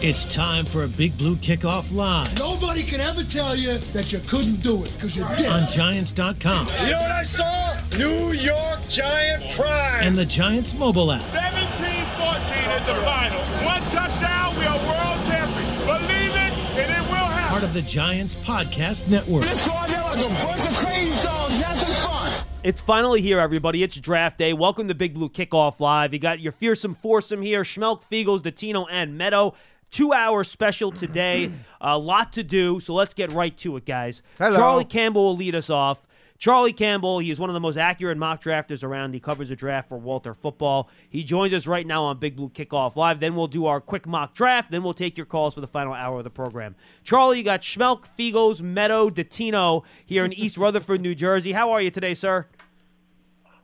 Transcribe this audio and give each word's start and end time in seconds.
It's 0.00 0.24
time 0.26 0.64
for 0.64 0.84
a 0.84 0.88
Big 0.88 1.16
Blue 1.18 1.34
Kickoff 1.36 1.92
Live 1.92 2.36
Nobody 2.38 2.82
can 2.84 3.00
ever 3.00 3.24
tell 3.24 3.56
you 3.56 3.78
that 3.92 4.12
you 4.12 4.20
couldn't 4.20 4.62
do 4.62 4.84
it 4.84 4.92
because 4.94 5.16
you 5.16 5.26
did. 5.36 5.46
on 5.46 5.68
Giants.com 5.70 6.66
You 6.84 6.90
know 6.92 7.00
what 7.00 7.10
I 7.10 7.24
saw? 7.24 7.76
New 7.96 8.30
York 8.32 8.78
Giant 8.88 9.42
pride. 9.56 10.00
and 10.02 10.16
the 10.16 10.24
Giants 10.24 10.72
mobile 10.74 11.10
app. 11.10 11.22
17-14 11.22 12.80
is 12.80 12.86
the 12.86 12.94
final. 13.04 13.40
One 13.66 13.82
touchdown, 13.90 14.56
we 14.56 14.64
are 14.66 14.76
world 14.78 15.26
champions. 15.26 15.78
Believe 15.84 16.30
it, 16.30 16.52
and 16.78 16.90
it 16.92 17.10
will 17.10 17.16
happen. 17.16 17.48
Part 17.50 17.64
of 17.64 17.74
the 17.74 17.82
Giants 17.82 18.36
Podcast 18.36 19.08
Network. 19.08 19.44
Let's 19.46 19.62
go 19.62 19.72
out 19.72 19.88
there 19.88 20.00
like 20.02 20.24
a 20.24 20.28
bunch 20.28 20.66
of 20.68 20.76
crazy 20.76 21.20
dogs, 21.22 21.56
have 21.56 21.76
some 21.80 22.08
fun. 22.10 22.44
It's 22.62 22.80
finally 22.80 23.20
here, 23.20 23.40
everybody. 23.40 23.82
It's 23.82 23.96
draft 23.96 24.38
day. 24.38 24.52
Welcome 24.52 24.86
to 24.88 24.94
Big 24.94 25.14
Blue 25.14 25.28
Kickoff 25.28 25.80
Live. 25.80 26.12
You 26.12 26.20
got 26.20 26.38
your 26.38 26.52
fearsome 26.52 26.94
foursome 26.94 27.42
here 27.42 27.64
Schmeelk, 27.64 28.02
Feagles, 28.10 28.42
Dottino, 28.42 28.86
and 28.90 29.18
Medow. 29.18 29.54
Two 29.90 30.12
hour 30.12 30.44
special 30.44 30.92
today. 30.92 31.52
A 31.80 31.98
lot 31.98 32.32
to 32.34 32.42
do, 32.42 32.80
so 32.80 32.94
let's 32.94 33.14
get 33.14 33.32
right 33.32 33.56
to 33.58 33.76
it, 33.76 33.84
guys. 33.84 34.22
Hello. 34.38 34.56
Charlie 34.56 34.84
Campbell 34.84 35.24
will 35.24 35.36
lead 35.36 35.54
us 35.54 35.70
off. 35.70 36.06
Charlie 36.38 36.72
Campbell, 36.72 37.18
he 37.18 37.32
is 37.32 37.40
one 37.40 37.50
of 37.50 37.54
the 37.54 37.60
most 37.60 37.76
accurate 37.76 38.16
mock 38.16 38.40
drafters 38.40 38.84
around. 38.84 39.12
He 39.12 39.18
covers 39.18 39.48
the 39.48 39.56
draft 39.56 39.88
for 39.88 39.98
Walter 39.98 40.34
Football. 40.34 40.88
He 41.10 41.24
joins 41.24 41.52
us 41.52 41.66
right 41.66 41.84
now 41.84 42.04
on 42.04 42.18
Big 42.18 42.36
Blue 42.36 42.48
Kickoff 42.48 42.94
Live. 42.94 43.18
Then 43.18 43.34
we'll 43.34 43.48
do 43.48 43.66
our 43.66 43.80
quick 43.80 44.06
mock 44.06 44.34
draft. 44.34 44.70
Then 44.70 44.84
we'll 44.84 44.94
take 44.94 45.16
your 45.16 45.26
calls 45.26 45.54
for 45.54 45.60
the 45.60 45.66
final 45.66 45.92
hour 45.92 46.18
of 46.18 46.24
the 46.24 46.30
program. 46.30 46.76
Charlie, 47.02 47.38
you 47.38 47.44
got 47.44 47.62
Schmeelk, 47.62 48.04
Feagles, 48.16 48.60
Medow, 48.60 49.10
Dottino 49.10 49.82
here 50.06 50.24
in 50.24 50.32
East 50.32 50.56
Rutherford, 50.56 51.00
New 51.00 51.16
Jersey. 51.16 51.52
How 51.52 51.72
are 51.72 51.80
you 51.82 51.90
today, 51.90 52.14
sir? 52.14 52.46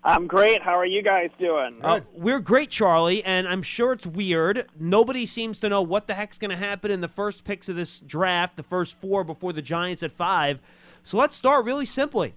I'm 0.04 0.26
great. 0.26 0.62
How 0.62 0.78
are 0.78 0.84
you 0.84 1.02
guys 1.02 1.30
doing? 1.38 1.78
Uh, 1.82 2.00
we're 2.12 2.38
great, 2.38 2.68
Charlie, 2.68 3.24
and 3.24 3.48
I'm 3.48 3.62
sure 3.62 3.92
it's 3.92 4.06
weird. 4.06 4.68
Nobody 4.78 5.24
seems 5.24 5.58
to 5.60 5.70
know 5.70 5.80
what 5.80 6.08
the 6.08 6.14
heck's 6.14 6.36
going 6.36 6.50
to 6.50 6.56
happen 6.56 6.90
in 6.90 7.00
the 7.00 7.08
first 7.08 7.44
picks 7.44 7.70
of 7.70 7.76
this 7.76 8.00
draft, 8.00 8.56
the 8.58 8.62
first 8.62 9.00
four 9.00 9.24
before 9.24 9.54
the 9.54 9.62
Giants 9.62 10.02
at 10.02 10.12
five. 10.12 10.60
So 11.02 11.16
let's 11.16 11.34
start 11.36 11.64
really 11.64 11.86
simply. 11.86 12.34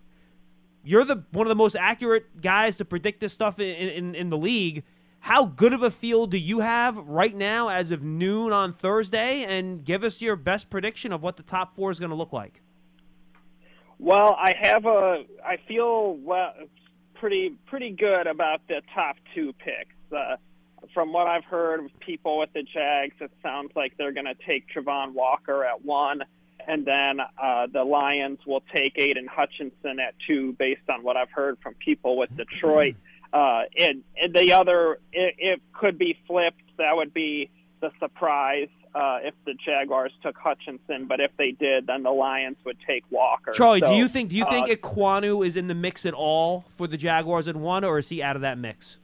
You're 0.82 1.04
the 1.04 1.26
one 1.32 1.46
of 1.46 1.50
the 1.50 1.56
most 1.56 1.76
accurate 1.76 2.42
guys 2.42 2.78
to 2.78 2.86
predict 2.86 3.20
this 3.20 3.34
stuff 3.34 3.60
in, 3.60 3.68
in, 3.68 4.16
in 4.16 4.30
the 4.30 4.38
league. 4.38 4.86
How 5.20 5.44
good 5.44 5.74
of 5.74 5.84
a 5.84 5.92
feel 5.92 6.26
do 6.26 6.38
you 6.38 6.62
have 6.62 6.98
right 6.98 7.36
now 7.36 7.68
as 7.68 7.92
of 7.92 8.02
noon 8.02 8.54
on 8.54 8.72
Thursday? 8.72 9.44
And 9.44 9.84
give 9.84 10.06
us 10.06 10.22
your 10.22 10.38
best 10.38 10.70
prediction 10.70 11.12
of 11.12 11.22
what 11.22 11.36
the 11.36 11.44
top 11.44 11.76
four 11.76 11.92
is 11.92 12.00
going 12.00 12.12
to 12.12 12.16
look 12.16 12.32
like. 12.32 12.62
Well, 14.00 14.38
I 14.40 14.56
have 14.62 14.86
a. 14.86 15.26
I 15.44 15.58
feel 15.68 16.16
well, 16.18 16.54
pretty 17.20 17.56
pretty 17.68 17.92
good 17.92 18.28
about 18.28 18.62
the 18.68 18.82
top 18.94 19.18
two 19.34 19.54
picks. 19.54 19.96
Uh, 20.12 20.38
from 20.94 21.12
what 21.12 21.28
I've 21.28 21.44
heard 21.44 21.86
of 21.86 22.00
people 22.00 22.38
with 22.38 22.54
the 22.54 22.64
Jags, 22.64 23.16
it 23.20 23.32
sounds 23.42 23.72
like 23.76 23.98
they're 23.98 24.12
going 24.14 24.28
to 24.28 24.36
take 24.46 24.66
Travon 24.74 25.14
Walker 25.14 25.66
at 25.66 25.84
one, 25.84 26.22
and 26.68 26.86
then 26.86 27.20
uh, 27.20 27.68
the 27.72 27.84
Lions 27.84 28.40
will 28.46 28.64
take 28.74 28.94
Aidan 28.98 29.28
Hutchinson 29.28 30.00
at 30.00 30.14
two, 30.28 30.54
based 30.54 30.88
on 30.90 31.04
what 31.04 31.18
I've 31.18 31.32
heard 31.32 31.58
from 31.62 31.74
people 31.74 32.18
with 32.18 32.36
Detroit. 32.38 32.96
Uh, 33.34 33.64
and, 33.78 34.04
and 34.22 34.34
the 34.34 34.54
other, 34.54 35.00
it, 35.12 35.36
it 35.38 35.62
could 35.74 35.98
be 35.98 36.18
flipped. 36.28 36.62
That 36.78 36.96
would 36.96 37.14
be 37.14 37.50
the 37.82 37.92
surprise 38.00 38.70
uh, 38.96 39.20
if 39.24 39.34
the 39.46 39.54
Jaguars 39.54 40.12
took 40.24 40.38
Hutchinson, 40.38 41.06
but 41.08 41.20
if 41.20 41.32
they 41.38 41.52
did, 41.52 41.88
then 41.88 42.04
the 42.04 42.12
Lions 42.12 42.58
would 42.66 42.78
take 42.88 43.04
Walker. 43.10 43.52
Charlie, 43.52 43.82
do 43.82 43.94
you 43.94 44.08
think 44.08 44.30
do 44.30 44.36
you 44.36 44.46
think 44.46 44.70
uh, 44.70 44.76
Ekwonu 44.76 45.46
is 45.46 45.56
in 45.56 45.68
the 45.68 45.76
mix 45.76 46.06
at 46.06 46.14
all 46.14 46.66
for 46.70 46.88
the 46.88 46.98
Jaguars 46.98 47.48
at 47.48 47.56
one, 47.56 47.84
or 47.84 47.98
is 48.00 48.10
he 48.10 48.22
out 48.24 48.36
of 48.36 48.42
that 48.44 48.58
mix? 48.58 48.98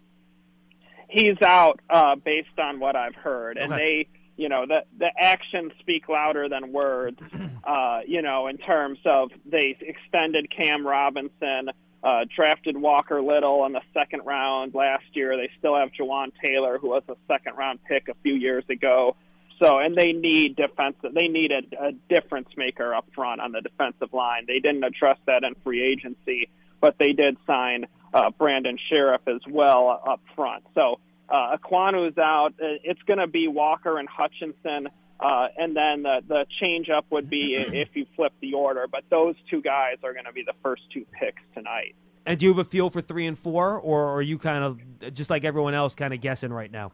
he's 1.09 1.39
out 1.43 1.79
uh, 1.91 2.15
based 2.15 2.57
on 2.57 2.79
what 2.79 2.95
I've 2.95 3.13
heard, 3.13 3.57
and 3.57 3.71
Okay. 3.71 3.85
they, 3.85 4.07
you 4.41 4.49
know, 4.49 4.65
the 4.65 4.83
the 4.97 5.11
actions 5.15 5.71
speak 5.79 6.09
louder 6.09 6.49
than 6.49 6.71
words. 6.71 7.19
Uh, 7.63 8.01
you 8.05 8.21
know, 8.21 8.47
in 8.47 8.57
terms 8.57 8.99
of 9.05 9.31
they 9.45 9.77
extended 9.79 10.49
Cam 10.51 10.85
Robinson, 10.85 11.69
uh, 12.03 12.25
drafted 12.35 12.75
Walker 12.75 13.21
Little 13.21 13.65
in 13.65 13.71
the 13.71 13.79
second 13.93 14.23
round 14.25 14.75
last 14.75 15.05
year. 15.13 15.37
They 15.37 15.49
still 15.59 15.77
have 15.77 15.91
Jawaan 15.97 16.33
Taylor, 16.43 16.77
who 16.77 16.89
was 16.89 17.03
a 17.07 17.15
second 17.25 17.55
round 17.55 17.79
pick 17.85 18.09
a 18.09 18.15
few 18.21 18.33
years 18.33 18.65
ago. 18.67 19.15
So, 19.59 19.79
and 19.79 19.95
they 19.95 20.11
need 20.13 20.55
defensive. 20.55 21.13
They 21.13 21.27
need 21.27 21.51
a, 21.51 21.87
a 21.87 21.91
difference 22.09 22.49
maker 22.57 22.93
up 22.93 23.05
front 23.15 23.39
on 23.41 23.51
the 23.51 23.61
defensive 23.61 24.13
line. 24.13 24.45
They 24.47 24.59
didn't 24.59 24.83
address 24.83 25.17
that 25.27 25.43
in 25.43 25.55
free 25.63 25.81
agency, 25.83 26.49
but 26.81 26.97
they 26.97 27.13
did 27.13 27.37
sign 27.47 27.85
uh, 28.13 28.31
Brandon 28.31 28.77
Scherff 28.91 29.21
as 29.27 29.41
well 29.49 30.01
up 30.07 30.21
front. 30.35 30.63
So, 30.75 30.99
uh, 31.29 31.57
Ekwonu's 31.57 32.17
out. 32.17 32.53
Uh, 32.61 32.77
It's 32.83 33.01
going 33.03 33.19
to 33.19 33.27
be 33.27 33.47
Walker 33.47 33.97
and 33.97 34.09
Hutchinson, 34.09 34.89
uh, 35.19 35.47
and 35.57 35.75
then 35.75 36.03
the 36.03 36.21
the 36.27 36.45
change 36.61 36.89
up 36.89 37.05
would 37.09 37.29
be 37.29 37.55
if 37.55 37.95
you 37.95 38.05
flip 38.15 38.33
the 38.41 38.53
order. 38.53 38.87
But 38.91 39.03
those 39.09 39.35
two 39.49 39.61
guys 39.61 39.97
are 40.03 40.13
going 40.13 40.25
to 40.25 40.33
be 40.33 40.43
the 40.43 40.55
first 40.61 40.83
two 40.91 41.05
picks 41.19 41.41
tonight. 41.55 41.95
And 42.25 42.39
do 42.39 42.45
you 42.45 42.51
have 42.53 42.59
a 42.65 42.69
feel 42.69 42.89
for 42.89 43.01
three 43.01 43.27
and 43.27 43.37
four, 43.37 43.77
or 43.77 44.13
are 44.13 44.21
you 44.21 44.37
kind 44.37 44.63
of 44.63 45.13
just 45.13 45.29
like 45.29 45.43
everyone 45.43 45.73
else, 45.73 45.95
kind 45.95 46.13
of 46.13 46.21
guessing 46.21 46.51
right 46.53 46.71
now? 46.71 46.91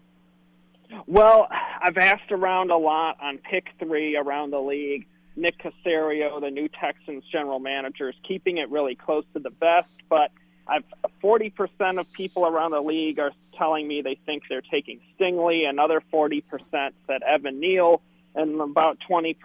Well, 1.05 1.47
I've 1.81 1.97
asked 1.97 2.31
around 2.31 2.71
a 2.71 2.77
lot 2.77 3.17
on 3.21 3.37
pick 3.37 3.67
three 3.79 4.15
around 4.15 4.51
the 4.51 4.59
league. 4.59 5.07
Nick 5.35 5.55
Caserio, 5.59 6.41
the 6.41 6.49
new 6.49 6.67
Texans 6.67 7.23
general 7.31 7.59
manager, 7.59 8.09
is 8.09 8.15
keeping 8.27 8.57
it 8.57 8.69
really 8.69 8.95
close 8.95 9.23
to 9.33 9.39
the 9.39 9.51
best, 9.51 9.91
but 10.09 10.31
I've 10.67 10.83
40% 11.23 11.99
of 11.99 12.11
people 12.13 12.45
around 12.45 12.71
the 12.71 12.81
league 12.81 13.19
are 13.19 13.31
telling 13.57 13.87
me 13.87 14.01
they 14.01 14.19
think 14.25 14.43
they're 14.49 14.61
taking 14.61 14.99
Stingley. 15.17 15.67
Another 15.67 16.01
40% 16.13 16.43
said 16.71 17.23
Evan 17.23 17.59
Neal, 17.59 18.01
and 18.35 18.59
about 18.61 18.97
20% 19.09 19.35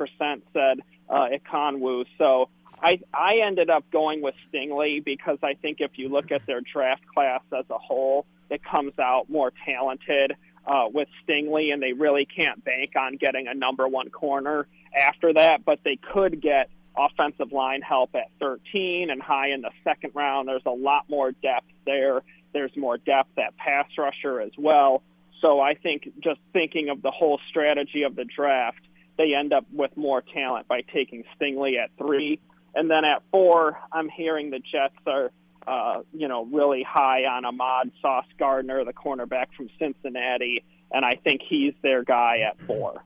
said 0.52 0.80
uh, 1.08 1.28
Ekwonu. 1.32 2.04
So 2.18 2.48
I 2.82 3.00
I 3.12 3.40
ended 3.44 3.70
up 3.70 3.90
going 3.90 4.20
with 4.20 4.34
Stingley 4.52 5.02
because 5.02 5.38
I 5.42 5.54
think 5.54 5.80
if 5.80 5.92
you 5.96 6.08
look 6.08 6.30
at 6.30 6.46
their 6.46 6.60
draft 6.60 7.06
class 7.06 7.42
as 7.56 7.64
a 7.70 7.78
whole, 7.78 8.26
it 8.50 8.62
comes 8.62 8.98
out 8.98 9.30
more 9.30 9.52
talented 9.64 10.34
uh, 10.66 10.86
with 10.92 11.08
Stingley, 11.26 11.72
and 11.72 11.82
they 11.82 11.92
really 11.92 12.26
can't 12.26 12.64
bank 12.64 12.92
on 12.96 13.16
getting 13.16 13.48
a 13.48 13.54
number 13.54 13.86
one 13.86 14.10
corner 14.10 14.66
after 14.96 15.32
that. 15.32 15.64
But 15.64 15.80
they 15.84 15.96
could 15.96 16.40
get 16.40 16.70
offensive 16.96 17.52
line 17.52 17.82
help 17.82 18.14
at 18.14 18.30
13 18.40 19.10
and 19.10 19.20
high 19.20 19.50
in 19.50 19.62
the 19.62 19.70
second 19.82 20.12
round. 20.14 20.48
There's 20.48 20.62
a 20.66 20.70
lot 20.70 21.08
more 21.08 21.32
depth 21.32 21.66
there. 21.84 22.22
There's 22.52 22.76
more 22.76 22.98
depth 22.98 23.36
at 23.38 23.56
pass 23.56 23.86
rusher 23.98 24.40
as 24.40 24.52
well. 24.56 25.02
So 25.40 25.60
I 25.60 25.74
think 25.74 26.08
just 26.22 26.40
thinking 26.52 26.88
of 26.88 27.02
the 27.02 27.10
whole 27.10 27.40
strategy 27.48 28.04
of 28.04 28.14
the 28.16 28.24
draft, 28.24 28.80
they 29.18 29.34
end 29.34 29.52
up 29.52 29.66
with 29.72 29.96
more 29.96 30.22
talent 30.22 30.68
by 30.68 30.82
taking 30.92 31.24
Stingley 31.36 31.78
at 31.82 31.90
three. 31.98 32.38
And 32.74 32.90
then 32.90 33.04
at 33.04 33.22
four, 33.30 33.78
I'm 33.92 34.08
hearing 34.08 34.50
the 34.50 34.58
Jets 34.58 34.94
are, 35.06 35.30
uh, 35.66 36.02
you 36.12 36.28
know, 36.28 36.44
really 36.46 36.82
high 36.82 37.24
on 37.24 37.44
Ahmad 37.44 37.90
Sauce 38.00 38.26
Gardner, 38.38 38.84
the 38.84 38.92
cornerback 38.92 39.46
from 39.56 39.68
Cincinnati, 39.78 40.64
and 40.90 41.04
I 41.04 41.14
think 41.14 41.42
he's 41.42 41.74
their 41.82 42.04
guy 42.04 42.40
at 42.40 42.60
four. 42.60 43.02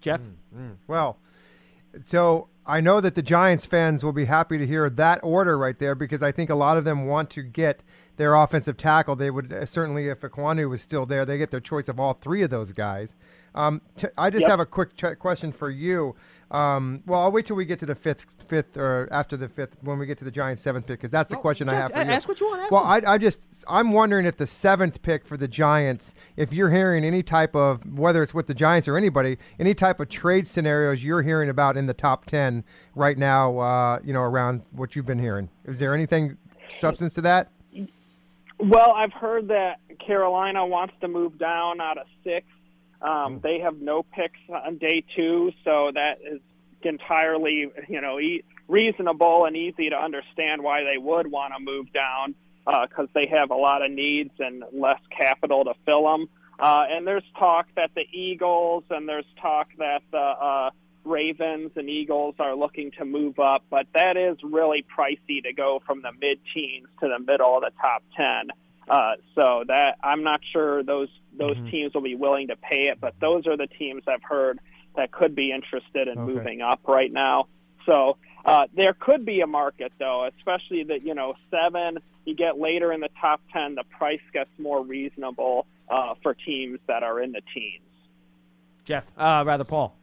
Jeff, 0.00 0.20
Well, 0.86 1.18
so 2.04 2.48
I 2.66 2.80
know 2.80 3.00
that 3.00 3.14
the 3.14 3.22
Giants 3.22 3.66
fans 3.66 4.04
will 4.04 4.12
be 4.12 4.24
happy 4.24 4.58
to 4.58 4.66
hear 4.66 4.88
that 4.90 5.20
order 5.22 5.56
right 5.56 5.78
there 5.78 5.94
because 5.94 6.22
I 6.22 6.32
think 6.32 6.50
a 6.50 6.54
lot 6.54 6.76
of 6.76 6.84
them 6.84 7.06
want 7.06 7.30
to 7.30 7.42
get 7.42 7.82
their 8.16 8.34
offensive 8.34 8.76
tackle. 8.76 9.16
They 9.16 9.30
would 9.30 9.52
uh, 9.52 9.66
certainly, 9.66 10.08
if 10.08 10.20
Ekwonu 10.20 10.68
was 10.68 10.82
still 10.82 11.06
there, 11.06 11.24
they 11.24 11.38
get 11.38 11.50
their 11.50 11.60
choice 11.60 11.88
of 11.88 11.98
all 11.98 12.12
three 12.14 12.42
of 12.42 12.50
those 12.50 12.72
guys. 12.72 13.16
Um, 13.54 13.80
t- 13.96 14.08
I 14.16 14.30
just 14.30 14.42
Yep. 14.42 14.50
have 14.50 14.60
a 14.60 14.66
quick 14.66 14.96
ch- 14.96 15.18
question 15.18 15.52
for 15.52 15.70
you. 15.70 16.14
Um, 16.50 17.02
well, 17.06 17.20
I'll 17.20 17.32
wait 17.32 17.46
till 17.46 17.56
we 17.56 17.64
get 17.64 17.78
to 17.80 17.86
the 17.86 17.94
fifth, 17.94 18.26
fifth 18.46 18.76
or 18.76 19.08
after 19.10 19.38
the 19.38 19.48
fifth 19.48 19.78
when 19.80 19.98
we 19.98 20.04
get 20.04 20.18
to 20.18 20.24
the 20.24 20.30
Giants' 20.30 20.60
seventh 20.60 20.86
pick 20.86 20.98
because 21.00 21.10
that's 21.10 21.30
the 21.30 21.36
question 21.36 21.66
I 21.70 21.74
have 21.74 21.92
for 21.92 21.98
you. 22.02 22.10
ask 22.10 22.28
what 22.28 22.38
you 22.40 22.46
want, 22.48 22.60
ask 22.62 22.70
well. 22.70 22.84
I, 22.84 23.00
I 23.06 23.16
just 23.16 23.40
I'm 23.66 23.92
wondering 23.92 24.26
if 24.26 24.36
the 24.36 24.46
seventh 24.46 25.00
pick 25.00 25.24
for 25.26 25.38
the 25.38 25.48
Giants, 25.48 26.12
if 26.36 26.52
you're 26.52 26.68
hearing 26.70 27.04
any 27.04 27.22
type 27.22 27.56
of 27.56 27.80
whether 27.98 28.22
it's 28.22 28.34
with 28.34 28.48
the 28.48 28.54
Giants 28.54 28.86
or 28.86 28.98
anybody, 28.98 29.38
any 29.58 29.72
type 29.72 29.98
of 29.98 30.10
trade 30.10 30.46
scenarios 30.46 31.02
you're 31.02 31.22
hearing 31.22 31.48
about 31.48 31.78
in 31.78 31.86
the 31.86 31.94
top 31.94 32.26
ten 32.26 32.64
right 32.94 33.16
now, 33.16 33.56
uh, 33.58 33.98
you 34.04 34.12
know, 34.12 34.20
around 34.22 34.60
what 34.72 34.94
you've 34.94 35.06
been 35.06 35.20
hearing. 35.20 35.48
Is 35.64 35.78
there 35.78 35.94
anything 35.94 36.36
substance 36.78 37.14
to 37.14 37.22
that? 37.22 37.50
Well, 38.64 38.92
I've 38.92 39.12
heard 39.12 39.48
that 39.48 39.80
Carolina 40.06 40.64
wants 40.64 40.94
to 41.00 41.08
move 41.08 41.36
down 41.36 41.80
out 41.80 41.98
of 41.98 42.06
six. 42.22 42.46
Um, 43.00 43.40
they 43.42 43.58
have 43.58 43.80
no 43.80 44.04
picks 44.04 44.38
on 44.48 44.78
day 44.78 45.02
two, 45.16 45.50
so 45.64 45.90
that 45.92 46.18
is 46.22 46.40
entirely, 46.82 47.72
you 47.88 48.00
know, 48.00 48.20
e- 48.20 48.44
reasonable 48.68 49.46
and 49.46 49.56
easy 49.56 49.90
to 49.90 49.96
understand 49.96 50.62
why 50.62 50.84
they 50.84 50.96
would 50.96 51.28
want 51.28 51.52
to 51.58 51.60
move 51.60 51.92
down 51.92 52.36
because 52.64 53.08
they 53.14 53.26
have 53.32 53.50
a 53.50 53.56
lot 53.56 53.84
of 53.84 53.90
needs 53.90 54.30
and 54.38 54.62
less 54.72 55.00
capital 55.10 55.64
to 55.64 55.74
fill 55.84 56.04
them. 56.04 56.28
Uh, 56.60 56.84
and 56.88 57.04
there's 57.04 57.24
talk 57.36 57.66
that 57.74 57.90
the 57.96 58.06
Eagles 58.12 58.84
and 58.90 59.08
there's 59.08 59.26
talk 59.40 59.70
that 59.78 60.02
the 60.12 60.18
uh, 60.18 60.70
Ravens 61.04 61.72
and 61.76 61.88
Eagles 61.88 62.36
are 62.38 62.54
looking 62.54 62.92
to 62.98 63.04
move 63.04 63.38
up, 63.38 63.64
but 63.70 63.86
that 63.94 64.16
is 64.16 64.36
really 64.42 64.84
pricey 64.96 65.42
to 65.42 65.52
go 65.52 65.82
from 65.86 66.02
the 66.02 66.12
mid-teens 66.12 66.86
to 67.00 67.08
the 67.08 67.18
middle 67.18 67.56
of 67.56 67.62
the 67.62 67.70
top 67.80 68.02
ten. 68.16 68.50
Uh, 68.88 69.12
so 69.34 69.64
that 69.68 69.96
I'm 70.02 70.22
not 70.22 70.40
sure 70.52 70.82
those 70.82 71.08
those 71.36 71.56
teams 71.70 71.94
will 71.94 72.02
be 72.02 72.14
willing 72.14 72.48
to 72.48 72.56
pay 72.56 72.88
it, 72.88 72.98
but 73.00 73.14
those 73.20 73.46
are 73.46 73.56
the 73.56 73.66
teams 73.66 74.02
I've 74.06 74.22
heard 74.22 74.58
that 74.96 75.10
could 75.10 75.34
be 75.34 75.52
interested 75.52 76.08
in 76.08 76.18
Okay. 76.18 76.32
moving 76.32 76.60
up 76.60 76.80
right 76.86 77.10
now. 77.10 77.46
So 77.86 78.16
uh, 78.44 78.66
there 78.74 78.92
could 78.92 79.24
be 79.24 79.40
a 79.40 79.46
market, 79.46 79.92
though, 79.98 80.28
especially 80.36 80.84
that 80.84 81.04
you 81.04 81.14
know 81.14 81.34
seven. 81.50 81.98
You 82.24 82.34
get 82.36 82.58
later 82.58 82.92
in 82.92 83.00
the 83.00 83.08
top 83.20 83.40
ten, 83.52 83.74
the 83.74 83.84
price 83.84 84.20
gets 84.32 84.50
more 84.58 84.84
reasonable 84.84 85.66
uh, 85.88 86.14
for 86.22 86.34
teams 86.34 86.78
that 86.86 87.02
are 87.02 87.20
in 87.20 87.32
the 87.32 87.40
teens. 87.54 87.82
Jeff, 88.84 89.06
uh, 89.16 89.42
rather 89.46 89.64
Paul. 89.64 89.96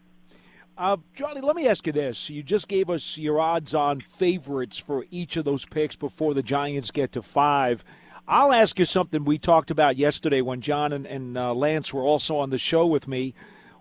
Uh, 0.79 0.95
Johnny, 1.13 1.41
let 1.41 1.57
me 1.57 1.67
ask 1.67 1.85
you 1.87 1.91
this. 1.91 2.29
You 2.29 2.41
just 2.41 2.69
gave 2.69 2.89
us 2.89 3.17
your 3.17 3.37
odds 3.37 3.75
on 3.75 3.99
favorites 3.99 4.77
for 4.77 5.03
each 5.11 5.35
of 5.35 5.43
those 5.43 5.65
picks 5.65 5.97
before 5.97 6.33
the 6.33 6.41
Giants 6.41 6.89
get 6.89 7.11
to 7.11 7.21
five. 7.21 7.83
I'll 8.29 8.53
ask 8.53 8.79
you 8.79 8.85
something 8.85 9.25
we 9.25 9.37
talked 9.37 9.71
about 9.71 9.97
yesterday 9.97 10.39
when 10.39 10.61
John 10.61 10.93
and, 10.93 11.05
and 11.05 11.37
uh, 11.37 11.53
Lance 11.53 11.93
were 11.93 12.03
also 12.03 12.37
on 12.37 12.49
the 12.49 12.57
show 12.57 12.87
with 12.87 13.09
me. 13.09 13.33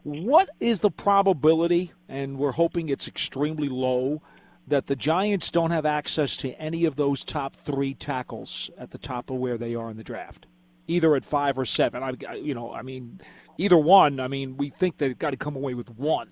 What 0.02 0.50
is 0.58 0.80
the 0.80 0.90
probability, 0.90 1.92
and 2.08 2.36
we're 2.36 2.50
hoping 2.50 2.88
it's 2.88 3.06
extremely 3.06 3.68
low, 3.68 4.20
that 4.66 4.88
the 4.88 4.96
Giants 4.96 5.52
don't 5.52 5.70
have 5.70 5.86
access 5.86 6.36
to 6.38 6.50
any 6.60 6.84
of 6.84 6.96
those 6.96 7.22
top 7.22 7.54
three 7.54 7.94
tackles 7.94 8.72
at 8.76 8.90
the 8.90 8.98
top 8.98 9.30
of 9.30 9.36
where 9.36 9.56
they 9.56 9.76
are 9.76 9.88
in 9.88 9.98
the 9.98 10.02
draft, 10.02 10.48
either 10.88 11.14
at 11.14 11.24
five 11.24 11.60
or 11.60 11.64
seven? 11.64 12.02
I, 12.02 12.34
you 12.34 12.54
know, 12.54 12.72
I 12.72 12.82
mean, 12.82 13.20
either 13.56 13.78
one. 13.78 14.18
I 14.18 14.26
mean, 14.26 14.56
we 14.56 14.68
think 14.68 14.98
they've 14.98 15.16
got 15.16 15.30
to 15.30 15.36
come 15.36 15.54
away 15.54 15.74
with 15.74 15.96
one. 15.96 16.30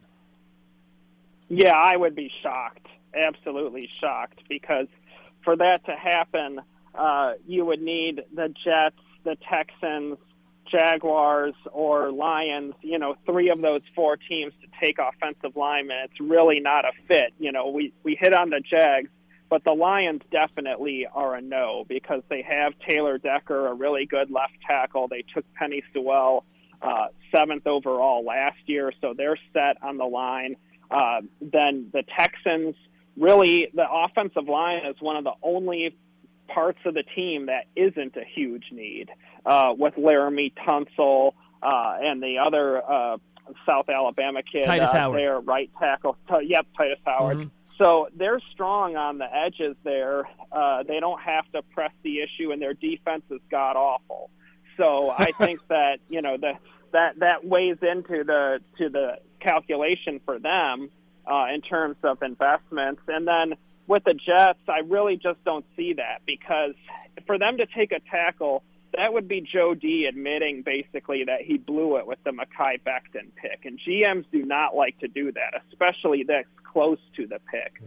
Yeah, 1.49 1.75
I 1.75 1.97
would 1.97 2.15
be 2.15 2.31
shocked, 2.43 2.87
absolutely 3.15 3.89
shocked, 4.01 4.41
because 4.49 4.89
for 5.45 5.57
that 5.57 5.85
to 5.87 5.93
happen, 5.93 6.61
uh, 6.95 7.35
you 7.47 7.65
would 7.65 7.81
need 7.81 8.23
the 8.35 8.49
Jets, 8.65 8.97
the 9.25 9.37
Texans, 9.49 10.19
Jaguars, 10.71 11.55
or 11.73 12.11
Lions. 12.11 12.75
You 12.83 12.99
know, 12.99 13.15
three 13.27 13.51
of 13.51 13.61
those 13.61 13.83
four 13.95 14.17
teams 14.17 14.53
to 14.61 14.69
take 14.81 14.99
offensive 14.99 15.57
linemen. 15.57 15.99
It's 16.05 16.21
really 16.21 16.59
not 16.59 16.85
a 16.85 16.93
fit. 17.07 17.33
You 17.39 17.53
know, 17.53 17.69
we 17.69 17.93
we 18.03 18.17
hit 18.21 18.35
on 18.35 18.51
the 18.51 18.61
Jags, 18.61 19.11
but 19.49 19.63
the 19.63 19.73
Lions 19.73 20.23
definitely 20.31 21.07
are 21.07 21.37
a 21.37 21.41
no 21.41 21.85
because 21.87 22.23
they 22.29 22.43
have 22.43 22.73
Taylor 22.89 23.19
Decker, 23.19 23.69
a 23.69 23.75
really 23.75 24.07
good 24.07 24.31
left 24.31 24.55
tackle. 24.67 25.07
They 25.07 25.23
took 25.33 25.45
Penei 25.55 25.83
Sewell, 25.93 26.45
uh, 26.83 27.07
seventh 27.31 27.67
overall 27.69 28.25
last 28.25 28.59
year, 28.67 28.93
so 29.01 29.15
they're 29.17 29.39
set 29.53 29.77
on 29.83 29.99
the 29.99 30.05
line. 30.05 30.57
Uh, 30.91 31.23
then 31.41 31.91
the 31.93 32.03
Texans, 32.17 32.75
really, 33.17 33.71
the 33.75 33.87
offensive 33.91 34.49
line 34.49 34.87
is 34.87 34.97
one 35.01 35.17
of 35.17 35.25
the 35.25 35.35
only 35.43 35.97
parts 36.49 36.79
of 36.85 36.95
the 36.95 37.03
team 37.03 37.47
that 37.47 37.65
isn't 37.75 38.17
a 38.17 38.25
huge 38.25 38.67
need, 38.71 39.11
uh, 39.45 39.75
with 39.77 39.95
Laremy 39.95 40.53
Tunsil 40.55 41.33
uh, 41.63 41.97
and 42.01 42.23
the 42.23 42.39
other 42.39 42.83
uh, 42.83 43.17
South 43.67 43.89
Alabama 43.89 44.43
kid 44.43 44.67
Tytus 44.67 44.89
uh, 44.89 44.93
Howard. 44.93 45.19
there, 45.21 45.41
right 45.41 45.71
tackle. 45.79 46.17
T- 46.29 46.47
yep, 46.49 46.67
Tytus 46.79 46.99
Howard. 47.05 47.51
So 47.79 48.09
they're 48.17 48.41
strong 48.53 48.97
on 48.97 49.19
the 49.19 49.27
edges 49.27 49.77
there. 49.85 50.29
Uh, 50.51 50.83
they 50.83 50.99
don't 50.99 51.21
have 51.21 51.51
to 51.53 51.63
press 51.63 51.93
the 52.03 52.21
issue, 52.21 52.51
and 52.53 52.61
their 52.61 52.75
defense 52.75 53.23
is 53.31 53.41
god 53.51 53.77
awful. 53.77 54.31
So 54.77 55.11
I 55.11 55.33
think 55.39 55.61
that 55.69 55.99
you 56.09 56.23
know 56.23 56.37
the 56.37 56.55
that 56.93 57.19
that 57.19 57.45
weighs 57.45 57.79
into 57.83 58.25
the 58.25 58.61
to 58.79 58.89
the 58.89 59.19
calculation 59.41 60.21
for 60.25 60.39
them 60.39 60.91
uh, 61.27 61.47
in 61.55 61.61
terms 61.61 61.97
of 62.03 62.23
investments. 62.23 63.03
And 63.09 63.27
then 63.27 63.55
with 63.87 64.05
the 64.05 64.15
Jets, 64.15 64.61
I 64.69 64.81
really 64.87 65.17
just 65.17 65.43
don't 65.45 65.65
see 65.77 65.95
that 65.95 66.23
because 66.27 66.75
for 67.27 67.39
them 67.39 67.59
to 67.59 67.67
take 67.67 67.93
a 67.93 68.01
tackle, 68.11 68.63
that 68.97 69.13
would 69.13 69.29
be 69.29 69.41
Joe 69.41 69.75
D 69.75 70.07
admitting 70.09 70.63
basically 70.63 71.25
that 71.25 71.43
he 71.43 71.59
blew 71.59 71.97
it 71.97 72.07
with 72.07 72.19
the 72.25 72.31
Mekhi 72.31 72.81
Becton 72.83 73.29
pick. 73.37 73.65
And 73.65 73.79
GMs 73.79 74.25
do 74.33 74.45
not 74.45 74.75
like 74.75 74.99
to 75.01 75.09
do 75.09 75.33
that, 75.33 75.63
especially 75.71 76.25
this 76.25 76.47
close 76.65 76.99
to 77.17 77.27
the 77.27 77.41
pick. 77.51 77.81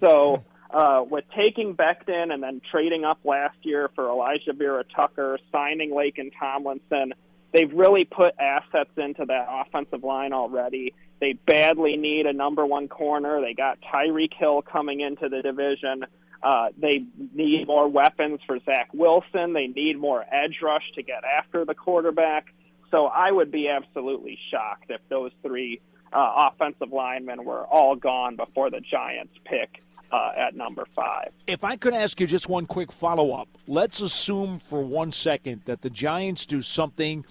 So 0.00 0.42
uh, 0.70 1.04
with 1.08 1.24
taking 1.36 1.74
Becton 1.74 2.32
and 2.32 2.42
then 2.42 2.60
trading 2.70 3.04
up 3.04 3.18
last 3.24 3.56
year 3.62 3.90
for 3.94 4.04
Alijah 4.04 4.56
Vera 4.56 4.84
Tucker, 4.84 5.38
signing 5.52 5.90
Laken 5.90 6.32
Tomlinson, 6.38 7.14
they've 7.54 7.72
really 7.72 8.04
put 8.04 8.34
assets 8.38 8.90
into 8.98 9.24
that 9.26 9.46
offensive 9.48 10.02
line 10.02 10.34
already. 10.34 10.92
They 11.20 11.32
badly 11.32 11.96
need 11.96 12.26
a 12.26 12.32
number 12.32 12.66
one 12.66 12.88
corner. 12.88 13.40
They 13.40 13.54
got 13.54 13.78
Tyreek 13.80 14.34
Hill 14.34 14.60
coming 14.60 15.00
into 15.00 15.28
the 15.30 15.40
division. 15.40 16.04
Uh, 16.42 16.68
they 16.76 17.04
need 17.32 17.66
more 17.66 17.88
weapons 17.88 18.40
for 18.46 18.58
Zach 18.66 18.90
Wilson. 18.92 19.54
They 19.54 19.68
need 19.68 19.98
more 19.98 20.22
edge 20.22 20.58
rush 20.62 20.82
to 20.96 21.02
get 21.02 21.22
after 21.24 21.64
the 21.64 21.74
quarterback. 21.74 22.52
So 22.90 23.06
I 23.06 23.30
would 23.30 23.50
be 23.50 23.68
absolutely 23.68 24.38
shocked 24.50 24.90
if 24.90 25.00
those 25.08 25.30
three 25.42 25.80
uh, 26.12 26.48
offensive 26.50 26.92
linemen 26.92 27.44
were 27.44 27.64
all 27.64 27.96
gone 27.96 28.36
before 28.36 28.70
the 28.70 28.80
Giants 28.80 29.32
pick 29.44 29.82
uh, 30.14 30.32
at 30.36 30.54
number 30.54 30.86
five. 30.94 31.32
If 31.46 31.64
I 31.64 31.76
could 31.76 31.92
ask 31.92 32.20
you 32.20 32.26
just 32.26 32.48
one 32.48 32.66
quick 32.66 32.92
follow 32.92 33.32
up, 33.32 33.48
let's 33.66 34.00
assume 34.00 34.60
for 34.60 34.80
one 34.82 35.10
second 35.10 35.62
that 35.64 35.82
the 35.82 35.90
Giants 35.90 36.46
do 36.46 36.60
something 36.60 37.24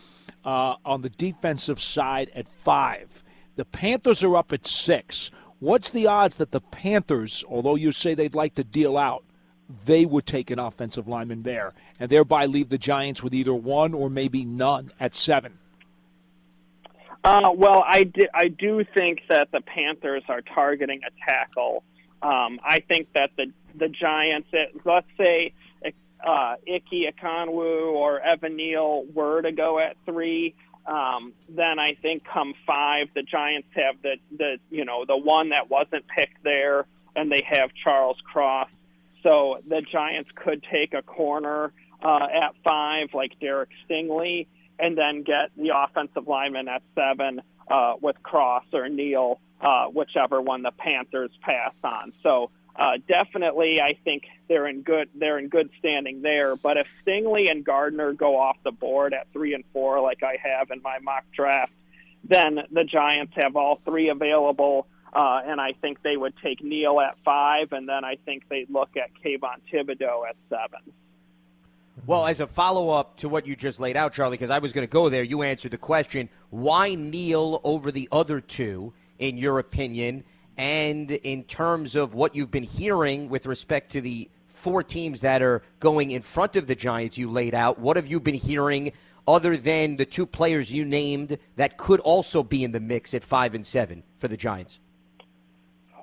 uh, 0.43 0.75
on 0.83 1.01
the 1.01 1.09
defensive 1.09 1.79
side 1.79 2.29
at 2.35 2.47
five. 2.47 3.23
The 3.55 3.65
Panthers 3.65 4.21
are 4.23 4.35
up 4.35 4.51
at 4.51 4.65
six. 4.65 5.31
What's 5.59 5.91
the 5.91 6.07
odds 6.07 6.35
that 6.37 6.51
the 6.51 6.59
Panthers, 6.59 7.45
although 7.47 7.75
you 7.75 7.93
say 7.93 8.15
they'd 8.15 8.35
like 8.35 8.55
to 8.55 8.65
deal 8.65 8.97
out, 8.97 9.23
they 9.85 10.05
would 10.05 10.25
take 10.25 10.51
an 10.51 10.59
offensive 10.59 11.07
lineman 11.07 11.43
there 11.43 11.73
and 11.99 12.09
thereby 12.09 12.47
leave 12.47 12.67
the 12.67 12.77
Giants 12.77 13.23
with 13.23 13.33
either 13.33 13.53
one 13.53 13.93
or 13.93 14.09
maybe 14.09 14.43
none 14.43 14.91
at 14.99 15.15
seven? 15.15 15.57
Uh, 17.23 17.51
well, 17.55 17.85
I, 17.87 18.03
di- 18.03 18.27
I 18.33 18.49
do 18.49 18.83
think 18.93 19.21
that 19.29 19.51
the 19.53 19.61
Panthers 19.61 20.23
are 20.27 20.41
targeting 20.41 20.99
a 21.07 21.31
tackle. 21.31 21.85
Um, 22.23 22.59
I 22.63 22.79
think 22.79 23.11
that 23.13 23.31
the 23.35 23.51
the 23.75 23.89
Giants, 23.89 24.47
let's 24.85 25.07
say 25.17 25.53
uh, 26.25 26.55
Icky 26.65 27.07
Ekwonu 27.11 27.91
or 27.91 28.21
Evan 28.21 28.55
Neal 28.55 29.03
were 29.13 29.41
to 29.41 29.51
go 29.51 29.79
at 29.79 29.97
three, 30.05 30.55
um, 30.85 31.33
then 31.49 31.79
I 31.79 31.97
think 32.01 32.23
come 32.23 32.53
five, 32.65 33.07
the 33.13 33.23
Giants 33.23 33.67
have 33.75 34.01
the 34.01 34.15
the 34.35 34.57
you 34.69 34.85
know 34.85 35.05
the 35.05 35.17
one 35.17 35.49
that 35.49 35.69
wasn't 35.69 36.05
picked 36.07 36.43
there, 36.43 36.85
and 37.15 37.31
they 37.31 37.43
have 37.47 37.71
Charles 37.83 38.17
Cross. 38.23 38.69
So 39.21 39.59
the 39.67 39.81
Giants 39.81 40.29
could 40.35 40.63
take 40.71 40.93
a 40.93 41.01
corner 41.01 41.71
uh, 42.01 42.27
at 42.33 42.55
five, 42.63 43.09
like 43.13 43.39
Derek 43.39 43.69
Stingley, 43.85 44.47
and 44.79 44.97
then 44.97 45.23
get 45.23 45.51
the 45.57 45.71
offensive 45.75 46.27
lineman 46.27 46.67
at 46.67 46.81
seven 46.95 47.41
uh, 47.67 47.93
with 48.01 48.21
Cross 48.23 48.65
or 48.73 48.89
Neal, 48.89 49.39
uh, 49.61 49.85
whichever 49.87 50.41
one 50.41 50.63
the 50.63 50.71
Panthers 50.71 51.31
pass 51.41 51.73
on. 51.83 52.13
So 52.21 52.51
uh, 52.75 52.97
definitely, 53.07 53.81
I 53.81 53.93
think 54.03 54.23
they're 54.47 54.67
in 54.67 54.81
good 54.81 55.09
they're 55.13 55.37
in 55.37 55.47
good 55.47 55.69
standing 55.79 56.21
there. 56.21 56.55
But 56.55 56.77
if 56.77 56.87
Stingley 57.05 57.49
and 57.49 57.63
Gardner 57.63 58.13
go 58.13 58.37
off 58.37 58.57
the 58.63 58.71
board 58.71 59.13
at 59.13 59.31
three 59.31 59.53
and 59.53 59.63
four, 59.73 60.01
like 60.01 60.23
I 60.23 60.37
have 60.41 60.71
in 60.71 60.81
my 60.81 60.99
mock 60.99 61.23
draft, 61.31 61.73
then 62.23 62.59
the 62.71 62.83
Giants 62.83 63.33
have 63.35 63.55
all 63.55 63.79
three 63.85 64.09
available. 64.09 64.87
Uh, 65.13 65.41
and 65.45 65.61
I 65.61 65.73
think 65.73 66.01
they 66.01 66.17
would 66.17 66.33
take 66.41 66.63
Neal 66.63 66.99
at 66.99 67.15
five, 67.23 67.71
and 67.71 67.87
then 67.87 68.03
I 68.03 68.15
think 68.25 68.49
they'd 68.49 68.69
look 68.71 68.97
at 68.97 69.11
Kayvon 69.23 69.61
Thibodeaux 69.71 70.27
at 70.27 70.35
seven. 70.49 70.91
Well, 72.05 72.25
as 72.25 72.39
a 72.39 72.47
follow 72.47 72.89
up 72.89 73.17
to 73.17 73.29
what 73.29 73.45
you 73.45 73.55
just 73.55 73.79
laid 73.79 73.95
out, 73.95 74.13
Charlie, 74.13 74.35
because 74.35 74.49
I 74.49 74.59
was 74.59 74.73
going 74.73 74.85
to 74.85 74.91
go 74.91 75.09
there, 75.09 75.23
you 75.23 75.43
answered 75.43 75.71
the 75.71 75.77
question 75.77 76.27
why 76.49 76.95
Neal 76.95 77.61
over 77.63 77.91
the 77.91 78.09
other 78.11 78.41
two, 78.41 78.93
in 79.19 79.37
your 79.37 79.59
opinion? 79.59 80.23
And 80.57 81.09
in 81.11 81.43
terms 81.43 81.95
of 81.95 82.13
what 82.13 82.35
you've 82.35 82.51
been 82.51 82.63
hearing 82.63 83.29
with 83.29 83.45
respect 83.45 83.91
to 83.93 84.01
the 84.01 84.29
four 84.47 84.83
teams 84.83 85.21
that 85.21 85.41
are 85.41 85.61
going 85.79 86.11
in 86.11 86.21
front 86.21 86.55
of 86.55 86.67
the 86.67 86.75
Giants 86.75 87.17
you 87.17 87.29
laid 87.29 87.53
out, 87.53 87.79
what 87.79 87.95
have 87.95 88.07
you 88.07 88.19
been 88.19 88.35
hearing 88.35 88.91
other 89.27 89.55
than 89.55 89.95
the 89.95 90.05
two 90.05 90.25
players 90.25 90.73
you 90.73 90.85
named 90.85 91.37
that 91.55 91.77
could 91.77 91.99
also 92.01 92.43
be 92.43 92.63
in 92.63 92.71
the 92.71 92.79
mix 92.79 93.13
at 93.13 93.23
five 93.23 93.55
and 93.55 93.65
seven 93.65 94.03
for 94.17 94.27
the 94.27 94.37
Giants? 94.37 94.79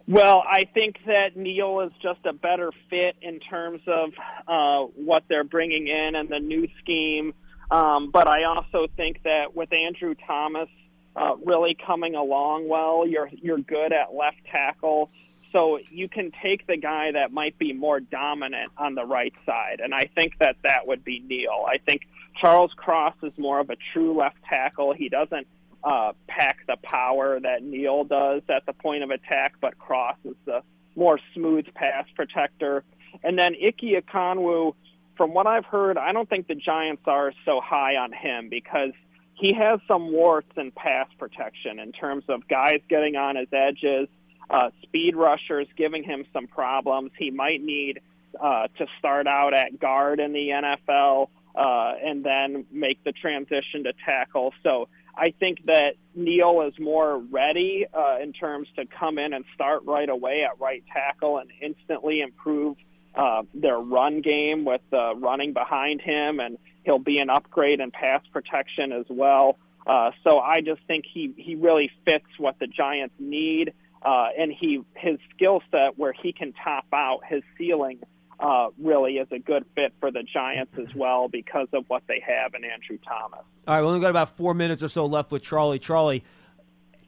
Well, 0.06 0.42
I 0.48 0.64
think 0.64 0.96
that 1.06 1.36
Neal 1.36 1.80
is 1.80 1.92
just 2.02 2.20
a 2.24 2.32
better 2.32 2.72
fit 2.88 3.16
in 3.22 3.38
terms 3.38 3.80
of 3.86 4.12
uh, 4.48 4.90
what 4.96 5.24
they're 5.28 5.44
bringing 5.44 5.86
in 5.88 6.16
and 6.16 6.28
the 6.28 6.40
new 6.40 6.68
scheme. 6.80 7.34
Um, 7.70 8.10
but 8.10 8.26
I 8.26 8.44
also 8.44 8.88
think 8.96 9.22
that 9.22 9.54
with 9.54 9.72
Andrew 9.72 10.14
Thomas 10.26 10.68
uh, 11.14 11.36
really 11.44 11.76
coming 11.86 12.14
along 12.14 12.68
well, 12.68 13.06
you're 13.06 13.30
you're 13.32 13.58
good 13.58 13.92
at 13.92 14.14
left 14.14 14.38
tackle, 14.50 15.10
so 15.52 15.78
you 15.90 16.08
can 16.08 16.32
take 16.42 16.66
the 16.66 16.76
guy 16.76 17.12
that 17.12 17.32
might 17.32 17.58
be 17.58 17.72
more 17.72 18.00
dominant 18.00 18.72
on 18.76 18.94
the 18.94 19.04
right 19.04 19.34
side, 19.46 19.80
and 19.82 19.94
I 19.94 20.06
think 20.14 20.38
that 20.38 20.56
that 20.62 20.86
would 20.86 21.04
be 21.04 21.20
Neal. 21.20 21.64
I 21.68 21.78
think 21.78 22.02
Charles 22.40 22.72
Cross 22.76 23.16
is 23.22 23.32
more 23.36 23.60
of 23.60 23.70
a 23.70 23.76
true 23.92 24.16
left 24.16 24.38
tackle. 24.48 24.92
He 24.92 25.08
doesn't 25.08 25.46
uh, 25.82 26.12
pack 26.28 26.58
the 26.66 26.76
power 26.82 27.40
that 27.40 27.62
Neal 27.62 28.04
does 28.04 28.42
at 28.48 28.66
the 28.66 28.72
point 28.72 29.02
of 29.02 29.10
attack, 29.10 29.54
but 29.60 29.78
Cross 29.78 30.16
is 30.24 30.36
the 30.44 30.62
more 30.96 31.18
smooth 31.34 31.66
pass 31.74 32.06
protector. 32.14 32.84
And 33.22 33.38
then 33.38 33.54
Icky 33.54 33.94
Ekwonu, 33.94 34.74
from 35.16 35.34
what 35.34 35.46
I've 35.46 35.64
heard, 35.64 35.98
I 35.98 36.12
don't 36.12 36.28
think 36.28 36.48
the 36.48 36.54
Giants 36.54 37.02
are 37.06 37.32
so 37.44 37.60
high 37.62 37.96
on 37.96 38.12
him 38.12 38.48
because 38.48 38.92
he 39.34 39.54
has 39.54 39.80
some 39.88 40.12
warts 40.12 40.50
in 40.56 40.70
pass 40.70 41.08
protection 41.18 41.78
in 41.78 41.92
terms 41.92 42.24
of 42.28 42.46
guys 42.46 42.80
getting 42.88 43.16
on 43.16 43.36
his 43.36 43.48
edges, 43.52 44.08
uh, 44.50 44.70
speed 44.82 45.16
rushers 45.16 45.66
giving 45.76 46.02
him 46.02 46.24
some 46.32 46.46
problems. 46.46 47.10
He 47.18 47.30
might 47.30 47.62
need 47.62 48.00
uh, 48.38 48.68
to 48.78 48.86
start 48.98 49.26
out 49.26 49.54
at 49.54 49.80
guard 49.80 50.20
in 50.20 50.32
the 50.32 50.48
NFL 50.48 51.28
uh, 51.54 51.94
and 52.04 52.24
then 52.24 52.66
make 52.70 53.02
the 53.02 53.12
transition 53.12 53.84
to 53.84 53.92
tackle. 54.04 54.52
So 54.62 54.88
I 55.20 55.34
think 55.38 55.66
that 55.66 55.96
Neal 56.14 56.62
is 56.62 56.80
more 56.80 57.18
ready 57.18 57.84
uh, 57.92 58.16
in 58.22 58.32
terms 58.32 58.68
to 58.76 58.86
come 58.86 59.18
in 59.18 59.34
and 59.34 59.44
start 59.54 59.82
right 59.84 60.08
away 60.08 60.44
at 60.50 60.58
right 60.58 60.82
tackle 60.90 61.36
and 61.36 61.50
instantly 61.60 62.22
improve 62.22 62.78
uh, 63.14 63.42
their 63.52 63.78
run 63.78 64.22
game 64.22 64.64
with 64.64 64.80
uh, 64.94 65.14
running 65.16 65.52
behind 65.52 66.00
him, 66.00 66.40
and 66.40 66.56
he'll 66.84 66.98
be 66.98 67.18
an 67.18 67.28
upgrade 67.28 67.80
in 67.80 67.90
pass 67.90 68.22
protection 68.32 68.92
as 68.92 69.04
well. 69.10 69.58
Uh, 69.86 70.12
so 70.26 70.38
I 70.38 70.62
just 70.62 70.80
think 70.86 71.04
he 71.12 71.34
he 71.36 71.54
really 71.54 71.90
fits 72.06 72.38
what 72.38 72.58
the 72.58 72.66
Giants 72.66 73.14
need, 73.18 73.74
uh, 74.02 74.28
and 74.38 74.50
he 74.50 74.82
his 74.94 75.18
skill 75.34 75.60
set 75.70 75.98
where 75.98 76.14
he 76.14 76.32
can 76.32 76.54
top 76.64 76.86
out 76.94 77.20
his 77.28 77.42
ceiling 77.58 77.98
uh, 78.40 78.68
really 78.78 79.18
is 79.18 79.28
a 79.30 79.38
good 79.38 79.64
fit 79.74 79.92
for 80.00 80.10
the 80.10 80.22
Giants 80.22 80.72
as 80.78 80.94
well 80.94 81.28
because 81.28 81.68
of 81.72 81.84
what 81.88 82.02
they 82.08 82.22
have 82.26 82.54
in 82.54 82.64
Andrew 82.64 82.98
Thomas. 83.06 83.44
All 83.68 83.74
right, 83.74 83.82
we 83.82 83.88
only 83.88 84.00
got 84.00 84.10
about 84.10 84.36
four 84.36 84.54
minutes 84.54 84.82
or 84.82 84.88
so 84.88 85.06
left 85.06 85.30
with 85.30 85.42
Charlie. 85.42 85.78
Charlie, 85.78 86.24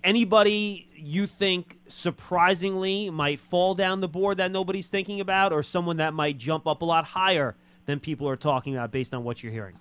anybody 0.05 0.89
you 0.95 1.27
think 1.27 1.79
surprisingly 1.89 3.09
might 3.11 3.41
fall 3.41 3.75
down 3.75 4.01
the 4.01 4.09
board 4.09 4.37
that 4.37 4.51
nobody's 4.51 4.89
thinking 4.89 5.21
about, 5.21 5.53
or 5.53 5.63
someone 5.63 5.97
that 5.97 6.13
might 6.13 6.37
jump 6.37 6.67
up 6.67 6.83
a 6.83 6.85
lot 6.85 7.05
higher 7.07 7.57
than 7.87 7.99
people 7.99 8.29
are 8.29 8.37
talking 8.37 8.75
about 8.75 8.91
based 8.91 9.15
on 9.15 9.25
what 9.25 9.43
you're 9.43 9.53
hearing? 9.53 9.79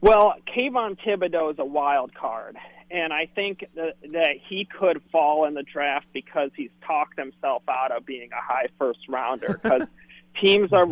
Well, 0.00 0.34
Kayvon 0.46 0.98
Thibodeaux 0.98 1.52
is 1.52 1.58
a 1.58 1.64
wild 1.64 2.14
card, 2.14 2.56
and 2.90 3.12
I 3.12 3.28
think 3.34 3.66
that, 3.74 3.94
that 4.12 4.36
he 4.48 4.64
could 4.64 5.02
fall 5.10 5.46
in 5.46 5.54
the 5.54 5.62
draft 5.62 6.06
because 6.12 6.50
he's 6.54 6.70
talked 6.86 7.18
himself 7.18 7.62
out 7.68 7.92
of 7.92 8.06
being 8.06 8.30
a 8.32 8.40
high 8.40 8.68
first 8.78 9.00
rounder. 9.08 9.58
Because 9.62 9.88
teams 10.40 10.72
are 10.72 10.86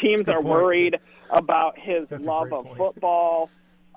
teams 0.00 0.28
are 0.28 0.42
point. 0.42 0.44
worried 0.44 0.96
about 1.30 1.78
his 1.78 2.08
That's 2.08 2.24
love 2.24 2.52
of 2.52 2.64
point. 2.64 2.78
football. 2.78 3.50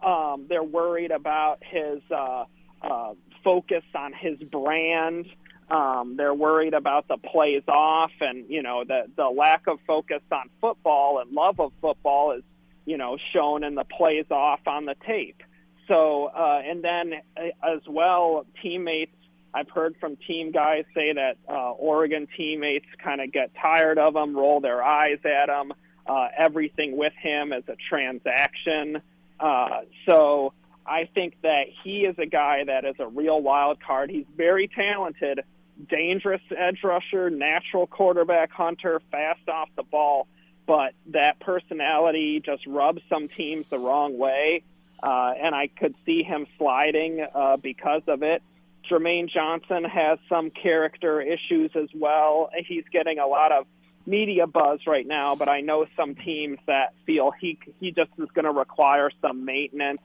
Um, 0.04 0.46
they're 0.50 0.64
worried 0.64 1.12
about 1.12 1.60
his 1.64 2.02
uh, 2.12 2.46
uh, 2.82 3.14
focus 3.44 3.84
on 3.96 4.14
his 4.14 4.38
brand. 4.50 5.28
Um, 5.70 6.16
they're 6.18 6.34
worried 6.34 6.74
about 6.74 7.08
the 7.08 7.18
plays 7.18 7.64
off, 7.68 8.12
and 8.20 8.50
you 8.50 8.62
know 8.62 8.84
the 8.86 9.04
the 9.16 9.28
lack 9.30 9.68
of 9.68 9.80
focus 9.88 10.22
on 10.32 10.50
football 10.60 11.20
and 11.20 11.32
love 11.32 11.60
of 11.60 11.72
football 11.82 12.34
is 12.34 12.44
you 12.86 12.98
know 12.98 13.18
shown 13.34 13.64
in 13.64 13.76
the 13.76 13.86
plays 13.86 14.26
off 14.30 14.60
on 14.68 14.86
the 14.86 14.96
tape. 15.08 15.42
So 15.88 16.26
uh, 16.26 16.62
and 16.66 16.84
then 16.84 17.14
uh, 17.38 17.74
as 17.76 17.82
well, 17.88 18.46
teammates. 18.62 19.16
I've 19.54 19.70
heard 19.70 19.96
from 20.00 20.16
team 20.16 20.52
guys 20.52 20.86
say 20.96 21.14
that 21.14 21.38
uh, 21.48 21.72
Oregon 21.72 22.28
teammates 22.36 22.88
kind 23.04 23.22
of 23.22 23.32
get 23.32 23.52
tired 23.62 24.00
of 24.00 24.16
him, 24.16 24.36
roll 24.36 24.62
their 24.62 24.84
eyes 24.84 25.20
at 25.24 25.50
him. 25.50 25.74
Uh, 26.08 26.28
everything 26.36 26.98
with 26.98 27.14
him 27.14 27.54
is 27.54 27.64
a 27.68 27.76
transaction. 27.90 29.02
Uh, 29.40 29.82
so 30.08 30.54
I 30.86 31.08
think 31.14 31.36
that 31.44 31.66
he 31.84 32.02
is 32.06 32.18
a 32.18 32.26
guy 32.26 32.64
that 32.66 32.84
is 32.84 32.96
a 33.00 33.08
real 33.08 33.42
wild 33.42 33.80
card. 33.82 34.10
He's 34.10 34.26
very 34.36 34.68
talented, 34.68 35.42
dangerous 35.88 36.42
edge 36.56 36.84
rusher, 36.84 37.30
natural 37.30 37.88
quarterback 37.88 38.52
hunter, 38.52 39.02
fast 39.12 39.48
off 39.48 39.70
the 39.76 39.84
ball, 39.84 40.28
but 40.66 40.94
that 41.08 41.40
personality 41.40 42.42
just 42.44 42.66
rubs 42.66 43.02
some 43.08 43.28
teams 43.28 43.68
the 43.70 43.78
wrong 43.78 44.18
way. 44.18 44.64
Uh, 45.02 45.34
and 45.38 45.54
I 45.54 45.68
could 45.68 45.96
see 46.06 46.24
him 46.24 46.48
sliding 46.58 47.26
uh, 47.34 47.58
because 47.58 48.04
of 48.08 48.24
it. 48.24 48.42
Jermaine 48.90 49.30
Johnson 49.30 49.84
has 49.84 50.20
some 50.30 50.50
character 50.50 51.22
issues 51.22 51.72
as 51.76 51.90
well. 51.94 52.50
He's 52.68 52.84
getting 52.92 53.20
a 53.20 53.28
lot 53.28 53.52
of 53.52 53.66
media 54.06 54.48
buzz 54.48 54.80
right 54.86 55.08
now, 55.08 55.36
but 55.36 55.48
I 55.48 55.62
know 55.62 55.86
some 55.96 56.16
teams 56.16 56.60
that 56.68 56.94
feel 57.06 57.32
he 57.40 57.58
he 57.80 57.92
just 57.92 58.12
is 58.18 58.30
going 58.34 58.46
to 58.46 58.52
require 58.52 59.10
some 59.22 59.46
maintenance 59.46 60.02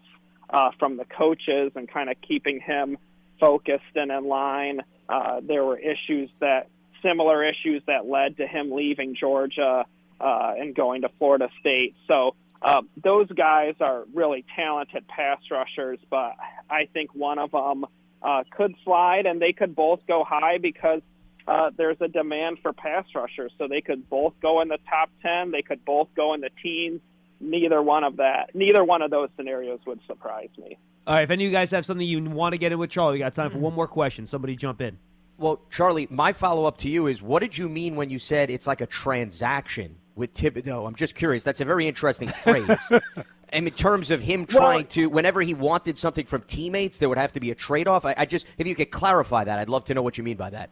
uh, 0.51 0.71
from 0.79 0.97
the 0.97 1.05
coaches 1.05 1.73
and 1.75 1.89
kind 1.89 2.09
of 2.09 2.17
keeping 2.21 2.61
him 2.61 2.99
focused 3.41 3.85
and 3.95 4.11
in 4.11 4.29
line. 4.29 4.81
Uh, 5.09 5.41
there 5.43 5.65
were 5.65 5.79
issues 5.79 6.31
that 6.41 6.69
similar 7.03 7.45
issues 7.45 7.83
that 7.87 8.07
led 8.07 8.37
to 8.37 8.47
him 8.47 8.71
leaving 8.71 9.15
Georgia 9.15 9.85
uh, 10.21 10.53
and 10.59 10.75
going 10.75 11.03
to 11.03 11.09
Florida 11.19 11.49
State. 11.61 11.95
So 12.11 12.35
uh, 12.61 12.83
those 13.03 13.29
guys 13.29 13.75
are 13.81 14.05
really 14.13 14.45
talented 14.57 15.07
pass 15.07 15.39
rushers, 15.51 15.99
but 16.11 16.35
I 16.69 16.89
think 16.93 17.15
one 17.15 17.39
of 17.39 17.53
them 17.53 17.87
uh, 18.23 18.45
could 18.51 18.75
slide, 18.85 19.27
and 19.27 19.41
they 19.41 19.53
could 19.53 19.75
both 19.75 20.01
go 20.07 20.25
high 20.25 20.59
because 20.59 21.01
uh, 21.47 21.71
there's 21.77 21.97
a 22.01 22.09
demand 22.09 22.59
for 22.63 22.73
pass 22.73 23.05
rushers. 23.15 23.53
So 23.59 23.69
they 23.69 23.81
could 23.81 24.09
both 24.09 24.35
go 24.41 24.61
in 24.61 24.69
the 24.69 24.79
top 24.89 25.11
ten. 25.23 25.51
They 25.51 25.63
could 25.63 25.85
both 25.85 26.09
go 26.15 26.35
in 26.35 26.41
the 26.41 26.51
teens. 26.63 27.01
Neither 27.41 27.81
one 27.81 28.03
of 28.03 28.17
that, 28.17 28.51
neither 28.55 28.83
one 28.83 29.01
of 29.01 29.13
those 29.13 29.29
scenarios 29.37 29.79
would 29.87 30.01
surprise 30.09 30.49
me. 30.59 30.77
All 31.07 31.15
right, 31.15 31.23
if 31.23 31.31
any 31.31 31.45
of 31.45 31.51
you 31.51 31.57
guys 31.57 31.71
have 31.71 31.87
something 31.87 32.07
you 32.07 32.23
want 32.23 32.53
to 32.53 32.59
get 32.59 32.73
in 32.73 32.79
with 32.79 32.91
Charlie, 32.91 33.15
we 33.15 33.19
got 33.21 33.33
time 33.35 33.51
for 33.51 33.59
one 33.59 33.75
more 33.75 33.87
question. 33.87 34.27
Somebody 34.27 34.57
jump 34.57 34.81
in. 34.81 34.99
Well, 35.39 35.61
Charlie, 35.71 36.09
my 36.11 36.33
follow 36.33 36.65
up 36.65 36.79
to 36.79 36.89
you 36.89 37.07
is 37.07 37.23
what 37.23 37.41
did 37.41 37.57
you 37.57 37.69
mean 37.69 37.95
when 37.95 38.11
you 38.11 38.19
said 38.19 38.51
it's 38.51 38.67
like 38.67 38.81
a 38.81 38.87
transaction 38.87 39.97
with 40.17 40.35
Thibodeaux? 40.35 40.87
I'm 40.87 40.97
just 40.97 41.15
curious. 41.15 41.45
That's 41.45 41.61
a 41.61 41.65
very 41.65 41.87
interesting 41.87 42.29
phrase. 42.29 42.77
and 43.53 43.67
in 43.67 43.75
terms 43.75 44.11
of 44.11 44.21
him 44.21 44.47
trying 44.47 44.87
to, 44.89 45.07
whenever 45.07 45.41
he 45.43 45.55
wanted 45.55 45.97
something 45.97 46.27
from 46.27 46.43
teammates, 46.43 46.99
there 46.99 47.09
would 47.09 47.19
have 47.19 47.33
to 47.33 47.41
be 47.41 47.51
a 47.51 47.55
trade 47.55 47.89
off. 47.89 48.05
I, 48.05 48.15
I 48.17 48.27
just, 48.27 48.47
if 48.59 48.67
you 48.67 48.75
could 48.75 48.91
clarify 48.91 49.45
that, 49.45 49.59
I'd 49.59 49.69
love 49.69 49.85
to 49.87 49.95
know 49.95 50.03
what 50.03 50.19
you 50.19 50.25
mean 50.25 50.37
by 50.37 50.51
that. 50.51 50.71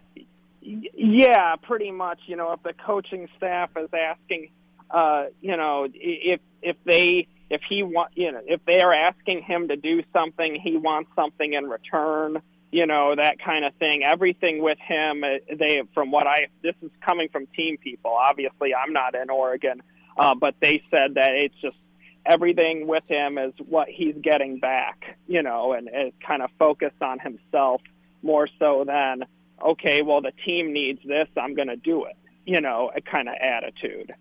Yeah, 0.62 1.54
pretty 1.62 1.92
much. 1.92 2.20
You 2.26 2.36
know, 2.36 2.52
if 2.52 2.62
the 2.62 2.72
coaching 2.72 3.28
staff 3.36 3.70
is 3.76 3.88
asking, 3.92 4.50
uh, 4.90 5.26
you 5.40 5.56
know, 5.56 5.86
if 5.94 6.40
if 6.62 6.76
they 6.84 7.28
if 7.48 7.60
he 7.68 7.84
want, 7.84 8.10
you 8.16 8.32
know, 8.32 8.40
if 8.44 8.64
they 8.64 8.80
are 8.80 8.92
asking 8.92 9.42
him 9.42 9.68
to 9.68 9.76
do 9.76 10.02
something, 10.12 10.60
he 10.60 10.76
wants 10.76 11.10
something 11.14 11.52
in 11.52 11.66
return. 11.66 12.42
You 12.72 12.86
know, 12.86 13.14
that 13.14 13.38
kind 13.38 13.64
of 13.64 13.74
thing. 13.74 14.02
Everything 14.02 14.60
with 14.60 14.78
him, 14.78 15.22
uh, 15.22 15.54
they 15.56 15.82
from 15.94 16.10
what 16.10 16.26
I 16.26 16.48
this 16.62 16.74
is 16.82 16.90
coming 17.00 17.28
from 17.28 17.46
team 17.54 17.78
people. 17.78 18.10
Obviously, 18.10 18.74
I'm 18.74 18.92
not 18.92 19.14
in 19.14 19.30
Oregon, 19.30 19.82
uh, 20.16 20.34
but 20.34 20.56
they 20.60 20.82
said 20.90 21.14
that 21.14 21.30
it's 21.34 21.54
just 21.60 21.76
everything 22.26 22.86
with 22.86 23.06
him 23.08 23.38
is 23.38 23.52
what 23.68 23.88
he's 23.88 24.16
getting 24.20 24.58
back. 24.58 25.16
You 25.26 25.42
know, 25.42 25.72
and 25.72 25.88
is 25.88 26.12
kind 26.26 26.42
of 26.42 26.50
focused 26.58 27.02
on 27.02 27.18
himself 27.18 27.80
more 28.22 28.48
so 28.58 28.84
than 28.86 29.24
okay, 29.64 30.02
well, 30.02 30.20
the 30.20 30.32
team 30.44 30.72
needs 30.72 31.00
this, 31.04 31.28
I'm 31.36 31.54
going 31.54 31.68
to 31.68 31.76
do 31.76 32.04
it, 32.04 32.16
you 32.44 32.60
know, 32.60 32.90
a 32.94 33.00
kind 33.00 33.28
of 33.28 33.34
attitude. 33.40 34.14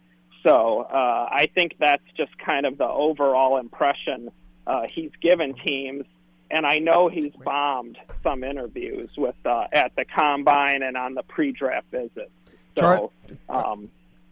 So 0.43 0.81
uh, 0.81 1.29
I 1.31 1.49
think 1.53 1.75
that's 1.79 2.03
just 2.15 2.37
kind 2.37 2.65
of 2.65 2.77
the 2.77 2.87
overall 2.87 3.57
impression 3.57 4.31
uh, 4.67 4.83
he's 4.91 5.11
given 5.21 5.55
teams. 5.55 6.05
And 6.51 6.65
I 6.65 6.77
know 6.77 7.09
he's 7.09 7.33
bombed 7.43 7.97
some 8.21 8.43
interviews 8.43 9.09
with 9.17 9.35
uh, 9.45 9.65
at 9.73 9.95
the 9.95 10.05
combine 10.05 10.83
and 10.83 10.95
on 10.95 11.15
the 11.15 11.23
pre-draft 11.23 11.87
visits. 11.91 12.31
So 12.77 13.11
um, 13.49 13.89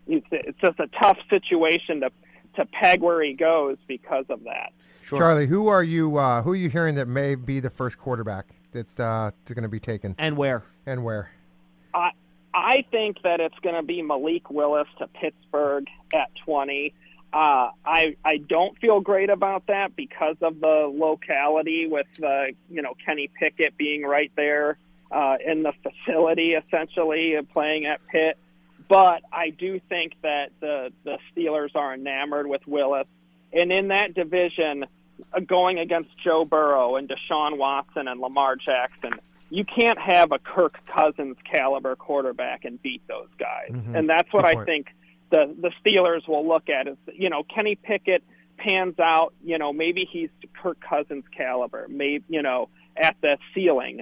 it's, 0.07 0.27
it's 0.31 0.59
just 0.59 0.79
a 0.79 0.87
tough 0.99 1.17
situation 1.29 2.01
to 2.01 2.11
to 2.55 2.65
peg 2.65 3.01
where 3.01 3.21
he 3.21 3.33
goes 3.33 3.77
because 3.87 4.25
of 4.29 4.43
that. 4.43 4.71
Charlie, 5.05 5.47
who 5.47 5.67
are 5.67 5.83
you? 5.83 6.17
Uh, 6.17 6.41
who 6.41 6.51
are 6.51 6.55
you 6.55 6.69
hearing 6.69 6.95
that 6.95 7.07
may 7.07 7.35
be 7.35 7.59
the 7.59 7.69
first 7.69 7.97
quarterback 7.97 8.47
that's 8.71 8.99
uh, 8.99 9.31
going 9.47 9.63
to 9.63 9.69
be 9.69 9.79
taken, 9.79 10.15
And 10.17 10.37
where? 10.37 10.63
and 10.85 11.03
where? 11.03 11.31
I 11.93 12.11
I 12.53 12.85
think 12.91 13.21
that 13.23 13.39
it's 13.39 13.57
going 13.59 13.75
to 13.75 13.83
be 13.83 14.01
Malik 14.01 14.49
Willis 14.49 14.87
to 14.99 15.07
Pittsburgh 15.07 15.87
at 16.13 16.29
20. 16.45 16.93
Uh, 17.33 17.69
I 17.85 18.15
I 18.23 18.37
don't 18.37 18.77
feel 18.79 19.01
great 19.01 19.29
about 19.29 19.67
that 19.67 19.95
because 19.95 20.37
of 20.41 20.59
the 20.59 20.91
locality 20.93 21.87
with 21.87 22.07
uh, 22.23 22.45
you 22.69 22.81
know 22.81 22.93
Kenny 23.05 23.29
Pickett 23.39 23.75
being 23.75 24.03
right 24.03 24.31
there 24.35 24.77
uh, 25.11 25.35
in 25.45 25.61
the 25.61 25.73
facility 25.83 26.53
essentially 26.53 27.35
and 27.35 27.49
playing 27.49 27.85
at 27.85 27.99
Pitt. 28.07 28.37
But 28.87 29.23
I 29.31 29.49
do 29.49 29.79
think 29.89 30.13
that 30.21 30.51
the 30.59 30.91
the 31.03 31.17
Steelers 31.35 31.75
are 31.75 31.93
enamored 31.93 32.47
with 32.47 32.65
Willis, 32.67 33.07
and 33.51 33.71
in 33.71 33.89
that 33.89 34.13
division, 34.13 34.85
uh, 35.33 35.39
going 35.39 35.79
against 35.79 36.09
Joe 36.23 36.45
Burrow 36.45 36.95
and 36.95 37.09
Deshaun 37.09 37.57
Watson 37.57 38.07
and 38.07 38.19
Lamar 38.19 38.55
Jackson, 38.55 39.13
you 39.49 39.63
can't 39.63 39.99
have 39.99 40.31
a 40.31 40.39
Kirk 40.39 40.77
Cousins 40.87 41.37
caliber 41.49 41.95
quarterback 41.95 42.65
and 42.65 42.81
beat 42.81 43.01
those 43.07 43.29
guys. 43.37 43.69
Mhm. 43.71 43.97
And 43.97 44.09
that's 44.09 44.31
what 44.33 44.41
Good 44.43 44.49
I 44.49 44.53
point. 44.55 44.65
think 44.67 44.87
the 45.29 45.55
the 45.59 45.71
Steelers 45.83 46.27
will 46.27 46.47
look 46.47 46.69
at 46.69 46.87
is 46.87 46.97
you 47.13 47.29
know 47.29 47.43
Kenny 47.43 47.75
Pickett 47.75 48.23
pans 48.57 48.99
out, 48.99 49.33
you 49.43 49.57
know 49.57 49.71
maybe 49.73 50.05
he's 50.11 50.29
Kirk 50.61 50.79
Cousins 50.81 51.25
caliber, 51.35 51.85
maybe 51.89 52.23
you 52.29 52.41
know 52.41 52.69
at 52.97 53.15
the 53.21 53.37
ceiling. 53.53 54.01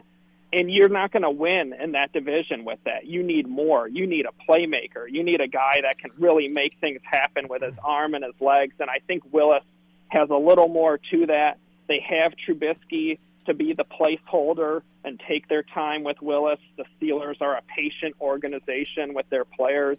And 0.54 0.70
you're 0.70 0.90
not 0.90 1.12
going 1.12 1.24
to 1.24 1.32
win 1.32 1.74
in 1.74 1.94
that 1.94 2.12
division 2.12 2.66
with 2.66 2.80
that. 2.84 3.06
You 3.06 3.24
need 3.24 3.48
more. 3.48 3.88
You 3.88 4.06
need 4.06 4.26
a 4.26 4.52
playmaker. 4.52 5.06
You 5.10 5.24
need 5.24 5.40
a 5.40 5.48
guy 5.48 5.80
that 5.84 5.98
can 5.98 6.12
really 6.20 6.50
make 6.50 6.78
things 6.80 7.00
happen 7.04 7.48
with 7.48 7.62
his 7.62 7.76
arm 7.84 8.16
and 8.16 8.24
his 8.26 8.34
legs. 8.42 8.74
And 8.80 8.90
I 8.90 9.00
think 9.08 9.24
Willis 9.32 9.64
has 10.10 10.30
a 10.30 10.36
little 10.36 10.68
more 10.68 11.00
to 11.12 11.28
that 11.28 11.58
they 11.92 12.00
have 12.08 12.34
Trubisky 12.48 13.20
to 13.46 13.54
be 13.54 13.74
the 13.74 13.84
placeholder 13.84 14.82
and 15.04 15.22
take 15.28 15.50
their 15.50 15.64
time 15.64 16.06
with 16.06 16.22
Willis. 16.22 16.60
The 16.78 16.86
Steelers 16.96 17.42
are 17.42 17.58
a 17.58 17.62
patient 17.76 18.16
organization 18.22 19.14
with 19.14 19.30
their 19.30 19.44
players. 19.44 19.98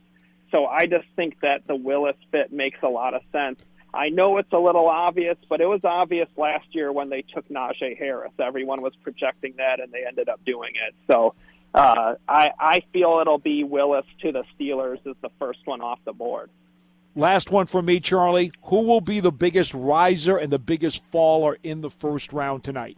So 0.51 0.67
I 0.67 0.87
just 0.87 1.07
think 1.17 1.41
that 1.41 1.67
the 1.67 1.77
Willis 1.77 2.17
fit 2.31 2.51
makes 2.51 2.79
a 2.83 2.89
lot 2.89 3.13
of 3.13 3.21
sense. 3.31 3.61
I 3.95 4.09
know 4.09 4.39
it's 4.39 4.53
a 4.53 4.59
little 4.59 4.89
obvious, 4.89 5.37
but 5.49 5.61
it 5.61 5.67
was 5.67 5.85
obvious 5.85 6.29
last 6.37 6.75
year 6.75 6.91
when 6.91 7.11
they 7.11 7.23
took 7.23 7.47
Najee 7.49 7.99
Harris. 7.99 8.33
Everyone 8.39 8.81
was 8.81 8.95
projecting 9.03 9.55
that, 9.59 9.81
and 9.81 9.93
they 9.93 10.07
ended 10.07 10.29
up 10.29 10.43
doing 10.45 10.73
it. 10.75 10.95
So 11.07 11.35
uh, 11.75 12.15
I, 12.27 12.51
I 12.59 12.83
feel 12.93 13.19
it'll 13.21 13.39
be 13.39 13.65
Willis 13.65 14.07
to 14.23 14.33
the 14.33 14.45
Steelers 14.59 15.07
as 15.07 15.17
the 15.21 15.31
first 15.39 15.61
one 15.67 15.81
off 15.81 15.99
the 16.05 16.13
board. 16.13 16.51
Last 17.15 17.51
one 17.51 17.67
for 17.67 17.83
me, 17.83 18.01
Charlie. 18.01 18.53
Who 18.65 18.83
will 18.87 19.03
be 19.03 19.21
the 19.21 19.33
biggest 19.33 19.75
riser 19.75 20.39
and 20.39 20.51
the 20.51 20.59
biggest 20.59 21.05
faller 21.05 21.59
in 21.63 21.83
the 21.83 21.91
first 21.91 22.33
round 22.33 22.65
tonight? 22.65 22.97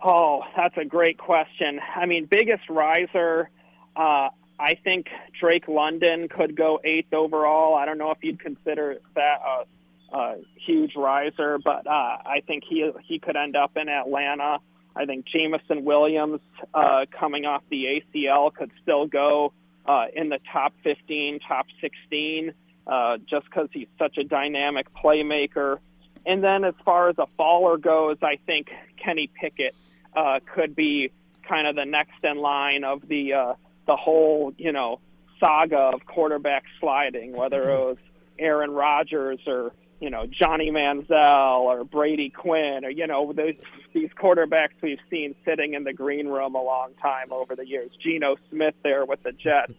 Oh, 0.00 0.42
that's 0.56 0.76
a 0.76 0.84
great 0.84 1.18
question. 1.18 1.80
I 1.96 2.06
mean, 2.06 2.26
biggest 2.26 2.68
riser, 2.68 3.50
uh, 3.96 4.28
I 4.62 4.74
think 4.76 5.08
Drake 5.40 5.66
London 5.66 6.28
could 6.28 6.56
go 6.56 6.80
eighth 6.84 7.12
overall. 7.12 7.74
I 7.74 7.84
don't 7.84 7.98
know 7.98 8.12
if 8.12 8.18
you'd 8.22 8.38
consider 8.38 8.98
that 9.16 9.40
a, 9.44 10.16
a 10.16 10.36
huge 10.64 10.94
riser, 10.94 11.58
but 11.58 11.84
uh, 11.88 11.90
I 11.90 12.42
think 12.46 12.62
he 12.68 12.88
he 13.02 13.18
could 13.18 13.36
end 13.36 13.56
up 13.56 13.76
in 13.76 13.88
Atlanta. 13.88 14.58
I 14.94 15.04
think 15.04 15.26
Jameson 15.26 15.84
Williams, 15.84 16.40
uh, 16.72 17.06
coming 17.10 17.44
off 17.44 17.64
the 17.70 18.02
ACL, 18.14 18.54
could 18.54 18.70
still 18.82 19.06
go 19.06 19.52
uh, 19.84 20.04
in 20.14 20.28
the 20.28 20.38
top 20.52 20.74
15, 20.84 21.40
top 21.40 21.66
16, 21.80 22.52
uh, 22.86 23.16
just 23.28 23.46
because 23.46 23.68
he's 23.72 23.88
such 23.98 24.16
a 24.18 24.22
dynamic 24.22 24.86
playmaker. 24.94 25.78
And 26.24 26.44
then 26.44 26.62
as 26.64 26.74
far 26.84 27.08
as 27.08 27.18
a 27.18 27.26
faller 27.36 27.78
goes, 27.78 28.18
I 28.22 28.38
think 28.46 28.72
Kenny 28.96 29.28
Pickett 29.40 29.74
uh, 30.14 30.38
could 30.54 30.76
be 30.76 31.10
kind 31.48 31.66
of 31.66 31.74
the 31.74 31.84
next 31.84 32.22
in 32.22 32.36
line 32.36 32.84
of 32.84 33.08
the 33.08 33.32
uh, 33.32 33.54
the 33.92 33.96
whole 33.96 34.54
you 34.56 34.72
know 34.72 35.00
saga 35.38 35.76
of 35.76 36.06
quarterback 36.06 36.64
sliding, 36.80 37.32
whether 37.36 37.70
it 37.70 37.78
was 37.78 37.98
Aaron 38.38 38.70
Rodgers 38.70 39.40
or 39.46 39.72
you 40.00 40.08
know 40.08 40.26
Johnny 40.26 40.70
Manziel 40.70 41.60
or 41.60 41.84
Brady 41.84 42.30
Quinn 42.30 42.86
or 42.86 42.90
you 42.90 43.06
know 43.06 43.34
those, 43.34 43.56
these 43.92 44.08
quarterbacks 44.16 44.80
we've 44.80 45.04
seen 45.10 45.34
sitting 45.44 45.74
in 45.74 45.84
the 45.84 45.92
green 45.92 46.26
room 46.26 46.54
a 46.54 46.62
long 46.62 46.92
time 47.02 47.30
over 47.32 47.54
the 47.54 47.66
years. 47.66 47.90
Geno 48.02 48.36
Smith 48.48 48.74
there 48.82 49.04
with 49.04 49.22
the 49.24 49.32
Jets. 49.32 49.74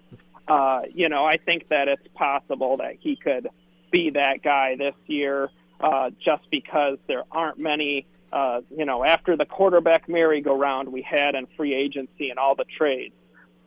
Uh, 0.47 0.81
you 0.93 1.09
know, 1.09 1.25
I 1.25 1.37
think 1.37 1.69
that 1.69 1.87
it's 1.87 2.07
possible 2.13 2.77
that 2.77 2.97
he 2.99 3.15
could 3.15 3.47
be 3.91 4.11
that 4.11 4.43
guy 4.43 4.75
this 4.75 4.95
year, 5.07 5.49
uh, 5.79 6.11
just 6.23 6.43
because 6.51 6.99
there 7.07 7.23
aren't 7.31 7.57
many. 7.57 8.05
Uh, 8.31 8.61
you 8.75 8.83
know, 8.83 9.05
after 9.05 9.37
the 9.37 9.45
quarterback 9.45 10.09
merry-go-round 10.09 10.91
we 10.91 11.03
had 11.03 11.35
in 11.35 11.45
free 11.55 11.75
agency 11.75 12.31
and 12.31 12.39
all 12.39 12.55
the 12.55 12.65
trades, 12.65 13.13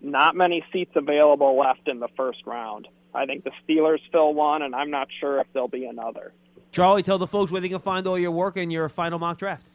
not 0.07 0.37
many 0.37 0.65
seats 0.73 0.93
available 0.95 1.59
left 1.59 1.89
in 1.89 2.01
the 2.01 2.09
first 2.17 2.47
round. 2.47 2.89
I 3.15 3.27
think 3.27 3.45
the 3.45 3.53
Steelers 3.67 4.01
fill 4.13 4.35
one, 4.35 4.63
and 4.63 4.75
I'm 4.75 4.91
not 4.91 5.09
sure 5.21 5.41
if 5.41 5.47
there'll 5.53 5.69
be 5.69 5.87
another. 5.87 6.33
Charlie, 6.71 7.03
tell 7.03 7.19
the 7.19 7.27
folks 7.27 7.51
where 7.51 7.61
they 7.61 7.69
can 7.69 7.81
find 7.81 8.07
all 8.07 8.19
your 8.19 8.31
work 8.31 8.57
and 8.57 8.71
your 8.71 8.89
final 8.89 9.19
mock 9.19 9.39
draft. 9.39 9.67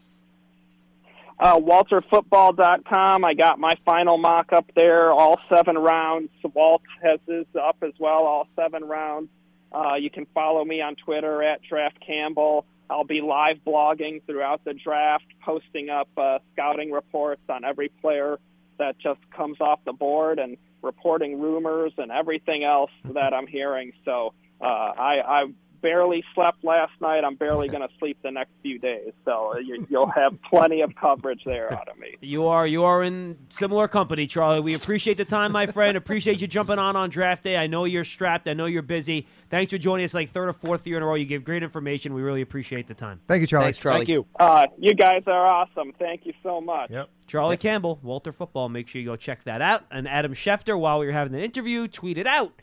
Uh, 1.40 1.58
WalterFootball.com. 1.58 3.26
I 3.26 3.34
got 3.34 3.58
my 3.58 3.76
final 3.84 4.18
mock 4.20 4.54
up 4.54 4.70
there, 4.76 5.12
all 5.12 5.40
seven 5.50 5.76
rounds. 5.76 6.30
Walt 6.54 6.84
has 7.02 7.20
his 7.28 7.48
up 7.60 7.78
as 7.82 7.94
well, 7.98 8.26
all 8.28 8.48
seven 8.56 8.84
rounds. 8.84 9.30
Uh, 9.74 9.96
you 9.96 10.12
can 10.12 10.28
follow 10.36 10.64
me 10.64 10.82
on 10.82 10.96
Twitter 10.96 11.42
at 11.42 11.64
Draft 11.64 11.98
Campbell. 12.06 12.66
I'll 12.92 13.06
be 13.06 13.22
live 13.22 13.58
blogging 13.66 14.22
throughout 14.26 14.64
the 14.66 14.74
draft, 14.74 15.24
posting 15.42 15.90
up 15.90 16.10
uh, 16.18 16.40
scouting 16.54 16.92
reports 16.92 17.42
on 17.50 17.64
every 17.66 17.90
player 17.90 18.38
that 18.82 18.98
just 19.00 19.20
comes 19.36 19.62
off 19.62 19.80
the 19.86 19.94
board 19.94 20.40
and 20.40 20.58
reporting 20.82 21.40
rumors 21.40 21.94
and 21.98 22.12
everything 22.12 22.64
else 22.64 22.92
that 23.14 23.34
I'm 23.34 23.48
hearing. 23.48 23.94
So 24.04 24.34
uh, 24.60 24.66
I, 24.66 25.22
I 25.26 25.44
barely 25.82 26.24
slept 26.34 26.64
last 26.64 26.94
night. 27.02 27.24
I'm 27.24 27.36
barely 27.36 27.68
going 27.74 27.88
to 27.88 27.94
sleep 28.00 28.18
the 28.24 28.32
next 28.32 28.52
few 28.62 28.80
days. 28.80 29.14
So 29.26 29.58
you, 29.58 29.86
you'll 29.90 30.12
have 30.12 30.38
plenty 30.50 30.82
of 30.82 30.96
coverage 30.96 31.42
there 31.46 31.72
out 31.74 31.88
of 31.88 31.98
me. 31.98 32.10
You 32.22 32.48
are 32.48 32.66
you 32.68 32.84
are 32.84 33.04
in 33.04 33.38
similar 33.50 33.88
company, 33.88 34.26
Charlie. 34.26 34.60
We 34.62 34.74
appreciate 34.74 35.18
the 35.18 35.26
time, 35.26 35.52
my 35.52 35.68
friend. 35.68 35.98
appreciate 35.98 36.40
you 36.40 36.48
jumping 36.48 36.80
on 36.80 36.96
on 36.96 37.10
draft 37.10 37.44
day. 37.44 37.58
I 37.58 37.68
know 37.68 37.84
you're 37.86 38.06
strapped. 38.06 38.48
I 38.48 38.54
know 38.54 38.68
you're 38.68 38.84
busy. 38.84 39.28
Thanks 39.50 39.72
for 39.72 39.78
joining 39.78 40.06
us 40.06 40.14
like 40.14 40.30
third 40.30 40.48
or 40.48 40.54
fourth 40.54 40.86
year 40.88 40.98
in 40.98 41.04
a 41.04 41.06
row. 41.06 41.16
You 41.16 41.26
give 41.26 41.44
great 41.44 41.64
information. 41.64 42.14
We 42.14 42.22
really 42.22 42.42
appreciate 42.42 42.88
the 42.88 42.94
time. 42.94 43.20
Thank 43.28 43.42
you, 43.42 43.48
Charlie. 43.48 43.66
Thanks, 43.66 43.80
Charlie. 43.80 44.00
Thank 44.00 44.10
you. 44.10 44.26
Uh, 44.40 44.68
you 44.78 44.94
guys 44.94 45.24
are 45.28 45.46
awesome. 45.46 45.94
Thank 46.00 46.26
you 46.26 46.34
so 46.44 46.62
much. 46.62 46.92
Yep. 46.92 47.10
Charlie 47.28 47.58
Campbell, 47.58 48.00
Walter 48.02 48.32
Football. 48.32 48.70
Make 48.70 48.88
sure 48.88 49.02
you 49.02 49.08
go 49.08 49.16
check 49.16 49.44
that 49.46 49.62
out. 49.62 49.84
And 49.92 50.08
Adam 50.08 50.34
Schefter, 50.34 50.80
while 50.80 51.00
we 51.00 51.08
were 51.08 51.12
having 51.14 51.34
the 51.34 51.44
interview, 51.44 51.88
tweeted 51.88 52.28
out 52.28 52.54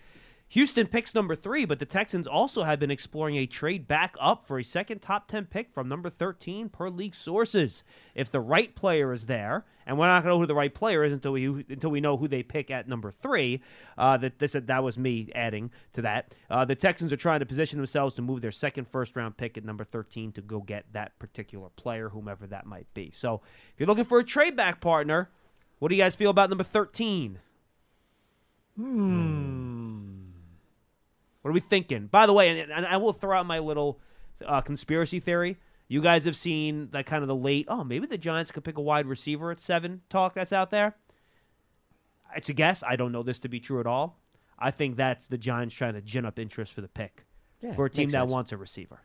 Houston 0.51 0.87
picks 0.87 1.15
number 1.15 1.37
three, 1.37 1.67
but 1.67 1.79
the 1.79 1.85
Texans 1.85 2.27
also 2.27 2.65
have 2.65 2.81
been 2.81 2.91
exploring 2.91 3.37
a 3.37 3.47
trade 3.47 3.87
back 3.87 4.17
up 4.19 4.47
for 4.47 4.59
a 4.59 4.65
second 4.65 5.01
top 5.01 5.29
10 5.29 5.47
pick 5.47 5.71
from 5.71 5.89
number 5.89 6.09
13 6.09 6.71
per 6.71 6.89
league 6.89 7.15
sources. 7.15 7.83
If 8.15 8.31
the 8.31 8.41
right 8.41 8.75
player 8.75 9.13
is 9.13 9.27
there, 9.27 9.67
and 9.87 9.99
we're 9.99 10.07
not 10.07 10.23
going 10.23 10.31
to 10.31 10.37
know 10.37 10.39
who 10.41 10.47
the 10.47 10.55
right 10.55 10.73
player 10.73 11.03
is 11.05 11.13
until 11.13 11.33
we 11.33 11.47
until 11.47 11.91
we 11.91 12.01
know 12.01 12.17
who 12.17 12.29
they 12.29 12.43
pick 12.43 12.71
at 12.71 12.89
number 12.89 13.11
three. 13.11 13.63
Uh, 13.97 14.17
that 14.19 14.39
this 14.39 14.53
that 14.53 14.83
was 14.83 14.99
me 14.99 15.31
adding 15.35 15.71
to 15.95 16.03
that. 16.03 16.35
Uh, 16.51 16.65
the 16.65 16.75
Texans 16.75 17.13
are 17.13 17.17
trying 17.17 17.41
to 17.41 17.47
position 17.47 17.79
themselves 17.79 18.15
to 18.15 18.23
move 18.23 18.41
their 18.43 18.53
second 18.53 18.87
first 18.87 19.17
round 19.17 19.37
pick 19.37 19.57
at 19.57 19.65
number 19.65 19.85
13 19.85 20.33
to 20.33 20.43
go 20.43 20.61
get 20.61 20.85
that 20.93 21.19
particular 21.19 21.69
player, 21.77 22.11
whomever 22.11 22.47
that 22.47 22.67
might 22.67 22.93
be. 22.95 23.11
So 23.15 23.41
if 23.73 23.81
you're 23.81 23.87
looking 23.87 24.05
for 24.05 24.19
a 24.19 24.25
trade 24.25 24.57
back 24.57 24.81
partner, 24.81 25.31
what 25.79 25.89
do 25.89 25.95
you 25.95 26.03
guys 26.03 26.15
feel 26.15 26.31
about 26.31 26.51
number 26.51 26.65
13? 26.65 27.39
What 31.43 31.51
are 31.51 31.55
we 31.55 31.61
thinking? 31.61 32.07
By 32.07 32.27
the 32.27 32.33
way, 32.33 32.59
and, 32.61 32.71
and 32.71 32.87
I 32.87 32.97
will 32.97 33.13
throw 33.13 33.39
out 33.39 33.47
my 33.47 33.59
little 33.61 34.01
uh, 34.45 34.61
conspiracy 34.61 35.21
theory. 35.21 35.57
You 35.87 36.03
guys 36.03 36.25
have 36.27 36.37
seen 36.37 36.89
that 36.91 37.07
kind 37.07 37.23
of 37.23 37.29
the 37.29 37.37
late, 37.37 37.67
oh, 37.69 37.85
maybe 37.85 38.07
the 38.07 38.19
Giants 38.19 38.51
could 38.51 38.65
pick 38.65 38.77
a 38.77 38.81
wide 38.83 39.07
receiver 39.07 39.51
at 39.51 39.61
seven 39.61 40.03
talk 40.11 40.35
that's 40.35 40.53
out 40.53 40.71
there. 40.71 40.97
It's 42.37 42.49
a 42.49 42.53
guess. 42.53 42.83
I 42.87 42.97
don't 42.97 43.13
know 43.13 43.23
this 43.23 43.39
to 43.41 43.49
be 43.49 43.59
true 43.61 43.81
at 43.81 43.87
all. 43.87 44.19
I 44.59 44.71
think 44.71 44.97
that's 44.97 45.27
the 45.29 45.39
Giants 45.39 45.75
trying 45.75 45.95
to 45.95 46.03
gin 46.03 46.27
up 46.27 46.39
interest 46.39 46.73
for 46.73 46.81
the 46.83 46.89
pick 46.89 47.25
Yeah, 47.63 47.75
for 47.75 47.87
a 47.87 47.91
team 47.91 48.11
that 48.11 48.21
sense. 48.23 48.31
wants 48.31 48.53
a 48.53 48.57
receiver. 48.59 49.01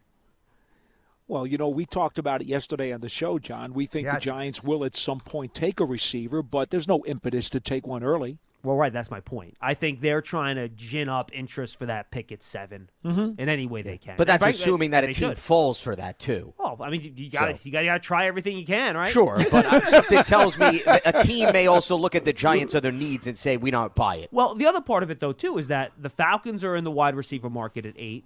Well, 1.28 1.48
you 1.48 1.58
know, 1.58 1.70
we 1.70 1.86
talked 1.86 2.20
about 2.20 2.42
it 2.42 2.48
yesterday 2.48 2.92
on 2.92 3.00
the 3.00 3.08
show, 3.08 3.40
John. 3.40 3.74
We 3.74 3.86
think 3.86 4.06
Yeah. 4.06 4.16
the 4.16 4.20
Giants 4.20 4.62
will 4.62 4.84
at 4.84 4.94
some 4.94 5.22
point 5.22 5.54
take 5.54 5.80
a 5.80 5.86
receiver, 5.86 6.42
but 6.44 6.70
there's 6.70 6.88
no 6.88 7.06
impetus 7.06 7.50
to 7.52 7.62
take 7.62 7.88
one 7.88 8.04
early. 8.04 8.40
Well, 8.64 8.78
right, 8.78 8.94
that's 8.94 9.12
my 9.12 9.20
point. 9.20 9.56
I 9.60 9.74
think 9.74 10.00
they're 10.00 10.22
trying 10.22 10.56
to 10.56 10.70
gin 10.70 11.10
up 11.10 11.32
interest 11.34 11.78
for 11.78 11.86
that 11.88 12.12
pick 12.12 12.32
at 12.32 12.42
7 12.42 12.90
in 13.04 13.36
any 13.50 13.66
way 13.68 13.82
they 13.82 13.98
can. 13.98 14.16
But 14.18 14.26
that's 14.28 14.44
Right, 14.44 14.56
assuming 14.56 14.92
that 14.92 15.04
a 15.04 15.08
team 15.08 15.30
should. 15.32 15.38
falls 15.38 15.82
for 15.82 15.96
that 15.98 16.18
too. 16.18 16.54
Well, 16.58 16.78
I 16.82 16.90
mean, 16.90 17.02
you, 17.02 17.12
you 17.14 17.30
got 17.30 17.48
to 17.48 17.54
So- 17.56 17.60
you 17.66 17.72
got 17.72 17.82
to 17.82 18.00
try 18.00 18.26
everything 18.28 18.58
you 18.58 18.66
can, 18.66 18.96
right? 18.96 19.12
Sure, 19.12 19.38
but 19.52 19.66
uh, 19.66 19.86
something 19.86 20.24
tells 20.24 20.58
me 20.58 20.82
a 20.86 21.22
team 21.24 21.52
may 21.52 21.68
also 21.68 21.98
look 21.98 22.16
at 22.16 22.24
the 22.26 22.34
Giants' 22.34 22.74
other 22.74 22.92
needs 22.92 23.28
and 23.28 23.38
say, 23.38 23.58
"We 23.58 23.70
don't 23.70 23.94
buy 23.96 24.16
it." 24.16 24.30
Well, 24.32 24.56
the 24.56 24.66
other 24.66 24.82
part 24.82 25.04
of 25.04 25.12
it 25.12 25.20
though 25.20 25.34
too 25.34 25.58
is 25.58 25.68
that 25.68 25.92
the 26.00 26.10
Falcons 26.10 26.64
are 26.64 26.76
in 26.76 26.84
the 26.86 26.92
wide 26.92 27.16
receiver 27.16 27.50
market 27.50 27.86
at 27.86 27.96
8 27.98 28.24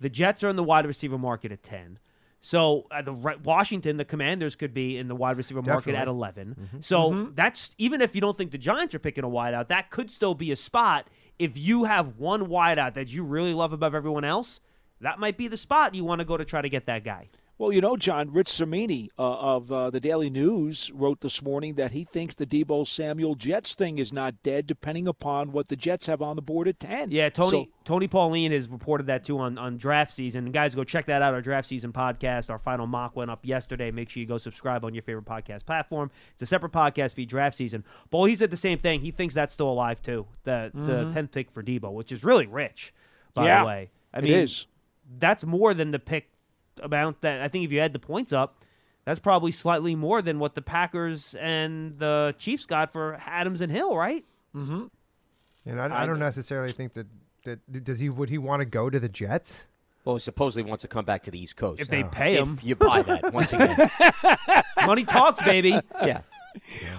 The 0.00 0.08
Jets 0.08 0.42
are 0.44 0.48
in 0.48 0.56
the 0.56 0.62
wide 0.64 0.86
receiver 0.86 1.18
market 1.18 1.50
at 1.52 1.62
ten. 1.64 1.98
So 2.42 2.86
uh, 2.90 3.02
the 3.02 3.12
Re- 3.12 3.36
Washington, 3.42 3.96
the 3.96 4.04
Commanders 4.04 4.56
could 4.56 4.74
be 4.74 4.98
in 4.98 5.06
the 5.06 5.14
wide 5.14 5.36
receiver 5.36 5.62
market 5.62 5.90
at 5.90 6.06
Definitely. 6.06 6.18
11 6.18 6.56
So 6.82 7.30
that's 7.34 7.70
even 7.78 8.00
if 8.00 8.14
you 8.14 8.20
don't 8.20 8.36
think 8.36 8.50
the 8.50 8.58
Giants 8.58 8.94
are 8.94 8.98
picking 8.98 9.24
a 9.24 9.28
wideout, 9.28 9.68
that 9.68 9.90
could 9.90 10.10
still 10.10 10.34
be 10.34 10.50
a 10.50 10.56
spot. 10.56 11.08
If 11.38 11.56
you 11.56 11.84
have 11.84 12.18
one 12.18 12.48
wideout 12.48 12.94
that 12.94 13.08
you 13.10 13.22
really 13.22 13.54
love 13.54 13.72
above 13.72 13.94
everyone 13.94 14.24
else, 14.24 14.60
that 15.00 15.18
might 15.18 15.36
be 15.36 15.48
the 15.48 15.56
spot 15.56 15.94
you 15.94 16.04
want 16.04 16.18
to 16.18 16.24
go 16.24 16.36
to 16.36 16.44
try 16.44 16.60
to 16.60 16.68
get 16.68 16.86
that 16.86 17.04
guy. 17.04 17.28
Well, 17.58 17.70
you 17.70 17.80
know, 17.80 17.96
John, 17.96 18.32
Rich 18.32 18.48
Cimini 18.48 19.10
uh, 19.16 19.22
of 19.22 19.70
uh, 19.70 19.90
the 19.90 20.00
Daily 20.00 20.30
News 20.30 20.90
wrote 20.92 21.20
this 21.20 21.42
morning 21.42 21.74
that 21.74 21.92
he 21.92 22.02
thinks 22.02 22.34
the 22.34 22.46
Deebo 22.46 22.84
Samuel 22.88 23.36
Jets 23.36 23.74
thing 23.74 23.98
is 23.98 24.12
not 24.12 24.42
dead, 24.42 24.66
depending 24.66 25.06
upon 25.06 25.52
what 25.52 25.68
the 25.68 25.76
Jets 25.76 26.08
have 26.08 26.20
on 26.22 26.34
the 26.34 26.42
board 26.42 26.66
at 26.66 26.80
10. 26.80 27.12
Yeah, 27.12 27.28
Tony 27.28 27.50
So- 27.50 27.66
Tony 27.84 28.08
Pauline 28.08 28.50
has 28.52 28.68
reported 28.68 29.06
that 29.06 29.24
too 29.24 29.38
on, 29.38 29.58
on 29.58 29.76
draft 29.76 30.12
season. 30.12 30.44
And 30.46 30.52
guys, 30.52 30.74
go 30.74 30.82
check 30.82 31.06
that 31.06 31.22
out. 31.22 31.34
Our 31.34 31.40
draft 31.42 31.68
season 31.68 31.92
podcast. 31.92 32.50
Our 32.50 32.58
final 32.58 32.86
mock 32.88 33.14
went 33.14 33.30
up 33.30 33.44
yesterday. 33.46 33.90
Make 33.92 34.08
sure 34.10 34.20
you 34.20 34.26
go 34.26 34.38
subscribe 34.38 34.84
on 34.84 34.94
your 34.94 35.02
favorite 35.02 35.26
podcast 35.26 35.64
platform. 35.64 36.10
It's 36.32 36.42
a 36.42 36.46
separate 36.46 36.72
podcast 36.72 37.14
feed. 37.14 37.28
Draft 37.28 37.56
season. 37.56 37.84
But 38.10 38.24
he 38.24 38.34
said 38.34 38.50
the 38.50 38.56
same 38.56 38.78
thing. 38.78 39.00
He 39.02 39.10
thinks 39.12 39.34
that's 39.34 39.54
still 39.54 39.68
alive 39.70 40.02
too. 40.02 40.26
The 40.44 40.70
the 40.74 41.10
tenth 41.12 41.30
pick 41.32 41.50
for 41.50 41.62
Deebo, 41.62 41.92
which 41.92 42.10
is 42.12 42.24
really 42.24 42.46
rich. 42.46 42.92
By 43.34 43.46
Yeah, 43.46 43.60
the 43.60 43.66
way, 43.66 43.90
I 44.12 44.20
mean, 44.20 44.32
is. 44.32 44.66
that's 45.18 45.44
more 45.44 45.74
than 45.74 45.90
the 45.92 45.98
pick 45.98 46.28
amount 46.80 47.20
that 47.22 47.42
I 47.42 47.48
think 47.48 47.64
if 47.64 47.72
you 47.72 47.80
add 47.80 47.92
the 47.92 47.98
points 47.98 48.32
up. 48.32 48.56
That's 49.04 49.18
probably 49.18 49.50
slightly 49.50 49.96
more 49.96 50.22
than 50.22 50.38
what 50.38 50.54
the 50.54 50.62
Packers 50.62 51.34
and 51.40 51.98
the 51.98 52.36
Chiefs 52.38 52.66
got 52.66 52.92
for 52.92 53.20
Adams 53.26 53.60
and 53.60 53.72
Hill, 53.72 53.96
right? 53.96 54.24
Mm-hmm. 54.54 54.84
And 55.66 55.80
I, 55.80 56.02
I 56.02 56.06
don't 56.06 56.20
necessarily 56.20 56.70
think 56.70 56.92
that 56.92 57.08
that 57.44 57.84
does 57.84 57.98
he 57.98 58.08
would 58.08 58.30
he 58.30 58.38
want 58.38 58.60
to 58.60 58.64
go 58.64 58.88
to 58.88 59.00
the 59.00 59.08
Jets? 59.08 59.64
Well, 60.04 60.16
he 60.16 60.20
supposedly 60.20 60.68
wants 60.68 60.82
to 60.82 60.88
come 60.88 61.04
back 61.04 61.22
to 61.22 61.30
the 61.30 61.40
East 61.40 61.56
Coast. 61.56 61.80
If 61.80 61.88
they 61.88 62.02
oh. 62.02 62.08
pay 62.08 62.36
him. 62.36 62.54
If 62.54 62.64
you 62.64 62.74
buy 62.74 63.02
that, 63.02 63.32
once 63.32 63.52
again. 63.52 63.76
Money 64.86 65.04
talks, 65.04 65.40
baby. 65.42 65.78
yeah. 66.02 66.22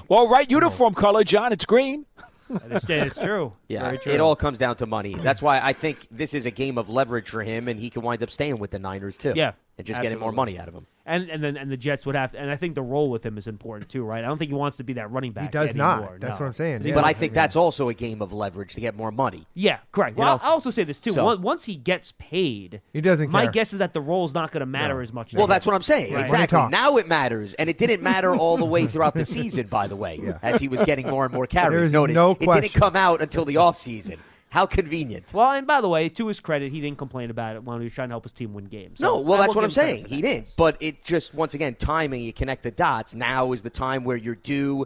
Well, 0.10 0.30
right 0.30 0.50
uniform 0.50 0.94
color, 0.94 1.24
John. 1.24 1.52
It's 1.52 1.66
green. 1.66 2.06
It's, 2.50 2.90
it's 2.90 3.18
true. 3.18 3.54
Yeah, 3.68 3.82
Very 3.84 3.98
true. 3.98 4.12
it 4.14 4.20
all 4.20 4.36
comes 4.36 4.60
down 4.60 4.76
to 4.78 4.86
money. 4.86 5.16
That's 5.16 5.42
why 5.42 5.60
I 5.60 5.74
think 5.74 6.08
this 6.12 6.34
is 6.34 6.46
a 6.46 6.52
game 6.52 6.78
of 6.78 6.90
leverage 6.90 7.30
for 7.30 7.42
him, 7.42 7.68
and 7.68 7.80
he 7.80 7.90
can 7.90 8.04
wind 8.04 8.22
up 8.22 8.30
staying 8.30 8.60
with 8.60 8.72
the 8.72 8.80
Niners 8.80 9.18
too. 9.18 9.34
Yeah, 9.36 9.54
and 9.78 9.88
just 9.88 10.02
getting 10.02 10.20
more 10.20 10.32
money 10.32 10.60
out 10.60 10.68
of 10.68 10.74
him. 10.74 10.86
And 11.06 11.30
and 11.30 11.44
then 11.44 11.58
and 11.58 11.70
the 11.70 11.76
Jets 11.76 12.06
would 12.06 12.16
have 12.16 12.32
to, 12.32 12.40
and 12.40 12.50
I 12.50 12.56
think 12.56 12.76
the 12.76 12.82
role 12.82 13.10
with 13.10 13.26
him 13.26 13.38
is 13.38 13.46
important 13.46 13.90
too, 13.90 14.04
right? 14.06 14.24
I 14.24 14.28
don't 14.28 14.38
think 14.38 14.50
he 14.50 14.56
wants 14.56 14.78
to 14.78 14.86
be 14.86 14.94
that 14.94 15.12
running 15.12 15.34
back. 15.34 15.46
He 15.46 15.50
does 15.52 15.72
anymore, 15.72 16.12
not. 16.12 16.20
That's 16.22 16.40
no. 16.40 16.46
what 16.46 16.48
I'm 16.48 16.54
saying. 16.54 16.84
Yeah. 16.86 16.94
But 16.94 17.04
I 17.04 17.12
think 17.12 17.34
that's 17.34 17.58
also 17.58 17.90
a 17.90 17.94
game 17.94 18.22
of 18.22 18.32
leverage 18.32 18.76
to 18.76 18.82
get 18.82 18.96
more 18.96 19.12
money. 19.12 19.46
Yeah, 19.54 19.80
correct. 19.92 20.18
You 20.18 20.22
Well, 20.24 20.38
know? 20.38 20.44
I'll 20.44 20.54
also 20.54 20.70
say 20.70 20.86
this 20.86 21.00
too. 21.02 21.12
So- 21.12 21.26
Once- 21.26 21.42
Once 21.42 21.66
he 21.66 21.76
gets 21.76 22.14
paid, 22.18 22.82
He 22.94 23.02
doesn't 23.02 23.32
My 23.32 23.44
care. 23.44 23.52
guess 23.52 23.74
is 23.74 23.80
that 23.80 23.94
the 23.94 24.00
role's 24.00 24.34
not 24.34 24.52
going 24.52 24.62
to 24.62 24.66
matter 24.66 25.02
as 25.02 25.12
much. 25.12 25.34
Well, 25.34 25.46
now. 25.48 25.54
that's 25.54 25.66
what 25.66 25.76
I'm 25.76 25.82
saying. 25.82 26.14
Right. 26.14 26.24
Exactly. 26.24 26.68
Now 26.70 26.96
it 26.98 27.08
matters, 27.10 27.54
and 27.56 27.70
it 27.70 27.78
didn't 27.78 28.02
matter 28.02 28.34
all 28.34 28.56
the 28.56 28.64
way 28.66 28.88
throughout 28.88 29.14
the 29.14 29.26
season. 29.26 29.68
By 29.68 29.88
the 29.88 29.98
way, 29.98 30.22
as 30.42 30.62
he 30.62 30.70
was 30.70 30.84
getting 30.84 31.10
more 31.10 31.26
and 31.26 31.34
more 31.34 31.48
carries. 31.48 31.92
Notice 31.92 32.16
no 32.16 32.32
it 32.40 32.40
didn't 32.62 32.74
come 32.74 32.96
out 32.96 33.22
until 33.22 33.44
the 33.44 33.56
offseason. 33.56 34.20
How 34.54 34.68
convenient. 34.68 35.34
Well, 35.34 35.50
and 35.50 35.66
by 35.66 35.82
the 35.82 35.90
way, 35.90 36.10
to 36.10 36.28
his 36.28 36.40
credit, 36.40 36.72
he 36.72 36.80
didn't 36.80 37.00
complain 37.00 37.32
about 37.32 37.56
it 37.56 37.64
when 37.64 37.80
he 37.80 37.86
was 37.86 37.94
trying 37.94 38.10
to 38.10 38.14
help 38.14 38.26
his 38.26 38.34
team 38.34 38.54
win 38.54 38.66
games. 38.66 39.00
No, 39.00 39.20
well, 39.20 39.40
that's 39.40 39.56
what 39.56 39.64
I'm 39.64 39.70
give 39.72 39.78
him 39.78 39.84
credit 39.84 40.10
saying. 40.10 40.16
He 40.16 40.22
didn't, 40.22 40.50
but 40.56 40.78
it 40.80 41.04
just 41.04 41.34
once 41.34 41.56
again 41.56 41.74
timing. 41.74 42.22
You 42.22 42.34
connect 42.34 42.62
the 42.62 42.70
dots. 42.70 43.16
Now 43.16 43.54
is 43.54 43.64
the 43.64 43.72
time 43.72 44.04
where 44.04 44.16
you're 44.16 44.36
due 44.36 44.86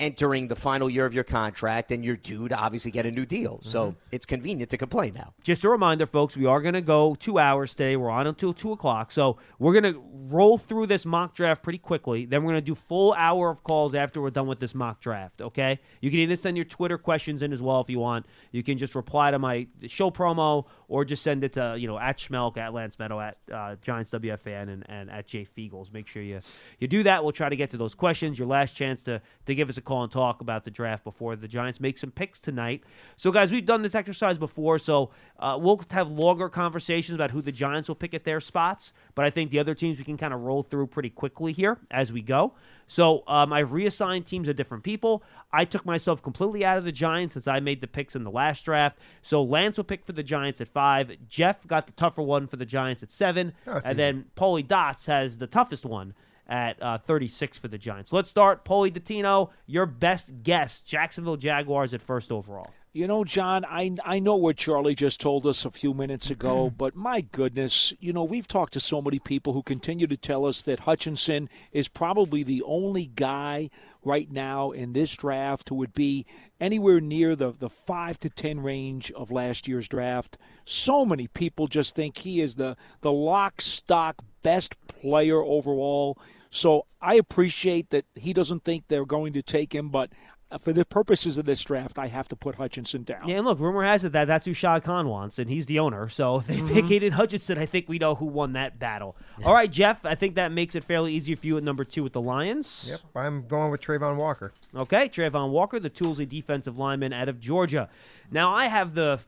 entering 0.00 0.48
the 0.48 0.56
final 0.56 0.88
year 0.90 1.04
of 1.06 1.14
your 1.14 1.22
contract, 1.24 1.92
and 1.92 2.04
you're 2.04 2.16
due 2.16 2.48
to 2.48 2.56
obviously 2.56 2.90
get 2.90 3.06
a 3.06 3.10
new 3.10 3.26
deal. 3.26 3.60
So 3.62 3.80
Mm-hmm. 3.90 3.98
it's 4.12 4.26
convenient 4.26 4.70
to 4.70 4.76
complain 4.78 5.14
now. 5.14 5.32
Just 5.44 5.62
a 5.64 5.68
reminder, 5.68 6.06
folks, 6.06 6.36
we 6.36 6.46
are 6.46 6.60
going 6.60 6.74
to 6.74 6.80
go 6.80 7.14
two 7.14 7.38
hours 7.38 7.70
today. 7.72 7.96
We're 7.96 8.10
on 8.10 8.26
until 8.26 8.52
2 8.52 8.72
o'clock. 8.72 9.12
So 9.12 9.36
we're 9.58 9.78
going 9.80 9.94
to 9.94 10.02
roll 10.28 10.58
through 10.58 10.86
this 10.86 11.04
mock 11.06 11.34
draft 11.34 11.62
pretty 11.62 11.78
quickly. 11.78 12.24
Then 12.26 12.42
we're 12.42 12.52
going 12.52 12.62
to 12.64 12.66
do 12.66 12.74
full 12.74 13.12
hour 13.14 13.50
of 13.50 13.62
calls 13.62 13.94
after 13.94 14.20
we're 14.20 14.30
done 14.30 14.46
with 14.46 14.60
this 14.60 14.74
mock 14.74 15.00
draft, 15.00 15.40
okay? 15.40 15.78
You 16.00 16.10
can 16.10 16.20
either 16.20 16.36
send 16.36 16.56
your 16.56 16.64
Twitter 16.64 16.98
questions 16.98 17.42
in 17.42 17.52
as 17.52 17.60
well 17.62 17.80
if 17.80 17.88
you 17.90 17.98
want. 17.98 18.26
You 18.52 18.62
can 18.62 18.78
just 18.78 18.94
reply 18.94 19.30
to 19.30 19.38
my 19.38 19.66
show 19.86 20.10
promo 20.10 20.64
or 20.88 21.04
just 21.04 21.22
send 21.22 21.44
it 21.44 21.52
to, 21.54 21.76
you 21.78 21.86
know, 21.86 21.98
at 21.98 22.18
Schmeelk, 22.18 22.56
at 22.56 22.72
Lance 22.74 22.96
Medow, 22.96 23.20
at 23.20 23.36
uh, 23.54 23.76
Giants 23.82 24.10
WFAN, 24.10 24.68
and, 24.68 24.84
and 24.88 25.10
at 25.10 25.26
Jay 25.26 25.46
Feagles. 25.46 25.92
Make 25.92 26.06
sure 26.06 26.22
you, 26.22 26.40
you 26.78 26.88
do 26.88 27.02
that. 27.04 27.22
We'll 27.22 27.32
try 27.32 27.48
to 27.48 27.56
get 27.56 27.70
to 27.70 27.76
those 27.76 27.94
questions. 27.94 28.38
Your 28.38 28.48
last 28.48 28.74
chance 28.74 29.02
to, 29.04 29.20
to 29.46 29.54
give 29.54 29.68
us 29.68 29.76
a 29.76 29.82
call 29.90 30.04
and 30.04 30.12
talk 30.12 30.40
about 30.40 30.64
the 30.64 30.70
draft 30.70 31.02
before 31.02 31.34
the 31.34 31.48
Giants 31.48 31.80
make 31.80 31.98
some 31.98 32.10
picks 32.12 32.38
tonight. 32.40 32.82
So, 33.16 33.30
guys, 33.32 33.50
we've 33.50 33.66
done 33.66 33.82
this 33.82 33.94
exercise 33.96 34.38
before, 34.38 34.78
so 34.78 35.10
uh, 35.38 35.58
we'll 35.60 35.80
have 35.90 36.08
longer 36.08 36.48
conversations 36.48 37.14
about 37.14 37.32
who 37.32 37.42
the 37.42 37.50
Giants 37.52 37.88
will 37.88 37.96
pick 37.96 38.14
at 38.14 38.24
their 38.24 38.40
spots. 38.40 38.92
But 39.14 39.24
I 39.24 39.30
think 39.30 39.50
the 39.50 39.58
other 39.58 39.74
teams 39.74 39.98
we 39.98 40.04
can 40.04 40.16
kind 40.16 40.32
of 40.32 40.40
roll 40.42 40.62
through 40.62 40.86
pretty 40.86 41.10
quickly 41.10 41.52
here 41.52 41.78
as 41.90 42.12
we 42.12 42.22
go. 42.22 42.52
So 42.86 43.22
um, 43.28 43.52
I've 43.52 43.72
reassigned 43.72 44.26
teams 44.26 44.46
to 44.46 44.54
different 44.54 44.82
people. 44.84 45.22
I 45.52 45.64
took 45.64 45.84
myself 45.86 46.22
completely 46.22 46.64
out 46.64 46.76
of 46.78 46.84
the 46.84 46.92
Giants 46.92 47.34
since 47.34 47.46
I 47.46 47.60
made 47.60 47.80
the 47.80 47.86
picks 47.86 48.16
in 48.16 48.24
the 48.24 48.30
last 48.30 48.64
draft. 48.64 48.98
So 49.22 49.42
Lance 49.42 49.76
will 49.76 49.84
pick 49.84 50.04
for 50.04 50.12
the 50.12 50.22
Giants 50.24 50.60
at 50.60 50.68
five. 50.68 51.10
Jeff 51.28 51.66
got 51.66 51.86
the 51.86 51.92
tougher 51.92 52.22
one 52.22 52.46
for 52.46 52.56
the 52.56 52.64
Giants 52.66 53.02
at 53.02 53.10
seven, 53.12 53.52
Oh, 53.66 53.80
and 53.84 53.98
then 53.98 54.24
Paulie 54.36 54.66
Dots 54.66 55.06
has 55.06 55.38
the 55.38 55.46
toughest 55.46 55.84
one 55.84 56.14
at 56.50 56.82
uh, 56.82 56.98
36 56.98 57.56
for 57.56 57.68
the 57.68 57.78
Giants. 57.78 58.12
Let's 58.12 58.28
start. 58.28 58.64
Paulie 58.64 58.92
Dottino, 58.92 59.50
your 59.66 59.86
best 59.86 60.42
guess. 60.42 60.80
Jacksonville 60.80 61.36
Jaguars 61.36 61.94
at 61.94 62.02
first 62.02 62.32
overall. 62.32 62.70
You 62.92 63.06
know, 63.06 63.22
John, 63.22 63.64
I 63.64 63.94
I 64.04 64.18
know 64.18 64.34
what 64.34 64.56
Charlie 64.56 64.96
just 64.96 65.20
told 65.20 65.46
us 65.46 65.64
a 65.64 65.70
few 65.70 65.94
minutes 65.94 66.28
ago, 66.28 66.70
but 66.76 66.96
my 66.96 67.20
goodness, 67.20 67.94
you 68.00 68.12
know, 68.12 68.24
we've 68.24 68.48
talked 68.48 68.72
to 68.72 68.80
so 68.80 69.00
many 69.00 69.20
people 69.20 69.52
who 69.52 69.62
continue 69.62 70.08
to 70.08 70.16
tell 70.16 70.44
us 70.44 70.62
that 70.62 70.80
Hutchinson 70.80 71.48
is 71.70 71.86
probably 71.86 72.42
the 72.42 72.64
only 72.64 73.06
guy 73.06 73.70
right 74.02 74.28
now 74.28 74.72
in 74.72 74.92
this 74.92 75.16
draft 75.16 75.68
who 75.68 75.76
would 75.76 75.94
be 75.94 76.26
anywhere 76.60 77.00
near 77.00 77.36
the, 77.36 77.52
the 77.52 77.68
5 77.68 78.18
to 78.20 78.30
10 78.30 78.60
range 78.60 79.12
of 79.12 79.30
last 79.30 79.68
year's 79.68 79.88
draft. 79.88 80.36
So 80.64 81.04
many 81.04 81.28
people 81.28 81.68
just 81.68 81.94
think 81.94 82.18
he 82.18 82.40
is 82.40 82.56
the, 82.56 82.76
the 83.02 83.12
lock, 83.12 83.60
stock, 83.60 84.16
best 84.42 84.74
player 84.88 85.40
overall. 85.42 86.18
So 86.50 86.86
I 87.00 87.14
appreciate 87.14 87.90
that 87.90 88.04
he 88.14 88.32
doesn't 88.32 88.64
think 88.64 88.84
they're 88.88 89.06
going 89.06 89.32
to 89.34 89.42
take 89.42 89.72
him, 89.74 89.88
but 89.88 90.10
uh, 90.52 90.58
for 90.58 90.72
the 90.72 90.84
purposes 90.84 91.38
of 91.38 91.44
this 91.44 91.62
draft, 91.62 91.96
I 91.96 92.08
have 92.08 92.26
to 92.28 92.36
put 92.36 92.56
Hutchinson 92.56 93.04
down. 93.04 93.28
Yeah, 93.28 93.36
and 93.36 93.46
look, 93.46 93.60
rumor 93.60 93.84
has 93.84 94.02
it 94.02 94.10
that 94.12 94.24
that's 94.24 94.44
who 94.46 94.52
Shad 94.52 94.82
Khan 94.82 95.06
wants, 95.06 95.38
and 95.38 95.48
he's 95.48 95.66
the 95.66 95.78
owner. 95.78 96.08
So 96.08 96.38
if 96.38 96.46
they 96.48 96.60
pick 96.60 96.86
Aiden 96.86 97.12
Hutchinson, 97.12 97.56
I 97.56 97.66
think 97.66 97.88
we 97.88 97.98
know 97.98 98.16
who 98.16 98.26
won 98.26 98.54
that 98.54 98.78
battle. 98.78 99.16
All 99.44 99.54
right, 99.54 99.70
Jeff, 99.70 100.04
I 100.04 100.16
think 100.16 100.34
that 100.34 100.50
makes 100.50 100.74
it 100.74 100.82
fairly 100.82 101.14
easy 101.14 101.36
for 101.36 101.46
you 101.46 101.56
at 101.56 101.62
number 101.62 101.84
two 101.84 102.02
with 102.02 102.14
the 102.14 102.20
Lions. 102.20 102.84
Yep, 102.88 103.00
I'm 103.14 103.46
going 103.46 103.70
with 103.70 103.80
Travon 103.80 104.16
Walker. 104.16 104.52
Okay, 104.74 105.08
Travon 105.08 105.50
Walker, 105.50 105.78
the 105.78 105.90
Toolsy 105.90 106.28
defensive 106.28 106.76
lineman 106.76 107.12
out 107.12 107.28
of 107.28 107.38
Georgia. 107.38 107.88
Now 108.30 108.52
I 108.52 108.66
have 108.66 108.94
the 108.94 109.20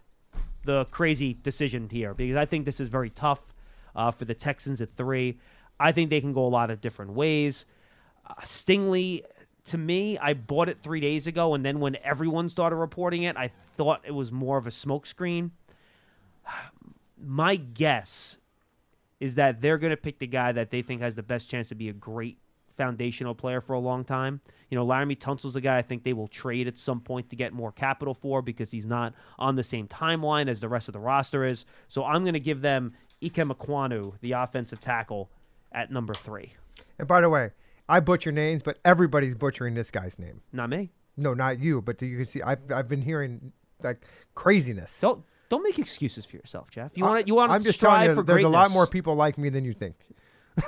the 0.65 0.85
crazy 0.87 1.35
decision 1.35 1.89
here 1.89 2.15
because 2.15 2.37
I 2.37 2.47
think 2.47 2.67
this 2.67 2.79
is 2.81 2.89
very 2.89 3.11
tough 3.11 3.53
uh, 3.95 4.11
for 4.11 4.25
the 4.25 4.35
Texans 4.35 4.81
at 4.81 4.93
three. 4.97 5.39
I 5.83 5.93
think 5.93 6.11
they 6.11 6.21
can 6.21 6.33
go 6.33 6.47
a 6.47 6.49
lot 6.49 6.71
of 6.71 6.81
different 6.81 7.13
ways. 7.13 7.67
Uh, 8.25 8.35
Stingley, 8.43 9.25
to 9.67 9.77
me, 9.77 10.17
I 10.19 10.35
bought 10.35 10.69
it 10.69 10.79
three 10.83 11.01
days 11.01 11.27
ago, 11.27 11.55
and 11.55 11.65
then 11.65 11.81
when 11.81 11.97
everyone 12.05 12.49
started 12.49 12.77
reporting 12.77 13.25
it, 13.25 13.37
I 13.37 13.51
thought 13.77 14.01
it 14.05 14.13
was 14.13 14.31
more 14.31 14.59
of 14.59 14.67
a 14.67 14.71
smokescreen. 14.71 15.51
My 17.25 17.57
guess 17.57 18.39
is 19.21 19.37
that 19.37 19.61
they're 19.61 19.79
going 19.79 19.91
to 19.91 19.97
pick 19.97 20.19
the 20.19 20.27
guy 20.27 20.53
that 20.53 20.71
they 20.71 20.83
think 20.83 21.01
has 21.01 21.15
the 21.15 21.23
best 21.23 21.49
chance 21.49 21.69
to 21.69 21.75
be 21.75 21.89
a 21.89 21.93
great 21.93 22.39
foundational 22.77 23.35
player 23.35 23.61
for 23.61 23.75
a 23.75 23.79
long 23.79 24.05
time. 24.05 24.41
You 24.71 24.77
know, 24.77 24.87
Laremy 24.87 25.19
Tunsil's 25.19 25.57
a 25.57 25.61
guy 25.61 25.79
I 25.79 25.83
think 25.83 26.05
they 26.05 26.13
will 26.13 26.29
trade 26.29 26.67
at 26.67 26.79
some 26.79 27.01
point 27.01 27.31
to 27.31 27.37
get 27.37 27.53
more 27.53 27.71
capital 27.71 28.15
for 28.15 28.43
because 28.43 28.71
he's 28.71 28.87
not 28.87 29.15
on 29.39 29.57
the 29.57 29.63
same 29.63 29.87
timeline 29.87 30.49
as 30.49 30.61
the 30.61 30.69
rest 30.69 30.89
of 30.89 30.93
the 30.93 31.01
roster 31.01 31.45
is. 31.45 31.65
So 31.89 32.05
I'm 32.05 32.23
going 32.23 32.35
to 32.35 32.41
give 32.41 32.63
them 32.63 32.95
Ikem 33.23 33.55
Ekwonu, 33.55 34.15
the 34.21 34.33
offensive 34.33 34.81
tackle, 34.81 35.31
at 35.73 35.91
number 35.91 36.15
three. 36.15 36.53
And 36.99 37.09
by 37.09 37.21
the 37.21 37.29
way, 37.29 37.51
I 37.89 38.01
butcher 38.01 38.33
names, 38.33 38.63
but 38.63 38.79
everybody's 38.85 39.35
butchering 39.35 39.75
this 39.75 39.91
guy's 39.91 40.19
name. 40.19 40.41
Not 40.53 40.71
me. 40.71 40.91
No, 41.17 41.35
not 41.35 41.61
you, 41.61 41.83
but 41.83 42.01
you 42.01 42.17
can 42.17 42.25
see 42.25 42.41
I've, 42.43 42.61
I've 42.73 42.89
been 42.89 43.03
hearing 43.03 43.53
like 43.83 44.03
craziness. 44.35 44.99
Don't 45.01 45.25
don't 45.51 45.63
make 45.63 45.79
excuses 45.79 46.25
for 46.25 46.37
yourself, 46.37 46.71
Jeff. 46.71 46.93
You 46.95 47.05
want 47.05 47.21
to 47.21 47.27
you 47.27 47.35
want 47.35 47.51
to 47.51 47.55
I'm 47.55 47.65
just 47.65 47.79
strive 47.79 47.93
telling 47.93 48.09
you, 48.11 48.15
for 48.15 48.23
there's 48.23 48.37
greatness. 48.37 48.49
a 48.49 48.53
lot 48.53 48.71
more 48.71 48.87
people 48.87 49.15
like 49.15 49.37
me 49.37 49.51
than 49.51 49.65
you 49.65 49.75
think. 49.75 49.97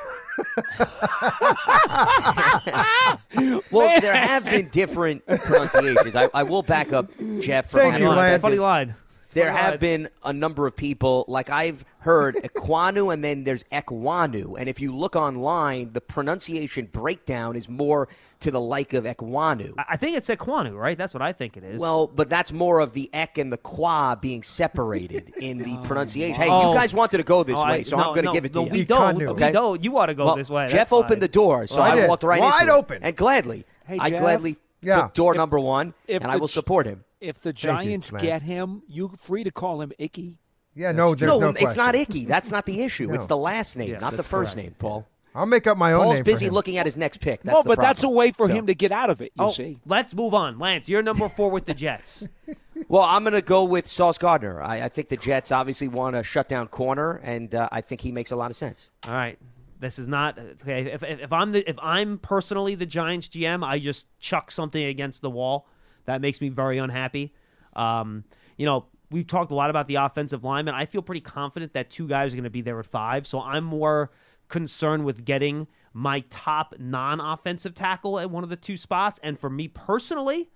Well, 3.70 4.00
there 4.00 4.14
have 4.14 4.44
been 4.44 4.68
different 4.68 5.26
pronunciations. 5.26 6.14
I, 6.16 6.28
I 6.32 6.42
will 6.44 6.62
back 6.62 6.92
up 6.92 7.10
Jeff 7.40 7.70
from 7.70 7.80
Thank 7.80 7.92
having 7.94 8.06
you, 8.08 8.12
Lance. 8.12 8.40
Funny 8.42 8.58
line. 8.58 8.94
There 9.34 9.46
Funny 9.52 9.58
have 9.58 9.80
been 9.80 10.08
a 10.24 10.32
number 10.32 10.66
of 10.66 10.74
people, 10.76 11.24
like 11.28 11.50
I've 11.50 11.84
heard 11.98 12.36
Equanu 12.44 13.12
and 13.12 13.22
then 13.22 13.44
there's 13.44 13.64
Ekwanu. 13.64 14.56
And 14.58 14.68
if 14.68 14.80
you 14.80 14.94
look 14.94 15.16
online, 15.16 15.92
the 15.92 16.00
pronunciation 16.00 16.86
breakdown 16.86 17.56
is 17.56 17.68
more 17.68 18.08
to 18.40 18.50
the 18.50 18.60
like 18.60 18.92
of 18.94 19.04
Ekwanu. 19.04 19.74
I 19.78 19.84
I 19.90 19.96
think 19.96 20.16
it's 20.16 20.28
Equanu, 20.28 20.76
right? 20.76 20.96
That's 20.98 21.14
what 21.14 21.22
I 21.22 21.32
think 21.32 21.56
it 21.56 21.64
is. 21.64 21.80
Well, 21.80 22.06
but 22.06 22.28
that's 22.28 22.52
more 22.52 22.80
of 22.80 22.92
the 22.92 23.10
ek 23.12 23.38
and 23.38 23.52
the 23.52 23.56
qua 23.58 24.14
being 24.16 24.42
separated 24.42 25.32
in 25.40 25.58
the 25.58 25.76
oh, 25.78 25.82
pronunciation. 25.82 26.40
Hey, 26.40 26.48
Oh. 26.50 26.70
you 26.70 26.74
guys 26.76 26.94
wanted 26.94 27.18
to 27.18 27.22
go 27.24 27.42
this 27.42 27.56
Oh, 27.58 27.62
I- 27.62 27.70
way, 27.72 27.82
so 27.82 27.96
no, 27.96 28.02
I'm 28.04 28.08
going 28.10 28.22
to 28.22 28.28
no, 28.28 28.32
give 28.32 28.44
it 28.44 28.52
to 28.54 28.58
no, 28.60 28.64
you. 28.66 28.72
We 28.72 28.84
don't. 28.84 29.16
Equanu. 29.16 29.18
We 29.18 29.26
Okay. 29.28 29.52
don't. 29.52 29.82
You 29.82 29.90
want 29.92 30.08
to 30.10 30.14
go 30.14 30.26
Well, 30.26 30.36
this 30.36 30.50
way. 30.50 30.66
Jeff 30.66 30.72
That's 30.90 30.92
opened 30.92 31.08
fine. 31.14 31.18
the 31.20 31.28
door, 31.28 31.66
so 31.66 31.80
Well, 31.82 31.98
I 31.98 32.02
I, 32.02 32.06
walked 32.08 32.22
right 32.22 32.38
in. 32.38 32.44
Wide 32.44 32.60
into 32.62 32.74
it. 32.74 32.76
open. 32.78 32.98
And 33.02 33.16
gladly, 33.16 33.64
Hey, 33.86 33.98
I 33.98 34.10
Jeff. 34.10 34.20
gladly 34.20 34.56
Yeah. 34.82 35.02
took 35.02 35.14
door 35.14 35.32
If- 35.32 35.38
number 35.38 35.58
one, 35.58 35.94
and 36.08 36.24
I 36.24 36.36
will 36.36 36.48
support 36.48 36.86
him. 36.86 37.04
If 37.24 37.40
the 37.40 37.52
Thank 37.52 37.62
you, 37.62 37.68
Giants 37.70 38.10
get 38.10 38.42
him, 38.42 38.82
you 38.88 39.10
free 39.18 39.44
to 39.44 39.50
call 39.50 39.80
him 39.80 39.92
Icky. 39.98 40.38
Yeah, 40.74 40.92
no, 40.92 41.14
there's 41.14 41.28
no, 41.30 41.38
no, 41.38 41.48
it's 41.56 41.76
not. 41.76 41.94
Icky. 41.94 42.24
That's 42.26 42.50
not 42.50 42.66
the 42.66 42.82
issue. 42.82 43.12
It's 43.14 43.26
the 43.28 43.36
last 43.36 43.76
name, 43.76 43.90
Yeah, 43.92 43.98
not 44.00 44.16
the 44.16 44.22
first 44.24 44.54
correct. 44.54 44.66
name, 44.68 44.74
Paul. 44.78 45.06
I'll 45.36 45.46
make 45.46 45.66
up 45.66 45.76
my 45.76 45.92
own 45.92 46.04
Paul's 46.04 46.20
busy 46.20 46.46
for 46.46 46.50
him. 46.50 46.54
looking 46.54 46.76
at 46.78 46.86
his 46.86 46.96
next 46.96 47.20
pick. 47.20 47.42
That's 47.42 47.54
well, 47.54 47.62
the 47.64 47.68
but 47.70 47.80
that's 47.80 48.04
a 48.04 48.08
way 48.08 48.30
for 48.30 48.46
So- 48.46 48.54
him 48.54 48.66
to 48.68 48.74
get 48.74 48.92
out 48.92 49.10
of 49.10 49.20
it. 49.20 49.32
You 49.36 49.44
Oh, 49.46 49.48
see. 49.48 49.80
let's 49.84 50.14
move 50.14 50.32
on. 50.34 50.58
Lance, 50.60 50.88
you're 50.88 51.02
number 51.02 51.28
four 51.28 51.50
with 51.50 51.64
the 51.66 51.74
Jets. 51.74 52.26
Well, 52.88 53.02
I'm 53.02 53.22
going 53.22 53.34
to 53.34 53.40
go 53.40 53.64
with 53.64 53.86
Sauce 53.86 54.18
Gardner. 54.18 54.60
I, 54.60 54.82
I 54.82 54.88
think 54.88 55.08
the 55.08 55.16
Jets 55.16 55.52
obviously 55.52 55.86
want 55.86 56.16
a 56.16 56.24
shutdown 56.24 56.66
corner, 56.66 57.20
and 57.22 57.54
uh, 57.54 57.68
I 57.70 57.80
think 57.80 58.00
he 58.00 58.10
makes 58.10 58.32
a 58.32 58.36
lot 58.36 58.50
of 58.50 58.56
sense. 58.56 58.90
All 59.06 59.14
right. 59.14 59.38
This 59.78 59.98
is 59.98 60.08
not 60.08 60.38
okay. 60.60 60.92
If, 60.92 61.02
if, 61.04 61.20
if 61.20 61.32
I'm 61.32 61.52
the 61.52 61.68
if 61.70 61.76
I'm 61.80 62.18
personally 62.18 62.74
the 62.74 62.84
Giants 62.84 63.28
GM, 63.28 63.64
I 63.64 63.78
just 63.78 64.06
chuck 64.18 64.50
something 64.50 64.82
against 64.82 65.22
the 65.22 65.30
wall. 65.30 65.68
That 66.06 66.20
makes 66.20 66.40
me 66.40 66.48
very 66.48 66.78
unhappy. 66.78 67.32
Um, 67.74 68.24
you 68.56 68.66
know, 68.66 68.86
we've 69.10 69.26
talked 69.26 69.50
a 69.50 69.54
lot 69.54 69.70
about 69.70 69.86
the 69.86 69.96
offensive 69.96 70.44
lineman. 70.44 70.74
I 70.74 70.86
feel 70.86 71.02
pretty 71.02 71.20
confident 71.20 71.72
that 71.74 71.90
two 71.90 72.06
guys 72.06 72.32
are 72.32 72.36
going 72.36 72.44
to 72.44 72.50
be 72.50 72.62
there 72.62 72.78
at 72.78 72.86
five. 72.86 73.26
So 73.26 73.40
I'm 73.40 73.64
more 73.64 74.10
concerned 74.48 75.04
with 75.04 75.24
getting 75.24 75.66
my 75.92 76.20
top 76.30 76.74
non-offensive 76.78 77.74
tackle 77.74 78.18
at 78.18 78.30
one 78.30 78.44
of 78.44 78.50
the 78.50 78.56
two 78.56 78.76
spots. 78.76 79.18
And 79.22 79.38
for 79.38 79.48
me 79.48 79.68
personally, 79.68 80.50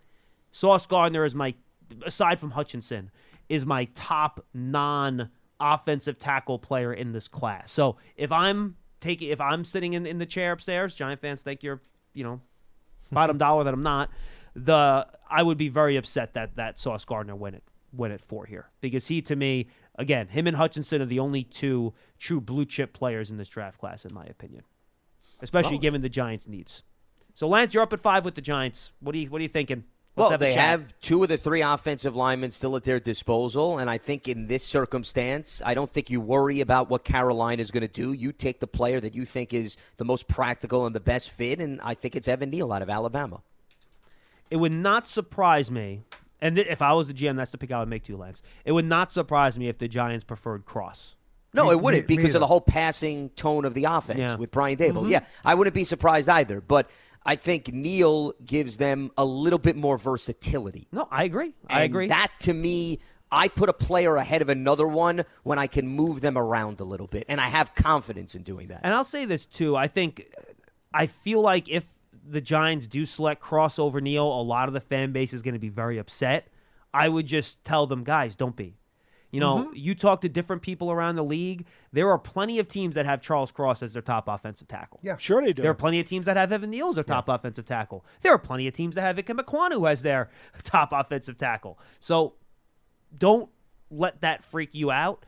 Sauce 0.51 0.87
Gardner 0.87 1.25
is 1.25 1.35
my 1.35 1.55
aside 2.05 2.39
from 2.39 2.51
Hutchinson 2.51 3.11
is 3.49 3.65
my 3.65 3.85
top 3.95 4.45
non 4.53 5.31
offensive 5.61 6.19
tackle 6.19 6.59
player 6.59 6.93
in 6.93 7.13
this 7.13 7.29
class. 7.29 7.73
So 7.73 7.97
if 8.17 8.31
I'm 8.31 8.77
taking, 9.01 9.29
if 9.29 9.41
I'm 9.41 9.65
sitting 9.65 9.95
in, 9.95 10.07
in 10.07 10.19
the 10.19 10.27
chair 10.27 10.53
upstairs, 10.53 10.95
Giant 10.95 11.21
fans 11.21 11.43
think 11.43 11.63
you're, 11.63 11.81
you 12.15 12.25
know, 12.25 12.41
bottom 13.11 13.39
dollar 13.39 13.65
that 13.65 13.75
I'm 13.75 13.83
not. 13.83 14.11
The 14.65 15.07
I 15.31 15.43
would 15.43 15.59
be 15.59 15.69
very 15.69 15.97
upset 15.97 16.35
that 16.35 16.57
that 16.57 16.79
Sauce 16.79 17.05
Gardner 17.05 17.37
win 17.37 17.55
it 17.55 17.63
win 17.93 18.13
it 18.13 18.21
for 18.21 18.45
here 18.45 18.69
because 18.81 19.07
he 19.07 19.23
to 19.23 19.35
me 19.35 19.69
again 19.99 20.29
him 20.29 20.47
and 20.47 20.57
Hutchinson 20.57 21.01
are 21.01 21.07
the 21.07 21.19
only 21.21 21.43
two 21.45 21.95
true 22.19 22.41
blue 22.41 22.67
chip 22.67 22.93
players 22.93 23.31
in 23.31 23.37
this 23.39 23.49
draft 23.49 23.79
class 23.79 24.05
in 24.05 24.15
my 24.15 24.25
opinion, 24.27 24.63
especially 25.41 25.79
given 25.79 26.03
the 26.03 26.09
Giants' 26.09 26.47
needs. 26.47 26.83
So 27.35 27.49
Lance, 27.49 27.73
you're 27.73 27.83
up 27.83 27.93
at 27.93 28.01
five 28.01 28.25
with 28.25 28.35
the 28.35 28.41
Giants. 28.41 28.93
What 29.01 29.15
are 29.15 29.19
you 29.19 29.31
What 29.31 29.41
are 29.41 29.43
you 29.43 29.49
thinking? 29.49 29.85
Let's 30.17 30.25
Well, 30.25 30.31
have 30.33 30.41
they 30.41 30.55
have 30.55 31.01
two 31.01 31.23
of 31.23 31.29
the 31.29 31.37
three 31.37 31.63
offensive 31.63 32.17
linemen 32.17 32.51
still 32.51 32.75
at 32.75 32.83
their 32.83 32.99
disposal, 32.99 33.79
and 33.79 33.89
I 33.89 33.99
think 33.99 34.27
in 34.27 34.49
this 34.49 34.65
circumstance, 34.65 35.63
I 35.65 35.75
don't 35.75 35.89
think 35.89 36.11
you 36.11 36.21
worry 36.21 36.61
about 36.61 36.91
what 36.91 37.05
Carolina 37.05 37.63
is 37.63 37.71
going 37.71 37.83
to 37.83 37.89
do. 37.89 38.13
You 38.13 38.33
take 38.33 38.59
the 38.59 38.67
player 38.67 38.99
that 39.01 39.15
you 39.15 39.25
think 39.25 39.55
is 39.55 39.77
the 39.97 40.05
most 40.05 40.27
practical 40.27 40.87
and 40.87 40.95
the 40.95 41.01
best 41.01 41.31
fit, 41.31 41.61
and 41.61 41.81
I 41.83 41.95
think 41.95 42.17
it's 42.17 42.27
Evan 42.27 42.51
Neal 42.51 42.73
out 42.73 42.83
of 42.83 42.91
Alabama. 42.91 43.43
It 44.51 44.57
would 44.57 44.73
not 44.73 45.07
surprise 45.09 45.71
me, 45.71 46.03
and 46.41 46.57
th- 46.57 46.69
if 46.69 46.81
I 46.83 46.93
was 46.93 47.07
the 47.07 47.15
GM, 47.15 47.37
that's 47.37 47.51
the 47.51 47.59
pick 47.59 47.71
I 47.73 47.81
would 47.81 47.89
make 47.89 48.05
too, 48.05 48.17
Lance. 48.17 48.43
It 48.65 48.73
would 48.73 48.85
not 48.87 49.13
surprise 49.13 49.59
me 49.59 49.69
if 49.69 49.79
the 49.79 49.89
Giants 49.89 50.25
preferred 50.25 50.65
Cross. 50.65 51.15
No, 51.55 51.71
it 51.71 51.81
wouldn't 51.81 52.09
me- 52.09 52.17
me 52.17 52.23
because 52.23 52.35
of 52.35 52.41
the 52.41 52.47
whole 52.47 52.61
passing 52.61 53.31
tone 53.31 53.65
of 53.65 53.75
the 53.75 53.85
offense 53.85 54.19
Yeah. 54.21 54.37
with 54.37 54.51
Brian 54.51 54.77
Daboll. 54.77 55.03
Mm-hmm. 55.03 55.09
Yeah, 55.11 55.25
I 55.45 55.55
wouldn't 55.55 55.75
be 55.75 55.85
surprised 55.85 56.29
either, 56.29 56.61
but 56.61 56.89
I 57.25 57.37
think 57.37 57.73
Neal 57.73 58.33
gives 58.45 58.79
them 58.79 59.11
a 59.19 59.25
little 59.25 59.59
bit 59.59 59.75
more 59.77 59.99
versatility. 59.99 60.89
No, 60.93 61.09
I 61.11 61.25
agree. 61.25 61.55
I 61.69 61.83
And 61.83 61.93
agree. 61.95 62.09
That 62.09 62.29
to 62.41 62.53
me, 62.55 63.01
I 63.31 63.49
put 63.49 63.69
a 63.69 63.73
player 63.75 64.17
ahead 64.17 64.41
of 64.41 64.49
another 64.49 64.87
one 64.87 65.25
when 65.43 65.59
I 65.59 65.67
can 65.67 65.87
move 65.89 66.21
them 66.21 66.39
around 66.39 66.81
a 66.81 66.85
little 66.85 67.07
bit, 67.07 67.25
and 67.29 67.41
I 67.41 67.49
have 67.49 67.75
confidence 67.75 68.35
in 68.35 68.43
doing 68.43 68.69
that. 68.69 68.81
And 68.85 68.95
I'll 68.95 69.05
say 69.05 69.25
this 69.25 69.45
too. 69.47 69.75
I 69.77 69.89
think 69.89 70.27
I 70.95 71.07
feel 71.07 71.41
like 71.43 71.69
if 71.69 71.85
the 72.31 72.41
Giants 72.41 72.87
do 72.87 73.07
select 73.07 73.43
crossover 73.43 74.01
Neal, 74.03 74.27
a 74.27 74.43
lot 74.43 74.69
of 74.69 74.75
the 74.75 74.81
fan 74.81 75.13
base 75.13 75.33
is 75.33 75.43
going 75.43 75.55
to 75.55 75.61
be 75.61 75.69
very 75.69 75.99
upset. 75.99 76.49
I 76.93 77.09
would 77.09 77.27
just 77.27 77.63
tell 77.65 77.87
them, 77.87 78.05
guys, 78.05 78.37
don't 78.37 78.57
be. 78.57 78.77
You 79.31 79.41
know, 79.41 79.59
Mm-hmm. 79.59 79.73
you 79.77 79.95
talk 79.95 80.23
to 80.23 80.29
different 80.31 80.63
people 80.63 80.91
around 80.91 81.17
the 81.17 81.23
league. 81.25 81.67
There 81.93 82.11
are 82.11 82.19
plenty 82.19 82.59
of 82.61 82.67
teams 82.69 82.95
that 82.95 83.05
have 83.05 83.21
Charles 83.21 83.51
Cross 83.53 83.83
as 83.83 83.93
their 83.93 84.01
top 84.01 84.27
offensive 84.27 84.69
tackle. 84.69 85.01
Yeah. 85.03 85.17
Sure 85.19 85.43
they 85.43 85.53
do. 85.53 85.61
There 85.61 85.71
are 85.71 85.75
plenty 85.75 86.01
of 86.01 86.09
teams 86.09 86.25
that 86.27 86.39
have 86.39 86.51
Evan 86.51 86.71
Neal 86.71 86.89
as 86.89 86.95
their 86.95 87.05
top 87.05 87.29
offensive 87.29 87.67
tackle. 87.67 88.07
There 88.23 88.33
are 88.33 88.39
plenty 88.39 88.67
of 88.69 88.73
teams 88.75 88.95
that 88.95 89.03
have 89.03 89.17
Ikem 89.17 89.39
Ekwonu 89.39 89.91
as 89.91 90.01
their 90.03 90.31
top 90.63 90.91
offensive 90.93 91.37
tackle. 91.37 91.79
So 92.01 92.37
don't 93.17 93.51
let 93.91 94.21
that 94.23 94.45
freak 94.45 94.71
you 94.73 94.91
out. 94.91 95.25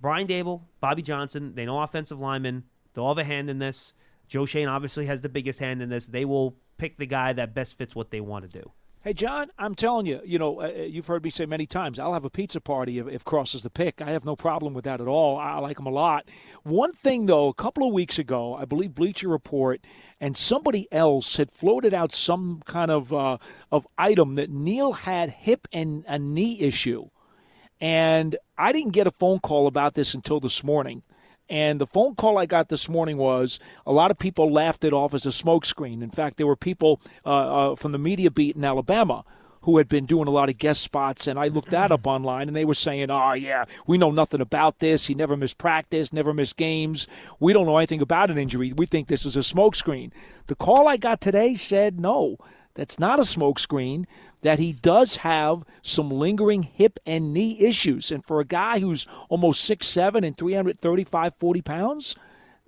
Brian 0.00 0.26
Daboll, 0.26 0.62
Bobby 0.80 1.02
Johnson, 1.02 1.54
they 1.54 1.64
know 1.64 1.80
offensive 1.80 2.18
linemen. 2.20 2.64
They'll 2.94 3.08
have 3.08 3.18
a 3.18 3.24
hand 3.24 3.48
in 3.50 3.58
this. 3.58 3.92
Joe 4.28 4.46
Schoen 4.46 4.68
obviously 4.68 5.06
has 5.06 5.20
the 5.20 5.28
biggest 5.28 5.58
hand 5.58 5.82
in 5.82 5.88
this. 5.88 6.06
They 6.06 6.24
will 6.24 6.56
pick 6.76 6.98
the 6.98 7.06
guy 7.06 7.32
that 7.32 7.54
best 7.54 7.76
fits 7.76 7.94
what 7.94 8.10
they 8.10 8.20
want 8.20 8.50
to 8.50 8.60
do. 8.60 8.72
Hey, 9.04 9.12
John, 9.12 9.48
I'm 9.56 9.76
telling 9.76 10.06
you, 10.06 10.20
you 10.24 10.40
know, 10.40 10.60
uh, 10.60 10.66
you've 10.66 11.06
heard 11.06 11.22
me 11.22 11.30
say 11.30 11.46
many 11.46 11.66
times, 11.66 12.00
I'll 12.00 12.14
have 12.14 12.24
a 12.24 12.30
pizza 12.30 12.60
party 12.60 12.98
if, 12.98 13.06
if 13.06 13.24
Cross 13.24 13.54
is 13.54 13.62
the 13.62 13.70
pick. 13.70 14.02
I 14.02 14.10
have 14.10 14.24
no 14.24 14.34
problem 14.34 14.74
with 14.74 14.84
that 14.86 15.00
at 15.00 15.06
all. 15.06 15.38
I, 15.38 15.52
I 15.52 15.58
like 15.60 15.78
him 15.78 15.86
a 15.86 15.90
lot. 15.90 16.28
One 16.64 16.92
thing, 16.92 17.26
though, 17.26 17.46
a 17.46 17.54
couple 17.54 17.86
of 17.86 17.94
weeks 17.94 18.18
ago, 18.18 18.56
I 18.56 18.64
believe 18.64 18.96
Bleacher 18.96 19.28
Report 19.28 19.80
and 20.20 20.36
somebody 20.36 20.88
else 20.90 21.36
had 21.36 21.52
floated 21.52 21.94
out 21.94 22.10
some 22.10 22.60
kind 22.64 22.90
of 22.90 23.12
uh, 23.12 23.38
of 23.70 23.86
item 23.96 24.34
that 24.34 24.50
Neal 24.50 24.92
had 24.92 25.30
hip 25.30 25.68
and 25.72 26.04
a 26.08 26.18
knee 26.18 26.60
issue. 26.60 27.08
And 27.80 28.36
I 28.58 28.72
didn't 28.72 28.94
get 28.94 29.06
a 29.06 29.12
phone 29.12 29.38
call 29.38 29.68
about 29.68 29.94
this 29.94 30.12
until 30.12 30.40
this 30.40 30.64
morning. 30.64 31.04
And 31.48 31.80
the 31.80 31.86
phone 31.86 32.14
call 32.14 32.38
I 32.38 32.46
got 32.46 32.68
this 32.68 32.88
morning 32.88 33.16
was 33.16 33.58
a 33.86 33.92
lot 33.92 34.10
of 34.10 34.18
people 34.18 34.52
laughed 34.52 34.84
it 34.84 34.92
off 34.92 35.14
as 35.14 35.24
a 35.24 35.30
smokescreen. 35.30 36.02
In 36.02 36.10
fact, 36.10 36.36
there 36.36 36.46
were 36.46 36.56
people 36.56 37.00
uh, 37.24 37.72
uh, 37.72 37.76
from 37.76 37.92
the 37.92 37.98
media 37.98 38.30
beat 38.30 38.56
in 38.56 38.64
Alabama 38.64 39.24
who 39.62 39.78
had 39.78 39.88
been 39.88 40.06
doing 40.06 40.28
a 40.28 40.30
lot 40.30 40.48
of 40.48 40.56
guest 40.56 40.82
spots, 40.82 41.26
and 41.26 41.38
I 41.38 41.48
looked 41.48 41.70
that 41.70 41.90
up 41.90 42.06
online, 42.06 42.48
and 42.48 42.56
they 42.56 42.64
were 42.64 42.74
saying, 42.74 43.10
"Oh 43.10 43.32
yeah, 43.32 43.64
we 43.86 43.98
know 43.98 44.10
nothing 44.10 44.40
about 44.40 44.78
this. 44.78 45.06
He 45.06 45.14
never 45.14 45.36
missed 45.36 45.58
practice, 45.58 46.12
never 46.12 46.32
missed 46.32 46.56
games. 46.56 47.08
We 47.40 47.52
don't 47.52 47.66
know 47.66 47.76
anything 47.76 48.00
about 48.00 48.30
an 48.30 48.38
injury. 48.38 48.72
We 48.72 48.86
think 48.86 49.08
this 49.08 49.26
is 49.26 49.36
a 49.36 49.40
smokescreen." 49.40 50.12
The 50.46 50.54
call 50.54 50.86
I 50.86 50.96
got 50.96 51.20
today 51.20 51.54
said, 51.54 51.98
"No, 51.98 52.38
that's 52.74 53.00
not 53.00 53.18
a 53.18 53.22
smokescreen. 53.22 54.04
That 54.42 54.58
he 54.60 54.72
does 54.72 55.16
have 55.18 55.64
some 55.82 56.10
lingering 56.10 56.62
hip 56.62 56.98
and 57.04 57.34
knee 57.34 57.58
issues, 57.60 58.12
and 58.12 58.24
for 58.24 58.38
a 58.40 58.44
guy 58.44 58.78
who's 58.78 59.06
almost 59.28 59.62
six 59.62 59.86
seven 59.88 60.22
and 60.24 60.36
335, 60.36 61.34
40 61.34 61.62
pounds." 61.62 62.16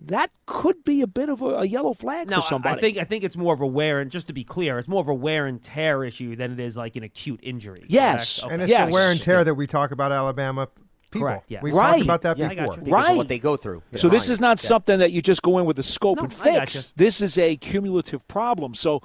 That 0.03 0.31
could 0.47 0.83
be 0.83 1.03
a 1.03 1.07
bit 1.07 1.29
of 1.29 1.43
a, 1.43 1.57
a 1.59 1.65
yellow 1.67 1.93
flag 1.93 2.31
Now, 2.31 2.37
for 2.41 2.43
I- 2.43 2.49
somebody. 2.49 2.77
I 2.77 2.81
think 2.81 2.97
I 2.97 3.05
think 3.05 3.23
it's 3.23 3.37
more 3.37 3.53
of 3.53 3.61
a 3.61 3.67
wear 3.67 4.01
and 4.01 4.11
just 4.11 4.29
to 4.29 4.33
be 4.33 4.45
clear, 4.45 4.79
it's 4.79 4.89
more 4.89 5.03
of 5.03 5.09
a 5.09 5.15
wear 5.15 5.45
and 5.47 5.63
tear 5.63 6.03
issue 6.05 6.35
than 6.37 6.53
it 6.53 6.59
is 6.59 6.75
like 6.75 6.97
an 6.97 7.03
acute 7.03 7.41
injury. 7.43 7.85
Yes. 7.87 8.41
correct? 8.41 8.53
And 8.55 8.63
it's 8.63 8.71
Yes. 8.71 8.89
the 8.89 8.95
wear 8.95 9.11
and 9.11 9.21
tear 9.21 9.45
that 9.45 9.55
we 9.55 9.67
talk 9.67 9.91
about 9.91 10.11
Alabama 10.11 10.69
people. 11.11 11.29
Correct, 11.29 11.45
yeah. 11.51 11.61
We 11.61 11.71
Right. 11.73 11.91
talked 11.97 12.03
about 12.05 12.23
that 12.23 12.39
Yeah, 12.39 12.49
before. 12.49 12.65
you. 12.65 12.71
Because 12.71 12.87
of 12.87 12.93
Right. 13.09 13.17
what 13.19 13.29
they 13.29 13.39
go 13.39 13.59
through. 13.59 13.83
So 13.97 14.09
this 14.09 14.31
is 14.31 14.41
not 14.41 14.63
Yeah. 14.63 14.69
something 14.69 14.99
that 15.01 15.13
you 15.13 15.21
just 15.21 15.43
go 15.43 15.59
in 15.59 15.67
with 15.67 15.79
a 15.79 15.83
scope 15.83 16.17
No, 16.17 16.23
and 16.25 16.33
fix. 16.33 16.93
This 16.93 17.21
is 17.21 17.37
a 17.37 17.57
cumulative 17.59 18.27
problem. 18.27 18.73
So 18.73 19.03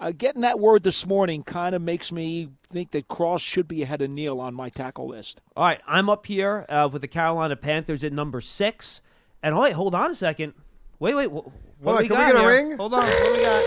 uh, 0.00 0.12
getting 0.16 0.42
that 0.42 0.58
word 0.60 0.82
this 0.84 1.06
morning 1.06 1.42
kind 1.42 1.74
of 1.74 1.82
makes 1.82 2.12
me 2.12 2.50
think 2.70 2.90
that 2.92 3.08
Cross 3.08 3.42
should 3.42 3.66
be 3.68 3.82
ahead 3.82 4.00
of 4.02 4.10
Neal 4.10 4.40
on 4.40 4.54
my 4.54 4.68
tackle 4.68 5.08
list. 5.08 5.40
All 5.56 5.64
right, 5.64 5.80
I'm 5.86 6.08
up 6.08 6.26
here 6.26 6.64
uh, 6.68 6.88
with 6.92 7.02
the 7.02 7.08
Carolina 7.08 7.56
Panthers 7.56 8.04
at 8.04 8.12
number 8.12 8.40
six. 8.40 9.00
And 9.42 9.54
oh, 9.54 9.62
wait, 9.62 9.72
hold 9.72 9.94
on 9.94 10.10
a 10.10 10.14
second. 10.14 10.54
Wait, 10.98 11.14
wait. 11.14 11.28
What, 11.28 11.44
what 11.46 11.52
Hold 11.84 11.96
on, 11.96 12.02
we 12.02 12.08
can 12.08 12.16
got 12.16 12.26
we 12.26 12.32
get 12.32 12.36
a 12.36 12.40
here? 12.40 12.48
ring? 12.68 12.76
Hold 12.76 12.94
on. 12.94 13.04
What 13.04 13.24
do 13.24 13.32
we 13.32 13.40
got? 13.42 13.64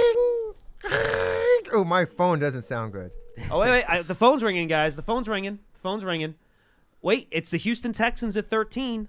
Oh, 1.73 1.83
my 1.85 2.03
phone 2.05 2.39
doesn't 2.39 2.63
sound 2.63 2.91
good. 2.91 3.11
Oh, 3.49 3.59
wait, 3.59 3.71
wait. 3.71 3.85
I, 3.85 4.01
the 4.01 4.15
phone's 4.15 4.43
ringing, 4.43 4.67
guys. 4.67 4.95
The 4.97 5.01
phone's 5.01 5.29
ringing. 5.29 5.59
The 5.73 5.79
phone's 5.79 6.03
ringing. 6.03 6.35
Wait, 7.01 7.27
it's 7.31 7.49
the 7.49 7.57
Houston 7.57 7.93
Texans 7.93 8.35
at 8.35 8.49
13, 8.49 9.07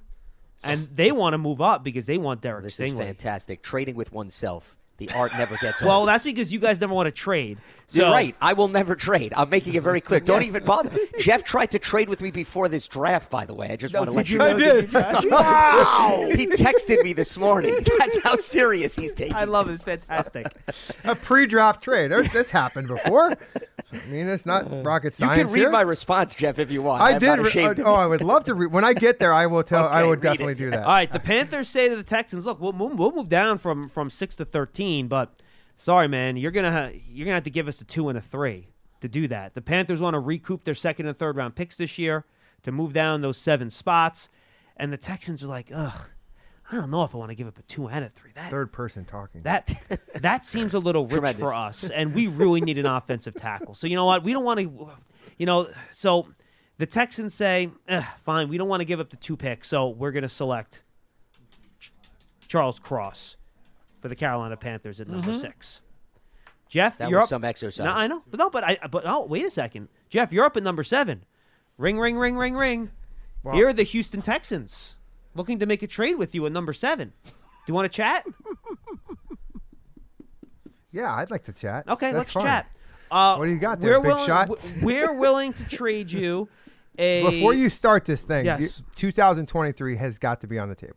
and 0.63 0.89
they 0.95 1.11
want 1.13 1.35
to 1.35 1.39
move 1.39 1.61
up 1.61 1.83
because 1.83 2.07
they 2.07 2.19
want 2.19 2.41
Derek 2.41 2.63
This 2.65 2.79
is 2.79 2.93
Stingley. 2.93 2.99
fantastic. 2.99 3.63
Trading 3.63 3.97
with 3.97 4.13
oneself. 4.13 4.77
The 5.07 5.15
art 5.15 5.33
never 5.37 5.57
gets 5.57 5.83
old. 5.83 5.89
Well, 5.89 6.07
that's 6.07 6.25
because 6.25 6.53
you 6.53 6.59
guys 6.59 6.81
never 6.81 6.95
want 6.95 7.07
to 7.07 7.11
trade. 7.13 7.59
So, 7.93 8.05
You're 8.05 8.11
right. 8.11 8.35
I 8.41 8.55
will 8.55 8.69
never 8.69 8.95
trade. 8.97 9.35
I'm 9.37 9.51
making 9.51 9.75
it 9.75 9.83
very 9.83 10.01
clear. 10.01 10.19
Don't 10.33 10.45
even 10.45 10.65
bother. 10.65 10.91
Jeff 11.19 11.45
tried 11.45 11.73
to 11.73 11.79
trade 11.79 12.09
with 12.09 12.23
me 12.23 12.31
before 12.31 12.69
this 12.69 12.89
draft, 12.89 13.31
by 13.31 13.45
the 13.45 13.53
way. 13.55 13.69
I 13.71 13.77
just 13.77 13.93
No, 13.93 14.01
want 14.01 14.11
to 14.11 14.17
let 14.17 14.29
you 14.31 14.33
you 14.35 14.39
know. 14.39 14.53
know- 14.53 14.81
did 14.81 14.93
you- 15.25 15.31
Wow! 15.31 16.27
he 16.35 16.47
texted 16.47 17.03
me 17.03 17.13
this 17.13 17.37
morning. 17.37 17.77
That's 17.99 18.23
how 18.23 18.37
serious 18.37 18.97
he's 18.97 19.13
taking 19.13 19.37
I 19.37 19.45
love 19.45 19.67
this. 19.67 19.87
It's 19.87 20.07
fantastic. 20.07 20.47
A 21.05 21.15
pre-draft 21.15 21.83
trade. 21.83 22.11
There's- 22.11 22.33
That's 22.33 22.51
happened 22.51 22.89
before. 22.89 23.33
I 23.93 23.97
mean, 24.09 24.27
it's 24.27 24.47
not 24.47 24.73
uh, 24.73 24.77
rocket 24.83 25.15
science. 25.15 25.37
You 25.37 25.45
can 25.45 25.53
read 25.53 25.61
here. 25.61 25.71
my 25.71 25.83
response, 25.83 26.35
Jeff, 26.35 26.59
if 26.59 26.71
you 26.71 26.81
want. 26.81 27.03
I 27.03 27.13
I'm 27.13 27.19
did. 27.19 27.27
Not 27.27 27.55
re- 27.55 27.83
oh. 27.85 27.95
I 27.95 28.07
would 28.07 28.23
love 28.23 28.45
to 28.45 28.55
read. 28.55 28.73
When 28.73 28.85
I 28.87 28.95
get 28.95 29.19
there, 29.19 29.35
I 29.35 29.45
will 29.47 29.63
tell. 29.63 29.87
I 29.87 30.01
Okay, 30.01 30.09
would 30.09 30.25
read 30.25 30.31
definitely 30.31 30.53
it. 30.55 30.59
do 30.59 30.71
that. 30.71 30.85
All 30.85 30.93
right, 30.95 31.13
the 31.13 31.21
Panthers 31.21 31.69
say 31.69 31.91
to 31.91 31.97
the 31.97 32.03
Texans, 32.03 32.47
"Look, 32.47 32.59
we'll 32.59 32.73
we'll 32.73 33.13
move 33.13 33.29
down 33.29 33.59
from 33.59 33.91
from 33.91 34.09
six 34.09 34.35
to 34.37 34.47
thirteen, 34.47 35.09
but 35.09 35.31
sorry, 35.77 36.09
man, 36.09 36.37
you're 36.37 36.51
gonna 36.51 36.73
ha- 36.73 36.91
you're 37.09 37.25
gonna 37.25 37.37
have 37.37 37.45
to 37.45 37.51
give 37.51 37.69
us 37.69 37.81
a 37.81 37.85
two 37.85 38.09
and 38.09 38.17
a 38.19 38.21
three 38.23 38.69
to 39.01 39.09
do 39.09 39.29
that." 39.29 39.55
The 39.55 39.63
Panthers 39.63 40.01
want 40.01 40.15
to 40.15 40.21
recoup 40.21 40.65
their 40.65 40.75
second 40.75 41.07
and 41.07 41.19
third 41.19 41.37
round 41.37 41.55
picks 41.55 41.77
this 41.77 41.99
year 41.99 42.25
to 42.63 42.73
move 42.73 42.93
down 42.93 43.21
those 43.23 43.39
seven 43.39 43.71
spots, 43.71 44.29
and 44.77 44.93
the 44.93 44.97
Texans 44.97 45.43
are 45.43 45.49
like, 45.49 45.71
"Ugh, 45.75 46.01
I 46.71 46.77
don't 46.77 46.91
know 46.91 47.03
if 47.05 47.15
I 47.15 47.19
want 47.19 47.31
to 47.31 47.35
give 47.35 47.47
up 47.49 47.59
a 47.59 47.63
two 47.63 47.89
and 47.89 48.05
a 48.05 48.09
three. 48.09 48.31
That 48.35 48.51
Third 48.51 48.73
person 48.73 49.05
talking. 49.05 49.43
that 49.43 49.73
that 50.15 50.45
seems 50.45 50.75
a 50.75 50.79
little 50.79 51.05
rich 51.05 51.13
Tremendous. 51.15 51.41
for 51.41 51.53
us, 51.55 51.91
and 51.91 52.15
we 52.15 52.27
really 52.29 52.61
need 52.61 52.79
an 52.79 52.87
offensive 52.87 53.35
tackle. 53.35 53.75
So 53.75 53.87
you 53.87 53.97
know 53.97 54.05
what? 54.07 54.23
We 54.23 54.33
don't 54.33 54.45
want 54.45 54.61
to, 54.61 54.89
you 55.39 55.47
know. 55.47 55.69
So 55.93 56.29
the 56.79 56.87
Texans 56.87 57.35
say, 57.35 57.71
"Fine, 58.25 58.49
we 58.49 58.57
don't 58.59 58.69
want 58.69 58.81
to 58.81 58.85
give 58.87 59.01
up 59.01 59.11
the 59.11 59.17
two 59.17 59.37
picks, 59.37 59.69
so 59.69 59.89
we're 59.89 60.13
going 60.13 60.23
to 60.23 60.29
select 60.29 60.83
Charles 62.49 62.79
Cross 62.79 63.37
for 64.03 64.09
the 64.09 64.17
Carolina 64.17 64.57
Panthers 64.59 65.01
at 65.01 65.09
number 65.09 65.33
six. 65.33 65.81
Jeff, 66.69 66.99
That 66.99 67.09
you're 67.11 67.21
was 67.21 67.25
up. 67.25 67.29
some 67.31 67.45
exercise. 67.45 67.85
No, 67.85 67.93
I 67.93 68.07
know, 68.07 68.23
but 68.31 68.39
no, 68.39 68.51
but 68.51 68.65
I, 68.65 68.79
but 68.91 69.05
oh, 69.07 69.25
wait 69.25 69.45
a 69.47 69.51
second, 69.51 69.89
Jeff, 70.11 70.33
you're 70.33 70.45
up 70.45 70.57
at 70.57 70.63
number 70.63 70.83
seven. 70.83 71.25
Ring, 71.79 71.99
ring, 71.99 72.17
ring, 72.19 72.37
ring, 72.37 72.55
ring. 72.55 72.91
Well- 73.43 73.55
Here 73.55 73.69
are 73.69 73.73
the 73.73 73.83
Houston 73.85 74.21
Texans 74.23 74.97
looking 75.35 75.59
to 75.61 75.67
make 75.67 75.83
a 75.83 75.87
trade 75.87 76.17
with 76.19 76.35
you 76.35 76.45
at 76.47 76.53
number 76.53 76.73
seven. 76.73 77.13
Do 77.25 77.33
you 77.69 77.75
want 77.75 77.91
to 77.91 77.97
chat? 77.97 78.27
yeah, 80.93 81.15
I'd 81.15 81.31
like 81.31 81.45
to 81.45 81.53
chat. 81.53 81.89
Okay, 81.89 82.07
That's 82.13 82.17
let's 82.17 82.33
fine. 82.33 82.45
chat. 82.45 82.67
Uh, 83.11 83.37
What 83.37 83.47
do 83.47 83.53
you 83.53 83.59
got 83.59 83.81
there, 83.81 84.01
we're 84.01 84.03
big 84.03 84.07
willing, 84.15 84.27
shot? 84.27 84.51
We're 84.83 85.13
willing 85.13 85.53
to 85.55 85.65
trade 85.69 86.11
you 86.11 86.49
a. 86.99 87.29
Before 87.31 87.55
you 87.55 87.69
start 87.69 88.05
this 88.05 88.23
thing, 88.23 88.47
Yes. 88.47 88.83
2023 88.97 89.97
has 89.97 90.19
got 90.19 90.41
to 90.41 90.47
be 90.47 90.59
on 90.59 90.69
the 90.69 90.75
table. 90.75 90.97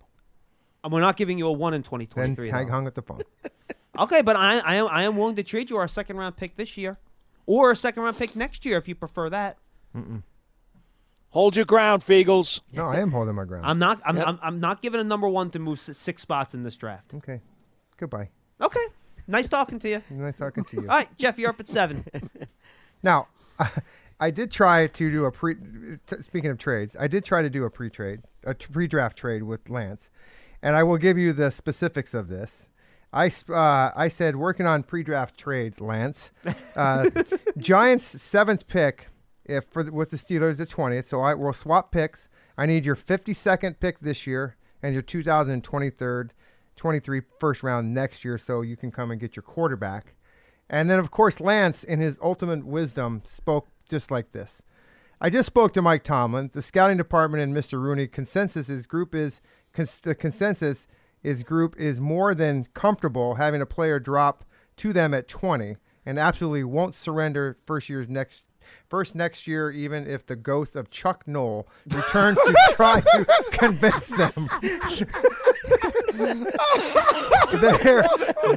And 0.86 0.94
we're 0.94 1.02
not 1.02 1.18
giving 1.18 1.38
you 1.38 1.48
a 1.48 1.52
one 1.52 1.74
in 1.74 1.82
Then 1.82 1.84
2023. 2.06 2.50
hang 2.50 2.66
though. 2.68 2.72
hung 2.72 2.88
up 2.88 2.94
the 2.96 3.02
phone. 3.02 3.22
Okay, 3.98 4.22
but 4.22 4.36
I, 4.36 4.58
I 4.60 4.76
am 4.76 4.88
I 4.90 5.04
am 5.04 5.16
willing 5.16 5.38
to 5.38 5.44
trade 5.44 5.70
you 5.70 5.78
our 5.78 5.88
second 5.88 6.18
round 6.18 6.36
pick 6.36 6.58
this 6.58 6.76
year, 6.76 6.98
or 7.46 7.72
a 7.72 7.76
second 7.78 8.04
round 8.04 8.18
pick 8.18 8.36
next 8.36 8.66
year 8.66 8.78
if 8.78 8.90
you 8.90 8.96
prefer 8.96 9.30
that. 9.30 9.58
Hold 11.30 11.56
your 11.56 11.66
ground, 11.66 12.02
Feagles. 12.02 12.62
No, 12.74 12.88
I 12.88 12.98
am 13.00 13.12
holding 13.12 13.36
my 13.36 13.46
ground. 13.46 13.66
I'm 13.66 13.80
not. 13.80 14.02
I'm, 14.06 14.18
I'm, 14.20 14.40
I'm 14.42 14.60
not 14.60 14.82
giving 14.82 15.00
a 15.02 15.04
number 15.04 15.28
one 15.28 15.50
to 15.52 15.60
move 15.60 15.80
six 15.80 16.22
spots 16.22 16.54
in 16.54 16.64
this 16.64 16.76
draft. 16.78 17.14
okay. 17.14 17.40
Goodbye. 17.98 18.30
Okay. 18.62 18.86
Nice 19.28 19.48
talking 19.48 19.80
to 19.80 19.90
you. 19.90 20.02
Nice 20.10 20.38
talking 20.38 20.64
to 20.66 20.76
you. 20.82 20.82
All 20.90 20.96
right, 20.98 21.18
Jeff, 21.18 21.38
you're 21.40 21.50
up 21.50 21.60
at 21.60 21.68
seven. 21.68 22.06
Now, 23.04 23.28
I 24.20 24.32
did 24.32 24.52
try 24.52 24.88
to 24.88 25.12
do 25.12 25.26
a 25.26 25.32
pre. 25.32 25.56
T- 26.08 26.22
speaking 26.22 26.50
of 26.50 26.58
trades, 26.58 26.96
I 27.00 27.08
did 27.08 27.24
try 27.24 27.44
to 27.44 27.50
do 27.52 27.64
a 27.66 27.70
pre-trade, 27.70 28.22
a 28.44 28.56
t- 28.56 28.66
pre-draft 28.72 29.16
trade 29.16 29.44
with 29.44 29.70
Lance, 29.70 30.10
and 30.66 30.76
I 30.76 30.82
will 30.82 30.98
give 30.98 31.16
you 31.16 31.32
the 31.32 31.52
specifics 31.52 32.16
of 32.16 32.28
this. 32.28 32.70
I 33.14 33.28
uh, 33.50 33.92
I 33.96 34.08
said 34.08 34.36
working 34.36 34.66
on 34.66 34.82
pre-draft 34.82 35.38
trades, 35.38 35.80
Lance. 35.80 36.32
Uh, 36.76 37.10
Giants 37.58 38.20
seventh 38.22 38.68
pick, 38.68 39.10
if 39.46 39.66
for 39.66 39.84
the, 39.84 39.94
with 39.94 40.10
the 40.10 40.18
Steelers 40.18 40.60
at 40.60 40.70
twentieth. 40.70 41.08
So 41.08 41.22
I 41.22 41.36
will 41.36 41.54
swap 41.54 41.92
picks. 41.92 42.28
I 42.58 42.66
need 42.66 42.84
your 42.84 42.96
fifty-second 42.96 43.80
pick 43.80 44.00
this 44.00 44.26
year 44.26 44.58
and 44.82 44.94
your 44.94 45.04
2023 45.04 46.30
23 46.76 47.22
first 47.40 47.64
round 47.64 47.94
next 47.94 48.26
year, 48.26 48.38
so 48.38 48.62
you 48.62 48.76
can 48.76 48.92
come 48.92 49.12
and 49.12 49.22
get 49.22 49.36
your 49.36 49.44
quarterback. 49.44 50.16
And 50.70 50.90
then, 50.90 51.00
of 51.00 51.12
course, 51.12 51.40
Lance, 51.40 51.84
in 51.84 52.00
his 52.00 52.18
ultimate 52.22 52.66
wisdom, 52.66 53.22
spoke 53.24 53.68
just 53.88 54.10
like 54.12 54.32
this. 54.32 54.58
I 55.22 55.30
just 55.30 55.48
spoke 55.48 55.72
to 55.74 55.82
Mike 55.82 56.04
Tomlin, 56.04 56.50
the 56.54 56.62
scouting 56.62 56.98
department, 56.98 57.44
and 57.44 57.56
Mr. 57.56 57.80
Rooney. 57.80 58.08
Consensus 58.08 58.68
is 58.68 58.86
group 58.86 59.16
is 59.16 59.40
cons- 59.76 60.00
the 60.00 60.16
consensus 60.16 60.88
is 61.24 61.44
group 61.44 61.76
is 61.78 62.00
more 62.00 62.34
than 62.34 62.68
comfortable 62.74 63.36
having 63.36 63.62
a 63.62 63.66
player 63.66 64.00
drop 64.00 64.46
to 64.78 64.94
them 64.94 65.14
at 65.14 65.28
20, 65.28 65.78
and 66.06 66.20
absolutely 66.20 66.64
won't 66.64 66.96
surrender 66.96 67.58
first 67.66 67.90
year's 67.90 68.10
next 68.10 68.44
first 68.90 69.14
next 69.14 69.46
year, 69.46 69.70
even 69.70 70.08
if 70.08 70.26
the 70.26 70.36
ghost 70.36 70.76
of 70.76 70.90
Chuck 70.90 71.28
Noll 71.28 71.68
returns 71.92 72.38
to 72.38 72.56
try 72.72 73.02
to 73.02 73.26
convince 73.52 74.08
them. 74.08 74.50
there, 77.62 78.08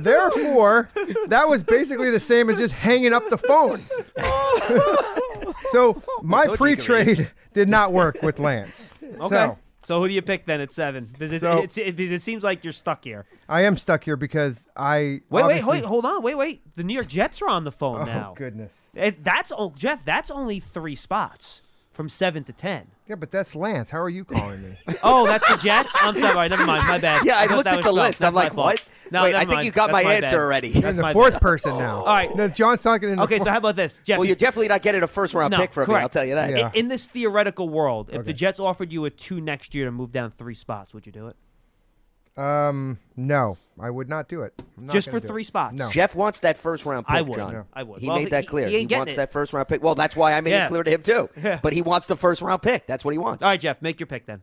therefore, 0.00 0.88
that 1.26 1.46
was 1.48 1.62
basically 1.62 2.10
the 2.10 2.20
same 2.20 2.48
as 2.48 2.56
just 2.56 2.74
hanging 2.74 3.12
up 3.12 3.28
the 3.28 3.38
phone. 3.38 3.78
so 5.72 6.02
my 6.22 6.46
told 6.46 6.60
you 6.60 6.66
you 6.68 6.76
could 6.76 6.84
pre-trade 6.86 7.30
did 7.52 7.68
not 7.68 7.92
work 7.92 8.22
with 8.22 8.38
Lance. 8.38 8.90
Okay. 9.02 9.28
So 9.28 9.58
So 9.88 10.02
who 10.02 10.08
do 10.08 10.12
you 10.12 10.20
pick 10.20 10.44
then 10.44 10.60
at 10.60 10.70
seven? 10.70 11.08
Because 11.10 11.32
it, 11.32 11.40
So- 11.40 11.62
it, 11.62 11.96
because 11.96 12.12
it 12.12 12.20
seems 12.20 12.44
like 12.44 12.62
you're 12.62 12.74
stuck 12.74 13.04
here. 13.04 13.24
I 13.48 13.62
am 13.62 13.78
stuck 13.78 14.04
here 14.04 14.16
because 14.16 14.62
I 14.76 15.22
Wait, 15.30 15.46
wait, 15.46 15.64
wait, 15.64 15.82
hold 15.82 16.04
on, 16.04 16.22
wait, 16.22 16.34
wait. 16.34 16.60
The 16.76 16.84
New 16.84 16.92
York 16.92 17.08
Jets 17.08 17.40
are 17.40 17.48
on 17.48 17.64
the 17.64 17.72
phone 17.72 18.00
Oh 18.02 18.04
now. 18.04 18.28
Oh 18.32 18.34
goodness. 18.34 18.74
It, 18.92 19.24
that's 19.24 19.50
oh, 19.50 19.72
Jeff. 19.74 20.04
That's 20.04 20.30
only 20.30 20.60
three 20.60 20.94
spots 20.94 21.62
from 21.98 22.08
seven 22.08 22.44
to 22.44 22.52
ten. 22.52 22.86
Yeah, 23.08 23.16
but 23.16 23.32
that's 23.32 23.56
Lance. 23.56 23.90
How 23.90 24.00
are 24.00 24.08
you 24.08 24.24
calling 24.24 24.62
me? 24.62 24.76
Oh, 25.02 25.26
that's 25.26 25.44
the 25.48 25.56
Jets. 25.56 25.92
I'm 26.00 26.16
sorry. 26.16 26.48
Never 26.48 26.64
mind. 26.64 26.86
My 26.86 26.98
bad. 27.00 27.26
Yeah, 27.26 27.40
I 27.40 27.48
thought 27.48 27.56
looked 27.56 27.66
at 27.66 27.82
the 27.82 27.90
list. 27.90 28.22
I'm 28.22 28.34
like, 28.34 28.54
what? 28.54 28.80
No, 29.10 29.24
Wait, 29.24 29.34
I 29.34 29.40
think 29.40 29.50
mind. 29.54 29.64
you 29.64 29.72
got 29.72 29.90
my 29.90 30.04
bad. 30.04 30.22
answer 30.22 30.40
already. 30.40 30.68
You're 30.68 30.90
in 30.90 30.96
the 30.96 31.12
fourth 31.12 31.32
bad. 31.32 31.42
person 31.42 31.76
now. 31.76 31.98
All 32.04 32.06
right. 32.06 32.32
No, 32.36 32.46
John's 32.46 32.82
talking 32.82 33.08
in 33.08 33.16
the 33.16 33.24
Okay, 33.24 33.40
so 33.40 33.50
how 33.50 33.56
about 33.56 33.74
this, 33.74 34.00
Jeff? 34.04 34.18
Well, 34.18 34.26
you're 34.28 34.36
definitely 34.36 34.68
not 34.68 34.82
getting 34.82 35.02
a 35.02 35.08
first 35.08 35.34
round 35.34 35.50
No, 35.50 35.56
pick 35.56 35.72
from 35.72 35.82
me. 35.82 35.86
correct. 35.86 36.02
I'll 36.04 36.08
tell 36.08 36.24
you 36.24 36.36
that. 36.36 36.50
Yeah. 36.56 36.70
in, 36.72 36.84
in 36.84 36.88
this 36.88 37.04
theoretical 37.06 37.68
world, 37.68 38.10
if 38.12 38.24
the 38.24 38.32
Jets 38.32 38.60
offered 38.60 38.92
you 38.92 39.04
a 39.04 39.10
two 39.10 39.40
next 39.40 39.74
year 39.74 39.86
to 39.86 39.90
move 39.90 40.12
down 40.12 40.30
three 40.30 40.54
spots, 40.54 40.94
would 40.94 41.04
you 41.04 41.10
do 41.10 41.26
it? 41.26 41.36
Um, 42.38 42.98
no, 43.16 43.56
I 43.80 43.90
would 43.90 44.08
not 44.08 44.28
do 44.28 44.42
it. 44.42 44.54
Not 44.76 44.92
Just 44.92 45.10
for 45.10 45.18
three 45.18 45.42
it. 45.42 45.46
spots? 45.46 45.74
No. 45.74 45.90
Jeff 45.90 46.14
wants 46.14 46.40
that 46.40 46.56
first 46.56 46.86
round 46.86 47.06
pick, 47.06 47.16
I 47.16 47.22
would. 47.22 47.36
John. 47.36 47.64
I 47.74 47.82
would. 47.82 48.00
He 48.00 48.08
Well, 48.08 48.16
made 48.18 48.30
that 48.30 48.44
he- 48.44 48.48
clear. 48.48 48.68
he 48.68 48.76
ain't 48.76 48.88
getting 48.88 49.00
wants 49.00 49.12
it. 49.14 49.16
that 49.16 49.32
first 49.32 49.52
round 49.52 49.66
pick. 49.68 49.82
Well, 49.82 49.94
that's 49.96 50.14
why 50.14 50.34
I 50.34 50.40
made 50.40 50.50
Yeah. 50.52 50.66
it 50.66 50.68
clear 50.68 50.84
to 50.84 50.90
him 50.90 51.02
too. 51.02 51.28
Yeah. 51.42 51.58
But 51.62 51.72
he 51.72 51.82
wants 51.82 52.06
the 52.06 52.16
first 52.16 52.40
round 52.42 52.62
pick. 52.62 52.86
That's 52.86 53.04
what 53.04 53.10
he 53.12 53.18
wants. 53.18 53.42
All 53.42 53.50
right, 53.50 53.58
Jeff, 53.60 53.82
make 53.82 53.98
your 53.98 54.06
pick 54.06 54.26
then. 54.26 54.42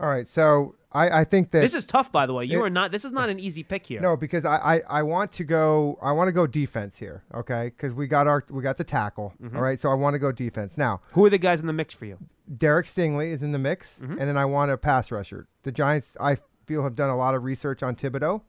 All 0.00 0.08
right, 0.08 0.26
so 0.28 0.74
I, 0.92 1.20
I 1.20 1.24
think 1.24 1.50
that 1.52 1.60
This 1.60 1.72
is 1.74 1.84
tough, 1.84 2.10
by 2.12 2.26
the 2.26 2.34
way. 2.34 2.44
You 2.44 2.60
It- 2.60 2.66
are 2.66 2.70
not. 2.70 2.92
This 2.92 3.04
is 3.04 3.12
not 3.12 3.28
an 3.28 3.38
easy 3.40 3.62
pick 3.62 3.86
here. 3.86 4.00
no 4.00 4.16
because 4.16 4.44
I, 4.44 4.56
I, 4.56 4.80
I 4.88 5.02
want 5.02 5.32
to 5.32 5.44
go 5.44 5.98
I 6.02 6.12
want 6.12 6.28
to 6.28 6.32
go 6.32 6.46
defense 6.46 6.98
here, 6.98 7.22
okay? 7.34 7.66
Because 7.76 7.94
we 7.94 8.06
got 8.06 8.26
our 8.28 8.44
we 8.50 8.62
got 8.62 8.76
the 8.76 8.84
tackle, 8.84 9.32
Mm-hmm. 9.42 9.56
all 9.56 9.62
right. 9.62 9.80
So 9.80 9.90
I 9.90 9.94
want 9.94 10.14
to 10.14 10.18
go 10.20 10.30
defense 10.32 10.74
now. 10.76 11.00
Who 11.12 11.24
are 11.24 11.30
the 11.30 11.38
guys 11.38 11.60
in 11.60 11.66
the 11.66 11.72
mix 11.72 11.94
for 11.94 12.04
you? 12.06 12.18
Derek 12.56 12.86
Stingley 12.86 13.32
is 13.32 13.42
in 13.42 13.50
the 13.52 13.58
mix, 13.58 13.98
Mm-hmm. 13.98 14.18
and 14.18 14.28
then 14.28 14.36
I 14.36 14.44
want 14.44 14.70
a 14.70 14.76
pass 14.76 15.10
rusher. 15.10 15.46
The 15.64 15.72
Giants, 15.72 16.16
I 16.20 16.36
feel, 16.66 16.82
have 16.84 16.94
done 16.94 17.10
a 17.10 17.16
lot 17.16 17.34
of 17.34 17.44
research 17.44 17.82
on 17.82 17.96
Thibodeaux. 17.96 18.42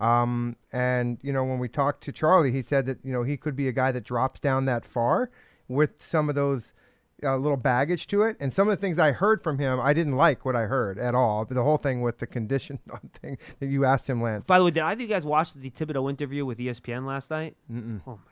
Um, 0.00 0.56
and 0.72 1.18
you 1.22 1.32
know, 1.32 1.44
when 1.44 1.58
we 1.58 1.68
talked 1.68 2.02
to 2.04 2.12
Charlie, 2.12 2.52
he 2.52 2.62
said 2.62 2.86
that 2.86 2.98
you 3.04 3.12
know 3.12 3.22
he 3.22 3.36
could 3.36 3.54
be 3.54 3.68
a 3.68 3.72
guy 3.72 3.92
that 3.92 4.04
drops 4.04 4.40
down 4.40 4.64
that 4.64 4.84
far 4.84 5.30
with 5.68 6.02
some 6.02 6.28
of 6.28 6.34
those 6.34 6.72
uh, 7.22 7.36
little 7.36 7.56
baggage 7.56 8.06
to 8.08 8.22
it. 8.22 8.36
And 8.40 8.52
some 8.52 8.68
of 8.68 8.76
the 8.76 8.80
things 8.80 8.98
I 8.98 9.12
heard 9.12 9.42
from 9.42 9.58
him, 9.58 9.80
I 9.80 9.92
didn't 9.92 10.16
like 10.16 10.44
what 10.44 10.56
I 10.56 10.62
heard 10.62 10.98
at 10.98 11.14
all. 11.14 11.44
The 11.44 11.62
whole 11.62 11.76
thing 11.76 12.02
with 12.02 12.18
the 12.18 12.26
condition 12.26 12.78
thing 13.20 13.38
that 13.58 13.66
you 13.66 13.84
asked 13.84 14.08
him, 14.08 14.22
Lance. 14.22 14.46
By 14.46 14.58
the 14.58 14.64
way, 14.64 14.70
did 14.70 14.82
either 14.82 14.94
of 14.94 15.00
you 15.00 15.06
guys 15.06 15.26
watch 15.26 15.52
the 15.54 15.70
Thibodeaux 15.70 16.08
interview 16.08 16.44
with 16.44 16.58
ESPN 16.58 17.06
last 17.06 17.30
night? 17.30 17.56
Mm-mm. 17.70 18.00
Oh 18.06 18.18
my. 18.24 18.29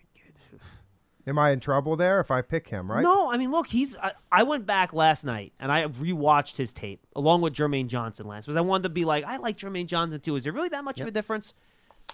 Am 1.29 1.39
I 1.39 1.51
in 1.51 1.61
trouble 1.61 1.95
there 1.95 2.21
if 2.21 2.31
I 2.31 2.43
pick 2.43 2.69
him? 2.69 2.91
Right? 2.91 3.03
No, 3.03 3.31
I 3.31 3.37
mean, 3.37 3.51
look, 3.51 3.67
he's. 3.67 3.97
I, 3.97 4.13
I 4.33 4.43
went 4.45 4.65
back 4.67 4.93
last 4.93 5.25
night 5.25 5.53
and 5.61 5.71
I 5.71 5.85
rewatched 5.85 6.57
his 6.57 6.73
tape 6.73 7.01
along 7.15 7.43
with 7.43 7.55
Jermaine 7.55 7.89
Johnson 7.89 8.27
last 8.27 8.47
because 8.47 8.57
I 8.57 8.63
wanted 8.63 8.85
to 8.85 8.89
be 8.89 9.05
like, 9.05 9.25
I 9.25 9.37
like 9.37 9.59
Jermaine 9.59 9.87
Johnson 9.87 10.21
too. 10.21 10.37
Is 10.37 10.45
there 10.45 10.53
really 10.53 10.71
that 10.71 10.85
much 10.85 11.01
of 11.01 11.07
a 11.07 11.11
difference? 11.11 11.53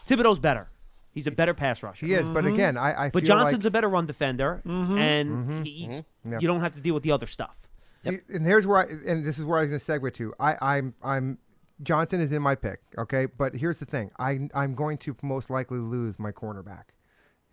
Thibodeaux's 0.08 0.40
better. 0.40 0.68
He's 1.12 1.28
a 1.28 1.30
better 1.30 1.54
pass 1.54 1.80
rusher. 1.80 2.06
He 2.06 2.12
is, 2.12 2.28
but 2.28 2.44
mm-hmm. 2.44 2.54
again, 2.54 2.76
I, 2.76 3.04
I 3.04 3.08
But 3.10 3.22
feel 3.22 3.28
Johnson's 3.28 3.62
like, 3.62 3.68
a 3.68 3.70
better 3.70 3.88
run 3.88 4.04
defender, 4.04 4.60
mm-hmm. 4.66 4.98
and 4.98 5.30
mm-hmm. 5.30 5.62
he, 5.62 6.04
Yeah. 6.28 6.38
you 6.40 6.48
don't 6.48 6.60
have 6.60 6.74
to 6.74 6.80
deal 6.80 6.92
with 6.92 7.04
the 7.04 7.12
other 7.12 7.26
stuff. 7.26 7.68
See, 8.02 8.18
and 8.28 8.44
here's 8.44 8.66
where 8.66 8.78
I, 8.78 9.10
and 9.10 9.24
this 9.24 9.38
is 9.38 9.44
where 9.46 9.60
I 9.60 9.62
was 9.62 9.70
going 9.70 9.80
to 9.80 10.08
segue 10.08 10.14
to. 10.14 10.34
I, 10.40 10.56
I'm 10.60 10.94
I'm 11.04 11.38
Johnson 11.82 12.20
is 12.20 12.32
in 12.32 12.42
my 12.42 12.56
pick, 12.56 12.80
okay. 12.98 13.26
But 13.26 13.54
here's 13.54 13.78
the 13.78 13.84
thing: 13.84 14.10
I 14.18 14.48
I'm 14.54 14.74
going 14.74 14.98
to 14.98 15.16
most 15.22 15.50
likely 15.50 15.78
lose 15.78 16.18
my 16.18 16.32
cornerback, 16.32 16.84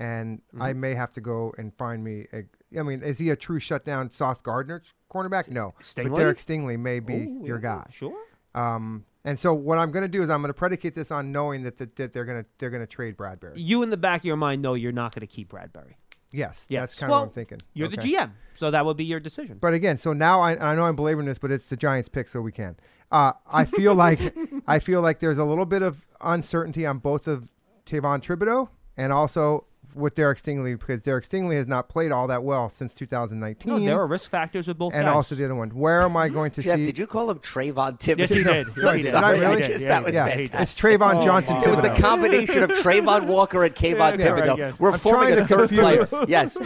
and 0.02 0.42
I 0.60 0.74
may 0.74 0.96
have 0.96 1.14
to 1.14 1.22
go 1.22 1.54
and 1.58 1.74
find 1.78 2.04
me. 2.04 2.26
A, 2.34 2.44
I 2.80 2.84
mean, 2.84 3.04
is 3.04 3.20
he 3.20 3.30
a 3.30 3.36
true 3.36 3.60
shutdown 3.60 4.10
Sauce 4.10 4.42
Gardner 4.42 4.82
cornerback? 5.14 5.50
No, 5.50 5.74
Stingley? 5.82 6.10
but 6.10 6.16
Derek 6.18 6.40
Stingley 6.40 6.78
may 6.80 7.00
be 7.00 7.14
Ooh, 7.14 7.44
your 7.46 7.60
guy. 7.60 7.86
Sure. 7.92 8.18
Um, 8.56 9.06
and 9.24 9.40
so 9.40 9.54
what 9.54 9.78
I'm 9.78 9.92
going 9.92 10.02
to 10.02 10.10
do 10.10 10.24
is 10.24 10.30
I'm 10.30 10.42
going 10.42 10.50
to 10.50 10.54
predicate 10.54 10.96
this 10.96 11.12
on 11.12 11.32
knowing 11.32 11.64
that, 11.64 11.78
the, 11.78 11.90
that 11.98 12.14
they're 12.14 12.26
going 12.26 12.44
to 12.44 12.50
they're 12.58 12.72
going 12.72 12.82
to 12.82 12.88
trade 12.88 13.16
Bradberry. 13.16 13.54
You 13.56 13.84
in 13.84 13.90
the 13.92 13.98
back 13.98 14.22
of 14.22 14.26
your 14.26 14.36
mind 14.38 14.62
know 14.62 14.74
you're 14.74 14.92
not 14.92 15.14
going 15.14 15.22
to 15.22 15.28
keep 15.28 15.52
Bradberry. 15.52 15.94
Yes, 16.34 16.66
Yes. 16.70 16.82
that's 16.82 16.96
kind 16.96 17.10
Well, 17.12 17.20
of 17.20 17.24
what 17.24 17.28
I'm 17.32 17.34
thinking. 17.34 17.62
You're 17.74 17.90
the 17.90 17.98
GM, 17.98 18.32
so 18.56 18.72
that 18.72 18.86
would 18.86 18.96
be 18.96 19.04
your 19.04 19.20
decision. 19.20 19.58
But 19.60 19.74
again, 19.74 19.98
so 19.98 20.14
now 20.14 20.40
I, 20.40 20.72
I 20.72 20.76
know 20.76 20.84
I'm 20.86 20.96
belaboring 20.96 21.28
this, 21.28 21.38
but 21.38 21.52
it's 21.52 21.68
the 21.68 21.76
Giants' 21.76 22.08
pick, 22.08 22.30
so 22.30 22.40
we 22.42 22.54
can. 22.54 22.78
Uh, 23.12 23.34
I 23.52 23.66
feel 23.66 23.94
like 23.94 24.34
I 24.68 24.80
feel 24.80 25.02
like 25.02 25.20
there's 25.20 25.38
a 25.38 25.44
little 25.44 25.66
bit 25.66 25.82
of 25.82 26.06
uncertainty 26.22 26.86
on 26.86 27.00
both 27.00 27.28
of 27.28 27.50
Tavon 27.86 28.24
Thibodeaux 28.24 28.70
and 28.96 29.12
also 29.12 29.66
with 29.96 30.16
Derek 30.16 30.42
Stingley 30.42 30.78
because 30.80 31.02
Derek 31.02 31.28
Stingley 31.30 31.56
has 31.56 31.68
not 31.68 31.90
played 31.90 32.12
all 32.12 32.28
that 32.28 32.44
well 32.44 32.70
since 32.70 32.94
2019. 32.94 33.72
No, 33.72 33.80
there 33.86 34.00
are 34.00 34.08
risk 34.08 34.30
factors 34.30 34.68
with 34.68 34.78
both 34.78 34.94
and 34.94 35.06
guys. 35.06 35.14
also 35.16 35.36
the 35.36 35.46
other 35.46 35.56
one. 35.56 35.70
Where 35.70 36.02
am 36.02 36.16
I 36.18 36.30
going 36.30 36.52
to 36.52 36.62
Jeff, 36.64 36.78
see? 36.78 36.86
did 36.86 36.98
you 36.98 37.08
call 37.08 37.30
him 37.32 37.40
Trayvon 37.40 38.00
Thibodeaux? 38.00 38.18
Yes, 38.20 38.30
he 38.34 38.44
did. 38.44 38.68
No, 38.78 38.92
He 38.92 38.98
he 38.98 39.04
did. 39.04 39.04
did. 39.04 39.06
Sorry, 39.12 39.40
I 39.46 39.50
really? 39.50 39.62
just- 39.68 39.82
Yeah, 39.84 39.88
that 39.90 40.04
was 40.06 40.14
yeah, 40.14 40.28
fantastic. 40.28 40.60
It's 40.62 40.74
Trayvon 40.74 41.22
Oh, 41.22 41.26
Johnson. 41.26 41.56
my 41.58 41.64
It 41.64 41.70
was 41.70 41.82
the 41.82 41.90
combination 41.92 42.64
of 42.64 42.72
Trayvon 42.72 43.26
Walker 43.28 43.64
and 43.64 43.76
Kayvon 43.76 44.20
Yeah, 44.20 44.26
Thibodeaux. 44.28 44.48
right, 44.50 44.58
yeah. 44.58 44.72
We're 44.80 44.92
I'm 44.92 45.00
forming 45.00 45.34
a 45.34 45.36
to 45.38 45.46
third 45.46 45.70
player. 45.70 46.06
confuse- 46.06 46.26
Yes. 46.30 46.58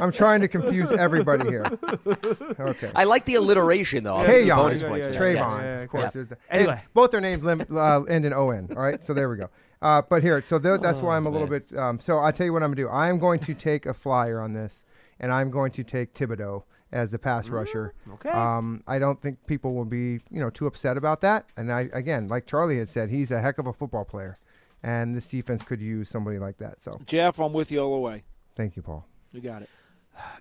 I'm 0.00 0.12
trying 0.12 0.40
to 0.40 0.48
confuse 0.48 0.90
everybody 0.90 1.48
here. 1.48 1.64
Okay. 2.58 2.90
I 2.94 3.04
like 3.04 3.24
the 3.24 3.34
alliteration, 3.36 4.04
though. 4.04 4.16
I'll 4.16 4.24
Hey, 4.26 4.38
give 4.38 4.40
you 4.42 4.46
Yon, 4.48 4.58
bonus 4.58 4.82
points. 4.82 5.06
Trayvon, 5.08 5.34
Yes. 5.34 5.50
yeah, 5.60 5.80
of 5.82 5.88
course. 5.90 6.02
yeah. 6.04 6.10
There's 6.12 6.28
the- 6.28 6.36
Anyway. 6.50 6.82
both 6.94 7.10
their 7.10 7.20
names 7.20 7.44
uh, 7.46 8.02
end 8.08 8.24
in 8.24 8.32
O 8.32 8.50
N. 8.50 8.68
All 8.76 8.82
right, 8.82 9.04
so 9.04 9.14
there 9.14 9.28
we 9.28 9.36
go. 9.36 9.48
Uh, 9.82 10.02
but 10.08 10.22
here, 10.22 10.42
so 10.42 10.58
th- 10.58 10.80
that's 10.80 11.00
why 11.00 11.16
I'm 11.16 11.26
a 11.26 11.30
little 11.30 11.46
bit. 11.46 11.74
Um, 11.76 11.98
so 12.00 12.18
I 12.18 12.32
tell 12.32 12.44
you 12.46 12.52
what 12.52 12.62
I'm 12.62 12.70
gonna 12.70 12.82
do. 12.82 12.88
I 12.88 13.08
am 13.08 13.18
going 13.18 13.40
to 13.40 13.54
take 13.54 13.86
a 13.86 13.94
flyer 13.94 14.40
on 14.40 14.52
this, 14.52 14.82
and 15.18 15.32
I'm 15.32 15.50
going 15.50 15.72
to 15.72 15.84
take 15.84 16.12
Thibodeaux 16.12 16.64
as 16.92 17.12
the 17.12 17.18
pass 17.18 17.48
rusher. 17.48 17.94
okay. 18.14 18.28
Um, 18.30 18.82
I 18.86 18.98
don't 18.98 19.20
think 19.22 19.38
people 19.46 19.74
will 19.74 19.84
be, 19.84 20.20
you 20.28 20.40
know, 20.40 20.50
too 20.50 20.66
upset 20.66 20.96
about 20.96 21.20
that. 21.20 21.46
And 21.56 21.72
I, 21.72 21.88
again, 21.92 22.26
like 22.28 22.46
Charlie 22.46 22.78
had 22.78 22.90
said, 22.90 23.10
he's 23.10 23.30
a 23.30 23.40
heck 23.40 23.58
of 23.58 23.66
a 23.66 23.72
football 23.72 24.04
player, 24.04 24.38
and 24.82 25.16
this 25.16 25.26
defense 25.26 25.62
could 25.62 25.80
use 25.80 26.08
somebody 26.10 26.38
like 26.38 26.58
that. 26.58 26.82
So 26.82 26.92
Jeff, 27.06 27.38
I'm 27.38 27.52
with 27.52 27.70
you 27.72 27.80
all 27.80 27.94
the 27.94 28.00
way. 28.00 28.24
thank 28.56 28.76
you, 28.76 28.82
Paul. 28.82 29.06
You 29.32 29.40
got 29.40 29.62
it. 29.62 29.70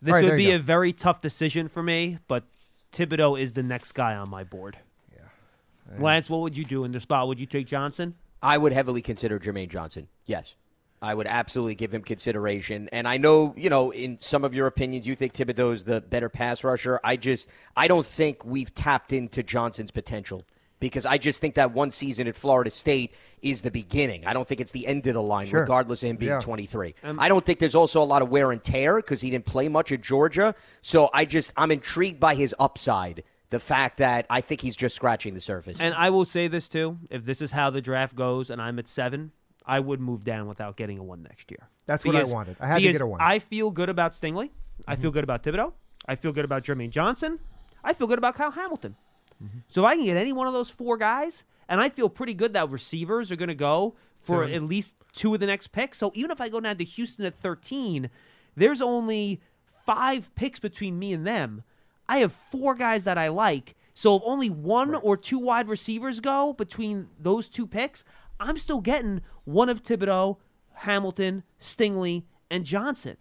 This 0.01 0.13
All 0.13 0.21
right, 0.21 0.29
would 0.31 0.37
be 0.37 0.47
go. 0.47 0.55
a 0.55 0.59
very 0.59 0.91
tough 0.91 1.21
decision 1.21 1.69
for 1.69 1.81
me, 1.81 2.17
but 2.27 2.43
Thibodeaux 2.91 3.39
is 3.39 3.53
the 3.53 3.63
next 3.63 3.93
guy 3.93 4.15
on 4.15 4.29
my 4.29 4.43
board. 4.43 4.77
Yeah. 5.15 6.01
Lance, 6.03 6.29
what 6.29 6.41
would 6.41 6.57
you 6.57 6.65
do 6.65 6.83
in 6.83 6.91
the 6.91 6.99
spot? 6.99 7.27
Would 7.29 7.39
you 7.39 7.45
take 7.45 7.67
Johnson? 7.67 8.15
I 8.41 8.57
would 8.57 8.73
heavily 8.73 9.01
consider 9.01 9.39
Jermaine 9.39 9.69
Johnson. 9.69 10.07
Yes. 10.25 10.55
I 11.01 11.13
would 11.13 11.27
absolutely 11.27 11.75
give 11.75 11.93
him 11.93 12.01
consideration. 12.01 12.89
And 12.91 13.07
I 13.07 13.17
know, 13.17 13.53
you 13.55 13.69
know, 13.69 13.91
in 13.91 14.17
some 14.19 14.43
of 14.43 14.53
your 14.53 14.67
opinions, 14.67 15.07
you 15.07 15.15
think 15.15 15.33
Thibodeaux 15.33 15.73
is 15.73 15.83
the 15.85 16.01
better 16.01 16.27
pass 16.27 16.63
rusher. 16.63 16.99
I 17.03 17.15
just, 17.15 17.49
I 17.75 17.87
don't 17.87 18.05
think 18.05 18.43
we've 18.43 18.73
tapped 18.73 19.13
into 19.13 19.41
Johnson's 19.41 19.91
potential 19.91 20.43
because 20.81 21.05
I 21.05 21.17
just 21.17 21.39
think 21.39 21.55
that 21.55 21.71
one 21.71 21.91
season 21.91 22.27
at 22.27 22.35
Florida 22.35 22.69
State 22.69 23.13
is 23.41 23.61
the 23.61 23.71
beginning. 23.71 24.25
I 24.25 24.33
don't 24.33 24.45
think 24.47 24.59
it's 24.59 24.73
the 24.73 24.87
end 24.87 25.07
of 25.07 25.13
the 25.13 25.21
line, 25.21 25.47
Sure. 25.47 25.61
regardless 25.61 26.03
of 26.03 26.09
him 26.09 26.15
being 26.17 26.31
Yeah. 26.33 26.39
23. 26.41 26.95
Um, 27.03 27.17
I 27.19 27.29
don't 27.29 27.45
think 27.45 27.59
there's 27.59 27.75
also 27.75 28.01
a 28.01 28.05
lot 28.05 28.21
of 28.21 28.29
wear 28.29 28.51
and 28.51 28.61
tear 28.61 28.97
because 28.97 29.21
he 29.21 29.29
didn't 29.29 29.45
play 29.45 29.69
much 29.69 29.93
at 29.93 30.01
Georgia. 30.01 30.53
So 30.81 31.09
I 31.13 31.23
just 31.23 31.53
I'm 31.55 31.71
intrigued 31.71 32.19
by 32.19 32.35
his 32.35 32.53
upside. 32.59 33.23
The 33.49 33.59
fact 33.59 33.97
that 33.97 34.25
I 34.29 34.41
think 34.41 34.61
he's 34.61 34.75
just 34.75 34.95
scratching 34.95 35.33
the 35.33 35.41
surface. 35.41 35.79
And 35.79 35.93
I 35.95 36.11
will 36.11 36.25
say 36.25 36.47
this 36.47 36.69
too: 36.69 36.99
if 37.09 37.25
this 37.25 37.41
is 37.41 37.51
how 37.51 37.69
the 37.69 37.81
draft 37.81 38.15
goes, 38.15 38.49
and 38.49 38.61
I'm 38.61 38.77
at 38.79 38.87
seven, 38.87 39.31
I 39.65 39.79
would 39.79 39.99
move 39.99 40.23
down 40.23 40.47
without 40.47 40.77
getting 40.77 40.99
a 40.99 41.03
one 41.03 41.23
next 41.23 41.49
year. 41.49 41.67
That's 41.85 42.05
what 42.05 42.15
I 42.15 42.23
wanted. 42.23 42.57
I 42.59 42.67
had 42.67 42.81
to 42.81 42.91
get 42.91 43.01
a 43.01 43.07
one. 43.07 43.19
Mm-hmm. 43.19 43.31
I 43.31 43.39
feel 43.39 43.71
good 43.71 43.89
about 43.89 44.13
Stingley. 44.13 44.51
I 44.87 44.95
feel 44.95 45.11
good 45.11 45.23
about 45.23 45.43
Thibodeaux. 45.43 45.73
I 46.07 46.15
feel 46.15 46.31
good 46.31 46.45
about 46.45 46.63
Jermaine 46.63 46.89
Johnson. 46.89 47.39
I 47.83 47.93
feel 47.93 48.07
good 48.07 48.17
about 48.17 48.35
Kyle 48.35 48.51
Hamilton. 48.51 48.95
Mm-hmm. 49.43 49.59
So 49.67 49.85
if 49.85 49.87
I 49.87 49.95
can 49.95 50.05
get 50.05 50.17
any 50.17 50.33
one 50.33 50.47
of 50.47 50.53
those 50.53 50.69
four 50.69 50.97
guys, 50.97 51.43
and 51.67 51.79
I 51.79 51.89
feel 51.89 52.09
pretty 52.09 52.33
good 52.33 52.53
that 52.53 52.69
receivers 52.69 53.31
are 53.31 53.35
going 53.35 53.49
to 53.49 53.55
go 53.55 53.95
for 54.15 54.43
Seven. 54.43 54.55
at 54.55 54.63
least 54.63 54.95
two 55.13 55.33
of 55.33 55.39
the 55.39 55.45
next 55.45 55.67
picks. 55.67 55.97
So 55.97 56.11
even 56.15 56.31
if 56.31 56.41
I 56.41 56.49
go 56.49 56.59
down 56.59 56.77
to 56.77 56.83
Houston 56.83 57.25
at 57.25 57.35
13, 57.35 58.09
there's 58.55 58.81
only 58.81 59.41
five 59.85 60.33
picks 60.35 60.59
between 60.59 60.99
me 60.99 61.13
and 61.13 61.25
them. 61.25 61.63
I 62.09 62.17
have 62.17 62.33
four 62.51 62.73
guys 62.75 63.05
that 63.05 63.17
I 63.17 63.29
like. 63.29 63.75
So 63.93 64.15
if 64.17 64.21
only 64.25 64.49
one 64.49 64.95
or 64.95 65.15
two 65.15 65.39
wide 65.39 65.67
receivers 65.69 66.19
go 66.19 66.51
between 66.53 67.07
those 67.19 67.47
two 67.47 67.67
picks, 67.67 68.03
I'm 68.39 68.57
still 68.57 68.81
getting 68.81 69.21
one 69.45 69.69
of 69.69 69.83
Thibodeaux, 69.83 70.37
Hamilton, 70.73 71.43
Stingley, 71.59 72.23
and 72.49 72.65
Johnson. 72.65 73.17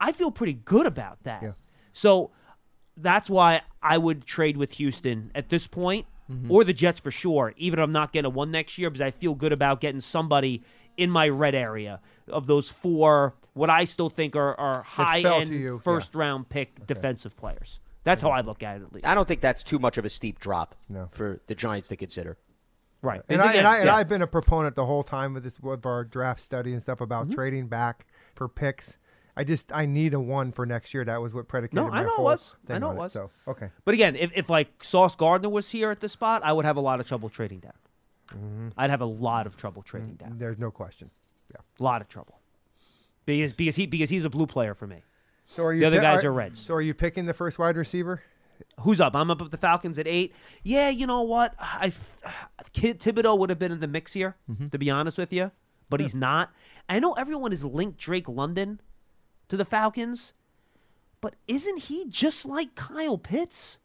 I 0.00 0.12
feel 0.12 0.30
pretty 0.30 0.54
good 0.54 0.86
about 0.86 1.22
that. 1.22 1.42
Yeah. 1.42 1.52
So 1.92 2.30
that's 2.96 3.30
why 3.30 3.62
I 3.82 3.98
would 3.98 4.24
trade 4.26 4.56
with 4.56 4.72
Houston 4.72 5.30
at 5.34 5.48
this 5.48 5.66
point, 5.66 6.06
Mm-hmm. 6.32 6.50
or 6.50 6.64
the 6.64 6.72
Jets 6.72 7.00
for 7.00 7.10
sure, 7.10 7.52
even 7.58 7.78
if 7.78 7.84
I'm 7.84 7.92
not 7.92 8.10
getting 8.14 8.24
a 8.24 8.30
one 8.30 8.50
next 8.50 8.78
year, 8.78 8.88
because 8.88 9.02
I 9.02 9.10
feel 9.10 9.34
good 9.34 9.52
about 9.52 9.82
getting 9.82 10.00
somebody 10.00 10.62
in 10.96 11.10
my 11.10 11.28
red 11.28 11.54
area 11.54 12.00
of 12.28 12.46
those 12.46 12.70
four, 12.70 13.34
what 13.52 13.68
I 13.68 13.84
still 13.84 14.08
think 14.08 14.34
are, 14.34 14.58
are 14.58 14.80
high 14.84 15.20
end 15.20 15.82
first 15.82 16.14
round 16.14 16.48
pick 16.48 16.86
defensive 16.86 17.36
players. 17.36 17.78
That's 18.04 18.22
how 18.22 18.30
I 18.30 18.42
look 18.42 18.62
at 18.62 18.76
it, 18.76 18.82
at 18.84 18.92
least. 18.92 19.06
I 19.06 19.14
don't 19.14 19.26
think 19.26 19.40
that's 19.40 19.62
too 19.62 19.78
much 19.78 19.98
of 19.98 20.04
a 20.04 20.08
steep 20.08 20.38
drop 20.38 20.74
No. 20.88 21.08
for 21.10 21.40
the 21.46 21.54
Giants 21.54 21.88
to 21.88 21.96
consider. 21.96 22.36
Right. 23.02 23.20
And, 23.28 23.28
Because 23.28 23.40
I, 23.40 23.44
and, 23.46 23.52
again, 23.54 23.66
I, 23.66 23.76
and 23.78 23.86
yeah. 23.86 23.96
I've 23.96 24.08
been 24.08 24.22
a 24.22 24.26
proponent 24.26 24.76
the 24.76 24.86
whole 24.86 25.02
time 25.02 25.34
with 25.34 25.44
this 25.44 25.58
with 25.60 25.84
our 25.84 26.04
draft 26.04 26.40
study 26.40 26.72
and 26.72 26.80
stuff 26.82 27.00
about 27.00 27.26
Mm-hmm. 27.26 27.34
trading 27.34 27.66
back 27.66 28.06
for 28.34 28.48
picks. 28.48 28.96
I 29.36 29.42
just 29.44 29.72
I 29.72 29.84
need 29.86 30.14
a 30.14 30.20
one 30.20 30.52
for 30.52 30.64
next 30.64 30.94
year. 30.94 31.04
That 31.04 31.20
was 31.20 31.34
what 31.34 31.48
predicated. 31.48 31.74
No, 31.76 31.86
I 31.86 31.90
my 31.90 32.02
know 32.04 32.08
it 32.08 32.12
whole 32.14 32.24
was. 32.24 32.52
I 32.68 32.72
thing 32.74 32.80
know 32.80 32.90
it 32.92 32.96
was. 32.96 33.12
So 33.12 33.30
okay, 33.48 33.70
But 33.84 33.94
again, 33.94 34.14
if, 34.16 34.30
if 34.34 34.48
like 34.48 34.84
Sauce 34.84 35.16
Gardner 35.16 35.48
was 35.48 35.70
here 35.70 35.90
at 35.90 36.00
the 36.00 36.08
spot, 36.08 36.42
I 36.44 36.52
would 36.52 36.64
have 36.64 36.76
a 36.76 36.80
lot 36.80 37.00
of 37.00 37.06
trouble 37.08 37.28
trading 37.28 37.58
down. 37.60 37.72
Mm-hmm. 38.28 38.68
I'd 38.78 38.90
have 38.90 39.00
a 39.00 39.06
lot 39.06 39.46
of 39.46 39.56
trouble 39.56 39.82
trading 39.82 40.14
down. 40.14 40.38
there's 40.38 40.58
no 40.58 40.70
question. 40.70 41.10
Yeah. 41.50 41.60
A 41.80 41.82
lot 41.82 42.00
of 42.00 42.08
trouble. 42.08 42.38
Because 43.26 43.52
because 43.52 43.76
he 43.76 43.86
because 43.86 44.08
he's 44.10 44.24
a 44.24 44.30
blue 44.30 44.46
player 44.46 44.72
for 44.74 44.86
me. 44.86 45.02
So 45.46 45.64
are 45.64 45.72
you? 45.72 45.80
The 45.80 45.86
other 45.86 45.96
pi- 45.98 46.02
guys 46.16 46.24
are 46.24 46.32
Reds. 46.32 46.60
So 46.60 46.74
are 46.74 46.80
you 46.80 46.94
picking 46.94 47.26
the 47.26 47.34
first 47.34 47.58
wide 47.58 47.76
receiver? 47.76 48.22
Who's 48.80 49.00
up? 49.00 49.14
I'm 49.16 49.30
up 49.30 49.40
with 49.40 49.50
the 49.50 49.56
Falcons 49.58 49.98
at 49.98 50.06
eight. 50.06 50.32
Yeah, 50.62 50.88
you 50.88 51.06
know 51.06 51.22
what? 51.22 51.54
I 51.58 51.92
Kid 52.72 53.00
Thibodeaux 53.00 53.36
would 53.38 53.50
have 53.50 53.58
been 53.58 53.72
in 53.72 53.80
the 53.80 53.88
mix 53.88 54.12
here, 54.12 54.36
Mm-hmm. 54.50 54.68
to 54.68 54.78
be 54.78 54.90
honest 54.90 55.18
with 55.18 55.32
you, 55.32 55.50
but 55.90 56.00
he's 56.00 56.14
not. 56.14 56.52
I 56.88 56.98
know 56.98 57.12
everyone 57.14 57.50
has 57.50 57.64
linked 57.64 57.98
Drake 57.98 58.28
London 58.28 58.80
to 59.48 59.56
the 59.56 59.64
Falcons, 59.64 60.32
but 61.20 61.34
isn't 61.48 61.78
he 61.84 62.06
just 62.08 62.46
like 62.46 62.74
Kyle 62.74 63.18
Pitts? 63.18 63.78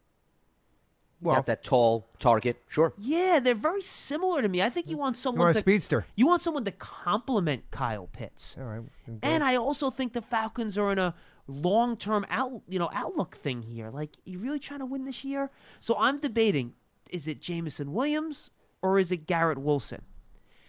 Well, 1.22 1.34
Got 1.36 1.46
that 1.46 1.64
tall 1.64 2.08
target, 2.18 2.62
sure. 2.68 2.94
Yeah, 2.96 3.40
they're 3.42 3.54
very 3.54 3.82
similar 3.82 4.40
to 4.40 4.48
me. 4.48 4.62
I 4.62 4.70
think 4.70 4.88
you 4.88 4.96
want 4.96 5.16
you 5.16 5.20
someone 5.20 5.40
want 5.46 5.50
a 5.50 5.54
to 5.54 5.60
speedster? 5.60 6.06
you 6.16 6.26
want 6.26 6.40
someone 6.40 6.64
to 6.64 6.70
complement 6.72 7.70
Kyle 7.70 8.06
Pitts. 8.10 8.56
All 8.58 8.64
right. 8.64 8.80
And 9.22 9.44
I 9.44 9.56
also 9.56 9.90
think 9.90 10.14
the 10.14 10.22
Falcons 10.22 10.78
are 10.78 10.90
in 10.92 10.98
a 10.98 11.14
long-term 11.50 12.26
out, 12.30 12.62
you 12.68 12.78
know, 12.78 12.90
outlook 12.92 13.36
thing 13.36 13.62
here. 13.62 13.90
Like, 13.90 14.16
you 14.24 14.38
really 14.38 14.58
trying 14.58 14.80
to 14.80 14.86
win 14.86 15.04
this 15.04 15.24
year? 15.24 15.50
So 15.80 15.96
I'm 15.98 16.18
debating: 16.18 16.74
is 17.10 17.26
it 17.26 17.40
Jameson 17.40 17.92
Williams 17.92 18.50
or 18.82 18.98
is 18.98 19.12
it 19.12 19.26
Garrett 19.26 19.58
Wilson? 19.58 20.02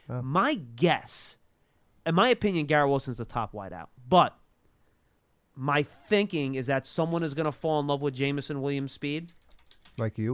My 0.07 0.55
guess, 0.55 1.37
in 2.05 2.15
my 2.15 2.27
opinion, 2.27 2.65
Garrett 2.65 2.89
Wilson's 2.89 3.17
the 3.17 3.23
top 3.23 3.53
wideout. 3.53 3.87
But 4.09 4.37
my 5.55 5.83
thinking 5.83 6.55
is 6.55 6.67
that 6.67 6.85
someone 6.85 7.23
is 7.23 7.33
going 7.33 7.45
to 7.45 7.51
fall 7.51 7.79
in 7.79 7.87
love 7.87 8.01
with 8.01 8.13
Jameson 8.13 8.61
Williams' 8.61 8.91
speed, 8.91 9.31
like 9.97 10.17
you. 10.17 10.33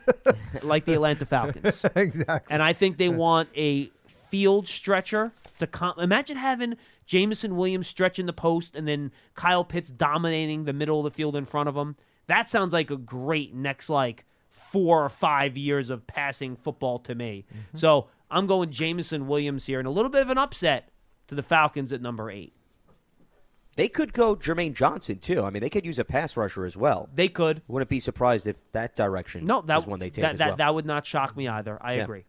like 0.62 0.84
the 0.84 0.94
Atlanta 0.94 1.24
Falcons. 1.24 1.82
exactly. 1.96 2.52
And 2.52 2.62
I 2.62 2.72
think 2.72 2.98
they 2.98 3.08
want 3.08 3.48
a 3.56 3.90
field 4.28 4.66
stretcher 4.66 5.32
to 5.60 5.66
com- 5.66 5.98
imagine 5.98 6.36
having 6.36 6.76
Jameson 7.06 7.56
Williams 7.56 7.86
stretching 7.86 8.26
the 8.26 8.32
post 8.32 8.74
and 8.76 8.86
then 8.86 9.12
Kyle 9.34 9.64
Pitts 9.64 9.90
dominating 9.90 10.64
the 10.64 10.72
middle 10.72 10.98
of 10.98 11.04
the 11.12 11.16
field 11.16 11.36
in 11.36 11.44
front 11.44 11.68
of 11.68 11.76
him. 11.76 11.96
That 12.26 12.50
sounds 12.50 12.72
like 12.72 12.90
a 12.90 12.96
great 12.96 13.54
next 13.54 13.88
like 13.88 14.24
four 14.50 15.04
or 15.04 15.08
five 15.08 15.56
years 15.56 15.90
of 15.90 16.06
passing 16.06 16.56
football 16.56 16.98
to 17.00 17.14
me. 17.14 17.44
Mm-hmm. 17.48 17.78
So 17.78 18.08
I'm 18.30 18.46
going 18.46 18.70
Jameson 18.70 19.28
Williams 19.28 19.66
here 19.66 19.78
and 19.78 19.86
a 19.86 19.90
little 19.92 20.10
bit 20.10 20.22
of 20.22 20.30
an 20.30 20.38
upset 20.38 20.88
to 21.28 21.34
the 21.36 21.42
Falcons 21.42 21.92
at 21.92 22.02
number 22.02 22.30
eight. 22.30 22.52
They 23.76 23.88
could 23.88 24.12
go 24.14 24.34
Jermaine 24.34 24.72
Johnson 24.74 25.18
too. 25.18 25.44
I 25.44 25.50
mean, 25.50 25.60
they 25.60 25.68
could 25.68 25.84
use 25.84 25.98
a 25.98 26.04
pass 26.04 26.36
rusher 26.36 26.64
as 26.64 26.76
well. 26.76 27.10
They 27.14 27.28
could. 27.28 27.62
Wouldn't 27.68 27.90
be 27.90 28.00
surprised 28.00 28.46
if 28.46 28.60
that 28.72 28.96
direction 28.96 29.44
No, 29.44 29.60
that 29.62 29.80
is 29.82 29.86
one 29.86 29.98
they 30.00 30.08
take 30.10 30.22
that, 30.22 30.32
as 30.32 30.38
that, 30.38 30.46
well. 30.48 30.56
that 30.56 30.74
would 30.74 30.86
not 30.86 31.04
shock 31.04 31.36
me 31.36 31.46
either. 31.46 31.78
I 31.80 31.94
Yeah. 31.96 32.04
agree. 32.04 32.24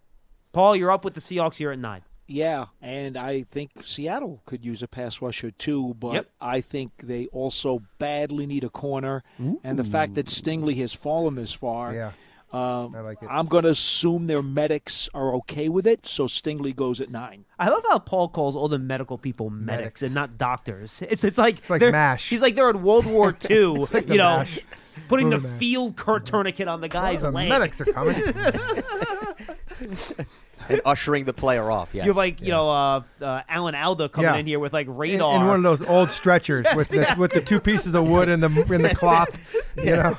Paul, 0.51 0.75
you're 0.75 0.91
up 0.91 1.05
with 1.05 1.13
the 1.13 1.21
Seahawks 1.21 1.55
here 1.55 1.71
at 1.71 1.79
nine. 1.79 2.01
Yeah, 2.29 2.65
and 2.81 3.15
I 3.15 3.43
think 3.43 3.71
Seattle 3.81 4.41
could 4.45 4.65
use 4.65 4.83
a 4.83 4.87
pass 4.87 5.21
rusher 5.21 5.49
too, 5.51 5.95
but 5.99 6.13
Yep. 6.13 6.29
I 6.41 6.59
think 6.61 6.91
they 7.03 7.27
also 7.27 7.83
badly 7.99 8.45
need 8.45 8.63
a 8.65 8.69
corner. 8.69 9.23
And 9.63 9.79
the 9.79 9.83
fact 9.85 10.15
that 10.15 10.25
Stingley 10.25 10.75
has 10.79 10.93
fallen 10.93 11.35
this 11.35 11.53
far, 11.53 11.93
yeah. 11.93 12.11
um, 12.51 12.93
I 12.95 12.99
like 12.99 13.21
it. 13.21 13.27
I'm 13.31 13.45
going 13.45 13.63
to 13.63 13.69
assume 13.69 14.27
their 14.27 14.43
medics 14.43 15.09
are 15.13 15.33
okay 15.35 15.69
with 15.69 15.87
it, 15.87 16.05
so 16.05 16.25
Stingley 16.25 16.75
goes 16.75 16.99
at 16.99 17.09
nine. 17.09 17.45
I 17.57 17.69
love 17.69 17.83
how 17.89 17.99
Paul 17.99 18.27
calls 18.27 18.57
all 18.57 18.67
the 18.67 18.77
medical 18.79 19.17
people 19.17 19.49
medics, 19.49 19.77
Medics. 19.77 20.01
and 20.01 20.13
not 20.13 20.37
doctors. 20.37 21.01
It's 21.09 21.23
it's 21.23 21.37
like 21.37 21.55
It's 21.55 21.69
like 21.69 21.81
MASH. 21.81 22.29
He's 22.29 22.41
like 22.41 22.55
they're 22.55 22.69
in 22.69 22.83
World 22.83 23.05
War 23.05 23.33
II, 23.49 23.85
like 23.93 24.09
you 24.09 24.17
know, 24.17 24.39
MASH. 24.39 24.59
putting 25.07 25.29
the 25.29 25.37
Go 25.37 25.43
to 25.43 25.47
MASH. 25.47 25.59
field 25.59 25.95
cur- 25.95 26.19
tourniquet 26.19 26.67
on 26.67 26.81
the 26.81 26.89
guy's 26.89 27.21
the 27.21 27.31
leg. 27.31 27.47
medics 27.47 27.79
are 27.79 27.85
coming. 27.85 28.21
and 30.69 30.81
ushering 30.85 31.25
the 31.25 31.33
player 31.33 31.69
off. 31.71 31.93
Yes. 31.93 32.05
You 32.05 32.11
have 32.11 32.17
like 32.17 32.41
you 32.41 32.49
know 32.49 32.69
uh, 32.69 33.01
uh, 33.21 33.41
Alan 33.47 33.75
Alda 33.75 34.09
coming 34.09 34.31
Yeah. 34.31 34.37
in 34.39 34.45
here 34.47 34.59
with 34.59 34.73
like 34.73 34.87
in, 34.87 34.95
radar. 34.95 35.35
in 35.39 35.45
one 35.47 35.57
of 35.57 35.63
those 35.63 35.81
old 35.87 36.11
stretchers 36.11 36.65
with 36.75 36.89
the 36.89 37.15
with 37.17 37.31
the 37.31 37.41
two 37.41 37.59
pieces 37.59 37.93
of 37.95 38.07
wood 38.07 38.29
and 38.29 38.41
the 38.43 38.73
in 38.73 38.81
the 38.81 38.89
cloth. 38.95 39.29
You 39.77 39.95
know. 39.95 40.17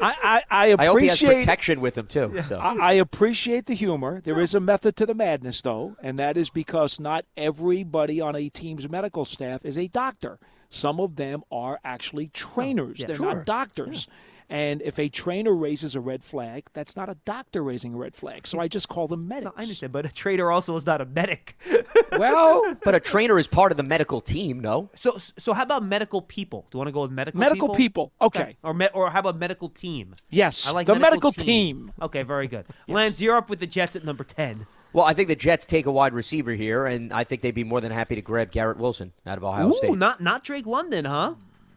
I, 0.00 0.42
I, 0.50 0.68
I 0.68 0.76
I 0.78 0.86
hope 0.86 1.00
he 1.00 1.08
has 1.08 1.16
appreciate 1.20 1.40
protection 1.40 1.80
with 1.80 1.98
him 1.98 2.06
too. 2.06 2.40
So. 2.46 2.58
I, 2.58 2.76
I 2.76 2.92
appreciate 2.92 3.66
the 3.66 3.74
humor. 3.74 4.20
There 4.22 4.38
is 4.38 4.54
a 4.54 4.60
method 4.60 4.94
to 4.96 5.06
the 5.06 5.14
madness, 5.14 5.60
though, 5.62 5.96
and 6.00 6.16
that 6.20 6.36
is 6.36 6.48
because 6.48 7.00
not 7.00 7.24
everybody 7.36 8.20
on 8.20 8.36
a 8.36 8.48
team's 8.50 8.88
medical 8.88 9.24
staff 9.24 9.64
is 9.64 9.76
a 9.76 9.88
doctor. 9.88 10.38
Some 10.68 11.00
of 11.00 11.16
them 11.16 11.42
are 11.50 11.80
actually 11.84 12.28
trainers. 12.28 13.00
yeah, 13.00 13.06
They're 13.08 13.16
sure. 13.16 13.34
not 13.34 13.46
doctors. 13.46 14.06
And 14.50 14.82
if 14.82 14.98
a 14.98 15.08
trainer 15.08 15.54
raises 15.54 15.94
a 15.94 16.00
red 16.00 16.22
flag, 16.22 16.68
that's 16.74 16.96
not 16.96 17.08
a 17.08 17.16
doctor 17.24 17.62
raising 17.62 17.94
a 17.94 17.96
red 17.96 18.14
flag. 18.14 18.46
So 18.46 18.60
I 18.60 18.68
just 18.68 18.88
call 18.88 19.08
them 19.08 19.26
medics. 19.26 19.44
No, 19.46 19.52
I 19.56 19.62
understand, 19.62 19.92
but 19.92 20.04
a 20.06 20.12
trainer 20.12 20.50
also 20.50 20.76
is 20.76 20.86
not 20.86 21.00
a 21.00 21.06
medic. 21.06 21.56
Well, 22.16 22.76
but 22.84 22.94
a 22.94 23.00
trainer 23.00 23.38
is 23.38 23.48
part 23.48 23.72
of 23.72 23.76
the 23.76 23.82
medical 23.82 24.20
team. 24.20 24.60
No. 24.60 24.88
So 24.94 25.16
so 25.36 25.52
how 25.52 25.64
about 25.64 25.84
medical 25.84 26.22
people? 26.22 26.64
Do 26.70 26.76
you 26.76 26.78
want 26.78 26.88
to 26.88 26.92
go 26.92 27.02
with 27.02 27.10
medical 27.10 27.40
people? 27.40 27.50
medical 27.50 27.68
people? 27.74 28.06
people. 28.08 28.26
Okay. 28.26 28.56
Or 28.62 28.72
me- 28.72 28.88
or 28.94 29.10
how 29.10 29.18
about 29.18 29.36
medical 29.36 29.68
team? 29.68 30.14
Yes. 30.30 30.68
I 30.68 30.72
like 30.72 30.86
the 30.86 30.94
medical 30.94 31.32
team. 31.32 31.90
Okay, 32.00 32.22
very 32.22 32.46
good. 32.46 32.66
Lance, 32.86 33.20
you're 33.20 33.36
up 33.36 33.50
with 33.50 33.58
the 33.58 33.66
Jets 33.66 33.96
at 33.96 34.04
number 34.04 34.22
ten. 34.22 34.66
Well, 34.92 35.04
I 35.04 35.12
think 35.12 35.26
the 35.26 35.34
Jets 35.34 35.66
take 35.66 35.86
a 35.86 35.92
wide 35.92 36.12
receiver 36.12 36.52
here, 36.52 36.86
and 36.86 37.12
I 37.12 37.24
think 37.24 37.42
they'd 37.42 37.50
be 37.50 37.64
more 37.64 37.80
than 37.80 37.90
happy 37.90 38.14
to 38.14 38.22
grab 38.22 38.52
Garrett 38.52 38.78
Wilson 38.78 39.12
out 39.26 39.36
of 39.38 39.42
Ohio 39.42 39.70
Ooh, 39.70 39.74
State. 39.74 39.98
not 39.98 40.20
not 40.20 40.44
Drake 40.44 40.66
London, 40.66 41.04
huh? 41.04 41.32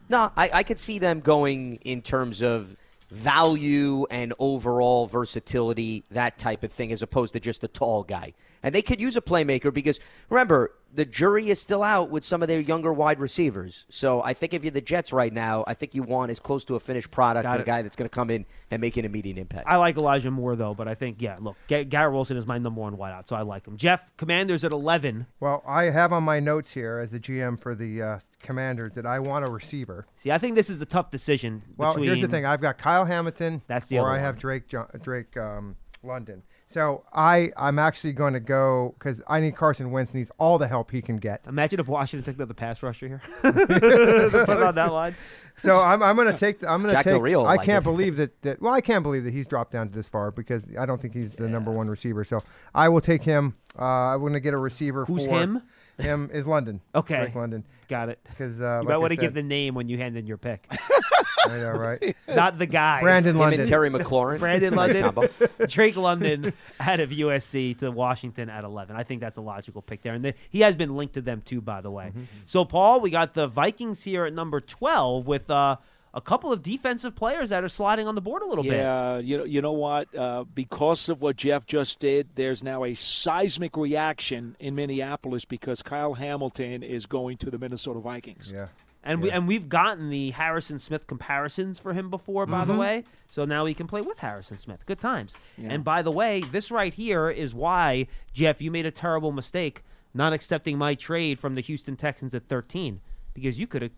No, 0.09 0.31
I, 0.35 0.49
I 0.53 0.63
could 0.63 0.79
see 0.79 0.99
them 0.99 1.19
going 1.19 1.75
in 1.77 2.01
terms 2.01 2.41
of 2.41 2.75
value 3.09 4.05
and 4.11 4.33
overall 4.39 5.07
versatility, 5.07 6.03
that 6.11 6.37
type 6.37 6.63
of 6.63 6.71
thing, 6.71 6.91
as 6.91 7.01
opposed 7.01 7.33
to 7.33 7.39
just 7.39 7.63
a 7.63 7.67
tall 7.67 8.03
guy. 8.03 8.33
And 8.63 8.73
they 8.73 8.81
could 8.81 8.99
use 8.99 9.15
a 9.15 9.21
playmaker 9.21 9.73
because 9.73 9.99
remember, 10.29 10.73
the 10.93 11.05
jury 11.05 11.49
is 11.49 11.61
still 11.61 11.83
out 11.83 12.09
with 12.09 12.23
some 12.23 12.41
of 12.41 12.47
their 12.47 12.59
younger 12.59 12.91
wide 12.91 13.19
receivers. 13.19 13.85
So 13.89 14.21
I 14.23 14.33
think 14.33 14.53
if 14.53 14.63
you're 14.63 14.71
the 14.71 14.81
Jets 14.81 15.13
right 15.13 15.31
now, 15.31 15.63
I 15.67 15.73
think 15.73 15.93
you 15.93 16.01
want 16.01 16.31
as 16.31 16.39
close 16.39 16.65
to 16.65 16.75
a 16.75 16.79
finished 16.79 17.11
product 17.11 17.43
Got 17.43 17.53
and 17.53 17.61
a 17.61 17.65
guy 17.65 17.81
that's 17.81 17.95
going 17.95 18.09
to 18.09 18.13
come 18.13 18.29
in 18.29 18.45
and 18.71 18.81
make 18.81 18.97
an 18.97 19.05
immediate 19.05 19.37
impact. 19.37 19.67
I 19.67 19.75
like 19.77 19.97
Elijah 19.97 20.31
Moore 20.31 20.55
though, 20.55 20.73
but 20.73 20.87
I 20.87 20.95
think 20.95 21.21
yeah. 21.21 21.37
Look, 21.39 21.55
Ga- 21.67 21.85
Garrett 21.85 22.13
Wilson 22.13 22.35
is 22.37 22.47
my 22.47 22.57
number 22.57 22.81
one 22.81 22.97
wideout, 22.97 23.27
so 23.27 23.35
I 23.35 23.41
like 23.41 23.67
him. 23.67 23.77
Jeff, 23.77 24.15
Commanders 24.17 24.63
at 24.63 24.73
eleven. 24.73 25.27
Well, 25.39 25.63
I 25.67 25.83
have 25.83 26.11
on 26.11 26.23
my 26.23 26.39
notes 26.39 26.73
here 26.73 26.97
as 26.97 27.13
a 27.13 27.19
GM 27.19 27.59
for 27.59 27.75
the 27.75 28.01
uh, 28.01 28.19
Commanders 28.47 28.93
did 28.93 29.05
I 29.05 29.19
want 29.19 29.45
a 29.45 29.49
receiver. 29.49 30.07
See, 30.17 30.31
I 30.31 30.37
think 30.37 30.55
this 30.55 30.69
is 30.69 30.81
a 30.81 30.85
tough 30.85 31.11
decision. 31.11 31.61
Well, 31.75 31.95
here's 31.95 32.21
the 32.21 32.27
thing: 32.29 32.45
I've 32.45 32.61
got 32.61 32.77
Kyle 32.77 33.05
Hamilton, 33.05 33.61
That's 33.67 33.87
the 33.87 33.99
or 33.99 34.07
other 34.07 34.17
I 34.17 34.19
have 34.19 34.35
one. 34.35 34.39
Drake 34.39 34.67
Jo- 34.67 34.87
Drake 35.01 35.35
um, 35.37 35.75
London. 36.01 36.43
So 36.69 37.03
I 37.13 37.51
I'm 37.55 37.77
actually 37.79 38.13
going 38.13 38.33
to 38.33 38.39
go 38.39 38.95
because 38.97 39.21
I 39.27 39.39
need 39.39 39.55
Carson 39.55 39.91
Wentz 39.91 40.13
needs 40.13 40.31
all 40.37 40.57
the 40.57 40.67
help 40.67 40.91
he 40.91 41.01
can 41.01 41.17
get. 41.17 41.45
Imagine 41.47 41.79
if 41.79 41.87
Washington 41.87 42.35
took 42.35 42.47
the 42.47 42.53
pass 42.53 42.81
rusher 42.81 43.07
here. 43.07 43.21
to 43.43 44.43
put 44.45 44.57
on 44.63 44.75
that 44.75 44.91
line. 44.91 45.15
So 45.57 45.77
I'm, 45.77 46.03
I'm 46.03 46.15
going 46.15 46.27
to 46.27 46.37
take 46.37 46.59
the, 46.59 46.69
I'm 46.69 46.83
going 46.83 46.93
to 46.93 46.97
Jack 46.97 47.05
Del 47.05 47.15
take. 47.15 47.23
Real, 47.23 47.41
I 47.41 47.55
like 47.55 47.65
can't 47.65 47.83
it. 47.83 47.89
believe 47.89 48.17
that, 48.17 48.41
that. 48.43 48.61
Well, 48.61 48.73
I 48.73 48.81
can't 48.81 49.01
believe 49.01 49.23
that 49.23 49.33
he's 49.33 49.47
dropped 49.47 49.71
down 49.71 49.87
to 49.89 49.93
this 49.93 50.07
far 50.07 50.31
because 50.31 50.61
I 50.77 50.85
don't 50.85 51.01
think 51.01 51.13
he's 51.13 51.33
the 51.33 51.49
number 51.49 51.71
one 51.71 51.89
receiver. 51.89 52.23
So 52.23 52.43
I 52.75 52.89
will 52.89 53.01
take 53.01 53.23
him. 53.23 53.55
Uh, 53.77 53.83
I'm 54.13 54.19
going 54.19 54.33
to 54.33 54.39
get 54.39 54.53
a 54.53 54.57
receiver. 54.57 55.05
Who's 55.05 55.25
for 55.25 55.39
him? 55.39 55.63
Him 55.97 56.29
is 56.31 56.45
London. 56.45 56.81
Okay. 56.93 57.17
Drake 57.17 57.35
London. 57.35 57.63
Got 57.87 58.09
it. 58.09 58.19
Because 58.29 58.59
uh, 58.61 58.63
You 58.63 58.69
like 58.79 58.85
might 58.87 58.93
I 58.93 58.97
want 58.97 59.09
to 59.11 59.17
give 59.17 59.33
the 59.33 59.43
name 59.43 59.73
when 59.75 59.87
you 59.87 59.97
hand 59.97 60.17
in 60.17 60.27
your 60.27 60.37
pick, 60.37 60.67
I 61.47 61.57
know, 61.57 61.71
right? 61.71 62.15
not 62.27 62.57
the 62.59 62.65
guy. 62.65 63.01
Brandon 63.01 63.35
Him 63.35 63.39
London. 63.39 63.61
and 63.61 63.69
Terry 63.69 63.89
McLaurin. 63.91 64.39
Brandon 64.39 64.73
Nice 64.75 64.93
London, 64.95 65.03
combo. 65.03 65.65
Drake 65.67 65.95
London 65.95 66.53
out 66.79 66.99
of 66.99 67.09
USC 67.11 67.77
to 67.79 67.89
Washington 67.91 68.49
at 68.49 68.63
11. 68.63 68.95
I 68.95 69.03
think 69.03 69.21
that's 69.21 69.37
a 69.37 69.41
logical 69.41 69.81
pick 69.81 70.01
there. 70.01 70.13
And 70.13 70.23
the, 70.25 70.33
he 70.49 70.59
has 70.61 70.75
been 70.75 70.95
linked 70.97 71.13
to 71.15 71.21
them 71.21 71.41
too, 71.41 71.61
by 71.61 71.81
the 71.81 71.89
way. 71.91 72.11
So, 72.45 72.65
Paul, 72.65 72.99
we 73.01 73.09
got 73.09 73.33
the 73.33 73.47
Vikings 73.47 74.03
here 74.03 74.25
at 74.25 74.33
number 74.33 74.59
12 74.59 75.25
with 75.25 75.49
uh, 75.49 75.77
a 76.17 76.21
couple 76.21 76.51
of 76.51 76.63
defensive 76.63 77.15
players 77.15 77.49
that 77.49 77.63
are 77.63 77.69
sliding 77.69 78.07
on 78.07 78.15
the 78.15 78.21
board 78.21 78.41
a 78.41 78.45
little 78.47 78.63
bit. 78.63 78.73
Yeah, 78.73 79.19
you 79.19 79.37
know, 79.37 79.43
you 79.43 79.61
know 79.61 79.73
what? 79.73 80.13
Uh, 80.15 80.45
because 80.45 81.09
of 81.09 81.21
what 81.21 81.35
Jeff 81.35 81.67
just 81.67 81.99
did, 81.99 82.29
there's 82.33 82.63
now 82.63 82.83
a 82.83 82.95
seismic 82.95 83.77
reaction 83.77 84.55
in 84.59 84.73
Minneapolis 84.73 85.45
because 85.45 85.83
Kyle 85.83 86.15
Hamilton 86.15 86.81
is 86.81 87.05
going 87.05 87.37
to 87.37 87.51
the 87.51 87.59
Minnesota 87.59 87.99
Vikings. 87.99 88.51
Yeah. 88.53 88.67
And 89.03 89.21
we 89.21 89.31
and 89.31 89.47
we've 89.47 89.69
gotten 89.69 90.09
the 90.09 90.31
Harrison 90.31 90.79
Smith 90.79 91.05
comparisons 91.05 91.77
for 91.77 91.93
him 91.93 92.09
before, 92.09 92.45
by 92.47 92.65
the 92.65 92.73
way. 92.73 93.03
So 93.29 93.45
now 93.45 93.65
he 93.65 93.73
can 93.73 93.87
play 93.87 94.01
with 94.01 94.19
Harrison 94.19 94.57
Smith. 94.57 94.85
Good 94.85 94.99
times. 94.99 95.33
And 95.57 95.83
by 95.83 96.01
the 96.01 96.11
way, 96.11 96.41
this 96.41 96.71
right 96.71 96.93
here 96.93 97.29
is 97.29 97.53
why 97.53 98.07
Jeff, 98.33 98.59
you 98.59 98.71
made 98.71 98.87
a 98.87 98.91
terrible 98.91 99.31
mistake 99.31 99.83
not 100.13 100.33
accepting 100.33 100.77
my 100.77 100.95
trade 100.95 101.39
from 101.39 101.55
the 101.55 101.61
Houston 101.61 101.95
Texans 101.95 102.33
at 102.33 102.47
13 102.47 102.99
because 103.33 103.59
you 103.59 103.67
could 103.67 103.83
have 103.83 103.91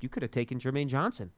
you 0.00 0.08
could 0.08 0.22
have 0.22 0.30
taken 0.30 0.60
Jermaine 0.60 0.88
Johnson. 0.88 1.30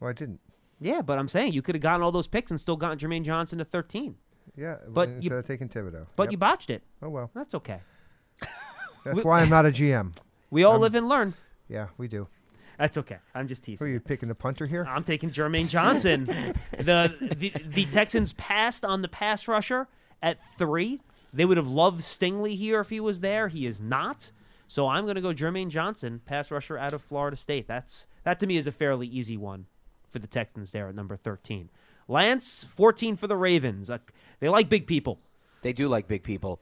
Well, 0.00 0.10
I 0.10 0.12
didn't. 0.12 0.40
Yeah, 0.80 1.02
but 1.02 1.18
I'm 1.18 1.28
saying 1.28 1.52
you 1.52 1.62
could 1.62 1.74
have 1.74 1.82
gotten 1.82 2.02
all 2.02 2.12
those 2.12 2.26
picks 2.26 2.50
and 2.50 2.60
still 2.60 2.76
gotten 2.76 2.98
Jermaine 2.98 3.24
Johnson 3.24 3.58
to 3.58 3.64
13. 3.64 4.16
Yeah. 4.56 4.76
But 4.88 5.08
instead 5.08 5.30
you- 5.32 5.38
of 5.38 5.44
taking 5.46 5.68
Thibodeaux. 5.68 6.06
But 6.16 6.24
Yep. 6.24 6.32
you 6.32 6.38
botched 6.38 6.70
it. 6.70 6.82
Oh 7.02 7.08
well. 7.08 7.30
That's 7.34 7.54
okay. 7.54 7.80
That's 9.04 9.22
why 9.22 9.40
I'm 9.40 9.48
not 9.50 9.66
a 9.66 9.70
GM. 9.72 10.12
We 10.50 10.64
all 10.64 10.78
live 10.78 10.94
and 10.94 11.08
learn. 11.08 11.34
Yeah, 11.68 11.88
we 11.98 12.08
do. 12.08 12.28
That's 12.78 12.98
okay. 12.98 13.18
I'm 13.34 13.46
just 13.46 13.64
Who 13.66 13.72
teasing. 13.72 13.86
are 13.86 13.90
you 13.90 14.00
picking 14.00 14.28
the 14.28 14.34
punter 14.34 14.66
here? 14.66 14.84
I'm 14.88 15.04
taking 15.04 15.30
Jermaine 15.30 15.68
Johnson. 15.68 16.24
the, 16.76 17.14
the 17.36 17.52
the 17.66 17.84
Texans 17.86 18.32
passed 18.34 18.84
on 18.84 19.00
the 19.02 19.08
pass 19.08 19.46
rusher 19.46 19.86
at 20.22 20.38
three. 20.58 21.00
They 21.32 21.44
would 21.44 21.56
have 21.56 21.68
loved 21.68 22.00
Stingley 22.00 22.56
here 22.56 22.80
if 22.80 22.90
he 22.90 23.00
was 23.00 23.20
there. 23.20 23.48
He 23.48 23.66
is 23.66 23.80
not. 23.80 24.30
So 24.68 24.88
I'm 24.88 25.04
going 25.04 25.16
to 25.16 25.20
go 25.20 25.32
Jermaine 25.32 25.68
Johnson, 25.68 26.20
pass 26.26 26.50
rusher 26.50 26.76
out 26.78 26.94
of 26.94 27.02
Florida 27.02 27.36
State. 27.36 27.68
That's 27.68 28.06
that 28.24 28.40
to 28.40 28.46
me 28.46 28.56
is 28.56 28.66
a 28.66 28.72
fairly 28.72 29.06
easy 29.06 29.36
one 29.36 29.66
for 30.14 30.18
the 30.20 30.26
Texans 30.26 30.72
there 30.72 30.88
at 30.88 30.94
number 30.94 31.16
13. 31.16 31.68
Lance, 32.08 32.64
14 32.74 33.16
for 33.16 33.26
the 33.26 33.36
Ravens. 33.36 33.90
Uh, 33.90 33.98
they 34.40 34.48
like 34.48 34.68
big 34.70 34.86
people. 34.86 35.18
They 35.62 35.72
do 35.74 35.88
like 35.88 36.06
big 36.08 36.22
people. 36.22 36.60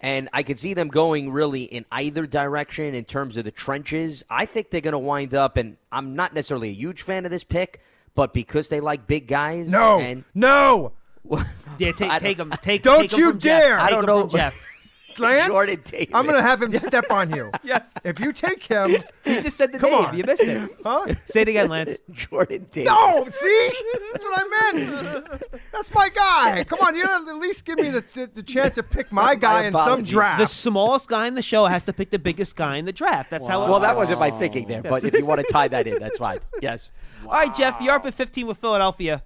And 0.00 0.28
I 0.32 0.42
could 0.42 0.58
see 0.58 0.74
them 0.74 0.88
going 0.88 1.30
really 1.30 1.62
in 1.62 1.84
either 1.92 2.26
direction 2.26 2.94
in 2.94 3.04
terms 3.04 3.36
of 3.36 3.44
the 3.44 3.50
trenches. 3.50 4.24
I 4.28 4.46
think 4.46 4.70
they're 4.70 4.80
going 4.80 4.92
to 4.92 4.98
wind 4.98 5.34
up, 5.34 5.56
and 5.56 5.76
I'm 5.92 6.16
not 6.16 6.34
necessarily 6.34 6.70
a 6.70 6.74
huge 6.74 7.02
fan 7.02 7.24
of 7.26 7.30
this 7.30 7.44
pick, 7.44 7.80
but 8.14 8.32
because 8.32 8.68
they 8.70 8.80
like 8.80 9.06
big 9.06 9.26
guys. 9.28 9.68
No. 9.70 10.00
And 10.00 10.24
no. 10.34 10.92
Yeah, 11.78 11.92
take 11.92 12.10
I 12.10 12.18
take 12.18 12.38
don't- 12.38 12.50
Take 12.62 12.82
Don't 12.82 13.02
take 13.02 13.12
'em 13.12 13.18
you 13.20 13.30
from 13.30 13.38
Jeff. 13.40 13.62
dare. 13.62 13.76
Take 13.76 13.86
I 13.86 13.90
don't 13.90 14.06
know. 14.06 14.26
Jeff. 14.26 14.66
Lance, 15.18 15.48
Jordan 15.48 15.80
Davis. 15.84 16.08
I'm 16.14 16.24
going 16.24 16.36
to 16.36 16.42
have 16.42 16.62
him 16.62 16.72
step 16.78 17.10
on 17.10 17.34
you. 17.34 17.50
yes, 17.62 17.98
If 18.04 18.20
you 18.20 18.32
take 18.32 18.62
him, 18.64 18.90
he 19.24 19.40
just 19.40 19.56
said 19.56 19.72
the 19.72 19.78
Come 19.78 19.90
name. 19.90 20.04
on. 20.06 20.16
You 20.16 20.24
missed 20.24 20.42
it. 20.42 20.70
huh? 20.84 21.14
Say 21.26 21.42
it 21.42 21.48
again, 21.48 21.68
Lance. 21.68 21.98
Jordan 22.12 22.66
Davis. 22.70 22.90
No, 22.90 23.24
see, 23.24 23.72
that's 24.12 24.24
what 24.24 24.38
I 24.38 24.72
meant. 24.72 25.42
That's 25.72 25.92
my 25.94 26.08
guy. 26.08 26.64
Come 26.64 26.80
on, 26.80 26.94
you 26.96 27.04
gotta 27.04 27.30
at 27.30 27.36
least 27.36 27.64
give 27.64 27.78
me 27.78 27.90
the, 27.90 28.30
the 28.34 28.42
chance 28.42 28.74
to 28.76 28.82
pick 28.82 29.10
my 29.12 29.34
guy 29.34 29.64
in 29.64 29.72
some 29.72 29.80
apologies. 30.04 30.12
The 30.12 30.46
smallest 30.46 31.08
guy 31.08 31.26
in 31.26 31.34
the 31.34 31.42
show 31.42 31.66
has 31.66 31.84
to 31.84 31.92
pick 31.92 32.10
the 32.10 32.18
biggest 32.18 32.56
guy 32.56 32.76
in 32.76 32.84
the 32.84 32.92
draft. 32.92 33.30
That's 33.30 33.46
how. 33.46 33.64
It 33.64 33.70
Well, 33.70 33.80
that 33.80 33.96
wasn't 33.96 34.20
my 34.20 34.30
thinking 34.30 34.66
there, 34.68 34.82
but 34.82 35.04
if 35.04 35.14
you 35.14 35.26
want 35.26 35.40
to 35.40 35.46
tie 35.52 35.68
that 35.68 35.86
in, 35.86 35.98
that's 35.98 36.18
fine. 36.18 36.40
Yes. 36.60 36.90
All 37.24 37.32
right, 37.32 37.54
Jeff, 37.54 37.80
you're 37.80 37.94
up 37.94 38.06
at 38.06 38.14
15 38.14 38.46
with 38.46 38.58
Philadelphia. 38.58 39.22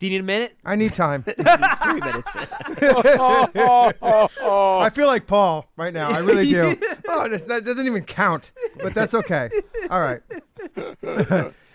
Do 0.00 0.06
you 0.06 0.12
need 0.12 0.20
a 0.20 0.24
minute? 0.24 0.56
I 0.64 0.74
need 0.76 0.94
time. 0.94 1.24
It's 1.28 1.80
three 1.80 2.00
minutes. 2.00 2.30
I 3.54 4.90
feel 4.94 5.06
like 5.06 5.26
Paul 5.26 5.66
right 5.76 5.92
now. 5.92 6.10
I 6.10 6.18
really 6.20 6.48
do. 6.48 6.74
oh, 7.08 7.28
this- 7.28 7.42
that 7.42 7.64
doesn't 7.64 7.86
even 7.86 8.04
count, 8.04 8.50
but 8.82 8.94
that's 8.94 9.14
okay. 9.14 9.50
All 9.90 10.00
right. 10.00 10.20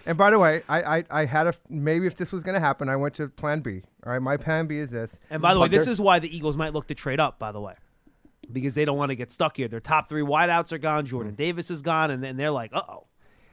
and 0.06 0.18
by 0.18 0.32
the 0.32 0.40
way, 0.40 0.64
I, 0.68 0.98
I, 0.98 1.04
I 1.12 1.26
had 1.26 1.48
a 1.48 1.54
maybe 1.70 2.08
if 2.08 2.16
this 2.16 2.32
was 2.32 2.44
going 2.44 2.56
to 2.56 2.60
happen, 2.60 2.90
I 2.90 2.96
went 2.96 3.14
to 3.16 3.28
Plan 3.30 3.60
B. 3.62 3.82
All 4.06 4.12
right, 4.12 4.22
my 4.22 4.38
Plan 4.38 4.68
B 4.68 4.78
is 4.78 4.90
this. 4.90 5.20
And 5.30 5.42
by 5.42 5.54
the 5.54 5.60
way, 5.60 5.68
this 5.68 5.88
is 5.88 6.00
why 6.02 6.20
the 6.20 6.36
Eagles 6.36 6.58
might 6.58 6.74
look 6.74 6.88
to 6.88 6.96
trade 6.96 7.20
up. 7.20 7.38
By 7.40 7.52
the 7.52 7.62
way, 7.62 7.76
because 8.52 8.74
they 8.76 8.86
don't 8.86 8.98
want 8.98 9.10
to 9.12 9.16
get 9.16 9.32
stuck 9.32 9.58
here. 9.58 9.68
Their 9.68 9.80
top 9.80 10.10
three 10.10 10.24
wideouts 10.24 10.72
are 10.72 10.78
gone. 10.80 11.06
Jordan 11.06 11.34
Hmm. 11.34 11.38
Davis 11.38 11.70
is 11.70 11.82
gone, 11.84 12.10
and 12.12 12.24
then 12.24 12.38
they're 12.38 12.52
like, 12.52 12.72
"Uh 12.74 12.82
oh." 12.90 13.08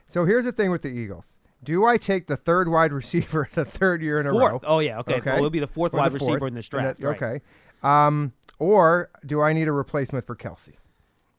So 0.07 0.25
here's 0.25 0.45
the 0.45 0.51
thing 0.51 0.71
with 0.71 0.81
the 0.81 0.89
Eagles. 0.89 1.27
Do 1.63 1.85
I 1.85 1.97
take 1.97 2.27
the 2.27 2.37
third 2.37 2.67
wide 2.69 2.91
receiver 2.91 3.47
the 3.53 3.65
third 3.65 4.01
year 4.01 4.19
in 4.19 4.27
a 4.27 4.31
Fourth. 4.31 4.51
row? 4.51 4.59
Oh 4.65 4.79
yeah, 4.79 4.99
okay. 4.99 5.19
Well, 5.25 5.37
it'll 5.37 5.49
be 5.49 5.59
the 5.59 5.67
fourth 5.67 5.93
Or 5.93 5.97
wide 5.97 6.11
the 6.11 6.15
receiver 6.19 6.47
in 6.47 6.53
this 6.53 6.67
draft. 6.67 6.99
that- 6.99 7.05
right. 7.07 7.15
Okay. 7.21 7.41
Um, 7.83 8.33
or 8.59 9.09
do 9.25 9.41
I 9.41 9.53
need 9.53 9.67
a 9.67 9.71
replacement 9.71 10.25
for 10.25 10.35
Kelce? 10.35 10.73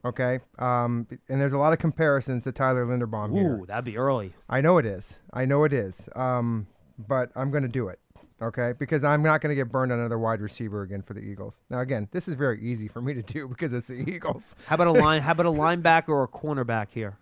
Okay. 0.04 0.40
Um, 0.58 1.06
and 1.28 1.40
there's 1.40 1.54
a 1.54 1.58
lot 1.58 1.72
of 1.72 1.78
comparisons 1.78 2.44
to 2.44 2.52
Tyler 2.52 2.84
Linderbaum 2.84 3.32
here. 3.32 3.56
Ooh, 3.62 3.66
that'd 3.66 3.84
be 3.84 3.96
early. 3.96 4.34
I 4.50 4.60
know 4.60 4.76
it 4.78 4.84
is. 4.84 5.14
I 5.32 5.46
know 5.46 5.64
it 5.64 5.72
is. 5.72 6.08
Um, 6.14 6.66
but 7.08 7.30
I'm 7.34 7.50
going 7.50 7.62
to 7.62 7.68
do 7.68 7.88
it. 7.88 7.98
Okay, 8.42 8.74
because 8.78 9.04
I'm 9.04 9.22
not 9.22 9.40
going 9.40 9.50
to 9.50 9.54
get 9.54 9.70
burned 9.72 9.92
on 9.92 9.98
another 10.00 10.18
wide 10.18 10.40
receiver 10.42 10.82
again 10.82 11.00
for 11.02 11.14
the 11.14 11.20
Eagles. 11.20 11.54
Now, 11.70 11.78
again, 11.80 12.08
this 12.10 12.28
is 12.28 12.34
very 12.34 12.60
easy 12.60 12.88
for 12.88 13.00
me 13.00 13.14
to 13.14 13.22
do 13.22 13.48
because 13.54 13.72
it's 13.72 13.86
the 13.86 13.94
Eagles. 13.94 14.54
How 14.66 14.74
about 14.74 14.88
a 14.88 14.92
line? 14.92 15.22
How 15.22 15.32
about 15.32 15.46
a 15.46 15.50
linebacker 15.52 16.08
or 16.10 16.24
a 16.24 16.28
cornerback 16.28 16.88
here? 16.90 17.16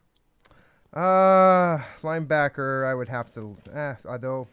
Uh, 0.93 1.79
linebacker, 2.03 2.87
I 2.87 2.95
would 2.95 3.09
have 3.09 3.33
to. 3.35 3.57
Eh, 3.73 3.95
although, 4.07 4.47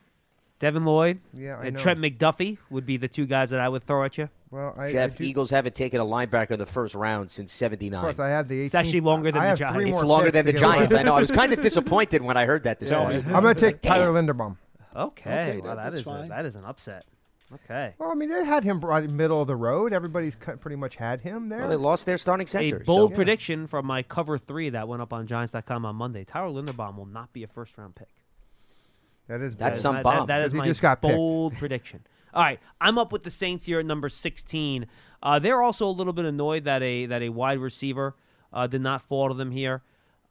Devin 0.60 0.86
Lloyd 0.86 1.20
yeah, 1.34 1.58
I 1.60 1.66
and 1.66 1.76
know. 1.76 1.82
Trent 1.82 2.00
McDuffie 2.00 2.58
would 2.70 2.86
be 2.86 2.98
the 2.98 3.08
two 3.08 3.26
guys 3.26 3.50
that 3.50 3.60
I 3.60 3.68
would 3.70 3.86
throw 3.86 4.04
at 4.06 4.18
you. 4.18 4.30
well, 4.50 4.74
I, 4.78 4.86
I 4.88 4.92
Jeff, 4.92 5.18
do- 5.18 5.24
Eagles 5.26 5.50
haven't 5.50 5.76
taken 5.76 6.00
a 6.00 6.06
linebacker 6.06 6.52
in 6.52 6.60
the 6.60 6.66
first 6.66 6.96
round 6.96 7.30
since 7.30 7.50
Of 7.52 7.56
'79. 7.58 8.02
course, 8.02 8.20
I 8.20 8.30
had 8.30 8.48
the. 8.48 8.56
18th, 8.62 8.66
It's 8.66 8.76
actually 8.76 9.02
longer 9.02 9.32
than 9.32 9.42
I 9.42 9.52
the 9.52 9.58
Giants. 9.58 9.90
It's 9.92 10.04
longer 10.04 10.32
than 10.32 10.46
the. 10.46 10.54
Giants. 10.54 10.94
I 10.94 11.04
know. 11.04 11.16
I 11.16 11.20
was 11.20 11.32
kind 11.32 11.52
of 11.54 11.62
disappointed 11.64 12.22
when 12.22 12.38
I 12.38 12.46
heard 12.46 12.64
that 12.64 12.80
this 12.80 12.92
morning. 12.92 13.24
I'm 13.34 13.44
going 13.44 13.56
to 13.56 13.62
take 13.62 13.82
Damn. 13.82 13.94
Tyler 13.94 14.14
Linderbaum. 14.22 14.56
Okay, 14.96 15.30
Okay, 15.30 15.58
well, 15.62 15.76
that- 15.76 15.84
that 15.84 15.90
that's 15.92 16.00
is 16.02 16.08
a, 16.08 16.10
fine. 16.10 16.30
that 16.30 16.46
is 16.46 16.56
an 16.56 16.66
upset. 16.66 17.06
Okay, 17.52 17.96
Well, 17.98 18.12
I 18.12 18.14
mean, 18.14 18.30
they 18.30 18.46
had 18.46 18.64
him 18.64 18.80
right 18.80 19.04
in 19.04 19.10
the 19.10 19.16
middle 19.16 19.42
of 19.42 19.48
the 19.48 19.56
road. 19.56 19.92
Everybody's 19.92 20.36
cut- 20.36 20.60
pretty 20.62 20.76
much 20.76 20.96
had 20.98 21.22
him 21.22 21.50
there. 21.50 21.60
Well, 21.62 21.70
they 21.70 21.76
lost 21.78 22.06
their 22.06 22.18
starting 22.20 22.46
center. 22.46 22.78
a 22.78 22.80
bold 22.82 23.12
so- 23.12 23.16
prediction 23.16 23.66
from 23.66 23.88
my 23.88 24.04
cover 24.04 24.38
three 24.38 24.70
that 24.70 24.88
went 24.88 25.02
up 25.02 25.12
on 25.14 25.26
Giants.com 25.26 25.84
on 25.84 25.96
Monday. 25.96 26.24
Tyler 26.26 26.50
Linderbaum 26.62 26.96
will 26.96 27.08
not 27.08 27.34
be 27.34 27.42
a 27.44 27.48
first 27.48 27.76
round 27.78 27.96
pick. 27.96 28.10
that 29.28 29.42
is 29.42 29.56
That's 29.56 29.60
That 29.60 29.76
is 29.78 29.82
some 29.82 29.96
my- 29.96 30.04
bomb. 30.04 30.16
that- 30.20 30.28
that 30.28 30.40
is 30.42 30.46
'Cause 30.46 30.52
he 30.54 30.58
my 30.60 30.66
just 30.66 30.82
got 30.82 31.02
picked. 31.02 31.14
bold 31.16 31.54
prediction. 31.56 32.04
All 32.34 32.44
right, 32.44 32.60
I'm 32.80 32.98
up 33.00 33.12
with 33.12 33.24
the 33.24 33.32
Saints 33.32 33.66
here 33.66 33.80
at 33.80 33.86
number 33.86 34.10
16. 34.10 34.86
Uh, 35.24 35.40
they're 35.40 35.62
also 35.64 35.88
a 35.88 35.92
little 35.92 36.14
bit 36.14 36.26
annoyed 36.26 36.64
that 36.66 36.84
a 36.84 37.08
that 37.08 37.22
a 37.24 37.30
wide 37.30 37.58
receiver 37.60 38.16
uh, 38.54 38.68
did 38.68 38.82
not 38.82 39.02
fall 39.02 39.28
to 39.28 39.34
them 39.34 39.50
here, 39.52 39.82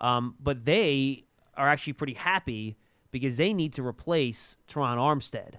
um, 0.01 0.35
but 0.41 0.64
they 0.64 1.25
are 1.57 1.69
actually 1.69 1.93
pretty 1.95 2.14
happy 2.14 2.77
because 3.11 3.37
they 3.37 3.53
need 3.53 3.73
to 3.75 3.85
replace 3.85 4.57
Terron 4.69 4.97
Armstead, 4.97 5.55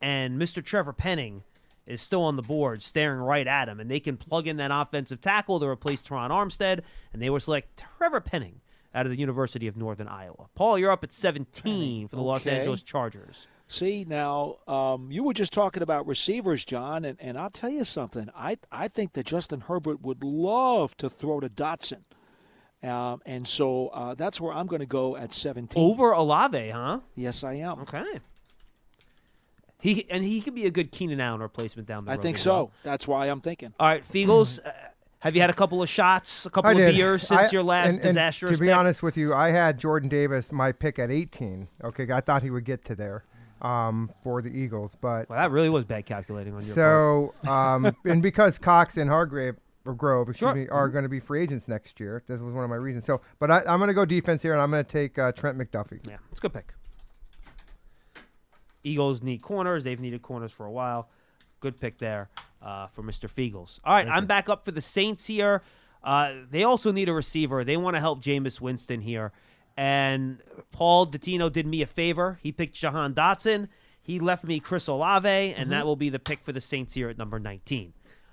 and 0.00 0.40
Mr. 0.40 0.64
Trevor 0.64 0.92
Penning 0.92 1.42
is 1.86 2.00
still 2.00 2.22
on 2.22 2.36
the 2.36 2.42
board, 2.42 2.82
staring 2.82 3.20
right 3.20 3.46
at 3.46 3.68
him, 3.68 3.80
and 3.80 3.90
they 3.90 4.00
can 4.00 4.16
plug 4.16 4.46
in 4.46 4.56
that 4.58 4.70
offensive 4.72 5.20
tackle 5.20 5.58
to 5.60 5.66
replace 5.66 6.02
Terron 6.02 6.30
Armstead, 6.30 6.82
and 7.12 7.20
they 7.20 7.30
will 7.30 7.40
select 7.40 7.82
Trevor 7.98 8.20
Penning 8.20 8.60
out 8.94 9.06
of 9.06 9.12
the 9.12 9.18
University 9.18 9.66
of 9.66 9.76
Northern 9.76 10.08
Iowa. 10.08 10.48
Paul, 10.54 10.78
you're 10.78 10.90
up 10.90 11.04
at 11.04 11.12
17 11.12 12.08
for 12.08 12.16
the 12.16 12.22
Los 12.22 12.46
Angeles 12.46 12.82
Chargers. 12.82 13.46
See 13.68 14.04
now, 14.08 14.56
um, 14.66 15.12
you 15.12 15.22
were 15.22 15.32
just 15.32 15.52
talking 15.52 15.82
about 15.82 16.06
receivers, 16.08 16.64
John, 16.64 17.04
and, 17.04 17.16
and 17.20 17.38
I'll 17.38 17.50
tell 17.50 17.70
you 17.70 17.84
something. 17.84 18.28
I 18.34 18.58
I 18.72 18.88
think 18.88 19.12
that 19.12 19.26
Justin 19.26 19.60
Herbert 19.60 20.02
would 20.02 20.24
love 20.24 20.96
to 20.96 21.08
throw 21.08 21.38
to 21.38 21.48
Dotson, 21.48 22.02
um, 22.82 23.22
and 23.24 23.46
so 23.46 23.88
uh, 23.88 24.14
that's 24.16 24.40
where 24.40 24.52
I'm 24.52 24.66
going 24.66 24.80
to 24.80 24.86
go 24.86 25.16
at 25.16 25.32
17. 25.32 25.80
Over 25.80 26.10
Olave, 26.10 26.70
huh? 26.70 26.98
Yes, 27.14 27.44
I 27.44 27.54
am. 27.54 27.78
Okay. 27.82 28.18
He 29.80 30.06
and 30.10 30.22
he 30.24 30.40
could 30.40 30.54
be 30.54 30.66
a 30.66 30.70
good 30.70 30.92
Keenan 30.92 31.20
Allen 31.20 31.40
replacement 31.40 31.88
down 31.88 32.04
the 32.04 32.10
I 32.10 32.14
road. 32.14 32.22
think 32.22 32.38
as 32.38 32.46
well. 32.46 32.66
so. 32.66 32.72
That's 32.82 33.08
why 33.08 33.26
I'm 33.28 33.40
thinking. 33.40 33.72
All 33.80 33.86
right, 33.88 34.04
Feagles, 34.06 34.58
uh, 34.64 34.70
have 35.20 35.34
you 35.34 35.40
had 35.40 35.50
a 35.50 35.54
couple 35.54 35.82
of 35.82 35.88
shots, 35.88 36.46
a 36.46 36.50
couple 36.50 36.68
I 36.70 36.72
of 36.72 36.78
did. 36.78 36.94
beers 36.96 37.22
since 37.26 37.48
I- 37.48 37.50
your 37.50 37.62
last 37.62 37.86
and- 37.88 37.94
and 37.96 38.02
disastrous 38.04 38.52
To 38.52 38.58
be 38.58 38.66
pick? 38.68 38.76
honest 38.76 39.02
with 39.02 39.16
you, 39.16 39.34
I 39.34 39.50
had 39.50 39.78
Jordan 39.78 40.08
Davis 40.08 40.50
my 40.52 40.72
pick 40.72 40.98
at 40.98 41.10
18. 41.10 41.68
Okay, 41.84 42.06
I 42.12 42.20
thought 42.20 42.42
he 42.42 42.50
would 42.50 42.64
get 42.64 42.84
to 42.86 42.94
there. 42.94 43.24
um, 43.62 44.10
for 44.24 44.40
the 44.40 44.48
Eagles. 44.48 44.96
But 45.02 45.28
Well, 45.28 45.38
that 45.38 45.50
really 45.50 45.68
was 45.68 45.84
bad 45.84 46.06
calculating 46.06 46.54
on 46.54 46.64
your 46.64 46.74
part. 46.74 47.34
so, 47.44 47.50
um, 47.50 47.94
and 48.06 48.22
because 48.22 48.58
Cox 48.58 48.96
and 48.96 49.10
Hargrave 49.10 49.56
or 49.84 49.92
Grove, 49.92 50.30
excuse 50.30 50.48
Sure. 50.48 50.54
me, 50.54 50.66
are 50.68 50.88
going 50.88 51.02
to 51.02 51.10
be 51.10 51.20
free 51.20 51.42
agents 51.42 51.68
next 51.68 52.00
year. 52.00 52.22
This 52.26 52.40
was 52.40 52.54
one 52.54 52.64
of 52.64 52.70
my 52.70 52.76
reasons. 52.76 53.04
So, 53.04 53.20
but 53.38 53.50
I, 53.50 53.58
I'm 53.66 53.78
going 53.78 53.88
to 53.88 53.92
go 53.92 54.06
defense 54.06 54.40
here, 54.40 54.54
and 54.54 54.62
I'm 54.62 54.70
going 54.70 54.82
to 54.82 54.90
take 54.90 55.18
uh, 55.18 55.32
Trent 55.32 55.58
McDuffie. 55.58 56.00
Yeah, 56.08 56.16
it's 56.30 56.40
a 56.40 56.42
good 56.42 56.54
pick. 56.54 56.72
Eagles 58.82 59.22
need 59.22 59.42
corners. 59.42 59.84
They've 59.84 60.00
needed 60.00 60.22
corners 60.22 60.52
for 60.52 60.66
a 60.66 60.70
while. 60.70 61.08
Good 61.60 61.80
pick 61.80 61.98
there 61.98 62.30
uh, 62.62 62.86
for 62.88 63.02
Mr. 63.02 63.30
Feagles. 63.30 63.78
All 63.84 63.94
right, 63.94 64.08
I'm 64.08 64.26
back 64.26 64.48
up 64.48 64.64
for 64.64 64.70
the 64.70 64.80
Saints 64.80 65.26
here. 65.26 65.62
Uh, 66.02 66.32
they 66.50 66.64
also 66.64 66.92
need 66.92 67.08
a 67.08 67.12
receiver. 67.12 67.64
They 67.64 67.76
want 67.76 67.96
to 67.96 68.00
help 68.00 68.22
Jameis 68.22 68.60
Winston 68.60 69.00
here. 69.00 69.32
And 69.76 70.42
Paul 70.72 71.06
Dottino 71.06 71.52
did 71.52 71.66
me 71.66 71.82
a 71.82 71.86
favor. 71.86 72.38
He 72.42 72.52
picked 72.52 72.74
Jahan 72.74 73.14
Dotson. 73.14 73.68
He 74.02 74.18
left 74.18 74.44
me 74.44 74.60
Chris 74.60 74.86
Olave, 74.86 75.28
and 75.28 75.70
that 75.72 75.84
will 75.84 75.96
be 75.96 76.08
the 76.08 76.18
pick 76.18 76.42
for 76.42 76.52
the 76.52 76.60
Saints 76.60 76.94
here 76.94 77.08
at 77.10 77.18
number 77.18 77.38
19. 77.38 77.92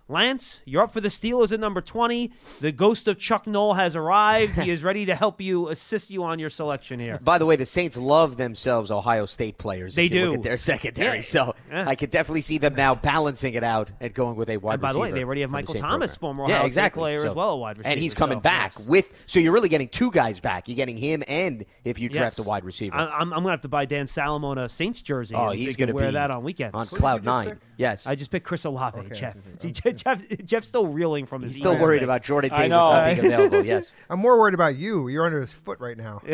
Lance, 0.10 0.62
you're 0.66 0.82
up 0.84 0.94
for 0.94 1.02
the 1.02 1.10
Steelers 1.10 1.52
at 1.52 1.60
number 1.60 1.82
20. 1.82 2.32
The 2.62 2.72
ghost 2.72 3.08
of 3.10 3.20
Chuck 3.20 3.46
Noll 3.46 3.74
has 3.74 3.96
arrived. 3.96 4.54
he 4.58 4.72
is 4.72 4.82
ready 4.84 5.06
to 5.06 5.16
help 5.16 5.42
you, 5.42 5.68
assist 5.68 6.10
you 6.12 6.24
on 6.24 6.40
your 6.40 6.50
selection 6.50 7.00
here. 7.00 7.20
By 7.22 7.38
the 7.38 7.46
way, 7.46 7.58
the 7.58 7.66
Saints 7.66 7.98
love 7.98 8.38
themselves 8.38 8.90
Ohio 8.90 9.26
State 9.26 9.58
players. 9.58 9.96
They 9.96 10.06
if 10.06 10.14
you 10.14 10.20
do. 10.22 10.26
Look 10.30 10.38
at 10.38 10.44
their 10.44 10.58
secondary, 10.58 11.18
Yeah. 11.18 11.22
so 11.24 11.56
Yeah. 11.70 11.90
I 11.90 11.96
could 11.96 12.10
definitely 12.10 12.42
see 12.42 12.58
them 12.58 12.76
now 12.76 12.96
balancing 12.96 13.54
it 13.54 13.64
out 13.64 13.92
and 14.00 14.14
going 14.14 14.38
with 14.38 14.50
a 14.50 14.58
wide 14.58 14.74
receiver. 14.74 14.74
And 14.76 14.82
by 14.82 14.94
the 14.94 15.00
way, 15.00 15.12
they 15.12 15.24
already 15.26 15.42
have 15.42 15.50
Michael 15.50 15.74
Thomas, 15.76 16.18
program. 16.18 16.36
former 16.38 16.50
yeah, 16.52 16.56
Ohio 16.60 16.68
State 16.70 16.80
exactly. 16.80 17.00
player, 17.02 17.22
So- 17.22 17.30
as 17.30 17.36
well, 17.36 17.52
a 17.52 17.58
wide 17.58 17.78
receiver. 17.78 17.92
and 17.92 18.00
he's 18.00 18.14
coming 18.14 18.38
so, 18.38 18.42
back 18.44 18.74
yes. 18.78 18.88
with. 18.88 19.24
So 19.26 19.40
you're 19.42 19.52
really 19.54 19.70
getting 19.70 19.90
two 19.90 20.12
guys 20.12 20.40
back. 20.40 20.70
You're 20.70 20.76
getting 20.78 20.96
him, 20.98 21.22
and 21.28 21.66
if 21.84 22.00
you 22.00 22.08
draft 22.08 22.38
Yes. 22.38 22.46
a 22.46 22.48
wide 22.50 22.64
receiver, 22.64 22.96
I, 22.96 23.08
I'm, 23.08 23.34
I'm 23.34 23.40
gonna 23.42 23.52
have 23.52 23.62
to 23.62 23.68
buy 23.68 23.84
Dan 23.86 24.06
Salomone 24.06 24.64
a 24.64 24.70
Saints 24.70 25.02
jersey. 25.02 25.36
oh, 25.36 25.50
he's 25.50 25.76
going 25.76 25.88
going 25.88 25.88
to 25.88 25.94
to 25.94 25.96
wear 25.96 26.08
be 26.08 26.14
that 26.14 26.32
on 26.32 26.44
weekends. 26.44 26.76
on 26.76 26.86
cloud 26.88 27.24
nine. 27.26 27.50
pick? 27.50 27.58
Yes, 27.78 28.08
I 28.08 28.16
just 28.16 28.32
picked 28.32 28.46
Chris 28.46 28.64
Olave, 28.66 28.98
Okay, 29.00 29.14
Jeff. 29.14 29.36
okay. 30.06 30.18
See, 30.20 30.26
Je- 30.28 30.36
Jeff. 30.38 30.46
Jeff's 30.46 30.68
still 30.68 30.88
reeling 30.88 31.26
from 31.26 31.42
his. 31.42 31.52
he's 31.52 31.60
still 31.60 31.78
worried 31.78 32.04
about 32.04 32.24
Jordan 32.24 32.52
I 32.52 32.56
Davis 32.56 32.70
know. 32.70 32.92
not 32.94 33.06
being 33.06 33.20
available. 33.34 33.66
Yes, 33.66 33.94
I'm 34.10 34.20
more 34.20 34.38
worried 34.40 34.54
about 34.54 34.76
you. 34.78 35.08
You're 35.08 35.26
under 35.26 35.42
his 35.42 35.54
foot 35.54 35.80
right 35.80 35.98
now. 35.98 36.22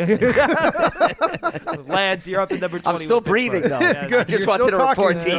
Lance, 1.86 2.26
you're 2.26 2.40
up 2.40 2.52
at 2.52 2.60
number 2.60 2.78
20. 2.78 2.86
I'm 2.86 2.96
still 2.96 3.20
with 3.20 3.24
Pittsburgh. 3.24 3.24
breathing 3.24 3.62
though. 3.68 3.80
Yeah, 3.80 4.02
I 4.04 4.08
Good. 4.08 4.28
just 4.28 4.46
You're 4.46 4.58
wanted 4.58 4.70
to 4.72 4.84
report 4.84 5.20
to 5.20 5.30
you. 5.30 5.36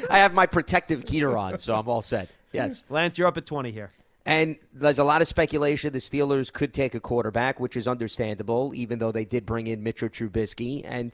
All 0.00 0.06
I 0.10 0.18
have 0.18 0.34
my 0.34 0.46
protective 0.46 1.06
gear 1.06 1.36
on, 1.36 1.58
so 1.58 1.74
I'm 1.74 1.88
all 1.88 2.02
set. 2.02 2.28
Yes. 2.52 2.84
Lance, 2.88 3.18
you're 3.18 3.28
up 3.28 3.36
at 3.36 3.46
20 3.46 3.70
here. 3.70 3.90
And 4.24 4.56
there's 4.72 4.98
a 4.98 5.04
lot 5.04 5.22
of 5.22 5.28
speculation 5.28 5.92
the 5.92 6.00
Steelers 6.00 6.52
could 6.52 6.72
take 6.72 6.94
a 6.96 7.00
quarterback, 7.00 7.60
which 7.60 7.76
is 7.76 7.86
understandable, 7.86 8.72
even 8.74 8.98
though 8.98 9.12
they 9.12 9.24
did 9.24 9.46
bring 9.46 9.68
in 9.68 9.82
Mitchell 9.84 10.08
Trubisky. 10.08 10.82
And 10.84 11.12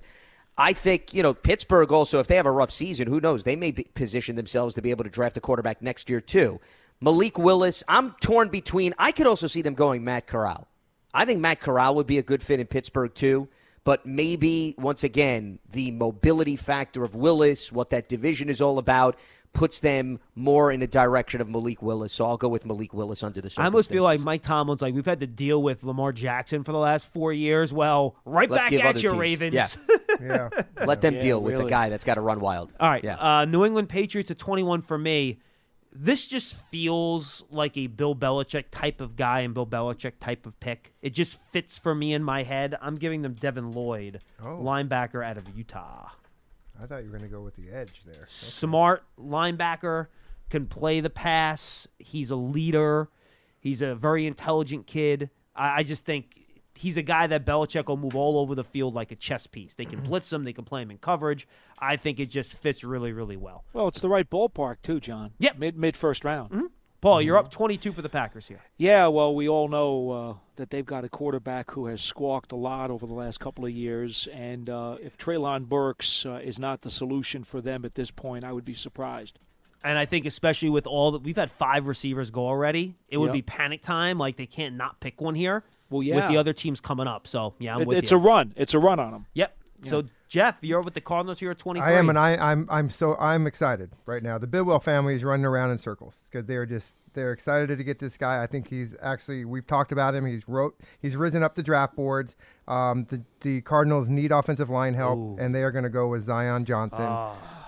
I 0.59 0.73
think, 0.75 1.15
you 1.15 1.23
know, 1.23 1.33
Pittsburgh 1.35 1.91
also, 1.93 2.21
if 2.21 2.27
they 2.27 2.37
have 2.37 2.47
a 2.47 2.51
rough 2.51 2.71
season, 2.71 3.09
who 3.09 3.21
knows? 3.21 3.45
They 3.45 3.57
may 3.57 3.71
be, 3.71 3.85
position 3.95 4.37
themselves 4.37 4.75
to 4.75 4.83
be 4.83 4.91
able 4.91 5.05
to 5.05 5.11
draft 5.11 5.37
a 5.37 5.41
quarterback 5.41 5.81
next 5.81 6.11
year, 6.11 6.21
too. 6.21 6.61
Malik 7.01 7.39
Willis, 7.39 7.83
I'm 7.89 8.13
torn 8.21 8.49
between. 8.49 8.95
I 8.99 9.13
could 9.13 9.27
also 9.27 9.47
see 9.47 9.63
them 9.63 9.75
going 9.75 10.05
Matt 10.05 10.27
Corral. 10.27 10.69
I 11.15 11.25
think 11.25 11.41
Matt 11.41 11.61
Corral 11.61 11.95
would 11.97 12.07
be 12.07 12.19
a 12.19 12.23
good 12.23 12.43
fit 12.43 12.61
in 12.61 12.67
Pittsburgh, 12.67 13.13
too. 13.13 13.49
But 13.85 14.07
maybe, 14.07 14.75
once 14.79 15.03
again, 15.03 15.59
the 15.69 15.91
mobility 15.91 16.55
factor 16.57 17.03
of 17.03 17.17
Willis, 17.17 17.73
what 17.73 17.91
that 17.91 18.09
division 18.09 18.49
is 18.49 18.61
all 18.61 18.79
about, 18.79 19.17
puts 19.53 19.81
them 19.81 20.21
more 20.35 20.71
in 20.71 20.81
the 20.81 20.87
direction 20.87 21.41
of 21.41 21.49
Malik 21.49 21.83
Willis. 21.83 22.13
So 22.13 22.25
I'll 22.25 22.37
go 22.37 22.49
with 22.49 22.65
Malik 22.65 22.95
Willis 22.95 23.23
under 23.23 23.41
the 23.41 23.51
circumstances. 23.51 23.59
I 23.59 23.67
almost 23.67 23.91
feel 23.91 24.03
like. 24.05 24.21
Mike 24.21 24.43
Tomlin's 24.43 24.81
like 24.81 24.95
we've 24.95 25.05
had 25.05 25.21
to 25.21 25.27
deal 25.27 25.63
with 25.63 25.83
Lamar 25.83 26.13
Jackson 26.13 26.63
for 26.63 26.73
the 26.73 26.79
last 26.79 27.09
four 27.13 27.33
years. 27.33 27.73
Well, 27.73 28.17
right 28.25 28.49
Let's 28.49 28.65
back 28.65 28.73
at 28.73 29.03
you, 29.03 29.09
teams- 29.11 29.15
Ravens. 29.15 29.55
yeah. 29.55 29.67
Yeah. 30.23 30.49
Let 30.87 31.01
them 31.01 31.15
Yeah, 31.15 31.21
deal 31.21 31.41
with 31.43 31.53
really. 31.55 31.65
the 31.65 31.71
guy 31.71 31.89
that's 31.89 32.05
got 32.05 32.15
to 32.15 32.21
run 32.21 32.41
wild. 32.41 32.73
All 32.81 32.89
right. 32.91 33.03
Yeah. 33.05 33.17
Uh, 33.17 33.45
New 33.45 33.65
England 33.65 33.89
Patriots 33.89 34.31
at 34.31 34.39
21 34.39 34.83
for 34.83 34.99
me. 34.99 35.41
This 35.95 36.27
just 36.27 36.55
feels 36.71 37.43
like 37.51 37.77
a 37.77 37.87
Bill 37.87 38.15
Belichick 38.17 38.65
type 38.71 39.01
of 39.03 39.15
guy 39.15 39.41
and 39.41 39.53
Bill 39.53 39.67
Belichick 39.67 40.13
type 40.21 40.47
of 40.47 40.59
pick. 40.59 40.95
It 41.03 41.11
just 41.11 41.39
fits 41.51 41.77
for 41.79 41.95
me 41.95 42.15
in 42.15 42.23
my 42.25 42.45
head. 42.45 42.79
I'm 42.81 42.97
giving 42.97 43.21
them 43.21 43.35
Devin 43.35 43.73
Lloyd, 43.73 44.21
Oh. 44.43 44.59
linebacker 44.63 45.23
out 45.25 45.37
of 45.37 45.45
Utah. 45.57 46.09
I 46.83 46.87
thought 46.87 47.05
you 47.05 47.11
were 47.11 47.19
going 47.19 47.29
to 47.31 47.35
go 47.37 47.43
with 47.43 47.57
the 47.57 47.71
edge 47.71 48.01
there. 48.07 48.25
Smart 48.27 49.05
linebacker, 49.21 50.07
can 50.49 50.67
play 50.67 51.01
the 51.01 51.11
pass. 51.11 51.87
He's 51.99 52.31
a 52.31 52.37
leader. 52.37 53.09
He's 53.61 53.83
a 53.83 53.95
very 53.95 54.27
intelligent 54.27 54.87
kid. 54.87 55.29
I, 55.55 55.81
I 55.81 55.83
just 55.83 56.07
think 56.07 56.42
he's 56.83 56.97
a 56.97 57.03
guy 57.03 57.27
that 57.29 57.47
Belichick 57.47 57.87
will 57.87 57.97
move 57.97 58.15
all 58.17 58.39
over 58.39 58.55
the 58.55 58.65
field 58.65 58.95
like 58.95 59.11
a 59.13 59.17
chess 59.17 59.47
piece. 59.47 59.75
They 59.75 59.85
can 59.85 60.01
blitz 60.01 60.33
him. 60.33 60.45
They 60.45 60.53
can 60.53 60.65
play 60.65 60.83
him 60.83 60.91
in 60.91 60.99
coverage. 60.99 61.47
I 61.79 61.97
think 61.97 62.21
it 62.21 62.27
just 62.27 62.59
fits 62.59 62.85
really, 62.85 63.13
really 63.13 63.37
well. 63.37 63.65
Well, 63.73 63.89
it's 63.89 64.01
the 64.01 64.09
right 64.09 64.29
ballpark 64.29 64.77
too, 64.83 65.01
John. 65.01 65.31
Yep. 65.39 65.59
Mid 65.59 65.77
mid 65.79 65.97
first 65.97 66.25
round. 66.25 66.71
Paul, 67.01 67.21
you're 67.21 67.37
up 67.37 67.51
22 67.51 67.91
for 67.91 68.01
the 68.03 68.09
Packers 68.09 68.47
here. 68.47 68.61
Yeah, 68.77 69.09
well, 69.09 69.35
we 69.35 69.49
all 69.49 69.67
know 69.67 70.11
uh, 70.11 70.35
that 70.55 70.71
they've 70.71 70.87
got 70.87 71.03
a 71.05 71.09
quarterback 71.09 71.73
who 71.73 71.87
has 71.87 72.01
squawked 72.01 72.53
a 72.53 72.57
lot 72.57 72.93
over 72.93 73.07
the 73.09 73.15
last 73.15 73.41
couple 73.41 73.65
of 73.65 73.73
years, 73.73 74.29
and 74.33 74.71
uh, 74.71 74.99
if 75.03 75.17
Treylon 75.19 75.69
Burks 75.69 76.25
uh, 76.25 76.35
is 76.45 76.61
not 76.61 76.83
the 76.83 76.91
solution 76.91 77.43
for 77.43 77.61
them 77.61 77.85
at 77.85 77.97
this 77.97 78.13
point, 78.13 78.45
I 78.45 78.53
would 78.53 78.65
be 78.65 78.75
surprised. 78.75 79.41
And 79.83 79.99
I 79.99 80.05
think 80.07 80.27
especially 80.27 80.71
with 80.71 80.87
all 80.87 81.11
that 81.11 81.23
we've 81.25 81.35
had 81.35 81.51
five 81.51 81.89
receivers 81.89 82.31
go 82.31 82.47
already, 82.47 82.95
it 83.09 83.17
would 83.19 83.27
Yep. 83.31 83.33
be 83.35 83.43
panic 83.43 83.83
time. 83.83 84.17
Like 84.17 84.37
they 84.37 84.47
can't 84.47 84.77
not 84.77 85.01
pick 85.01 85.21
one 85.21 85.35
here. 85.35 85.65
Well, 85.93 86.03
With 86.17 86.29
the 86.29 86.37
other 86.37 86.53
teams 86.53 86.81
coming 86.81 87.07
up, 87.07 87.27
so 87.27 87.55
yeah, 87.59 87.75
I'm 87.75 87.83
It- 87.83 87.87
with 87.89 87.99
it's 87.99 88.11
you. 88.11 88.17
a 88.17 88.21
run. 88.21 88.55
It's 88.57 88.75
a 88.75 88.79
run 88.79 88.99
on 88.99 89.13
them. 89.13 89.27
Yep. 89.35 89.57
So 89.85 90.05
Jeff, 90.29 90.57
you're 90.63 90.81
with 90.81 90.95
the 90.95 91.01
Cardinals 91.01 91.41
here 91.41 91.51
at 91.51 91.59
23. 91.59 91.87
I 91.87 91.99
am, 91.99 92.09
and 92.09 92.19
I, 92.19 92.37
I'm 92.37 92.67
I'm 92.71 92.89
so 92.89 93.17
I'm 93.17 93.47
excited 93.47 93.91
right 94.07 94.23
now. 94.23 94.39
The 94.39 94.47
Bidwell 94.47 94.81
family 94.81 95.15
is 95.15 95.25
running 95.25 95.45
around 95.45 95.71
in 95.73 95.79
circles 95.79 96.21
because 96.31 96.47
they're 96.47 96.67
just 96.67 96.95
they're 97.15 97.33
excited 97.33 97.77
to 97.77 97.85
get 97.85 97.99
this 97.99 98.17
guy. 98.17 98.43
I 98.43 98.47
think 98.47 98.69
he's 98.69 98.97
actually 99.03 99.45
we've 99.45 99.67
talked 99.67 99.93
about 99.93 100.15
him. 100.15 100.25
He's 100.25 100.49
wrote 100.49 100.79
he's 101.01 101.17
risen 101.17 101.43
up 101.43 101.55
the 101.55 101.63
draft 101.63 101.97
boards. 101.97 102.37
Um, 102.67 103.07
the 103.11 103.23
the 103.41 103.61
Cardinals 103.63 104.09
need 104.09 104.33
offensive 104.33 104.71
line 104.71 104.95
help, 104.95 105.39
and 105.39 105.55
they 105.55 105.63
are 105.63 105.71
going 105.71 105.85
to 105.85 105.91
go 105.91 106.09
with 106.09 106.25
Zion 106.25 106.65
Johnson 106.65 107.07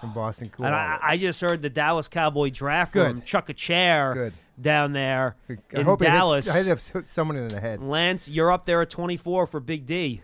from 0.00 0.14
Boston 0.14 0.48
College. 0.48 0.68
And 0.68 0.74
I, 0.74 0.98
I 1.02 1.16
just 1.18 1.40
heard 1.40 1.60
the 1.62 1.70
Dallas 1.70 2.08
Cowboy 2.08 2.50
draft 2.50 2.92
Good. 2.92 3.02
room 3.06 3.22
chuck 3.22 3.48
a 3.48 3.54
chair 3.54 4.14
Good. 4.14 4.32
down 4.60 4.92
there 4.92 5.36
I 5.50 5.56
in 5.72 5.84
hope 5.84 6.00
it 6.00 6.04
hits- 6.06 6.14
Dallas. 6.14 6.48
I 6.48 6.62
hit 6.62 7.08
someone 7.08 7.36
in 7.36 7.48
the 7.48 7.60
head. 7.60 7.82
Lance, 7.82 8.28
you're 8.28 8.52
up 8.52 8.64
there 8.66 8.80
at 8.82 8.88
24 8.90 9.46
for 9.46 9.60
Big 9.60 9.84
D. 9.84 10.22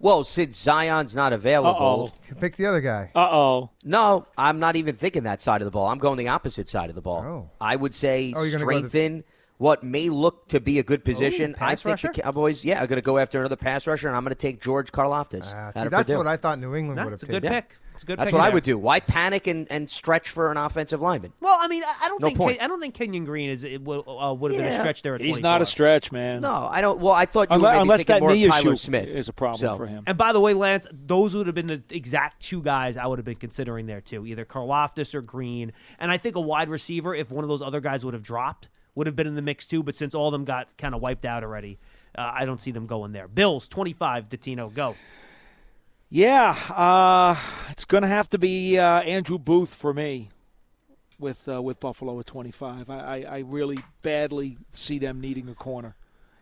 Well, 0.00 0.22
since 0.24 0.56
Zion's 0.56 1.16
not 1.16 1.32
available, 1.32 2.08
Uh-oh. 2.30 2.34
Picks 2.40 2.56
the 2.56 2.66
other 2.66 2.80
guy. 2.80 3.10
Uh 3.14 3.28
oh. 3.30 3.70
no, 3.82 4.26
I'm 4.36 4.60
not 4.60 4.76
even 4.76 4.94
thinking 4.94 5.24
that 5.24 5.40
side 5.40 5.60
of 5.60 5.64
the 5.64 5.70
ball. 5.72 5.88
I'm 5.88 5.98
going 5.98 6.18
the 6.18 6.28
opposite 6.28 6.68
side 6.68 6.88
of 6.88 6.94
the 6.94 7.02
ball. 7.02 7.22
Oh. 7.22 7.50
I 7.60 7.74
would 7.74 7.92
say 7.94 8.32
Oh, 8.36 8.42
you're 8.44 8.58
gonna 8.58 8.64
go 8.72 8.80
the- 8.82 8.88
strengthen 8.88 9.24
what 9.56 9.82
may 9.82 10.08
look 10.08 10.46
to 10.48 10.60
be 10.60 10.78
a 10.78 10.84
good 10.84 11.04
position. 11.04 11.56
I 11.60 11.74
think 11.74 11.84
rusher? 11.86 12.12
the 12.14 12.22
Cowboys, 12.22 12.64
yeah, 12.64 12.80
are 12.80 12.86
going 12.86 12.98
to 12.98 13.02
go 13.02 13.18
after 13.18 13.40
another 13.40 13.56
pass 13.56 13.88
rusher, 13.88 14.06
and 14.06 14.16
I'm 14.16 14.22
going 14.22 14.30
to 14.32 14.40
take 14.40 14.62
George 14.62 14.92
Karlaftis. 14.92 15.52
Ah, 15.52 15.72
out 15.74 15.74
see, 15.74 15.88
that's 15.88 16.04
Purdue. 16.06 16.16
what 16.18 16.28
I 16.28 16.36
thought 16.36 16.60
New 16.60 16.76
England 16.76 17.02
would 17.02 17.10
have 17.10 17.20
picked. 17.20 17.32
That's 17.32 17.44
a 17.44 17.50
picked. 17.50 17.70
good 17.70 17.78
pick. 17.80 17.87
It's 17.98 18.04
a 18.04 18.06
good 18.06 18.18
That's 18.20 18.28
pick 18.28 18.34
what 18.34 18.42
I 18.42 18.46
there. 18.46 18.54
would 18.54 18.62
do. 18.62 18.78
Why 18.78 19.00
panic 19.00 19.48
and, 19.48 19.66
and 19.72 19.90
stretch 19.90 20.28
for 20.28 20.52
an 20.52 20.56
offensive 20.56 21.00
lineman? 21.02 21.32
Well, 21.40 21.58
I 21.60 21.66
mean, 21.66 21.82
I 21.82 21.96
I 22.02 22.08
don't 22.08 22.20
No 22.22 22.28
think 22.28 22.38
point. 22.38 22.62
I 22.62 22.68
don't 22.68 22.80
think 22.80 22.94
Kenyon 22.94 23.24
Green 23.24 23.50
is 23.50 23.64
it 23.64 23.82
would, 23.82 24.04
uh, 24.06 24.32
would 24.38 24.52
have 24.52 24.60
been 24.60 24.72
a 24.72 24.78
stretch 24.78 25.02
there 25.02 25.16
at 25.16 25.20
He's 25.20 25.40
24. 25.40 25.50
not 25.50 25.62
a 25.62 25.66
stretch, 25.66 26.12
man. 26.12 26.42
No, 26.42 26.68
I 26.70 26.80
don't. 26.80 27.00
Well, 27.00 27.12
I 27.12 27.26
thought 27.26 27.50
you 27.50 27.56
Unless, 27.56 27.62
were 27.70 27.72
maybe 27.72 27.82
unless 27.82 28.04
that 28.04 28.20
more 28.20 28.32
knee 28.32 28.44
of 28.44 28.52
Tyler 28.52 28.72
issue 28.72 28.76
Smith 28.76 29.08
is 29.08 29.28
a 29.28 29.32
problem 29.32 29.58
So- 29.58 29.74
for 29.76 29.86
him. 29.88 30.04
And 30.06 30.16
by 30.16 30.32
the 30.32 30.38
way, 30.38 30.54
Lance, 30.54 30.86
those 30.92 31.34
would 31.34 31.46
have 31.48 31.56
been 31.56 31.66
the 31.66 31.82
exact 31.90 32.40
two 32.40 32.62
guys 32.62 32.96
I 32.96 33.04
would 33.06 33.18
have 33.18 33.26
been 33.26 33.34
considering 33.34 33.86
there 33.86 34.00
too, 34.00 34.24
either 34.24 34.44
Karlaftis 34.44 35.12
or 35.12 35.20
Green. 35.20 35.72
And 35.98 36.12
I 36.12 36.18
think 36.18 36.36
a 36.36 36.40
wide 36.40 36.68
receiver, 36.68 37.16
if 37.16 37.32
one 37.32 37.42
of 37.42 37.48
those 37.48 37.62
other 37.62 37.80
guys 37.80 38.04
would 38.04 38.14
have 38.14 38.22
dropped, 38.22 38.68
would 38.94 39.08
have 39.08 39.16
been 39.16 39.26
in 39.26 39.34
the 39.34 39.42
mix 39.42 39.66
too. 39.66 39.82
But 39.82 39.96
since 39.96 40.14
all 40.14 40.28
of 40.28 40.32
them 40.32 40.44
got 40.44 40.68
kind 40.78 40.94
of 40.94 41.00
wiped 41.00 41.24
out 41.24 41.42
already, 41.42 41.80
uh, 42.16 42.30
I 42.32 42.44
don't 42.44 42.60
see 42.60 42.70
them 42.70 42.86
going 42.86 43.10
there. 43.10 43.26
Bills 43.26 43.66
twenty 43.66 43.92
five, 43.92 44.28
Dottino, 44.28 44.72
go. 44.72 44.94
Yeah, 46.10 46.56
uh, 46.70 47.36
it's 47.70 47.84
going 47.84 48.02
to 48.02 48.08
have 48.08 48.28
to 48.28 48.38
be 48.38 48.78
uh, 48.78 49.00
Andrew 49.00 49.38
Booth 49.38 49.74
for 49.74 49.92
me 49.92 50.30
with 51.18 51.48
uh, 51.48 51.60
with 51.60 51.80
Buffalo 51.80 52.18
at 52.18 52.26
25. 52.26 52.88
I, 52.88 52.98
I, 52.98 53.20
I 53.20 53.38
really 53.40 53.78
badly 54.02 54.58
see 54.70 54.98
them 54.98 55.20
needing 55.20 55.48
a 55.48 55.54
corner. 55.54 55.96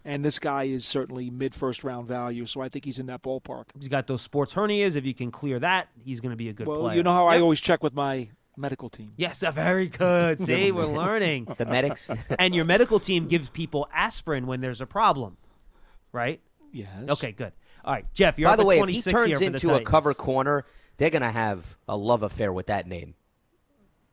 And 0.05 0.25
this 0.25 0.39
guy 0.39 0.65
is 0.65 0.85
certainly 0.85 1.31
mid 1.31 1.53
first 1.53 1.83
round 1.83 2.07
value, 2.07 2.47
so 2.47 2.61
I 2.61 2.69
think 2.69 2.85
he's 2.85 3.01
in 3.01 3.07
that 3.07 3.23
ballpark. 3.25 3.65
He's 3.77 3.89
got 3.89 4.07
those 4.07 4.23
sports 4.23 4.55
hernias. 4.55 4.95
If 4.95 5.05
you 5.05 5.15
can 5.15 5.33
clear 5.33 5.59
that, 5.59 5.89
he's 6.05 6.21
going 6.21 6.31
to 6.31 6.37
be 6.37 6.49
a 6.49 6.53
good 6.53 6.69
Well, 6.69 6.83
player. 6.83 6.97
you 6.97 7.03
know 7.03 7.13
how 7.13 7.27
I 7.27 7.41
always 7.41 7.61
check 7.61 7.83
with 7.83 7.93
my 7.93 8.29
medical 8.57 8.89
team. 8.89 9.15
Yes, 9.17 9.43
uh, 9.43 9.51
very 9.51 9.89
good. 9.89 10.39
See, 10.47 10.71
we're 10.71 10.87
learning. 10.87 11.49
The 11.57 11.67
medics. 11.67 12.09
and 12.39 12.55
your 12.55 12.65
medical 12.65 13.01
team 13.01 13.27
gives 13.27 13.51
people 13.51 13.89
aspirin 13.93 14.47
when 14.47 14.61
there's 14.61 14.81
a 14.81 14.87
problem, 14.87 15.39
right? 16.13 16.41
Yes. 16.71 16.89
Okay, 17.09 17.33
good. 17.33 17.53
All 17.87 17.93
right, 17.93 18.05
Jeff, 18.15 18.39
you're 18.39 18.51
By 18.51 18.57
the 18.57 18.63
at 18.63 18.67
way, 18.67 18.81
if 18.81 18.89
he 18.89 19.01
turns 19.01 19.41
into 19.41 19.73
a 19.75 19.81
cover 19.81 20.13
corner, 20.13 20.65
they're 20.97 21.11
going 21.11 21.23
to 21.23 21.31
have 21.31 21.77
a 21.89 21.97
love 21.97 22.23
affair 22.25 22.53
with 22.53 22.67
that 22.67 22.87
name. 22.89 23.15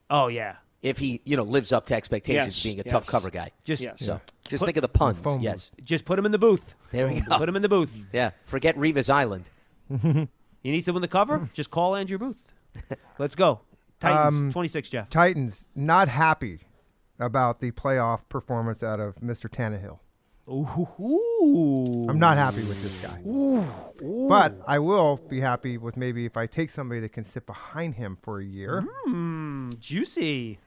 Oh 0.10 0.28
yeah, 0.28 0.58
If 0.84 1.00
he, 1.00 1.22
you 1.26 1.36
know, 1.38 1.44
lives 1.44 1.72
up 1.74 1.88
to 1.88 1.96
expectations, 1.96 2.58
Yes, 2.58 2.64
being 2.64 2.80
a 2.80 2.84
tough 2.84 3.08
cover 3.08 3.32
guy. 3.32 3.52
just 3.64 3.82
Yes. 3.82 4.06
So 4.06 4.22
just 4.48 4.62
Put- 4.62 4.66
think 4.68 4.78
of 4.78 4.82
the 4.84 4.90
puns. 4.90 5.18
Phone 5.24 5.42
Yes. 5.42 5.72
just 5.84 6.06
put 6.06 6.20
him 6.20 6.26
in 6.28 6.32
the 6.32 6.38
booth. 6.38 6.76
There 6.92 7.08
we 7.08 7.22
go. 7.22 7.38
Put 7.38 7.50
him 7.50 7.56
in 7.56 7.62
the 7.64 7.70
booth. 7.70 8.06
Yeah. 8.14 8.32
Forget 8.44 8.76
Revis 8.78 9.10
Island. 9.10 9.50
You 9.90 10.28
need 10.72 10.82
someone 10.86 11.02
to 11.02 11.08
cover? 11.08 11.50
Just 11.54 11.70
call 11.72 11.96
Andrew 11.96 12.18
Booth. 12.18 12.42
Let's 13.20 13.36
go. 13.36 13.60
Titans, 14.00 14.36
Um, 14.44 14.52
26, 14.52 14.90
Jeff. 14.90 15.10
Titans 15.10 15.66
not 15.76 16.08
happy 16.08 16.60
about 17.20 17.60
the 17.60 17.72
playoff 17.72 18.22
performance 18.30 18.82
out 18.82 19.00
of 19.02 19.16
Mr. 19.16 19.50
Tannehill. 19.50 20.00
Ooh. 20.50 22.06
I'm 22.10 22.20
not 22.20 22.36
happy 22.38 22.58
with 22.58 22.68
this 22.68 23.06
guy. 23.06 23.22
But 24.28 24.62
I 24.68 24.80
will 24.80 25.20
be 25.30 25.40
happy 25.40 25.78
with 25.78 25.96
maybe 25.96 26.26
if 26.26 26.36
I 26.36 26.48
take 26.48 26.70
somebody 26.70 27.00
that 27.02 27.10
can 27.14 27.24
sit 27.26 27.46
behind 27.46 27.96
him 27.96 28.18
for 28.22 28.40
a 28.40 28.44
year. 28.44 28.86
Mm, 29.08 29.80
juicy. 29.80 30.60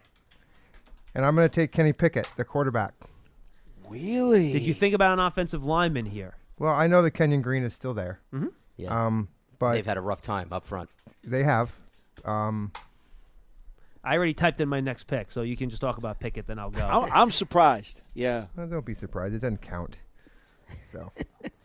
And 1.15 1.25
I'm 1.25 1.35
going 1.35 1.49
to 1.49 1.55
take 1.55 1.73
Kenny 1.73 1.93
Pickett, 1.93 2.29
the 2.37 2.45
quarterback. 2.45 2.95
Really? 3.89 4.53
Did 4.53 4.63
you 4.63 4.75
think 4.75 4.95
about 4.95 5.13
an 5.13 5.21
offensive 5.25 5.65
lineman 5.65 6.07
here? 6.07 6.35
Well, 6.59 6.73
I 6.75 6.87
know 6.87 7.03
that 7.03 7.13
Kenyon 7.13 7.43
Green 7.43 7.63
is 7.63 7.75
still 7.75 7.95
there. 7.95 8.21
Mm-hmm. 8.35 8.47
Yeah. 8.77 9.07
Um, 9.07 9.29
but 9.59 9.73
They've 9.73 9.87
had 9.87 9.97
a 9.99 10.03
rough 10.03 10.23
time 10.23 10.49
up 10.53 10.65
front. 10.65 10.89
they 11.23 11.43
have. 11.45 11.71
Um, 12.25 12.73
I 14.07 14.17
already 14.17 14.35
typed 14.35 14.61
in 14.61 14.69
my 14.69 14.81
next 14.81 15.05
pick, 15.05 15.33
so 15.33 15.43
you 15.43 15.57
can 15.57 15.69
just 15.69 15.83
talk 15.83 15.99
about 15.99 16.21
Pickett, 16.21 16.47
then 16.47 16.59
I'll 16.59 16.71
go. 16.71 16.87
I'm, 16.87 17.11
I'm 17.13 17.31
surprised. 17.31 18.03
Yeah. 18.15 18.47
well, 18.57 18.67
don't 18.67 18.87
be 18.87 18.95
surprised. 18.95 19.35
It 19.35 19.41
doesn't 19.41 19.63
count. 19.63 19.99
So 20.93 21.13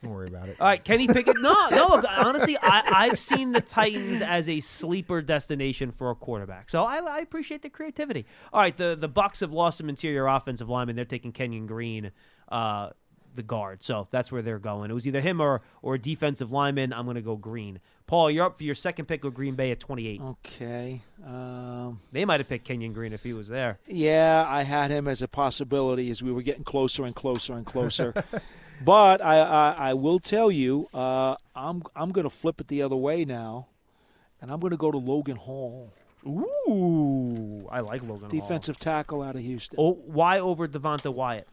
don't 0.02 0.12
worry 0.12 0.28
about 0.28 0.50
it. 0.50 0.58
All 0.60 0.68
right, 0.68 0.84
Kenny 0.84 1.08
Pickett. 1.08 1.38
No, 1.40 1.70
no. 1.70 2.04
Honestly, 2.08 2.58
I, 2.62 2.84
I've 2.94 3.20
seen 3.20 3.52
the 3.52 3.62
Titans 3.62 4.22
as 4.22 4.50
a 4.50 4.60
sleeper 4.60 5.22
destination 5.22 5.92
for 5.92 6.12
a 6.12 6.16
quarterback, 6.16 6.70
so 6.70 6.84
I, 6.84 6.98
I 6.98 7.20
appreciate 7.20 7.62
the 7.62 7.70
creativity. 7.70 8.26
All 8.52 8.62
right, 8.62 8.76
the 8.76 8.96
the 8.96 9.08
Bucks 9.08 9.40
have 9.40 9.52
lost 9.52 9.78
some 9.78 9.90
interior 9.90 10.28
offensive 10.28 10.70
lineman. 10.70 10.96
They're 10.96 11.06
taking 11.06 11.32
Kenyon 11.32 11.66
Green, 11.66 12.12
uh, 12.50 12.90
the 13.36 13.44
guard. 13.44 13.84
So 13.84 14.08
that's 14.12 14.32
where 14.32 14.42
they're 14.42 14.60
going. 14.60 14.92
It 14.92 14.94
was 14.94 15.06
either 15.08 15.22
him 15.22 15.40
or 15.42 15.62
or 15.82 15.96
a 15.96 16.00
defensive 16.00 16.52
lineman. 16.52 16.94
I'm 16.94 17.06
going 17.06 17.16
to 17.16 17.22
go 17.22 17.36
Green. 17.36 17.80
Paul, 18.08 18.30
you're 18.30 18.46
up 18.46 18.58
for 18.58 18.64
your 18.66 18.76
second 18.76 19.06
pick 19.06 19.24
of 19.24 19.34
Green 19.34 19.56
Bay 19.56 19.72
at 19.72 19.80
28. 19.80 20.22
Okay. 20.22 21.02
Um, 21.26 22.00
They 22.12 22.26
might 22.26 22.42
have 22.42 22.50
picked 22.50 22.66
Kenyon 22.66 22.92
Green 22.92 23.14
if 23.14 23.24
he 23.24 23.32
was 23.32 23.48
there. 23.48 23.80
yeah, 23.88 24.46
I 24.48 24.64
had 24.64 24.92
him 24.92 25.08
as 25.08 25.22
a 25.22 25.30
possibility 25.30 26.10
as 26.10 26.22
we 26.22 26.32
were 26.32 26.42
getting 26.42 26.66
closer 26.66 27.06
and 27.06 27.16
closer 27.16 27.54
and 27.54 27.66
closer. 27.66 28.14
but 28.84 29.22
I, 29.24 29.40
I, 29.40 29.72
I 29.92 29.94
will 29.94 30.20
tell 30.20 30.52
you, 30.52 30.90
uh, 30.94 31.36
I'm 31.56 31.84
I'm 31.96 32.12
going 32.12 32.26
to 32.26 32.30
flip 32.30 32.60
it 32.60 32.68
the 32.68 32.82
other 32.82 32.98
way 32.98 33.24
now, 33.24 33.68
and 34.42 34.52
I'm 34.52 34.60
going 34.60 34.72
to 34.72 34.78
go 34.78 34.92
to 34.92 34.98
Logan 34.98 35.38
Hall, 35.38 35.94
Ooh, 36.28 37.68
I 37.72 37.80
like 37.82 38.02
Logan. 38.02 38.22
Hall. 38.22 38.30
defensive 38.30 38.78
tackle 38.78 39.22
out 39.22 39.36
of 39.36 39.42
Houston. 39.42 39.78
Oh, 39.80 39.94
why 40.06 40.40
over 40.40 40.68
Devonte 40.68 41.14
Wyatt? 41.14 41.48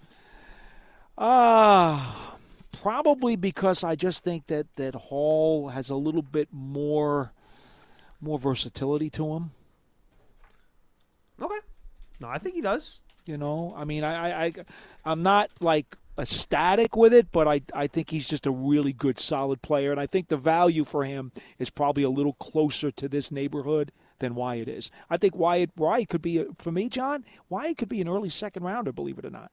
Ah, 1.21 2.37
probably 2.81 3.35
because 3.35 3.83
I 3.83 3.97
just 3.97 4.23
think 4.23 4.47
that 4.47 4.67
that 4.77 4.95
Hall 4.95 5.69
has 5.69 5.91
a 5.91 5.97
little 5.97 6.23
bit 6.23 6.49
more 6.53 7.33
more 8.21 8.39
versatility 8.39 9.11
to 9.11 9.35
him. 9.35 9.51
Okay. 11.43 11.59
No, 12.21 12.29
I 12.29 12.39
think 12.39 12.55
he 12.55 12.61
does. 12.61 13.01
You 13.27 13.37
know, 13.37 13.75
I 13.77 13.85
mean, 13.85 14.05
I, 14.05 14.31
I, 14.31 14.45
I 14.45 14.53
I'm 15.05 15.23
not 15.23 15.51
like 15.61 15.97
ecstatic 16.19 16.97
with 16.97 17.13
it, 17.13 17.31
but 17.31 17.47
I, 17.47 17.63
I 17.75 17.89
think 17.89 18.11
he's 18.11 18.29
just 18.29 18.47
a 18.47 18.51
really 18.51 18.93
good, 18.93 19.19
solid 19.19 19.61
player, 19.61 19.91
and 19.91 20.01
I 20.01 20.07
think 20.07 20.29
the 20.29 20.37
value 20.37 20.85
for 20.85 21.05
him 21.05 21.33
is 21.59 21.69
probably 21.69 22.05
a 22.05 22.11
little 22.11 22.33
closer 22.35 22.91
to 22.93 23.09
this 23.09 23.31
neighborhood 23.31 23.93
than 24.19 24.35
Wyatt 24.35 24.69
is. 24.69 24.91
I 25.11 25.17
think 25.17 25.37
Wyatt, 25.37 25.71
Wyatt 25.77 26.09
could 26.09 26.23
be 26.23 26.39
a, 26.39 26.47
for 26.57 26.73
me, 26.73 26.89
John. 26.89 27.25
Wyatt 27.49 27.79
could 27.79 27.89
be 27.89 28.01
an 28.01 28.09
early 28.09 28.29
second 28.29 28.63
rounder, 28.63 28.93
believe 28.93 29.19
it 29.19 29.27
or 29.27 29.31
not. 29.31 29.51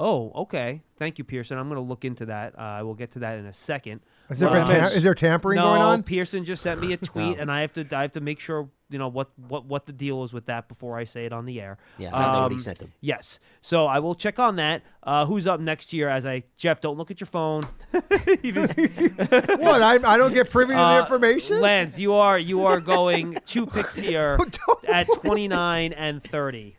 Oh, 0.00 0.30
okay. 0.42 0.82
Thank 0.96 1.18
you, 1.18 1.24
Pearson. 1.24 1.58
I'm 1.58 1.68
going 1.68 1.76
to 1.80 1.86
look 1.88 2.04
into 2.04 2.26
that. 2.26 2.56
Uh, 2.56 2.62
I 2.62 2.82
will 2.82 2.94
get 2.94 3.12
to 3.12 3.18
that 3.20 3.36
in 3.38 3.46
a 3.46 3.52
second. 3.52 4.00
Is 4.30 4.38
there, 4.38 4.48
Uh, 4.48 4.64
been 4.66 4.84
is 4.84 5.02
there 5.02 5.14
tampering 5.14 5.56
no, 5.56 5.64
going 5.64 5.80
on? 5.82 6.02
Pearson 6.04 6.44
just 6.44 6.62
sent 6.62 6.80
me 6.80 6.92
a 6.92 6.96
tweet, 7.10 7.36
No. 7.36 7.42
and 7.42 7.50
I 7.50 7.62
have 7.62 7.72
to 7.74 7.86
I 7.96 8.02
have 8.02 8.12
to 8.12 8.20
make 8.20 8.38
sure 8.40 8.68
you 8.90 8.98
know 8.98 9.08
what, 9.08 9.28
what, 9.36 9.64
what 9.66 9.84
the 9.86 9.92
deal 9.92 10.22
is 10.24 10.32
with 10.32 10.46
that 10.46 10.66
before 10.68 10.96
I 10.98 11.04
say 11.04 11.26
it 11.26 11.32
on 11.32 11.44
the 11.46 11.60
air. 11.60 11.78
Yeah, 11.98 12.14
I 12.16 12.32
know 12.32 12.42
what 12.42 12.52
he 12.52 12.56
Um, 12.56 12.60
sent 12.62 12.80
him. 12.80 12.92
Yes, 13.00 13.38
so 13.60 13.86
I 13.86 13.98
will 13.98 14.14
check 14.14 14.38
on 14.38 14.56
that. 14.56 14.82
Uh, 15.02 15.26
who's 15.26 15.46
up 15.46 15.60
next 15.60 15.92
year? 15.92 16.08
As 16.08 16.24
I 16.24 16.44
Jeff, 16.56 16.80
don't 16.80 16.96
look 16.96 17.10
at 17.10 17.20
your 17.20 17.26
phone. 17.26 17.62
He 18.42 18.52
was- 18.52 18.72
what? 18.76 19.82
I, 19.82 19.94
I 20.04 20.16
don't 20.16 20.32
get 20.32 20.48
privy 20.50 20.72
to 20.74 20.76
the 20.78 20.82
Uh, 20.82 21.00
information? 21.02 21.60
Lance, 21.60 21.98
you 21.98 22.14
are 22.14 22.38
you 22.38 22.66
are 22.66 22.80
going 22.80 23.36
two 23.46 23.66
picks 23.66 23.96
here 23.96 24.38
at 24.86 25.06
29 25.22 25.92
and 25.92 26.22
30. 26.22 26.76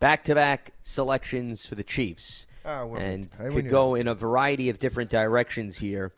Back 0.00 0.24
to 0.24 0.34
back 0.34 0.72
selections 0.82 1.66
for 1.66 1.74
the 1.74 1.84
Chiefs. 1.84 2.46
Oh, 2.64 2.86
well, 2.86 3.00
and 3.00 3.30
could 3.30 3.68
go 3.68 3.94
in 3.94 4.08
a 4.08 4.14
variety 4.14 4.68
of 4.68 4.78
different 4.78 5.10
directions 5.10 5.78
here 5.78 6.12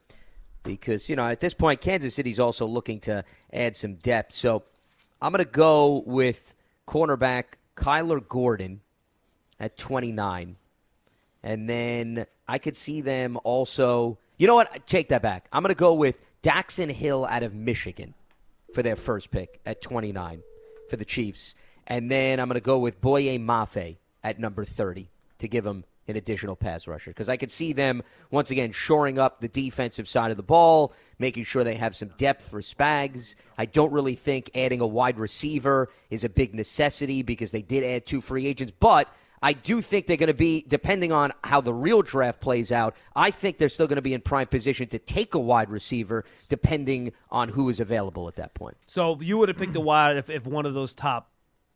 because, 0.65 1.09
you 1.11 1.17
know, 1.17 1.27
at 1.27 1.41
this 1.41 1.55
point, 1.55 1.81
Kansas 1.81 2.15
City's 2.15 2.41
also 2.41 2.67
looking 2.67 3.01
to 3.01 3.25
add 3.53 3.77
some 3.77 3.95
depth. 3.95 4.35
So 4.35 4.63
I'm 5.21 5.33
going 5.33 5.45
to 5.45 5.51
go 5.51 6.03
with 6.07 6.55
cornerback 6.87 7.45
Kyler 7.77 8.27
Gordon 8.27 8.81
at 9.59 9.77
29. 9.77 10.57
And 11.43 11.69
then 11.69 12.27
I 12.47 12.59
could 12.59 12.77
see 12.77 13.01
them 13.01 13.39
also. 13.43 14.19
You 14.37 14.47
know 14.47 14.55
what? 14.55 14.87
Take 14.87 15.09
that 15.09 15.23
back. 15.23 15.49
I'm 15.53 15.63
going 15.63 15.75
to 15.75 15.79
go 15.79 15.95
with 15.95 16.21
Daxton 16.43 16.91
Hill 16.91 17.25
out 17.25 17.43
of 17.43 17.55
Michigan 17.55 18.15
for 18.73 18.83
their 18.83 18.97
first 18.97 19.31
pick 19.31 19.61
at 19.67 19.81
29 19.83 20.43
for 20.89 20.97
the 20.97 21.05
Chiefs. 21.05 21.55
And 21.87 22.11
then 22.11 22.41
I'm 22.41 22.49
going 22.49 22.55
to 22.55 22.61
go 22.61 22.79
with 22.79 23.01
Boye 23.01 23.39
Mafe 23.39 23.97
at 24.23 24.39
number 24.39 24.65
30 24.65 25.11
to 25.39 25.49
give 25.49 25.65
them 25.65 25.85
an 26.09 26.17
additional 26.17 26.57
pass 26.57 26.89
rusher 26.89 27.11
because 27.11 27.29
I 27.29 27.37
could 27.37 27.51
see 27.51 27.73
them 27.73 28.03
once 28.31 28.51
again 28.51 28.73
shoring 28.73 29.19
up 29.19 29.41
the 29.41 29.49
defensive 29.49 30.09
side 30.09 30.31
of 30.31 30.37
the 30.37 30.43
ball, 30.43 30.93
making 31.19 31.45
sure 31.45 31.65
they 31.65 31.77
have 31.77 31.95
some 31.95 32.11
depth 32.17 32.49
for 32.49 32.61
Spags. 32.61 33.37
I 33.57 33.67
don't 33.67 33.93
really 33.93 34.15
think 34.15 34.51
adding 34.55 34.81
a 34.81 34.87
wide 34.87 35.19
receiver 35.19 35.91
is 36.11 36.25
a 36.25 36.29
big 36.29 36.55
necessity 36.55 37.23
because 37.23 37.53
they 37.53 37.63
did 37.63 37.85
add 37.85 38.07
two 38.07 38.21
free 38.21 38.47
agents, 38.47 38.73
but 38.79 39.09
I 39.45 39.55
do 39.55 39.81
think 39.81 40.07
they're 40.07 40.17
going 40.17 40.29
to 40.29 40.35
be, 40.35 40.65
depending 40.69 41.11
on 41.11 41.33
how 41.43 41.61
the 41.61 41.75
real 41.75 42.03
draft 42.03 42.41
plays 42.41 42.71
out, 42.71 42.95
I 43.17 43.33
think 43.33 43.59
they're 43.59 43.69
still 43.69 43.89
going 43.89 43.97
to 43.97 44.03
be 44.03 44.15
in 44.15 44.21
prime 44.21 44.47
position 44.47 44.87
to 44.89 45.01
take 45.01 45.35
a 45.35 45.41
wide 45.41 45.69
receiver 45.69 46.25
depending 46.49 47.13
on 47.29 47.49
who 47.49 47.69
is 47.69 47.81
available 47.81 48.29
at 48.29 48.37
that 48.37 48.55
point. 48.55 48.77
So 48.87 49.21
you 49.21 49.39
would 49.39 49.49
have 49.49 49.59
picked 49.59 49.75
a 49.75 49.81
wide 49.81 50.17
if, 50.17 50.31
if 50.31 50.47
one 50.47 50.65
of 50.65 50.75
those 50.75 50.95
top 50.95 51.32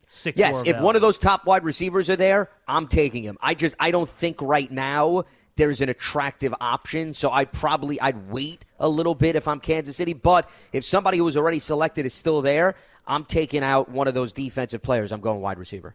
six. 0.06 0.38
Yes, 0.38 0.62
if 0.66 0.80
one 0.80 0.96
of 0.96 1.02
those 1.02 1.18
top 1.18 1.46
wide 1.46 1.64
receivers 1.64 2.10
are 2.10 2.16
there, 2.16 2.50
I'm 2.66 2.86
taking 2.86 3.22
him. 3.22 3.38
I 3.40 3.54
just 3.54 3.74
I 3.78 3.90
don't 3.90 4.08
think 4.08 4.40
right 4.40 4.70
now 4.70 5.24
there's 5.56 5.80
an 5.80 5.88
attractive 5.88 6.54
option, 6.60 7.14
so 7.14 7.30
I'd 7.30 7.52
probably 7.52 8.00
I'd 8.00 8.30
wait 8.30 8.64
a 8.78 8.88
little 8.88 9.14
bit 9.14 9.36
if 9.36 9.48
I'm 9.48 9.60
Kansas 9.60 9.96
City, 9.96 10.12
but 10.12 10.48
if 10.72 10.84
somebody 10.84 11.18
who 11.18 11.24
was 11.24 11.36
already 11.36 11.58
selected 11.58 12.06
is 12.06 12.14
still 12.14 12.42
there, 12.42 12.74
I'm 13.06 13.24
taking 13.24 13.62
out 13.62 13.88
one 13.88 14.08
of 14.08 14.14
those 14.14 14.32
defensive 14.32 14.82
players. 14.82 15.12
I'm 15.12 15.20
going 15.20 15.40
wide 15.40 15.58
receiver. 15.58 15.94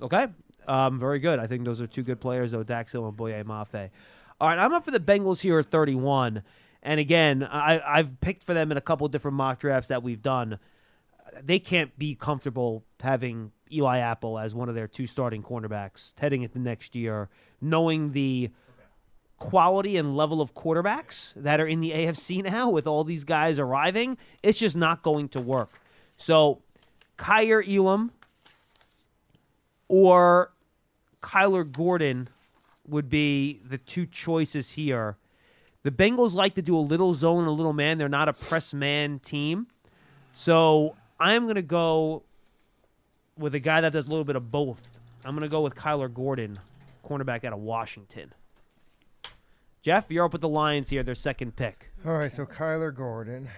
Okay. 0.00 0.26
Um, 0.66 0.98
very 0.98 1.18
good. 1.18 1.38
I 1.38 1.46
think 1.46 1.64
those 1.64 1.80
are 1.80 1.86
two 1.86 2.02
good 2.02 2.20
players, 2.20 2.52
though, 2.52 2.62
Dax 2.62 2.92
Hill 2.92 3.06
and 3.06 3.16
Boye 3.16 3.42
Mafe. 3.42 3.90
All 4.40 4.48
right, 4.48 4.58
I'm 4.58 4.72
up 4.72 4.84
for 4.84 4.90
the 4.90 5.00
Bengals 5.00 5.40
here 5.40 5.58
at 5.58 5.66
31. 5.66 6.42
And 6.82 7.00
again, 7.00 7.44
I, 7.44 7.80
I've 7.80 8.20
picked 8.20 8.42
for 8.42 8.54
them 8.54 8.72
in 8.72 8.76
a 8.76 8.80
couple 8.80 9.06
of 9.06 9.12
different 9.12 9.36
mock 9.36 9.60
drafts 9.60 9.88
that 9.88 10.02
we've 10.02 10.22
done. 10.22 10.58
They 11.42 11.58
can't 11.58 11.96
be 11.98 12.14
comfortable 12.14 12.84
having 13.02 13.52
Eli 13.70 13.98
Apple 13.98 14.38
as 14.38 14.54
one 14.54 14.68
of 14.68 14.74
their 14.74 14.88
two 14.88 15.06
starting 15.06 15.42
cornerbacks 15.42 16.12
heading 16.18 16.42
into 16.42 16.58
next 16.58 16.94
year, 16.94 17.28
knowing 17.60 18.12
the 18.12 18.50
quality 19.38 19.96
and 19.96 20.16
level 20.16 20.40
of 20.40 20.54
quarterbacks 20.54 21.32
that 21.34 21.60
are 21.60 21.66
in 21.66 21.80
the 21.80 21.90
AFC 21.90 22.42
now 22.50 22.70
with 22.70 22.86
all 22.86 23.04
these 23.04 23.24
guys 23.24 23.58
arriving. 23.58 24.16
It's 24.42 24.58
just 24.58 24.76
not 24.76 25.02
going 25.02 25.28
to 25.30 25.40
work. 25.40 25.70
So, 26.16 26.62
Kaiir 27.18 27.62
Elam 27.68 28.12
or 29.88 30.52
Kyler 31.20 31.70
Gordon 31.70 32.28
would 32.86 33.08
be 33.08 33.60
the 33.68 33.78
two 33.78 34.06
choices 34.06 34.72
here. 34.72 35.16
The 35.82 35.90
Bengals 35.90 36.34
like 36.34 36.54
to 36.54 36.62
do 36.62 36.76
a 36.76 36.80
little 36.80 37.14
zone 37.14 37.46
a 37.46 37.50
little 37.50 37.72
man. 37.72 37.98
They're 37.98 38.08
not 38.08 38.28
a 38.28 38.32
press 38.32 38.72
man 38.72 39.18
team. 39.18 39.66
So 40.34 40.96
I'm 41.18 41.44
going 41.44 41.56
to 41.56 41.62
go 41.62 42.22
with 43.42 43.54
a 43.54 43.60
guy 43.60 43.80
that 43.80 43.92
does 43.92 44.06
a 44.06 44.08
little 44.08 44.24
bit 44.24 44.36
of 44.36 44.50
both. 44.50 44.80
I'm 45.24 45.34
going 45.34 45.42
to 45.42 45.48
go 45.48 45.60
with 45.60 45.74
Kyler 45.74 46.12
Gordon, 46.12 46.58
cornerback 47.04 47.44
out 47.44 47.52
of 47.52 47.58
Washington. 47.58 48.32
Jeff, 49.82 50.06
you're 50.08 50.24
up 50.24 50.32
with 50.32 50.40
the 50.40 50.48
Lions 50.48 50.88
here, 50.90 51.02
their 51.02 51.16
second 51.16 51.56
pick. 51.56 51.90
All 52.06 52.12
right, 52.12 52.32
so 52.32 52.46
Kyler 52.46 52.94
Gordon. 52.94 53.48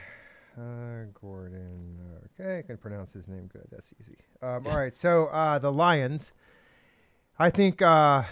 Uh, 0.57 1.05
Gordon. 1.21 1.99
Okay, 2.41 2.59
I 2.59 2.63
can 2.63 2.79
pronounce 2.79 3.13
his 3.13 3.29
name 3.29 3.51
good. 3.53 3.67
That's 3.71 3.93
easy. 4.01 4.17
Um, 4.43 4.67
all 4.67 4.77
right, 4.77 4.95
so 4.95 5.27
uh, 5.27 5.59
the 5.59 5.71
Lions. 5.71 6.33
I 7.39 7.51
think 7.51 7.83
uh, 7.83 8.23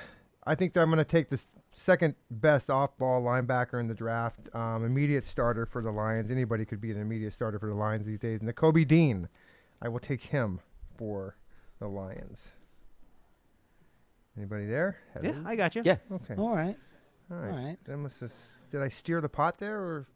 I 0.44 0.54
think 0.54 0.76
I'm 0.76 0.86
going 0.86 0.98
to 0.98 1.04
take 1.04 1.28
the 1.28 1.40
second 1.72 2.14
best 2.30 2.70
off-ball 2.70 3.22
linebacker 3.22 3.80
in 3.80 3.88
the 3.88 3.94
draft. 3.94 4.48
Um, 4.54 4.84
immediate 4.84 5.26
starter 5.26 5.66
for 5.66 5.82
the 5.82 5.90
Lions. 5.90 6.30
Anybody 6.30 6.64
could 6.64 6.80
be 6.80 6.92
an 6.92 7.00
immediate 7.00 7.32
starter 7.32 7.58
for 7.58 7.68
the 7.68 7.74
Lions 7.74 8.06
these 8.06 8.20
days. 8.20 8.40
And 8.40 8.54
Nakobe 8.54 8.86
Dean. 8.86 9.28
I 9.82 9.88
will 9.88 9.98
take 9.98 10.22
him 10.22 10.60
for 10.96 11.36
the 11.82 11.88
Lions. 11.88 12.48
Anybody 14.36 14.66
there? 14.66 14.96
Yeah, 15.22 15.34
I 15.44 15.56
got 15.56 15.74
you. 15.74 15.82
Yeah. 15.84 15.96
Okay. 16.10 16.36
All 16.36 16.54
right. 16.54 16.76
All 17.30 17.36
right. 17.36 17.50
All 17.50 17.64
right. 17.66 17.76
That 17.84 17.96
must 17.96 18.20
have, 18.20 18.32
did 18.70 18.80
I 18.80 18.88
steer 18.88 19.20
the 19.20 19.28
pot 19.28 19.58
there 19.58 19.78
or 19.78 20.06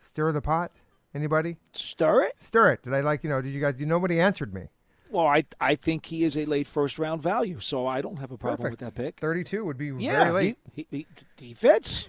stir 0.00 0.32
the 0.32 0.42
pot? 0.42 0.70
Anybody? 1.14 1.56
Stir 1.72 2.22
it. 2.24 2.34
Stir 2.40 2.72
it. 2.72 2.82
Did 2.82 2.92
I 2.92 3.00
like 3.00 3.24
you 3.24 3.30
know? 3.30 3.40
Did 3.40 3.50
you 3.52 3.60
guys? 3.60 3.80
You 3.80 3.86
nobody 3.86 4.20
answered 4.20 4.54
me. 4.54 4.68
Well, 5.10 5.26
I 5.26 5.44
I 5.60 5.74
think 5.74 6.06
he 6.06 6.22
is 6.22 6.36
a 6.36 6.44
late 6.44 6.68
first 6.68 7.00
round 7.00 7.20
value, 7.20 7.58
so 7.58 7.84
I 7.84 8.00
don't 8.00 8.18
have 8.18 8.30
a 8.30 8.38
problem 8.38 8.70
Perfect. 8.70 8.82
with 8.82 8.94
that 8.94 9.02
pick. 9.02 9.18
Thirty-two 9.18 9.64
would 9.64 9.76
be 9.76 9.86
Yeah, 9.98 10.20
very 10.20 10.30
late. 10.30 10.58
He, 10.72 10.86
he, 10.88 11.06
he, 11.38 11.46
he 11.48 11.54
fits. 11.54 12.08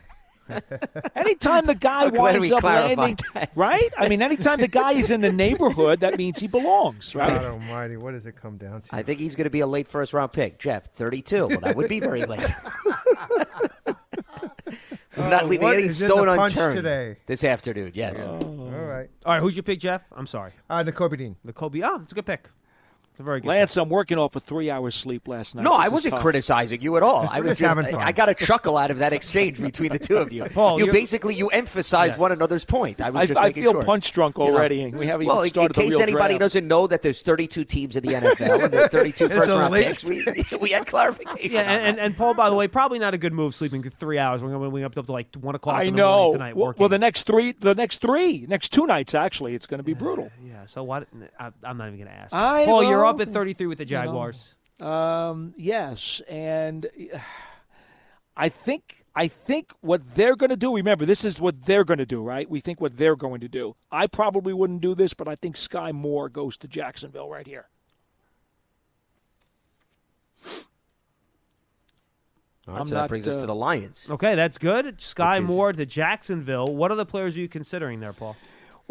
Anytime 1.16 1.66
the 1.66 1.76
guy 1.76 2.04
I'm 2.06 2.12
winds 2.14 2.52
up 2.52 2.64
landing, 2.64 3.18
that. 3.34 3.52
right? 3.56 3.89
I 3.97 4.08
mean, 4.10 4.22
anytime 4.22 4.60
the 4.60 4.68
guy 4.68 4.91
is 4.93 5.10
in 5.12 5.22
the 5.22 5.32
neighborhood, 5.32 5.99
that 6.02 6.18
means 6.18 6.39
he 6.39 6.47
belongs, 6.47 7.14
right? 7.16 7.30
God? 7.30 7.45
Almighty, 7.45 7.97
what 7.97 8.12
does 8.12 8.26
it 8.26 8.36
come 8.36 8.58
down 8.58 8.82
to? 8.82 8.88
I 8.95 9.04
think 9.04 9.20
he's 9.20 9.36
going 9.36 9.45
to 9.45 9.49
be 9.52 9.60
a 9.62 9.68
late 9.68 9.88
first 9.88 10.14
round 10.14 10.32
pick. 10.34 10.60
Jeff, 10.60 10.86
32. 10.93 11.47
Well, 11.47 11.60
that 11.62 11.76
would 11.76 11.89
be 11.89 11.99
very 11.99 12.24
late. 12.26 12.39
We're 15.18 15.30
not 15.30 15.43
Oh, 15.43 15.47
leaving 15.47 15.66
what 15.68 15.76
any 15.76 15.84
is 15.84 16.02
in 16.02 16.08
the 16.08 16.14
stone 16.16 16.28
punch 16.28 16.54
unturned 16.54 16.76
today? 16.78 17.18
this 17.26 17.43
afternoon. 17.43 17.91
Yes. 17.93 18.26
All 18.26 18.38
right, 18.38 19.10
All 19.26 19.34
right, 19.34 19.41
who's 19.41 19.56
your 19.56 19.64
pick, 19.64 19.80
Jeff? 19.80 20.04
I'm 20.16 20.26
sorry. 20.28 20.54
uh, 20.70 20.84
Nakobe 20.84 21.18
Dean. 21.18 21.36
The 21.43 21.52
Kobe. 21.54 21.82
Oh, 21.84 21.97
that's 21.97 22.14
a 22.14 22.16
good 22.16 22.26
pick. 22.26 22.47
It's 23.22 23.26
a 23.26 23.30
very 23.30 23.39
good 23.41 23.47
Lance, 23.49 23.78
I'm 23.78 23.89
working 23.89 24.17
off 24.17 24.36
a 24.36 24.39
three 24.39 24.72
hours 24.72 24.95
sleep 24.95 25.28
last 25.28 25.55
night. 25.55 25.63
No, 25.63 25.78
This 25.78 25.88
I 25.88 25.89
wasn't 25.89 26.13
tough. 26.13 26.22
criticizing 26.22 26.82
you 26.82 26.97
at 26.97 27.03
all. 27.03 27.28
I 27.30 27.39
was 27.41 27.51
just 27.51 27.59
just, 27.61 27.76
having 27.78 27.91
fun. 27.91 28.01
I 28.03 28.11
got 28.11 28.30
a 28.30 28.34
chuckle 28.34 28.78
out 28.78 28.89
of 28.91 28.97
that 28.99 29.13
exchange 29.13 29.61
between 29.61 29.91
the 29.91 29.99
two 29.99 30.17
of 30.17 30.32
you. 30.34 30.43
Paul, 30.53 30.80
you 30.80 30.91
basically 30.91 31.36
you 31.36 31.47
emphasized 31.49 32.13
Yes. 32.13 32.19
one 32.19 32.32
another's 32.32 32.65
point. 32.65 32.99
I 33.01 33.09
was 33.11 33.22
I, 33.22 33.26
just 33.28 33.39
I 33.39 33.51
feel 33.51 33.72
sure. 33.74 33.82
punch 33.84 34.11
drunk 34.11 34.38
You 34.38 34.45
know. 34.45 34.55
already, 34.55 34.88
we 34.91 35.05
haven't 35.05 35.28
Well, 35.28 35.38
even 35.38 35.41
in, 35.41 35.45
in 35.45 35.49
started 35.49 35.76
the 35.76 35.82
case 35.82 35.89
real 35.91 36.01
anybody 36.01 36.34
draft. 36.34 36.39
doesn't 36.39 36.67
know 36.67 36.88
that 36.88 37.01
there's 37.03 37.22
32 37.22 37.63
teams 37.63 37.95
in 37.95 38.03
the 38.03 38.13
NFL 38.13 38.63
and 38.63 38.74
there's 38.74 38.89
32 38.91 39.26
It's 39.26 39.34
first 39.34 39.51
a 39.51 39.57
round 39.57 39.74
late- 39.74 39.86
picks, 39.88 40.03
we, 40.03 40.26
we 40.59 40.69
had 40.72 40.86
clarification. 40.88 41.51
Yeah, 41.51 41.61
and, 41.61 41.84
and, 41.86 41.99
and 41.99 42.17
Paul, 42.17 42.34
by 42.34 42.49
the 42.49 42.55
way, 42.55 42.67
probably 42.67 42.97
not 42.99 43.13
a 43.13 43.17
good 43.17 43.34
move 43.34 43.53
sleeping 43.53 43.84
three 43.84 44.17
hours. 44.17 44.41
We're 44.41 44.49
going 44.51 44.69
to 44.69 44.76
be 44.76 44.84
up 44.84 44.93
to 44.95 45.11
like 45.11 45.28
one 45.36 45.55
o'clock. 45.55 45.76
I 45.76 45.84
in 45.84 45.95
the 45.95 46.01
morning 46.03 46.26
know. 46.28 46.32
tonight 46.34 46.55
Well, 46.55 46.67
working. 46.67 46.80
well, 46.82 46.89
the 46.89 46.99
next 46.99 47.24
three, 47.28 47.51
the 47.53 47.76
next 47.76 47.99
three, 48.01 48.45
next 48.47 48.69
two 48.69 48.88
nights 48.88 49.13
actually, 49.13 49.53
it's 49.55 49.67
going 49.67 49.80
to 49.80 49.84
be 49.84 49.93
brutal. 49.93 50.32
yeah. 50.43 50.65
So 50.65 50.84
what? 50.84 51.07
I, 51.39 51.51
I'm 51.63 51.78
not 51.78 51.88
even 51.88 51.99
going 51.99 52.07
to 52.11 52.15
ask. 52.15 52.34
I 52.34 52.65
Paul, 52.65 52.84
you're 52.84 52.99
know. 53.03 53.07
Up 53.16 53.22
at 53.22 53.30
33 53.30 53.68
with 53.68 53.78
the 53.78 53.86
Jaguars. 53.86 54.55
Um, 54.80 55.53
yes, 55.57 56.22
and 56.28 56.86
uh, 56.86 57.20
I 58.38 58.49
think 58.49 59.05
I 59.16 59.28
think 59.28 59.74
what 59.82 60.16
they're 60.16 60.36
going 60.36 60.49
to 60.49 60.55
do. 60.55 60.76
Remember, 60.76 61.05
this 61.05 61.26
is 61.26 61.39
what 61.39 61.66
they're 61.66 61.84
going 61.84 61.99
to 61.99 62.05
do, 62.05 62.24
right? 62.24 62.49
We 62.49 62.62
think 62.62 62.80
what 62.80 62.97
they're 62.97 63.18
going 63.18 63.41
to 63.41 63.49
do. 63.49 63.76
I 63.91 64.07
probably 64.07 64.53
wouldn't 64.53 64.82
do 64.82 64.95
this, 64.95 65.14
but 65.14 65.28
I 65.28 65.36
think 65.36 65.55
Skyy 65.55 65.93
Moore 65.93 66.30
goes 66.30 66.57
to 66.57 66.68
Jacksonville 66.68 67.30
right 67.30 67.45
here. 67.45 67.68
All 72.68 72.76
right, 72.76 72.82
I'm 72.82 72.86
so 72.86 72.95
that 72.95 73.01
not, 73.01 73.09
brings 73.09 73.28
us 73.28 73.38
uh, 73.38 73.41
to 73.41 73.45
the 73.47 73.55
Lions. 73.55 74.07
Okay, 74.09 74.36
that's 74.36 74.57
good. 74.57 75.01
Sky 75.01 75.38
is- 75.39 75.43
Moore 75.43 75.74
to 75.74 75.86
Jacksonville. 75.86 76.68
What 76.68 76.91
are 76.91 76.95
the 76.95 77.05
players 77.05 77.36
are 77.36 77.39
you 77.39 77.49
considering 77.49 77.99
there, 77.99 78.14
Paul? 78.14 78.38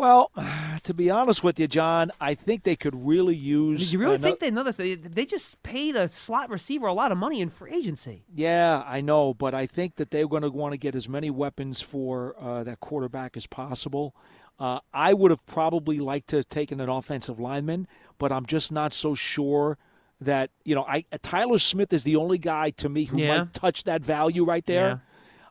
Well, 0.00 0.30
to 0.84 0.94
be 0.94 1.10
honest 1.10 1.44
with 1.44 1.60
you, 1.60 1.68
John, 1.68 2.10
I 2.18 2.32
think 2.34 2.62
they 2.62 2.74
could 2.74 2.94
really 2.94 3.34
use. 3.34 3.92
You 3.92 3.98
really 3.98 4.14
ano- 4.14 4.22
think 4.22 4.40
they 4.40 4.48
another 4.48 4.72
thing? 4.72 4.98
They 5.02 5.26
just 5.26 5.62
paid 5.62 5.94
a 5.94 6.08
slot 6.08 6.48
receiver 6.48 6.86
a 6.86 6.94
lot 6.94 7.12
of 7.12 7.18
money 7.18 7.42
in 7.42 7.50
free 7.50 7.74
agency. 7.74 8.24
Yeah, 8.34 8.82
I 8.86 9.02
know, 9.02 9.34
but 9.34 9.52
I 9.52 9.66
think 9.66 9.96
that 9.96 10.10
they're 10.10 10.26
going 10.26 10.42
to 10.42 10.48
want 10.48 10.72
to 10.72 10.78
get 10.78 10.94
as 10.94 11.06
many 11.06 11.28
weapons 11.28 11.82
for 11.82 12.34
uh, 12.40 12.64
that 12.64 12.80
quarterback 12.80 13.36
as 13.36 13.46
possible. 13.46 14.16
Uh, 14.58 14.80
I 14.94 15.12
would 15.12 15.30
have 15.30 15.44
probably 15.44 15.98
liked 15.98 16.28
to 16.30 16.36
have 16.36 16.48
taken 16.48 16.80
an 16.80 16.88
offensive 16.88 17.38
lineman, 17.38 17.86
but 18.18 18.32
I'm 18.32 18.46
just 18.46 18.72
not 18.72 18.94
so 18.94 19.14
sure 19.14 19.76
that 20.22 20.50
you 20.64 20.74
know. 20.74 20.84
I 20.88 21.04
Tyler 21.22 21.58
Smith 21.58 21.92
is 21.92 22.04
the 22.04 22.16
only 22.16 22.38
guy 22.38 22.70
to 22.70 22.88
me 22.88 23.04
who 23.04 23.18
Yeah. 23.18 23.38
might 23.38 23.52
touch 23.52 23.84
that 23.84 24.02
value 24.02 24.44
right 24.44 24.64
there. 24.64 24.88
Yeah. 24.88 24.96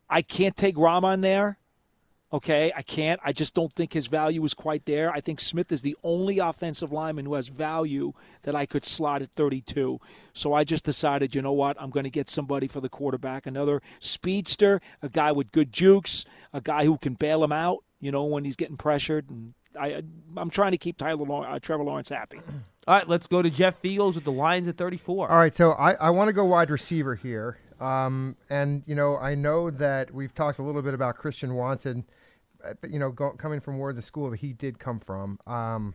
I 0.09 0.23
can't 0.23 0.55
take 0.55 0.75
Raimann 0.75 1.21
there. 1.21 1.58
Okay, 2.31 2.71
I 2.75 2.83
can't. 2.83 3.19
I 3.23 3.33
just 3.33 3.55
don't 3.55 3.73
think 3.73 3.91
his 3.93 4.05
value 4.05 4.43
is 4.43 4.53
quite 4.53 4.85
there. 4.85 5.11
I 5.11 5.19
think 5.19 5.39
Smith 5.39 5.71
is 5.71 5.81
the 5.81 5.97
only 6.03 6.37
offensive 6.37 6.91
lineman 6.91 7.25
who 7.25 7.33
has 7.33 7.47
value 7.47 8.13
that 8.43 8.55
I 8.55 8.67
could 8.67 8.85
slot 8.85 9.23
at 9.23 9.31
32. 9.31 9.99
So 10.33 10.53
I 10.53 10.63
just 10.63 10.85
decided, 10.85 11.33
you 11.33 11.41
know 11.41 11.53
what? 11.53 11.75
I'm 11.81 11.89
going 11.89 12.03
to 12.03 12.11
get 12.11 12.29
somebody 12.29 12.67
for 12.67 12.81
the 12.81 12.89
quarterback, 12.89 13.47
another 13.47 13.81
speedster, 13.97 14.79
a 15.01 15.09
guy 15.09 15.31
with 15.31 15.51
good 15.51 15.73
jukes, 15.73 16.23
a 16.53 16.61
guy 16.61 16.85
who 16.85 16.99
can 16.99 17.15
bail 17.15 17.43
him 17.43 17.51
out, 17.51 17.83
you 17.99 18.11
know, 18.11 18.25
when 18.25 18.43
he's 18.43 18.55
getting 18.55 18.77
pressured. 18.77 19.27
And 19.31 19.55
I, 19.79 20.03
I'm 20.37 20.51
trying 20.51 20.71
to 20.73 20.77
keep 20.77 20.97
Tyler, 20.97 21.25
Law- 21.25 21.43
uh, 21.43 21.57
Trevor 21.57 21.83
Lawrence 21.83 22.09
happy. 22.09 22.41
All 22.87 22.95
right, 22.95 23.09
let's 23.09 23.25
go 23.25 23.41
to 23.41 23.49
Jeff 23.49 23.81
Feagles 23.81 24.13
with 24.15 24.23
the 24.23 24.31
Lions 24.31 24.67
at 24.67 24.77
34. 24.77 25.31
All 25.31 25.37
right, 25.37 25.55
so 25.55 25.71
I, 25.71 25.93
I 25.93 26.09
want 26.11 26.27
to 26.29 26.33
go 26.33 26.45
wide 26.45 26.69
receiver 26.69 27.15
here. 27.15 27.57
Um, 27.79 28.35
and, 28.49 28.83
you 28.85 28.95
know, 28.95 29.17
I 29.17 29.35
know 29.35 29.69
that 29.71 30.13
we've 30.13 30.33
talked 30.33 30.59
a 30.59 30.63
little 30.63 30.81
bit 30.81 30.93
about 30.93 31.15
Christian 31.15 31.55
Watson, 31.55 32.05
uh, 32.63 32.73
but, 32.81 32.91
you 32.91 32.99
know, 32.99 33.11
go, 33.11 33.31
coming 33.31 33.59
from 33.59 33.77
where 33.77 33.93
the 33.93 34.01
school 34.01 34.29
that 34.31 34.39
he 34.39 34.53
did 34.53 34.79
come 34.79 34.99
from. 34.99 35.39
Um, 35.47 35.93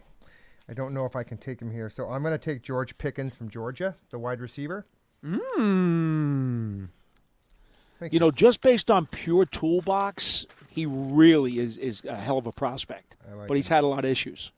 I 0.68 0.72
don't 0.72 0.95
know 0.95 1.05
if 1.05 1.14
I 1.14 1.22
can 1.22 1.37
take 1.37 1.61
him 1.61 1.70
here. 1.70 1.91
So 1.91 2.09
I'm 2.09 2.22
going 2.22 2.32
to 2.32 2.39
take 2.39 2.62
George 2.62 2.97
Pickens 2.97 3.35
from 3.35 3.51
Georgia, 3.51 3.97
the 4.11 4.18
wide 4.18 4.41
receiver. 4.41 4.87
Hmm. 5.22 6.85
You 8.11 8.18
know, 8.18 8.30
just 8.30 8.61
based 8.61 8.91
on 8.91 9.07
pure 9.07 9.47
toolbox, 9.47 10.47
he 10.68 10.85
really 10.87 11.59
is, 11.59 11.76
is 11.78 12.05
a 12.05 12.16
hell 12.16 12.39
of 12.39 12.47
a 12.47 12.53
prospect. 12.53 13.16
Like 13.35 13.49
but 13.49 13.57
he's 13.57 13.68
had 13.68 13.85
a 13.85 13.87
lot 13.87 14.05
of 14.05 14.11
issues. 14.11 14.53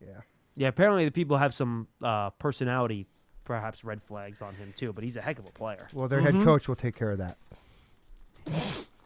Yeah. 0.00 0.20
Yeah, 0.56 0.68
apparently 0.68 1.04
the 1.04 1.12
people 1.12 1.36
have 1.36 1.54
some 1.54 1.88
uh, 2.02 2.30
personality, 2.30 3.06
perhaps 3.50 3.82
red 3.82 4.00
flags 4.00 4.40
on 4.40 4.54
him 4.54 4.72
too. 4.76 4.92
But 4.92 5.02
he's 5.02 5.16
a 5.16 5.20
heck 5.20 5.40
of 5.40 5.44
a 5.44 5.50
player. 5.50 5.88
Well, 5.92 6.06
their 6.06 6.20
head 6.20 6.34
mm-hmm. 6.34 6.44
coach 6.44 6.68
will 6.68 6.76
take 6.76 6.94
care 6.94 7.10
of 7.10 7.18
that. 7.18 7.36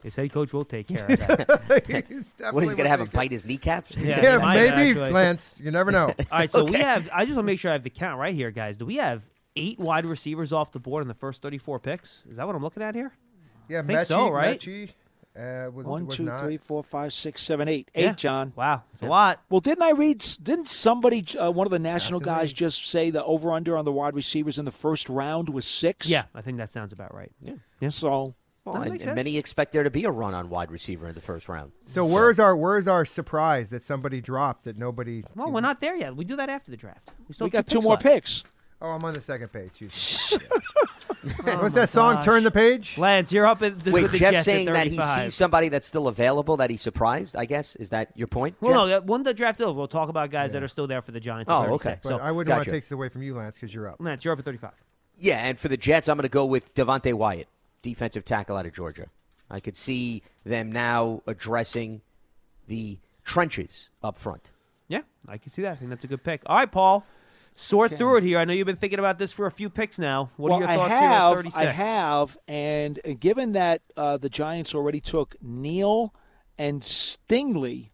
His 0.02 0.14
head 0.14 0.30
coach 0.32 0.52
will 0.52 0.66
take 0.66 0.88
care 0.88 1.06
of 1.06 1.18
that. 1.18 2.28
What, 2.52 2.62
he's 2.62 2.74
going 2.74 2.84
to 2.84 2.90
have 2.90 3.00
him 3.00 3.08
bite 3.10 3.32
his 3.32 3.46
kneecaps? 3.46 3.96
Yeah, 3.96 4.22
Yeah, 4.22 4.38
might, 4.38 4.56
maybe, 4.56 4.90
actually. 4.90 5.10
Lance. 5.12 5.54
You 5.58 5.70
never 5.70 5.90
know. 5.90 6.08
All 6.30 6.38
right, 6.38 6.50
so 6.50 6.64
we 6.64 6.72
Okay. 6.72 6.82
have. 6.82 7.08
I 7.10 7.24
just 7.24 7.36
want 7.36 7.46
to 7.46 7.52
make 7.52 7.58
sure 7.58 7.70
I 7.70 7.74
have 7.74 7.82
the 7.82 7.90
count 7.90 8.20
right 8.20 8.34
here, 8.34 8.50
guys. 8.50 8.76
Do 8.76 8.84
we 8.84 8.96
have 8.96 9.22
eight 9.56 9.78
wide 9.78 10.04
receivers 10.04 10.52
off 10.52 10.72
the 10.72 10.78
board 10.78 11.00
in 11.00 11.08
the 11.08 11.14
first 11.14 11.40
34 11.40 11.78
picks? 11.78 12.18
Is 12.28 12.36
that 12.36 12.46
what 12.46 12.54
I'm 12.54 12.62
looking 12.62 12.82
at 12.82 12.94
here? 12.94 13.12
Yeah, 13.68 13.78
I 13.78 13.82
think 13.82 13.98
Mechie, 14.00 14.06
so, 14.06 14.30
right? 14.30 14.60
Mechie, 14.60 14.90
uh, 15.36 15.68
was, 15.72 15.84
One, 15.84 16.06
was 16.06 16.16
two, 16.16 16.24
not. 16.24 16.40
three, 16.40 16.56
four, 16.56 16.82
five, 16.84 17.12
six, 17.12 17.42
seven, 17.42 17.66
eight. 17.68 17.90
Eight, 17.94 18.16
John. 18.16 18.52
Wow, 18.54 18.84
it's 18.92 19.02
a 19.02 19.06
lot. 19.06 19.42
Well, 19.50 19.60
didn't 19.60 19.82
I 19.82 19.90
read? 19.90 20.24
Didn't 20.42 20.68
somebody, 20.68 21.24
uh, 21.38 21.50
one 21.50 21.66
of 21.66 21.70
the 21.72 21.78
national 21.78 22.20
That's 22.20 22.38
guys, 22.38 22.52
just 22.52 22.86
say 22.88 23.10
the 23.10 23.24
over 23.24 23.52
under 23.52 23.76
on 23.76 23.84
the 23.84 23.92
wide 23.92 24.14
receivers 24.14 24.58
in 24.58 24.64
the 24.64 24.70
first 24.70 25.08
round 25.08 25.48
was 25.48 25.66
six? 25.66 26.08
Yeah, 26.08 26.24
I 26.34 26.40
think 26.40 26.58
that 26.58 26.70
sounds 26.72 26.92
about 26.92 27.12
right. 27.14 27.32
Yeah. 27.40 27.54
yeah. 27.80 27.88
So 27.88 28.34
Well, 28.64 28.76
and, 28.82 29.00
and 29.02 29.14
many 29.16 29.36
expect 29.36 29.72
there 29.72 29.82
to 29.82 29.90
be 29.90 30.04
a 30.04 30.10
run 30.10 30.34
on 30.34 30.48
wide 30.50 30.70
receiver 30.70 31.08
in 31.08 31.14
the 31.14 31.20
first 31.20 31.48
round. 31.48 31.72
So 31.86 32.04
where's 32.04 32.38
our 32.38 32.56
where's 32.56 32.86
our 32.86 33.04
surprise 33.04 33.70
that 33.70 33.82
somebody 33.82 34.20
dropped 34.20 34.64
that 34.64 34.78
nobody? 34.78 35.24
Well, 35.34 35.50
we're 35.50 35.60
not 35.60 35.80
there 35.80 35.96
yet. 35.96 36.14
We 36.14 36.24
do 36.24 36.36
that 36.36 36.48
after 36.48 36.70
the 36.70 36.76
draft. 36.76 37.10
still 37.32 37.46
we 37.46 37.50
have 37.50 37.66
got 37.66 37.66
two 37.66 37.80
more 37.80 37.94
left. 37.94 38.04
picks. 38.04 38.44
Oh, 38.82 38.90
I'm 38.90 39.04
on 39.04 39.14
the 39.14 39.20
second 39.20 39.48
page. 39.52 39.72
Jesus. 39.78 40.36
Oh 41.26 41.30
What's 41.62 41.74
my 41.74 41.80
that 41.80 41.88
song? 41.90 42.14
gosh. 42.16 42.24
Turn 42.24 42.44
the 42.44 42.50
page. 42.50 42.98
Lance, 42.98 43.32
you're 43.32 43.46
up 43.46 43.62
at 43.62 43.78
the, 43.82 43.90
Wait, 43.92 44.02
with 44.02 44.12
the 44.12 44.18
Jeff 44.18 44.34
Jets 44.34 44.44
saying 44.44 44.68
at 44.68 44.74
that 44.74 44.86
he 44.88 44.96
35. 44.96 45.24
sees 45.24 45.34
somebody 45.34 45.68
that's 45.70 45.86
still 45.86 46.06
available 46.06 46.58
that 46.58 46.68
he's 46.68 46.82
surprised, 46.82 47.34
I 47.34 47.46
guess. 47.46 47.76
Is 47.76 47.90
that 47.90 48.10
your 48.14 48.26
point? 48.26 48.56
Well, 48.60 48.70
Jeff? 48.72 48.76
no, 48.76 48.86
that- 48.88 49.06
when 49.06 49.22
the 49.22 49.32
draft 49.32 49.60
over, 49.62 49.76
we'll 49.76 49.88
talk 49.88 50.08
about 50.10 50.30
guys 50.30 50.52
that 50.52 50.62
are 50.62 50.68
still 50.68 50.86
there 50.86 51.00
for 51.02 51.12
the 51.12 51.20
Giants. 51.20 51.50
Oh, 51.50 51.62
at 51.62 51.68
Oh, 51.70 51.78
36. 51.78 51.86
okay. 51.86 52.00
But 52.02 52.08
So, 52.08 52.14
I 52.16 52.30
wouldn't 52.30 52.50
want 52.52 52.60
gotcha. 52.60 52.64
to 52.70 52.76
take 52.76 52.84
this 52.84 52.92
away 52.92 53.08
from 53.08 53.22
you, 53.22 53.34
Lance, 53.34 53.54
because 53.54 53.72
you're 53.72 53.88
up. 53.88 53.96
Lance, 54.00 54.24
you're 54.24 54.32
up 54.32 54.38
at 54.38 54.44
35. 54.44 54.72
Yeah, 55.16 55.38
and 55.46 55.58
for 55.58 55.68
the 55.68 55.76
Jets, 55.78 56.08
I'm 56.08 56.16
going 56.16 56.24
to 56.24 56.28
go 56.28 56.44
with 56.44 56.74
Devonte 56.74 57.14
Wyatt, 57.14 57.48
defensive 57.82 58.24
tackle 58.24 58.56
out 58.56 58.66
of 58.66 58.72
Georgia. 58.74 59.06
I 59.50 59.60
could 59.60 59.76
see 59.76 60.22
them 60.44 60.70
now 60.72 61.22
addressing 61.26 62.02
the 62.68 62.98
trenches 63.24 63.90
up 64.02 64.16
front. 64.18 64.50
Yeah, 64.88 65.00
I 65.28 65.38
can 65.38 65.50
see 65.50 65.62
that. 65.62 65.72
I 65.72 65.76
think 65.76 65.90
that's 65.90 66.04
a 66.04 66.08
good 66.08 66.22
pick. 66.24 66.42
All 66.46 66.56
right, 66.56 66.70
Paul. 66.70 67.04
Sort 67.56 67.96
through 67.96 68.16
it 68.16 68.24
here. 68.24 68.38
I 68.38 68.44
know 68.44 68.52
you've 68.52 68.66
been 68.66 68.74
thinking 68.76 68.98
about 68.98 69.18
this 69.18 69.32
for 69.32 69.46
a 69.46 69.50
few 69.50 69.70
picks 69.70 69.98
now. 69.98 70.30
What 70.36 70.50
well, 70.50 70.58
are 70.58 70.62
your 70.62 70.70
I 70.70 70.76
thoughts 70.76 70.90
have, 70.90 71.00
here 71.02 71.38
at 71.38 71.52
36? 71.54 71.56
I 71.56 71.64
have, 71.66 72.38
and 72.48 73.00
uh, 73.04 73.12
given 73.18 73.52
that 73.52 73.82
uh, 73.96 74.16
the 74.16 74.28
Giants 74.28 74.74
already 74.74 75.00
took 75.00 75.36
Neal 75.40 76.12
and 76.58 76.80
Stingley, 76.82 77.90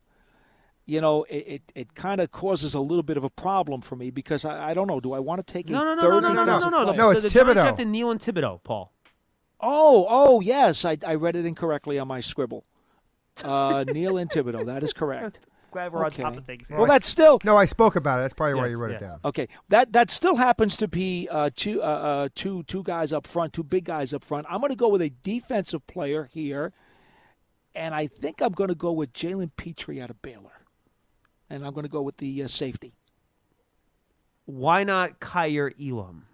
you 0.86 1.00
know, 1.02 1.24
it, 1.24 1.34
it, 1.46 1.62
it 1.74 1.94
kind 1.94 2.22
of 2.22 2.30
causes 2.32 2.72
a 2.72 2.80
little 2.80 3.02
bit 3.02 3.18
of 3.18 3.24
a 3.24 3.28
problem 3.30 3.82
for 3.82 3.96
me 3.96 4.10
because 4.10 4.46
I, 4.46 4.70
I 4.70 4.74
don't 4.74 4.86
know. 4.86 4.98
Do 4.98 5.12
I 5.12 5.18
want 5.18 5.46
to 5.46 5.52
take 5.52 5.68
No, 5.68 5.80
a 5.82 5.84
no, 5.84 5.94
no, 5.94 6.00
third 6.00 6.10
no, 6.10 6.20
no, 6.20 6.28
no, 6.28 6.34
no, 6.34 6.44
defensive 6.46 6.70
no, 6.70 6.78
no. 6.78 6.84
player? 6.86 6.96
No, 6.96 7.08
The- 7.10 7.12
it's 7.12 7.22
the 7.22 7.28
Giants 7.30 7.50
Thibodeaux. 7.50 7.62
drafted 7.62 7.88
Neal 7.88 8.10
and 8.10 8.20
Thibodeaux, 8.20 8.62
Paul. 8.64 8.92
Oh, 9.60 10.06
oh, 10.08 10.40
yes, 10.40 10.86
I, 10.86 10.96
I 11.06 11.16
read 11.16 11.36
it 11.36 11.44
incorrectly 11.44 11.98
on 11.98 12.08
my 12.08 12.20
scribble. 12.20 12.64
Uh, 13.44 13.84
Neal 13.92 14.16
and 14.16 14.30
Thibodeaux. 14.30 14.64
That 14.64 14.82
is 14.82 14.94
correct. 14.94 15.40
Glad 15.70 15.92
we're 15.92 16.04
Okay. 16.06 16.22
on 16.22 16.32
top 16.32 16.38
of 16.40 16.46
things. 16.46 16.68
here. 16.68 16.76
Well, 16.76 16.86
that's 16.86 17.06
still 17.08 17.38
No, 17.44 17.56
I 17.56 17.64
spoke 17.64 17.96
about 17.96 18.18
it. 18.18 18.22
That's 18.22 18.34
probably 18.34 18.54
why 18.54 18.66
you 18.68 18.76
wrote 18.78 18.92
yes. 18.92 19.02
it 19.02 19.04
down. 19.04 19.20
Okay, 19.24 19.48
that 19.68 19.92
that 19.92 20.10
still 20.10 20.36
happens 20.36 20.76
to 20.78 20.88
be 20.88 21.28
uh, 21.30 21.50
two 21.54 21.82
uh, 21.82 21.86
uh, 21.86 22.28
two 22.34 22.62
two 22.64 22.82
guys 22.82 23.12
up 23.12 23.26
front, 23.26 23.52
two 23.52 23.62
big 23.62 23.84
guys 23.84 24.12
up 24.12 24.24
front. 24.24 24.46
I'm 24.50 24.60
going 24.60 24.70
to 24.70 24.76
go 24.76 24.88
with 24.88 25.02
a 25.02 25.10
defensive 25.22 25.86
player 25.86 26.24
here, 26.32 26.72
and 27.74 27.94
I 27.94 28.06
think 28.06 28.40
I'm 28.40 28.52
going 28.52 28.68
to 28.68 28.74
go 28.74 28.92
with 28.92 29.12
Jalen 29.12 29.50
Pitre 29.56 30.00
out 30.02 30.10
of 30.10 30.20
Baylor, 30.22 30.64
and 31.48 31.64
I'm 31.64 31.72
going 31.72 31.84
to 31.86 31.90
go 31.90 32.02
with 32.02 32.16
the 32.18 32.42
uh, 32.42 32.48
safety. 32.48 32.94
Why 34.46 34.82
not 34.84 35.20
Kaiir 35.20 35.72
Elam? 35.80 36.26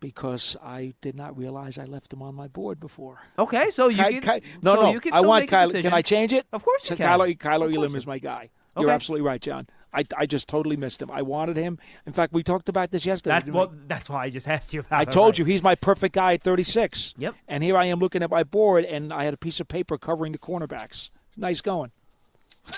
Because 0.00 0.56
I 0.62 0.94
did 1.00 1.14
not 1.16 1.36
realize 1.36 1.78
I 1.78 1.84
left 1.84 2.12
him 2.12 2.22
on 2.22 2.34
my 2.34 2.48
board 2.48 2.80
before. 2.80 3.20
Okay, 3.38 3.70
so 3.70 3.88
you 3.88 4.04
Ky- 4.04 4.20
can. 4.20 4.40
Ky- 4.40 4.46
no, 4.62 4.74
so 4.74 4.82
no. 4.82 4.92
You 4.92 5.00
can 5.00 5.12
I 5.12 5.20
want 5.20 5.48
Kyler. 5.48 5.80
Can 5.82 5.92
I 5.92 6.02
change 6.02 6.32
it? 6.32 6.46
Of 6.52 6.64
course 6.64 6.84
you 6.84 6.96
so 6.96 6.96
can. 6.96 7.06
Kyler, 7.08 7.30
Of 7.32 7.38
Kyler 7.38 7.74
Elam 7.74 7.94
is 7.94 8.06
my 8.06 8.18
guy. 8.18 8.50
You're 8.78 8.90
absolutely 8.90 9.26
right, 9.26 9.40
John. 9.40 9.66
I, 9.92 10.04
I 10.16 10.26
just 10.26 10.48
totally 10.48 10.76
missed 10.76 11.00
him. 11.02 11.10
I 11.10 11.22
wanted 11.22 11.56
him. 11.56 11.78
In 12.06 12.12
fact, 12.12 12.32
we 12.32 12.42
talked 12.42 12.68
about 12.68 12.90
this 12.92 13.06
yesterday. 13.06 13.40
That, 13.40 13.50
well, 13.52 13.72
that's 13.86 14.08
why 14.08 14.24
I 14.24 14.30
just 14.30 14.46
asked 14.56 14.72
you 14.72 14.80
about 14.80 14.96
it. 14.96 14.98
I 14.98 15.02
it, 15.02 15.12
told 15.12 15.30
right? 15.30 15.38
you 15.40 15.44
he's 15.46 15.62
my 15.62 15.74
perfect 15.74 16.14
guy 16.14 16.34
at 16.34 16.42
36. 16.42 17.14
Yep. 17.18 17.34
And 17.48 17.64
here 17.64 17.76
I 17.76 17.86
am 17.86 17.98
looking 17.98 18.22
at 18.22 18.30
my 18.30 18.44
board, 18.44 18.84
and 18.84 19.12
I 19.12 19.24
had 19.24 19.34
a 19.34 19.38
piece 19.38 19.58
of 19.60 19.66
paper 19.66 19.96
covering 19.98 20.32
the 20.32 20.38
cornerbacks. 20.38 21.10
Nice 21.36 21.60
going. 21.60 21.90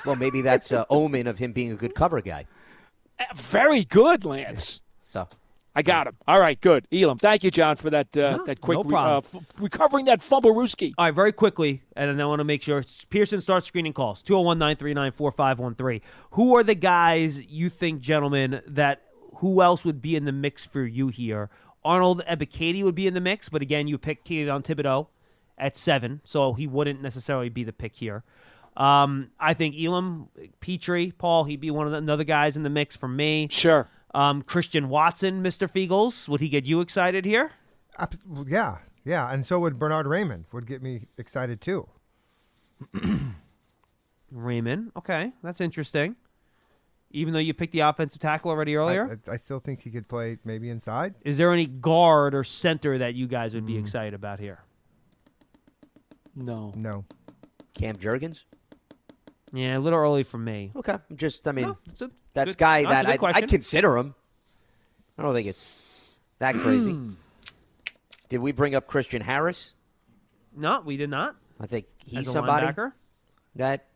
Well, 0.07 0.17
maybe 0.17 0.41
that's 0.41 0.71
a 0.71 0.87
omen 0.89 1.27
of 1.27 1.39
him 1.39 1.53
being 1.53 1.73
a 1.73 1.77
good 1.77 1.95
cover 1.95 2.21
guy. 2.23 2.47
Eh, 3.19 3.25
Very 3.35 3.85
good, 3.85 4.25
Lance. 4.25 4.81
So 5.13 5.29
I 5.75 5.83
got 5.83 6.09
him. 6.09 6.17
All 6.27 6.41
right, 6.41 6.61
good. 6.61 6.87
Elam, 6.93 7.19
thank 7.19 7.45
you, 7.45 7.51
John, 7.51 7.77
for 7.77 7.91
that 7.91 8.17
uh, 8.17 8.39
No, 8.39 8.45
that 8.47 8.61
quick 8.61 8.79
no 8.79 8.83
re- 8.83 8.97
uh, 8.97 9.19
f- 9.19 9.37
recovering 9.59 10.07
that 10.07 10.21
fumble 10.21 10.53
rooski. 10.53 10.93
All 10.99 11.05
right, 11.07 11.15
very 11.15 11.33
quickly, 11.33 11.83
and 11.95 12.11
then 12.11 12.21
I 12.21 12.27
want 12.27 12.41
to 12.41 12.45
make 12.45 12.63
sure 12.63 12.83
Pearson 13.09 13.41
starts 13.41 13.67
screening 13.69 13.93
calls 13.93 14.21
201 14.23 14.59
939 14.59 15.13
4513. 15.13 16.01
Who 16.33 16.57
are 16.57 16.65
the 16.65 16.75
guys 16.75 17.41
you 17.43 17.71
think, 17.71 18.01
gentlemen, 18.01 18.63
that 18.67 19.03
who 19.37 19.63
else 19.63 19.85
would 19.85 20.03
be 20.03 20.17
in 20.17 20.25
the 20.25 20.33
mix 20.33 20.67
for 20.67 20.85
you 20.85 21.09
here? 21.09 21.51
Arnold 21.85 22.23
Ebiketie 22.29 22.83
would 22.83 22.95
be 22.97 23.07
in 23.07 23.15
the 23.15 23.21
mix, 23.21 23.49
but 23.49 23.63
again, 23.63 23.87
you 23.87 23.97
picked 23.97 24.25
Keon 24.25 24.63
Thibodeaux 24.63 25.07
at 25.57 25.77
seven, 25.77 26.21
so 26.25 26.53
he 26.53 26.67
wouldn't 26.67 27.01
necessarily 27.01 27.49
be 27.49 27.65
the 27.65 27.73
pick 27.73 27.95
here. 27.95 28.25
Um, 28.77 29.31
I 29.39 29.55
think 29.55 29.77
Elam, 29.79 30.29
Pitre, 30.61 31.13
Paul, 31.17 31.45
he'd 31.45 31.61
be 31.61 31.71
one 31.71 31.87
of 31.87 31.93
the 31.93 31.99
another 31.99 32.25
guys 32.25 32.57
in 32.57 32.63
the 32.65 32.71
mix 32.71 32.97
for 32.97 33.09
me. 33.09 33.49
Sure. 33.51 33.89
Um, 34.15 34.43
Christian 34.43 34.89
Watson, 34.89 35.43
Mr. 35.43 35.71
Feagles, 35.71 36.29
would 36.29 36.41
he 36.41 36.49
get 36.49 36.65
you 36.67 36.81
excited 36.81 37.25
here? 37.25 37.53
Ab- 37.99 38.19
well, 38.27 38.45
yeah, 38.49 38.79
yeah, 39.05 39.33
and 39.33 39.47
so 39.47 39.59
would 39.61 39.79
Bernhard 39.79 40.07
Raimann. 40.07 40.45
Would 40.53 40.67
get 40.67 40.83
me 40.83 41.07
excited 41.17 41.61
too. 41.61 41.89
Raimann. 44.35 44.91
Okay, 44.97 45.33
that's 45.43 45.61
interesting. 45.61 46.17
Even 47.13 47.33
though 47.35 47.41
you 47.41 47.53
picked 47.53 47.73
the 47.73 47.81
offensive 47.81 48.21
tackle 48.21 48.51
already 48.51 48.77
earlier, 48.77 49.19
I, 49.27 49.33
I 49.33 49.37
still 49.37 49.59
think 49.59 49.83
he 49.83 49.91
could 49.91 50.07
play 50.09 50.39
maybe 50.45 50.71
inside. 50.71 51.15
is 51.23 51.39
there 51.39 51.53
any 51.53 51.67
guard 51.67 52.35
or 52.35 52.45
center 52.45 52.99
that 52.99 53.15
you 53.15 53.27
guys 53.27 53.53
would 53.55 53.67
be 53.67 53.75
Mm. 53.75 53.81
excited 53.81 54.15
about 54.15 54.39
here? 54.39 54.61
No. 56.37 56.73
No. 56.77 57.05
Cam 57.75 57.97
Jurgens. 57.97 58.45
Yeah, 59.53 59.77
a 59.77 59.81
little 59.81 59.99
early 59.99 60.23
for 60.23 60.39
me. 60.39 60.71
Okay, 60.77 60.97
just 61.17 61.49
I 61.49 61.53
mean 61.53 61.67
No, 61.67 61.79
it's 61.89 62.03
a 62.03 62.11
that's 62.35 62.53
good- 62.53 62.59
guy 62.59 62.83
no, 62.83 62.91
it's 62.91 63.01
a 63.01 63.05
that 63.19 63.23
I, 63.25 63.39
I 63.39 63.43
consider 63.43 63.97
him. 63.97 64.15
I 65.19 65.23
don't 65.23 65.35
think 65.35 65.49
it's 65.49 65.79
that 66.39 66.55
crazy. 66.55 66.93
Hmm. 66.93 67.13
Did 68.29 68.39
we 68.39 68.53
bring 68.53 68.75
up 68.75 68.87
Christian 68.87 69.23
Harris? 69.23 69.73
No, 70.57 70.81
we 70.85 70.97
did 70.97 71.11
not. 71.11 71.37
I 71.61 71.67
think 71.67 71.87
he's 72.05 72.31
somebody 72.31 72.67
linebacker. 72.67 72.93
that 73.57 73.87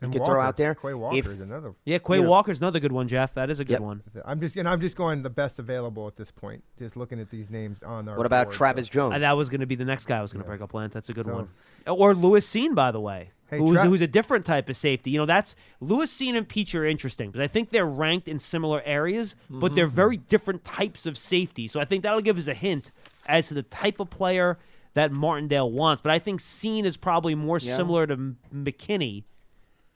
you 0.00 0.08
could 0.10 0.20
Walker, 0.20 0.32
throw 0.32 0.40
out 0.42 0.56
there. 0.56 0.74
Quay 0.76 0.94
Walker 0.94 1.16
If- 1.16 1.26
is 1.26 1.40
another. 1.40 1.74
Yeah, 1.84 1.98
Quay 1.98 2.16
You 2.18 2.22
know- 2.22 2.30
Walker's 2.30 2.58
another 2.58 2.78
good 2.78 2.92
one, 2.92 3.08
Jeff. 3.08 3.34
That 3.34 3.50
is 3.50 3.58
a 3.58 3.64
good 3.64 3.72
Yep. 3.72 3.80
one. 3.80 4.02
I'm 4.24 4.38
just 4.40 4.54
and 4.56 4.68
I'm 4.68 4.80
just 4.80 4.94
going 4.96 5.22
the 5.22 5.30
best 5.30 5.58
available 5.58 6.06
at 6.06 6.14
this 6.16 6.30
point. 6.30 6.62
Just 6.78 6.96
looking 6.96 7.18
at 7.20 7.30
these 7.30 7.50
names 7.50 7.82
on 7.82 8.08
our. 8.08 8.16
What 8.16 8.24
about 8.26 8.44
board, 8.46 8.54
so- 8.54 8.58
Travis 8.58 8.88
Jones? 8.88 9.14
And 9.14 9.24
that 9.24 9.36
was 9.36 9.48
going 9.48 9.60
to 9.60 9.66
be 9.66 9.74
the 9.74 9.84
next 9.84 10.04
guy 10.06 10.18
I 10.18 10.22
was 10.22 10.32
going 10.32 10.42
to 10.44 10.46
Yeah. 10.46 10.50
break 10.56 10.60
up, 10.60 10.72
Lance. 10.72 10.94
That's 10.94 11.08
a 11.08 11.14
good 11.14 11.24
So- 11.26 11.34
one. 11.34 11.48
Or 11.86 12.14
Lewis 12.14 12.46
Cine, 12.48 12.74
by 12.76 12.92
the 12.92 13.00
way, 13.00 13.32
Hey, 13.50 13.58
who's, 13.58 13.80
who's 13.80 14.00
a 14.02 14.06
different 14.06 14.44
type 14.44 14.68
of 14.68 14.76
safety. 14.76 15.10
You 15.10 15.18
know, 15.18 15.26
that's 15.26 15.56
Lewis 15.80 16.14
Cine 16.14 16.36
and 16.36 16.46
Pitre 16.46 16.82
are 16.82 16.86
interesting 16.86 17.30
because 17.30 17.42
I 17.42 17.48
think 17.48 17.70
they're 17.70 17.86
ranked 17.86 18.28
in 18.28 18.38
similar 18.38 18.82
areas, 18.84 19.34
but 19.48 19.74
they're 19.74 19.86
mm-hmm. 19.86 19.96
very 19.96 20.16
different 20.18 20.64
types 20.64 21.06
of 21.06 21.16
safety. 21.16 21.66
So 21.66 21.80
I 21.80 21.86
think 21.86 22.02
that'll 22.02 22.20
give 22.20 22.36
us 22.36 22.46
a 22.46 22.54
hint 22.54 22.90
as 23.26 23.48
to 23.48 23.54
the 23.54 23.62
type 23.62 24.00
of 24.00 24.10
player 24.10 24.58
that 24.94 25.12
Martindale 25.12 25.70
wants. 25.70 26.02
But 26.02 26.12
I 26.12 26.18
think 26.18 26.40
Cine 26.40 26.84
is 26.84 26.96
probably 26.96 27.34
more 27.34 27.58
Yeah. 27.58 27.76
similar 27.76 28.06
to 28.06 28.14
M- 28.14 28.38
McKinney, 28.54 29.24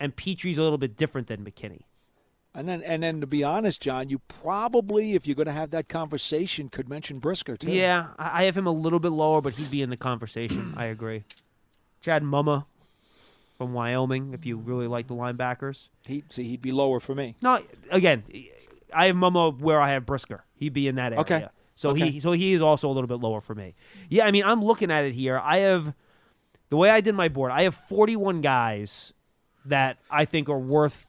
and 0.00 0.16
Pitre's 0.16 0.56
a 0.56 0.62
little 0.62 0.78
bit 0.78 0.96
different 0.96 1.26
than 1.26 1.44
McKinney. 1.44 1.82
And 2.54 2.68
then, 2.68 2.82
and 2.82 3.02
then, 3.02 3.20
to 3.22 3.26
be 3.26 3.42
honest, 3.42 3.80
John, 3.80 4.10
you 4.10 4.18
probably, 4.28 5.14
if 5.14 5.26
you're 5.26 5.34
going 5.34 5.46
to 5.46 5.52
have 5.52 5.70
that 5.70 5.88
conversation, 5.88 6.68
could 6.68 6.86
mention 6.86 7.18
Brisker 7.18 7.56
too. 7.56 7.70
Yeah, 7.70 8.08
I 8.18 8.42
I 8.42 8.44
have 8.44 8.56
him 8.56 8.66
a 8.66 8.72
little 8.72 8.98
bit 8.98 9.12
lower, 9.12 9.40
but 9.40 9.54
he'd 9.54 9.70
be 9.70 9.80
in 9.80 9.88
the 9.88 9.96
conversation. 9.96 10.74
I 10.76 10.86
agree. 10.86 11.24
Chad 12.02 12.22
Muma 12.22 12.66
from 13.62 13.72
Wyoming, 13.74 14.34
if 14.34 14.44
you 14.44 14.56
really 14.56 14.88
like 14.88 15.06
the 15.06 15.14
linebackers. 15.14 15.88
He 16.06 16.24
see, 16.30 16.42
he'd 16.44 16.62
be 16.62 16.72
lower 16.72 16.98
for 16.98 17.14
me. 17.14 17.36
No, 17.42 17.60
again, 17.90 18.24
I 18.92 19.06
have 19.06 19.14
Muma 19.16 19.56
where 19.56 19.80
I 19.80 19.90
have 19.90 20.04
Brisker. 20.04 20.44
He'd 20.54 20.72
be 20.72 20.88
in 20.88 20.96
that 20.96 21.12
area. 21.12 21.20
Okay. 21.20 21.46
So 21.76 21.90
Okay. 21.90 22.10
he 22.10 22.20
so 22.20 22.32
he 22.32 22.52
is 22.54 22.60
also 22.60 22.88
a 22.88 22.92
little 22.92 23.06
bit 23.06 23.20
lower 23.20 23.40
for 23.40 23.54
me. 23.54 23.74
Yeah, 24.08 24.26
I 24.26 24.30
mean, 24.32 24.42
I'm 24.44 24.64
looking 24.64 24.90
at 24.90 25.04
it 25.04 25.14
here. 25.14 25.40
I 25.42 25.58
have 25.58 25.94
the 26.70 26.76
way 26.76 26.90
I 26.90 27.00
did 27.00 27.14
my 27.14 27.28
board. 27.28 27.52
I 27.52 27.62
have 27.62 27.74
41 27.74 28.40
guys 28.40 29.12
that 29.64 29.98
I 30.10 30.24
think 30.24 30.48
are 30.48 30.58
worth 30.58 31.06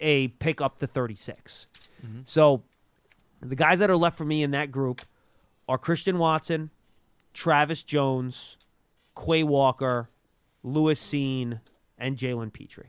a 0.00 0.28
pick 0.28 0.60
up 0.60 0.78
to 0.78 0.86
36. 0.86 1.66
Mm-hmm. 2.06 2.20
So 2.24 2.62
the 3.40 3.56
guys 3.56 3.80
that 3.80 3.90
are 3.90 3.96
left 3.96 4.16
for 4.16 4.24
me 4.24 4.42
in 4.44 4.52
that 4.52 4.70
group 4.70 5.00
are 5.68 5.76
Christian 5.76 6.18
Watson, 6.18 6.70
Travis 7.34 7.82
Jones, 7.82 8.56
Quay 9.26 9.42
Walker, 9.42 10.08
Lewis 10.72 11.02
Cine, 11.02 11.60
and 11.98 12.16
Jalen 12.16 12.52
Pitre. 12.52 12.86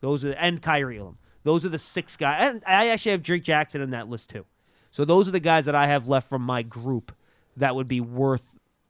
Those 0.00 0.24
are 0.24 0.32
and 0.32 0.60
Kaiir 0.60 0.98
Elam. 0.98 1.18
Those 1.42 1.64
are 1.64 1.68
the 1.68 1.78
six 1.78 2.16
guys. 2.16 2.54
And 2.54 2.62
I 2.66 2.88
actually 2.88 3.12
have 3.12 3.22
Drake 3.22 3.44
Jackson 3.44 3.80
in 3.80 3.90
that 3.90 4.08
list 4.08 4.30
too. 4.30 4.44
So 4.90 5.04
those 5.04 5.28
are 5.28 5.32
the 5.32 5.40
guys 5.40 5.66
that 5.66 5.74
I 5.74 5.86
have 5.86 6.08
left 6.08 6.28
from 6.28 6.42
my 6.42 6.62
group 6.62 7.12
that 7.56 7.74
would 7.74 7.86
be 7.86 8.00
worth 8.00 8.42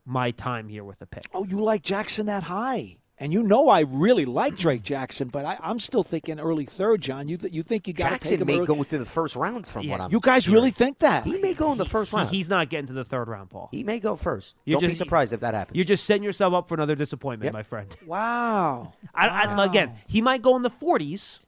my 0.05 0.31
time 0.31 0.69
here 0.69 0.85
with 0.85 1.03
a 1.03 1.07
pick. 1.07 1.25
Oh, 1.35 1.45
you 1.45 1.61
like 1.61 1.83
Jackson 1.83 2.27
that 2.27 2.45
high? 2.45 2.97
And 3.19 3.33
you 3.33 3.43
know 3.43 3.71
I 3.71 3.81
really 3.81 4.27
like 4.27 4.57
Drake 4.57 4.83
Jackson, 4.83 5.29
but 5.29 5.47
I, 5.47 5.57
I'm 5.62 5.79
still 5.79 6.03
thinking 6.03 6.39
early 6.39 6.67
third, 6.67 7.01
John. 7.01 7.29
You 7.29 7.39
th- 7.39 7.51
you 7.53 7.62
think 7.62 7.89
you 7.89 7.95
got 7.95 8.09
to 8.09 8.11
take 8.19 8.21
Jackson 8.21 8.41
him 8.43 8.47
may 8.47 8.57
early? 8.59 8.67
go 8.67 8.83
to 8.85 8.99
the 8.99 9.07
first 9.07 9.37
round 9.37 9.67
from 9.67 9.85
Yeah. 9.87 9.93
what 9.93 10.01
I'm. 10.03 10.12
you 10.12 10.21
guys 10.21 10.45
hearing. 10.45 10.57
really 10.57 10.71
think 10.71 10.99
that? 10.99 11.25
He 11.25 11.39
may 11.39 11.55
go 11.55 11.73
in 11.73 11.79
the 11.79 11.87
first 11.87 12.11
He- 12.11 12.17
round. 12.19 12.29
he's 12.29 12.51
not 12.51 12.69
getting 12.69 12.89
to 12.89 12.93
the 12.93 13.05
third 13.07 13.29
round, 13.29 13.49
Paul. 13.49 13.71
he 13.73 13.85
may 13.85 14.01
go 14.01 14.17
first. 14.17 14.55
You're 14.67 14.79
Don't 14.79 14.91
be 14.91 14.95
surprised 14.95 15.33
if 15.33 15.41
that 15.41 15.55
happens. 15.55 15.77
You're 15.77 15.87
just 15.87 16.05
setting 16.05 16.23
yourself 16.25 16.53
up 16.53 16.69
for 16.69 16.75
another 16.75 16.95
disappointment, 16.95 17.47
Yep. 17.47 17.55
my 17.55 17.62
friend. 17.62 17.97
Wow. 18.07 18.93
I, 19.14 19.29
I, 19.29 19.64
again, 19.64 19.93
he 20.07 20.21
might 20.21 20.43
go 20.43 20.55
in 20.57 20.61
the 20.62 20.69
40s, 20.71 21.39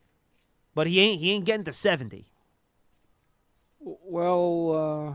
but 0.75 0.87
he 0.87 1.01
ain't 1.01 1.21
he 1.21 1.33
ain't 1.33 1.45
getting 1.45 1.65
to 1.65 1.73
70 1.75 2.31
Well, 3.81 4.73
uh, 4.73 5.15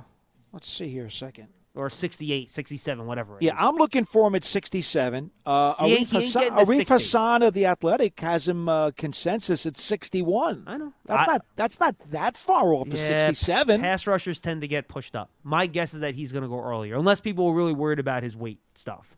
let's 0.51 0.68
see 0.70 0.88
here 0.89 1.06
a 1.08 1.12
second. 1.12 1.47
Or 1.76 1.89
68, 1.89 2.51
67, 2.51 3.07
whatever. 3.07 3.38
it 3.38 3.41
Yeah, 3.43 3.53
is. 3.53 3.57
I'm 3.59 3.78
looking 3.78 4.05
for 4.05 4.28
him 4.28 4.36
at 4.36 4.43
67. 4.43 5.32
Uh, 5.43 5.74
Arif, 5.76 6.11
Hasan, 6.11 6.43
Arif 6.51 6.65
60. 6.67 6.93
Hasan 6.93 7.41
of 7.41 7.55
the 7.55 7.65
Athletic 7.65 8.19
has 8.19 8.47
him 8.47 8.69
uh, 8.69 8.91
consensus 8.91 9.65
at 9.65 9.76
61. 9.76 10.65
I 10.67 10.78
know. 10.78 10.93
That's 11.05 11.28
I- 11.28 11.32
not 11.32 11.45
that's 11.55 11.80
not 11.80 11.95
that 12.11 12.38
far 12.38 12.74
off 12.76 12.86
of 12.88 12.93
Yeah, 12.93 12.99
67. 12.99 13.82
Pass 13.82 14.05
rushers 14.05 14.39
tend 14.39 14.61
to 14.61 14.67
get 14.67 14.88
pushed 14.88 15.15
up. 15.15 15.32
My 15.43 15.65
guess 15.65 15.95
is 15.95 16.01
that 16.01 16.13
he's 16.13 16.32
going 16.32 16.43
to 16.43 16.47
go 16.47 16.59
earlier, 16.61 16.95
unless 16.95 17.19
people 17.19 17.47
are 17.47 17.53
really 17.55 17.74
worried 17.74 17.97
about 17.99 18.21
his 18.21 18.38
weight 18.38 18.59
stuff. 18.76 19.17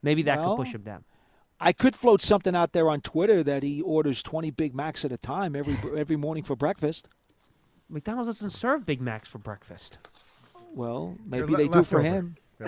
Maybe 0.00 0.22
that 0.22 0.38
Well, 0.38 0.56
could 0.56 0.64
push 0.66 0.74
him 0.76 0.82
down. 0.82 1.02
I 1.58 1.72
could 1.72 1.96
float 1.96 2.22
something 2.22 2.54
out 2.54 2.72
there 2.72 2.88
on 2.88 3.00
Twitter 3.00 3.42
that 3.42 3.64
he 3.64 3.80
orders 3.82 4.22
20 4.22 4.52
Big 4.52 4.76
Macs 4.76 5.04
at 5.04 5.10
a 5.10 5.16
time 5.16 5.56
every 5.56 5.76
every 5.98 6.16
morning 6.16 6.44
for 6.44 6.54
breakfast. 6.54 7.08
McDonald's 7.88 8.28
doesn't 8.28 8.50
serve 8.50 8.86
Big 8.86 9.00
Macs 9.00 9.28
for 9.28 9.38
breakfast. 9.38 9.98
Well, 10.74 11.16
maybe 11.26 11.46
le- 11.52 11.56
they 11.58 11.68
do 11.68 11.82
for 11.84 12.00
leftover. 12.00 12.02
him. 12.02 12.36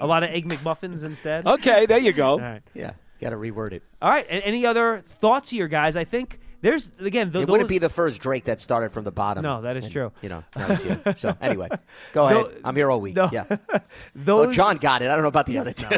A 0.00 0.06
lot 0.06 0.22
of 0.22 0.30
egg 0.30 0.46
McMuffins 0.48 1.04
instead. 1.04 1.46
Okay, 1.46 1.86
there 1.86 1.98
you 1.98 2.12
go. 2.12 2.30
All 2.32 2.38
right. 2.40 2.62
yeah, 2.74 2.92
got 3.20 3.30
to 3.30 3.36
reword 3.36 3.72
it. 3.72 3.82
All 4.02 4.10
right. 4.10 4.26
a- 4.26 4.46
Any 4.46 4.66
other 4.66 5.02
thoughts 5.06 5.50
here, 5.50 5.68
guys? 5.68 5.96
I 5.96 6.04
think 6.04 6.40
there's 6.60 6.90
again. 7.00 7.30
The, 7.32 7.40
it 7.42 7.48
wouldn't 7.48 7.68
be 7.68 7.78
the 7.78 7.88
first 7.88 8.20
Drake 8.20 8.44
that 8.44 8.60
started 8.60 8.90
from 8.92 9.04
the 9.04 9.10
bottom. 9.12 9.42
No, 9.42 9.62
that 9.62 9.76
is 9.76 9.84
And, 9.84 9.92
true. 9.92 10.12
You 10.22 10.28
know, 10.28 10.44
that 10.54 10.68
was 10.68 10.84
you. 10.84 11.00
So 11.16 11.36
anyway, 11.40 11.68
go 12.12 12.26
ahead. 12.26 12.36
No- 12.36 12.50
I'm 12.64 12.76
here 12.76 12.90
all 12.90 13.00
week. 13.00 13.16
no. 13.16 13.28
Yeah. 13.32 13.44
those 14.14 14.46
Well, 14.46 14.52
John 14.52 14.76
got 14.78 15.02
it. 15.02 15.06
I 15.10 15.14
don't 15.14 15.22
know 15.22 15.28
about 15.28 15.46
the 15.46 15.58
other 15.58 15.72
two. 15.72 15.88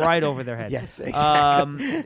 right 0.00 0.22
over 0.22 0.42
their 0.42 0.56
head. 0.56 0.70
Yes, 0.72 0.98
exactly. 1.00 1.80
Um, 1.82 2.04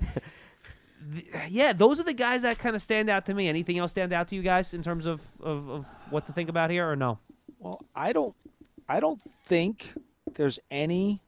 th- 1.15 1.27
yeah, 1.49 1.73
those 1.73 2.01
are 2.01 2.05
the 2.05 2.13
guys 2.15 2.43
that 2.43 2.59
kind 2.59 2.75
of 2.77 2.83
stand 2.83 3.09
out 3.11 3.27
to 3.27 3.35
me. 3.35 3.49
Anything 3.49 3.79
else 3.79 3.91
stand 3.93 4.13
out 4.13 4.29
to 4.29 4.37
you 4.37 4.43
guys 4.43 4.75
in 4.75 4.83
terms 4.83 5.07
of, 5.07 5.23
of, 5.41 5.69
of 5.69 5.87
what 6.11 6.27
to 6.27 6.33
think 6.33 6.49
about 6.49 6.71
here, 6.71 6.91
or 6.91 6.97
no? 6.97 7.19
Well, 7.59 7.81
I 7.95 8.13
don't 8.13 8.35
I 8.89 9.01
don't 9.01 9.21
think 9.23 9.93
there's 10.35 10.59
any 10.71 11.23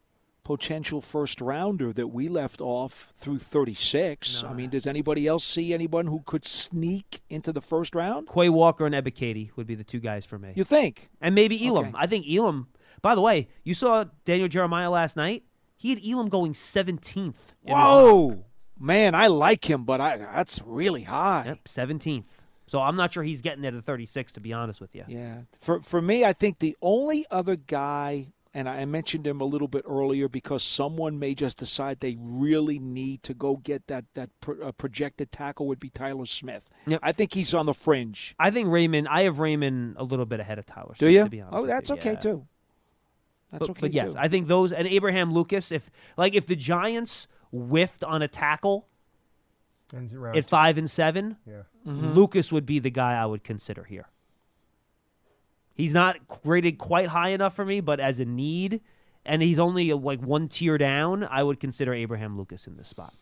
potential 0.44 1.00
first 1.00 1.40
rounder 1.40 1.92
that 1.92 2.08
we 2.08 2.28
left 2.28 2.60
off 2.60 3.12
through 3.14 3.38
36. 3.38 4.42
I 4.42 4.52
mean, 4.52 4.70
does 4.70 4.88
anybody 4.88 5.26
else 5.28 5.44
see 5.44 5.72
anyone 5.72 6.08
who 6.08 6.20
could 6.26 6.44
sneak 6.44 7.20
into 7.30 7.52
the 7.52 7.60
first 7.60 7.94
round? 7.94 8.28
Quay 8.28 8.48
Walker 8.48 8.84
and 8.84 8.92
Ebiketie 8.94 9.50
would 9.56 9.68
be 9.68 9.76
the 9.76 9.84
two 9.84 10.00
guys 10.00 10.24
for 10.24 10.38
me, 10.40 10.52
You 10.56 10.64
think? 10.64 11.10
and 11.20 11.34
maybe 11.34 11.64
Elam. 11.66 11.86
Okay. 11.86 11.94
I 11.96 12.06
think 12.08 12.26
Elam. 12.28 12.66
By 13.02 13.14
the 13.14 13.20
way, 13.20 13.48
you 13.62 13.74
saw 13.74 14.04
Daniel 14.24 14.48
Jeremiah 14.48 14.90
last 14.90 15.16
night. 15.16 15.44
He 15.76 15.90
had 15.90 16.00
Elam 16.04 16.28
going 16.28 16.54
seventeenth. 16.54 17.54
Whoa. 17.62 18.44
Man, 18.82 19.14
I 19.14 19.28
like 19.28 19.68
him, 19.68 19.84
but 19.84 20.00
I 20.00 20.16
that's 20.16 20.60
really 20.66 21.02
high. 21.04 21.44
Yep, 21.46 21.68
seventeenth. 21.68 22.42
So 22.66 22.80
I'm 22.80 22.96
not 22.96 23.12
sure 23.12 23.22
he's 23.22 23.42
getting 23.42 23.60
there 23.60 23.70
to 23.70 23.82
36, 23.82 24.32
to 24.32 24.40
be 24.40 24.52
honest 24.52 24.80
with 24.80 24.94
you. 24.94 25.04
Yeah. 25.06 25.42
For 25.60 25.80
for 25.82 26.00
me, 26.00 26.24
I 26.24 26.32
think 26.32 26.58
the 26.58 26.76
only 26.80 27.26
other 27.30 27.54
guy, 27.54 28.28
and 28.54 28.68
I 28.68 28.84
mentioned 28.86 29.26
him 29.26 29.40
a 29.40 29.44
little 29.44 29.68
bit 29.68 29.84
earlier 29.86 30.26
because 30.28 30.62
someone 30.62 31.18
may 31.18 31.34
just 31.34 31.58
decide 31.58 32.00
they 32.00 32.16
really 32.18 32.78
need 32.78 33.22
to 33.24 33.34
go 33.34 33.56
get 33.56 33.86
that 33.88 34.06
that 34.14 34.30
pro, 34.40 34.58
uh, 34.60 34.72
projected 34.72 35.30
tackle 35.30 35.66
would 35.68 35.80
be 35.80 35.90
Tyler 35.90 36.26
Smith. 36.26 36.68
Yep. 36.86 37.00
I 37.02 37.12
think 37.12 37.34
he's 37.34 37.52
on 37.52 37.66
the 37.66 37.74
fringe. 37.74 38.34
I 38.38 38.50
think 38.50 38.68
Raimann. 38.68 39.06
I 39.08 39.22
have 39.22 39.36
Raimann 39.36 39.94
a 39.96 40.04
little 40.04 40.26
bit 40.26 40.40
ahead 40.40 40.58
of 40.58 40.66
Tyler. 40.66 40.94
Do 40.98 41.06
Smith, 41.06 41.12
you? 41.12 41.24
To 41.24 41.30
be 41.30 41.40
honest 41.40 41.56
Oh, 41.56 41.66
that's 41.66 41.90
you, 41.90 41.96
okay 41.96 42.12
yeah. 42.12 42.18
too. 42.18 42.46
That's 43.52 43.66
but, 43.66 43.70
okay 43.70 43.80
but 43.82 43.92
yes, 43.92 44.14
too. 44.14 44.18
I 44.18 44.28
think 44.28 44.48
those 44.48 44.72
and 44.72 44.88
Abraham 44.88 45.32
Lucas. 45.32 45.70
If 45.70 45.90
like 46.16 46.34
if 46.34 46.46
the 46.46 46.56
Giants 46.56 47.28
whiffed 47.52 48.02
on 48.02 48.22
a 48.22 48.28
tackle 48.28 48.86
And 49.94 50.12
around 50.12 50.36
at 50.36 50.48
five 50.48 50.78
and 50.78 50.90
seven, 50.90 51.36
Yeah. 51.46 51.62
Mm-hmm. 51.86 52.12
Lucas 52.12 52.50
would 52.52 52.64
be 52.66 52.78
the 52.78 52.90
guy 52.90 53.14
I 53.20 53.26
would 53.26 53.44
consider 53.44 53.84
here. 53.84 54.06
He's 55.74 55.94
not 55.94 56.16
rated 56.44 56.78
quite 56.78 57.08
high 57.08 57.30
enough 57.30 57.54
for 57.56 57.64
me, 57.64 57.80
but 57.80 57.98
as 57.98 58.20
a 58.20 58.24
need, 58.24 58.80
and 59.24 59.42
he's 59.42 59.58
only 59.58 59.92
like 59.92 60.20
one 60.20 60.48
tier 60.48 60.76
down, 60.78 61.24
I 61.24 61.42
would 61.42 61.60
consider 61.60 61.94
Abraham 61.94 62.36
Lucas 62.36 62.66
in 62.66 62.76
this 62.76 62.88
spot. 62.88 63.14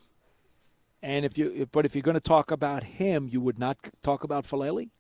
And 1.02 1.24
if 1.24 1.38
you, 1.38 1.68
but 1.72 1.86
if 1.86 1.94
you're 1.94 2.02
going 2.02 2.14
to 2.14 2.20
talk 2.20 2.50
about 2.50 2.82
him, 2.84 3.28
you 3.30 3.40
would 3.40 3.58
not 3.58 3.78
talk 4.02 4.24
about 4.24 4.44
Falele. 4.44 4.90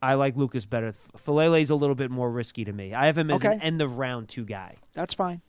I 0.00 0.14
like 0.14 0.36
Lucas 0.36 0.64
better. 0.64 0.94
Falele's 1.16 1.70
a 1.70 1.74
little 1.74 1.94
bit 1.94 2.10
more 2.10 2.30
risky 2.30 2.64
to 2.64 2.72
me. 2.72 2.94
I 2.94 3.06
have 3.06 3.18
him 3.18 3.30
as 3.30 3.42
an 3.42 3.46
Okay. 3.52 3.64
end 3.64 3.82
of 3.82 3.98
round 3.98 4.28
two 4.28 4.44
guy. 4.44 4.76
That's 4.94 5.14
fine. 5.14 5.42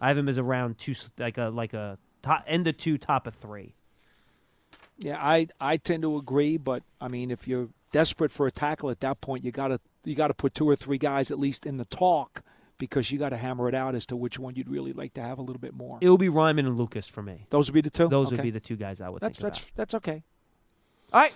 I 0.00 0.08
have 0.08 0.18
him 0.18 0.28
as 0.28 0.36
a 0.36 0.42
round 0.44 0.78
two, 0.78 0.94
like 1.18 1.38
a 1.38 1.44
like 1.48 1.72
a 1.74 1.98
top, 2.24 2.44
end 2.46 2.66
of 2.66 2.76
two, 2.76 2.98
top 2.98 3.26
of 3.26 3.34
three. 3.34 3.74
Yeah, 4.98 5.18
I 5.20 5.48
I 5.60 5.76
tend 5.76 6.02
to 6.02 6.16
agree, 6.16 6.56
but 6.56 6.82
I 7.00 7.08
mean, 7.08 7.30
if 7.30 7.46
you're 7.48 7.68
desperate 7.92 8.30
for 8.30 8.46
a 8.46 8.50
tackle 8.50 8.90
at 8.90 9.00
that 9.00 9.20
point, 9.20 9.44
you 9.44 9.50
got 9.50 9.68
to 9.68 9.80
you 10.04 10.14
got 10.14 10.28
to 10.28 10.34
put 10.34 10.54
two 10.54 10.68
or 10.68 10.76
three 10.76 10.98
guys 10.98 11.30
at 11.30 11.38
least 11.38 11.66
in 11.66 11.76
the 11.76 11.84
talk 11.84 12.42
because 12.78 13.10
you 13.10 13.18
got 13.18 13.30
to 13.30 13.36
hammer 13.36 13.68
it 13.68 13.74
out 13.74 13.94
as 13.94 14.06
to 14.06 14.16
which 14.16 14.38
one 14.38 14.54
you'd 14.56 14.68
really 14.68 14.92
like 14.92 15.14
to 15.14 15.22
have 15.22 15.38
a 15.38 15.42
little 15.42 15.60
bit 15.60 15.74
more. 15.74 15.98
It 16.00 16.08
will 16.08 16.18
be 16.18 16.28
Raimann 16.28 16.60
and 16.60 16.76
Lucas 16.76 17.08
for 17.08 17.22
me. 17.22 17.46
Those 17.50 17.68
would 17.68 17.74
be 17.74 17.80
the 17.80 17.90
two. 17.90 18.08
Those 18.08 18.30
would 18.30 18.42
be 18.42 18.50
the 18.50 18.60
two 18.60 18.76
guys 18.76 19.00
I 19.00 19.08
would 19.08 19.20
That's 19.20 19.38
that's 19.38 19.58
about. 19.58 19.70
that's 19.76 19.94
okay. 19.94 20.22
All 21.12 21.20
right. 21.20 21.34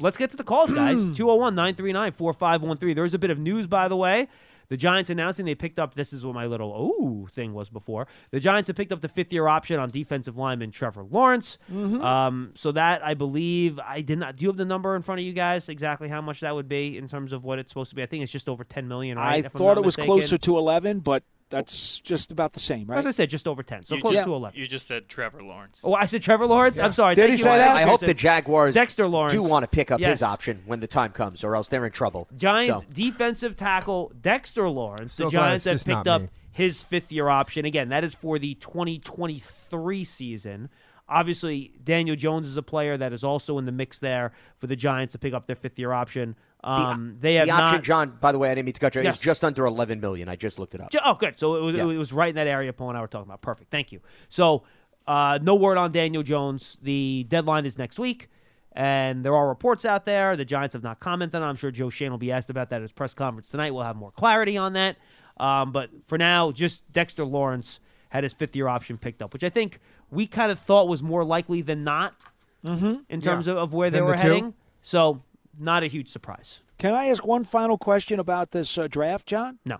Let's 0.00 0.16
get 0.16 0.30
to 0.32 0.36
the 0.36 0.44
calls, 0.44 0.72
guys. 0.72 0.96
201 1.16 1.54
939 1.54 2.12
4513. 2.12 2.96
There's 2.96 3.14
a 3.14 3.18
bit 3.18 3.30
of 3.30 3.38
news, 3.38 3.66
by 3.66 3.86
the 3.88 3.96
way. 3.96 4.28
The 4.68 4.76
Giants 4.76 5.10
announcing 5.10 5.44
they 5.44 5.54
picked 5.54 5.78
up, 5.78 5.94
this 5.94 6.12
is 6.12 6.24
what 6.24 6.34
my 6.34 6.46
little 6.46 6.70
ooh 6.70 7.28
thing 7.32 7.52
was 7.54 7.68
before. 7.70 8.06
The 8.30 8.40
Giants 8.40 8.68
have 8.68 8.76
picked 8.76 8.92
up 8.92 9.00
the 9.00 9.08
fifth 9.08 9.32
year 9.32 9.46
option 9.46 9.78
on 9.78 9.88
defensive 9.90 10.36
lineman 10.36 10.70
Trevor 10.70 11.04
Lawrence. 11.04 11.58
Um, 11.72 12.52
so 12.54 12.72
that, 12.72 13.04
I 13.04 13.14
believe, 13.14 13.78
I 13.78 14.00
did 14.00 14.18
not. 14.18 14.36
Do 14.36 14.44
you 14.44 14.48
have 14.48 14.56
the 14.56 14.64
number 14.64 14.96
in 14.96 15.02
front 15.02 15.20
of 15.20 15.26
you 15.26 15.32
guys 15.32 15.68
exactly 15.68 16.08
how 16.08 16.20
much 16.20 16.40
that 16.40 16.54
would 16.54 16.68
be 16.68 16.96
in 16.96 17.08
terms 17.08 17.32
of 17.32 17.44
what 17.44 17.58
it's 17.58 17.70
supposed 17.70 17.90
to 17.90 17.96
be? 17.96 18.02
I 18.02 18.06
think 18.06 18.22
it's 18.22 18.32
just 18.32 18.48
over 18.48 18.64
10 18.64 18.88
million, 18.88 19.18
right? 19.18 19.44
I 19.44 19.46
if 19.46 19.52
thought 19.52 19.76
it 19.76 19.84
was 19.84 19.96
mistaken. 19.96 20.06
closer 20.20 20.38
to 20.38 20.58
eleven, 20.58 21.00
but 21.00 21.22
that's 21.50 21.98
just 21.98 22.32
about 22.32 22.52
the 22.52 22.60
same, 22.60 22.86
right? 22.86 22.98
As 22.98 23.06
I 23.06 23.10
said, 23.10 23.30
just 23.30 23.46
over 23.46 23.62
10. 23.62 23.84
So 23.84 23.94
you 23.96 24.00
close 24.00 24.14
just, 24.14 24.26
to 24.26 24.34
11. 24.34 24.58
You 24.58 24.66
just 24.66 24.86
said 24.86 25.08
Trevor 25.08 25.42
Lawrence. 25.42 25.80
Oh, 25.84 25.94
I 25.94 26.06
said 26.06 26.22
Trevor 26.22 26.46
Lawrence? 26.46 26.78
I'm 26.78 26.92
sorry. 26.92 27.14
Did 27.14 27.22
Thank 27.22 27.30
he 27.32 27.36
you. 27.38 27.44
say 27.44 27.58
that? 27.58 27.76
I 27.76 27.82
hope 27.82 28.00
the 28.00 28.14
Jaguars 28.14 28.74
Dexter 28.74 29.06
Lawrence. 29.06 29.34
do 29.34 29.42
want 29.42 29.62
to 29.62 29.68
pick 29.68 29.90
up 29.90 30.00
Yes. 30.00 30.18
his 30.18 30.22
option 30.22 30.62
when 30.66 30.80
the 30.80 30.86
time 30.86 31.12
comes, 31.12 31.44
or 31.44 31.54
else 31.54 31.68
they're 31.68 31.86
in 31.86 31.92
trouble. 31.92 32.28
Giants 32.36 32.82
So, 32.82 32.86
defensive 32.92 33.56
tackle 33.56 34.12
Dexter 34.20 34.68
Lawrence. 34.68 35.14
So 35.14 35.24
the 35.24 35.30
glad 35.30 35.60
Giants 35.60 35.64
have 35.66 35.84
picked 35.84 36.08
up 36.08 36.22
his 36.50 36.82
fifth 36.82 37.12
year 37.12 37.28
option. 37.28 37.64
Again, 37.64 37.88
that 37.90 38.04
is 38.04 38.14
for 38.14 38.38
the 38.38 38.54
2023 38.56 40.04
season. 40.04 40.68
Obviously, 41.08 41.72
Daniel 41.84 42.16
Jones 42.16 42.46
is 42.46 42.56
a 42.56 42.62
player 42.62 42.96
that 42.96 43.12
is 43.12 43.22
also 43.22 43.58
in 43.58 43.66
the 43.66 43.72
mix 43.72 43.98
there 43.98 44.32
for 44.56 44.66
the 44.66 44.76
Giants 44.76 45.12
to 45.12 45.18
pick 45.18 45.34
up 45.34 45.46
their 45.46 45.56
fifth 45.56 45.78
year 45.78 45.92
option. 45.92 46.34
Um, 46.64 47.16
they 47.20 47.34
have 47.34 47.46
the 47.46 47.52
option, 47.52 47.76
not. 47.76 47.84
John. 47.84 48.18
By 48.20 48.32
the 48.32 48.38
way, 48.38 48.50
I 48.50 48.54
didn't 48.54 48.64
mean 48.66 48.72
to 48.74 48.80
cut 48.80 48.94
you. 48.94 49.02
Yes. 49.02 49.16
It's 49.16 49.22
just 49.22 49.44
under 49.44 49.66
11 49.66 50.00
million. 50.00 50.28
I 50.28 50.36
just 50.36 50.58
looked 50.58 50.74
it 50.74 50.80
up. 50.80 50.90
Oh, 51.04 51.14
good. 51.14 51.38
So 51.38 51.56
it 51.56 51.60
was, 51.62 51.74
Yeah. 51.76 51.82
it 51.82 51.96
was 51.98 52.12
right 52.12 52.30
in 52.30 52.36
that 52.36 52.46
area 52.46 52.72
Paul 52.72 52.88
and 52.90 52.98
I 52.98 53.00
were 53.02 53.06
talking 53.06 53.28
about. 53.28 53.42
Perfect. 53.42 53.70
Thank 53.70 53.92
you. 53.92 54.00
So 54.30 54.62
uh, 55.06 55.38
no 55.42 55.54
word 55.54 55.76
on 55.76 55.92
Daniel 55.92 56.22
Jones. 56.22 56.78
The 56.82 57.26
deadline 57.28 57.66
is 57.66 57.76
next 57.76 57.98
week, 57.98 58.30
and 58.72 59.24
there 59.24 59.34
are 59.36 59.46
reports 59.46 59.84
out 59.84 60.06
there. 60.06 60.36
The 60.36 60.44
Giants 60.46 60.72
have 60.72 60.82
not 60.82 61.00
commented 61.00 61.36
on. 61.36 61.42
it. 61.42 61.50
I'm 61.50 61.56
sure 61.56 61.70
Joe 61.70 61.90
Schoen 61.90 62.10
will 62.10 62.18
be 62.18 62.32
asked 62.32 62.48
about 62.50 62.70
that 62.70 62.76
at 62.76 62.82
his 62.82 62.92
press 62.92 63.12
conference 63.14 63.50
tonight. 63.50 63.72
We'll 63.74 63.84
have 63.84 63.96
more 63.96 64.10
clarity 64.12 64.56
on 64.56 64.72
that. 64.72 64.96
Um, 65.36 65.72
but 65.72 65.90
for 66.06 66.16
now, 66.16 66.50
just 66.52 66.90
Dexter 66.92 67.24
Lawrence 67.24 67.80
had 68.08 68.22
his 68.24 68.32
fifth 68.32 68.54
year 68.56 68.68
option 68.68 68.96
picked 68.96 69.20
up, 69.20 69.32
which 69.32 69.44
I 69.44 69.48
think 69.50 69.80
we 70.10 70.26
kind 70.26 70.50
of 70.52 70.58
thought 70.58 70.88
was 70.88 71.02
more 71.02 71.24
likely 71.24 71.60
than 71.60 71.82
not 71.84 72.14
in 72.62 73.20
terms 73.20 73.48
of, 73.48 73.56
of 73.58 73.74
where 73.74 73.90
they 73.90 73.98
Than 73.98 74.06
the 74.06 74.10
were 74.12 74.16
two? 74.16 74.22
heading. 74.22 74.54
So 74.80 75.22
not 75.58 75.82
a 75.82 75.86
huge 75.86 76.10
surprise. 76.10 76.60
Can 76.78 76.92
I 76.92 77.06
ask 77.06 77.24
one 77.26 77.44
final 77.44 77.78
question 77.78 78.18
about 78.18 78.50
this 78.50 78.76
uh, 78.76 78.88
draft, 78.88 79.26
John? 79.26 79.58
No. 79.64 79.78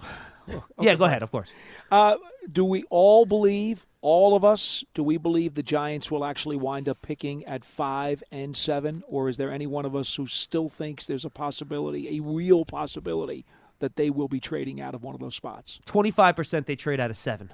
yeah, 0.80 0.94
go 0.94 1.04
ahead. 1.04 1.22
Of 1.22 1.30
course. 1.30 1.48
Uh, 1.90 2.16
do 2.50 2.64
we 2.64 2.84
all 2.90 3.26
believe, 3.26 3.86
all 4.00 4.36
of 4.36 4.44
us, 4.44 4.84
do 4.94 5.02
we 5.02 5.16
believe 5.16 5.54
the 5.54 5.62
Giants 5.62 6.10
will 6.10 6.24
actually 6.24 6.56
wind 6.56 6.88
up 6.88 7.02
picking 7.02 7.44
at 7.46 7.64
five 7.64 8.22
and 8.30 8.56
seven, 8.56 9.02
or 9.08 9.28
is 9.28 9.36
there 9.36 9.50
any 9.50 9.66
one 9.66 9.84
of 9.84 9.96
us 9.96 10.14
who 10.14 10.26
still 10.26 10.68
thinks 10.68 11.06
there's 11.06 11.24
a 11.24 11.30
possibility, 11.30 12.16
a 12.16 12.22
real 12.22 12.64
possibility, 12.64 13.44
that 13.80 13.96
they 13.96 14.10
will 14.10 14.28
be 14.28 14.40
trading 14.40 14.80
out 14.80 14.94
of 14.94 15.02
one 15.02 15.14
of 15.14 15.20
those 15.20 15.34
spots? 15.34 15.80
Twenty 15.84 16.10
five 16.10 16.36
percent 16.36 16.66
they 16.66 16.76
trade 16.76 17.00
out 17.00 17.10
of 17.10 17.16
seven. 17.16 17.50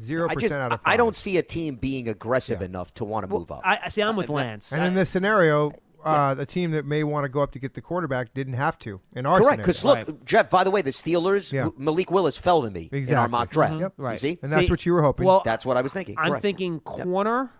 Zero 0.00 0.28
I 0.28 0.34
percent 0.34 0.52
out 0.52 0.72
of 0.72 0.80
I 0.84 0.98
don't 0.98 1.16
see 1.16 1.38
a 1.38 1.42
team 1.42 1.76
being 1.76 2.08
aggressive 2.08 2.60
enough 2.60 2.92
to 2.94 3.04
want 3.04 3.24
to 3.26 3.32
move 3.32 3.50
up. 3.50 3.62
I 3.64 3.78
I- 3.84 3.88
see. 3.88 4.02
I'm 4.02 4.14
with 4.16 4.28
Lance. 4.28 4.70
And 4.72 4.82
I- 4.82 4.86
in 4.86 4.94
this 4.94 5.08
scenario, 5.08 5.72
uh, 6.06 6.34
the 6.34 6.46
team 6.46 6.70
that 6.70 6.84
may 6.86 7.04
want 7.04 7.24
to 7.24 7.28
go 7.28 7.40
up 7.42 7.52
to 7.52 7.58
get 7.58 7.74
the 7.74 7.80
quarterback 7.82 8.32
didn't 8.34 8.54
have 8.54 8.78
to. 8.80 9.00
In 9.14 9.26
our 9.26 9.38
Correct, 9.40 9.58
because 9.58 9.78
scenario. 9.78 10.06
look, 10.06 10.24
Jeff. 10.24 10.48
By 10.50 10.64
the 10.64 10.70
way, 10.70 10.82
the 10.82 10.90
Steelers, 10.90 11.52
Yeah. 11.52 11.70
Malik 11.76 12.10
Willis 12.10 12.36
fell 12.36 12.62
to 12.62 12.70
me 12.70 12.88
in 12.92 13.12
our 13.14 13.28
mock 13.28 13.50
draft. 13.50 13.80
Yep. 13.80 13.92
You 13.98 14.16
see, 14.16 14.38
and 14.42 14.52
that's 14.52 14.66
See, 14.66 14.70
what 14.70 14.86
you 14.86 14.92
were 14.92 15.02
hoping. 15.02 15.26
well, 15.26 15.42
that's 15.44 15.66
what 15.66 15.76
I 15.76 15.82
was 15.82 15.92
thinking. 15.92 16.16
I'm 16.18 16.28
Correct. 16.30 16.42
thinking 16.42 16.80
corner. 16.80 17.50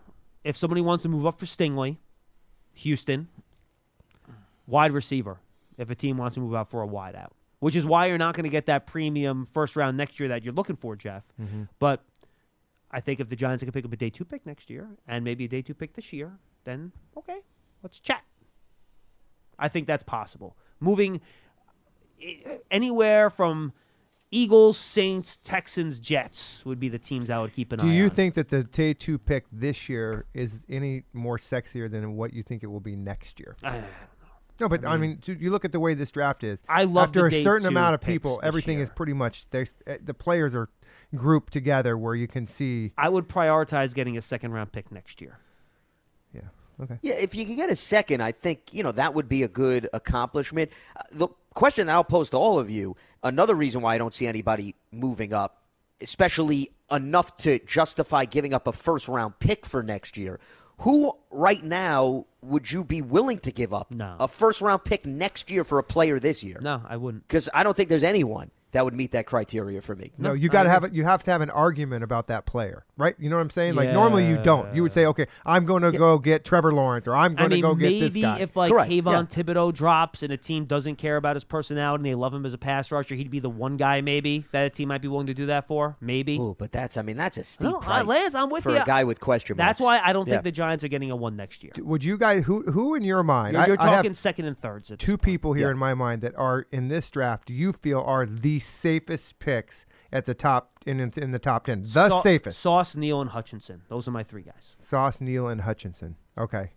If 0.45 0.57
somebody 0.57 0.81
wants 0.81 1.03
to 1.03 1.09
move 1.09 1.27
up 1.27 1.41
for 1.41 1.47
Stingley, 1.47 1.97
Houston. 2.75 3.29
Wide 4.67 4.93
receiver. 4.93 5.39
If 5.79 5.91
a 5.91 5.95
team 5.95 6.17
wants 6.17 6.35
to 6.35 6.41
move 6.41 6.55
out 6.55 6.69
for 6.69 6.83
a 6.83 6.87
wide 6.87 7.15
out, 7.15 7.33
which 7.61 7.77
is 7.77 7.85
why 7.85 8.07
you're 8.07 8.19
not 8.19 8.35
going 8.35 8.45
to 8.45 8.51
get 8.51 8.67
that 8.67 8.87
premium 8.87 9.45
first 9.47 9.77
round 9.77 9.97
next 9.97 10.19
year 10.19 10.29
that 10.31 10.43
you're 10.43 10.55
looking 10.55 10.77
for, 10.77 10.97
Jeff. 10.97 11.23
Mm-hmm. 11.41 11.65
But 11.79 12.03
I 12.91 13.01
think 13.01 13.21
if 13.21 13.29
the 13.29 13.37
Giants 13.37 13.63
can 13.63 13.73
pick 13.73 13.85
up 13.85 13.93
a 13.93 13.97
day 13.97 14.11
two 14.11 14.25
pick 14.25 14.47
next 14.47 14.71
year 14.71 14.89
and 15.07 15.25
maybe 15.25 15.45
a 15.45 15.49
day 15.49 15.63
two 15.63 15.75
pick 15.75 15.95
this 15.95 16.13
year, 16.13 16.33
then 16.65 16.93
okay, 17.17 17.41
let's 17.83 18.01
chat. 18.01 18.23
I 19.59 19.69
think 19.69 19.87
that's 19.87 20.03
possible. 20.03 20.57
Moving 20.81 21.21
eh, 22.23 22.59
anywhere 22.71 23.31
from 23.31 23.73
Eagles, 24.31 24.77
Saints, 24.77 25.39
Texans, 25.43 25.99
Jets 26.01 26.63
would 26.65 26.81
be 26.81 26.89
the 26.89 26.99
teams 26.99 27.31
I 27.31 27.41
would 27.41 27.55
keep 27.55 27.73
an 27.73 27.79
Do 27.79 27.87
eye 27.87 27.89
on. 27.89 27.93
Do 27.95 27.99
you 27.99 28.09
think 28.09 28.35
that 28.35 28.49
the 28.49 28.65
day 28.65 28.93
two 28.93 29.19
pick 29.19 29.45
this 29.53 29.89
year 29.89 30.27
is 30.35 30.61
any 30.69 31.05
more 31.13 31.39
sexier 31.39 31.91
than 31.91 32.17
what 32.17 32.33
you 32.33 32.43
think 32.43 32.63
it 32.63 32.67
will 32.67 32.81
be 32.81 32.97
next 32.97 33.39
year? 33.41 33.57
I- 33.63 33.85
No, 34.59 34.69
but 34.69 34.87
I 34.87 34.97
mean, 34.97 35.17
dude, 35.17 35.41
you 35.41 35.51
look 35.51 35.65
at 35.67 35.73
the 35.73 35.81
way 35.81 35.93
this 35.95 36.11
draft 36.11 36.43
is. 36.43 36.59
I 36.69 36.85
love 36.85 37.09
after 37.09 37.27
a 37.27 37.43
certain 37.43 37.67
amount 37.67 37.95
of 37.95 38.01
people, 38.01 38.41
everything 38.43 38.81
is 38.81 38.89
pretty 38.91 39.13
much 39.13 39.45
uh, 39.53 39.65
the 40.03 40.15
players 40.15 40.55
are 40.55 40.71
grouped 41.15 41.53
together 41.53 41.97
where 41.97 42.15
you 42.15 42.27
can 42.27 42.47
see. 42.47 42.93
I 42.97 43.11
would 43.11 43.29
prioritize 43.29 43.95
getting 43.95 44.17
a 44.17 44.23
second 44.23 44.53
round 44.53 44.73
pick 44.73 44.91
next 44.91 45.21
year. 45.21 45.39
Yeah. 46.33 46.41
Okay. 46.83 46.99
Yeah, 47.03 47.15
if 47.15 47.35
you 47.35 47.47
could 47.47 47.57
get 47.57 47.71
a 47.71 47.77
second, 47.77 48.23
I 48.23 48.33
think 48.33 48.73
you 48.73 48.83
know 48.83 48.93
that 48.93 49.15
would 49.15 49.29
be 49.29 49.43
a 49.43 49.49
good 49.49 49.89
accomplishment. 49.93 50.71
Uh, 50.97 51.03
the 51.13 51.29
question 51.55 51.87
that 51.87 51.95
I'll 51.95 52.05
pose 52.05 52.31
to 52.31 52.37
all 52.37 52.59
of 52.59 52.71
you: 52.71 52.97
another 53.23 53.55
reason 53.55 53.81
why 53.81 53.95
I 53.95 53.99
don't 53.99 54.13
see 54.15 54.27
anybody 54.27 54.75
moving 54.93 55.33
up, 55.33 55.63
especially 56.01 56.71
enough 56.91 57.37
to 57.39 57.59
justify 57.61 58.25
giving 58.27 58.55
up 58.55 58.67
a 58.67 58.73
first 58.73 59.09
round 59.09 59.39
pick 59.39 59.65
for 59.67 59.83
next 59.83 60.17
year. 60.17 60.39
Who 60.81 61.15
right 61.31 61.63
now 61.65 62.27
would 62.43 62.71
you 62.71 62.85
be 62.85 63.01
willing 63.01 63.39
to 63.41 63.51
give 63.51 63.73
up 63.73 63.91
No. 63.91 64.15
a 64.21 64.29
first 64.29 64.61
round 64.61 64.85
pick 64.85 65.07
next 65.07 65.51
year 65.51 65.65
for 65.65 65.79
a 65.79 65.83
player 65.83 66.19
this 66.21 66.45
year? 66.45 66.59
No, 66.61 66.83
I 66.87 66.99
wouldn't. 66.99 67.27
because 67.27 67.49
I 67.55 67.63
don't 67.63 67.75
think 67.75 67.89
there's 67.89 68.05
anyone 68.05 68.51
that 68.73 68.85
would 68.85 68.95
meet 68.95 69.13
that 69.13 69.27
criteria 69.27 69.81
for 69.81 69.95
me. 69.97 70.13
No, 70.19 70.33
you 70.35 70.49
got 70.49 70.65
to 70.65 70.71
have 70.71 70.85
it. 70.85 70.93
You 70.93 71.05
have 71.05 71.25
to 71.25 71.31
have 71.31 71.41
an 71.41 71.51
argument 71.51 72.05
about 72.05 72.27
that 72.27 72.45
player, 72.47 72.85
right? 72.97 73.15
You 73.19 73.31
know 73.31 73.37
what 73.37 73.43
I'm 73.43 73.51
saying? 73.51 73.75
Like 73.75 73.91
normally 73.91 74.27
you 74.27 74.37
don't. 74.43 74.75
You 74.75 74.83
would 74.83 74.93
say, 74.93 75.07
okay, 75.07 75.27
I'm 75.47 75.65
going 75.65 75.83
to 75.83 75.93
go 75.93 76.19
get 76.19 76.45
Trevor 76.45 76.73
Lawrence, 76.73 77.07
or 77.07 77.15
I'm 77.15 77.33
I 77.33 77.49
going 77.49 77.51
to 77.53 77.61
go 77.61 77.75
get 77.75 77.85
maybe 77.87 78.01
this 78.09 78.23
guy. 78.23 78.33
Maybe 78.33 78.43
if 78.43 78.57
like 78.57 78.71
Correct, 78.73 78.91
Kayvon 78.91 79.35
yeah. 79.37 79.43
Thibodeaux 79.43 79.73
drops 79.73 80.23
and 80.23 80.33
a 80.33 80.37
team 80.37 80.65
doesn't 80.67 80.97
care 80.97 81.17
about 81.17 81.37
his 81.37 81.45
personality 81.45 82.01
and 82.01 82.07
they 82.07 82.15
love 82.15 82.35
him 82.35 82.45
as 82.45 82.53
a 82.55 82.59
pass 82.59 82.91
rusher, 82.91 83.15
he'd 83.15 83.31
be 83.31 83.39
the 83.41 83.49
one 83.49 83.77
guy 83.77 84.01
maybe 84.01 84.45
that 84.53 84.67
a 84.67 84.71
team 84.71 84.89
might 84.89 85.01
be 85.01 85.09
willing 85.09 85.27
to 85.29 85.35
do 85.35 85.47
that 85.47 85.67
for. 85.67 85.97
Maybe. 86.01 86.37
Ooh, 86.39 86.57
but 86.59 86.73
that's 86.73 86.97
I 86.97 87.03
mean 87.03 87.17
that's 87.17 87.39
a 87.39 87.45
steep 87.45 87.71
No, 87.71 87.77
uh, 87.77 87.81
price 87.81 88.05
Lance, 88.07 88.35
I'm 88.35 88.51
with 88.51 88.65
for 88.65 88.73
you. 88.73 88.83
a 88.83 88.85
guy 88.85 89.05
with 89.05 89.21
question 89.21 89.57
marks. 89.57 89.69
That's 89.69 89.81
why 89.81 90.01
I 90.05 90.13
don't 90.13 90.25
think 90.27 90.35
Yeah. 90.37 90.41
the 90.43 90.53
Giants 90.53 90.85
are 90.85 90.89
getting 90.89 91.11
a 91.11 91.17
one 91.17 91.37
next 91.37 91.63
year. 91.63 91.73
would 91.79 92.05
you 92.05 92.19
guys 92.19 92.45
who 92.45 92.63
who 92.71 92.95
in 92.95 93.03
your 93.03 93.23
mind? 93.23 93.55
You're, 93.55 93.67
you're 93.69 93.81
I 93.81 93.85
have 93.87 93.95
talking 93.99 94.15
second 94.15 94.45
and 94.47 94.61
thirds. 94.61 94.91
At 94.91 94.99
two 94.99 95.13
point. 95.13 95.23
people 95.23 95.53
here 95.55 95.69
Yeah. 95.69 95.73
in 95.73 95.79
my 95.79 95.95
mind 95.95 96.23
that 96.23 96.35
are 96.37 96.67
in 96.73 96.89
this 96.89 97.09
draft. 97.11 97.47
Do 97.47 97.55
you 97.55 97.73
feel 97.73 98.01
are 98.01 98.27
the 98.27 98.56
safest 98.61 99.39
picks 99.39 99.85
at 100.13 100.27
the 100.27 100.35
top 100.35 100.73
in 100.87 101.01
in, 101.01 101.13
in 101.17 101.31
the 101.33 101.39
top 101.39 101.65
ten? 101.67 101.83
The 101.83 102.09
Sau- 102.09 102.23
safest. 102.23 102.61
Sauce, 102.61 102.95
Neal, 102.97 103.21
and 103.21 103.31
Hutchinson. 103.31 103.83
Those 103.89 104.07
are 104.09 104.13
my 104.13 104.23
three 104.23 104.43
guys. 104.43 104.69
Sauce, 104.83 105.21
Neal, 105.21 105.49
and 105.49 105.61
Hutchinson. 105.63 106.17
Okay. 106.39 106.71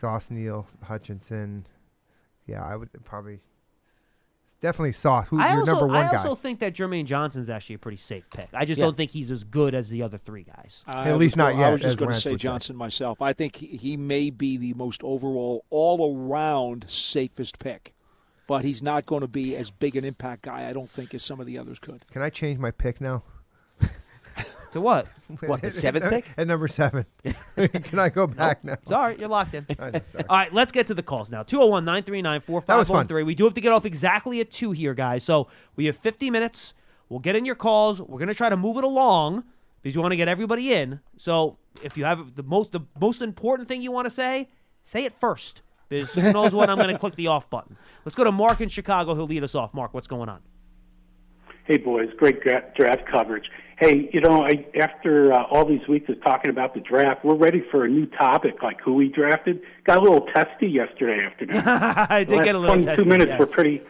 Sauce 0.00 0.26
Neal 0.30 0.66
Hutchinson. 0.84 1.66
Yeah, 2.46 2.64
I 2.64 2.76
would 2.76 2.88
probably 3.04 3.40
definitely 4.60 4.92
Sauce. 4.92 5.28
Who's 5.28 5.40
I 5.40 5.50
your 5.50 5.60
also, 5.60 5.72
number 5.72 5.86
one 5.88 5.96
I 5.96 6.10
guy? 6.12 6.16
also 6.18 6.34
think 6.34 6.60
that 6.60 6.74
Jermaine 6.74 7.04
Johnson's 7.04 7.50
actually 7.50 7.76
a 7.76 7.78
pretty 7.78 7.96
safe 7.98 8.24
pick. 8.30 8.48
I 8.52 8.64
just 8.64 8.78
Yeah. 8.78 8.86
don't 8.86 8.96
think 8.96 9.10
he's 9.10 9.30
as 9.30 9.44
good 9.44 9.74
as 9.74 9.88
the 9.88 10.02
other 10.02 10.18
three 10.18 10.44
guys. 10.44 10.82
I 10.86 11.10
At 11.10 11.18
least 11.18 11.36
not 11.36 11.54
go- 11.54 11.62
I 11.62 11.70
was 11.70 11.80
just 11.80 11.98
going 11.98 12.10
to 12.10 12.16
say 12.16 12.30
would 12.32 12.40
say. 12.40 12.44
Johnson 12.48 12.76
myself. 12.76 13.20
I 13.20 13.32
think 13.32 13.56
he, 13.56 13.66
he 13.76 13.96
may 13.96 14.30
be 14.30 14.56
the 14.56 14.74
most 14.74 15.02
overall, 15.04 15.64
all 15.70 16.16
around 16.16 16.84
safest 16.88 17.58
pick, 17.58 17.94
but 18.48 18.64
he's 18.64 18.82
not 18.82 19.06
going 19.06 19.20
to 19.20 19.28
be 19.28 19.54
as 19.54 19.70
big 19.70 19.94
an 19.94 20.04
impact 20.04 20.42
guy. 20.42 20.68
I 20.68 20.72
don't 20.72 20.90
think 20.90 21.14
as 21.14 21.22
some 21.22 21.38
of 21.38 21.46
the 21.46 21.58
others 21.58 21.78
could. 21.78 22.04
Can 22.10 22.22
I 22.22 22.30
change 22.30 22.58
my 22.58 22.72
pick 22.72 23.00
now? 23.00 23.22
To 24.72 24.82
what? 24.82 25.06
What, 25.40 25.62
the 25.62 25.70
seventh 25.70 26.10
pick? 26.10 26.30
At 26.36 26.46
number 26.46 26.68
seven. 26.68 27.06
Can 27.56 27.98
I 27.98 28.10
go 28.10 28.26
back 28.26 28.64
now? 28.64 28.76
Sorry, 28.86 29.16
you're 29.18 29.28
locked 29.28 29.54
in. 29.54 29.66
Know. 29.78 29.92
All 30.28 30.36
right, 30.36 30.52
let's 30.52 30.72
get 30.72 30.86
to 30.88 30.94
the 30.94 31.02
calls 31.02 31.30
now. 31.30 31.42
201 31.42 31.84
939 31.84 32.40
That 32.40 32.46
4513. 32.46 33.26
We 33.26 33.34
do 33.34 33.44
have 33.44 33.54
to 33.54 33.60
get 33.60 33.72
off 33.72 33.86
exactly 33.86 34.40
at 34.40 34.50
2 34.50 34.72
here, 34.72 34.92
guys. 34.94 35.24
So 35.24 35.48
we 35.76 35.86
have 35.86 35.96
50 35.96 36.30
minutes. 36.30 36.74
We'll 37.08 37.20
get 37.20 37.34
in 37.34 37.46
your 37.46 37.54
calls. 37.54 38.00
We're 38.00 38.18
going 38.18 38.28
to 38.28 38.34
try 38.34 38.50
to 38.50 38.56
move 38.56 38.76
it 38.76 38.84
along 38.84 39.44
because 39.82 39.96
we 39.96 40.02
want 40.02 40.12
to 40.12 40.16
get 40.16 40.28
everybody 40.28 40.72
in. 40.72 41.00
So 41.16 41.56
if 41.82 41.96
you 41.96 42.04
have 42.04 42.34
the 42.34 42.42
most 42.42 42.72
the 42.72 42.80
most 43.00 43.22
important 43.22 43.68
thing 43.68 43.80
you 43.80 43.92
want 43.92 44.06
to 44.06 44.10
say, 44.10 44.48
say 44.84 45.04
it 45.04 45.12
first. 45.18 45.62
Who 45.90 46.32
knows 46.32 46.52
when 46.52 46.68
I'm 46.68 46.76
going 46.76 46.90
to 46.90 46.98
click 46.98 47.16
the 47.16 47.28
off 47.28 47.48
button. 47.48 47.76
Let's 48.04 48.14
go 48.14 48.24
to 48.24 48.32
Mark 48.32 48.60
in 48.60 48.68
Chicago. 48.68 49.14
He'll 49.14 49.26
lead 49.26 49.42
us 49.42 49.54
off. 49.54 49.72
Mark, 49.72 49.94
what's 49.94 50.06
going 50.06 50.28
on? 50.28 50.40
Hey, 51.64 51.76
boys, 51.76 52.08
great 52.16 52.42
draft 52.42 53.06
coverage. 53.10 53.50
Hey, 53.78 54.10
you 54.12 54.20
know, 54.20 54.42
I, 54.42 54.66
after 54.80 55.32
uh, 55.32 55.44
all 55.44 55.64
these 55.64 55.86
weeks 55.86 56.08
of 56.08 56.22
talking 56.22 56.50
about 56.50 56.74
the 56.74 56.80
draft, 56.80 57.24
we're 57.24 57.34
ready 57.34 57.62
for 57.70 57.84
a 57.84 57.88
new 57.88 58.06
topic, 58.06 58.62
like 58.62 58.80
who 58.80 58.94
we 58.94 59.08
drafted. 59.08 59.60
Got 59.84 59.98
a 59.98 60.00
little 60.00 60.26
testy 60.34 60.66
yesterday 60.66 61.24
afternoon. 61.24 61.58
I 61.66 62.24
did 62.24 62.42
get 62.42 62.54
a 62.54 62.58
little 62.58 62.74
22 62.76 62.96
testy, 62.96 63.08
minutes 63.08 63.28
yes. 63.30 63.38
were 63.38 63.46
pretty. 63.46 63.82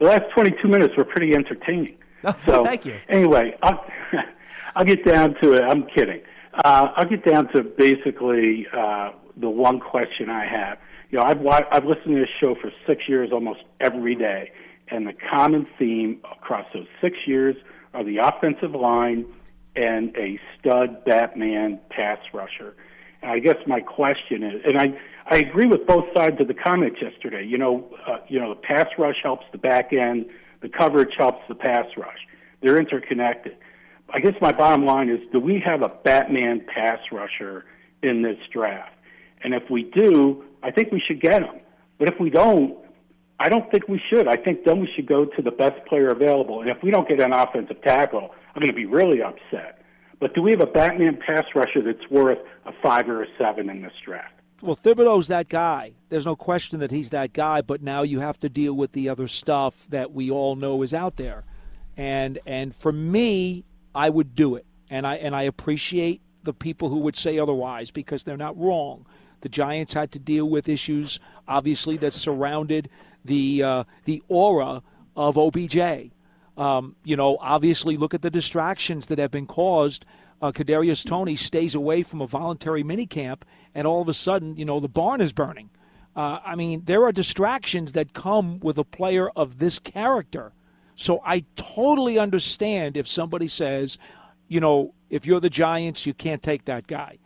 The 0.00 0.06
last 0.06 0.24
22 0.34 0.68
minutes 0.68 0.96
were 0.96 1.04
pretty 1.04 1.34
entertaining. 1.34 1.96
Oh, 2.22 2.36
so, 2.44 2.64
thank 2.66 2.84
you. 2.84 3.00
Anyway, 3.08 3.56
I'll, 3.62 3.82
I'll 4.76 4.84
get 4.84 5.06
down 5.06 5.36
to 5.42 5.54
it. 5.54 5.62
I'm 5.62 5.86
kidding. 5.86 6.20
Uh, 6.52 6.92
I'll 6.94 7.08
get 7.08 7.24
down 7.24 7.48
to 7.54 7.62
basically 7.62 8.66
uh, 8.76 9.12
the 9.38 9.48
one 9.48 9.80
question 9.80 10.28
I 10.28 10.44
have. 10.44 10.78
You 11.10 11.18
know, 11.18 11.24
I've 11.24 11.44
I've 11.46 11.84
listened 11.84 12.14
to 12.14 12.20
this 12.20 12.30
show 12.40 12.54
for 12.54 12.70
six 12.86 13.08
years, 13.08 13.32
almost 13.32 13.60
every 13.80 14.14
day, 14.14 14.52
and 14.88 15.06
the 15.06 15.12
common 15.12 15.64
theme 15.64 16.20
across 16.30 16.72
those 16.72 16.86
six 17.00 17.16
years 17.26 17.56
are 17.92 18.04
the 18.04 18.18
offensive 18.18 18.74
line 18.74 19.26
and 19.74 20.16
a 20.16 20.38
stud 20.58 21.04
Batman 21.04 21.80
pass 21.90 22.18
rusher. 22.32 22.76
And 23.22 23.30
I 23.32 23.40
guess 23.40 23.56
my 23.66 23.80
question 23.80 24.44
is, 24.44 24.62
and 24.64 24.78
I 24.78 24.96
I 25.26 25.38
agree 25.38 25.66
with 25.66 25.84
both 25.84 26.06
sides 26.14 26.40
of 26.40 26.46
the 26.46 26.54
comments 26.54 27.02
yesterday. 27.02 27.44
You 27.44 27.58
know, 27.58 27.92
uh, 28.06 28.18
you 28.28 28.38
know, 28.38 28.50
the 28.50 28.60
pass 28.60 28.88
rush 28.96 29.16
helps 29.22 29.46
the 29.50 29.58
back 29.58 29.92
end, 29.92 30.26
the 30.60 30.68
coverage 30.68 31.14
helps 31.16 31.46
the 31.48 31.56
pass 31.56 31.86
rush. 31.96 32.26
They're 32.60 32.78
interconnected. 32.78 33.56
I 34.12 34.20
guess 34.20 34.34
my 34.40 34.52
bottom 34.52 34.84
line 34.84 35.08
is, 35.08 35.26
do 35.28 35.40
we 35.40 35.60
have 35.60 35.82
a 35.82 35.88
Batman 35.88 36.64
pass 36.72 36.98
rusher 37.10 37.64
in 38.02 38.22
this 38.22 38.38
draft? 38.52 38.92
And 39.42 39.54
if 39.54 39.70
we 39.70 39.84
do, 39.84 40.44
I 40.62 40.70
think 40.70 40.92
we 40.92 41.00
should 41.06 41.20
get 41.20 41.42
him. 41.42 41.60
But 41.98 42.08
if 42.08 42.20
we 42.20 42.30
don't, 42.30 42.76
I 43.38 43.48
don't 43.48 43.70
think 43.70 43.88
we 43.88 44.00
should. 44.10 44.28
I 44.28 44.36
think 44.36 44.64
then 44.64 44.80
we 44.80 44.88
should 44.94 45.06
go 45.06 45.24
to 45.24 45.42
the 45.42 45.50
best 45.50 45.84
player 45.86 46.08
available. 46.08 46.60
And 46.60 46.70
if 46.70 46.82
we 46.82 46.90
don't 46.90 47.08
get 47.08 47.20
an 47.20 47.32
offensive 47.32 47.80
tackle, 47.82 48.34
I'm 48.54 48.60
going 48.60 48.72
to 48.72 48.76
be 48.76 48.86
really 48.86 49.22
upset. 49.22 49.82
But 50.18 50.34
do 50.34 50.42
we 50.42 50.50
have 50.50 50.60
a 50.60 50.66
Batman 50.66 51.18
pass 51.26 51.46
rusher 51.54 51.82
that's 51.82 52.10
worth 52.10 52.38
a 52.66 52.72
five 52.82 53.08
or 53.08 53.22
a 53.22 53.26
seven 53.38 53.70
in 53.70 53.82
this 53.82 53.92
draft? 54.04 54.34
Well, 54.60 54.76
Thibodeaux's 54.76 55.28
that 55.28 55.48
guy. 55.48 55.94
There's 56.10 56.26
no 56.26 56.36
question 56.36 56.80
that 56.80 56.90
he's 56.90 57.10
that 57.10 57.32
guy, 57.32 57.62
but 57.62 57.82
now 57.82 58.02
you 58.02 58.20
have 58.20 58.38
to 58.40 58.50
deal 58.50 58.74
with 58.74 58.92
the 58.92 59.08
other 59.08 59.26
stuff 59.26 59.86
that 59.88 60.12
we 60.12 60.30
all 60.30 60.54
know 60.54 60.82
is 60.82 60.92
out 60.92 61.16
there. 61.16 61.44
And 61.96 62.38
and 62.46 62.74
for 62.74 62.92
me, 62.92 63.64
I 63.94 64.10
would 64.10 64.34
do 64.34 64.56
it. 64.56 64.66
And 64.90 65.06
I 65.06 65.16
and 65.16 65.34
I 65.34 65.44
appreciate 65.44 66.20
the 66.42 66.52
people 66.52 66.90
who 66.90 66.98
would 66.98 67.16
say 67.16 67.38
otherwise 67.38 67.90
because 67.90 68.24
they're 68.24 68.36
not 68.36 68.58
wrong. 68.58 69.06
The 69.40 69.48
Giants 69.48 69.94
had 69.94 70.12
to 70.12 70.18
deal 70.18 70.48
with 70.48 70.68
issues 70.68 71.18
obviously 71.50 71.96
that 71.98 72.12
surrounded 72.12 72.88
the 73.24 73.62
uh, 73.62 73.84
the 74.04 74.22
aura 74.28 74.82
of 75.16 75.36
OBJ. 75.36 76.10
Um, 76.56 76.96
you 77.04 77.16
know, 77.16 77.36
obviously, 77.40 77.96
look 77.96 78.14
at 78.14 78.22
the 78.22 78.30
distractions 78.30 79.06
that 79.08 79.18
have 79.18 79.30
been 79.30 79.46
caused. 79.46 80.06
Uh, 80.40 80.52
Kadarius 80.52 81.06
Toney 81.06 81.36
stays 81.36 81.74
away 81.74 82.02
from 82.02 82.22
a 82.22 82.26
voluntary 82.26 82.82
minicamp, 82.82 83.42
and 83.74 83.86
all 83.86 84.00
of 84.00 84.08
a 84.08 84.14
sudden, 84.14 84.56
you 84.56 84.64
know, 84.64 84.80
the 84.80 84.88
barn 84.88 85.20
is 85.20 85.32
burning. 85.32 85.68
Uh, 86.16 86.40
I 86.44 86.54
mean, 86.54 86.82
there 86.86 87.04
are 87.04 87.12
distractions 87.12 87.92
that 87.92 88.14
come 88.14 88.58
with 88.60 88.78
a 88.78 88.84
player 88.84 89.30
of 89.36 89.58
this 89.58 89.78
character. 89.78 90.52
So 90.96 91.22
I 91.24 91.44
totally 91.56 92.18
understand 92.18 92.96
if 92.96 93.06
somebody 93.06 93.48
says, 93.48 93.96
you 94.48 94.60
know, 94.60 94.92
if 95.08 95.24
you're 95.24 95.40
the 95.40 95.50
Giants, 95.50 96.06
you 96.06 96.14
can't 96.14 96.42
take 96.42 96.64
that 96.64 96.86
guy. 96.86 97.18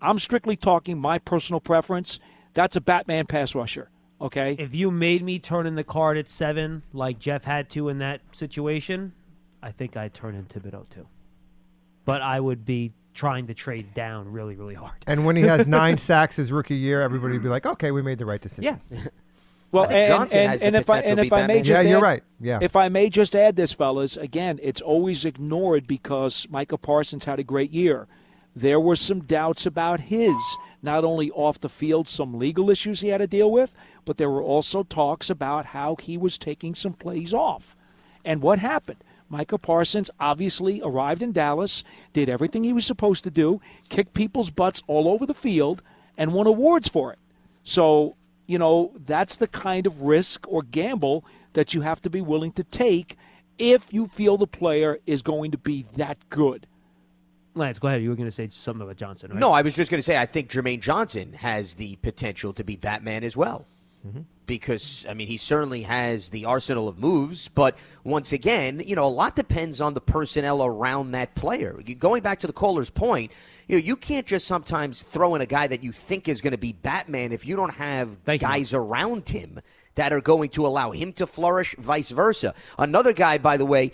I'm 0.00 0.18
strictly 0.18 0.56
talking 0.56 0.98
my 0.98 1.18
personal 1.18 1.60
preference. 1.60 2.20
That's 2.54 2.76
a 2.76 2.80
Batman 2.80 3.26
pass 3.26 3.54
rusher. 3.54 3.90
Okay. 4.20 4.56
If 4.58 4.74
you 4.74 4.90
made 4.90 5.22
me 5.22 5.38
turn 5.38 5.66
in 5.66 5.74
the 5.76 5.84
card 5.84 6.18
at 6.18 6.28
seven, 6.28 6.82
like 6.92 7.18
Jeff 7.18 7.44
had 7.44 7.70
to 7.70 7.88
in 7.88 7.98
that 7.98 8.20
situation, 8.32 9.12
I 9.62 9.70
think 9.70 9.96
I'd 9.96 10.14
turn 10.14 10.34
in 10.34 10.44
Thibodeaux 10.46 10.88
too. 10.88 11.06
But 12.04 12.22
I 12.22 12.40
would 12.40 12.64
be 12.64 12.92
trying 13.14 13.46
to 13.48 13.54
trade 13.54 13.94
down 13.94 14.30
really, 14.30 14.56
really 14.56 14.74
hard. 14.74 15.04
And 15.06 15.24
when 15.24 15.36
he 15.36 15.42
has 15.42 15.66
nine 15.68 15.98
sacks 15.98 16.36
his 16.36 16.52
rookie 16.52 16.76
year, 16.76 17.02
everybody 17.02 17.34
would 17.34 17.42
be 17.42 17.48
like, 17.48 17.66
"Okay, 17.66 17.90
we 17.90 18.02
made 18.02 18.18
the 18.18 18.26
right 18.26 18.40
decision." 18.40 18.80
Yeah. 18.90 18.98
Well, 19.70 19.84
I 19.84 19.92
and, 19.92 20.08
Johnson 20.08 20.38
and, 20.38 20.50
has 20.50 20.62
and 20.62 20.76
if 20.76 20.88
I 20.88 21.00
and 21.00 21.16
to 21.18 21.24
if 21.24 21.30
be 21.30 21.36
I 21.36 21.46
may 21.46 21.62
just 21.62 21.82
Yeah, 21.82 21.88
you're 21.88 22.00
right. 22.00 22.22
Yeah. 22.40 22.58
If 22.62 22.74
I 22.74 22.88
may 22.88 23.10
just 23.10 23.36
add 23.36 23.56
this, 23.56 23.72
fellas, 23.72 24.16
again, 24.16 24.58
it's 24.62 24.80
always 24.80 25.24
ignored 25.24 25.86
because 25.86 26.46
Micah 26.48 26.78
Parsons 26.78 27.26
had 27.26 27.38
a 27.38 27.44
great 27.44 27.70
year. 27.70 28.08
There 28.58 28.80
were 28.80 28.96
some 28.96 29.20
doubts 29.20 29.66
about 29.66 30.00
his, 30.00 30.34
not 30.82 31.04
only 31.04 31.30
off 31.30 31.60
the 31.60 31.68
field, 31.68 32.08
some 32.08 32.40
legal 32.40 32.70
issues 32.70 33.00
he 33.00 33.10
had 33.10 33.18
to 33.18 33.28
deal 33.28 33.52
with, 33.52 33.76
but 34.04 34.16
there 34.16 34.28
were 34.28 34.42
also 34.42 34.82
talks 34.82 35.30
about 35.30 35.66
how 35.66 35.94
he 35.94 36.18
was 36.18 36.38
taking 36.38 36.74
some 36.74 36.92
plays 36.92 37.32
off. 37.32 37.76
And 38.24 38.42
what 38.42 38.58
happened? 38.58 39.04
Micah 39.28 39.58
Parsons 39.58 40.10
obviously 40.18 40.82
arrived 40.82 41.22
in 41.22 41.30
Dallas, 41.30 41.84
did 42.12 42.28
everything 42.28 42.64
he 42.64 42.72
was 42.72 42.84
supposed 42.84 43.22
to 43.22 43.30
do, 43.30 43.60
kicked 43.90 44.12
people's 44.12 44.50
butts 44.50 44.82
all 44.88 45.06
over 45.06 45.24
the 45.24 45.34
field, 45.34 45.80
and 46.16 46.34
won 46.34 46.48
awards 46.48 46.88
for 46.88 47.12
it. 47.12 47.20
So, 47.62 48.16
you 48.48 48.58
know, 48.58 48.90
that's 49.06 49.36
the 49.36 49.46
kind 49.46 49.86
of 49.86 50.02
risk 50.02 50.48
or 50.48 50.64
gamble 50.64 51.24
that 51.52 51.74
you 51.74 51.82
have 51.82 52.00
to 52.00 52.10
be 52.10 52.22
willing 52.22 52.50
to 52.52 52.64
take 52.64 53.16
if 53.56 53.94
you 53.94 54.08
feel 54.08 54.36
the 54.36 54.48
player 54.48 54.98
is 55.06 55.22
going 55.22 55.52
to 55.52 55.58
be 55.58 55.86
that 55.94 56.28
good. 56.28 56.66
Lance, 57.54 57.78
go 57.78 57.88
ahead. 57.88 58.02
You 58.02 58.10
were 58.10 58.16
going 58.16 58.28
to 58.28 58.34
say 58.34 58.48
something 58.50 58.82
about 58.82 58.96
Johnson, 58.96 59.30
right? 59.30 59.38
No, 59.38 59.52
I 59.52 59.62
was 59.62 59.74
just 59.74 59.90
going 59.90 59.98
to 59.98 60.02
say 60.02 60.16
I 60.16 60.26
think 60.26 60.48
Jermaine 60.48 60.80
Johnson 60.80 61.32
has 61.32 61.74
the 61.74 61.96
potential 61.96 62.52
to 62.54 62.64
be 62.64 62.76
Batman 62.76 63.24
as 63.24 63.36
well. 63.36 63.66
Mm-hmm. 64.06 64.20
Because, 64.46 65.04
I 65.06 65.12
mean, 65.12 65.26
he 65.26 65.36
certainly 65.36 65.82
has 65.82 66.30
the 66.30 66.46
arsenal 66.46 66.88
of 66.88 66.98
moves, 66.98 67.48
but 67.48 67.76
once 68.04 68.32
again, 68.32 68.80
you 68.86 68.96
know, 68.96 69.04
a 69.04 69.08
lot 69.08 69.36
depends 69.36 69.78
on 69.80 69.92
the 69.92 70.00
personnel 70.00 70.64
around 70.64 71.10
that 71.10 71.34
player. 71.34 71.82
Going 71.98 72.22
back 72.22 72.38
to 72.38 72.46
the 72.46 72.54
caller's 72.54 72.88
point, 72.88 73.30
you 73.66 73.76
know, 73.76 73.82
you 73.82 73.94
can't 73.94 74.26
just 74.26 74.46
sometimes 74.46 75.02
throw 75.02 75.34
in 75.34 75.42
a 75.42 75.46
guy 75.46 75.66
that 75.66 75.82
you 75.82 75.92
think 75.92 76.28
is 76.28 76.40
going 76.40 76.52
to 76.52 76.58
be 76.58 76.72
Batman 76.72 77.32
if 77.32 77.46
you 77.46 77.56
don't 77.56 77.74
have 77.74 78.16
Thank 78.24 78.40
you. 78.40 78.48
guys 78.48 78.72
around 78.72 79.28
him 79.28 79.60
that 79.96 80.14
are 80.14 80.22
going 80.22 80.48
to 80.50 80.66
allow 80.66 80.92
him 80.92 81.12
to 81.14 81.26
flourish, 81.26 81.74
vice 81.76 82.10
versa. 82.10 82.54
Another 82.78 83.12
guy, 83.12 83.36
by 83.36 83.58
the 83.58 83.66
way, 83.66 83.92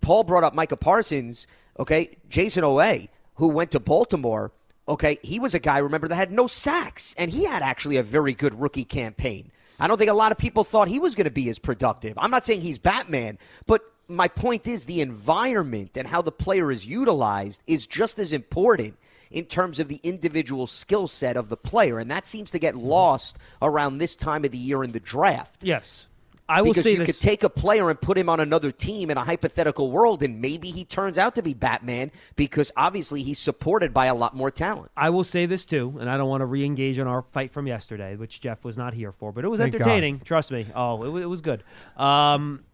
Paul 0.00 0.22
brought 0.22 0.44
up 0.44 0.54
Micah 0.54 0.76
Parsons, 0.76 1.48
okay? 1.78 2.16
Jayson 2.30 2.62
Oweh, 2.62 3.08
who 3.34 3.48
went 3.48 3.70
to 3.72 3.80
Baltimore, 3.80 4.52
okay? 4.86 5.18
He 5.22 5.38
was 5.38 5.54
a 5.54 5.58
guy, 5.58 5.78
remember, 5.78 6.08
that 6.08 6.14
had 6.14 6.32
no 6.32 6.46
sacks, 6.46 7.14
and 7.18 7.30
he 7.30 7.44
had 7.44 7.62
actually 7.62 7.96
a 7.96 8.02
very 8.02 8.34
good 8.34 8.60
rookie 8.60 8.84
campaign. 8.84 9.50
I 9.80 9.86
don't 9.86 9.98
think 9.98 10.10
a 10.10 10.14
lot 10.14 10.32
of 10.32 10.38
people 10.38 10.64
thought 10.64 10.88
he 10.88 10.98
was 10.98 11.14
going 11.14 11.26
to 11.26 11.30
be 11.30 11.48
as 11.48 11.58
productive. 11.58 12.14
I'm 12.16 12.30
not 12.30 12.44
saying 12.44 12.62
he's 12.62 12.78
Batman, 12.78 13.38
but 13.66 13.82
my 14.08 14.26
point 14.26 14.66
is 14.66 14.86
the 14.86 15.00
environment 15.00 15.96
and 15.96 16.08
how 16.08 16.22
the 16.22 16.32
player 16.32 16.70
is 16.70 16.86
utilized 16.86 17.62
is 17.66 17.86
just 17.86 18.18
as 18.18 18.32
important 18.32 18.96
in 19.30 19.44
terms 19.44 19.78
of 19.78 19.88
the 19.88 20.00
individual 20.02 20.66
skill 20.66 21.06
set 21.06 21.36
of 21.36 21.48
the 21.48 21.56
player, 21.56 21.98
and 21.98 22.10
that 22.10 22.26
seems 22.26 22.50
to 22.50 22.58
get 22.58 22.74
mm-hmm. 22.74 22.86
lost 22.86 23.38
around 23.60 23.98
this 23.98 24.16
time 24.16 24.44
of 24.44 24.50
the 24.50 24.58
year 24.58 24.82
in 24.82 24.92
the 24.92 25.00
draft 25.00 25.62
Yes. 25.62 26.06
I 26.48 26.62
will 26.62 26.70
because 26.70 26.84
say 26.84 26.92
you 26.92 26.98
this. 26.98 27.06
could 27.06 27.20
take 27.20 27.42
a 27.42 27.50
player 27.50 27.90
and 27.90 28.00
put 28.00 28.16
him 28.16 28.28
on 28.28 28.40
another 28.40 28.72
team 28.72 29.10
in 29.10 29.18
a 29.18 29.24
hypothetical 29.24 29.90
world, 29.90 30.22
and 30.22 30.40
maybe 30.40 30.68
he 30.70 30.84
turns 30.84 31.18
out 31.18 31.34
to 31.34 31.42
be 31.42 31.52
Batman 31.52 32.10
because 32.36 32.72
obviously 32.76 33.22
he's 33.22 33.38
supported 33.38 33.92
by 33.92 34.06
a 34.06 34.14
lot 34.14 34.34
more 34.34 34.50
talent. 34.50 34.90
I 34.96 35.10
will 35.10 35.24
say 35.24 35.44
this 35.44 35.66
too, 35.66 35.96
and 36.00 36.08
I 36.08 36.16
don't 36.16 36.28
want 36.28 36.40
to 36.40 36.46
re-engage 36.46 36.98
on 36.98 37.06
our 37.06 37.22
fight 37.22 37.52
from 37.52 37.66
yesterday, 37.66 38.16
which 38.16 38.40
Jeff 38.40 38.64
was 38.64 38.78
not 38.78 38.94
here 38.94 39.12
for, 39.12 39.30
but 39.30 39.44
it 39.44 39.48
was 39.48 39.60
Thank 39.60 39.72
God. 39.72 39.82
entertaining. 39.82 40.20
Trust 40.20 40.50
me. 40.50 40.66
Oh, 40.74 41.16
it, 41.16 41.22
it 41.22 41.26
was 41.26 41.42
good. 41.42 41.62
Um, 41.96 42.64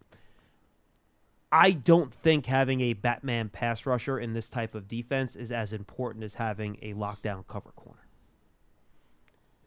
I 1.51 1.71
don't 1.71 2.13
think 2.13 2.45
having 2.45 2.81
a 2.81 2.93
Batman 2.93 3.49
pass 3.49 3.85
rusher 3.85 4.19
in 4.19 4.33
this 4.33 4.49
type 4.49 4.73
of 4.73 4.87
defense 4.87 5.35
is 5.35 5.51
as 5.51 5.73
important 5.73 6.23
as 6.23 6.35
having 6.35 6.77
a 6.81 6.93
lockdown 6.93 7.45
cover 7.47 7.71
corner. 7.75 8.07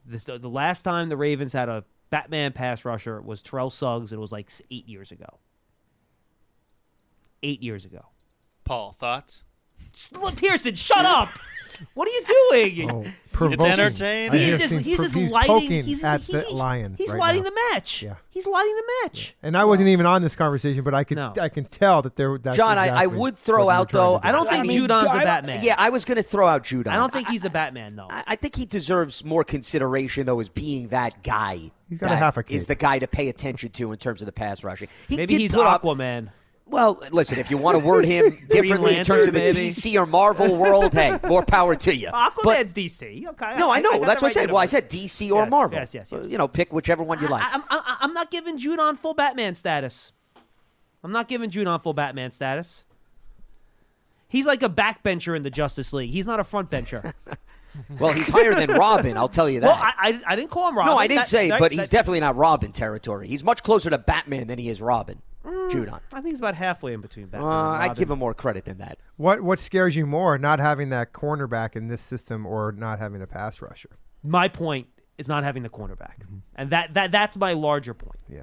This, 0.05 0.25
the, 0.25 0.39
the 0.39 0.49
last 0.49 0.83
time 0.83 1.11
the 1.11 1.17
Ravens 1.17 1.53
had 1.53 1.69
a 1.69 1.85
Batman 2.11 2.53
pass 2.53 2.85
rusher 2.85 3.21
was 3.21 3.43
Terrell 3.43 3.71
Suggs. 3.71 4.13
and 4.13 4.19
It 4.19 4.21
was 4.21 4.33
like 4.33 4.51
eight 4.71 4.89
years 4.89 5.11
ago. 5.13 5.39
Eight 7.43 7.63
years 7.63 7.85
ago. 7.85 8.07
Paul, 8.65 8.93
thoughts? 8.93 9.45
Look, 10.13 10.37
Pearson, 10.37 10.75
shut 10.75 11.05
up! 11.05 11.29
what 11.95 12.09
are 12.09 12.11
you 12.13 12.25
doing? 12.51 12.91
Oh, 12.91 13.05
It's 13.53 13.65
entertaining. 13.65 14.33
He's 14.37 14.59
just, 14.59 14.73
he's 14.85 14.97
just 14.97 15.15
he's 15.15 15.31
lighting. 15.31 15.85
He's, 15.85 16.03
at 16.03 16.23
he- 16.23 16.33
the 16.33 16.41
he- 16.43 16.55
lion. 16.55 16.97
He's 16.99 17.11
right 17.11 17.19
lighting 17.19 17.45
now. 17.45 17.51
the 17.51 17.55
match. 17.73 18.03
Yeah. 18.03 18.15
He's 18.31 18.47
lighting 18.47 18.75
the 18.75 18.83
match. 19.05 19.37
And 19.45 19.57
I 19.57 19.65
wasn't 19.65 19.89
even 19.91 20.05
on 20.07 20.23
this 20.23 20.35
conversation, 20.35 20.83
but 20.83 20.93
I 20.93 21.05
could 21.05 21.19
No. 21.19 21.33
I 21.41 21.49
can 21.49 21.65
tell 21.65 22.03
that 22.03 22.17
there. 22.17 22.37
That's 22.39 22.57
John, 22.57 22.79
I, 22.79 22.89
I 22.89 23.07
would 23.07 23.39
throw 23.39 23.59
what 23.59 23.63
you 23.63 23.67
were 23.67 23.73
out 23.73 23.93
though. 23.93 24.21
I 24.23 24.33
don't 24.33 24.49
think 24.49 24.65
I 24.65 24.67
mean, 24.67 24.81
Judon's 24.89 25.05
I 25.05 25.23
a 25.23 25.25
Batman. 25.25 25.61
Yeah, 25.63 25.77
I 25.79 25.91
was 25.91 26.05
going 26.05 26.17
to 26.17 26.23
throw 26.25 26.49
out 26.49 26.65
Judon. 26.65 26.89
I 26.89 26.97
don't 26.97 27.13
think 27.13 27.29
he's 27.29 27.45
a 27.45 27.51
Batman 27.51 27.95
though. 27.95 28.09
I, 28.11 28.25
I 28.29 28.37
think 28.37 28.57
he 28.57 28.65
deserves 28.67 29.25
more 29.25 29.45
consideration 29.45 30.27
though 30.27 30.41
as 30.41 30.49
being 30.49 30.89
that 30.89 31.23
guy. 31.23 31.71
He's 31.89 31.99
got 31.99 32.13
a 32.13 32.17
half 32.17 32.37
a 32.37 32.43
kid. 32.43 32.57
is 32.57 32.67
the 32.67 32.75
guy 32.75 32.99
to 32.99 33.07
pay 33.07 33.29
attention 33.29 33.71
to 33.71 33.93
in 33.93 33.99
terms 33.99 34.21
of 34.21 34.27
the 34.27 34.33
pass 34.33 34.63
rushing. 34.65 34.89
He 35.09 35.17
Maybe 35.17 35.35
did 35.35 35.41
he's 35.43 35.53
put 35.55 35.67
up, 35.67 35.83
Aquaman. 35.83 36.31
Well, 36.69 37.03
listen, 37.13 37.39
if 37.39 37.51
you 37.51 37.57
want 37.57 37.79
to 37.79 37.85
word 37.85 38.05
him 38.05 38.37
differently 38.51 38.97
in 38.97 39.05
terms 39.05 39.27
of 39.27 39.33
the 39.33 39.39
maybe. 39.41 39.69
DC 39.69 39.95
or 39.95 40.05
Marvel 40.07 40.55
world, 40.57 40.93
hey, 40.93 41.19
more 41.27 41.43
power 41.45 41.75
to 41.75 41.95
you. 41.97 42.09
Aquaman's 42.09 42.35
But 42.45 42.67
DC. 42.69 43.27
Okay. 43.27 43.57
no, 43.59 43.71
I 43.73 43.81
know. 43.81 43.93
got 43.99 44.07
That's 44.07 44.23
what 44.23 44.29
I 44.29 44.33
said. 44.33 44.51
Well, 44.51 44.59
I 44.61 44.67
said 44.67 44.89
DC 44.91 45.31
or 45.31 45.43
Yes, 45.45 45.51
Marvel. 45.51 45.79
yes, 45.79 45.95
yes, 45.95 46.13
yes. 46.13 46.27
You 46.29 46.37
know, 46.39 46.47
pick 46.47 46.73
whichever 46.73 47.03
one 47.03 47.21
you 47.21 47.29
like. 47.29 47.43
I, 47.43 47.55
I'm, 47.55 47.63
I, 47.71 47.97
I'm 48.01 48.13
not 48.13 48.31
giving 48.31 48.59
Judon 48.59 48.99
full 48.99 49.15
Batman 49.15 49.55
status. 49.55 50.13
I'm 51.03 51.13
not 51.13 51.27
giving 51.29 51.49
Judon 51.51 51.83
full 51.83 51.95
Batman 51.95 52.33
status. 52.33 52.85
He's 54.29 54.45
like 54.47 54.63
a 54.63 54.69
backbencher 54.69 55.35
in 55.37 55.43
the 55.43 55.51
Justice 55.51 55.93
League. 55.93 56.11
He's 56.11 56.27
not 56.27 56.39
a 56.39 56.43
frontbencher. 56.43 57.15
well, 57.99 58.13
he's 58.13 58.29
higher 58.29 58.55
than 58.55 58.71
Robin. 58.73 59.17
I'll 59.17 59.29
tell 59.29 59.49
you 59.49 59.61
that. 59.61 59.67
well, 59.67 59.79
I, 59.81 59.93
I, 59.97 60.33
I 60.33 60.37
didn't 60.37 60.51
call 60.51 60.69
him 60.69 60.77
Robin. 60.77 60.93
no, 60.93 60.99
I 60.99 61.07
didn't 61.07 61.21
That- 61.21 61.27
say, 61.29 61.49
that- 61.49 61.61
but 61.61 61.73
he's 61.73 61.89
definitely 61.89 62.21
not 62.21 62.37
Robin 62.37 62.73
territory. 62.73 63.27
He's 63.29 63.43
much 63.43 63.63
closer 63.63 63.89
to 63.89 63.97
Batman 63.97 64.49
than 64.49 64.59
he 64.59 64.69
is 64.69 64.83
Robin. 64.83 65.23
Judon. 65.71 66.01
I 66.13 66.21
think 66.21 66.27
he's 66.33 66.39
about 66.39 66.55
halfway 66.55 66.93
in 66.93 67.01
between 67.01 67.27
Uh, 67.27 67.29
Batman. 67.29 67.49
and 67.51 67.59
I 67.59 67.79
Robin. 67.89 67.97
give 67.97 68.11
him 68.11 68.19
more 68.19 68.35
credit 68.35 68.65
than 68.65 68.79
that. 68.79 68.99
What 69.17 69.43
what 69.43 69.59
scares 69.59 69.97
you 69.97 70.07
more, 70.07 70.39
not 70.39 70.59
having 70.61 70.89
that 70.91 71.13
cornerback 71.13 71.77
in 71.77 71.89
this 71.89 72.03
system 72.03 72.47
or 72.47 72.73
not 72.73 72.99
having 72.99 73.23
a 73.23 73.27
pass 73.27 73.61
rusher? 73.63 73.91
My 74.23 74.49
point 74.49 74.89
is 75.17 75.27
not 75.29 75.45
having 75.45 75.63
the 75.63 75.69
cornerback, 75.69 76.21
Mm-hmm. 76.23 76.39
and 76.57 76.71
that, 76.71 76.95
that 76.95 77.11
that's 77.13 77.37
my 77.37 77.53
larger 77.53 77.95
point. 77.95 78.21
Yeah. 78.29 78.43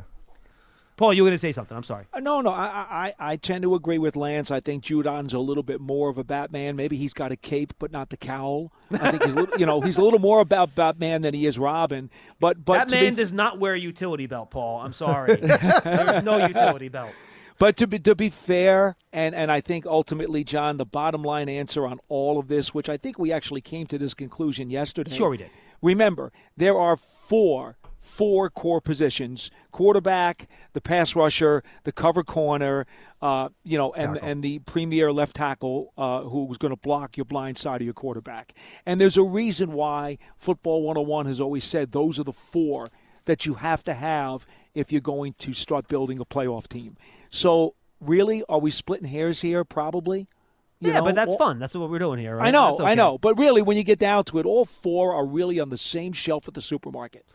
Paul, 0.98 1.14
you 1.14 1.24
were 1.24 1.28
going 1.30 1.36
to 1.36 1.42
say 1.42 1.52
something. 1.52 1.76
I'm 1.76 1.84
sorry. 1.84 2.06
Uh, 2.14 2.22
No, 2.22 2.42
no, 2.42 2.52
I, 2.52 3.14
I, 3.20 3.32
I 3.34 3.36
tend 3.36 3.64
to 3.64 3.76
agree 3.76 3.98
with 3.98 4.16
Lance. 4.16 4.50
I 4.50 4.62
think 4.62 4.84
Judon's 4.84 5.34
a 5.34 5.40
little 5.40 5.64
bit 5.64 5.82
more 5.82 6.10
of 6.10 6.18
a 6.18 6.24
Batman. 6.24 6.76
Maybe 6.76 6.96
he's 6.96 7.14
got 7.14 7.32
a 7.32 7.36
cape, 7.36 7.74
but 7.80 7.92
not 7.92 8.10
the 8.10 8.18
cowl. 8.18 8.72
I 8.92 9.12
think 9.12 9.24
he's, 9.24 9.34
a 9.34 9.40
little, 9.40 9.60
you 9.60 9.66
know, 9.66 9.82
he's 9.82 9.98
a 9.98 10.02
little 10.02 10.20
more 10.20 10.40
about 10.40 10.74
Batman 10.74 11.22
than 11.24 11.34
he 11.34 11.46
is 11.46 11.60
Robin. 11.60 12.10
But, 12.40 12.64
but 12.64 12.88
Batman 12.88 13.12
be, 13.12 13.16
does 13.18 13.34
not 13.34 13.60
wear 13.60 13.74
a 13.74 13.80
utility 13.80 14.28
belt, 14.28 14.52
Paul. 14.52 14.80
I'm 14.80 14.94
sorry. 14.94 15.36
There's 15.36 16.24
no 16.24 16.38
utility 16.48 16.88
belt. 16.88 17.12
But 17.58 17.78
to 17.78 17.88
be 17.88 18.00
to 18.00 18.16
be 18.16 18.30
fair, 18.30 18.98
and 19.14 19.34
and 19.34 19.50
I 19.50 19.62
think 19.62 19.86
ultimately, 19.86 20.44
John, 20.44 20.76
the 20.76 20.86
bottom 20.86 21.24
line 21.24 21.48
answer 21.48 21.88
on 21.88 22.02
all 22.10 22.38
of 22.38 22.50
this, 22.50 22.74
which 22.74 22.90
I 22.90 22.98
think 22.98 23.18
we 23.18 23.32
actually 23.32 23.62
came 23.62 23.88
to 23.88 23.98
this 23.98 24.14
conclusion 24.14 24.70
yesterday. 24.70 25.16
Sure 25.16 25.30
we 25.30 25.38
did. 25.38 25.50
Remember, 25.82 26.34
there 26.58 26.78
are 26.78 26.98
four 26.98 27.78
four 28.06 28.50
core 28.50 28.82
positions: 28.82 29.52
quarterback, 29.72 30.48
the 30.74 30.82
pass 30.82 31.16
rusher, 31.16 31.64
the 31.84 31.92
cover 31.92 32.24
corner, 32.24 32.86
uh, 33.22 33.50
you 33.64 33.78
know, 33.78 33.92
and 33.94 34.18
and 34.18 34.44
the 34.44 34.60
premier 34.60 35.12
left 35.12 35.36
tackle 35.36 35.94
uh, 35.98 36.22
who 36.22 36.46
was 36.46 36.58
going 36.58 36.74
to 36.74 36.80
block 36.80 37.18
your 37.18 37.26
blind 37.26 37.58
side 37.58 37.82
of 37.82 37.86
your 37.86 37.94
quarterback. 37.94 38.54
And 38.86 39.02
there's 39.02 39.18
a 39.18 39.24
reason 39.24 39.72
why 39.72 40.18
Football 40.38 40.84
101 40.84 41.26
has 41.26 41.42
always 41.42 41.64
said 41.64 41.92
those 41.92 42.20
are 42.20 42.24
the 42.24 42.32
four 42.34 42.90
that 43.26 43.46
you 43.46 43.56
have 43.56 43.84
to 43.84 43.94
have 43.94 44.46
if 44.74 44.92
you're 44.92 45.02
going 45.02 45.34
to 45.40 45.54
start 45.54 45.88
building 45.88 46.20
a 46.20 46.26
playoff 46.26 46.68
team. 46.68 46.96
So, 47.30 47.76
really, 48.00 48.44
are 48.48 48.60
we 48.60 48.72
splitting 48.72 49.08
hairs 49.08 49.42
here? 49.42 49.64
Probably. 49.64 50.28
You 50.80 50.90
yeah, 50.90 51.00
know, 51.00 51.06
but 51.06 51.16
that's 51.16 51.32
all- 51.32 51.38
fun. 51.38 51.60
That's 51.60 51.74
what 51.74 51.90
we're 51.90 52.00
doing 52.00 52.20
here, 52.20 52.36
right? 52.36 52.48
I 52.48 52.52
know, 52.52 52.76
That's 52.78 52.88
I 52.88 52.96
know. 52.96 53.18
But 53.18 53.40
really, 53.40 53.62
when 53.62 53.78
you 53.78 53.84
get 53.84 53.98
down 53.98 54.26
to 54.26 54.40
it, 54.40 54.46
all 54.46 54.66
four 54.66 55.14
are 55.14 55.26
really 55.26 55.60
on 55.60 55.70
the 55.70 55.78
same 55.78 56.14
shelf 56.14 56.48
at 56.48 56.54
the 56.54 56.62
supermarket. 56.62 57.26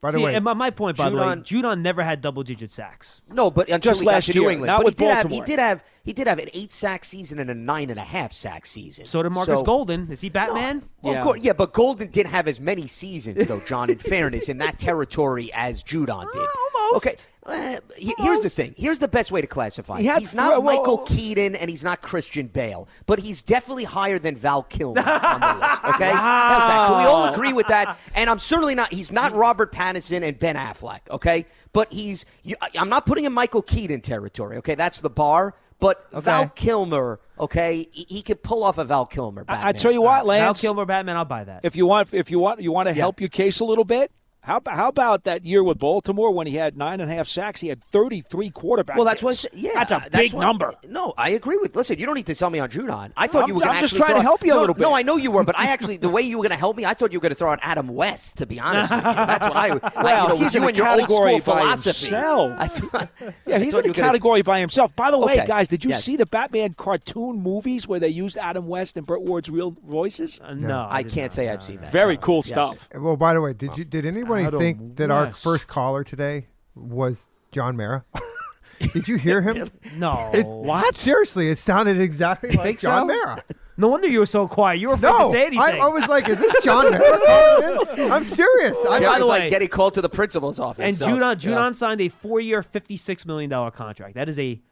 By 0.00 0.10
the 0.10 0.18
See, 0.18 0.24
way, 0.24 0.34
and 0.34 0.44
my, 0.44 0.52
my 0.52 0.68
point, 0.70 0.98
by 0.98 1.08
the 1.08 1.16
way, 1.16 1.22
Judon- 1.22 1.44
Judon 1.44 1.80
never 1.80 2.02
had 2.02 2.20
double-digit 2.20 2.70
sacks. 2.70 3.22
No, 3.32 3.50
but 3.50 3.70
until 3.70 3.92
Just 3.92 4.00
he 4.00 4.04
got 4.04 4.12
last 4.12 4.26
to 4.26 4.34
New 4.34 4.42
year, 4.42 4.50
England, 4.50 4.66
not 4.68 4.78
but 4.80 4.84
with 4.84 4.98
he 4.98 5.06
did 5.06 5.10
have 5.14 5.22
he 5.22 5.28
Baltimore. 5.38 5.46
did 5.46 5.58
have 5.58 5.84
he 6.04 6.12
did 6.12 6.26
have 6.26 6.38
an 6.38 6.48
eight 6.52 6.70
sack 6.70 7.04
season 7.06 7.38
and 7.38 7.48
a 7.50 7.54
nine 7.54 7.88
and 7.88 7.98
a 7.98 8.02
half 8.04 8.30
sack 8.34 8.66
season. 8.66 9.06
So 9.06 9.22
did 9.22 9.30
Marcus 9.30 9.54
So- 9.60 9.62
Golden. 9.62 10.12
Is 10.12 10.20
he 10.20 10.28
Batman? 10.28 10.82
Well, 11.00 11.14
Yeah. 11.14 11.18
of 11.20 11.24
course, 11.24 11.40
yeah, 11.40 11.54
but 11.54 11.72
Golden 11.72 12.08
didn't 12.08 12.32
have 12.32 12.46
as 12.48 12.60
many 12.60 12.86
seasons, 12.86 13.46
though, 13.46 13.60
John, 13.60 13.88
in 13.88 13.96
fairness, 13.96 14.50
in 14.50 14.58
that 14.58 14.76
territory 14.78 15.50
as 15.54 15.82
Judon 15.82 16.30
did. 16.32 16.42
Ah, 16.76 16.86
almost. 16.90 17.06
Okay, 17.06 17.16
uh, 17.46 17.76
here's 18.18 18.40
the 18.40 18.48
thing. 18.50 18.74
Here's 18.78 18.98
the 18.98 19.08
best 19.08 19.30
way 19.30 19.40
to 19.40 19.46
classify 19.46 20.00
He 20.00 20.08
He's 20.18 20.34
not 20.34 20.54
three- 20.54 20.64
well- 20.64 20.76
Michael 20.78 20.98
Keaton 20.98 21.54
and 21.54 21.68
he's 21.70 21.84
not 21.84 22.00
Christian 22.02 22.46
Bale, 22.46 22.88
but 23.06 23.18
he's 23.18 23.42
definitely 23.42 23.84
higher 23.84 24.18
than 24.18 24.34
Val 24.36 24.62
Kilmer 24.62 25.00
on 25.00 25.40
the 25.40 25.66
list, 25.66 25.84
okay? 25.94 26.10
How's 26.10 26.66
that? 26.68 26.88
Can 26.88 26.98
we 27.02 27.04
all 27.04 27.32
agree 27.32 27.52
with 27.52 27.66
that? 27.68 27.98
And 28.14 28.30
I'm 28.30 28.38
certainly 28.38 28.74
not, 28.74 28.92
he's 28.92 29.12
not 29.12 29.32
Robert 29.34 29.72
Pattinson 29.72 30.22
and 30.26 30.38
Ben 30.38 30.56
Affleck, 30.56 31.00
okay? 31.10 31.46
But 31.72 31.92
he's, 31.92 32.24
I- 32.60 32.70
I'm 32.78 32.88
not 32.88 33.04
putting 33.06 33.24
him 33.24 33.32
Michael 33.34 33.62
Keaton 33.62 34.00
territory, 34.00 34.56
okay? 34.58 34.74
That's 34.74 35.00
the 35.00 35.10
bar. 35.10 35.54
But 35.80 36.06
Val 36.12 36.48
Kilmer, 36.50 37.20
okay, 37.38 37.86
he, 37.92 38.06
he 38.08 38.22
could 38.22 38.42
pull 38.42 38.62
off 38.64 38.78
a 38.78 38.84
Val 38.84 39.04
Kilmer. 39.04 39.44
Batman. 39.44 39.66
I, 39.66 39.68
I 39.70 39.72
tell 39.72 39.92
you 39.92 40.00
what, 40.00 40.24
Lance, 40.24 40.62
Val 40.62 40.70
Kilmer, 40.70 40.86
Batman. 40.86 41.16
I'll 41.18 41.24
buy 41.26 41.44
that. 41.44 41.60
if 41.62 41.76
you 41.76 41.84
want, 41.84 42.14
if 42.14 42.30
you 42.30 42.38
want, 42.38 42.62
you 42.62 42.72
want 42.72 42.88
to 42.88 42.94
help 42.94 43.20
your 43.20 43.28
case 43.28 43.60
a 43.60 43.64
little 43.66 43.84
bit. 43.84 44.10
How, 44.44 44.60
how 44.66 44.88
about 44.88 45.24
that 45.24 45.44
year 45.44 45.64
with 45.64 45.78
Baltimore 45.78 46.30
when 46.30 46.46
he 46.46 46.54
had 46.56 46.76
nine 46.76 47.00
and 47.00 47.10
a 47.10 47.14
half 47.14 47.26
sacks? 47.26 47.60
He 47.62 47.68
had 47.68 47.82
33 47.82 48.50
quarterback 48.50 48.96
Well, 48.96 49.06
that's 49.06 49.22
what. 49.22 49.30
I 49.30 49.32
hits. 49.32 49.40
said- 49.40 49.50
Yeah, 49.54 49.70
that's 49.84 49.92
a 49.92 50.10
big 50.12 50.32
what- 50.34 50.42
number. 50.42 50.74
No, 50.88 51.14
I 51.16 51.30
agree 51.30 51.56
with. 51.56 51.74
Listen, 51.74 51.98
you 51.98 52.04
don't 52.06 52.14
need 52.14 52.26
to 52.26 52.34
tell 52.34 52.50
me 52.50 52.58
on 52.58 52.68
Judon. 52.68 53.12
I 53.16 53.26
thought 53.26 53.40
I'm- 53.40 53.48
you 53.48 53.54
were. 53.54 53.60
Gonna 53.62 53.72
I'm 53.72 53.80
just 53.80 53.94
actually 53.94 54.04
trying 54.06 54.16
to 54.16 54.22
help 54.22 54.44
you 54.44 54.54
a 54.54 54.60
little 54.60 54.74
bit. 54.74 54.82
No, 54.82 54.92
I 54.94 55.02
know 55.02 55.16
you 55.16 55.30
were, 55.30 55.44
but 55.44 55.58
I 55.58 55.66
actually 55.72 55.96
the 55.96 56.10
way 56.10 56.22
you 56.22 56.36
were 56.38 56.42
going 56.42 56.50
to 56.50 56.56
help 56.58 56.76
me, 56.76 56.84
I 56.84 56.92
thought 56.94 57.12
you 57.12 57.18
were 57.18 57.22
going 57.22 57.32
to 57.32 57.38
throw 57.38 57.52
out 57.52 57.58
Adam 57.62 57.88
West. 57.88 58.36
To 58.38 58.46
be 58.46 58.60
honest 58.60 58.90
with 58.90 58.98
you, 59.04 59.12
that's 59.12 59.46
what 59.46 59.56
I. 59.56 59.68
I 59.96 60.02
Well, 60.02 60.22
you 60.24 60.28
know, 60.28 60.36
he's 60.44 60.54
you 60.54 60.58
in 60.60 60.64
a 60.64 60.68
and 60.68 60.76
your 60.76 60.88
old 60.88 61.00
category 61.00 61.40
school 61.40 61.54
by 61.54 61.60
philosophy. 61.62 62.06
himself. 62.06 62.72
Thought- 62.76 63.08
Yeah, 63.46 63.58
he's 63.58 63.74
in 63.74 63.84
a 63.84 63.88
were 63.88 63.92
gonna- 63.94 64.08
category 64.08 64.42
by 64.42 64.60
himself. 64.60 64.94
By 64.94 65.10
the 65.10 65.18
way, 65.18 65.34
Okay. 65.38 65.46
guys, 65.46 65.68
did 65.68 65.84
you 65.84 65.90
Yes. 65.90 66.04
see 66.04 66.16
the 66.16 66.26
Batman 66.26 66.74
cartoon 66.74 67.40
movies 67.40 67.88
where 67.88 67.98
they 68.00 68.08
used 68.08 68.36
Adam 68.36 68.66
West 68.68 68.96
and 68.98 69.06
Burt 69.06 69.22
Ward's 69.22 69.48
real 69.48 69.70
voices? 69.86 70.40
Uh, 70.44 70.52
no, 70.54 70.86
I 70.90 71.02
did 71.02 71.12
can't 71.12 71.24
not. 71.24 71.32
say 71.32 71.48
I've 71.48 71.62
seen 71.62 71.80
that. 71.80 71.90
Very 71.90 72.16
cool 72.18 72.42
stuff. 72.42 72.88
well, 72.94 73.16
by 73.16 73.32
the 73.34 73.40
way, 73.40 73.52
did 73.54 73.76
you 73.78 73.84
did 73.84 74.04
anybody 74.36 74.56
Adam 74.56 74.60
think 74.60 74.96
that 74.96 75.10
our 75.10 75.32
first 75.32 75.66
caller 75.68 76.04
today 76.04 76.46
was 76.74 77.26
John 77.52 77.76
Mara? 77.76 78.04
did 78.92 79.08
you 79.08 79.16
hear 79.16 79.40
him? 79.42 79.70
No. 79.96 80.30
It- 80.34 80.46
What? 80.46 80.96
Seriously, 80.98 81.48
it 81.50 81.58
sounded 81.58 82.00
exactly 82.00 82.50
like 82.50 82.78
John 82.80 83.02
so? 83.08 83.14
Mara. 83.14 83.42
No 83.76 83.88
wonder 83.88 84.06
you 84.06 84.20
were 84.20 84.26
so 84.26 84.46
quiet. 84.46 84.78
You 84.78 84.86
were 84.86 84.94
afraid 84.94 85.10
No, 85.10 85.18
to 85.24 85.30
say 85.32 85.46
anything. 85.46 85.58
I, 85.58 85.78
I 85.78 85.86
was 85.88 86.06
like, 86.06 86.28
"Is 86.28 86.38
this 86.38 86.62
John 86.62 86.92
Mara? 86.92 88.12
I'm 88.12 88.22
serious. 88.22 88.78
I, 88.84 88.88
By 88.88 88.98
Jerry's 89.00 89.18
the 89.18 89.24
like 89.26 89.40
way- 89.40 89.50
getting 89.50 89.66
called 89.66 89.94
to 89.94 90.00
the 90.00 90.08
principal's 90.08 90.60
office. 90.60 90.84
and 90.84 90.94
so, 90.94 91.08
Judon, 91.08 91.42
yeah. 91.44 91.72
Signed 91.72 92.00
a 92.00 92.08
four-year, 92.08 92.62
fifty-six 92.62 93.26
million 93.26 93.50
dollar 93.50 93.72
contract. 93.72 94.14
That 94.14 94.28
is 94.28 94.38
a. 94.38 94.62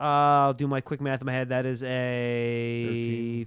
Uh, 0.00 0.04
I'll 0.04 0.54
do 0.54 0.66
my 0.66 0.80
quick 0.80 1.02
math 1.02 1.20
in 1.20 1.26
my 1.26 1.32
head. 1.34 1.50
That 1.50 1.66
is 1.66 1.82
a. 1.82 3.46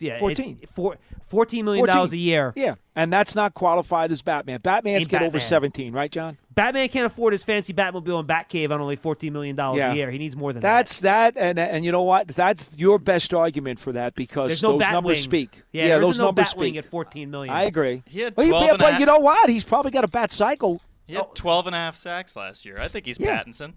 Yeah, 0.00 0.12
it's 0.12 0.20
14. 0.20 0.60
Four, 0.72 0.96
$14 1.30 1.64
million 1.64 1.88
a 1.88 2.06
year. 2.14 2.52
Yeah, 2.56 2.76
and 2.96 3.12
that's 3.12 3.34
not 3.34 3.54
qualified 3.54 4.10
as 4.12 4.22
Batman. 4.22 4.60
Batman's 4.60 5.00
Ain't 5.00 5.08
get 5.08 5.22
over 5.22 5.38
17, 5.38 5.92
right, 5.92 6.10
John? 6.10 6.38
Batman 6.54 6.88
can't 6.88 7.06
afford 7.06 7.32
his 7.32 7.44
fancy 7.44 7.72
Batmobile 7.72 8.18
and 8.20 8.28
Batcave 8.28 8.70
on 8.70 8.80
only 8.80 8.96
$14 8.96 9.30
million 9.32 9.56
Yeah. 9.56 9.92
a 9.92 9.94
year. 9.94 10.10
He 10.10 10.18
needs 10.18 10.34
more 10.36 10.52
than 10.52 10.60
that. 10.60 10.76
That's 10.76 11.00
that, 11.00 11.36
and 11.36 11.58
and 11.58 11.84
you 11.84 11.92
know 11.92 12.02
what? 12.02 12.28
That's 12.28 12.78
your 12.78 12.98
best 12.98 13.32
argument 13.34 13.78
for 13.78 13.92
that 13.92 13.98
that. 13.98 14.14
because 14.14 14.62
no 14.62 14.72
those 14.72 14.82
Batwing. 14.82 14.92
numbers 14.92 15.22
speak. 15.22 15.62
Yeah, 15.72 15.88
there 15.88 16.00
those 16.00 16.18
no 16.18 16.26
numbers 16.26 16.54
Batwing 16.54 16.70
speak. 16.70 16.76
at 16.76 16.84
14 16.86 17.30
million. 17.30 17.54
I 17.54 17.64
agree. 17.64 18.02
He 18.06 18.20
had 18.20 18.34
Well, 18.36 18.46
he- 18.46 18.50
12 18.50 18.78
but 18.78 18.92
half- 18.92 19.00
you 19.00 19.06
know 19.06 19.18
what? 19.18 19.50
He's 19.50 19.64
probably 19.64 19.90
got 19.90 20.04
a 20.04 20.08
bat 20.08 20.30
cycle. 20.30 20.80
He 21.06 21.14
had 21.14 21.34
12 21.34 21.66
and 21.66 21.74
a 21.74 21.78
half 21.78 21.96
sacks 21.96 22.36
last 22.36 22.64
year. 22.64 22.76
I 22.78 22.86
think 22.88 23.06
he's 23.06 23.18
Yeah. 23.18 23.42
Pattinson. 23.42 23.72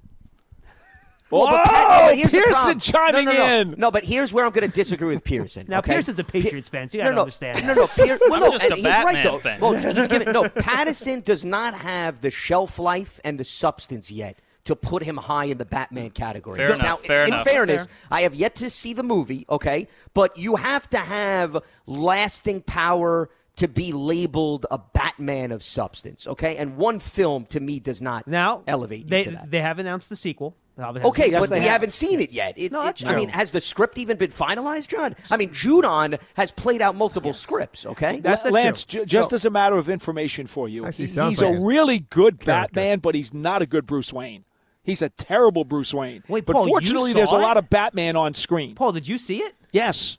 Well, 1.32 1.45
but 1.48 1.52
Whoa, 1.60 1.64
Pat- 1.66 1.90
yeah, 1.90 2.08
but 2.10 2.18
here's 2.18 2.32
Pearson 2.32 2.80
problem. 2.80 2.80
chiming 2.80 3.26
no, 3.26 3.32
no, 3.32 3.38
no. 3.38 3.60
in. 3.62 3.76
No, 3.78 3.91
but 3.91 4.03
here's 4.03 4.34
where 4.34 4.45
I'm 4.45 4.52
going 4.52 4.70
to 4.70 4.76
disagree 4.76 5.14
with 5.14 5.24
Pearson. 5.24 5.66
Now, 5.70 5.80
okay? 5.80 5.94
Pearson's 5.94 6.20
a 6.20 6.24
Patriots 6.24 6.70
fan, 6.70 6.90
so 6.90 6.98
you 6.98 7.03
got 7.03 7.10
to 7.10 7.12
no, 7.12 7.16
no, 7.16 7.22
understand. 7.24 7.66
No, 7.66 7.74
no, 7.74 7.88
Pier- 7.88 8.20
well, 8.30 8.34
I'm 8.36 8.40
no, 8.41 8.52
just 8.52 8.64
and 8.66 8.74
a 8.74 8.76
he's 8.76 8.86
right 8.86 9.03
Batman 9.06 9.24
though. 9.24 9.40
fan. 9.40 9.60
Well, 9.62 9.74
he's 9.74 10.08
giving 10.08 10.32
no. 10.32 10.44
Pattinson 10.49 11.24
does 11.24 11.45
not 11.45 11.74
have 11.74 12.22
the 12.22 12.32
shelf 12.32 12.78
life 12.80 13.20
and 13.24 13.40
the 13.40 13.44
substance 13.45 14.12
yet 14.12 14.38
to 14.66 14.76
put 14.76 15.02
him 15.03 15.18
high 15.18 15.45
in 15.45 15.58
the 15.58 15.66
Batman 15.66 16.12
category. 16.12 16.58
Fair 16.58 16.68
Because 16.68 16.80
enough, 16.80 17.02
Now, 17.02 17.08
fair 17.08 17.22
in 17.24 17.28
enough. 17.30 17.48
fairness, 17.48 17.86
Fair. 17.88 17.95
I 18.12 18.22
have 18.22 18.36
yet 18.36 18.56
to 18.56 18.70
see 18.70 18.94
the 18.94 19.02
movie. 19.03 19.45
Okay, 19.49 19.88
but 20.14 20.38
you 20.38 20.56
have 20.58 20.88
to 20.91 20.98
have 20.99 21.58
lasting 21.88 22.62
power 22.62 23.30
to 23.58 23.68
be 23.68 23.91
labeled 23.91 24.66
a 24.72 24.78
Batman 24.78 25.52
of 25.52 25.64
substance. 25.64 26.28
Okay, 26.28 26.56
and 26.58 26.78
one 26.78 26.99
film 26.99 27.45
to 27.48 27.60
me 27.60 27.80
does 27.80 28.02
not 28.02 28.28
Now, 28.28 28.64
elevate 28.68 29.03
you 29.06 29.10
they, 29.10 29.24
to 29.26 29.32
that. 29.32 29.52
They 29.52 29.62
have 29.62 29.78
announced 29.80 30.10
the 30.10 30.16
sequel. 30.16 30.56
Probably 30.76 31.02
hasn't 31.02 31.10
Okay, 31.14 31.23
seen 31.31 31.39
but 31.39 31.49
we 31.52 31.65
haven't 31.65 31.91
seen 31.93 32.19
it 32.19 32.31
yet. 32.31 32.57
It, 32.57 32.72
No, 32.72 32.81
it- 32.81 32.85
that's 32.85 33.06
I 33.06 33.15
mean, 33.15 33.30
has 33.30 33.52
the 33.52 33.61
script 33.61 33.98
even 33.98 34.18
been 34.18 34.31
finalized, 34.31 34.88
John? 34.88 35.15
I 35.30 35.38
mean, 35.38 35.49
Judon 35.49 36.19
has 36.35 36.52
played 36.52 36.81
out 36.81 36.95
multiple 36.95 37.34
scripts. 37.34 37.85
Okay, 37.85 38.22
Lance, 38.49 38.85
ju- 38.85 39.06
just 39.06 39.34
as 39.34 39.45
a 39.45 39.49
matter 39.49 39.77
of 39.77 39.89
information 39.89 40.48
for 40.48 40.68
you, 40.69 40.85
he- 40.85 41.06
he's 41.06 41.18
like 41.18 41.41
a 41.41 41.45
a 41.45 41.61
really 41.65 41.99
good 41.99 42.43
Batman, 42.43 42.99
but 42.99 43.15
he's 43.15 43.34
not 43.34 43.61
a 43.61 43.65
good 43.65 43.85
Bruce 43.85 44.11
Wayne. 44.14 44.45
He's 44.84 45.02
a 45.03 45.10
terrible 45.10 45.64
Bruce 45.64 45.93
Wayne. 45.93 46.23
Wait, 46.27 46.45
but 46.45 46.53
Paul, 46.56 46.65
fortunately, 46.68 47.11
saw 47.11 47.18
there's 47.18 47.31
a 47.34 47.38
lot 47.38 47.57
of 47.57 47.69
Batman 47.69 48.15
on 48.15 48.34
screen. 48.34 48.73
Paul, 48.73 48.93
did 48.93 49.07
you 49.07 49.18
see 49.19 49.38
it? 49.38 49.53
Yes, 49.72 50.18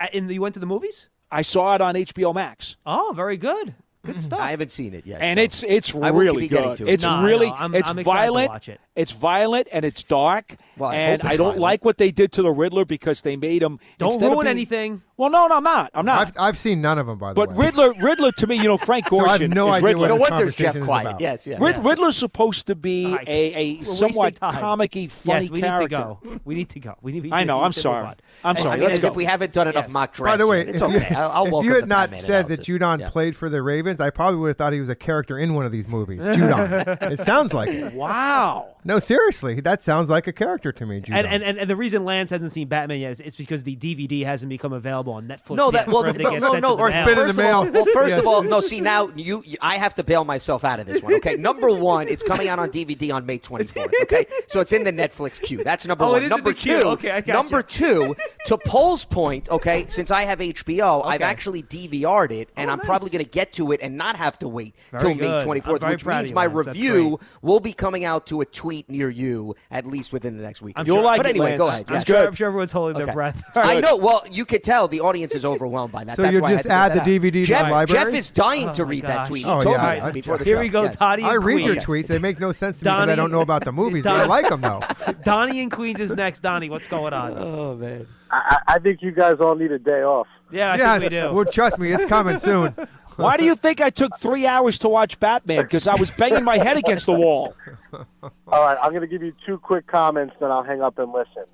And 0.00 0.30
you 0.30 0.40
went 0.40 0.54
to 0.54 0.60
the 0.60 0.66
movies? 0.66 1.08
I 1.30 1.42
saw 1.42 1.74
it 1.76 1.80
on 1.80 1.94
HBO 1.94 2.32
Max, 2.34 2.76
Oh, 2.86 3.12
very 3.14 3.36
good. 3.36 3.74
Good 4.02 4.16
mm. 4.16 4.20
stuff. 4.20 4.40
I 4.40 4.50
haven't 4.50 4.70
seen 4.70 4.94
it 4.94 5.06
yet, 5.06 5.20
and 5.20 5.38
so 5.38 5.42
it's 5.42 5.62
it's 5.62 5.94
I 5.94 6.08
really 6.08 6.42
be 6.42 6.48
getting 6.48 6.70
good. 6.70 6.76
to 6.78 6.86
it. 6.88 6.92
It's 6.94 7.04
No, 7.04 7.10
I 7.10 7.22
really 7.24 7.48
know. 7.48 7.54
I'm- 7.54 7.74
it's 7.74 7.90
I'm 7.90 7.98
excited 7.98 8.12
to 8.14 8.22
violent. 8.22 8.48
watch 8.50 8.68
it. 8.70 8.80
It's 8.96 9.12
violent 9.12 9.68
and 9.72 9.84
it's 9.84 10.02
dark. 10.04 10.56
Well, 10.78 10.88
I 10.90 10.94
and 10.96 11.22
I 11.22 11.36
don't 11.36 11.38
violent. 11.38 11.58
like 11.58 11.84
what 11.84 11.98
they 11.98 12.10
did 12.10 12.32
to 12.32 12.42
the 12.42 12.50
Riddler 12.50 12.86
because 12.86 13.20
they 13.22 13.36
made 13.36 13.62
him 13.62 13.78
Don't 13.98 14.08
instead 14.08 14.26
of 14.26 14.32
ruin 14.32 14.44
being- 14.46 14.56
anything. 14.56 15.02
Well, 15.20 15.28
no, 15.30 15.46
no, 15.48 15.56
I'm 15.58 15.62
not. 15.62 15.90
I'm 15.92 16.06
not. 16.06 16.28
I've, 16.28 16.32
I've 16.38 16.58
seen 16.58 16.80
none 16.80 16.98
of 16.98 17.06
them, 17.06 17.18
by 17.18 17.30
the 17.30 17.34
but 17.34 17.50
way. 17.50 17.54
But 17.56 17.64
Riddler, 17.64 17.92
Riddler 18.02 18.32
to 18.32 18.46
me, 18.46 18.56
you 18.56 18.64
know, 18.64 18.78
Frank 18.78 19.04
Gorshin. 19.04 19.20
So 19.20 19.26
I 19.26 19.38
have 19.38 19.50
no 19.50 19.68
is 19.68 19.74
idea 19.76 19.86
Riddler. 19.88 20.08
what 20.08 20.08
no 20.08 20.18
this 20.18 20.30
wonder 20.30 20.46
Jeff 20.46 20.56
conversation 20.74 20.84
Quiet. 20.86 21.06
about. 21.08 21.20
Yes, 21.20 21.46
yeah. 21.46 21.58
Rid- 21.60 21.76
Riddler's 21.84 22.16
supposed 22.16 22.66
to 22.68 22.74
be 22.74 23.14
a, 23.26 23.54
a 23.54 23.74
We're 23.76 23.82
somewhat 23.82 24.24
wasting 24.32 24.40
time. 24.40 24.60
comic-y, 24.60 25.06
funny 25.08 25.40
yes, 25.42 25.50
we 25.50 25.60
character. 25.60 25.82
need 25.82 25.88
to 25.90 26.28
go. 26.30 26.40
We 26.44 26.54
need 26.54 26.68
to 26.70 26.80
go. 26.80 26.94
We 27.02 27.12
need. 27.12 27.22
We 27.24 27.32
I 27.32 27.44
know, 27.44 27.60
I'm 27.60 27.72
sorry. 27.72 28.14
I'm 28.42 28.56
sorry, 28.56 28.72
I 28.72 28.76
mean, 28.76 28.84
let's 28.84 28.96
as 28.96 29.02
go. 29.04 29.10
if 29.10 29.16
we 29.16 29.26
haven't 29.26 29.52
done 29.52 29.68
enough 29.68 29.84
Yes. 29.84 29.92
mock 29.92 30.16
By 30.16 30.38
the 30.38 30.46
way, 30.46 30.60
yet. 30.60 30.68
it's 30.70 30.80
if 30.80 30.90
you- 30.90 30.96
okay. 30.96 31.14
I'll, 31.14 31.30
I'll 31.46 31.58
if 31.60 31.64
you 31.66 31.74
had 31.74 31.82
the 31.82 31.86
not 31.88 32.10
Batman 32.10 32.20
said 32.22 32.30
analysis. 32.46 32.66
that 32.66 32.66
Judon 32.66 33.00
Yeah. 33.00 33.10
played 33.10 33.36
for 33.36 33.50
the 33.50 33.60
Ravens, 33.62 34.00
I 34.00 34.08
probably 34.08 34.40
would 34.40 34.48
have 34.48 34.56
thought 34.56 34.72
he 34.72 34.80
was 34.80 34.88
a 34.88 34.94
character 34.96 35.38
in 35.38 35.52
one 35.54 35.66
of 35.66 35.72
these 35.72 35.86
movies. 35.86 36.20
Judon. 36.20 37.02
it 37.20 37.24
sounds 37.26 37.52
like 37.52 37.68
it. 37.68 37.92
Wow. 37.92 38.74
No, 38.82 38.98
seriously, 38.98 39.60
that 39.60 39.82
sounds 39.82 40.08
like 40.08 40.26
a 40.26 40.32
character 40.32 40.72
to 40.72 40.86
me. 40.86 41.00
Judon. 41.02 41.12
And, 41.16 41.26
and, 41.26 41.42
and, 41.42 41.58
and 41.58 41.68
the 41.68 41.76
reason 41.76 42.06
Lance 42.06 42.30
hasn't 42.30 42.52
seen 42.52 42.68
Batman 42.68 43.00
yet 43.00 43.12
is 43.12 43.20
it's 43.20 43.36
because 43.36 43.62
the 43.64 43.76
DVD 43.76 44.24
hasn't 44.24 44.48
become 44.48 44.72
available 44.72 45.09
on 45.12 45.26
Netflix. 45.28 45.56
No, 45.56 45.70
that 45.70 45.86
well, 45.88 46.12
for 46.12 46.18
no, 46.18 46.36
no, 46.38 46.58
no. 46.58 46.78
Or 46.78 46.88
mail. 46.90 47.08
In 47.08 47.14
first 47.14 47.36
the 47.36 47.48
of 47.48 47.54
all, 47.54 47.70
well, 47.70 47.86
first 47.92 48.14
of 48.16 48.26
all, 48.26 48.42
no. 48.42 48.60
See 48.60 48.80
now, 48.80 49.10
you, 49.16 49.42
you, 49.46 49.56
I 49.60 49.76
have 49.76 49.94
to 49.96 50.04
bail 50.04 50.24
myself 50.24 50.64
out 50.64 50.80
of 50.80 50.86
this 50.86 51.02
one. 51.02 51.14
Okay, 51.14 51.36
number 51.36 51.70
one, 51.74 52.08
it's 52.08 52.22
coming 52.22 52.48
out 52.48 52.58
on 52.58 52.70
DVD 52.70 53.12
on 53.14 53.26
May 53.26 53.38
24th. 53.38 53.92
Okay, 54.02 54.26
so 54.46 54.60
it's 54.60 54.72
in 54.72 54.84
the 54.84 54.92
Netflix 54.92 55.40
queue. 55.40 55.62
That's 55.64 55.86
number 55.86 56.04
Oh, 56.04 56.10
one. 56.12 56.22
it 56.22 56.24
is 56.24 56.30
in 56.30 56.36
number 56.36 56.50
the 56.50 56.58
queue. 56.58 56.80
two, 56.80 56.88
Okay, 56.88 57.10
I 57.10 57.20
got 57.20 57.28
it. 57.28 57.32
number 57.36 57.58
you. 57.58 57.62
two. 57.64 58.16
To 58.46 58.58
Paul's 58.58 59.04
point, 59.04 59.48
okay, 59.50 59.86
since 59.86 60.10
I 60.10 60.22
have 60.22 60.38
HBO, 60.40 61.04
I've 61.04 61.22
actually 61.22 61.62
DVR'd 61.62 62.32
it, 62.32 62.48
and 62.56 62.70
Oh, 62.70 62.72
I'm 62.74 62.80
probably 62.80 63.10
going 63.10 63.24
to 63.24 63.30
get 63.30 63.52
to 63.54 63.72
it 63.72 63.80
and 63.82 63.96
not 63.96 64.16
have 64.16 64.38
to 64.40 64.48
wait 64.48 64.74
Very 64.90 65.02
till 65.02 65.14
good. 65.14 65.46
May 65.46 65.60
24th, 65.60 65.90
which 65.90 66.04
means 66.06 66.32
my 66.32 66.46
Lance. 66.46 66.66
Review 66.68 67.18
will 67.42 67.60
be 67.60 67.72
coming 67.72 68.04
out 68.04 68.26
to 68.26 68.40
a 68.40 68.46
tweet 68.46 68.88
near 68.88 69.10
you 69.10 69.54
at 69.70 69.86
least 69.86 70.12
within 70.12 70.36
the 70.36 70.42
next 70.42 70.62
week. 70.62 70.74
I'm 70.78 70.86
You'll 70.86 70.96
sure- 70.96 71.04
like 71.04 71.18
but 71.18 71.26
it, 71.26 71.30
anyway, 71.30 71.56
go 71.58 71.68
ahead. 71.68 71.84
I'm 71.88 71.94
yes. 71.94 72.06
sure, 72.06 72.18
good. 72.18 72.26
I'm 72.28 72.34
sure 72.34 72.46
everyone's 72.48 72.72
holding 72.72 72.96
Okay. 72.96 73.04
their 73.06 73.14
breath. 73.14 73.42
I 73.56 73.80
know. 73.80 73.96
Well, 73.96 74.22
you 74.30 74.44
could 74.44 74.62
tell 74.62 74.88
the 74.88 74.99
audience 75.00 75.34
is 75.34 75.44
overwhelmed 75.44 75.92
by 75.92 76.04
that. 76.04 76.16
So 76.16 76.22
That's 76.22 76.34
you 76.36 76.42
why 76.42 76.50
I 76.50 76.52
just 76.56 76.64
had 76.68 76.70
to 76.70 76.74
add 76.74 76.94
the 76.94 77.00
out. 77.00 77.06
DVD 77.06 77.32
to 77.32 77.44
Jeff, 77.44 77.64
the 77.66 77.70
library? 77.72 78.04
Jeff 78.04 78.14
is 78.14 78.30
dying 78.30 78.68
Oh, 78.68 78.74
to 78.74 78.84
my 78.84 78.90
read 78.90 79.02
that 79.04 79.16
gosh. 79.16 79.28
tweet. 79.28 79.46
Oh, 79.46 79.48
he 79.48 79.54
Oh, 79.56 79.60
told 79.60 79.76
yeah, 79.76 79.94
me 79.94 80.00
I- 80.00 80.12
before 80.12 80.38
the 80.38 80.44
Here 80.44 80.56
show. 80.56 80.60
we 80.60 80.68
go, 80.68 80.82
Yes. 80.84 80.96
Toddy 80.96 81.22
I 81.24 81.34
and 81.34 81.44
read 81.44 81.64
your 81.66 81.76
tweets. 81.76 82.06
They 82.06 82.18
make 82.18 82.38
no 82.40 82.52
sense 82.52 82.78
to 82.78 82.84
me 82.84 82.90
because 82.90 83.08
I 83.08 83.14
don't 83.16 83.32
know 83.32 83.40
about 83.40 83.64
the 83.64 83.72
movies. 83.72 84.04
but 84.04 84.12
I 84.12 84.24
like 84.26 84.48
them 84.48 84.60
though. 84.60 84.80
Donnie 85.24 85.60
and 85.62 85.70
Queens 85.72 86.00
is 86.00 86.12
next. 86.14 86.40
Donnie, 86.40 86.70
what's 86.70 86.88
going 86.88 87.12
on? 87.12 87.34
Oh 87.36 87.74
man. 87.76 88.06
I, 88.30 88.58
I 88.68 88.78
think 88.78 89.02
you 89.02 89.10
guys 89.10 89.36
all 89.40 89.56
need 89.56 89.72
a 89.72 89.78
day 89.78 90.02
off. 90.02 90.28
Yeah, 90.52 90.72
I 90.72 90.76
yeah, 90.76 90.98
think 90.98 91.12
we 91.12 91.18
do. 91.18 91.32
well, 91.32 91.44
trust 91.44 91.78
me, 91.78 91.90
it's 91.92 92.04
coming 92.04 92.38
soon. 92.38 92.74
Why 93.16 93.36
do 93.36 93.44
you 93.44 93.54
think 93.54 93.80
I 93.82 93.90
took 93.90 94.18
three 94.18 94.46
hours 94.46 94.78
to 94.78 94.88
watch 94.88 95.20
Batman? 95.20 95.62
Because 95.62 95.86
I 95.86 95.94
was 95.96 96.10
banging 96.10 96.42
my 96.44 96.56
head 96.58 96.78
against 96.78 97.04
the 97.06 97.12
wall. 97.12 97.54
All 97.92 98.30
right, 98.48 98.78
I'm 98.82 98.90
going 98.92 99.02
to 99.02 99.06
give 99.06 99.22
you 99.22 99.34
two 99.44 99.58
quick 99.58 99.86
comments, 99.86 100.34
then 100.40 100.50
I'll 100.50 100.62
hang 100.62 100.80
up 100.80 100.98
and 100.98 101.12
listen. 101.12 101.44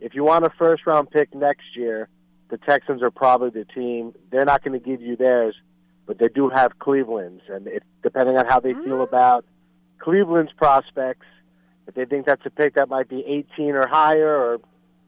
If 0.00 0.14
you 0.14 0.22
want 0.24 0.44
a 0.44 0.50
first 0.50 0.86
round 0.86 1.10
pick 1.10 1.34
next 1.34 1.76
year, 1.76 2.08
the 2.48 2.58
Texans 2.58 3.02
are 3.02 3.10
probably 3.10 3.50
the 3.50 3.64
team. 3.64 4.14
They're 4.30 4.44
not 4.44 4.62
going 4.64 4.78
to 4.78 4.84
give 4.84 5.00
you 5.02 5.16
theirs, 5.16 5.54
but 6.06 6.18
they 6.18 6.28
do 6.28 6.48
have 6.48 6.78
Cleveland's, 6.78 7.42
and 7.48 7.66
it, 7.66 7.82
depending 8.02 8.36
on 8.36 8.46
how 8.46 8.60
they 8.60 8.74
feel 8.74 9.02
about 9.02 9.44
Cleveland's 9.98 10.52
prospects, 10.52 11.26
if 11.86 11.94
they 11.94 12.04
think 12.04 12.26
that's 12.26 12.44
a 12.46 12.50
pick 12.50 12.74
that 12.74 12.88
might 12.88 13.08
be 13.08 13.24
18 13.26 13.74
or 13.74 13.86
higher, 13.86 14.34
or 14.36 14.58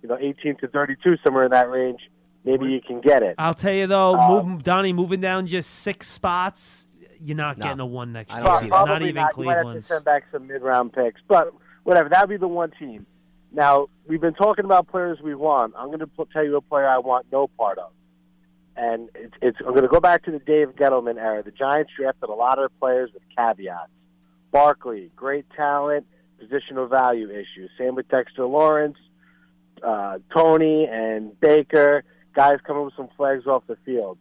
you 0.03 0.09
know 0.09 0.17
18 0.21 0.57
to 0.57 0.69
32, 0.69 1.17
somewhere 1.25 1.45
in 1.45 1.51
that 1.51 1.71
range, 1.71 2.01
maybe 2.45 2.67
you 2.67 2.81
can 2.81 3.01
get 3.01 3.23
it. 3.23 3.35
I'll 3.39 3.55
tell 3.55 3.73
you 3.73 3.87
though, 3.87 4.15
Uh, 4.17 4.43
move, 4.43 4.63
Donnie 4.63 4.93
moving 4.93 5.21
down 5.21 5.47
just 5.47 5.71
six 5.71 6.09
spots, 6.09 6.87
you're 7.23 7.37
not 7.37 7.59
No. 7.59 7.63
getting 7.65 7.81
a 7.81 7.87
one 7.87 8.13
next 8.13 8.35
year. 8.35 8.43
don't 8.45 8.55
see 8.61 8.65
that. 8.67 8.71
Not 8.71 8.87
Probably 8.87 9.09
even 9.11 9.23
not. 9.23 9.37
You 9.37 9.45
might 9.45 9.57
have 9.59 9.73
to 9.75 9.83
send 9.83 10.05
back 10.05 10.25
some 10.33 10.47
mid-round 10.47 10.93
picks, 10.95 11.21
but 11.29 11.53
whatever. 11.85 12.09
That'd 12.09 12.29
be 12.31 12.37
the 12.39 12.49
one 12.49 12.71
team. 12.79 13.07
Now 13.53 13.89
we've 14.07 14.21
been 14.21 14.35
talking 14.35 14.65
about 14.65 14.89
players 14.89 15.19
we 15.23 15.35
want. 15.35 15.75
I'm 15.77 15.87
going 15.87 16.01
to 16.01 16.11
tell 16.33 16.45
you 16.45 16.57
a 16.57 16.61
player 16.61 16.89
I 16.89 16.99
want 16.99 17.27
no 17.33 17.49
part 17.49 17.79
of, 17.79 17.93
and 18.77 19.09
it's, 19.15 19.35
it's 19.43 19.59
I'm 19.61 19.71
going 19.71 19.83
to 19.83 19.89
go 19.89 20.01
back 20.01 20.25
to 20.25 20.31
the 20.31 20.39
Dave 20.39 20.75
Gettleman 20.77 21.19
era. 21.19 21.43
The 21.43 21.51
Giants 21.51 21.93
drafted 21.99 22.29
a 22.29 22.35
lot 22.35 22.59
of 22.59 22.71
players 22.79 23.11
with 23.13 23.23
caveats. 23.37 23.91
Barkley, 24.53 25.11
great 25.17 25.47
talent, 25.57 26.07
positional 26.43 26.89
value 26.89 27.31
issues. 27.31 27.71
Same 27.79 27.95
with 27.95 28.09
Dexter 28.09 28.47
Lawrence, 28.47 28.99
uh, 29.83 30.19
Toney, 30.33 30.89
and 30.91 31.39
Baker. 31.41 32.05
Guys 32.35 32.59
coming 32.65 32.85
with 32.85 32.95
some 32.97 33.09
flags 33.17 33.47
off 33.47 33.65
the 33.67 33.77
field. 33.85 34.19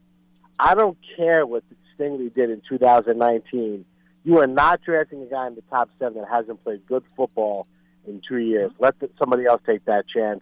I 0.59 0.73
don't 0.73 0.97
care 1.15 1.45
what 1.45 1.63
Stingley 1.97 2.33
did 2.33 2.49
in 2.49 2.61
2019. 2.67 3.85
You 4.23 4.39
are 4.39 4.47
not 4.47 4.81
drafting 4.81 5.21
a 5.21 5.25
guy 5.25 5.47
in 5.47 5.55
the 5.55 5.63
top 5.69 5.89
seven 5.99 6.21
that 6.21 6.29
hasn't 6.29 6.63
played 6.63 6.85
good 6.87 7.03
football 7.15 7.67
in 8.09 8.21
two 8.27 8.37
years. 8.37 8.71
Let 8.79 8.99
the, 8.99 9.09
somebody 9.17 9.45
else 9.45 9.61
take 9.65 9.85
that 9.85 10.05
chance. 10.07 10.41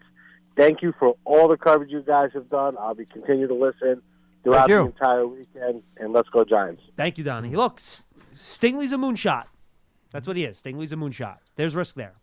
Thank 0.55 0.81
you 0.81 0.93
for 0.97 1.15
all 1.25 1.47
the 1.47 1.57
coverage 1.57 1.91
you 1.91 2.01
guys 2.01 2.31
have 2.33 2.47
done. 2.47 2.75
I'll 2.79 2.95
be 2.95 3.05
continue 3.05 3.47
to 3.47 3.53
listen 3.53 4.01
throughout 4.43 4.67
the 4.69 4.79
entire 4.79 5.27
weekend, 5.27 5.83
and 5.97 6.13
let's 6.13 6.29
go 6.29 6.43
Giants. 6.43 6.81
Thank 6.95 7.17
you, 7.17 7.23
Donnie. 7.23 7.55
Look, 7.55 7.79
S- 7.79 8.05
Stingley's 8.35 8.91
a 8.91 8.97
moonshot. 8.97 9.45
That's 10.11 10.27
what 10.27 10.37
he 10.37 10.45
is. 10.45 10.57
Stingley's 10.57 10.91
a 10.91 10.95
moonshot. 10.95 11.37
There's 11.55 11.75
risk 11.75 11.95
there. 11.95 12.13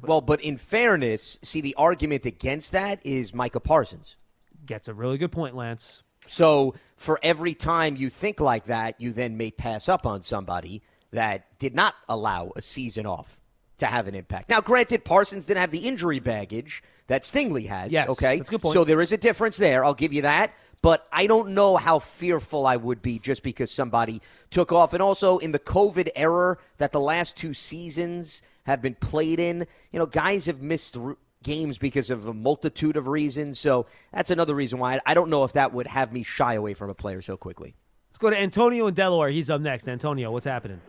Well, 0.00 0.22
but 0.22 0.40
in 0.40 0.56
fairness, 0.56 1.38
see 1.42 1.60
the 1.60 1.74
argument 1.74 2.24
against 2.24 2.72
that 2.72 3.04
is 3.04 3.34
Micah 3.34 3.60
Parsons. 3.60 4.16
Gets 4.64 4.88
a 4.88 4.94
really 4.94 5.18
good 5.18 5.32
point, 5.32 5.54
Lance. 5.54 6.02
So 6.26 6.74
for 6.96 7.18
every 7.22 7.52
time 7.52 7.96
you 7.96 8.08
think 8.08 8.40
like 8.40 8.64
that, 8.66 9.00
you 9.00 9.12
then 9.12 9.36
may 9.36 9.50
pass 9.50 9.88
up 9.88 10.06
on 10.06 10.22
somebody 10.22 10.82
that 11.10 11.58
did 11.58 11.74
not 11.74 11.94
allow 12.08 12.52
a 12.56 12.62
season 12.62 13.04
off 13.04 13.41
to 13.82 13.86
have 13.86 14.08
an 14.08 14.14
impact. 14.14 14.48
Now, 14.48 14.60
granted, 14.60 15.04
Parsons 15.04 15.46
didn't 15.46 15.60
have 15.60 15.70
the 15.70 15.86
injury 15.86 16.20
baggage 16.20 16.82
that 17.08 17.22
Stingley 17.22 17.66
has. 17.68 17.92
Yes, 17.92 18.08
okay, 18.08 18.38
that's 18.38 18.48
a 18.48 18.50
good 18.50 18.62
point. 18.62 18.72
so 18.72 18.84
there 18.84 19.00
is 19.00 19.12
a 19.12 19.16
difference 19.16 19.56
there. 19.56 19.84
I'll 19.84 19.94
give 19.94 20.12
you 20.12 20.22
that. 20.22 20.52
But 20.82 21.06
I 21.12 21.28
don't 21.28 21.50
know 21.50 21.76
how 21.76 22.00
fearful 22.00 22.66
I 22.66 22.74
would 22.76 23.02
be 23.02 23.20
just 23.20 23.44
because 23.44 23.70
somebody 23.70 24.20
took 24.50 24.72
off. 24.72 24.92
And 24.92 25.00
also 25.02 25.38
in 25.38 25.52
the 25.52 25.60
COVID 25.60 26.08
era 26.16 26.56
that 26.78 26.90
the 26.90 26.98
last 26.98 27.36
two 27.36 27.54
seasons 27.54 28.42
have 28.66 28.82
been 28.82 28.96
played 28.96 29.38
in, 29.38 29.66
you 29.92 29.98
know, 30.00 30.06
guys 30.06 30.46
have 30.46 30.60
missed 30.60 30.96
r- 30.96 31.16
games 31.44 31.78
because 31.78 32.10
of 32.10 32.26
a 32.26 32.34
multitude 32.34 32.96
of 32.96 33.06
reasons. 33.06 33.60
So 33.60 33.86
that's 34.12 34.30
another 34.30 34.54
reason 34.56 34.80
why 34.80 34.98
I 35.06 35.14
don't 35.14 35.30
know 35.30 35.44
if 35.44 35.52
that 35.52 35.72
would 35.72 35.86
have 35.86 36.12
me 36.12 36.24
shy 36.24 36.54
away 36.54 36.74
from 36.74 36.90
a 36.90 36.94
player 36.94 37.22
so 37.22 37.36
quickly. 37.36 37.76
Let's 38.10 38.18
go 38.18 38.30
to 38.30 38.38
Antonio 38.38 38.88
in 38.88 38.94
Delaware. 38.94 39.30
He's 39.30 39.50
up 39.50 39.60
next. 39.60 39.86
Antonio, 39.88 40.32
what's 40.32 40.46
happening? 40.46 40.80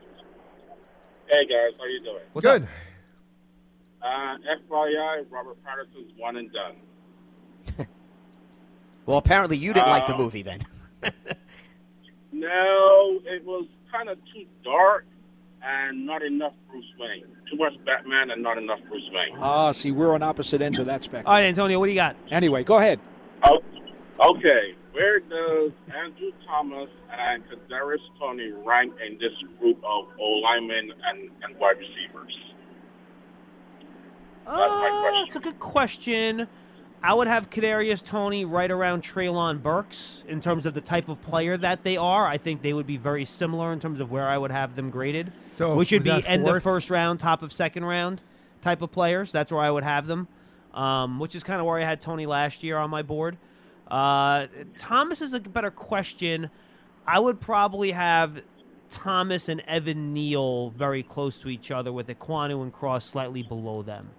Hey 1.34 1.45
guys, 1.45 1.73
how 1.80 1.85
you 1.85 1.99
doing? 2.03 2.22
What's 2.34 2.45
Good. 2.45 2.61
up? 2.64 2.69
Uh, 4.03 4.38
FYI, 4.72 5.26
Robert 5.31 5.57
Pattinson's 5.65 6.11
one 6.15 6.38
and 6.38 6.51
done. 6.53 7.88
Well, 9.07 9.18
apparently 9.18 9.57
you 9.57 9.73
didn't 9.73 9.89
like 9.89 10.05
the 10.05 10.14
Uh, 10.14 10.18
movie 10.19 10.43
then. 10.43 10.60
No, 12.31 13.19
it 13.26 13.43
was 13.45 13.65
kind 13.91 14.10
of 14.10 14.18
too 14.34 14.45
dark 14.64 15.05
and 15.64 16.05
not 16.05 16.22
enough 16.23 16.53
Bruce 16.69 16.85
Wayne. 16.99 17.26
Too 17.49 17.57
much 17.57 17.73
Batman 17.85 18.30
and 18.31 18.41
not 18.43 18.57
enough 18.60 18.80
Bruce 18.89 19.10
Wayne. 19.11 19.38
Ah, 19.39 19.72
see, 19.72 19.91
we're 19.91 20.14
on 20.14 20.22
opposite 20.23 20.61
ends 20.61 20.77
of 20.80 20.85
that 20.85 21.03
spectrum. 21.03 21.27
All 21.27 21.34
right, 21.34 21.45
Antonio, 21.45 21.80
what 21.80 21.85
do 21.88 21.91
you 21.91 21.97
got? 21.97 22.15
Anyway, 22.31 22.64
go 22.64 22.77
ahead. 22.77 22.99
Oh, 23.43 23.60
okay, 24.30 24.76
where 24.94 25.20
does 25.20 25.72
Andrew 25.94 26.32
Thomas 26.45 26.90
and 27.11 27.44
Kadarius 27.49 27.98
Toney 28.20 28.52
rank 28.65 28.94
in 29.06 29.18
this 29.18 29.34
group 29.60 29.78
of 29.78 30.06
O 30.20 30.26
linemen 30.44 30.91
and, 31.06 31.30
and 31.44 31.60
wide 31.60 31.78
receivers? 31.78 32.34
That's 34.45 34.57
Uh, 34.57 34.80
question. 34.80 35.28
It's 35.28 35.36
a 35.36 35.40
good 35.40 35.60
question. 35.60 36.48
I 37.06 37.14
would 37.14 37.28
have 37.28 37.49
Kadarius 37.49 38.06
Toney 38.06 38.45
right 38.45 38.72
around 38.72 39.03
Treylon 39.03 39.61
Burks 39.61 40.24
in 40.28 40.40
terms 40.40 40.65
of 40.65 40.74
the 40.74 40.80
type 40.80 41.10
of 41.10 41.22
player 41.22 41.57
that 41.57 41.84
they 41.84 41.98
are. 41.98 42.26
I 42.26 42.38
think 42.38 42.61
they 42.61 42.72
would 42.72 42.88
be 42.88 42.95
very 42.95 43.26
similar 43.26 43.74
in 43.74 43.82
terms 43.82 43.99
of 43.99 44.10
where 44.10 44.28
I 44.30 44.38
would 44.38 44.52
have 44.52 44.76
them 44.76 44.90
graded. 44.90 45.34
So, 45.57 45.76
which 45.76 45.91
would 45.91 46.03
be 46.03 46.11
that 46.11 46.30
end 46.30 46.48
of 46.48 46.64
first 46.64 46.90
round, 46.90 47.20
top 47.20 47.41
of 47.44 47.52
second 47.52 47.84
round 47.84 48.22
type 48.61 48.82
of 48.82 48.91
players. 48.91 49.32
That's 49.34 49.52
where 49.52 49.61
I 49.61 49.70
would 49.70 49.84
have 49.84 50.07
them. 50.07 50.28
Um, 50.74 51.20
which 51.20 51.36
is 51.36 51.44
kind 51.44 51.60
of 51.60 51.68
where 51.68 51.78
I 51.78 51.84
had 51.84 52.02
Toney 52.02 52.26
last 52.26 52.64
year 52.64 52.78
on 52.78 52.90
my 52.90 53.02
board. 53.02 53.38
Uh, 53.89 54.47
Thomas 54.77 55.22
is 55.22 55.34
a 55.34 55.39
better 55.39 55.72
question. 55.72 56.49
I 57.05 57.19
would 57.19 57.39
probably 57.41 57.91
have 57.91 58.41
Thomas 58.89 59.49
and 59.49 59.61
Evan 59.61 60.14
Neal 60.14 60.69
very 60.72 61.03
close 61.03 61.39
to 61.41 61.49
each 61.49 61.72
other, 61.72 61.91
with 61.91 62.07
Ekwonu 62.07 62.61
and 62.61 62.72
Cross 62.72 63.05
slightly 63.05 63.43
below 63.43 63.81
them. 63.81 64.10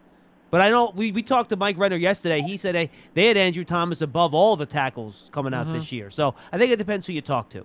But 0.51 0.61
I 0.61 0.71
know 0.71 0.93
we, 0.95 1.11
we 1.11 1.23
talked 1.23 1.51
to 1.51 1.57
Mike 1.57 1.79
Renner 1.79 1.97
yesterday. 1.97 2.41
He 2.43 2.57
said 2.57 2.75
they, 2.75 2.91
they 3.15 3.27
had 3.27 3.37
Andrew 3.37 3.65
Thomas 3.65 4.01
above 4.01 4.35
all 4.35 4.55
the 4.57 4.67
tackles 4.67 5.29
coming 5.33 5.53
out 5.55 5.67
Mhm. 5.67 5.73
this 5.75 5.91
year. 5.91 6.11
So 6.11 6.35
I 6.53 6.59
think 6.59 6.71
it 6.71 6.77
depends 6.77 7.07
who 7.07 7.13
you 7.13 7.23
talk 7.23 7.51
to. 7.51 7.65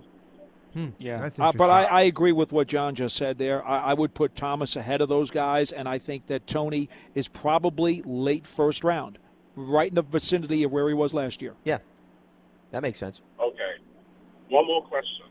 Yeah, 1.00 1.18
That's 1.18 1.38
uh, 1.38 1.50
but 1.52 1.68
I. 1.68 1.84
I 1.84 2.02
agree 2.02 2.30
with 2.30 2.52
what 2.52 2.68
John 2.68 2.94
just 2.94 3.16
said 3.16 3.38
there. 3.38 3.66
I, 3.66 3.90
I 3.90 3.94
would 3.94 4.14
put 4.14 4.36
Thomas 4.36 4.76
ahead 4.76 5.00
of 5.00 5.08
those 5.08 5.32
guys, 5.32 5.72
and 5.72 5.88
I 5.88 5.98
think 5.98 6.28
that 6.28 6.46
Toney 6.46 6.88
is 7.12 7.26
probably 7.26 8.02
late 8.06 8.46
first 8.46 8.84
round, 8.84 9.18
right 9.60 9.88
in 9.88 9.94
the 9.94 10.02
vicinity 10.02 10.62
of 10.62 10.70
where 10.72 10.88
he 10.88 10.94
was 10.94 11.14
last 11.14 11.40
year. 11.42 11.54
Yeah, 11.64 11.78
that 12.70 12.82
makes 12.82 12.98
sense. 12.98 13.20
Okay. 13.40 13.82
One 14.48 14.66
more 14.66 14.82
question. 14.82 15.26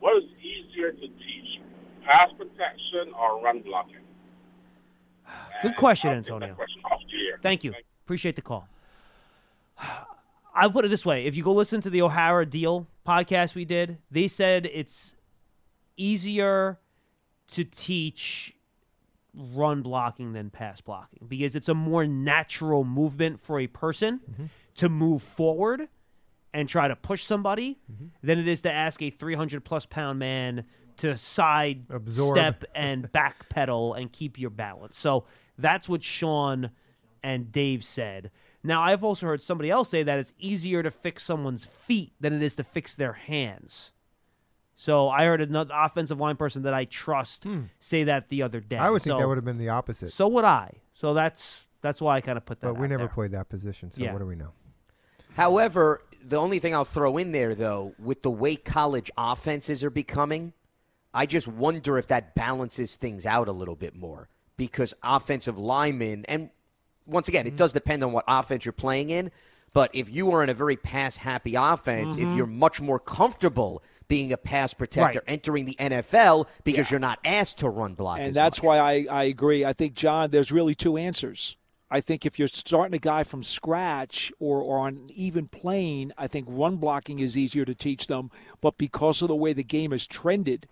What 0.00 0.16
is 0.22 0.28
easier 0.40 0.92
to 0.92 1.00
teach, 1.00 1.60
pass 2.04 2.28
protection 2.36 3.12
or 3.18 3.42
run 3.42 3.60
blocking? 3.60 3.96
Good 5.62 5.76
question, 5.76 6.10
I'll 6.10 6.16
take 6.16 6.26
that 6.26 6.34
Antonio. 6.34 6.54
question 6.54 6.82
off 6.84 7.00
the. 7.10 7.42
Thank 7.42 7.64
you. 7.64 7.74
Appreciate 8.04 8.36
the 8.36 8.42
call. 8.42 8.68
I'll 10.54 10.70
put 10.70 10.84
it 10.84 10.88
this 10.88 11.06
way. 11.06 11.26
If 11.26 11.36
you 11.36 11.44
go 11.44 11.52
listen 11.52 11.80
to 11.82 11.90
the 11.90 12.02
O'Hara 12.02 12.44
Diehl 12.44 12.86
podcast 13.06 13.54
we 13.54 13.64
did, 13.64 13.98
they 14.10 14.26
said 14.28 14.68
it's 14.72 15.14
easier 15.96 16.78
to 17.52 17.64
teach 17.64 18.54
run 19.34 19.82
blocking 19.82 20.32
than 20.32 20.50
pass 20.50 20.80
blocking 20.80 21.26
because 21.28 21.54
it's 21.54 21.68
a 21.68 21.74
more 21.74 22.06
natural 22.06 22.84
movement 22.84 23.40
for 23.40 23.60
a 23.60 23.66
person 23.66 24.20
mm-hmm. 24.30 24.44
to 24.74 24.88
move 24.88 25.22
forward 25.22 25.88
and 26.52 26.68
try 26.68 26.88
to 26.88 26.96
push 26.96 27.24
somebody 27.24 27.78
mm-hmm. 27.90 28.06
than 28.22 28.38
it 28.38 28.48
is 28.48 28.62
to 28.62 28.72
ask 28.72 29.00
a 29.02 29.10
300 29.10 29.64
plus 29.64 29.86
pound 29.86 30.18
man 30.18 30.64
to 30.98 31.16
side 31.16 31.86
Absorb. 31.90 32.36
step 32.36 32.64
and 32.74 33.10
backpedal 33.10 33.98
and 33.98 34.12
keep 34.12 34.38
your 34.38 34.50
balance. 34.50 34.98
So 34.98 35.24
that's 35.56 35.88
what 35.88 36.02
Sean 36.02 36.70
and 37.22 37.52
Dave 37.52 37.84
said. 37.84 38.30
Now, 38.62 38.82
I've 38.82 39.02
also 39.02 39.26
heard 39.26 39.42
somebody 39.42 39.70
else 39.70 39.88
say 39.88 40.02
that 40.02 40.18
it's 40.18 40.34
easier 40.38 40.82
to 40.82 40.90
fix 40.90 41.22
someone's 41.22 41.64
feet 41.64 42.12
than 42.20 42.34
it 42.34 42.42
is 42.42 42.54
to 42.56 42.64
fix 42.64 42.94
their 42.94 43.14
hands. 43.14 43.92
So 44.82 45.10
I 45.10 45.26
heard 45.26 45.42
another 45.42 45.74
offensive 45.76 46.18
line 46.18 46.36
person 46.36 46.62
that 46.62 46.72
I 46.72 46.86
trust 46.86 47.44
say 47.80 48.04
that 48.04 48.30
the 48.30 48.42
other 48.42 48.60
day. 48.60 48.76
Hmm. 48.78 48.82
I 48.82 48.90
would 48.90 49.02
think 49.02 49.12
So- 49.12 49.18
that 49.18 49.28
would 49.28 49.36
have 49.36 49.44
been 49.44 49.58
the 49.58 49.68
opposite. 49.68 50.10
So 50.14 50.26
would 50.28 50.46
I. 50.46 50.80
So 50.94 51.12
that's 51.12 51.58
that's 51.82 52.00
why 52.00 52.16
I 52.16 52.22
kind 52.22 52.38
of 52.38 52.46
put 52.46 52.60
that. 52.60 52.68
but 52.68 52.78
we 52.78 52.84
out 52.86 52.90
never 52.90 53.02
there. 53.04 53.08
played 53.08 53.32
that 53.32 53.50
position, 53.50 53.90
so 53.92 54.00
Yeah. 54.02 54.14
what 54.14 54.20
do 54.20 54.26
we 54.26 54.36
know? 54.36 54.52
However, 55.36 56.00
the 56.26 56.36
only 56.36 56.58
thing 56.60 56.74
I'll 56.74 56.84
throw 56.84 57.18
in 57.18 57.32
there, 57.32 57.54
though, 57.54 57.94
with 57.98 58.22
the 58.22 58.30
way 58.30 58.56
college 58.56 59.10
offenses 59.18 59.84
are 59.84 59.90
becoming, 59.90 60.54
I 61.12 61.26
just 61.26 61.46
wonder 61.46 61.98
if 61.98 62.06
that 62.08 62.34
balances 62.34 62.96
things 62.96 63.26
out 63.26 63.48
a 63.48 63.52
little 63.52 63.76
bit 63.76 63.94
more 63.94 64.28
because 64.56 64.94
offensive 65.02 65.58
linemen, 65.58 66.24
and 66.26 66.48
once 67.06 67.28
again, 67.28 67.44
Mm-hmm. 67.44 67.54
it 67.54 67.58
does 67.58 67.72
depend 67.74 68.02
on 68.02 68.12
what 68.12 68.24
offense 68.28 68.64
you're 68.64 68.72
playing 68.72 69.10
in. 69.10 69.30
But 69.72 69.90
if 69.94 70.10
you 70.10 70.30
are 70.32 70.42
in 70.42 70.48
a 70.48 70.54
very 70.54 70.76
pass 70.76 71.18
happy 71.18 71.54
offense, 71.54 72.16
if 72.16 72.28
Mhm. 72.28 72.36
you're 72.36 72.46
much 72.46 72.80
more 72.80 72.98
comfortable 72.98 73.82
being 74.10 74.32
a 74.32 74.36
pass 74.36 74.74
protector, 74.74 75.20
Right. 75.20 75.32
entering 75.34 75.64
the 75.64 75.76
NFL 75.80 76.46
because 76.64 76.90
you're 76.90 77.00
not 77.00 77.18
asked 77.24 77.58
to 77.60 77.70
run 77.70 77.94
block. 77.94 78.18
and 78.18 78.28
as 78.28 78.34
that's 78.34 78.58
much. 78.58 78.66
why 78.66 78.78
I, 78.78 79.06
I 79.10 79.24
agree. 79.24 79.64
I 79.64 79.72
think 79.72 79.94
John, 79.94 80.30
there's 80.30 80.52
really 80.52 80.74
two 80.74 80.98
answers. 80.98 81.56
I 81.90 82.00
think 82.00 82.26
if 82.26 82.38
you're 82.38 82.46
starting 82.48 82.94
a 82.94 82.98
guy 82.98 83.24
from 83.24 83.42
scratch 83.42 84.32
or, 84.38 84.60
or 84.60 84.78
on 84.80 84.94
an 84.96 85.10
even 85.14 85.48
plane, 85.48 86.12
I 86.18 86.26
think 86.26 86.46
run 86.48 86.76
blocking 86.76 87.18
is 87.20 87.36
easier 87.36 87.64
to 87.64 87.74
teach 87.74 88.06
them. 88.08 88.30
But 88.60 88.76
because 88.78 89.22
of 89.22 89.28
the 89.28 89.34
way 89.36 89.52
the 89.52 89.64
game 89.64 89.92
has 89.92 90.06
trended, 90.06 90.68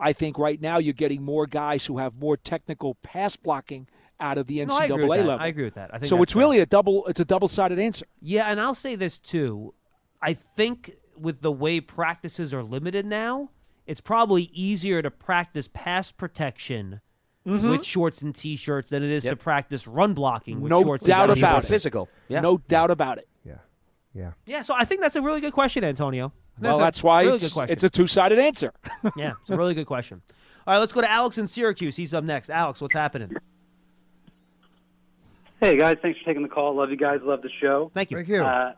I 0.00 0.12
think 0.12 0.38
right 0.38 0.60
now 0.60 0.78
you're 0.78 0.92
getting 0.94 1.22
more 1.22 1.46
guys 1.46 1.86
who 1.86 1.98
have 1.98 2.14
more 2.18 2.36
technical 2.36 2.94
pass 2.96 3.36
blocking 3.36 3.86
out 4.20 4.36
of 4.38 4.46
the 4.46 4.64
No, 4.64 4.74
I 4.76 4.86
NCAA 4.88 4.94
agree 4.94 4.96
with 4.96 5.18
that. 5.18 5.26
level. 5.26 5.44
I 5.44 5.46
agree 5.46 5.64
with 5.64 5.74
that. 5.74 5.90
I 5.94 5.98
think 5.98 6.08
so 6.08 6.16
that's 6.16 6.22
it's 6.24 6.36
really 6.36 6.58
a 6.60 6.66
double. 6.66 7.06
It's 7.06 7.20
a 7.20 7.24
double 7.24 7.48
sided 7.48 7.78
answer. 7.78 8.06
Yeah, 8.20 8.50
and 8.50 8.60
I'll 8.60 8.74
say 8.74 8.94
this 8.94 9.18
too. 9.18 9.74
I 10.20 10.34
think 10.34 10.92
with 11.20 11.40
the 11.42 11.52
way 11.52 11.80
practices 11.80 12.52
are 12.54 12.62
limited 12.62 13.06
now, 13.06 13.50
it's 13.86 14.00
probably 14.00 14.44
easier 14.52 15.02
to 15.02 15.10
practice 15.10 15.68
pass 15.72 16.10
protection 16.12 17.00
Mhm. 17.46 17.70
with 17.70 17.84
shorts 17.84 18.20
and 18.20 18.34
t-shirts 18.34 18.90
than 18.90 19.02
it 19.02 19.10
is 19.10 19.22
to 19.22 19.34
practice 19.36 19.86
run 19.86 20.12
blocking 20.12 20.60
with 20.60 20.70
No 20.70 20.82
shorts 20.82 21.04
doubt 21.04 21.30
and 21.30 21.38
about 21.38 21.64
it. 21.64 21.68
Physical. 21.68 22.08
it. 22.28 22.40
No 22.42 22.58
doubt 22.58 22.90
about 22.90 23.18
it. 23.18 23.26
Yeah. 23.44 23.54
Yeah. 24.12 24.32
Yeah, 24.44 24.62
so 24.62 24.74
I 24.76 24.84
think 24.84 25.00
that's 25.00 25.16
a 25.16 25.22
really 25.22 25.40
good 25.40 25.52
question, 25.54 25.84
Antonio. 25.84 26.32
Well, 26.60 26.78
that's 26.78 27.02
why 27.04 27.22
really 27.22 27.34
it's, 27.36 27.54
good 27.54 27.70
it's 27.70 27.84
a 27.84 27.88
two 27.88 28.06
sided 28.06 28.38
answer. 28.38 28.72
yeah, 29.16 29.32
it's 29.40 29.50
a 29.50 29.56
really 29.56 29.74
good 29.74 29.86
question. 29.86 30.20
All 30.66 30.74
right, 30.74 30.78
let's 30.80 30.92
go 30.92 31.00
to 31.00 31.10
Alex 31.10 31.38
in 31.38 31.46
Syracuse. 31.48 31.96
He's 31.96 32.12
up 32.12 32.24
next. 32.24 32.50
Alex, 32.50 32.80
what's 32.80 32.94
happening? 32.94 33.30
Hey 35.60 35.76
guys, 35.76 35.96
thanks 36.02 36.18
for 36.20 36.24
taking 36.26 36.42
the 36.42 36.48
call. 36.48 36.74
Love 36.76 36.90
you 36.90 36.96
guys. 36.96 37.20
Love 37.22 37.42
the 37.42 37.50
show. 37.60 37.90
Thank 37.94 38.10
you. 38.10 38.18
Thank 38.18 38.28
you. 38.28 38.44
Uh, 38.44 38.72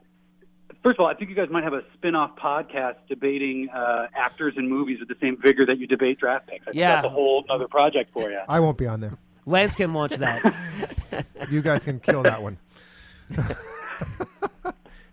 first 0.83 0.97
of 0.97 1.01
all, 1.01 1.07
I 1.07 1.15
think 1.15 1.31
you 1.31 1.37
guys 1.37 1.49
might 1.51 1.65
have 1.65 1.73
a 1.75 1.83
spin-off 1.95 2.37
podcast 2.37 2.97
debating 3.09 3.69
uh, 3.71 4.07
actors 4.15 4.55
in 4.57 4.69
movies 4.69 4.99
with 5.01 5.09
the 5.09 5.17
same 5.21 5.37
vigor 5.41 5.65
that 5.67 5.79
you 5.79 5.87
debate 5.87 6.19
draft 6.21 6.47
picks. 6.49 6.63
I 6.63 6.71
think 6.71 6.77
Yeah. 6.77 6.97
that's 6.97 7.07
a 7.07 7.11
whole 7.11 7.45
other 7.51 7.69
project 7.69 8.13
for 8.13 8.31
you. 8.31 8.39
I 8.49 8.61
won't 8.61 8.79
be 8.79 8.87
on 8.87 9.01
there. 9.01 9.17
Lance 9.47 9.75
can 9.75 9.93
launch 9.95 10.15
that. 10.17 10.55
You 11.51 11.63
guys 11.63 11.85
can 11.85 11.99
kill 12.01 12.23
that 12.23 12.43
one. 12.43 12.59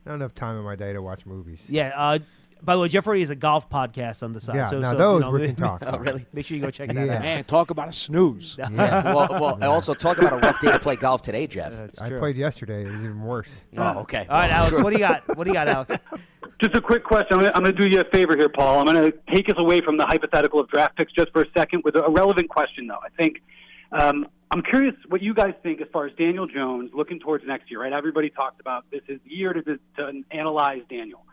Not 0.06 0.16
enough 0.16 0.36
time 0.36 0.58
in 0.58 0.64
my 0.64 0.76
day 0.76 0.94
to 0.94 1.02
watch 1.02 1.26
movies. 1.26 1.62
Yeah. 1.68 1.92
Uh, 1.96 2.20
by 2.64 2.76
the 2.76 2.82
way, 2.82 2.88
Jeff 2.88 3.06
Brody 3.06 3.22
has 3.22 3.30
a 3.30 3.36
golf 3.36 3.70
podcast 3.70 4.24
on 4.24 4.34
the 4.34 4.40
side. 4.40 4.56
Yeah, 4.56 4.70
so, 4.70 4.80
now 4.80 4.92
so, 4.92 4.98
those 4.98 5.20
you 5.20 5.26
know, 5.26 5.32
we 5.32 5.46
can 5.48 5.56
talk 5.58 5.84
Oh, 5.86 5.98
really? 5.98 6.26
Make 6.34 6.46
sure 6.46 6.58
you 6.58 6.64
go 6.64 6.70
check 6.70 6.90
that 6.92 7.06
Yeah. 7.06 7.16
out. 7.16 7.22
Man, 7.22 7.44
talk 7.44 7.70
about 7.70 7.90
a 7.90 7.92
snooze. 7.92 8.58
well, 8.72 9.28
well, 9.30 9.64
also 9.64 9.94
talk 9.94 10.18
about 10.18 10.34
a 10.34 10.38
rough 10.38 10.60
day 10.60 10.72
to 10.72 10.80
play 10.80 10.96
golf 10.96 11.22
today, 11.22 11.48
Jeff. 11.48 11.74
I 12.00 12.10
played 12.10 12.38
yesterday. 12.38 12.84
It 12.84 12.92
was 12.92 13.02
even 13.02 13.22
worse. 13.22 13.62
Oh, 13.78 14.00
okay. 14.00 14.26
All 14.30 14.40
right, 14.40 14.52
Alex, 14.52 14.74
what 14.82 14.90
do 14.90 14.94
you 14.94 15.00
got? 15.00 15.22
What 15.38 15.44
do 15.44 15.50
you 15.50 15.54
got, 15.54 15.68
Alex? 15.68 15.98
Just 16.60 16.76
a 16.76 16.82
quick 16.82 17.04
question. 17.04 17.38
I'm 17.40 17.52
gonna, 17.54 17.72
do 17.72 17.88
you 17.88 18.00
a 18.00 18.04
favor 18.06 18.36
here, 18.36 18.50
Paul. 18.50 18.80
I'm 18.80 18.86
gonna 18.88 19.12
take 19.32 19.48
us 19.48 19.56
away 19.60 19.80
from 19.82 19.98
the 19.98 20.06
hypothetical 20.08 20.60
of 20.60 20.68
draft 20.70 20.96
picks 20.98 21.14
just 21.14 21.32
for 21.32 21.44
a 21.44 21.46
second 21.56 21.84
with 21.84 21.96
a, 21.96 22.02
a 22.04 22.10
relevant 22.10 22.50
question, 22.50 22.88
though. 22.88 22.98
I 23.04 23.10
think 23.16 23.44
um, 23.92 24.26
I'm 24.50 24.64
curious 24.64 24.96
what 25.08 25.22
you 25.22 25.36
guys 25.36 25.54
think 25.62 25.82
as 25.82 25.88
far 25.94 26.08
as 26.08 26.14
Daniel 26.18 26.48
Jones 26.48 26.90
looking 26.96 27.20
towards 27.20 27.46
next 27.46 27.70
year. 27.70 27.82
Right? 27.84 27.94
Everybody 27.94 28.32
talks 28.32 28.60
about 28.60 28.86
this 28.90 29.02
is 29.08 29.20
the 29.24 29.36
year 29.36 29.54
to, 29.54 29.62
to 29.98 30.24
analyze 30.32 30.82
Daniel. 30.90 31.24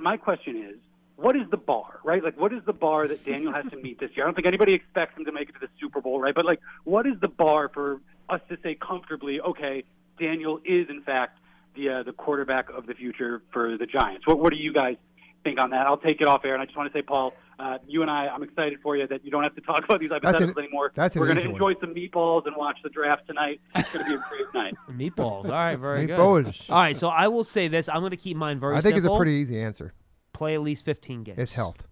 My 0.00 0.16
question 0.16 0.56
is, 0.56 0.76
what 1.16 1.34
is 1.34 1.48
the 1.50 1.56
bar, 1.56 2.00
right? 2.04 2.22
Like, 2.22 2.38
what 2.38 2.52
is 2.52 2.62
the 2.66 2.72
bar 2.72 3.08
that 3.08 3.24
Daniel 3.24 3.52
has 3.52 3.64
to 3.70 3.76
meet 3.76 3.98
this 3.98 4.10
year? 4.14 4.26
I 4.26 4.28
don't 4.28 4.34
think 4.34 4.46
anybody 4.46 4.74
expects 4.74 5.16
him 5.16 5.24
to 5.24 5.32
make 5.32 5.48
it 5.48 5.52
to 5.52 5.60
the 5.60 5.68
Super 5.80 6.00
Bowl, 6.00 6.20
right? 6.20 6.34
But 6.34 6.44
like, 6.44 6.60
what 6.84 7.06
is 7.06 7.14
the 7.20 7.28
bar 7.28 7.70
for 7.70 8.00
us 8.28 8.40
to 8.50 8.58
say 8.62 8.74
comfortably, 8.74 9.40
okay, 9.40 9.84
Daniel 10.18 10.60
is 10.64 10.88
in 10.90 11.00
fact 11.00 11.38
the 11.74 11.88
uh, 11.88 12.02
the 12.02 12.12
quarterback 12.12 12.68
of 12.70 12.86
the 12.86 12.94
future 12.94 13.42
for 13.52 13.78
the 13.78 13.86
Giants? 13.86 14.26
What 14.26 14.38
what 14.38 14.52
do 14.52 14.58
you 14.58 14.72
guys 14.72 14.96
think 15.44 15.58
on 15.60 15.70
that? 15.70 15.86
I'll 15.86 15.96
take 15.98 16.20
it 16.20 16.26
off 16.26 16.44
air, 16.44 16.54
and 16.54 16.62
I 16.62 16.66
just 16.66 16.76
want 16.76 16.92
to 16.92 16.98
say, 16.98 17.02
Paul, 17.02 17.32
uh, 17.58 17.78
you 17.86 18.02
and 18.02 18.10
I, 18.10 18.26
I'm 18.28 18.42
excited 18.42 18.78
for 18.82 18.96
you 18.96 19.06
that 19.06 19.24
you 19.24 19.30
don't 19.30 19.42
have 19.42 19.54
to 19.54 19.60
talk 19.62 19.82
about 19.84 20.00
these 20.00 20.10
That's 20.10 20.24
hypotheticals 20.24 20.52
an- 20.52 20.58
anymore. 20.58 20.92
that's 20.94 21.16
an 21.16 21.20
We're 21.20 21.28
gonna 21.28 21.40
easy 21.40 21.48
one. 21.48 21.62
enjoy 21.62 21.80
some 21.80 21.94
meatballs 21.94 22.46
and 22.46 22.54
watch 22.56 22.78
the 22.82 22.90
draft 22.90 23.26
tonight. 23.26 23.60
It's 23.74 23.90
going 23.92 24.04
to 24.04 24.10
be 24.10 24.16
a 24.16 24.24
great 24.28 24.54
night. 24.54 24.74
Meatballs. 24.90 25.46
All 25.46 25.50
right, 25.52 25.76
very 25.78 26.06
Meatballs. 26.06 26.66
good. 26.66 26.72
All 26.72 26.78
right, 26.80 26.96
so 26.96 27.08
I 27.08 27.28
will 27.28 27.44
say 27.44 27.68
this. 27.68 27.88
I'm 27.88 28.00
going 28.00 28.10
to 28.10 28.16
keep 28.16 28.36
mine 28.36 28.60
very 28.60 28.76
I 28.76 28.80
think 28.80 28.96
it's 28.96 29.06
a 29.06 29.16
pretty 29.16 29.32
easy 29.32 29.60
answer. 29.60 29.94
Play 30.32 30.54
at 30.54 30.60
least 30.60 30.84
15 30.84 31.22
games. 31.22 31.38
It's 31.38 31.52
health. 31.54 31.86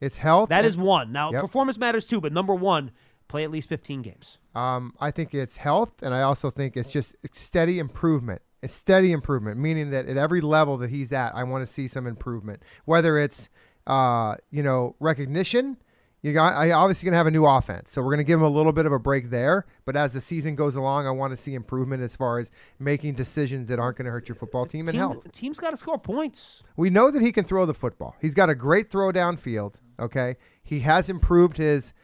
It's 0.00 0.16
health. 0.16 0.48
That 0.48 0.58
and- 0.60 0.66
is 0.66 0.76
one. 0.78 1.12
Now, 1.12 1.30
Yep. 1.32 1.42
performance 1.42 1.76
matters 1.78 2.06
too, 2.06 2.20
but 2.20 2.32
number 2.32 2.54
one, 2.54 2.90
play 3.28 3.44
at 3.44 3.50
least 3.50 3.68
15 3.68 4.00
games. 4.02 4.38
Um, 4.54 4.94
I 4.98 5.10
think 5.10 5.34
it's 5.34 5.58
health, 5.58 5.92
and 6.02 6.14
I 6.14 6.22
also 6.22 6.48
think 6.50 6.76
it's 6.76 6.88
just 6.88 7.14
steady 7.32 7.78
improvement. 7.78 8.40
It's 8.62 8.74
steady 8.74 9.12
improvement, 9.12 9.58
meaning 9.58 9.90
that 9.90 10.06
at 10.06 10.16
every 10.16 10.40
level 10.40 10.76
that 10.78 10.90
he's 10.90 11.12
at, 11.12 11.34
I 11.34 11.44
want 11.44 11.66
to 11.66 11.72
see 11.72 11.88
some 11.88 12.06
improvement. 12.06 12.62
Whether 12.84 13.18
it's, 13.18 13.48
uh, 13.86 14.36
you 14.50 14.62
know, 14.62 14.96
recognition. 15.00 15.78
You 16.22 16.34
got, 16.34 16.52
I 16.52 16.72
obviously 16.72 17.06
gonna 17.06 17.16
have 17.16 17.26
a 17.26 17.30
new 17.30 17.46
offense, 17.46 17.92
so 17.92 18.02
we're 18.02 18.10
gonna 18.10 18.24
give 18.24 18.38
him 18.38 18.44
a 18.44 18.50
little 18.50 18.72
bit 18.72 18.84
of 18.84 18.92
a 18.92 18.98
break 18.98 19.30
there. 19.30 19.64
But 19.86 19.96
as 19.96 20.12
the 20.12 20.20
season 20.20 20.54
goes 20.54 20.76
along, 20.76 21.06
I 21.06 21.10
want 21.12 21.30
to 21.30 21.36
see 21.38 21.54
improvement 21.54 22.02
as 22.02 22.14
far 22.14 22.38
as 22.38 22.50
making 22.78 23.14
decisions 23.14 23.68
that 23.68 23.78
aren't 23.78 23.96
gonna 23.96 24.10
hurt 24.10 24.28
your 24.28 24.36
football 24.36 24.66
team 24.66 24.86
and 24.86 24.92
Team, 24.92 25.00
health. 25.00 25.32
Team's 25.32 25.58
got 25.58 25.70
to 25.70 25.78
score 25.78 25.96
points. 25.96 26.62
We 26.76 26.90
know 26.90 27.10
that 27.10 27.22
he 27.22 27.32
can 27.32 27.44
throw 27.44 27.64
the 27.64 27.72
football. 27.72 28.16
He's 28.20 28.34
got 28.34 28.50
a 28.50 28.54
great 28.54 28.90
throw 28.90 29.10
downfield. 29.12 29.76
Okay, 29.98 30.36
he 30.62 30.80
has 30.80 31.08
improved 31.08 31.56
his, 31.56 31.94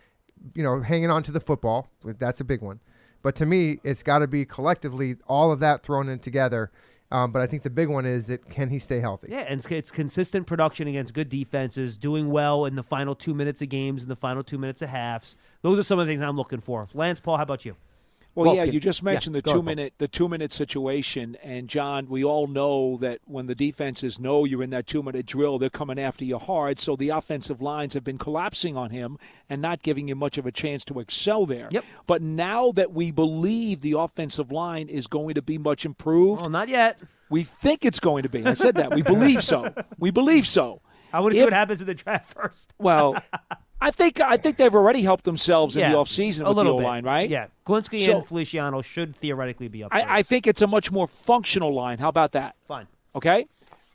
you 0.55 0.63
know, 0.63 0.81
hanging 0.81 1.11
on 1.11 1.23
to 1.25 1.31
the 1.31 1.41
football. 1.41 1.91
That's 2.03 2.41
a 2.41 2.45
big 2.45 2.63
one. 2.63 2.81
But 3.27 3.35
to 3.35 3.45
me, 3.45 3.81
it's 3.83 4.05
got 4.05 4.21
to 4.21 4.29
be 4.29 4.45
collectively 4.45 5.17
all 5.27 5.51
of 5.51 5.59
that 5.59 5.83
thrown 5.83 6.09
in 6.09 6.21
together. 6.21 6.71
Um, 7.11 7.33
but 7.33 7.43
I 7.43 7.49
think 7.49 7.65
the 7.65 7.71
big 7.71 7.89
one 7.89 8.07
is 8.07 8.29
that 8.29 8.49
can 8.49 8.71
he 8.71 8.79
stay 8.79 9.01
healthy? 9.01 9.27
Yeah, 9.33 9.41
and 9.41 9.59
it's, 9.59 9.69
it's 9.69 9.91
consistent 9.91 10.47
production 10.47 10.87
against 10.87 11.13
good 11.13 11.29
defenses, 11.29 11.97
doing 11.97 12.31
well 12.31 12.67
in 12.67 12.77
the 12.77 12.85
final 12.85 13.17
two 13.17 13.35
minutes 13.35 13.61
of 13.63 13.69
games, 13.69 14.05
in 14.05 14.09
the 14.09 14.15
final 14.15 14.45
two 14.45 14.59
minutes 14.59 14.81
of 14.81 14.91
halves. 14.91 15.35
Those 15.63 15.77
are 15.77 15.83
some 15.83 15.99
of 15.99 16.07
the 16.07 16.13
things 16.13 16.23
I'm 16.23 16.37
looking 16.37 16.61
for. 16.61 16.87
Lance, 16.95 17.19
Paul, 17.19 17.37
how 17.37 17.43
about 17.43 17.65
you? 17.65 17.75
Well, 18.45 18.55
yeah, 18.55 18.65
could- 18.67 18.75
you 18.75 18.81
just 18.81 19.03
mentioned 19.03 19.35
yeah, 19.35 19.41
the 19.41 19.51
two 19.51 19.59
ahead, 19.59 19.65
minute 19.65 19.95
the 19.99 20.09
two 20.09 20.29
minute 20.29 20.53
situation, 20.53 21.37
and 21.43 21.69
John, 21.69 22.07
we 22.09 22.23
all 22.23 22.47
know 22.47 22.99
that 22.99 23.21
when 23.25 23.47
the 23.47 23.55
defenses 23.55 24.21
know 24.21 24.45
you're 24.45 24.63
in 24.63 24.71
that 24.71 24.87
two 24.87 25.03
minute 25.03 25.27
drill, 25.27 25.59
they're 25.59 25.71
coming 25.71 25.99
after 25.99 26.25
you 26.25 26.39
hard. 26.39 26.79
So 26.79 26.97
the 26.97 27.09
offensive 27.09 27.63
lines 27.63 27.95
have 27.95 28.05
been 28.05 28.19
collapsing 28.19 28.77
on 28.77 28.91
him 28.91 29.19
and 29.49 29.63
not 29.63 29.83
giving 29.83 30.09
him 30.09 30.19
much 30.19 30.37
of 30.37 30.47
a 30.47 30.53
chance 30.53 30.85
to 30.87 31.01
excel 31.01 31.47
there. 31.47 31.69
Yep. 31.71 31.85
But 32.07 32.23
now 32.23 32.73
that 32.73 32.93
we 32.93 33.11
believe 33.11 33.81
the 33.81 33.93
offensive 33.93 34.53
line 34.53 34.89
is 34.89 35.07
going 35.07 35.35
to 35.35 35.43
be 35.43 35.57
much 35.57 35.87
improved, 35.87 36.43
well, 36.43 36.51
not 36.51 36.69
yet. 36.69 37.01
We 37.29 37.43
think 37.43 37.85
it's 37.85 38.01
going 38.01 38.23
to 38.23 38.29
be. 38.29 38.45
I 38.45 38.53
said 38.55 38.77
that. 38.77 38.95
We 38.95 39.03
believe 39.03 39.43
so. 39.43 39.75
We 39.99 40.11
believe 40.11 40.47
so. 40.47 40.81
I 41.13 41.21
want 41.21 41.33
to 41.33 41.39
see 41.39 41.45
what 41.45 41.53
happens 41.53 41.81
in 41.81 41.87
the 41.87 41.95
draft 41.95 42.33
first. 42.35 42.73
Well, 42.79 43.17
I 43.81 43.91
think 43.91 44.21
I 44.21 44.37
think 44.37 44.57
they've 44.57 44.75
already 44.75 45.03
helped 45.03 45.25
themselves 45.25 45.77
in 45.77 45.81
yeah, 45.81 45.93
the 45.93 45.99
offseason 45.99 46.41
with 46.41 46.47
the 46.47 46.55
little 46.55 46.75
O 46.75 46.79
bit. 46.79 46.85
line, 46.85 47.05
right? 47.05 47.29
Yeah, 47.29 47.47
Glowinski 47.67 48.05
So- 48.07 48.17
and 48.19 48.27
Feliciano 48.27 48.83
should 48.83 49.17
theoretically 49.17 49.69
be 49.69 49.85
up. 49.85 49.93
there. 49.93 50.09
I, 50.09 50.19
I 50.19 50.23
think 50.23 50.47
it's 50.47 50.63
a 50.63 50.67
much 50.67 50.91
more 50.91 51.07
functional 51.07 51.75
line. 51.75 51.99
How 51.99 52.09
about 52.09 52.33
that? 52.33 52.57
Fine. 52.67 52.87
Okay. 53.15 53.47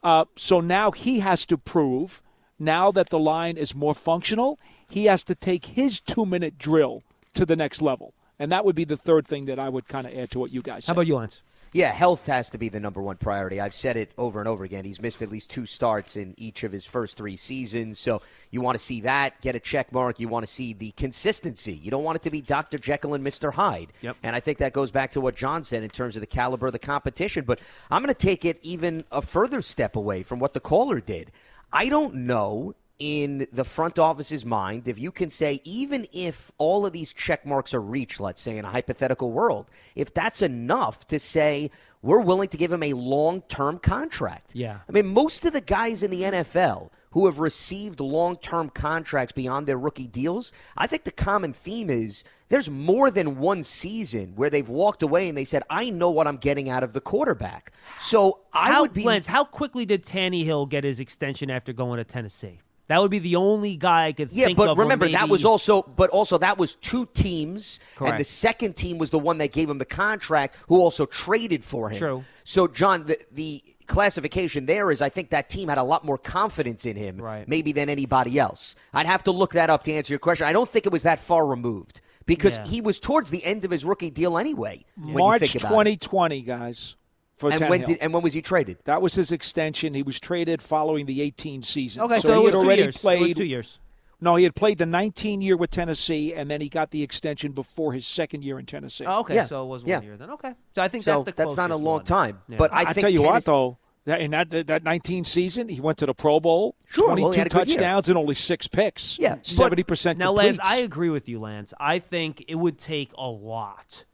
Uh, 0.04 0.26
so 0.36 0.60
now 0.60 0.92
he 0.92 1.20
has 1.20 1.46
to 1.48 1.58
prove, 1.58 2.22
now 2.60 2.92
that 2.92 3.10
the 3.10 3.20
line 3.20 3.58
is 3.58 3.76
more 3.76 3.94
functional, 3.94 4.58
he 4.88 5.06
has 5.06 5.24
to 5.26 5.36
take 5.36 5.66
his 5.68 6.00
two 6.00 6.26
minute 6.26 6.58
drill 6.58 7.04
to 7.34 7.46
the 7.46 7.56
next 7.56 7.82
level. 7.82 8.14
And 8.40 8.52
that 8.52 8.66
would 8.66 8.76
be 8.76 8.84
the 8.86 8.98
third 8.98 9.28
thing 9.28 9.46
that 9.46 9.60
I 9.60 9.70
would 9.70 9.88
kind 9.88 10.08
of 10.08 10.14
add 10.18 10.32
to 10.32 10.40
what 10.40 10.52
you 10.52 10.62
guys 10.64 10.86
said. 10.86 10.92
How 10.92 10.94
about 10.94 11.08
you, 11.08 11.16
Lance? 11.18 11.42
Yeah, 11.74 11.94
health 11.94 12.26
has 12.26 12.50
to 12.50 12.58
be 12.58 12.68
the 12.68 12.82
number 12.82 13.02
one 13.02 13.16
priority. 13.16 13.62
I've 13.62 13.74
said 13.74 13.96
it 13.96 14.12
over 14.18 14.40
and 14.40 14.48
over 14.48 14.66
again. 14.66 14.84
He's 14.84 15.02
missed 15.02 15.22
at 15.22 15.32
least 15.32 15.50
two 15.50 15.66
starts 15.66 16.18
in 16.18 16.34
each 16.38 16.66
of 16.66 16.72
his 16.74 16.86
first 16.86 17.16
three 17.16 17.38
seasons. 17.38 17.98
So 17.98 18.22
you 18.50 18.60
want 18.60 18.78
to 18.78 18.84
see 18.84 19.02
that, 19.02 19.40
get 19.40 19.56
a 19.56 19.60
check 19.60 19.94
mark. 19.94 20.20
You 20.20 20.28
want 20.28 20.46
to 20.46 20.52
see 20.52 20.74
the 20.74 20.92
consistency. 20.92 21.74
You 21.74 21.90
don't 21.90 22.04
want 22.04 22.18
it 22.18 22.24
to 22.24 22.30
be 22.30 22.42
Dr. 22.42 22.78
Jekyll 22.78 23.14
and 23.14 23.26
Mr. 23.26 23.54
Hyde. 23.54 23.94
Yep. 24.02 24.18
And 24.22 24.36
I 24.36 24.42
think 24.42 24.58
that 24.58 24.74
goes 24.74 24.92
back 24.92 25.12
to 25.12 25.22
what 25.22 25.36
John 25.36 25.64
said 25.64 25.84
in 25.84 25.90
terms 25.90 26.18
of 26.18 26.20
the 26.20 26.28
caliber 26.28 26.68
of 26.68 26.74
the 26.74 26.80
competition. 26.80 27.46
But 27.46 27.60
I'm 27.90 28.02
going 28.04 28.14
to 28.14 28.20
take 28.20 28.44
it 28.44 28.60
even 28.62 29.06
a 29.10 29.22
further 29.22 29.62
step 29.62 29.96
away 29.96 30.24
from 30.24 30.40
what 30.40 30.54
the 30.54 30.60
caller 30.60 31.00
did. 31.00 31.32
I 31.72 31.88
don't 31.88 32.14
know 32.16 32.76
in 33.02 33.48
the 33.52 33.64
front 33.64 33.98
office's 33.98 34.46
mind 34.46 34.88
if 34.88 35.00
you 35.00 35.12
can 35.12 35.28
say 35.28 35.60
even 35.64 36.06
if 36.14 36.52
all 36.60 36.86
of 36.86 36.94
these 36.94 37.12
check 37.14 37.44
marks 37.48 37.74
are 37.74 37.82
reached 37.82 38.20
let's 38.20 38.40
say 38.40 38.60
in 38.60 38.64
a 38.64 38.68
hypothetical 38.70 39.32
world 39.32 39.72
if 39.96 40.14
that's 40.14 40.44
enough 40.44 41.08
to 41.08 41.18
say 41.18 41.72
we're 42.04 42.22
willing 42.22 42.48
to 42.48 42.58
give 42.58 42.72
him 42.72 42.84
a 42.84 42.94
long-term 42.94 43.80
contract 43.80 44.54
Yeah. 44.54 44.78
i 44.88 44.92
mean 44.92 45.08
most 45.08 45.46
of 45.46 45.54
the 45.54 45.62
guys 45.62 46.04
in 46.04 46.12
the 46.12 46.22
nfl 46.22 46.92
who 47.10 47.26
have 47.26 47.40
received 47.40 48.00
long-term 48.00 48.70
contracts 48.70 49.32
beyond 49.32 49.66
their 49.66 49.80
rookie 49.80 50.06
deals 50.06 50.54
i 50.78 50.86
think 50.86 51.04
the 51.04 51.12
common 51.12 51.54
theme 51.54 51.90
is 51.90 52.24
there's 52.50 52.70
more 52.70 53.10
than 53.10 53.40
one 53.40 53.64
season 53.64 54.34
where 54.36 54.52
they've 54.52 54.70
walked 54.70 55.02
away 55.02 55.28
and 55.28 55.36
they 55.36 55.46
said 55.46 55.64
i 55.72 55.90
know 55.90 56.12
what 56.12 56.28
i'm 56.28 56.38
getting 56.38 56.70
out 56.70 56.84
of 56.84 56.94
the 56.94 57.02
quarterback 57.02 57.72
so 57.98 58.42
i 58.54 58.72
how, 58.72 58.82
would 58.82 58.94
be 58.94 59.04
Lance, 59.04 59.26
how 59.26 59.44
quickly 59.44 59.88
did 59.88 60.06
Tannehill 60.06 60.70
get 60.70 60.84
his 60.84 61.00
extension 61.00 61.50
after 61.50 61.74
going 61.74 61.98
to 61.98 62.04
Tennessee? 62.04 62.60
That 62.92 63.02
would 63.02 63.10
be 63.10 63.20
the 63.20 63.38
only 63.38 63.78
guy 63.78 64.08
I 64.08 64.12
could 64.12 64.34
Yeah, 64.34 64.48
think 64.48 64.58
but 64.58 64.68
of. 64.68 64.78
where 64.78 64.84
remember 64.84 65.08
that 65.08 65.30
was 65.30 65.46
also, 65.46 65.82
but 65.84 66.10
also 66.10 66.38
that 66.40 66.58
was 66.58 66.76
two 66.76 67.06
teams, 67.14 67.80
Correct. 67.96 68.12
and 68.12 68.20
the 68.20 68.26
second 68.26 68.76
team 68.76 68.98
was 68.98 69.12
the 69.12 69.18
one 69.18 69.38
that 69.38 69.54
gave 69.54 69.70
him 69.70 69.78
the 69.78 69.86
contract, 69.86 70.58
who 70.68 70.82
also 70.82 71.06
traded 71.06 71.64
for 71.64 71.90
him. 71.90 72.00
True. 72.00 72.24
So, 72.44 72.68
John, 72.68 73.06
the, 73.06 73.18
the 73.32 73.62
classification 73.88 74.66
there 74.66 74.92
is, 74.92 75.02
I 75.02 75.08
think 75.08 75.30
that 75.30 75.48
team 75.48 75.70
had 75.70 75.78
a 75.78 75.84
lot 75.84 76.04
more 76.04 76.18
confidence 76.18 76.86
in 76.86 76.98
him, 76.98 77.16
Right. 77.18 77.48
maybe 77.48 77.72
than 77.72 77.88
anybody 77.88 78.38
else. 78.38 78.76
I'd 78.94 79.06
have 79.06 79.24
to 79.24 79.32
look 79.32 79.54
that 79.54 79.70
up 79.70 79.84
to 79.84 79.94
answer 79.94 80.12
your 80.12 80.20
question. 80.20 80.46
I 80.46 80.52
don't 80.52 80.68
think 80.68 80.86
it 80.86 80.92
was 80.92 81.04
that 81.04 81.20
far 81.20 81.46
removed 81.48 82.02
because 82.26 82.58
Yeah. 82.58 82.66
he 82.66 82.82
was 82.82 83.00
towards 83.00 83.30
the 83.30 83.42
end 83.46 83.64
of 83.64 83.72
his 83.72 83.86
rookie 83.86 84.10
deal 84.10 84.38
anyway. 84.38 84.84
when 85.02 85.14
March 85.14 85.40
think 85.50 85.64
about 85.64 85.88
it. 85.88 86.02
2020, 86.02 86.42
guys. 86.42 86.96
For 87.42 87.52
And 87.52 87.70
when 87.70 87.82
did 87.82 87.98
and 88.00 88.14
when 88.14 88.22
was 88.24 88.34
he 88.34 88.42
traded? 88.42 88.78
That 88.86 89.02
was 89.02 89.16
his 89.16 89.32
extension. 89.32 89.94
He 89.96 90.04
was 90.04 90.20
traded 90.20 90.62
following 90.62 91.08
the 91.08 91.22
18 91.22 91.62
season. 91.64 92.04
Okay, 92.04 92.20
so, 92.20 92.28
so 92.30 92.34
it 92.34 92.38
he 92.38 92.38
was 92.46 92.46
had 92.46 92.52
two 92.62 92.66
already 92.66 92.82
years. 92.84 92.96
It 92.96 92.98
was 92.98 93.02
played 93.02 93.36
two 93.38 93.46
years. 93.46 93.80
No, 94.24 94.36
he 94.36 94.44
had 94.44 94.54
played 94.54 94.78
the 94.78 94.86
19 94.86 95.42
year 95.42 95.58
with 95.58 95.72
Tennessee, 95.72 96.36
and 96.36 96.50
then 96.52 96.62
he 96.62 96.70
got 96.70 96.92
the 96.92 97.02
extension 97.02 97.54
before 97.54 97.92
his 97.94 98.06
second 98.06 98.44
year 98.44 98.60
in 98.60 98.68
Tennessee. 98.68 99.04
Oh, 99.08 99.22
okay, 99.22 99.34
Yeah. 99.34 99.48
so 99.48 99.64
it 99.64 99.68
was 99.68 99.82
one 99.82 99.90
Yeah. 99.90 100.02
year 100.02 100.16
then. 100.18 100.30
Okay, 100.30 100.54
so 100.76 100.84
I 100.84 100.88
think 100.88 101.04
So 101.04 101.12
that's 101.14 101.24
the 101.24 101.32
that's 101.32 101.58
not 101.58 101.72
a 101.72 101.76
long 101.76 101.96
one. 101.96 102.04
time. 102.06 102.40
Yeah. 102.48 102.58
But 102.58 102.72
I, 102.72 102.82
I 102.82 102.94
think 102.94 103.00
tell 103.02 103.10
you 103.10 103.24
what, 103.24 103.44
though, 103.46 103.80
that 104.06 104.22
in 104.22 104.30
that 104.30 104.52
that 104.68 104.84
19 104.84 105.24
season, 105.24 105.70
he 105.70 105.82
went 105.82 105.98
to 105.98 106.06
the 106.06 106.14
Pro 106.14 106.40
Bowl, 106.40 106.76
Sure, 106.86 107.08
22 107.08 107.38
had 107.40 107.48
a 107.48 107.50
good 107.50 107.68
year. 107.68 107.78
touchdowns 107.78 108.10
and 108.10 108.18
only 108.20 108.36
six 108.36 108.68
picks. 108.68 109.18
Yeah, 109.18 109.38
70 109.42 109.82
percent. 109.82 110.20
Now, 110.20 110.32
Lance, 110.34 110.60
I 110.64 110.78
agree 110.78 111.10
with 111.10 111.28
you, 111.28 111.40
Lance. 111.40 111.74
I 111.80 111.98
think 111.98 112.46
it 112.48 112.56
would 112.56 112.78
take 112.78 113.10
a 113.18 113.28
lot 113.28 114.06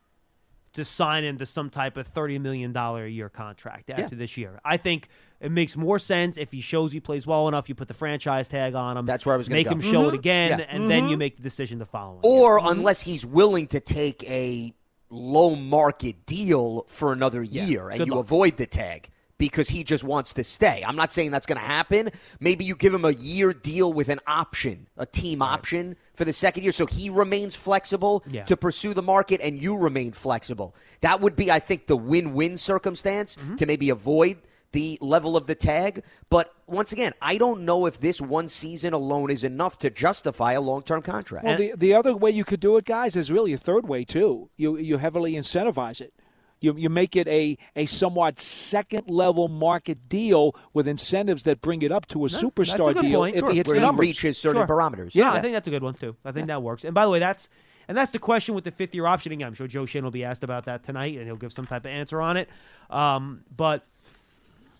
to 0.77 0.85
sign 0.85 1.23
him 1.23 1.37
to 1.39 1.45
some 1.45 1.69
type 1.69 1.97
of 1.97 2.07
thirty 2.07 2.39
million 2.39 2.71
dollar 2.71 3.03
a 3.05 3.09
year 3.09 3.29
contract 3.29 3.89
after 3.89 4.03
Yeah. 4.15 4.19
this 4.19 4.37
year. 4.37 4.59
I 4.65 4.77
think 4.77 5.09
it 5.41 5.51
makes 5.51 5.75
more 5.77 5.99
sense 5.99 6.37
if 6.37 6.51
he 6.51 6.61
shows 6.61 6.91
he 6.91 6.99
plays 6.99 7.27
well 7.27 7.47
enough. 7.47 7.69
You 7.69 7.75
put 7.75 7.87
the 7.89 7.93
franchise 7.93 8.47
tag 8.47 8.73
on 8.73 8.97
him. 8.97 9.05
That's 9.05 9.25
where 9.25 9.35
I 9.35 9.37
was 9.37 9.47
gonna 9.49 9.59
make 9.59 9.67
go. 9.67 9.73
him 9.73 9.81
show 9.81 10.07
it 10.07 10.13
Mhm. 10.13 10.19
again, 10.19 10.59
Yeah. 10.59 10.65
and 10.69 10.89
then 10.89 11.09
you 11.09 11.15
Mhm. 11.15 11.19
make 11.19 11.37
the 11.37 11.43
decision 11.43 11.79
to 11.79 11.85
follow 11.85 12.15
him. 12.15 12.21
or 12.23 12.59
unless 12.63 13.01
he's 13.01 13.25
willing 13.25 13.67
to 13.67 13.79
take 13.79 14.23
a 14.29 14.73
low 15.09 15.55
market 15.55 16.25
deal 16.25 16.85
for 16.87 17.11
another 17.13 17.41
year 17.43 17.89
and 17.89 17.99
Good 17.99 18.07
you 18.07 18.13
luck. 18.15 18.25
avoid 18.25 18.57
the 18.57 18.65
tag 18.65 19.09
because 19.37 19.69
he 19.69 19.83
just 19.83 20.03
wants 20.03 20.33
to 20.33 20.43
stay. 20.43 20.83
I'm 20.85 20.95
not 20.95 21.11
saying 21.11 21.31
that's 21.31 21.45
going 21.45 21.59
to 21.59 21.65
happen. 21.65 22.09
Maybe 22.39 22.65
you 22.65 22.75
give 22.75 22.93
him 22.93 23.05
a 23.05 23.11
year 23.11 23.53
deal 23.53 23.93
with 23.93 24.09
an 24.09 24.19
option, 24.27 24.87
a 24.97 25.05
team 25.05 25.41
option 25.41 25.95
for 26.17 26.25
the 26.25 26.33
second 26.33 26.63
year 26.63 26.71
so 26.73 26.85
he 26.87 27.09
remains 27.09 27.55
flexible 27.55 28.23
Yeah. 28.27 28.43
to 28.45 28.57
pursue 28.57 28.93
the 28.93 29.03
market 29.03 29.39
and 29.41 29.61
you 29.61 29.77
remain 29.77 30.11
flexible. 30.11 30.69
That 31.01 31.21
would 31.21 31.35
be 31.35 31.49
I 31.51 31.59
think 31.59 31.85
the 31.87 31.95
win-win 32.11 32.57
circumstance 32.57 33.37
Mm-hmm. 33.37 33.55
to 33.57 33.65
maybe 33.65 33.89
avoid 33.91 34.37
the 34.73 34.97
level 34.99 35.37
of 35.37 35.45
the 35.47 35.55
tag, 35.55 36.03
but 36.29 36.53
once 36.67 36.91
again, 36.91 37.13
I 37.21 37.37
don't 37.37 37.61
know 37.63 37.85
if 37.85 38.01
this 38.01 38.19
one 38.19 38.49
season 38.49 38.91
alone 38.93 39.29
is 39.31 39.43
enough 39.45 39.77
to 39.79 39.89
justify 39.89 40.51
a 40.53 40.61
long-term 40.61 41.01
contract. 41.03 41.45
Well, 41.45 41.57
the 41.57 41.71
the 41.77 41.93
other 41.93 42.13
way 42.23 42.31
you 42.31 42.43
could 42.43 42.59
do 42.59 42.75
it, 42.77 42.83
guys, 42.83 43.15
is 43.15 43.31
really 43.31 43.53
a 43.53 43.57
third 43.57 43.87
way 43.87 44.03
too. 44.03 44.49
You 44.57 44.77
you 44.77 44.97
heavily 44.97 45.33
incentivize 45.35 46.01
it. 46.01 46.11
You 46.59 46.75
you 46.77 46.89
make 46.89 47.15
it 47.15 47.27
a 47.27 47.57
a 47.75 47.85
somewhat 47.85 48.39
second 48.39 49.09
level 49.09 49.47
market 49.47 50.09
deal 50.09 50.55
with 50.73 50.87
incentives 50.87 51.43
that 51.43 51.61
bring 51.61 51.81
it 51.83 51.91
up 51.91 52.07
to 52.07 52.25
a 52.25 52.29
That's 52.29 52.43
superstar 52.43 52.93
good 52.93 53.01
deal 53.01 53.19
point. 53.19 53.35
if 53.35 53.41
Sure. 53.41 53.51
he 53.51 53.57
hits 53.57 53.67
Where 53.69 53.75
the 53.75 53.79
he 53.81 53.85
numbers. 53.85 54.01
reaches 54.03 54.37
certain 54.37 54.59
Sure. 54.61 54.67
barometers. 54.67 55.13
Yeah, 55.15 55.25
Yeah. 55.25 55.33
I 55.33 55.41
think 55.41 55.53
that's 55.53 55.67
a 55.67 55.71
good 55.71 55.83
one 55.83 55.93
too. 55.93 56.15
I 56.25 56.31
think 56.31 56.47
that 56.47 56.63
works. 56.63 56.83
And 56.83 56.93
by 56.93 57.05
the 57.05 57.11
way, 57.11 57.19
that's 57.19 57.47
and 57.87 57.95
that's 57.97 58.11
the 58.11 58.19
question 58.19 58.53
with 58.55 58.63
the 58.65 58.71
fifth 58.71 58.93
year 58.95 59.05
option. 59.05 59.31
Again, 59.31 59.47
I'm 59.47 59.53
sure 59.53 59.67
Joe 59.67 59.85
Schoen 59.85 60.03
will 60.03 60.11
be 60.11 60.23
asked 60.25 60.43
about 60.43 60.65
that 60.65 60.83
tonight, 60.83 61.15
and 61.17 61.25
he'll 61.25 61.35
give 61.37 61.53
some 61.53 61.65
type 61.67 61.85
of 61.85 61.91
answer 61.91 62.19
on 62.19 62.35
it. 62.37 62.49
Um, 62.89 63.43
but 63.55 63.83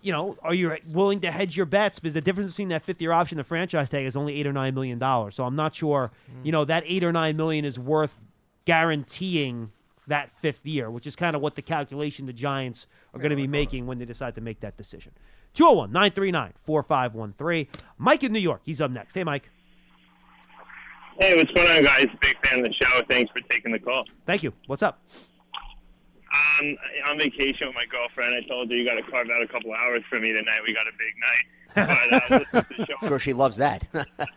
you 0.02 0.12
know, 0.12 0.36
are 0.42 0.54
you 0.54 0.76
willing 0.88 1.20
to 1.20 1.30
hedge 1.30 1.56
your 1.56 1.66
bets? 1.66 1.98
Because 1.98 2.14
the 2.14 2.20
difference 2.20 2.52
between 2.52 2.68
that 2.68 2.84
fifth 2.84 3.00
year 3.00 3.10
option 3.12 3.36
and 3.38 3.44
the 3.44 3.48
franchise 3.48 3.90
tag 3.90 4.04
is 4.06 4.14
only 4.14 4.34
eight 4.38 4.46
or 4.46 4.52
nine 4.52 4.74
million 4.74 4.98
dollars. 4.98 5.34
So 5.34 5.44
I'm 5.44 5.56
not 5.56 5.74
sure, 5.74 6.10
you 6.44 6.52
know, 6.52 6.64
that 6.66 6.82
eight 6.86 7.02
or 7.02 7.12
nine 7.12 7.36
million 7.36 7.64
is 7.64 7.78
worth 7.78 8.20
guaranteeing 8.64 9.70
that 10.08 10.30
fifth 10.40 10.66
year, 10.66 10.90
which 10.90 11.06
is 11.06 11.16
kind 11.16 11.34
of 11.36 11.42
what 11.42 11.54
the 11.54 11.62
calculation 11.62 12.26
the 12.26 12.32
Giants 12.32 12.86
are 13.14 13.18
going 13.18 13.30
to 13.30 13.36
be 13.36 13.46
making 13.46 13.86
when 13.86 13.98
they 13.98 14.04
decide 14.04 14.34
to 14.34 14.40
make 14.40 14.60
that 14.60 14.76
decision. 14.76 15.12
201 15.54 15.92
939 15.92 16.52
4513. 16.64 17.66
Mike 17.96 18.22
in 18.24 18.32
New 18.32 18.38
York. 18.38 18.60
He's 18.64 18.80
up 18.80 18.90
next. 18.90 19.14
Hey, 19.14 19.24
Mike. 19.24 19.50
Hey, 21.20 21.34
what's 21.34 21.50
going 21.52 21.68
on, 21.68 21.82
guys? 21.82 22.06
Big 22.20 22.36
fan 22.46 22.60
of 22.60 22.66
the 22.66 22.74
show. 22.74 23.02
Thanks 23.08 23.30
for 23.32 23.40
taking 23.48 23.72
the 23.72 23.78
call. 23.78 24.04
Thank 24.26 24.42
you. 24.42 24.52
What's 24.66 24.82
up? 24.82 25.00
Um, 26.60 26.76
on 27.08 27.18
vacation 27.18 27.66
with 27.66 27.74
my 27.74 27.86
girlfriend, 27.86 28.34
I 28.34 28.46
told 28.46 28.70
her 28.70 28.76
you 28.76 28.84
got 28.84 28.94
to 28.94 29.10
carve 29.10 29.28
out 29.30 29.42
a 29.42 29.48
couple 29.48 29.72
hours 29.72 30.02
for 30.08 30.20
me 30.20 30.28
tonight. 30.32 30.60
We 30.64 30.74
got 30.74 30.86
a 30.86 30.92
big 30.98 31.14
night. 31.18 31.44
But 31.74 32.54
uh, 32.54 32.62
the 32.76 32.86
show. 32.86 33.08
Sure, 33.08 33.18
she 33.18 33.32
loves 33.32 33.56
that. 33.56 33.88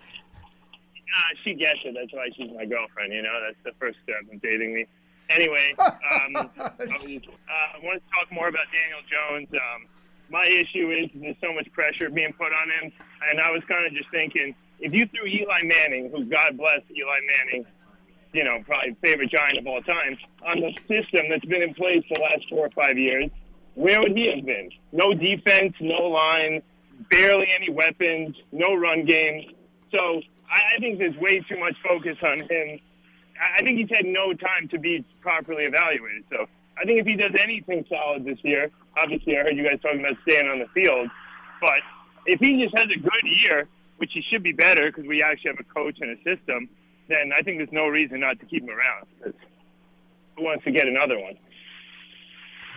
Uh, 1.12 1.22
she 1.44 1.54
gets 1.54 1.80
it. 1.84 1.94
That's 1.94 2.14
why 2.14 2.30
she's 2.38 2.50
my 2.56 2.64
girlfriend. 2.66 3.12
You 3.12 3.22
know, 3.22 3.38
that's 3.46 3.60
the 3.66 3.78
first 3.78 3.98
step 4.04 4.22
of 4.34 4.42
dating 4.42 4.74
me. 4.74 4.86
Anyway, 5.34 5.76
um, 5.80 6.36
I, 6.36 6.72
was, 6.78 7.22
uh, 7.28 7.78
I 7.78 7.80
want 7.84 8.04
to 8.04 8.08
talk 8.12 8.32
more 8.32 8.48
about 8.48 8.68
Daniel 8.72 9.04
Jones. 9.08 9.48
Um, 9.54 9.88
my 10.30 10.46
issue 10.46 10.92
is 10.92 11.10
there's 11.16 11.36
so 11.42 11.54
much 11.54 11.72
pressure 11.74 12.10
being 12.10 12.34
put 12.34 12.52
on 12.54 12.68
him, 12.70 12.92
and 13.30 13.40
I 13.40 13.52
was 13.52 13.62
kind 13.68 13.86
of 13.86 13.94
just 13.94 14.10
thinking, 14.12 14.56
if 14.80 14.94
you 14.94 15.08
threw 15.08 15.28
Eli 15.28 15.64
Manning, 15.64 16.10
who 16.10 16.26
God 16.26 16.58
bless 16.58 16.82
Eli 16.90 17.20
Manning, 17.28 17.66
you 18.34 18.44
know, 18.44 18.64
probably 18.66 18.96
favorite 19.04 19.30
Giant 19.30 19.58
of 19.58 19.68
all 19.68 19.82
time, 19.82 20.18
on 20.46 20.60
the 20.62 20.72
system 20.88 21.28
that's 21.30 21.46
been 21.46 21.62
in 21.62 21.74
place 21.74 22.04
for 22.08 22.16
the 22.16 22.22
last 22.22 22.44
four 22.50 22.66
or 22.66 22.72
five 22.72 22.98
years, 22.98 23.30
where 23.76 24.00
would 24.02 24.16
he 24.16 24.30
have 24.36 24.46
been? 24.46 24.72
No 24.92 25.14
defense, 25.14 25.74
no 25.80 26.08
line, 26.08 26.62
barely 27.10 27.48
any 27.56 27.70
weapons, 27.70 28.36
no 28.52 28.74
run 28.76 29.06
game. 29.06 29.54
So 29.92 30.22
I, 30.50 30.78
I 30.78 30.80
think 30.80 31.00
there's 31.00 31.16
way 31.18 31.40
too 31.40 31.60
much 31.60 31.76
focus 31.84 32.18
on 32.24 32.40
him. 32.40 32.80
I 33.42 33.56
I 33.58 33.64
think 33.64 33.80
he's 33.80 33.90
had 33.90 34.06
no 34.06 34.34
time 34.34 34.68
to 34.70 34.80
be 34.80 35.04
properly 35.22 35.64
evaluated. 35.66 36.24
So 36.32 36.48
I 36.80 36.86
think 36.86 37.00
if 37.00 37.06
he 37.08 37.16
does 37.16 37.32
anything 37.40 37.86
solid 37.90 38.24
this 38.26 38.38
year, 38.44 38.70
obviously 38.98 39.38
I 39.38 39.42
heard 39.44 39.58
you 39.58 39.64
guys 39.68 39.80
talking 39.82 40.00
about 40.00 40.18
staying 40.28 40.48
on 40.48 40.60
the 40.60 40.68
field, 40.74 41.10
but 41.60 41.80
if 42.26 42.40
he 42.40 42.62
just 42.64 42.78
has 42.78 42.88
a 42.96 43.00
good 43.00 43.24
year, 43.26 43.68
which 43.98 44.12
he 44.14 44.22
should 44.32 44.44
be 44.44 44.54
better 44.54 44.90
because 44.92 45.06
we 45.08 45.22
actually 45.22 45.52
have 45.52 45.60
a 45.60 45.74
coach 45.74 45.98
and 46.02 46.12
a 46.12 46.18
system, 46.24 46.70
then 47.08 47.32
I 47.38 47.42
think 47.42 47.58
there's 47.58 47.72
no 47.72 47.88
reason 47.88 48.20
not 48.22 48.40
to 48.40 48.46
keep 48.46 48.64
him 48.64 48.70
around. 48.70 49.06
'Cause 49.24 49.34
who 50.38 50.44
wants 50.44 50.64
to 50.66 50.72
get 50.72 50.88
another 50.88 51.20
one? 51.20 51.38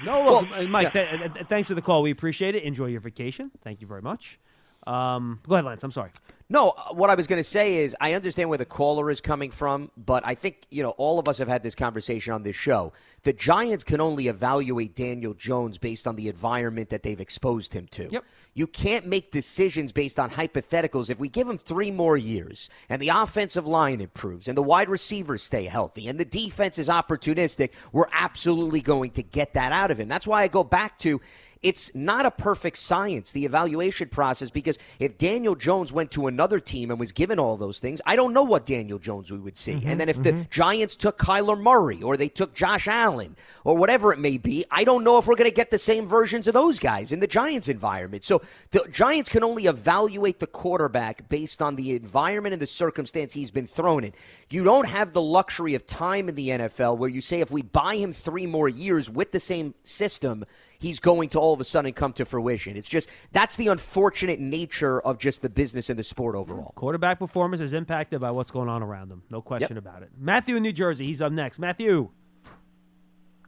No, 0.05 0.25
look, 0.25 0.51
uh, 0.51 0.63
Mike. 0.65 0.93
th- 0.93 1.09
uh, 1.09 1.29
th- 1.29 1.47
thanks 1.47 1.69
for 1.69 1.75
the 1.75 1.83
call. 1.83 2.03
We 2.03 2.11
appreciate 2.11 2.55
it. 2.57 2.65
Enjoy 2.65 2.87
your 2.87 3.01
vacation. 3.01 3.51
Thank 3.63 3.81
you 3.81 3.87
very 3.87 4.03
much. 4.03 4.39
Um, 4.87 5.41
go 5.47 5.55
ahead, 5.55 5.65
Lance. 5.65 5.83
I'm 5.83 5.93
sorry. 5.93 6.11
No, 6.51 6.75
uh, 6.77 6.93
what 6.93 7.09
I 7.09 7.15
was 7.15 7.27
going 7.27 7.41
to 7.41 7.49
say 7.49 7.77
is 7.79 7.97
I 8.01 8.13
understand 8.13 8.51
where 8.51 8.59
the 8.59 8.67
caller 8.67 9.11
is 9.11 9.21
coming 9.21 9.51
from, 9.51 9.91
but 9.97 10.27
I 10.27 10.35
think, 10.35 10.67
you 10.71 10.83
know, 10.83 10.91
all 10.91 11.19
of 11.19 11.27
us 11.27 11.39
have 11.39 11.49
had 11.49 11.63
this 11.63 11.75
conversation 11.75 12.35
on 12.35 12.43
this 12.43 12.55
show. 12.55 12.93
The 13.23 13.33
Giants 13.33 13.83
can 13.83 14.03
only 14.03 14.29
evaluate 14.29 14.95
Daniel 14.95 15.33
Jones 15.33 15.79
based 15.79 16.07
on 16.07 16.17
the 16.17 16.29
environment 16.29 16.91
that 16.91 17.03
they've 17.03 17.21
exposed 17.21 17.73
him 17.73 17.87
to. 17.93 18.09
Yep. 18.11 18.25
You 18.53 18.67
can't 18.67 19.07
make 19.07 19.33
decisions 19.33 19.91
based 19.91 20.21
on 20.21 20.31
hypotheticals. 20.31 21.09
If 21.09 21.19
we 21.19 21.31
give 21.31 21.49
him 21.49 21.59
three 21.59 21.91
more 21.91 22.17
years 22.17 22.69
and 22.91 23.01
the 23.01 23.09
offensive 23.09 23.67
line 23.67 24.03
improves 24.03 24.47
and 24.47 24.57
the 24.57 24.63
wide 24.63 24.91
receivers 24.91 25.43
stay 25.43 25.65
healthy 25.65 26.09
and 26.09 26.21
the 26.21 26.25
defense 26.27 26.79
is 26.79 26.89
opportunistic, 26.89 27.71
we're 27.91 28.05
absolutely 28.13 28.83
going 28.83 29.11
to 29.13 29.23
get 29.23 29.55
that 29.55 29.73
out 29.73 29.91
of 29.91 29.99
him. 29.99 30.09
That's 30.09 30.27
why 30.27 30.43
I 30.43 30.49
go 30.49 30.63
back 30.63 30.99
to 31.01 31.21
it's 31.65 31.95
not 31.95 32.27
a 32.27 32.31
perfect 32.31 32.77
science, 32.77 33.33
the 33.33 33.47
evaluation 33.47 34.11
process, 34.11 34.51
because 34.51 34.79
if 34.99 35.17
Daniel 35.17 35.55
Jones 35.55 35.95
went 35.95 36.11
to 36.11 36.27
another 36.27 36.61
team 36.61 36.91
and 36.91 37.01
was 37.01 37.11
given 37.11 37.39
all 37.39 37.57
those 37.57 37.81
things, 37.81 38.03
I 38.05 38.17
don't 38.17 38.35
know 38.35 38.43
what 38.43 38.67
Daniel 38.67 38.99
Jones 38.99 39.33
we 39.33 39.39
would 39.39 39.57
see. 39.57 39.73
and 39.73 39.83
mm-hmm, 39.83 39.97
then 39.97 40.09
if 40.11 40.23
the 40.23 40.33
mm-hmm. 40.33 40.43
Giants 40.51 40.95
took 40.95 41.17
Kyler 41.17 41.59
Murray 41.59 42.03
or 42.03 42.19
they 42.19 42.29
took 42.29 42.55
Josh 42.55 42.87
Allen 42.87 43.35
or 43.65 43.79
whatever 43.79 44.13
it 44.13 44.19
may 44.19 44.37
be, 44.37 44.67
I 44.71 44.85
don't 44.85 45.05
know 45.05 45.17
if 45.17 45.27
we're 45.27 45.37
going 45.37 45.49
to 45.49 45.57
get 45.57 45.71
the 45.71 45.79
same 45.79 46.07
versions 46.07 46.47
of 46.47 46.53
those 46.53 46.79
guys 46.79 47.13
in 47.13 47.21
the 47.21 47.27
Giants 47.27 47.69
environment. 47.69 48.25
So 48.25 48.43
the 48.71 48.87
Giants 48.91 49.31
can 49.31 49.43
only 49.43 49.65
evaluate 49.65 50.41
the 50.41 50.47
quarterback 50.47 51.31
based 51.31 51.63
on 51.63 51.77
the 51.77 51.97
environment 51.97 52.53
and 52.53 52.61
the 52.61 52.67
circumstance 52.67 53.33
he's 53.33 53.51
been 53.51 53.67
thrown 53.67 54.05
in. 54.05 54.13
You 54.51 54.65
don't 54.65 54.87
have 54.87 55.13
the 55.13 55.23
luxury 55.23 55.75
of 55.75 55.87
time 55.87 56.29
in 56.29 56.35
the 56.35 56.51
NFL 56.51 56.99
where 56.99 57.09
you 57.09 57.23
say 57.23 57.41
if 57.41 57.51
we 57.51 57.63
buy 57.63 57.97
him 57.97 58.13
three 58.13 58.47
more 58.47 58.69
years 58.69 59.09
with 59.09 59.33
the 59.33 59.41
same 59.41 59.73
system, 59.83 60.45
he's 60.85 61.01
going 61.01 61.31
to 61.31 61.39
all 61.41 61.55
of 61.55 61.61
a 61.61 61.65
sudden 61.65 61.93
come 61.93 62.13
to 62.13 62.25
fruition. 62.27 62.77
It's 62.77 62.89
just 62.89 63.09
that's 63.33 63.57
the 63.57 63.69
unfortunate 63.69 64.39
nature 64.39 65.01
of 65.01 65.19
just 65.19 65.41
the 65.41 65.49
business 65.49 65.89
and 65.89 65.99
the 65.99 66.03
sport 66.03 66.35
overall. 66.37 66.73
Quarterback 66.77 67.19
performance 67.19 67.63
is 67.63 67.73
impacted 67.73 68.21
by 68.21 68.31
what's 68.31 68.51
going 68.51 68.69
on 68.69 68.83
around 68.83 69.09
them. 69.09 69.23
No 69.31 69.41
question 69.41 69.79
about 69.79 70.03
it. 70.03 70.11
Matthew 70.19 70.57
in 70.57 70.63
New 70.63 70.73
Jersey. 70.73 71.07
He's 71.07 71.23
up 71.23 71.33
next. 71.33 71.59
Matthew. 71.59 72.11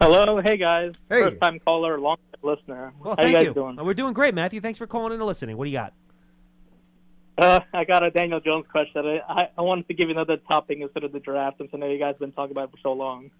Hello, 0.00 0.40
hey 0.40 0.56
guys. 0.56 0.94
Hey. 1.10 1.22
First 1.22 1.40
time 1.40 1.60
caller, 1.60 2.00
long 2.00 2.16
time 2.16 2.56
listener. 2.56 2.92
Well, 3.00 3.10
How 3.10 3.16
thank 3.16 3.28
you 3.28 3.36
guys 3.36 3.46
you. 3.46 3.54
doing? 3.54 3.78
Uh, 3.78 3.84
We're 3.84 3.94
doing 3.94 4.14
great, 4.14 4.34
Matthew. 4.34 4.60
Thanks 4.60 4.78
for 4.78 4.86
calling 4.86 5.12
in 5.12 5.20
and 5.20 5.26
listening. 5.26 5.56
What 5.56 5.64
do 5.64 5.70
you 5.70 5.76
got? 5.76 5.92
Uh, 7.38 7.60
I 7.74 7.84
got 7.84 8.02
a 8.02 8.10
Daniel 8.10 8.40
Jones 8.40 8.64
question. 8.70 9.06
I, 9.06 9.20
I, 9.28 9.48
I 9.58 9.62
wanted 9.62 9.88
to 9.88 9.94
give 9.94 10.08
you 10.08 10.14
another 10.14 10.38
topic 10.38 10.78
instead 10.80 11.04
of 11.04 11.12
the 11.12 11.20
draft, 11.20 11.58
since 11.58 11.70
I 11.74 11.76
know 11.76 11.86
you 11.86 11.98
guys 11.98 12.14
have 12.14 12.18
been 12.18 12.32
talking 12.32 12.52
about 12.52 12.68
it 12.68 12.70
for 12.70 12.78
so 12.82 12.92
long. 12.94 13.30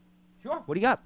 Sure. 0.42 0.62
What 0.66 0.74
do 0.74 0.80
you 0.80 0.86
got? 0.86 1.02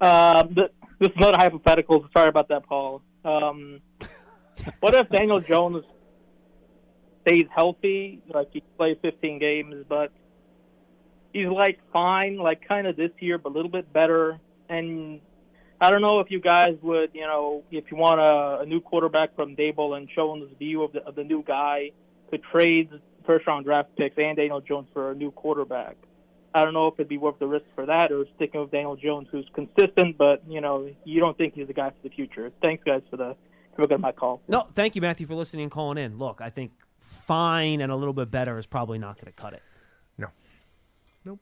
Um, 0.00 0.52
th- 0.54 0.72
this 1.02 1.10
is 1.10 1.18
not 1.18 1.34
a 1.34 1.38
hypothetical. 1.38 2.06
Sorry 2.12 2.28
about 2.28 2.48
that, 2.48 2.64
Paul. 2.64 3.02
Um, 3.24 3.80
what 4.80 4.94
if 4.94 5.08
Daniel 5.10 5.40
Jones 5.40 5.84
stays 7.22 7.46
healthy, 7.54 8.20
like 8.32 8.48
he 8.52 8.62
plays 8.76 8.96
15 9.02 9.38
games, 9.40 9.84
but 9.88 10.12
he's 11.32 11.48
like 11.48 11.80
fine, 11.92 12.36
like 12.36 12.66
kind 12.66 12.86
of 12.86 12.96
this 12.96 13.10
year, 13.18 13.38
but 13.38 13.50
a 13.50 13.54
little 13.54 13.70
bit 13.70 13.92
better. 13.92 14.38
And 14.68 15.20
I 15.80 15.90
don't 15.90 16.02
know 16.02 16.20
if 16.20 16.30
you 16.30 16.40
guys 16.40 16.76
would, 16.82 17.10
you 17.14 17.22
know, 17.22 17.64
if 17.72 17.90
you 17.90 17.96
want 17.96 18.20
a, 18.20 18.62
a 18.62 18.66
new 18.66 18.80
quarterback 18.80 19.34
from 19.34 19.56
Daboll 19.56 19.96
and 19.96 20.08
Jones' 20.14 20.50
view 20.56 20.84
of 20.84 20.92
the 20.92 21.02
of 21.04 21.16
the 21.16 21.24
new 21.24 21.42
guy, 21.42 21.90
could 22.30 22.42
trade 22.44 22.90
first 23.26 23.46
round 23.48 23.64
draft 23.64 23.90
picks 23.96 24.16
and 24.18 24.36
Daniel 24.36 24.60
Jones 24.60 24.88
for 24.92 25.10
a 25.10 25.14
new 25.14 25.32
quarterback. 25.32 25.96
I 26.54 26.64
don't 26.64 26.74
know 26.74 26.88
if 26.88 26.94
it'd 26.94 27.08
be 27.08 27.18
worth 27.18 27.38
the 27.38 27.46
risk 27.46 27.64
for 27.74 27.86
that 27.86 28.12
or 28.12 28.24
sticking 28.36 28.60
with 28.60 28.70
Daniel 28.70 28.96
Jones, 28.96 29.28
who's 29.30 29.48
consistent, 29.54 30.18
but 30.18 30.42
you 30.48 30.60
know, 30.60 30.90
you 31.04 31.20
don't 31.20 31.36
think 31.36 31.54
he's 31.54 31.66
the 31.66 31.72
guy 31.72 31.90
for 31.90 32.08
the 32.08 32.14
future. 32.14 32.52
Thanks, 32.62 32.84
guys, 32.84 33.02
for 33.10 33.16
the 33.16 33.36
for 33.74 33.86
getting 33.86 34.02
my 34.02 34.12
call. 34.12 34.42
No, 34.48 34.66
thank 34.74 34.94
you, 34.94 35.00
Matthew, 35.00 35.26
for 35.26 35.34
listening 35.34 35.62
and 35.62 35.72
calling 35.72 35.98
in. 35.98 36.18
Look, 36.18 36.40
I 36.40 36.50
think 36.50 36.72
fine 37.00 37.80
and 37.80 37.90
a 37.90 37.96
little 37.96 38.12
bit 38.12 38.30
better 38.30 38.58
is 38.58 38.66
probably 38.66 38.98
not 38.98 39.16
going 39.16 39.32
to 39.32 39.32
cut 39.32 39.54
it. 39.54 39.62
No, 40.18 40.28
nope. 41.24 41.40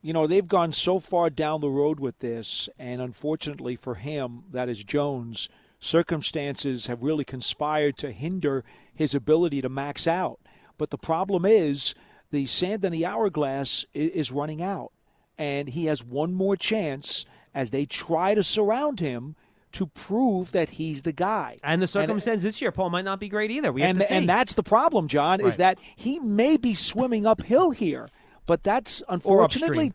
You 0.00 0.12
know, 0.12 0.26
they've 0.26 0.48
gone 0.48 0.72
so 0.72 0.98
far 0.98 1.28
down 1.28 1.60
the 1.60 1.68
road 1.68 2.00
with 2.00 2.18
this, 2.20 2.68
and 2.78 3.02
unfortunately 3.02 3.76
for 3.76 3.96
him, 3.96 4.44
that 4.52 4.68
is 4.68 4.84
Jones, 4.84 5.48
circumstances 5.80 6.86
have 6.86 7.02
really 7.02 7.24
conspired 7.24 7.96
to 7.98 8.10
hinder 8.10 8.64
his 8.94 9.14
ability 9.14 9.60
to 9.60 9.68
max 9.68 10.06
out. 10.06 10.40
But 10.78 10.90
the 10.90 10.98
problem 10.98 11.44
is 11.44 11.94
the 12.34 12.46
sand 12.46 12.84
in 12.84 12.92
the 12.92 13.06
hourglass 13.06 13.86
is 13.94 14.32
running 14.32 14.62
out, 14.62 14.92
and 15.38 15.68
he 15.68 15.86
has 15.86 16.04
one 16.04 16.34
more 16.34 16.56
chance 16.56 17.26
as 17.54 17.70
they 17.70 17.86
try 17.86 18.34
to 18.34 18.42
surround 18.42 19.00
him 19.00 19.36
to 19.74 19.86
prove 19.86 20.52
that 20.52 20.70
he's 20.70 21.02
the 21.02 21.12
guy. 21.12 21.56
And 21.62 21.82
the 21.82 21.86
circumstance 21.86 22.42
this 22.42 22.62
year, 22.62 22.70
Paul, 22.70 22.90
might 22.90 23.04
not 23.04 23.18
be 23.18 23.28
great 23.28 23.50
either. 23.50 23.72
We 23.72 23.82
have 23.82 23.90
and, 23.90 24.00
to 24.00 24.06
see. 24.06 24.14
and 24.14 24.28
that's 24.28 24.54
the 24.54 24.62
problem, 24.62 25.08
John, 25.08 25.40
is 25.40 25.56
that 25.56 25.78
he 25.96 26.20
may 26.20 26.56
be 26.56 26.74
swimming 26.74 27.26
uphill 27.26 27.72
here, 27.72 28.08
but 28.46 28.62
that's 28.62 29.02
unfortunately 29.08 29.92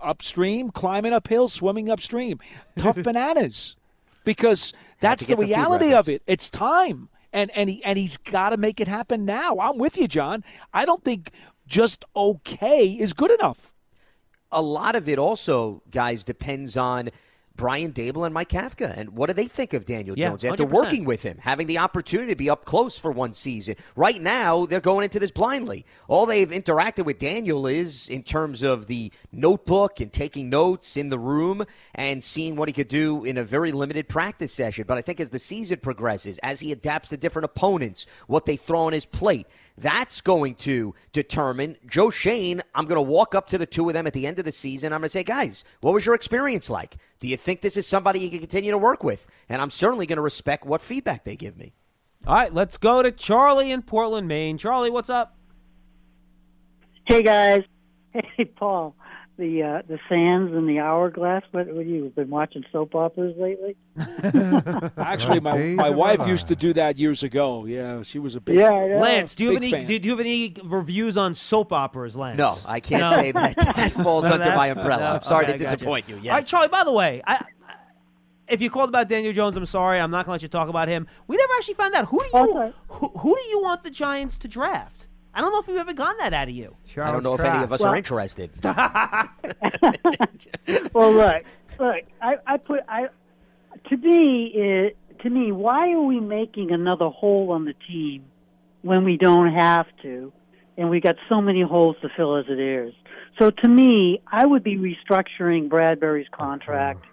upstream, 0.00 0.70
climbing 0.70 1.12
uphill, 1.12 1.48
swimming 1.48 1.90
upstream. 1.90 2.38
Tough 2.76 2.96
bananas, 3.02 3.76
because 4.24 4.72
that's 5.00 5.24
the 5.26 5.30
get 5.30 5.40
the 5.40 5.46
reality 5.46 5.92
of 5.92 6.08
it. 6.08 6.22
It's 6.28 6.48
time, 6.48 7.08
and 7.32 7.50
and 7.56 7.68
he 7.68 7.84
and 7.84 7.98
he's 7.98 8.16
got 8.16 8.50
to 8.50 8.56
make 8.56 8.80
it 8.80 8.86
happen 8.86 9.24
now. 9.24 9.58
I'm 9.58 9.78
with 9.78 9.98
you, 9.98 10.06
John. 10.06 10.44
I 10.72 10.84
don't 10.84 11.02
think 11.02 11.32
just 11.70 12.04
okay 12.14 12.86
is 12.88 13.14
good 13.14 13.30
enough. 13.30 13.72
a 14.52 14.60
lot 14.60 14.96
of 14.96 15.08
it 15.08 15.16
also, 15.16 15.80
guys, 15.92 16.24
depends 16.24 16.76
on 16.76 17.08
Brian 17.54 17.92
Daboll 17.92 18.24
and 18.24 18.34
Mike 18.34 18.48
Kafka. 18.48 18.96
And 18.96 19.10
what 19.10 19.26
do 19.28 19.32
they 19.34 19.46
think 19.46 19.74
of 19.74 19.84
Daniel 19.84 20.18
Yeah, 20.18 20.30
Jones 20.30 20.44
after 20.44 20.64
100%. 20.64 20.70
working 20.70 21.04
with 21.04 21.22
him, 21.22 21.38
having 21.38 21.66
the 21.68 21.78
opportunity 21.78 22.32
to 22.32 22.36
be 22.36 22.50
up 22.50 22.64
close 22.64 22.98
for 22.98 23.12
one 23.12 23.32
season? 23.32 23.76
Right 23.94 24.20
now, 24.20 24.66
they're 24.66 24.80
going 24.80 25.04
into 25.04 25.20
this 25.20 25.30
blindly. 25.30 25.84
All 26.08 26.26
they've 26.26 26.48
interacted 26.50 27.04
with 27.04 27.18
Daniel 27.18 27.66
is 27.68 28.08
in 28.08 28.22
terms 28.24 28.62
of 28.62 28.86
the 28.86 29.12
notebook 29.30 30.00
and 30.00 30.12
taking 30.12 30.48
notes 30.48 30.96
in 30.96 31.10
the 31.10 31.18
room 31.18 31.64
and 31.94 32.24
seeing 32.24 32.56
what 32.56 32.68
he 32.68 32.72
could 32.72 32.88
do 32.88 33.24
in 33.24 33.36
a 33.38 33.44
very 33.44 33.70
limited 33.72 34.08
practice 34.08 34.52
session. 34.52 34.84
But 34.88 34.98
I 34.98 35.02
think 35.02 35.20
as 35.20 35.30
the 35.30 35.38
season 35.38 35.78
progresses, 35.80 36.38
as 36.42 36.58
he 36.60 36.72
adapts 36.72 37.10
to 37.10 37.16
different 37.16 37.44
opponents, 37.44 38.06
what 38.26 38.46
they 38.46 38.56
throw 38.56 38.80
on 38.80 38.94
his 38.94 39.04
plate, 39.06 39.46
that's 39.80 40.20
going 40.20 40.54
to 40.56 40.94
determine 41.12 41.76
Joe 41.86 42.10
Schoen. 42.10 42.60
I'm 42.74 42.84
going 42.84 42.96
to 42.96 43.02
walk 43.02 43.34
up 43.34 43.48
to 43.48 43.58
the 43.58 43.66
two 43.66 43.88
of 43.88 43.94
them 43.94 44.06
at 44.06 44.12
the 44.12 44.26
end 44.26 44.38
of 44.38 44.44
the 44.44 44.52
season. 44.52 44.92
I'm 44.92 45.00
going 45.00 45.06
to 45.06 45.10
say, 45.10 45.24
guys, 45.24 45.64
what 45.80 45.94
was 45.94 46.04
your 46.04 46.14
experience 46.14 46.68
like? 46.70 46.96
Do 47.18 47.28
you 47.28 47.36
think 47.36 47.60
this 47.60 47.76
is 47.76 47.86
somebody 47.86 48.20
you 48.20 48.30
can 48.30 48.40
continue 48.40 48.70
to 48.70 48.78
work 48.78 49.02
with? 49.02 49.28
And 49.48 49.60
I'm 49.60 49.70
certainly 49.70 50.06
going 50.06 50.16
to 50.18 50.22
respect 50.22 50.66
what 50.66 50.82
feedback 50.82 51.24
they 51.24 51.36
give 51.36 51.56
me. 51.56 51.72
All 52.26 52.34
right, 52.34 52.52
let's 52.52 52.76
go 52.76 53.02
to 53.02 53.10
Charlie 53.10 53.70
in 53.70 53.82
Portland, 53.82 54.28
Maine. 54.28 54.58
Charlie, 54.58 54.90
what's 54.90 55.08
up? 55.08 55.36
Hey 57.06 57.22
guys, 57.22 57.64
hey 58.12 58.44
Paul, 58.44 58.94
the 59.40 59.62
uh, 59.64 59.82
the 59.88 59.98
sands 60.08 60.52
and 60.54 60.68
the 60.68 60.78
hourglass. 60.78 61.42
What, 61.50 61.66
what 61.74 61.84
you 61.86 62.12
been 62.14 62.30
watching 62.30 62.64
soap 62.70 62.94
operas 62.94 63.34
lately? 63.36 63.74
Actually, 64.96 65.40
my, 65.40 65.56
my 65.58 65.90
wife 65.90 66.26
used 66.28 66.46
to 66.48 66.56
do 66.56 66.72
that 66.74 66.98
years 66.98 67.22
ago. 67.24 67.64
Yeah, 67.64 68.02
she 68.02 68.18
was 68.20 68.36
a 68.36 68.40
big 68.40 68.56
Yeah, 68.58 68.70
I. 68.70 69.00
Lance, 69.00 69.34
do 69.34 69.44
you 69.44 69.50
have 69.50 69.56
any? 69.62 69.70
fan. 69.72 69.86
Do, 69.86 69.98
do 69.98 70.06
you 70.06 70.12
have 70.12 70.20
any 70.20 70.54
reviews 70.62 71.16
on 71.16 71.34
soap 71.34 71.72
operas, 71.72 72.14
Lance? 72.14 72.38
No, 72.38 72.56
I 72.64 72.78
can't 72.80 73.02
No. 73.04 73.10
say 73.10 73.32
that. 73.32 73.56
That 73.80 73.92
falls 73.92 74.24
None 74.24 74.34
of 74.34 74.40
under 74.40 74.50
that? 74.50 74.56
my 74.56 74.66
umbrella. 74.68 75.00
No? 75.02 75.06
I'm 75.14 75.22
sorry 75.22 75.44
Okay, 75.46 75.52
to 75.54 75.58
disappoint 75.58 76.08
you. 76.08 76.16
Yes. 76.22 76.30
All 76.30 76.36
right, 76.38 76.46
Charlie. 76.46 76.68
By 76.68 76.84
the 76.84 76.92
way, 76.92 77.22
I, 77.26 77.34
I- 77.34 77.44
if 78.48 78.60
you 78.60 78.68
called 78.68 78.88
about 78.88 79.08
Daniel 79.08 79.32
Jones, 79.32 79.56
I'm 79.56 79.64
sorry. 79.64 80.00
I'm 80.00 80.10
not 80.10 80.26
going 80.26 80.30
to 80.30 80.32
let 80.32 80.42
you 80.42 80.48
talk 80.48 80.68
about 80.68 80.88
him. 80.88 81.06
We 81.28 81.36
never 81.36 81.52
actually 81.56 81.74
found 81.74 81.94
out 81.94 82.06
who 82.06 82.18
do 82.20 82.30
you 82.36 82.72
who, 82.88 83.08
who 83.08 83.36
do 83.36 83.42
you 83.42 83.62
want 83.62 83.84
the 83.84 83.90
Giants 83.90 84.36
to 84.38 84.48
draft? 84.48 85.06
I 85.32 85.40
don't 85.40 85.52
know 85.52 85.60
if 85.60 85.68
we've 85.68 85.76
ever 85.76 85.92
gotten 85.92 86.18
that 86.18 86.32
out 86.32 86.48
of 86.48 86.54
you. 86.54 86.74
I 86.96 87.12
don't 87.12 87.22
know 87.22 87.34
if 87.34 87.40
any 87.40 87.62
of 87.62 87.72
us 87.72 87.82
are 87.82 87.94
interested. 87.94 88.50
well, 90.92 91.12
look, 91.12 91.44
look. 91.78 92.02
I, 92.20 92.36
I 92.46 92.56
put 92.56 92.80
I 92.88 93.08
to 93.88 93.96
me 93.96 94.52
it, 94.54 94.96
to 95.22 95.30
me. 95.30 95.52
Why 95.52 95.92
are 95.92 96.02
we 96.02 96.18
making 96.20 96.72
another 96.72 97.08
hole 97.08 97.52
on 97.52 97.64
the 97.64 97.74
team 97.88 98.24
when 98.82 99.04
we 99.04 99.16
don't 99.16 99.52
have 99.52 99.86
to, 100.02 100.32
and 100.76 100.90
we 100.90 101.00
got 101.00 101.14
so 101.28 101.40
many 101.40 101.62
holes 101.62 101.96
to 102.02 102.08
fill 102.16 102.36
as 102.36 102.46
it 102.48 102.58
is? 102.58 102.92
So 103.38 103.50
to 103.50 103.68
me, 103.68 104.20
I 104.26 104.44
would 104.44 104.64
be 104.64 104.76
restructuring 104.76 105.68
Bradberry's 105.68 106.28
contract. 106.32 107.04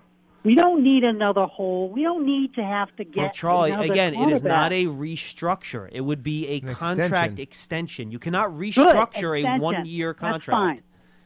We 0.47 0.55
don't 0.55 0.81
need 0.81 1.03
another 1.03 1.45
hole. 1.45 1.89
We 1.89 2.03
don't 2.03 2.25
need 2.25 2.53
to 2.53 2.63
have 2.63 2.95
to 2.95 3.03
get 3.03 3.17
Well, 3.17 3.29
Charlie, 3.31 3.71
again, 3.73 4.13
it 4.13 4.29
is 4.31 4.43
not 4.43 4.71
a 4.71 4.85
restructure. 4.85 5.89
It 5.91 5.99
would 5.99 6.23
be 6.23 6.47
a 6.47 6.61
An 6.65 6.73
contract 6.73 7.37
extension. 7.37 7.41
extension. 7.41 8.11
You 8.11 8.19
cannot 8.19 8.51
restructure 8.51 9.43
a 9.43 9.59
one-year 9.59 10.13
contract. 10.13 10.83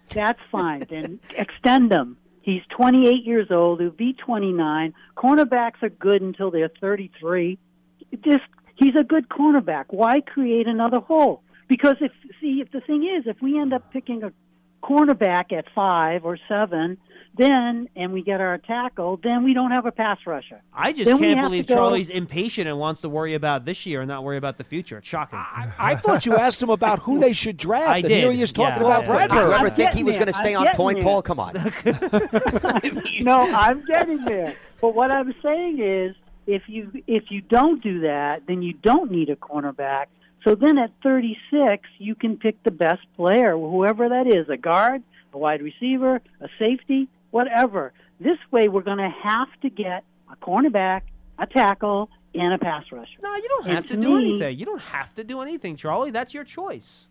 That's 0.08 0.40
contract. 0.40 0.40
fine. 0.52 0.80
That's 0.80 0.90
fine. 0.90 1.04
then 1.06 1.20
extend 1.38 1.92
him. 1.92 2.18
He's 2.42 2.64
28 2.76 3.24
years 3.24 3.52
old. 3.52 3.80
He'll 3.80 3.92
be 3.92 4.14
29. 4.14 4.92
Cornerbacks 5.16 5.84
are 5.84 5.90
good 5.90 6.24
until 6.24 6.50
they're 6.50 6.72
33. 6.82 7.60
Just 8.26 8.40
he's 8.74 8.96
a 8.96 9.04
good 9.04 9.30
cornerback. 9.30 9.86
Why 9.90 10.22
create 10.22 10.66
another 10.66 11.00
hole? 11.00 11.44
Because 11.68 11.98
if 12.02 12.12
see 12.42 12.60
if 12.60 12.72
the 12.72 12.82
thing 12.82 13.04
is, 13.04 13.28
if 13.28 13.40
we 13.40 13.60
end 13.60 13.72
up 13.72 13.94
picking 13.94 14.24
a 14.24 14.34
cornerback 14.82 15.52
at 15.54 15.66
five 15.74 16.26
or 16.26 16.38
seven, 16.48 16.98
then 17.38 17.88
and 17.96 18.12
we 18.12 18.22
get 18.24 18.42
our 18.42 18.58
tackle, 18.58 19.18
then 19.24 19.44
we 19.44 19.54
don't 19.54 19.72
have 19.72 19.86
a 19.86 19.92
pass 19.92 20.18
rusher. 20.26 20.62
I 20.74 20.92
just 20.92 21.06
Then 21.06 21.18
can't 21.18 21.40
believe 21.42 21.66
to 21.68 21.74
go- 21.74 21.80
Charlie's 21.80 22.10
impatient 22.10 22.68
and 22.68 22.78
wants 22.78 23.02
to 23.02 23.10
worry 23.10 23.36
about 23.36 23.64
this 23.64 23.86
year 23.86 24.02
and 24.02 24.10
not 24.10 24.24
worry 24.26 24.36
about 24.38 24.58
the 24.58 24.64
future. 24.66 24.98
It's 24.98 25.08
shocking. 25.08 25.40
I 25.40 25.96
thought 25.96 26.26
you 26.26 26.36
asked 26.36 26.62
him 26.62 26.70
about 26.70 27.00
who 27.00 27.20
they 27.20 27.32
should 27.34 27.56
draft. 27.58 27.88
I 27.90 27.98
and 28.00 28.08
did. 28.08 28.18
here 28.18 28.32
he 28.34 28.42
is 28.42 28.52
talking 28.52 28.82
Yeah, 28.82 28.98
about 28.98 29.04
yeah. 29.06 29.28
Bradberry. 29.28 29.30
Did 29.30 29.36
you 29.48 29.54
ever 29.54 29.68
I'm 29.68 29.72
think 29.72 29.94
he 29.94 30.04
was 30.04 30.16
going 30.16 30.28
to 30.28 30.34
stay 30.34 30.56
I'm 30.56 30.68
on 30.68 30.74
point, 30.76 30.98
there. 31.00 31.04
Paul? 31.08 31.22
Come 31.22 31.40
on. 31.40 31.54
no, 33.22 33.40
I'm 33.56 33.84
getting 33.86 34.26
there. 34.26 34.54
But 34.82 34.96
what 34.96 35.12
I'm 35.12 35.34
saying 35.42 35.80
is, 35.80 36.16
if 36.48 36.64
you 36.68 36.92
if 37.08 37.26
you 37.30 37.42
don't 37.42 37.82
do 37.84 38.02
that, 38.02 38.44
then 38.48 38.62
you 38.62 38.74
don't 38.74 39.12
need 39.12 39.30
a 39.30 39.36
cornerback. 39.36 40.08
So 40.44 40.56
then 40.56 40.78
at 40.78 40.92
36, 41.04 41.88
you 42.00 42.16
can 42.16 42.38
pick 42.38 42.62
the 42.64 42.72
best 42.72 43.02
player, 43.16 43.52
whoever 43.56 44.10
that 44.10 44.28
is, 44.28 44.50
a 44.50 44.58
guard, 44.58 45.04
a 45.34 45.38
wide 45.38 45.62
receiver, 45.62 46.20
a 46.40 46.48
safety, 46.58 47.08
whatever. 47.30 47.94
This 48.20 48.38
way, 48.52 48.68
we're 48.68 48.82
going 48.82 48.98
to 48.98 49.14
have 49.24 49.48
to 49.62 49.70
get 49.70 50.04
a 50.32 50.36
cornerback, 50.38 51.02
a 51.38 51.46
tackle, 51.46 52.10
and 52.34 52.54
a 52.54 52.58
pass 52.58 52.86
rusher. 52.92 53.12
No, 53.22 53.36
you 53.36 53.48
don't 53.50 53.66
And 53.68 53.76
have 53.76 53.86
to 53.88 53.96
to 53.96 54.02
do 54.02 54.16
me- 54.18 54.30
anything. 54.32 54.58
You 54.60 54.66
don't 54.66 54.82
have 54.82 55.14
to 55.16 55.24
do 55.24 55.42
anything, 55.42 55.76
Charlie. 55.76 56.12
That's 56.12 56.34
your 56.34 56.44
choice. 56.44 57.08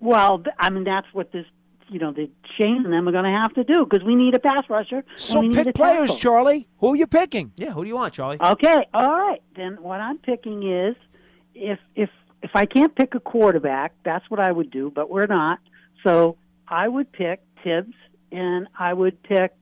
Well, 0.00 0.42
I 0.58 0.68
mean, 0.70 0.84
that's 0.84 1.06
what 1.12 1.30
this, 1.32 1.46
you 1.88 2.00
know, 2.00 2.12
the 2.12 2.28
Schoen 2.56 2.82
and 2.84 2.92
them 2.92 3.08
are 3.08 3.12
going 3.12 3.24
to 3.24 3.30
have 3.30 3.54
to 3.54 3.64
do 3.64 3.84
because 3.88 4.04
we 4.04 4.14
need 4.16 4.34
a 4.34 4.40
pass 4.40 4.64
rusher. 4.68 5.04
So 5.16 5.38
and 5.38 5.48
we 5.48 5.54
need 5.54 5.64
pick 5.64 5.66
a 5.68 5.72
players, 5.78 6.08
tackle. 6.10 6.16
Charlie. 6.18 6.68
Who 6.78 6.92
are 6.92 6.96
you 6.96 7.06
picking? 7.06 7.52
Yeah, 7.56 7.70
who 7.70 7.82
do 7.84 7.88
you 7.88 7.94
want, 7.94 8.12
Charlie? 8.14 8.38
Okay, 8.40 8.86
all 8.92 9.10
right. 9.10 9.40
Then 9.54 9.80
what 9.80 10.00
I'm 10.00 10.18
picking 10.18 10.68
is 10.68 10.96
if 11.54 11.78
if 11.94 12.08
if 12.42 12.50
I 12.54 12.66
can't 12.66 12.94
pick 12.94 13.14
a 13.14 13.20
quarterback, 13.20 13.92
that's 14.04 14.28
what 14.30 14.40
I 14.40 14.50
would 14.52 14.70
do, 14.70 14.90
but 14.94 15.08
we're 15.10 15.26
not. 15.26 15.58
So 16.02 16.36
I 16.68 16.88
would 16.88 17.12
pick 17.12 17.40
Tibbs 17.62 17.94
and 18.30 18.66
I 18.78 18.92
would 18.92 19.22
pick 19.22 19.54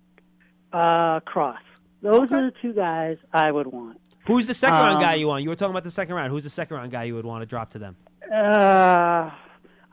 uh 0.72 1.20
Cross. 1.20 1.60
Those 2.02 2.30
are 2.32 2.42
the 2.50 2.52
two 2.62 2.72
guys 2.72 3.18
I 3.32 3.50
would 3.52 3.66
want. 3.66 3.98
Who's 4.26 4.46
the 4.46 4.54
second 4.54 4.78
round 4.78 4.96
Um, 4.96 5.02
guy 5.02 5.14
you 5.14 5.26
want? 5.28 5.42
You 5.42 5.50
were 5.50 5.56
talking 5.56 5.72
about 5.72 5.84
the 5.84 5.90
second 5.90 6.14
round. 6.14 6.30
Who's 6.32 6.44
the 6.44 6.50
second 6.50 6.76
round 6.76 6.90
guy 6.92 7.04
you 7.04 7.14
would 7.14 7.24
want 7.24 7.42
to 7.42 7.46
drop 7.46 7.70
to 7.70 7.78
them? 7.78 7.96
Uh 8.32 9.30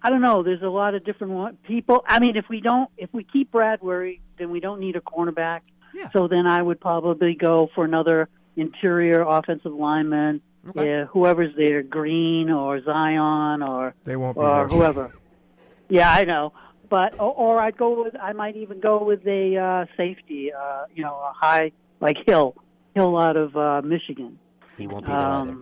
I 0.03 0.09
don't 0.11 0.21
know. 0.21 0.43
There's 0.43 0.61
a 0.61 0.69
lot 0.69 0.93
of 0.93 1.03
different 1.03 1.33
one, 1.33 1.57
people. 1.63 2.03
I 2.07 2.19
mean, 2.19 2.37
if 2.37 2.45
we 2.49 2.61
don't, 2.61 2.89
if 2.97 3.09
we 3.13 3.23
keep 3.23 3.51
Bradberry, 3.51 4.19
then 4.37 4.51
we 4.51 4.59
don't 4.59 4.79
need 4.79 4.95
a 4.95 5.01
cornerback. 5.01 5.61
Yeah. 5.93 6.09
So 6.13 6.27
then 6.27 6.45
I 6.45 6.61
would 6.61 6.79
probably 6.79 7.33
go 7.33 7.69
for 7.73 7.83
another 7.83 8.29
interior 8.55 9.21
offensive 9.21 9.73
lineman, 9.73 10.41
Okay. 10.69 11.01
uh, 11.01 11.05
whoever's 11.07 11.55
there, 11.55 11.83
Green 11.83 12.49
or 12.49 12.81
Zion 12.83 13.61
or 13.61 13.93
They 14.03 14.15
won't 14.15 14.35
be 14.35 14.41
or 14.41 14.67
there. 14.67 14.67
whoever. 14.67 15.11
yeah, 15.89 16.11
I 16.11 16.23
know. 16.23 16.53
But 16.89 17.13
or, 17.19 17.33
or 17.33 17.61
I'd 17.61 17.77
go 17.77 18.03
with 18.03 18.15
I 18.15 18.33
might 18.33 18.55
even 18.55 18.79
go 18.79 19.03
with 19.03 19.25
a 19.27 19.57
uh, 19.57 19.85
safety, 19.97 20.51
uh, 20.53 20.85
you 20.93 21.03
know, 21.03 21.15
a 21.15 21.33
high 21.33 21.71
like 21.99 22.17
Hill, 22.25 22.55
Hill 22.95 23.17
out 23.17 23.35
of 23.35 23.55
uh, 23.57 23.81
Michigan. 23.83 24.39
He 24.77 24.87
won't 24.87 25.05
be 25.05 25.11
there 25.11 25.19
either. 25.19 25.57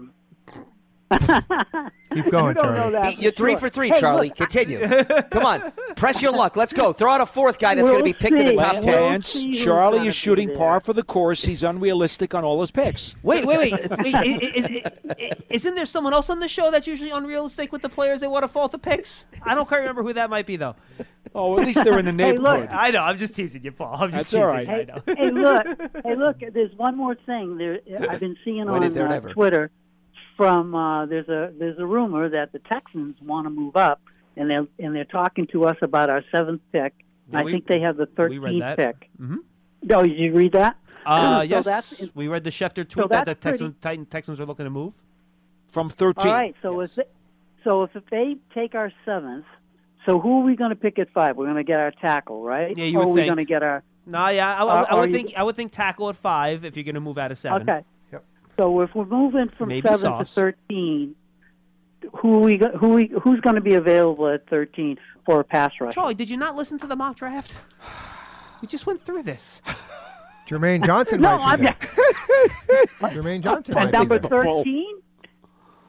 Keep 1.19 2.31
going, 2.31 2.55
you 2.55 2.61
Charlie. 2.63 2.91
that 2.93 3.17
You're 3.21 3.31
three 3.31 3.51
sure. 3.53 3.59
for 3.59 3.69
three, 3.69 3.89
Hey, 3.89 3.99
Charlie. 3.99 4.27
look, 4.29 4.37
Continue. 4.37 4.87
Come 5.31 5.45
on. 5.45 5.71
Press 5.95 6.21
your 6.21 6.31
luck. 6.31 6.55
Let's 6.55 6.71
go. 6.73 6.93
Throw 6.93 7.11
out 7.11 7.21
a 7.21 7.25
fourth 7.25 7.59
guy 7.59 7.75
that's 7.75 7.89
going 7.89 7.99
to 7.99 8.05
be 8.05 8.11
We'll 8.13 8.19
picked 8.19 8.39
in 8.39 8.47
the 8.47 8.61
top 8.61 8.73
We'll 8.73 8.81
10. 8.83 8.93
Lance, 9.01 9.27
see 9.29 9.47
who's 9.47 9.63
Charlie 9.63 10.07
is 10.07 10.15
shooting 10.15 10.47
there. 10.47 10.57
par 10.57 10.79
for 10.79 10.93
the 10.93 11.03
course. 11.03 11.43
He's 11.43 11.63
unrealistic 11.63 12.33
on 12.33 12.43
all 12.43 12.61
his 12.61 12.71
picks. 12.71 13.15
Wait, 13.23 13.45
wait, 13.45 13.57
wait. 13.57 13.73
Wait, 13.99 14.15
i- 14.15 14.21
i- 14.23 14.83
i- 14.85 15.13
i- 15.19 15.31
Isn't 15.49 15.75
there 15.75 15.85
someone 15.85 16.13
else 16.13 16.29
on 16.29 16.39
the 16.39 16.47
show 16.47 16.71
that's 16.71 16.87
usually 16.87 17.11
unrealistic 17.11 17.71
with 17.71 17.81
the 17.81 17.89
players 17.89 18.19
they 18.19 18.27
want 18.27 18.43
to 18.43 18.47
fall 18.47 18.69
to 18.69 18.77
picks? 18.77 19.25
I 19.43 19.53
don't 19.55 19.67
quite 19.67 19.79
remember 19.79 20.03
who 20.03 20.13
that 20.13 20.29
might 20.29 20.45
be, 20.45 20.55
though. 20.55 20.75
Oh, 21.33 21.59
at 21.59 21.65
least 21.65 21.83
they're 21.83 21.97
in 21.99 22.05
the 22.05 22.11
Hey, 22.13 22.31
look. 22.37 22.43
neighborhood. 22.59 22.69
I 22.71 22.91
know. 22.91 23.01
I'm 23.01 23.17
just 23.17 23.35
teasing 23.35 23.63
you, 23.63 23.71
Paul. 23.73 23.93
I'm 23.99 24.11
just 24.11 24.31
That's 24.31 24.33
all 24.35 24.53
teasing. 24.53 24.67
right. 24.69 24.87
you, 24.87 24.93
I 24.93 25.15
Hey, 25.15 25.31
know. 25.31 25.43
hey, 25.65 25.65
look, 25.65 25.81
hey, 26.05 26.15
look. 26.15 26.37
There's 26.53 26.73
one 26.77 26.95
more 26.95 27.15
thing. 27.25 27.57
There, 27.57 27.79
I've 28.09 28.21
been 28.21 28.37
seeing 28.45 28.65
When 28.65 28.75
on 28.75 28.83
is 28.83 28.93
there 28.93 29.07
uh. 29.09 29.19
Twitter 29.19 29.69
from 30.37 30.75
uh, 30.75 31.05
there's 31.05 31.29
a 31.29 31.51
there's 31.57 31.79
a 31.79 31.85
rumor 31.85 32.29
that 32.29 32.51
the 32.51 32.59
Texans 32.59 33.15
want 33.21 33.45
to 33.45 33.49
move 33.49 33.75
up, 33.75 34.01
and 34.35 34.49
they're 34.49 34.67
and 34.79 34.95
they're 34.95 35.05
talking 35.05 35.47
to 35.47 35.65
us 35.65 35.77
about 35.81 36.09
our 36.09 36.23
seventh 36.35 36.61
pick. 36.71 36.93
Yeah, 37.31 37.39
I 37.39 37.43
we- 37.43 37.51
think 37.53 37.67
they 37.67 37.79
have 37.81 37.97
the 37.97 38.07
we 38.17 38.37
13th 38.37 38.59
that. 38.59 38.77
pick. 38.77 39.09
Mhm. 39.21 39.37
Oh, 39.91 40.03
did 40.03 40.17
you 40.17 40.33
read 40.33 40.51
that? 40.53 40.77
Uh, 41.05 41.39
so 41.39 41.41
yes. 41.43 41.65
that's 41.65 42.03
we 42.15 42.27
read 42.27 42.43
the 42.43 42.49
Schefter 42.49 42.87
tweet 42.87 43.09
that 43.09 43.25
the 43.25 43.35
Texans, 43.35 43.59
pretty- 43.75 43.75
Titan, 43.81 44.05
Texans 44.05 44.39
are 44.39 44.45
looking 44.45 44.65
to 44.65 44.69
move. 44.71 44.93
From 45.67 45.89
13. 45.89 46.27
All 46.31 46.37
right. 46.37 46.55
So 46.61 46.79
if 46.81 46.93
they, 46.95 47.03
so 47.63 47.83
if 47.83 47.91
they 48.11 48.37
take 48.53 48.75
our 48.75 48.91
seventh, 49.05 49.45
so 50.05 50.19
who 50.19 50.41
are 50.41 50.43
we 50.45 50.55
going 50.55 50.69
to 50.69 50.75
pick 50.75 50.99
at 50.99 51.09
five? 51.11 51.35
We're 51.35 51.45
going 51.45 51.57
to 51.57 51.63
get 51.63 51.79
our 51.79 51.91
tackle, 51.91 52.43
right? 52.43 52.77
Yeah, 52.77 52.85
you 52.85 52.99
or 52.99 53.07
would 53.07 53.11
are 53.11 53.13
we 53.13 53.25
going 53.25 53.37
to 53.37 53.45
get 53.45 53.63
our 53.63 53.83
No, 54.05 54.27
yeah, 54.29 54.55
I, 54.55 54.63
I- 54.63 54.81
I 54.83 54.95
would 54.95 55.09
you- 55.11 55.15
think 55.17 55.33
I 55.35 55.43
would 55.43 55.55
think 55.55 55.71
tackle 55.71 56.09
at 56.09 56.15
five 56.15 56.63
if 56.65 56.75
you're 56.77 56.83
going 56.83 56.95
to 56.95 57.01
move 57.01 57.17
out 57.17 57.31
of 57.31 57.37
seven. 57.37 57.61
Okay. 57.67 57.83
So 58.57 58.81
if 58.81 58.93
we're 58.95 59.05
moving 59.05 59.49
from 59.57 59.69
Maybe 59.69 59.87
seven 59.87 59.99
Sauce. 60.01 60.29
to 60.29 60.33
thirteen, 60.33 61.15
who 62.17 62.39
we 62.39 62.61
who 62.79 62.89
we 62.89 63.07
who's 63.21 63.41
going 63.41 63.55
to 63.55 63.61
be 63.61 63.73
available 63.75 64.27
at 64.29 64.47
thirteen 64.47 64.97
for 65.25 65.39
a 65.39 65.43
pass 65.43 65.71
rush? 65.81 65.93
Charlie, 65.95 66.13
did 66.15 66.29
you 66.29 66.37
not 66.37 66.55
listen 66.55 66.77
to 66.79 66.87
the 66.87 66.95
mock 66.95 67.17
draft? 67.17 67.55
We 68.61 68.67
just 68.67 68.85
went 68.85 69.01
through 69.01 69.23
this. 69.23 69.61
Jermaine 70.47 70.85
Johnson 70.85 71.21
no, 71.21 71.37
might 71.37 71.53
I'm 71.53 71.59
be 71.59 71.65
there. 71.65 71.75
Jermaine 73.11 73.41
Johnson 73.41 73.77
at 73.77 73.85
might 73.85 73.91
number 73.93 74.19
thirteen. 74.19 75.01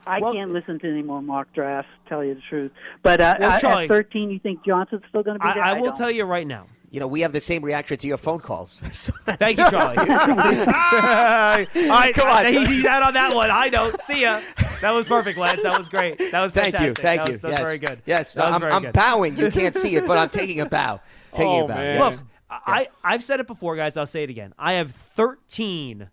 I 0.09 0.20
can't 0.20 0.52
listen 0.52 0.78
to 0.80 0.88
any 0.88 1.02
more 1.02 1.20
mock 1.20 1.52
drafts. 1.52 1.90
Tell 2.09 2.24
you 2.24 2.34
the 2.34 2.40
truth, 2.48 2.70
but 3.02 3.20
uh, 3.20 3.36
Well, 3.40 3.51
uh, 3.51 3.60
Charlie- 3.60 3.84
at 3.84 3.88
thirteen, 3.88 4.30
you 4.30 4.38
think 4.38 4.64
Johnson's 4.64 5.02
still 5.09 5.22
going 5.22 5.38
to 5.38 5.44
be 5.44 5.52
there? 5.52 5.62
I, 5.62 5.70
I 5.70 5.72
will 5.74 5.86
don't. 5.86 5.97
tell 5.97 6.10
you 6.10 6.24
right 6.24 6.47
now. 6.47 6.66
You 6.97 7.01
know, 7.01 7.09
we 7.09 7.20
have 7.20 7.32
the 7.35 7.43
same 7.43 7.62
reaction 7.62 7.98
to 7.98 8.06
your 8.06 8.16
phone 8.16 8.39
calls. 8.39 8.81
Thank 9.27 9.59
you, 9.59 9.68
Charlie. 9.68 9.98
All 9.98 10.06
right, 10.06 11.66
Come 12.14 12.31
on. 12.31 12.47
he- 12.47 12.64
he's 12.64 12.86
out 12.86 13.02
on 13.02 13.12
that 13.12 13.35
one. 13.35 13.51
I 13.51 13.68
don't. 13.68 14.01
See 14.01 14.23
ya. 14.23 14.40
That 14.81 14.93
was 14.93 15.06
perfect, 15.06 15.36
Lance. 15.36 15.62
That 15.62 15.77
was 15.77 15.90
great. 15.90 16.16
That 16.16 16.40
was 16.40 16.52
fantastic. 16.52 16.73
Thank 16.73 16.86
you. 16.89 16.94
fantastic. 16.94 17.02
Thank 17.02 17.20
that 17.20 17.27
you. 17.28 17.32
Was, 17.32 17.40
that 17.43 17.48
was 17.51 17.59
yes. 17.59 17.66
very 17.66 17.78
good. 17.78 18.02
Yes, 18.06 18.32
That 18.32 18.43
was 18.44 18.51
I'm, 18.52 18.60
very 18.62 18.73
I'm 18.73 18.82
good. 18.82 18.93
bowing. 18.94 19.36
You 19.36 19.51
can't 19.51 19.74
see 19.74 19.94
it, 19.97 20.06
but 20.06 20.16
I'm 20.16 20.28
taking 20.31 20.60
a 20.60 20.64
bow. 20.66 21.01
Taking 21.35 21.47
Oh, 21.51 21.64
a 21.66 21.68
bow. 21.68 21.74
man. 21.74 21.98
yes. 21.98 22.12
Look, 22.12 22.23
I, 22.48 22.89
I've 23.05 23.23
said 23.23 23.40
it 23.40 23.47
before, 23.47 23.77
guys. 23.77 23.98
I'll 23.98 24.06
say 24.06 24.23
it 24.23 24.31
again. 24.31 24.55
I 24.59 24.73
have 24.74 24.93
13 24.93 26.09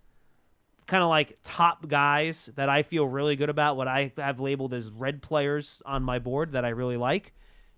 kind 0.86 1.02
of 1.02 1.08
like 1.08 1.38
top 1.46 1.88
guys 1.88 2.50
that 2.56 2.68
I 2.68 2.84
feel 2.84 3.08
really 3.08 3.38
good 3.38 3.50
about, 3.50 3.78
what 3.78 3.88
I 3.88 4.12
have 4.18 4.42
labeled 4.42 4.74
as 4.74 4.90
red 4.92 5.22
players 5.22 5.82
on 5.86 6.04
my 6.04 6.20
board 6.20 6.52
that 6.52 6.66
I 6.66 6.70
really 6.70 6.98
like. 6.98 7.32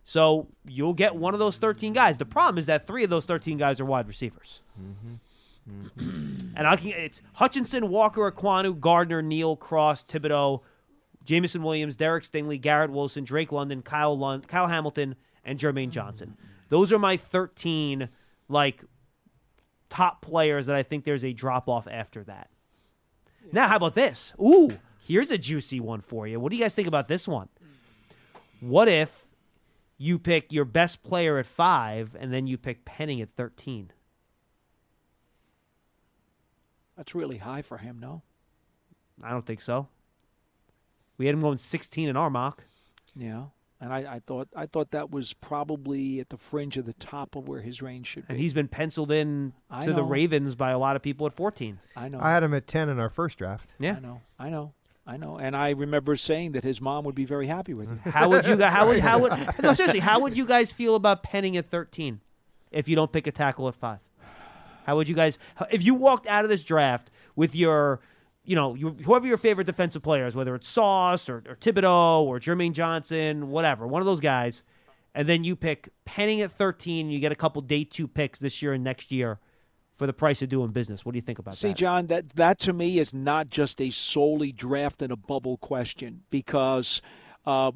So 0.06 0.48
you'll 0.66 0.94
get 0.94 1.16
one 1.16 1.34
of 1.34 1.40
those 1.40 1.58
13 1.58 1.92
guys. 1.92 2.18
The 2.18 2.26
problem 2.26 2.60
is 2.60 2.68
that 2.68 2.86
three 2.86 3.04
of 3.04 3.10
those 3.10 3.26
13 3.26 3.58
guys 3.58 3.80
are 3.80 3.86
wide 3.86 4.08
receivers. 4.08 4.62
Mm-hmm. 4.80 6.52
And 6.56 6.68
I 6.68 6.76
can 6.76 6.90
it's 6.90 7.24
Hutchinson, 7.34 7.90
Walker, 7.90 8.32
Ekwonu, 8.32 8.80
Gardner, 8.80 9.24
Neal, 9.24 9.56
Cross, 9.56 10.06
Thibodeaux, 10.06 10.62
Jameson 11.24 11.64
Williams, 11.64 11.98
Derek 11.98 12.24
Stingley, 12.24 12.62
Garrett 12.62 12.92
Wilson, 12.92 13.24
Drake 13.24 13.52
London, 13.52 13.82
Kyle 13.82 14.16
Lund, 14.16 14.48
Kyle 14.48 14.68
Hamilton, 14.68 15.16
and 15.44 15.60
Jermaine 15.60 15.90
Johnson. 15.90 16.36
Mm-hmm. 16.38 16.48
Those 16.70 16.94
are 16.94 17.00
my 17.00 17.18
13 17.18 18.10
like 18.48 18.84
top 19.90 20.22
players 20.22 20.68
that 20.68 20.76
I 20.76 20.84
think 20.84 21.04
there's 21.04 21.24
a 21.24 21.34
drop 21.34 21.68
off 21.68 21.88
after 21.90 22.24
that. 22.26 22.50
Now, 23.52 23.68
how 23.68 23.78
about 23.78 23.96
this? 23.96 24.34
Ooh, 24.40 24.78
here's 25.08 25.32
a 25.32 25.38
juicy 25.38 25.80
one 25.80 26.02
for 26.02 26.28
you. 26.28 26.40
What 26.40 26.52
do 26.52 26.58
you 26.58 26.64
guys 26.64 26.74
think 26.74 26.88
about 26.88 27.08
this 27.08 27.28
one? 27.28 27.50
What 28.60 28.88
if 28.88 29.25
you 29.98 30.20
pick 30.20 30.52
your 30.52 30.66
best 30.66 31.04
player 31.04 31.38
at 31.38 31.46
five 31.46 32.16
and 32.20 32.34
then 32.34 32.48
you 32.48 32.58
pick 32.58 32.86
Penning 32.86 33.22
at 33.22 33.36
13? 33.36 33.92
That's 36.98 37.16
really 37.16 37.38
high 37.38 37.62
for 37.62 37.78
him, 37.78 38.00
no? 38.00 38.22
I 39.24 39.32
don't 39.32 39.46
think 39.46 39.62
so. 39.62 39.88
We 41.18 41.26
had 41.26 41.36
him 41.36 41.42
going 41.42 41.58
16 41.58 42.10
in 42.10 42.18
our 42.18 42.30
mock. 42.30 42.64
Yeah. 43.16 43.46
And 43.80 43.94
I, 43.94 44.16
I 44.16 44.20
thought 44.26 44.48
I 44.56 44.66
thought 44.66 44.92
that 44.92 45.12
was 45.12 45.34
probably 45.34 46.20
at 46.20 46.30
the 46.30 46.38
fringe 46.38 46.78
of 46.78 46.86
the 46.86 46.94
top 46.94 47.36
of 47.36 47.48
where 47.48 47.60
his 47.62 47.82
range 47.82 48.08
should 48.08 48.28
be. 48.28 48.34
And 48.34 48.42
he's 48.42 48.54
been 48.54 48.70
penciled 48.70 49.12
in 49.12 49.54
I 49.70 49.86
to 49.86 49.94
the. 49.94 50.04
Ravens 50.04 50.56
by 50.56 50.72
a 50.72 50.80
lot 50.80 50.96
of 50.96 51.02
people 51.02 51.28
at 51.28 51.34
14. 51.34 51.80
I 51.96 52.08
know. 52.08 52.20
I 52.22 52.32
had 52.32 52.44
him 52.44 52.54
at 52.54 52.68
10 52.68 52.90
in 52.90 53.00
our 53.00 53.10
first 53.10 53.38
draft. 53.38 53.74
Yeah. 53.78 53.98
I 53.98 54.00
know. 54.00 54.22
I 54.40 54.50
know. 54.50 54.74
I 55.08 55.18
know. 55.18 55.38
And 55.38 55.56
I 55.56 55.70
remember 55.72 56.16
saying 56.16 56.54
that 56.54 56.64
his 56.64 56.82
mom 56.82 57.06
would 57.06 57.16
be 57.16 57.26
very 57.26 57.48
happy 57.48 57.74
with 57.74 57.90
you. 57.90 58.12
How 58.12 58.28
would 58.30 58.48
you 58.48 58.56
guys? 58.58 58.74
How 58.74 58.88
would 58.88 59.00
how 59.00 59.20
would 59.20 59.32
no 59.62 59.74
seriously? 59.74 60.00
How 60.00 60.20
would 60.20 60.36
you 60.36 60.46
guys 60.46 60.72
feel 60.72 60.96
about 60.96 61.22
Penning 61.22 61.58
at 61.58 61.66
thirteen 61.66 62.22
if 62.72 62.88
you 62.90 62.96
don't 62.96 63.12
pick 63.12 63.28
a 63.28 63.32
tackle 63.32 63.68
at 63.68 63.76
five? 63.76 64.00
How 64.86 64.96
would 64.96 65.08
you 65.08 65.16
guys? 65.16 65.38
If 65.72 65.84
you 65.84 65.94
walked 65.94 66.26
out 66.28 66.44
of 66.44 66.50
this 66.50 66.64
draft 66.64 67.12
with 67.36 67.56
your, 67.56 68.00
you 68.44 68.56
know, 68.56 68.74
your, 68.74 68.92
whoever 68.92 69.28
your 69.28 69.38
favorite 69.38 69.66
defensive 69.66 70.02
players, 70.02 70.36
whether 70.36 70.56
it's 70.56 70.68
Sauce 70.68 71.30
or, 71.30 71.44
or 71.48 71.56
Thibodeaux 71.56 72.22
or 72.22 72.40
Jermaine 72.40 72.74
Johnson, 72.74 73.50
whatever, 73.50 73.86
one 73.88 74.02
of 74.02 74.06
those 74.08 74.20
guys, 74.20 74.64
and 75.14 75.30
then 75.30 75.44
you 75.44 75.56
pick 75.56 75.90
Penning 76.06 76.42
at 76.42 76.52
thirteen, 76.52 77.08
and 77.08 77.14
you 77.14 77.20
get 77.20 77.32
a 77.32 77.36
couple 77.36 77.62
day 77.62 77.84
two 77.84 78.08
picks 78.08 78.40
this 78.40 78.62
year 78.64 78.74
and 78.74 78.84
next 78.84 79.12
year 79.12 79.40
for 79.98 80.08
the 80.08 80.14
price 80.14 80.42
of 80.42 80.50
doing 80.50 80.70
business. 80.72 81.06
What 81.06 81.14
do 81.14 81.18
you 81.18 81.22
think 81.22 81.40
about 81.40 81.56
See, 81.56 81.70
that? 81.70 81.78
See, 81.78 81.82
John, 81.82 82.08
that 82.08 82.30
that 82.32 82.60
to 82.60 82.74
me 82.74 83.00
is 83.00 83.14
not 83.14 83.50
just 83.50 83.82
a 83.82 83.90
solely 83.90 84.52
draft 84.52 85.02
in 85.02 85.12
a 85.12 85.16
bubble 85.16 85.58
question 85.58 86.24
because 86.30 87.02
uh, 87.46 87.72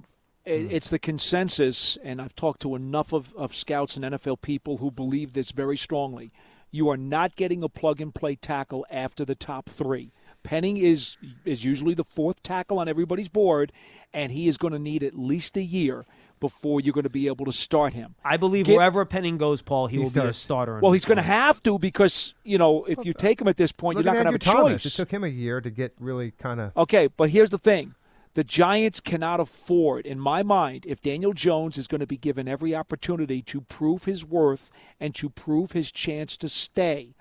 it- 0.46 0.72
it's 0.74 0.90
the 0.90 1.00
consensus, 1.00 1.98
and 2.04 2.22
I've 2.22 2.36
talked 2.36 2.62
to 2.62 2.76
enough 2.76 3.14
of, 3.14 3.34
of 3.36 3.56
scouts 3.56 3.96
and 3.96 4.06
NFL 4.06 4.42
people 4.42 4.78
who 4.78 4.92
believe 4.92 5.34
this 5.34 5.52
very 5.52 5.78
strongly. 5.78 6.32
You 6.72 6.90
are 6.90 6.98
not 6.98 7.36
getting 7.36 7.64
a 7.64 7.70
plug 7.70 8.00
and 8.00 8.14
play 8.14 8.36
tackle 8.36 8.86
after 8.92 9.26
the 9.26 9.34
top 9.36 9.68
three. 9.68 10.12
Penning 10.44 10.78
is 10.78 11.18
is 11.44 11.66
usually 11.66 11.94
the 11.94 12.04
fourth 12.04 12.44
tackle 12.44 12.80
on 12.80 12.88
everybody's 12.88 13.30
board, 13.30 13.72
and 14.14 14.32
he 14.32 14.48
is 14.48 14.58
going 14.58 14.74
to 14.74 14.80
need 14.80 15.04
at 15.04 15.18
least 15.18 15.58
a 15.58 15.64
year 15.64 16.06
before 16.40 16.82
you're 16.82 16.94
going 16.94 17.04
to 17.04 17.10
be 17.10 17.28
able 17.28 17.46
to 17.46 17.52
start 17.52 17.94
him. 17.94 18.16
I 18.24 18.38
believe 18.38 18.66
Get- 18.66 18.76
wherever 18.78 19.04
Penning 19.06 19.38
goes, 19.38 19.62
Paul, 19.62 19.88
he, 19.88 19.98
He 19.98 20.04
will 20.04 20.10
be 20.12 20.20
a 20.20 20.34
starter. 20.34 20.76
in 20.78 20.82
Well, 20.82 20.92
he's 20.92 21.06
going 21.06 21.18
to 21.18 21.22
have 21.22 21.62
to 21.64 21.78
because 21.80 22.34
you 22.44 22.58
know 22.58 22.86
if 22.86 23.04
you 23.06 23.14
take 23.14 23.42
him 23.42 23.48
at 23.48 23.58
this 23.58 23.72
point, 23.72 23.98
Look 23.98 24.06
you're 24.06 24.14
not 24.14 24.24
going 24.24 24.40
to 24.40 24.48
have 24.48 24.58
a 24.58 24.64
Thomas. 24.64 24.84
choice. 24.84 24.94
It 24.94 24.96
took 24.96 25.12
him 25.12 25.24
a 25.24 25.28
year 25.28 25.62
to 25.62 25.70
get 25.70 25.94
really 26.00 26.32
kind 26.32 26.60
of. 26.60 26.76
Okay, 26.78 27.08
but 27.08 27.30
here's 27.30 27.50
the 27.50 27.58
thing. 27.58 27.96
The 28.36 28.44
Giants 28.44 29.00
cannot 29.00 29.40
afford, 29.40 30.06
in 30.06 30.20
my 30.20 30.44
mind, 30.44 30.86
if 30.88 31.02
Daniel 31.02 31.34
Jones 31.34 31.78
is 31.80 31.88
going 31.88 32.00
to 32.00 32.08
be 32.08 32.16
given 32.16 32.48
every 32.48 32.76
opportunity 32.76 33.42
to 33.42 33.62
prove 33.62 34.06
his 34.06 34.24
worth 34.24 34.72
and 35.00 35.16
to 35.16 35.30
prove 35.30 35.72
his 35.72 35.92
chance 35.92 36.38
to 36.38 36.48
stay, 36.48 37.16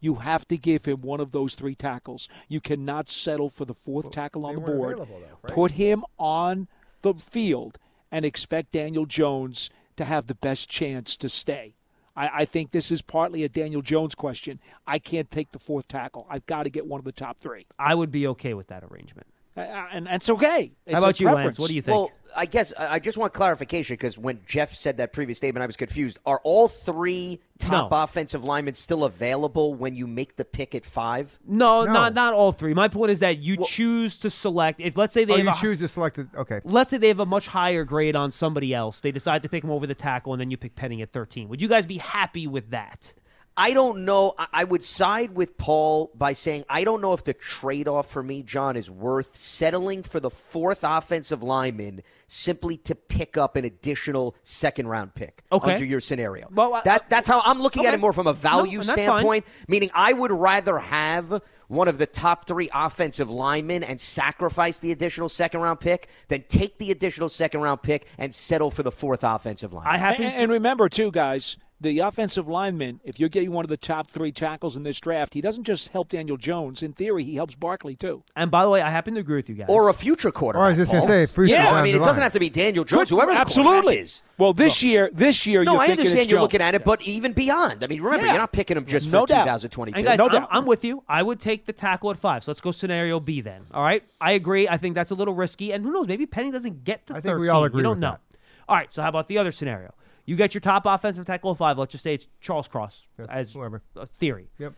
you 0.00 0.16
have 0.16 0.48
to 0.48 0.56
give 0.56 0.86
him 0.86 1.02
one 1.02 1.20
of 1.20 1.32
those 1.32 1.54
three 1.54 1.74
tackles. 1.74 2.28
You 2.48 2.60
cannot 2.60 3.08
settle 3.08 3.50
for 3.50 3.66
the 3.66 3.74
fourth 3.74 4.10
tackle 4.10 4.46
on 4.46 4.54
the 4.54 4.60
board. 4.62 4.98
though, 4.98 5.08
right? 5.42 5.52
Put 5.52 5.72
him 5.72 6.02
on 6.18 6.66
the 7.02 7.12
field 7.14 7.78
and 8.14 8.24
expect 8.24 8.70
Daniel 8.70 9.06
Jones 9.06 9.70
to 9.96 10.04
have 10.04 10.28
the 10.28 10.36
best 10.36 10.70
chance 10.70 11.16
to 11.16 11.28
stay. 11.28 11.74
I, 12.14 12.30
I 12.32 12.44
think 12.44 12.70
this 12.70 12.92
is 12.92 13.02
partly 13.02 13.42
a 13.42 13.48
Daniel 13.48 13.82
Jones 13.82 14.14
question. 14.14 14.60
I 14.86 15.00
can't 15.00 15.28
take 15.32 15.50
the 15.50 15.58
fourth 15.58 15.88
tackle. 15.88 16.24
I've 16.30 16.46
got 16.46 16.62
to 16.62 16.70
get 16.70 16.86
one 16.86 17.00
of 17.00 17.04
the 17.04 17.10
top 17.10 17.40
three. 17.40 17.66
I 17.76 17.96
would 17.96 18.12
be 18.12 18.28
okay 18.28 18.54
with 18.54 18.68
that 18.68 18.84
arrangement. 18.84 19.26
Uh, 19.56 19.60
and 19.92 20.06
that's 20.06 20.28
okay. 20.30 20.72
It's 20.84 20.94
How 20.94 20.98
about 20.98 21.20
you, 21.20 21.30
Lance? 21.30 21.58
What 21.58 21.68
do 21.68 21.76
you 21.76 21.82
think? 21.82 21.94
Well, 21.96 22.10
I 22.36 22.46
guess 22.46 22.72
I 22.76 22.94
I 22.94 22.98
just 22.98 23.16
want 23.16 23.32
clarification 23.32 23.94
because 23.94 24.18
when 24.18 24.40
Jeff 24.48 24.72
said 24.74 24.96
that 24.96 25.12
previous 25.12 25.38
statement, 25.38 25.62
I 25.62 25.66
was 25.66 25.76
confused. 25.76 26.18
Are 26.26 26.40
all 26.42 26.66
three 26.66 27.40
top 27.58 27.92
No. 27.92 27.96
offensive 28.02 28.42
linemen 28.42 28.74
still 28.74 29.04
available 29.04 29.72
when 29.74 29.94
you 29.94 30.08
make 30.08 30.34
the 30.34 30.44
pick 30.44 30.74
at 30.74 30.84
five? 30.84 31.38
No, 31.46 31.84
not 31.84 32.14
not 32.14 32.34
all 32.34 32.50
three. 32.50 32.74
My 32.74 32.88
point 32.88 33.12
is 33.12 33.20
that 33.20 33.38
you 33.38 33.64
choose 33.64 34.18
to 34.18 34.30
select. 34.30 34.80
If 34.80 34.96
let's 34.96 35.14
say 35.14 35.24
they 35.24 35.34
Oh, 35.34 35.36
have 35.36 35.44
you 35.46 35.52
a, 35.52 35.54
choose 35.54 35.78
to 35.78 35.86
select 35.86 36.18
it. 36.18 36.26
Okay. 36.36 36.60
let's 36.64 36.90
say 36.90 36.96
they 36.98 37.06
have 37.08 37.20
a 37.20 37.26
much 37.26 37.46
higher 37.46 37.84
grade 37.84 38.16
on 38.16 38.32
somebody 38.32 38.74
else, 38.74 38.98
they 38.98 39.12
decide 39.12 39.44
to 39.44 39.48
pick 39.48 39.62
him 39.62 39.70
over 39.70 39.86
the 39.86 39.94
tackle, 39.94 40.32
and 40.32 40.40
then 40.40 40.50
you 40.50 40.56
pick 40.56 40.74
Penning 40.74 41.00
at 41.02 41.12
thirteen. 41.12 41.48
Would 41.48 41.62
you 41.62 41.68
guys 41.68 41.86
be 41.86 41.98
happy 41.98 42.48
with 42.48 42.70
that? 42.70 43.12
I 43.56 43.72
don't 43.72 44.04
know. 44.04 44.34
I- 44.38 44.46
I 44.52 44.64
would 44.64 44.82
side 44.82 45.36
with 45.36 45.56
Paul 45.56 46.10
by 46.14 46.32
saying 46.32 46.64
I 46.68 46.82
don't 46.82 47.00
know 47.00 47.12
if 47.12 47.22
the 47.22 47.34
trade 47.34 47.86
off 47.86 48.10
for 48.10 48.22
me, 48.22 48.42
John, 48.42 48.76
is 48.76 48.90
worth 48.90 49.36
settling 49.36 50.02
for 50.02 50.18
the 50.18 50.30
fourth 50.30 50.80
offensive 50.82 51.42
lineman 51.42 52.02
simply 52.26 52.76
to 52.78 52.94
pick 52.96 53.36
up 53.36 53.54
an 53.56 53.64
additional 53.64 54.34
second 54.42 54.88
round 54.88 55.14
pick 55.14 55.42
Okay. 55.52 55.74
under 55.74 55.84
your 55.84 56.00
scenario. 56.00 56.48
Well, 56.52 56.74
I- 56.74 56.82
that 56.84 57.08
that's 57.08 57.28
how 57.28 57.42
I'm 57.44 57.60
looking 57.62 57.86
at 57.86 57.94
it 57.94 58.00
more 58.00 58.12
from 58.12 58.26
a 58.26 58.32
value 58.32 58.78
No, 58.78 58.80
and 58.80 58.88
that's 58.88 59.00
fine. 59.02 59.04
standpoint. 59.20 59.44
Meaning, 59.68 59.90
I 59.94 60.12
would 60.12 60.32
rather 60.32 60.78
have 60.78 61.40
one 61.68 61.86
of 61.88 61.98
the 61.98 62.06
top 62.06 62.46
three 62.48 62.68
offensive 62.74 63.30
linemen 63.30 63.82
and 63.84 64.00
sacrifice 64.00 64.80
the 64.80 64.90
additional 64.92 65.28
second 65.28 65.60
round 65.60 65.78
pick 65.80 66.08
than 66.28 66.42
take 66.48 66.78
the 66.78 66.90
additional 66.90 67.28
second 67.28 67.60
round 67.60 67.82
pick 67.82 68.06
and 68.18 68.34
settle 68.34 68.70
for 68.70 68.82
the 68.82 68.92
fourth 68.92 69.22
offensive 69.22 69.72
line. 69.72 69.86
I 69.86 69.96
happen 69.96 70.24
And, 70.24 70.34
and 70.42 70.52
remember, 70.52 70.88
too, 70.88 71.10
guys, 71.10 71.56
the 71.80 71.98
offensive 71.98 72.48
lineman, 72.48 73.00
if 73.04 73.20
you're 73.20 73.28
getting 73.28 73.50
one 73.50 73.64
of 73.64 73.68
the 73.68 73.76
top 73.76 74.10
three 74.10 74.32
tackles 74.32 74.76
in 74.76 74.84
this 74.84 74.98
draft, 75.00 75.34
he 75.34 75.40
doesn't 75.40 75.64
just 75.64 75.88
help 75.88 76.08
Daniel 76.08 76.36
Jones. 76.36 76.82
In 76.82 76.92
theory, 76.92 77.24
he 77.24 77.34
helps 77.34 77.54
Barkley, 77.56 77.94
too. 77.94 78.22
And 78.36 78.50
by 78.50 78.62
the 78.64 78.70
way, 78.70 78.80
I 78.80 78.90
happen 78.90 79.14
to 79.14 79.20
agree 79.20 79.36
with 79.36 79.48
you 79.48 79.56
guys. 79.56 79.66
or 79.68 79.88
a 79.88 79.92
future 79.94 80.30
quarterback. 80.30 80.62
Or 80.62 80.66
I 80.66 80.68
was 80.70 80.78
just 80.78 80.92
gonna 80.92 81.04
say, 81.06 81.26
future 81.26 81.52
yeah, 81.52 81.72
I 81.72 81.82
mean, 81.82 81.96
it 81.96 81.98
doesn't 82.02 82.22
have 82.22 82.32
to 82.32 82.40
be 82.40 82.48
Daniel 82.48 82.84
Jones. 82.84 83.10
Whoever 83.10 83.32
the 83.32 83.38
Absolutely. 83.38 83.98
is. 83.98 84.22
Well, 84.38 84.52
this 84.52 84.82
year, 84.82 85.10
this 85.12 85.46
year, 85.46 85.62
No, 85.62 85.72
you're 85.74 85.80
I 85.82 85.86
understand 85.88 86.18
it's 86.22 86.30
you're 86.30 86.38
Jones. 86.38 86.42
looking 86.42 86.60
at 86.62 86.74
it, 86.74 86.84
but 86.84 87.02
even 87.02 87.32
beyond. 87.32 87.84
I 87.84 87.86
mean, 87.86 88.00
remember, 88.00 88.24
Yeah. 88.26 88.32
you're 88.32 88.40
not 88.40 88.52
picking 88.52 88.76
him 88.76 88.86
just 88.86 89.12
No 89.12 89.20
for 89.22 89.26
doubt. 89.26 89.44
2022. 89.44 89.96
And 89.98 90.04
guys, 90.06 90.18
No 90.18 90.26
I'm, 90.26 90.32
doubt. 90.32 90.48
I'm 90.50 90.64
with 90.66 90.84
you. 90.84 91.02
I 91.08 91.22
would 91.22 91.38
take 91.38 91.66
the 91.66 91.72
tackle 91.72 92.10
at 92.10 92.18
five. 92.18 92.44
So 92.44 92.50
let's 92.50 92.60
go 92.60 92.72
scenario 92.72 93.20
B 93.20 93.40
then. 93.42 93.62
All 93.72 93.82
right. 93.82 94.02
I 94.20 94.32
agree. 94.32 94.68
I 94.68 94.76
think 94.78 94.94
that's 94.94 95.10
a 95.10 95.14
little 95.14 95.34
risky. 95.34 95.72
And 95.72 95.84
who 95.84 95.92
knows? 95.92 96.08
Maybe 96.08 96.24
Penny 96.26 96.50
doesn't 96.50 96.84
get 96.84 97.06
to 97.08 97.12
I 97.12 97.16
13. 97.16 97.30
think 97.32 97.40
we 97.40 97.48
all 97.48 97.64
agree 97.64 97.80
You 97.80 97.82
don't 97.84 97.90
with 97.92 97.98
know. 98.00 98.10
that. 98.12 98.20
All 98.68 98.76
right. 98.76 98.92
So 98.92 99.02
how 99.02 99.08
about 99.08 99.28
the 99.28 99.38
other 99.38 99.52
scenario? 99.52 99.92
You 100.26 100.36
get 100.36 100.54
your 100.54 100.60
top 100.62 100.84
offensive 100.86 101.26
tackle 101.26 101.50
at 101.52 101.58
five. 101.58 101.78
Let's 101.78 101.92
just 101.92 102.02
say 102.04 102.14
it's 102.14 102.26
Charles 102.40 102.66
Cross 102.68 103.02
Yep, 103.18 103.28
as 103.30 103.52
whoever. 103.52 103.82
a 103.96 104.06
theory. 104.06 104.48
Yep. 104.58 104.72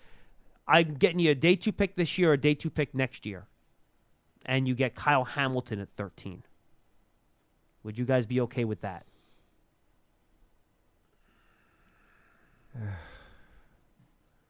I'm 0.67 0.95
getting 0.95 1.21
you 1.21 1.31
a 1.31 1.35
day 1.35 1.55
two 1.55 1.71
pick 1.73 1.95
this 1.95 2.19
year, 2.19 2.33
a 2.33 2.37
day 2.39 2.55
two 2.55 2.71
pick 2.71 2.95
next 2.95 3.25
year, 3.25 3.47
and 4.45 4.67
you 4.67 4.75
get 4.75 4.97
Kyle 4.97 5.25
Hamilton 5.25 5.79
at 5.81 5.89
13. 5.97 6.43
Would 7.85 7.97
you 7.97 8.05
guys 8.05 8.27
be 8.27 8.41
okay 8.43 8.65
with 8.65 8.81
that? 8.81 9.07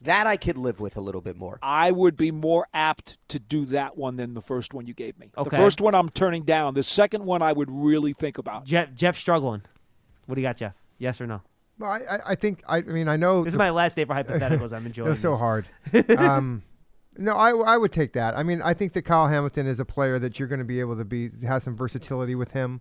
That 0.03 0.27
I 0.27 0.37
could 0.37 0.59
live 0.59 0.79
with 0.79 0.99
a 0.99 1.01
little 1.01 1.23
bit 1.23 1.37
more. 1.37 1.59
I 1.63 1.91
would 1.91 2.19
be 2.19 2.31
more 2.31 2.69
apt 2.75 3.17
to 3.29 3.39
do 3.39 3.65
that 3.67 3.97
one 3.97 4.17
than 4.17 4.35
the 4.35 4.43
first 4.43 4.75
one 4.75 4.87
you 4.87 4.93
gave 4.93 5.19
me. 5.19 5.31
Okay. 5.37 5.49
The 5.49 5.57
first 5.57 5.81
one 5.81 5.95
I'm 5.95 6.11
turning 6.11 6.43
down. 6.43 6.75
The 6.75 6.83
second 6.83 7.25
one 7.25 7.41
I 7.41 7.53
would 7.53 7.71
really 7.71 8.13
think 8.13 8.37
about. 8.37 8.67
Jeff, 8.67 8.95
Jeff 8.95 9.17
struggling. 9.17 9.63
What 10.27 10.35
do 10.35 10.41
you 10.43 10.47
got, 10.47 10.59
Jeff? 10.59 10.75
Yes 10.99 11.21
or 11.21 11.27
no? 11.27 11.43
Well, 11.79 11.91
I, 11.91 12.19
I, 12.29 12.35
think 12.35 12.63
I, 12.67 12.79
I 12.79 12.83
mean 12.83 13.09
I 13.09 13.17
know 13.17 13.45
This 13.45 13.55
is 13.55 13.59
my 13.59 13.71
last 13.71 13.97
day 13.97 14.05
for 14.05 14.15
hypotheticals. 14.15 14.73
I'm 14.73 14.87
enjoying. 14.87 15.07
They're 15.09 15.17
so 15.17 15.35
hard. 15.35 15.69
um, 16.17 16.63
no, 17.19 17.33
I, 17.35 17.51
I 17.51 17.77
would 17.77 17.93
take 17.93 18.13
that. 18.13 18.37
I 18.37 18.43
mean, 18.43 18.63
I 18.63 18.75
think 18.75 18.93
that 18.95 19.03
Kyle 19.03 19.29
Hamilton 19.29 19.67
is 19.67 19.81
a 19.81 19.85
player 19.85 20.19
that 20.19 20.39
you're 20.39 20.49
going 20.49 20.59
to 20.59 20.65
be 20.65 20.81
able 20.81 20.97
to 20.97 21.05
be 21.05 21.31
have 21.47 21.63
some 21.63 21.77
versatility 21.77 22.35
with 22.35 22.51
him, 22.51 22.81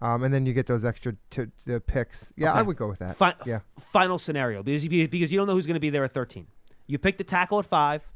um, 0.00 0.22
and 0.22 0.32
then 0.32 0.46
you 0.46 0.52
get 0.52 0.66
those 0.66 0.84
extra 0.84 1.14
t- 1.30 1.46
the 1.64 1.80
picks. 1.80 2.32
Yeah, 2.36 2.52
I 2.52 2.62
would 2.62 2.76
go 2.76 2.88
with 2.88 2.98
that. 3.00 3.16
Fi- 3.16 3.34
yeah, 3.44 3.56
f- 3.56 3.84
Final 3.92 4.18
scenario 4.18 4.62
because 4.62 4.84
you, 4.84 5.08
because 5.08 5.30
you 5.32 5.38
don't 5.38 5.46
know 5.46 5.54
who's 5.54 5.66
going 5.66 5.74
to 5.74 5.80
be 5.80 5.90
there 5.90 6.04
at 6.04 6.14
13. 6.14 6.46
You 6.86 6.98
pick 6.98 7.18
the 7.18 7.24
tackle 7.24 7.58
at 7.58 7.66
five. 7.66 8.08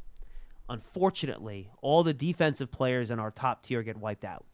Unfortunately, 0.69 1.71
all 1.83 2.05
the 2.05 2.15
defensive 2.15 2.71
players 2.71 3.11
in 3.11 3.19
our 3.19 3.33
top 3.33 3.65
tier 3.65 3.83
get 3.83 3.97
wiped 3.97 4.25
out, 4.25 4.47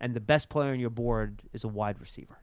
and 0.00 0.14
the 0.14 0.20
best 0.20 0.48
player 0.48 0.72
on 0.72 0.78
your 0.80 0.90
board 0.90 1.42
is 1.54 1.64
a 1.64 1.68
wide 1.68 1.98
receiver. 2.00 2.38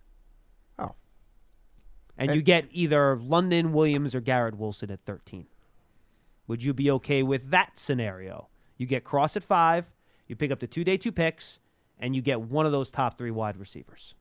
And, 2.18 2.30
And- 2.30 2.36
you 2.36 2.42
get 2.44 2.66
either 2.72 3.16
London 3.18 3.74
Williams 3.74 4.14
or 4.16 4.22
Garrett 4.22 4.58
Wilson 4.58 4.92
at 4.92 5.00
13. 5.06 5.48
Would 6.48 6.62
you 6.62 6.74
be 6.74 6.92
okay 6.92 7.24
with 7.24 7.50
that 7.52 7.78
scenario? 7.78 8.50
You 8.78 8.86
get 8.86 9.04
Cross 9.04 9.38
at 9.38 9.44
five, 9.44 9.86
you 10.28 10.36
pick 10.36 10.52
up 10.52 10.60
the 10.60 10.68
two 10.68 10.84
day 10.84 10.98
two 10.98 11.12
picks, 11.12 11.60
and 12.00 12.16
you 12.16 12.22
get 12.22 12.42
one 12.42 12.66
of 12.66 12.72
those 12.72 12.92
top 12.92 13.18
three 13.18 13.32
wide 13.32 13.58
receivers. 13.58 14.14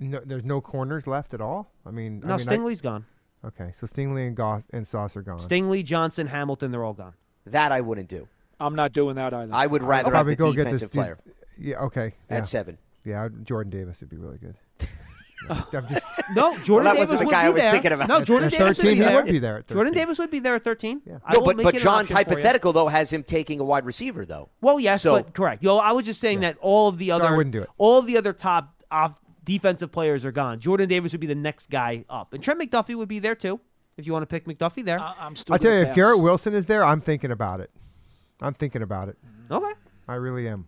No, 0.00 0.20
there's 0.24 0.44
no 0.44 0.60
corners 0.60 1.06
left 1.06 1.34
at 1.34 1.40
all. 1.40 1.70
I 1.86 1.90
mean, 1.90 2.20
No, 2.20 2.34
I 2.34 2.36
mean, 2.38 2.48
I- 2.48 2.56
Stingley's 2.56 2.80
gone. 2.80 3.04
okay, 3.44 3.72
so 3.78 3.86
Stingley 3.86 4.26
and 4.26 4.34
Goss 4.36 4.62
and 4.70 4.86
Sauce 4.88 5.16
are 5.16 5.22
gone. 5.22 5.38
Stingley, 5.40 5.84
Johnson, 5.84 6.26
Hamilton, 6.28 6.70
they're 6.70 6.84
all 6.84 6.94
gone. 6.94 7.14
That 7.46 7.70
I 7.72 7.80
wouldn't 7.80 8.08
do. 8.08 8.28
I'm 8.58 8.74
not 8.74 8.92
doing 8.92 9.14
that 9.16 9.32
either. 9.32 9.54
I 9.54 9.66
would 9.66 9.82
I'll 9.82 9.88
rather 9.88 10.14
have 10.14 10.26
the 10.26 10.36
go 10.36 10.52
get 10.52 10.64
this 10.70 10.80
defensive 10.80 10.90
dude- 10.90 11.00
player 11.00 11.18
Yeah, 11.58 11.80
okay. 11.84 12.14
at 12.28 12.38
yeah. 12.38 12.40
seven. 12.42 12.78
Yeah, 13.04 13.28
Jordan 13.44 13.70
Davis 13.70 14.00
would 14.00 14.10
be 14.10 14.16
really 14.16 14.38
good. 14.38 14.56
No, 15.48 15.56
I'm 15.72 15.88
just 15.88 16.06
No, 16.34 16.58
Jordan 16.58 16.84
that 16.84 16.92
Davis 16.94 17.10
wasn't 17.10 17.20
the 17.20 17.26
would 17.26 17.30
guy 17.32 17.42
be 17.42 17.46
I 17.46 17.50
was 17.50 17.60
there. 17.62 17.72
thinking 17.72 17.92
about. 17.92 18.08
No, 18.08 18.20
Jordan 18.22 18.46
at 18.46 18.52
Davis 18.52 18.66
would 18.68 18.76
13, 18.76 18.90
be 18.90 18.94
he 18.96 19.00
there. 19.02 19.14
would 19.16 19.24
be 19.32 19.38
there 19.38 19.58
at 19.58 19.68
Jordan 19.68 19.92
13. 19.92 20.02
Davis 20.06 20.18
would 20.18 20.30
be 20.30 20.38
there 20.38 20.54
at 20.54 20.64
13. 20.64 21.00
I 21.24 21.32
No, 21.34 21.40
but 21.40 21.56
but 21.56 21.74
John's 21.76 21.86
option 21.86 22.06
for 22.06 22.12
you. 22.12 22.16
hypothetical 22.36 22.72
though 22.72 22.88
has 22.88 23.12
him 23.12 23.22
taking 23.22 23.58
a 23.60 23.64
wide 23.64 23.84
receiver 23.86 24.24
though. 24.24 24.50
Well, 24.60 24.78
yes, 24.78 25.02
So- 25.02 25.12
but 25.14 25.32
correct. 25.34 25.62
Yo, 25.62 25.76
I 25.78 25.92
was 25.92 26.04
just 26.04 26.20
saying 26.20 26.40
that 26.40 26.56
all 26.60 26.88
of 26.88 26.98
the 26.98 27.08
So 27.08 27.12
I 27.14 27.16
other 27.16 27.36
wouldn't 27.36 27.52
do 27.52 27.62
it. 27.62 27.70
all 27.78 27.98
of 27.98 28.06
the 28.06 28.16
other 28.18 28.32
top 28.32 28.74
off 28.90 29.14
defensive 29.44 29.90
players 29.90 30.24
are 30.24 30.32
gone. 30.32 30.60
Jordan 30.60 30.88
Davis 30.88 31.12
would 31.12 31.20
be 31.20 31.26
the 31.26 31.34
next 31.34 31.70
guy 31.70 32.04
up, 32.10 32.32
and 32.34 32.42
Trent 32.42 32.60
McDuffie 32.60 32.94
would 32.94 33.08
be 33.08 33.18
there 33.18 33.34
too. 33.34 33.60
If 33.96 34.06
you 34.06 34.12
want 34.12 34.22
to 34.22 34.26
pick 34.26 34.46
McDuffie 34.46 34.84
there, 34.84 34.98
I'm 35.00 35.36
still. 35.36 35.54
I 35.54 35.58
tell 35.58 35.72
you, 35.72 35.78
gonna 35.80 35.90
if. 35.90 35.96
Garrett 35.96 36.20
Wilson 36.20 36.54
is 36.54 36.66
there, 36.66 36.84
I'm 36.84 37.00
thinking 37.00 37.30
about 37.30 37.60
it. 37.60 37.70
I'm 38.40 38.54
thinking 38.54 38.82
about 38.82 39.08
it. 39.08 39.16
okay. 39.50 39.72
I 40.08 40.14
really 40.14 40.48
am. 40.48 40.66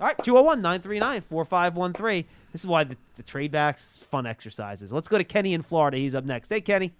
All 0.00 0.06
right, 0.06 0.16
201 0.22 0.60
939 0.62 1.22
4513. 1.22 2.24
This 2.52 2.62
is 2.62 2.66
why 2.66 2.84
the, 2.84 2.96
the 3.16 3.22
trade 3.22 3.50
backs 3.50 3.96
fun 4.10 4.26
exercises. 4.26 4.92
Let's 4.92 5.08
go 5.08 5.18
to 5.18 5.24
Kenny 5.24 5.54
in 5.54 5.62
Florida. 5.62 5.96
He's 5.96 6.14
up 6.14 6.24
next. 6.24 6.48
Hey, 6.48 6.60
Kenny. 6.60 6.92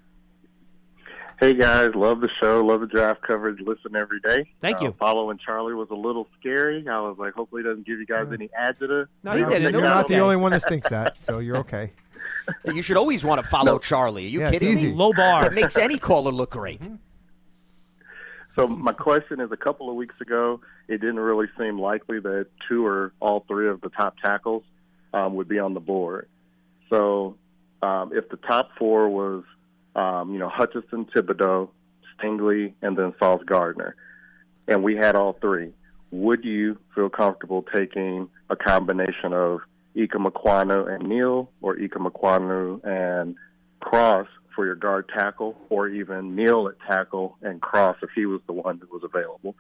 Hey 1.41 1.55
guys, 1.55 1.93
love 1.95 2.20
the 2.20 2.29
show, 2.43 2.65
love 2.66 2.81
the 2.81 2.89
draft 2.89 3.23
coverage, 3.23 3.61
listen 3.61 3.95
every 3.95 4.19
day. 4.19 4.51
Thank 4.61 4.81
Uh, 4.81 4.87
you. 4.87 4.95
Following 4.99 5.39
Charlie 5.39 5.73
was 5.75 5.87
a 5.91 5.95
little 5.95 6.27
scary. 6.41 6.85
I 6.89 6.99
was 6.99 7.16
like, 7.16 7.33
hopefully 7.35 7.62
he 7.62 7.69
doesn't 7.69 7.87
give 7.87 8.01
you 8.01 8.07
guys 8.07 8.27
any 8.33 8.51
adjective. 8.59 9.07
No, 9.23 9.31
he 9.31 9.39
You 9.39 9.47
didn't. 9.49 9.70
You're 9.73 9.81
not 9.83 9.97
out- 9.99 10.09
the 10.09 10.19
only 10.19 10.35
one 10.35 10.51
that 10.51 10.65
thinks 10.65 10.89
that, 10.91 11.16
so 11.23 11.39
you're 11.39 11.59
okay. 11.59 11.93
You 12.65 12.81
should 12.83 12.97
always 12.97 13.25
want 13.25 13.41
to 13.43 13.47
follow 13.47 13.73
No. 13.73 13.79
Charlie. 13.79 14.25
Are 14.25 14.29
you 14.29 14.41
Yeah, 14.41 14.51
kidding 14.51 14.75
me? 14.75 14.93
Low 14.93 15.12
bar. 15.12 15.47
It 15.47 15.53
makes 15.53 15.77
any 15.79 15.97
caller 15.99 16.33
look 16.33 16.51
great. 16.51 16.89
So 18.59 18.66
my 18.66 18.93
question 18.93 19.40
is, 19.40 19.52
a 19.52 19.56
couple 19.56 19.89
of 19.89 19.94
weeks 19.94 20.16
ago, 20.20 20.60
it 20.89 21.01
didn't 21.01 21.20
really 21.20 21.47
seem 21.56 21.78
likely 21.78 22.18
that 22.18 22.48
two 22.68 22.85
or 22.85 23.12
all 23.20 23.44
three 23.47 23.68
of 23.68 23.80
the 23.82 23.89
top 23.89 24.16
tackles 24.18 24.64
um, 25.14 25.36
would 25.36 25.47
be 25.47 25.60
on 25.60 25.74
the 25.74 25.80
board. 25.80 26.28
So 26.90 27.36
um, 27.82 28.10
if 28.12 28.28
the 28.30 28.36
top 28.36 28.70
four 28.76 29.09
was, 29.09 29.44
um, 29.94 30.32
you 30.32 30.40
know, 30.40 30.48
Hutchinson, 30.48 31.05
Thibodeaux, 31.05 31.68
Stingley, 32.18 32.72
and 32.82 32.98
then 32.98 33.14
Sauce 33.20 33.43
Gardner, 33.47 33.94
and 34.66 34.82
we 34.82 34.97
had 34.97 35.14
all 35.14 35.35
three, 35.35 35.72
would 36.10 36.44
you 36.44 36.78
feel 36.97 37.10
comfortable 37.10 37.64
taking 37.72 38.28
a 38.51 38.56
combination 38.56 39.32
of 39.32 39.60
Ikem 39.94 40.26
Ekwonu 40.26 40.93
and 40.93 41.09
Neal, 41.09 41.48
or 41.60 41.76
Ikem 41.76 42.10
Ekwonu 42.10 42.85
and 42.85 43.36
Cross 43.78 44.26
for 44.59 44.66
your 44.66 44.74
guard 44.74 45.09
tackle, 45.09 45.56
or 45.70 45.86
even 45.86 46.35
Neal 46.35 46.66
at 46.66 46.80
tackle 46.80 47.36
and 47.43 47.62
Cross 47.62 47.98
if 48.02 48.10
he 48.12 48.26
was 48.26 48.40
the 48.48 48.52
one 48.52 48.80
that 48.80 48.90
was 48.90 49.05
available. 49.05 49.55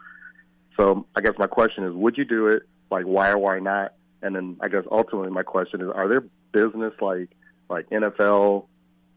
So 0.76 1.06
I 1.14 1.20
guess 1.20 1.34
my 1.38 1.46
question 1.46 1.84
is, 1.84 1.94
would 1.94 2.18
you 2.18 2.24
do 2.24 2.48
it? 2.48 2.64
Like, 2.90 3.04
why 3.04 3.30
or 3.30 3.38
why 3.38 3.60
not? 3.60 3.94
And 4.22 4.34
then 4.34 4.56
I 4.60 4.66
guess 4.66 4.82
ultimately 4.90 5.30
my 5.30 5.44
question 5.44 5.82
is, 5.82 5.88
are 5.94 6.08
there 6.08 6.24
business 6.50 6.94
like 7.00 7.28
like 7.68 7.88
NFL 7.90 8.66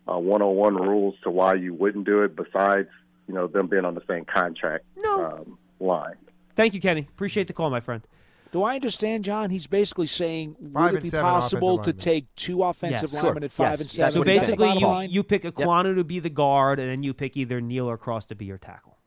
uh, 0.07 0.19
101 0.19 0.75
rules 0.75 1.15
to 1.23 1.31
why 1.31 1.55
you 1.55 1.73
wouldn't 1.73 2.05
do 2.05 2.21
it 2.21 2.35
besides 2.35 2.89
you 3.27 3.33
know 3.33 3.47
them 3.47 3.65
being 3.65 3.83
on 3.83 3.95
the 3.95 4.03
same 4.07 4.25
contract 4.25 4.85
um, 5.03 5.57
line? 5.79 6.13
Thank 6.55 6.75
you, 6.75 6.79
Kenny. 6.79 7.07
Appreciate 7.09 7.47
the 7.47 7.53
call, 7.53 7.71
my 7.71 7.79
friend. 7.79 8.03
Do 8.51 8.63
I 8.63 8.75
understand, 8.75 9.23
John? 9.23 9.49
He's 9.49 9.67
basically 9.67 10.07
saying, 10.07 10.55
Five 10.73 10.91
would 10.91 11.05
it 11.05 11.11
be 11.11 11.17
possible 11.17 11.75
offensive 11.75 11.97
to 11.97 12.01
take 12.03 12.35
two 12.35 12.63
offensive 12.63 13.11
Yes. 13.13 13.23
linemen 13.23 13.41
Sure. 13.41 13.45
at 13.45 13.51
five 13.51 13.71
Yes. 13.71 13.79
and 13.81 13.89
seven? 13.89 14.13
So 14.13 14.19
Is 14.21 14.25
that 14.25 14.31
the 14.33 14.39
basically, 14.57 14.79
you, 14.79 14.87
line? 14.87 15.09
you 15.09 15.23
pick 15.23 15.43
Ekwonu 15.43 15.95
to 15.95 16.03
be 16.03 16.19
the 16.19 16.29
guard, 16.29 16.79
and 16.79 16.89
then 16.89 17.01
you 17.03 17.13
pick 17.13 17.37
either 17.37 17.61
Neal 17.61 17.89
or 17.89 17.97
Cross 17.97 18.25
to 18.27 18.35
be 18.35 18.45
your 18.45 18.57
tackle. 18.57 18.97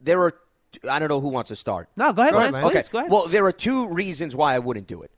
There 0.00 0.20
are. 0.22 0.34
I 0.90 0.98
don't 0.98 1.08
know 1.08 1.20
who 1.20 1.28
wants 1.28 1.48
to 1.48 1.56
start. 1.56 1.88
No, 1.96 2.12
go 2.12 2.22
ahead, 2.22 2.34
Go 2.34 2.38
ahead, 2.40 2.52
Lance, 2.54 2.66
Okay. 2.66 2.82
go 2.90 2.98
ahead. 2.98 3.10
Well, 3.10 3.26
there 3.28 3.46
are 3.46 3.52
two 3.52 3.88
reasons 3.88 4.34
why 4.36 4.54
I 4.54 4.58
wouldn't 4.58 4.86
do 4.88 5.00
it. 5.02 5.10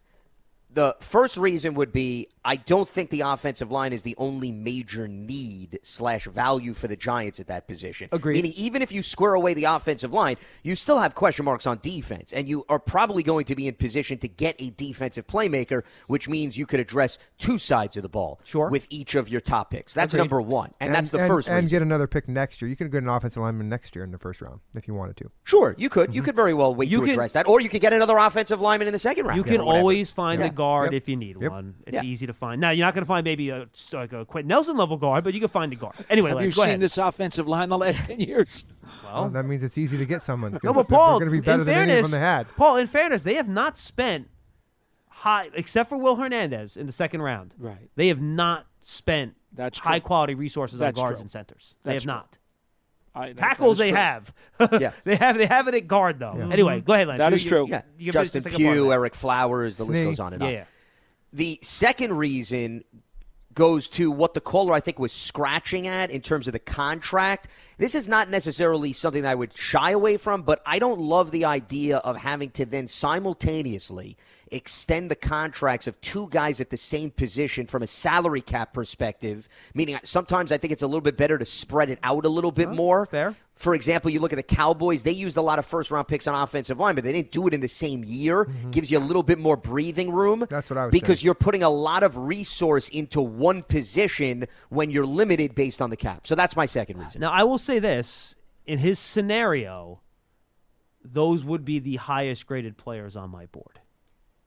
The 0.71 0.97
first 1.01 1.37
reason 1.37 1.75
would 1.75 1.93
be 1.93 2.29
I 2.49 2.57
don't 2.57 2.89
think 2.89 3.11
the 3.11 3.21
offensive 3.21 3.71
line 3.71 3.93
is 3.93 4.05
the 4.05 4.15
only 4.17 4.51
major 4.51 5.07
need 5.07 5.81
slash 5.83 6.25
value 6.25 6.73
for 6.73 6.89
the 6.89 6.97
Giants 6.97 7.41
at 7.41 7.49
that 7.49 7.69
position. 7.69 8.09
Agreed. 8.11 8.37
Meaning, 8.37 8.53
even 8.57 8.81
if 8.81 8.91
you 8.91 9.03
square 9.03 9.35
away 9.35 9.53
the 9.53 9.65
offensive 9.65 10.15
line, 10.15 10.37
you 10.63 10.75
still 10.75 10.99
have 10.99 11.15
question 11.15 11.45
marks 11.45 11.67
on 11.67 11.79
defense, 11.83 12.33
and 12.33 12.49
you 12.49 12.65
are 12.71 12.79
probably 12.79 13.23
going 13.23 13.45
to 13.45 13.55
be 13.55 13.69
in 13.69 13.75
position 13.75 14.17
to 14.19 14.29
get 14.29 14.57
a 14.61 14.71
defensive 14.71 15.27
playmaker, 15.27 15.83
which 16.07 16.27
means 16.27 16.57
you 16.57 16.65
could 16.65 16.81
address 16.81 17.19
two 17.37 17.59
sides 17.59 17.99
of 17.99 18.03
the 18.03 18.09
ball 18.09 18.41
sure. 18.45 18.71
with 18.71 18.87
each 18.89 19.15
of 19.15 19.29
your 19.29 19.43
top 19.43 19.71
picks. 19.71 19.93
That's 19.93 20.15
Agreed. 20.15 20.23
number 20.23 20.41
one, 20.41 20.73
and, 20.81 20.95
that's 20.95 21.11
the 21.11 21.19
and, 21.19 21.29
first 21.29 21.49
And 21.49 21.59
reason. 21.59 21.71
get 21.71 21.83
another 21.83 22.07
pick 22.07 22.29
next 22.29 22.63
year. 22.63 22.71
You 22.71 22.77
could 22.77 22.91
get 22.91 23.03
an 23.03 23.11
offensive 23.11 23.43
lineman 23.43 23.69
next 23.69 23.95
year 23.95 24.05
in 24.05 24.11
the 24.11 24.19
first 24.19 24.41
round 24.41 24.61
if 24.75 24.89
you 24.89 24.95
wanted 24.95 25.19
to. 25.19 25.31
Sure, 25.45 25.75
you 25.77 25.91
could. 25.91 26.15
You 26.15 26.23
mm-hmm. 26.23 26.27
could 26.27 26.37
very 26.37 26.55
well 26.55 26.75
wait 26.75 26.89
You 26.89 27.01
to 27.01 27.05
can- 27.05 27.13
address 27.13 27.35
that, 27.35 27.47
or 27.47 27.61
you 27.61 27.69
could 27.69 27.83
get 27.83 27.93
another 27.93 28.17
offensive 28.17 28.61
lineman 28.61 28.89
in 28.89 28.93
the 28.93 28.99
second 28.99 29.27
round. 29.27 29.37
You 29.37 29.45
can 29.45 29.61
always 29.61 30.11
find 30.11 30.41
Yeah. 30.41 30.47
a 30.47 30.51
guard 30.59 30.93
Yep. 30.93 31.03
if 31.03 31.09
you 31.09 31.17
need 31.17 31.41
Yep. 31.41 31.51
one. 31.51 31.75
It's 31.87 31.95
Yeah. 31.95 32.03
easy 32.03 32.27
to 32.27 32.35
find. 32.35 32.61
Now 32.61 32.71
you're 32.71 32.87
not 32.87 32.93
going 32.95 33.03
to 33.05 33.09
find 33.09 33.25
maybe 33.25 33.49
a 33.49 33.67
like 33.93 34.13
a 34.13 34.25
Quenton 34.27 34.49
Nelson 34.49 34.77
level 34.77 34.97
guard, 34.99 35.25
but 35.25 35.33
you 35.33 35.41
can 35.41 35.49
find 35.49 35.73
a 35.73 35.77
guard. 35.77 35.95
Anyway, 36.11 36.29
Have 36.31 36.39
Lance, 36.39 36.55
you 36.55 36.61
go 36.61 36.63
seen 36.65 36.69
ahead. 36.71 36.81
this 36.81 36.99
offensive 36.99 37.49
line 37.49 37.69
the 37.71 37.79
last 37.79 38.05
ten 38.11 38.21
years? 38.21 38.65
Well, 39.05 39.31
that 39.31 39.45
means 39.45 39.63
it's 39.63 39.79
easy 39.79 39.97
to 39.97 40.05
get 40.05 40.23
someone. 40.23 40.59
No, 40.63 40.75
but 40.75 40.87
Paul, 40.89 41.19
they're 41.19 41.29
going 41.29 41.39
to 41.39 41.43
be 41.43 41.47
better 41.47 41.61
in 41.63 41.67
than 41.67 41.75
any 41.77 41.83
of 41.85 41.89
fairness, 41.97 42.11
them 42.11 42.21
they 42.21 42.27
had. 42.27 42.47
Paul, 42.57 42.77
in 42.77 42.87
fairness, 42.87 43.23
they 43.23 43.35
have 43.35 43.49
not 43.49 43.79
spent 43.79 44.29
high, 45.09 45.51
except 45.55 45.89
for 45.89 45.97
Will 45.97 46.17
Hernandez 46.17 46.77
in 46.77 46.87
the 46.87 46.93
second 46.93 47.23
round. 47.23 47.55
Right. 47.59 47.91
They 47.97 48.09
have 48.09 48.21
not 48.21 48.67
spent 48.81 49.35
That's 49.53 49.79
true. 49.81 49.89
high 49.89 50.01
quality 50.01 50.35
resources 50.35 50.79
That's 50.79 50.99
on 50.99 51.05
guards 51.05 51.19
true. 51.19 51.23
and 51.23 51.31
centers. 51.31 51.75
They 51.85 51.93
That's 51.93 52.05
have 52.05 52.11
true. 52.11 52.17
not. 52.19 52.39
I- 53.19 53.33
Tackles 53.33 53.79
they 53.79 53.89
true. 53.91 53.97
have. 53.99 54.33
Yeah. 54.81 54.93
they 55.05 55.17
have 55.17 55.37
they 55.39 55.47
have 55.47 55.69
it 55.69 55.75
at 55.75 55.87
guard 55.87 56.19
though. 56.19 56.35
Yeah. 56.39 56.49
Anyway, 56.51 56.77
mm-hmm. 56.79 56.87
go 56.87 56.93
ahead, 56.95 57.09
Lance. 57.09 57.19
That 57.19 57.31
You- 57.31 57.35
is 57.35 57.45
you- 57.45 57.51
true. 57.51 57.65
you- 57.67 57.71
Yeah, 57.73 57.83
you 57.99 58.13
can 58.13 58.21
finish 58.21 58.31
the 58.31 58.39
Justin 58.41 58.43
second 58.43 58.59
Pugh. 58.59 58.85
Ereck 58.87 59.15
Flowers, 59.15 59.77
the 59.77 59.85
list 59.85 60.03
goes 60.03 60.21
on 60.21 60.33
and 60.35 60.43
Yeah, 60.43 60.49
on. 60.49 60.55
yeah. 60.55 60.65
The 61.33 61.59
second 61.63 62.17
reason 62.17 62.85
goes 63.59 63.89
to 63.89 64.09
what 64.09 64.35
the 64.35 64.41
caller 64.41 64.73
I 64.73 64.79
think 64.79 65.01
was 65.01 65.11
scratching 65.11 65.89
at 65.89 66.13
in 66.13 66.21
terms 66.21 66.47
of 66.47 66.53
the 66.53 66.61
contract. 66.61 67.49
This 67.77 67.97
is 67.97 68.09
not 68.09 68.31
necessarily 68.31 68.93
something 68.93 69.23
that 69.23 69.33
I 69.33 69.35
would 69.35 69.57
shy 69.57 69.91
away 69.91 70.17
from, 70.17 70.43
but 70.43 70.63
I 70.65 70.79
don't 70.79 71.01
love 71.01 71.33
the 71.33 71.45
idea 71.45 71.97
of 71.97 72.19
having 72.19 72.51
to 72.51 72.65
then 72.65 72.87
simultaneously 72.87 74.17
extend 74.53 75.11
the 75.11 75.17
contracts 75.17 75.89
of 75.89 76.01
two 76.01 76.29
guys 76.31 76.61
at 76.61 76.71
the 76.71 76.77
same 76.77 77.11
position 77.11 77.67
from 77.67 77.83
a 77.83 77.87
salary 77.89 78.43
cap 78.43 78.73
perspective. 78.73 79.49
Meaning, 79.75 79.99
sometimes 80.05 80.53
I 80.53 80.59
think 80.59 80.73
it's 80.73 80.83
a 80.83 80.87
little 80.87 81.01
bit 81.01 81.17
better 81.17 81.37
to 81.37 81.45
spread 81.45 81.91
it 81.91 81.99
out 82.05 82.25
a 82.25 82.29
little 82.29 82.53
bit 82.53 82.71
more. 82.71 83.07
Fair. 83.07 83.35
For 83.59 83.75
example, 83.75 84.09
you 84.13 84.21
look 84.21 84.33
at 84.33 84.37
the 84.37 84.43
Cowboys, 84.45 85.03
they 85.03 85.11
used 85.11 85.37
a 85.37 85.43
lot 85.43 85.59
of 85.59 85.67
first 85.67 85.91
round 85.91 86.07
picks 86.07 86.29
on 86.29 86.35
offensive 86.41 86.79
line, 86.79 86.95
but 86.95 87.03
they 87.03 87.13
didn't 87.13 87.33
do 87.33 87.49
it 87.49 87.53
in 87.55 87.61
the 87.61 87.67
same 87.69 88.05
year. 88.05 88.45
Mm-hmm. 88.45 88.71
Gives 88.71 88.89
you 88.89 88.99
a 88.99 89.01
little 89.01 89.25
bit 89.25 89.37
more 89.41 89.57
breathing 89.57 90.13
room. 90.13 90.47
That's 90.49 90.71
what 90.71 90.79
I 90.79 90.85
was 90.87 90.93
Because 90.93 91.19
saying. 91.19 91.25
you're 91.25 91.35
putting 91.35 91.65
a 91.65 91.69
lot 91.69 92.05
of 92.05 92.17
resource 92.17 92.89
into 92.89 93.21
one 93.21 93.65
position 93.65 94.47
when 94.69 94.93
you're 94.93 95.05
limited 95.05 95.57
based 95.57 95.83
on 95.83 95.91
the 95.91 95.97
cap. 95.97 96.25
So 96.27 96.37
that's 96.37 96.55
my 96.55 96.67
second 96.67 96.99
reason. 96.99 97.21
Now 97.21 97.33
I 97.33 97.43
will 97.43 97.59
say 97.59 97.81
this: 97.81 98.37
in 98.65 98.79
his 98.79 99.01
scenario, 99.01 100.03
those 101.05 101.43
would 101.45 101.65
be 101.65 101.81
the 101.81 101.97
highest 101.97 102.47
graded 102.47 102.77
players 102.77 103.17
on 103.17 103.29
my 103.31 103.47
board. 103.47 103.81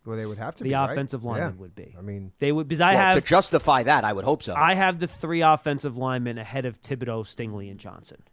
Well, 0.06 0.16
they 0.18 0.26
would 0.26 0.38
have 0.40 0.56
to 0.56 0.64
The 0.64 0.70
be, 0.70 0.74
right? 0.74 0.90
offensive 0.90 1.24
linemen 1.24 1.56
Yeah. 1.56 1.60
would 1.62 1.76
be. 1.76 1.94
I 1.98 2.02
mean, 2.02 2.32
They 2.40 2.52
would 2.52 2.68
because 2.68 2.82
I 2.82 2.94
Well, 2.96 3.04
have 3.04 3.16
to 3.16 3.22
justify 3.30 3.84
that, 3.84 4.04
I 4.04 4.14
would 4.14 4.26
hope 4.26 4.42
so. 4.42 4.56
I 4.56 4.74
have 4.74 5.00
the 5.00 5.06
three 5.08 5.42
offensive 5.42 5.96
linemen 5.98 6.38
ahead 6.40 6.66
of 6.66 6.82
Thibodeaux, 6.82 7.24
Stingley, 7.28 7.70
and 7.70 7.80
Johnson 7.80 8.24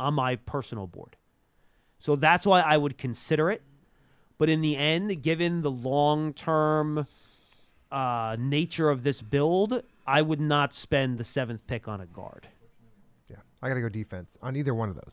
on 0.00 0.14
my 0.14 0.36
personal 0.36 0.86
board. 0.86 1.16
So 1.98 2.16
that's 2.16 2.46
why 2.46 2.60
I 2.60 2.76
would 2.76 2.96
consider 2.98 3.50
it. 3.50 3.62
But 4.38 4.48
in 4.48 4.62
the 4.62 4.76
end, 4.76 5.22
given 5.22 5.60
the 5.60 5.70
long 5.70 6.32
term 6.32 7.06
uh, 7.92 8.36
nature 8.38 8.88
of 8.88 9.02
this 9.02 9.20
build, 9.20 9.82
I 10.06 10.22
would 10.22 10.40
not 10.40 10.74
spend 10.74 11.18
the 11.18 11.24
seventh 11.24 11.66
pick 11.66 11.86
on 11.86 12.00
a 12.00 12.06
guard. 12.06 12.48
yeah, 13.28 13.36
I 13.62 13.68
got 13.68 13.74
to 13.74 13.80
go 13.82 13.88
defense 13.90 14.38
on 14.42 14.56
either 14.56 14.74
one 14.74 14.88
of 14.88 14.94
those. 14.94 15.12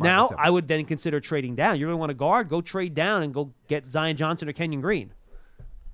Now. 0.00 0.30
I 0.36 0.50
would 0.50 0.68
then 0.68 0.84
consider 0.84 1.20
trading 1.20 1.54
down. 1.54 1.78
Going 1.78 1.90
to 1.90 1.96
want 1.96 2.10
a 2.10 2.14
guard, 2.14 2.48
go 2.48 2.60
trade 2.60 2.94
down 2.94 3.22
and 3.22 3.34
go 3.34 3.52
get 3.68 3.90
Zion 3.90 4.16
Johnson 4.16 4.48
or 4.48 4.52
Kenyon 4.52 4.80
Green. 4.80 5.12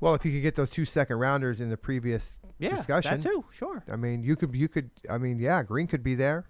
Well, 0.01 0.15
if 0.15 0.25
you 0.25 0.33
could 0.33 0.43
get 0.43 0.55
those 0.55 0.71
two 0.71 0.85
second 0.85 1.17
rounders 1.17 1.61
in 1.61 1.71
the 1.71 1.77
previous 1.77 2.39
Yeah, 2.59 2.71
that 2.71 2.77
discussion, 2.79 3.23
too, 3.23 3.45
sure. 3.57 3.83
I 3.91 3.97
mean, 3.97 4.23
you 4.23 4.37
could, 4.37 4.55
you 4.55 4.69
could, 4.69 4.91
I 5.09 5.17
mean, 5.17 5.39
yeah, 5.39 5.63
Green 5.63 5.87
could 5.87 6.03
be 6.03 6.15
there. 6.15 6.45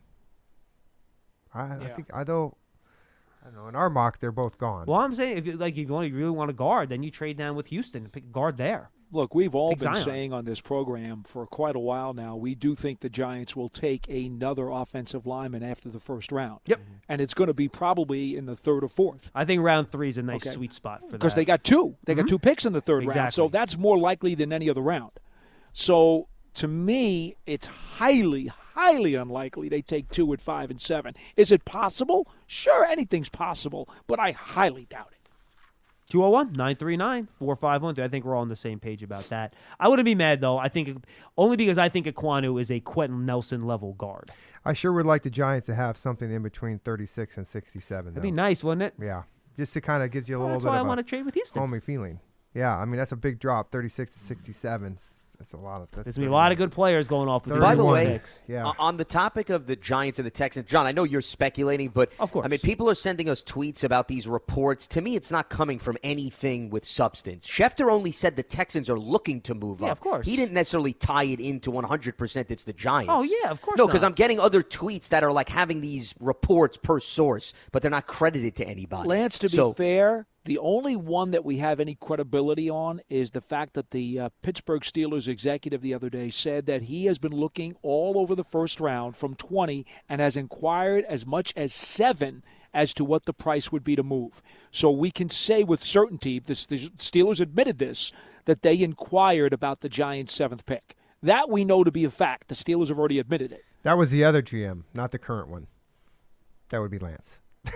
I, 1.54 1.76
I 1.76 1.88
think, 1.88 2.08
I 2.12 2.24
don't, 2.24 2.54
I 3.42 3.46
don't 3.46 3.56
know. 3.56 3.68
In 3.68 3.76
our 3.76 3.90
mock, 3.90 4.18
they're 4.20 4.32
both 4.32 4.58
gone. 4.58 4.86
Well, 4.86 5.00
I'm 5.00 5.14
saying 5.14 5.38
if 5.38 5.46
you 5.46 5.52
like, 5.56 5.72
if 5.74 5.78
you 5.78 5.86
want, 5.88 6.08
you 6.08 6.16
really 6.16 6.30
want 6.30 6.50
a 6.50 6.54
guard, 6.54 6.88
then 6.88 7.02
you 7.02 7.10
trade 7.10 7.36
down 7.36 7.54
with 7.56 7.66
Houston 7.68 8.04
and 8.04 8.12
pick 8.12 8.24
a 8.24 8.26
guard 8.32 8.56
there. 8.56 8.90
Look, 9.12 9.32
we've 9.32 9.54
all 9.54 9.70
Pick 9.70 9.78
been 9.80 9.94
Zion. 9.94 10.04
saying 10.04 10.32
on 10.32 10.44
this 10.44 10.60
program 10.60 11.22
for 11.22 11.46
quite 11.46 11.76
a 11.76 11.78
while 11.78 12.14
now, 12.14 12.34
we 12.34 12.56
do 12.56 12.74
think 12.74 12.98
the 12.98 13.08
Giants 13.08 13.54
will 13.54 13.68
take 13.68 14.08
another 14.08 14.70
offensive 14.70 15.24
lineman 15.24 15.62
after 15.62 15.88
the 15.88 16.00
first 16.00 16.32
round. 16.32 16.58
Yep. 16.66 16.80
And 17.08 17.20
it's 17.20 17.32
going 17.34 17.46
to 17.46 17.54
be 17.54 17.68
probably 17.68 18.34
in 18.36 18.46
the 18.46 18.56
third 18.56 18.82
or 18.82 18.88
fourth. 18.88 19.30
I 19.32 19.44
think 19.44 19.62
round 19.62 19.88
three 19.92 20.08
is 20.08 20.18
a 20.18 20.22
nice 20.22 20.44
Okay. 20.44 20.54
sweet 20.54 20.72
spot 20.72 21.02
for 21.02 21.06
that. 21.08 21.12
Because 21.12 21.36
they 21.36 21.44
got 21.44 21.62
two. 21.62 21.96
They 22.06 22.16
got 22.16 22.24
Mhm. 22.24 22.28
two 22.30 22.38
picks 22.40 22.64
in 22.66 22.72
the 22.72 22.80
third 22.80 23.04
round. 23.06 23.32
So 23.32 23.46
that's 23.48 23.78
more 23.78 23.96
likely 23.98 24.34
than 24.34 24.52
any 24.52 24.68
other 24.68 24.80
round. 24.82 25.12
So 25.72 26.26
to 26.54 26.66
me, 26.66 27.36
it's 27.46 27.66
highly, 27.66 28.50
highly 28.74 29.14
unlikely 29.14 29.68
they 29.68 29.82
take 29.82 30.10
two 30.10 30.32
at 30.32 30.40
five 30.40 30.70
and 30.70 30.80
seven. 30.80 31.14
Is 31.36 31.50
it 31.50 31.64
possible? 31.64 32.28
Sure, 32.46 32.84
anything's 32.84 33.28
possible, 33.28 33.88
but 34.06 34.20
I 34.20 34.32
highly 34.32 34.84
doubt 34.86 35.08
it. 35.12 35.18
201 36.10 36.48
939 36.52 37.28
4513. 37.38 38.04
I 38.04 38.08
think 38.08 38.24
we're 38.24 38.34
all 38.34 38.42
on 38.42 38.48
the 38.48 38.56
same 38.56 38.78
page 38.78 39.02
about 39.02 39.24
that. 39.30 39.54
I 39.80 39.88
wouldn't 39.88 40.04
be 40.04 40.14
mad, 40.14 40.40
though. 40.40 40.58
I 40.58 40.68
think 40.68 41.02
only 41.38 41.56
because 41.56 41.78
I 41.78 41.88
think 41.88 42.06
Ekwonu 42.06 42.60
is 42.60 42.70
a 42.70 42.80
Quenton 42.80 43.24
Nelson 43.24 43.66
level 43.66 43.94
guard. 43.94 44.30
I 44.66 44.74
sure 44.74 44.92
would 44.92 45.06
like 45.06 45.22
the 45.22 45.30
Giants 45.30 45.66
to 45.66 45.74
have 45.74 45.96
something 45.96 46.30
in 46.30 46.42
between 46.42 46.78
36 46.78 47.36
and 47.38 47.46
67. 47.48 48.12
That'd 48.14 48.22
be 48.22 48.30
nice, 48.30 48.62
wouldn't 48.62 48.82
it? 48.82 48.94
Yeah, 49.02 49.22
just 49.58 49.72
to 49.74 49.80
kind 49.80 50.02
of 50.02 50.10
give 50.10 50.28
you 50.28 50.36
a 50.36 50.38
Well, 50.38 50.46
little 50.48 50.58
that's 50.60 50.64
bit 50.64 50.70
why 50.70 50.76
I 50.76 50.80
of 50.80 50.86
wanna 50.86 51.00
a 51.00 51.04
trade 51.04 51.24
with 51.24 51.34
Houston. 51.34 51.60
homey 51.60 51.80
feeling. 51.80 52.20
Yeah, 52.54 52.76
I 52.76 52.84
mean 52.84 52.96
that's 52.98 53.12
a 53.12 53.16
big 53.16 53.40
drop, 53.40 53.72
36 53.72 54.10
to 54.12 54.18
67. 54.18 54.98
That's 55.38 55.52
a 55.52 55.56
lot 55.56 55.82
of. 55.82 55.90
That's 55.90 56.04
There's 56.04 56.16
going 56.16 56.26
to 56.26 56.28
be 56.30 56.32
a 56.32 56.32
lot 56.32 56.52
of 56.52 56.58
good 56.58 56.70
players 56.72 57.08
going 57.08 57.28
off 57.28 57.46
with 57.46 57.54
By 57.60 57.74
the 57.74 57.82
31 57.82 57.92
way, 57.92 58.06
picks. 58.06 58.38
Yeah. 58.46 58.66
o- 58.68 58.74
on 58.78 58.96
the 58.96 59.04
topic 59.04 59.50
of 59.50 59.66
the 59.66 59.76
Giants 59.76 60.18
and 60.18 60.26
the 60.26 60.30
Texans, 60.30 60.66
John, 60.66 60.86
I 60.86 60.92
know 60.92 61.04
you're 61.04 61.20
speculating, 61.20 61.88
but 61.88 62.12
Of 62.18 62.32
course. 62.32 62.44
I 62.44 62.48
mean, 62.48 62.60
people 62.60 62.88
are 62.88 62.94
sending 62.94 63.28
us 63.28 63.42
tweets 63.42 63.84
about 63.84 64.08
these 64.08 64.26
reports. 64.28 64.86
To 64.88 65.00
me, 65.00 65.16
it's 65.16 65.30
not 65.30 65.48
coming 65.50 65.78
from 65.78 65.96
anything 66.02 66.70
with 66.70 66.84
substance. 66.84 67.46
Schefter 67.46 67.90
only 67.90 68.12
said 68.12 68.36
the 68.36 68.42
Texans 68.42 68.88
are 68.88 68.98
looking 68.98 69.40
to 69.42 69.54
move 69.54 69.80
Yeah, 69.80 69.86
up. 69.88 69.92
of 69.92 70.00
course. 70.00 70.26
He 70.26 70.36
didn't 70.36 70.54
necessarily 70.54 70.92
tie 70.92 71.24
it 71.24 71.40
into 71.40 71.70
100% 71.72 72.50
it's 72.50 72.64
the 72.64 72.72
Giants. 72.72 73.12
Oh, 73.12 73.22
yeah, 73.22 73.50
of 73.50 73.60
course 73.60 73.76
No, 73.78 73.86
because. 73.86 74.02
I'm 74.04 74.12
getting 74.12 74.38
other 74.38 74.62
tweets 74.62 75.08
that 75.08 75.24
are 75.24 75.32
like 75.32 75.48
having 75.48 75.80
these 75.80 76.14
reports 76.20 76.76
per 76.76 77.00
source, 77.00 77.54
but 77.72 77.80
they're 77.82 77.90
not 77.90 78.06
credited 78.06 78.56
to 78.56 78.66
anybody. 78.68 79.08
Lance, 79.08 79.38
to 79.38 79.48
be 79.48 79.72
fair, 79.74 80.26
the 80.44 80.58
only 80.58 80.94
one 80.94 81.30
that 81.30 81.44
we 81.44 81.56
have 81.58 81.80
any 81.80 81.94
credibility 81.94 82.68
on 82.68 83.00
is 83.08 83.30
the 83.30 83.40
fact 83.40 83.72
that 83.74 83.90
the 83.90 84.20
uh, 84.20 84.28
Pittsburgh 84.42 84.82
Steelers 84.82 85.26
executive 85.26 85.80
the 85.80 85.94
other 85.94 86.10
day 86.10 86.28
said 86.28 86.66
that 86.66 86.82
he 86.82 87.06
has 87.06 87.18
been 87.18 87.32
looking 87.32 87.76
all 87.82 88.18
over 88.18 88.34
the 88.34 88.44
first 88.44 88.78
round 88.78 89.16
from 89.16 89.34
20 89.34 89.86
and 90.08 90.20
has 90.20 90.36
inquired 90.36 91.04
as 91.06 91.26
much 91.26 91.54
as 91.56 91.72
seven 91.72 92.44
as 92.74 92.92
to 92.92 93.04
what 93.04 93.24
the 93.24 93.32
price 93.32 93.72
would 93.72 93.84
be 93.84 93.96
to 93.96 94.02
move. 94.02 94.42
So 94.70 94.90
we 94.90 95.10
can 95.10 95.30
say 95.30 95.64
with 95.64 95.80
certainty, 95.80 96.38
this, 96.40 96.66
the 96.66 96.76
Steelers 96.76 97.40
admitted 97.40 97.78
this, 97.78 98.12
that 98.44 98.62
they 98.62 98.80
inquired 98.80 99.54
about 99.54 99.80
the 99.80 99.88
Giants' 99.88 100.34
seventh 100.34 100.66
pick. 100.66 100.94
That 101.22 101.48
we 101.48 101.64
know 101.64 101.84
to 101.84 101.90
be 101.90 102.04
a 102.04 102.10
fact. 102.10 102.48
The 102.48 102.54
Steelers 102.54 102.88
have 102.88 102.98
already 102.98 103.18
admitted 103.18 103.50
it. 103.50 103.64
That 103.82 103.96
was 103.96 104.10
the 104.10 104.24
other 104.24 104.42
GM, 104.42 104.82
not 104.92 105.10
the 105.10 105.18
current 105.18 105.48
one. 105.48 105.68
That 106.68 106.82
would 106.82 106.90
be 106.90 106.98
Lance. 106.98 107.38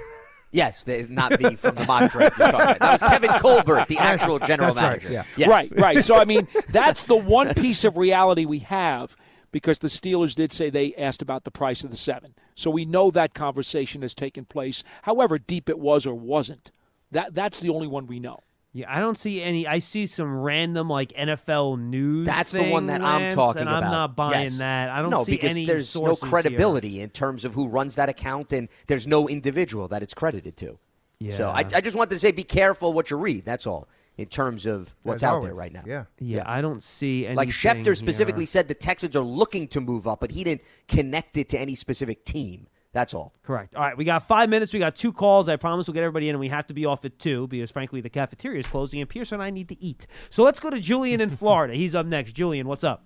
Yes, 0.50 0.84
they, 0.84 1.04
not 1.04 1.38
me 1.40 1.56
from 1.56 1.74
the 1.74 1.84
mock 1.84 2.10
draft. 2.10 2.38
You're 2.38 2.50
talking 2.50 2.60
about. 2.60 2.78
That 2.78 2.92
was 2.92 3.02
Kevin 3.02 3.30
Colbert, 3.38 3.86
the 3.88 3.98
actual 3.98 4.38
general 4.38 4.74
That's 4.74 4.82
right, 4.84 5.02
manager. 5.02 5.10
yeah. 5.10 5.24
Yes. 5.36 5.48
Right, 5.48 5.72
right. 5.76 6.04
So 6.04 6.16
I 6.16 6.24
mean, 6.24 6.48
that's 6.70 7.04
the 7.04 7.16
one 7.16 7.52
piece 7.54 7.84
of 7.84 7.96
reality 7.96 8.44
we 8.46 8.60
have 8.60 9.16
because 9.52 9.78
the 9.78 9.88
Steelers 9.88 10.34
did 10.34 10.52
say 10.52 10.70
they 10.70 10.94
asked 10.94 11.22
about 11.22 11.44
the 11.44 11.50
price 11.50 11.84
of 11.84 11.90
the 11.90 11.96
seven. 11.96 12.34
So 12.54 12.70
we 12.70 12.84
know 12.84 13.10
that 13.10 13.34
conversation 13.34 14.02
has 14.02 14.14
taken 14.14 14.44
place, 14.44 14.82
however 15.02 15.38
deep 15.38 15.68
it 15.68 15.78
was 15.78 16.06
or 16.06 16.14
wasn't. 16.14 16.70
That 17.10 17.34
that's 17.34 17.60
the 17.60 17.70
only 17.70 17.86
one 17.86 18.06
we 18.06 18.20
know. 18.20 18.40
Yeah, 18.72 18.86
I 18.94 19.00
don't 19.00 19.18
see 19.18 19.42
any. 19.42 19.66
I 19.66 19.78
see 19.78 20.06
some 20.06 20.40
random 20.40 20.88
like 20.88 21.12
NFL 21.12 21.80
news. 21.80 22.26
That's 22.26 22.52
the 22.52 22.64
one 22.64 22.86
thing, 22.86 22.98
that 22.98 23.02
I'm 23.02 23.32
talking 23.34 23.60
and 23.62 23.68
about. 23.70 23.82
I'm 23.84 23.90
not 23.90 24.14
buying 24.16 24.42
Yes. 24.44 24.58
that. 24.58 24.90
I 24.90 25.00
don't 25.00 25.10
no, 25.10 25.24
see 25.24 25.32
because 25.32 25.56
any 25.56 25.64
there's 25.66 25.94
no 25.94 26.00
sources 26.02 26.22
here. 26.22 26.28
credibility 26.30 27.00
in 27.00 27.10
terms 27.10 27.44
of 27.44 27.54
who 27.54 27.66
runs 27.68 27.94
that 27.96 28.08
account, 28.08 28.52
and 28.52 28.68
there's 28.86 29.06
no 29.06 29.28
individual 29.28 29.88
that 29.88 30.02
it's 30.02 30.14
credited 30.14 30.56
to. 30.58 30.78
Yeah. 31.18 31.32
So 31.34 31.48
I, 31.48 31.64
I 31.74 31.80
just 31.80 31.96
wanted 31.96 32.10
to 32.10 32.18
say, 32.20 32.30
be 32.30 32.44
careful 32.44 32.92
what 32.92 33.10
you 33.10 33.16
read. 33.16 33.44
That's 33.44 33.66
all 33.66 33.88
in 34.18 34.26
terms 34.26 34.66
of 34.66 34.94
what's 35.02 35.22
As 35.22 35.28
out 35.28 35.34
always, 35.36 35.46
there 35.48 35.54
right 35.54 35.72
now. 35.72 35.82
yeah. 35.86 36.04
Yeah, 36.18 36.42
I 36.44 36.60
don't 36.60 36.82
see 36.82 37.24
anything. 37.24 37.36
Like 37.36 37.48
Schefter 37.50 37.96
specifically 37.96 38.42
here. 38.42 38.46
said, 38.48 38.68
the 38.68 38.74
Texans 38.74 39.16
are 39.16 39.22
looking 39.22 39.66
to 39.68 39.80
move 39.80 40.06
up, 40.06 40.20
but 40.20 40.30
he 40.32 40.44
didn't 40.44 40.62
connect 40.88 41.36
it 41.36 41.48
to 41.50 41.58
any 41.58 41.74
specific 41.74 42.24
team. 42.24 42.66
That's 42.92 43.12
all. 43.12 43.34
Correct. 43.42 43.74
All 43.74 43.82
right, 43.82 43.96
we 43.96 44.04
got 44.04 44.26
five 44.28 44.48
minutes. 44.48 44.72
We 44.72 44.78
got 44.78 44.96
two 44.96 45.12
calls. 45.12 45.48
I 45.48 45.56
promise 45.56 45.86
we'll 45.86 45.94
get 45.94 46.02
everybody 46.04 46.28
in, 46.28 46.34
and 46.34 46.40
we 46.40 46.48
have 46.48 46.66
to 46.68 46.74
be 46.74 46.86
off 46.86 47.04
at 47.04 47.18
two 47.18 47.46
because, 47.46 47.70
frankly, 47.70 48.00
the 48.00 48.08
cafeteria 48.08 48.60
is 48.60 48.66
closing, 48.66 49.00
and 49.00 49.08
Pierce 49.08 49.30
and 49.32 49.42
I 49.42 49.50
need 49.50 49.68
to 49.68 49.82
eat. 49.84 50.06
So 50.30 50.42
let's 50.42 50.58
go 50.58 50.70
to 50.70 50.80
Julian 50.80 51.20
in 51.20 51.28
Florida. 51.36 51.74
He's 51.74 51.94
up 51.94 52.06
next. 52.06 52.32
Julian, 52.32 52.66
what's 52.66 52.84
up? 52.84 53.04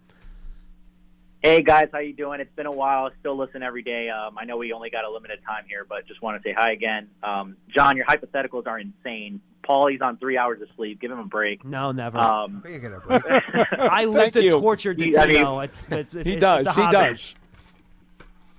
Hey 1.42 1.60
guys, 1.60 1.88
how 1.92 1.98
you 1.98 2.12
doing? 2.14 2.38
It's 2.40 2.54
been 2.54 2.66
a 2.66 2.70
while. 2.72 3.10
Still 3.18 3.36
listen 3.36 3.64
every 3.64 3.82
day. 3.82 4.08
Um, 4.08 4.38
I 4.38 4.44
know 4.44 4.56
we 4.56 4.72
only 4.72 4.90
got 4.90 5.04
a 5.04 5.10
limited 5.10 5.40
time 5.44 5.64
here, 5.66 5.84
but 5.88 6.06
just 6.06 6.22
want 6.22 6.40
to 6.40 6.48
say 6.48 6.54
hi 6.56 6.70
again. 6.70 7.08
Um, 7.24 7.56
John, 7.68 7.96
your 7.96 8.06
hypotheticals 8.06 8.68
are 8.68 8.78
insane. 8.78 9.40
Paulie's 9.64 10.00
on 10.02 10.18
three 10.18 10.38
hours 10.38 10.62
of 10.62 10.68
sleep. 10.76 11.00
Give 11.00 11.10
him 11.10 11.18
a 11.18 11.24
break. 11.24 11.64
No, 11.64 11.90
never. 11.90 12.16
Um, 12.16 12.62
I 13.10 14.04
live 14.04 14.14
Thank 14.14 14.32
to 14.34 14.44
you. 14.44 14.52
torture 14.52 14.92
He- 14.96 15.18
I 15.18 15.26
mean- 15.26 15.44
It's, 15.64 15.86
it's, 15.90 16.14
it's, 16.14 16.26
He 16.28 16.34
it's 16.34 16.40
does. 16.40 16.66
a 16.68 16.72
He 16.74 16.80
hobby. 16.82 16.92
does. 16.96 17.34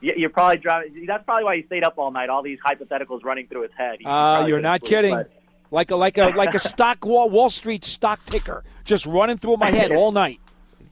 You- 0.03 0.13
you're 0.17 0.29
probably 0.29 0.57
driving. 0.57 1.05
That's 1.07 1.23
probably 1.23 1.43
why 1.45 1.55
he 1.57 1.63
stayed 1.63 1.83
up 1.83 1.95
all 1.97 2.11
night. 2.11 2.29
All 2.29 2.43
these 2.43 2.59
hypotheticals 2.59 3.23
running 3.23 3.47
through 3.47 3.63
his 3.63 3.71
head. 3.77 3.97
He- 3.99 4.05
he 4.05 4.09
Uh, 4.09 4.39
you're 4.45 4.57
couldn't 4.57 4.61
not 4.63 4.81
sleep, 4.81 4.89
kidding. 4.89 5.15
but- 5.15 5.31
Like 5.71 5.89
a 5.89 5.95
like 5.95 6.17
a 6.19 6.25
like 6.43 6.53
a 6.53 6.59
stock 6.59 7.03
Wall 7.05 7.29
Wall 7.29 7.49
Street 7.49 7.83
stock 7.83 8.23
ticker 8.25 8.63
just 8.83 9.05
running 9.07 9.37
through 9.37 9.57
my 9.57 9.71
head 9.71 9.91
all 9.91 10.11
night. 10.11 10.39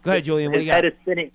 Go 0.03 0.11
ahead, 0.11 0.23
Julian. 0.23 0.51
his 0.53 0.67
head 0.67 0.85
is 0.85 0.93
spinning. 1.03 1.29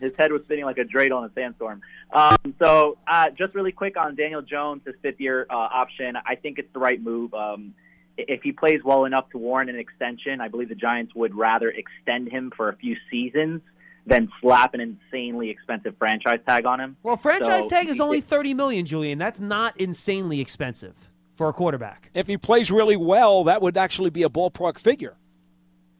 His 0.00 0.12
head 0.18 0.30
was 0.32 0.42
spinning 0.42 0.64
like 0.66 0.76
a 0.78 0.84
dreidel 0.84 1.20
in 1.24 1.30
a 1.30 1.32
sandstorm. 1.32 1.80
Um, 2.12 2.36
so, 2.58 2.98
uh, 3.06 3.30
just 3.30 3.54
really 3.54 3.72
quick 3.72 3.96
on 3.96 4.14
Daniel 4.16 4.42
Jones, 4.42 4.82
his 4.84 4.94
fifth-year 5.00 5.46
uh, 5.48 5.54
option. 5.54 6.16
I 6.26 6.34
think 6.34 6.58
it's 6.58 6.70
the 6.74 6.80
right 6.80 7.00
move. 7.00 7.32
Um, 7.32 7.72
if 8.18 8.42
he 8.42 8.52
plays 8.52 8.82
well 8.84 9.06
enough 9.06 9.30
to 9.30 9.38
warrant 9.38 9.70
an 9.70 9.76
extension, 9.78 10.40
I 10.42 10.48
believe 10.48 10.68
the 10.68 10.74
Giants 10.74 11.14
would 11.14 11.34
rather 11.34 11.70
extend 11.70 12.28
him 12.28 12.52
for 12.54 12.68
a 12.68 12.76
few 12.76 12.96
seasons 13.10 13.62
than 14.06 14.28
slap 14.40 14.74
an 14.74 14.80
insanely 14.80 15.50
expensive 15.50 15.94
franchise 15.98 16.40
tag 16.46 16.66
on 16.66 16.80
him. 16.80 16.96
Well, 17.02 17.16
franchise 17.16 17.64
So, 17.64 17.68
tag 17.68 17.88
is 17.88 18.00
only 18.00 18.20
thirty 18.20 18.54
million, 18.54 18.84
Julian. 18.86 19.18
That's 19.18 19.40
not 19.40 19.78
insanely 19.80 20.40
expensive 20.40 21.10
for 21.34 21.48
a 21.48 21.52
quarterback. 21.52 22.10
If 22.14 22.26
he 22.26 22.36
plays 22.36 22.70
really 22.70 22.96
well, 22.96 23.44
that 23.44 23.62
would 23.62 23.76
actually 23.76 24.10
be 24.10 24.22
a 24.22 24.28
ballpark 24.28 24.78
figure. 24.78 25.16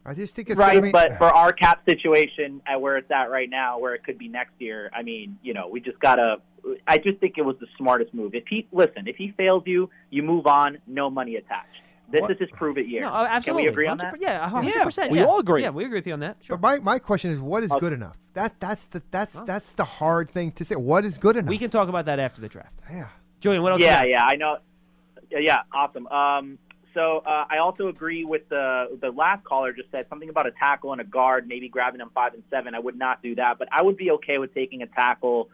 I 0.04 0.14
just 0.14 0.34
think 0.34 0.50
it's 0.50 0.58
right, 0.58 0.82
be, 0.82 0.90
but 0.90 1.16
for 1.16 1.32
our 1.32 1.52
cap 1.52 1.82
situation 1.88 2.60
at 2.66 2.80
where 2.80 2.96
it's 2.96 3.10
at 3.12 3.30
right 3.30 3.48
now, 3.48 3.78
where 3.78 3.94
it 3.94 4.02
could 4.02 4.18
be 4.18 4.26
next 4.26 4.54
year, 4.58 4.90
I 4.92 5.02
mean, 5.02 5.38
you 5.42 5.54
know, 5.54 5.68
we 5.68 5.80
just 5.80 6.00
gotta. 6.00 6.38
I 6.86 6.98
just 6.98 7.18
think 7.18 7.38
it 7.38 7.42
was 7.42 7.56
the 7.60 7.68
smartest 7.78 8.12
move. 8.12 8.34
If 8.34 8.44
he 8.48 8.66
listen, 8.72 9.06
if 9.06 9.16
he 9.16 9.32
fails 9.36 9.62
you, 9.66 9.90
you 10.10 10.24
move 10.24 10.46
on, 10.46 10.78
no 10.88 11.08
money 11.08 11.36
attached. 11.36 11.82
This 12.10 12.28
is 12.28 12.38
his 12.38 12.50
prove 12.50 12.76
it 12.76 12.86
year. 12.86 13.02
No, 13.02 13.08
absolutely. 13.08 13.62
Can 13.62 13.66
we 13.66 13.72
agree 13.72 13.86
on 13.86 13.98
100% 13.98 14.00
that? 14.00 14.20
Yeah, 14.20 14.48
hundred 14.48 14.74
percent. 14.82 15.12
Yeah, 15.12 15.22
we 15.22 15.26
all 15.26 15.38
agree. 15.38 15.62
Yeah, 15.62 15.70
we 15.70 15.84
agree 15.84 15.98
with 15.98 16.06
you 16.06 16.12
on 16.12 16.20
that. 16.20 16.36
Sure. 16.42 16.56
But 16.56 16.82
my, 16.82 16.92
my 16.94 16.98
question 16.98 17.30
is, 17.30 17.40
what 17.40 17.62
is 17.62 17.72
good 17.80 17.92
enough? 17.92 18.16
That 18.34 18.60
that's 18.60 18.86
the 18.86 19.02
that's 19.10 19.38
that's 19.46 19.72
the 19.72 19.84
hard 19.84 20.28
thing 20.30 20.52
to 20.52 20.64
say. 20.64 20.74
What 20.76 21.04
is 21.04 21.18
good 21.18 21.36
enough? 21.36 21.48
We 21.48 21.58
can 21.58 21.70
talk 21.70 21.88
about 21.88 22.06
that 22.06 22.18
after 22.18 22.40
the 22.40 22.48
draft. 22.48 22.80
Yeah. 22.90 23.08
Julian, 23.40 23.62
what 23.62 23.72
else? 23.72 23.80
Yeah, 23.80 24.04
yeah, 24.04 24.24
I 24.24 24.36
know. 24.36 24.58
Yeah, 25.30 25.38
Yeah, 25.38 25.62
awesome. 25.72 26.06
Um, 26.08 26.58
so 26.94 27.22
uh, 27.26 27.46
I 27.48 27.58
also 27.58 27.88
agree 27.88 28.24
with 28.24 28.48
the 28.48 28.98
the 29.00 29.10
last 29.10 29.44
caller 29.44 29.72
just 29.72 29.90
said 29.90 30.06
something 30.08 30.28
about 30.28 30.46
a 30.46 30.50
tackle 30.52 30.92
and 30.92 31.00
a 31.00 31.04
guard, 31.04 31.48
maybe 31.48 31.68
grabbing 31.68 31.98
them 31.98 32.10
five 32.14 32.34
and 32.34 32.42
seven. 32.50 32.74
I 32.74 32.78
would 32.78 32.96
not 32.96 33.22
do 33.22 33.34
that, 33.36 33.58
but 33.58 33.68
I 33.72 33.82
would 33.82 33.96
be 33.96 34.10
okay 34.12 34.38
with 34.38 34.54
taking 34.54 34.82
a 34.82 34.86
tackle 34.86 35.48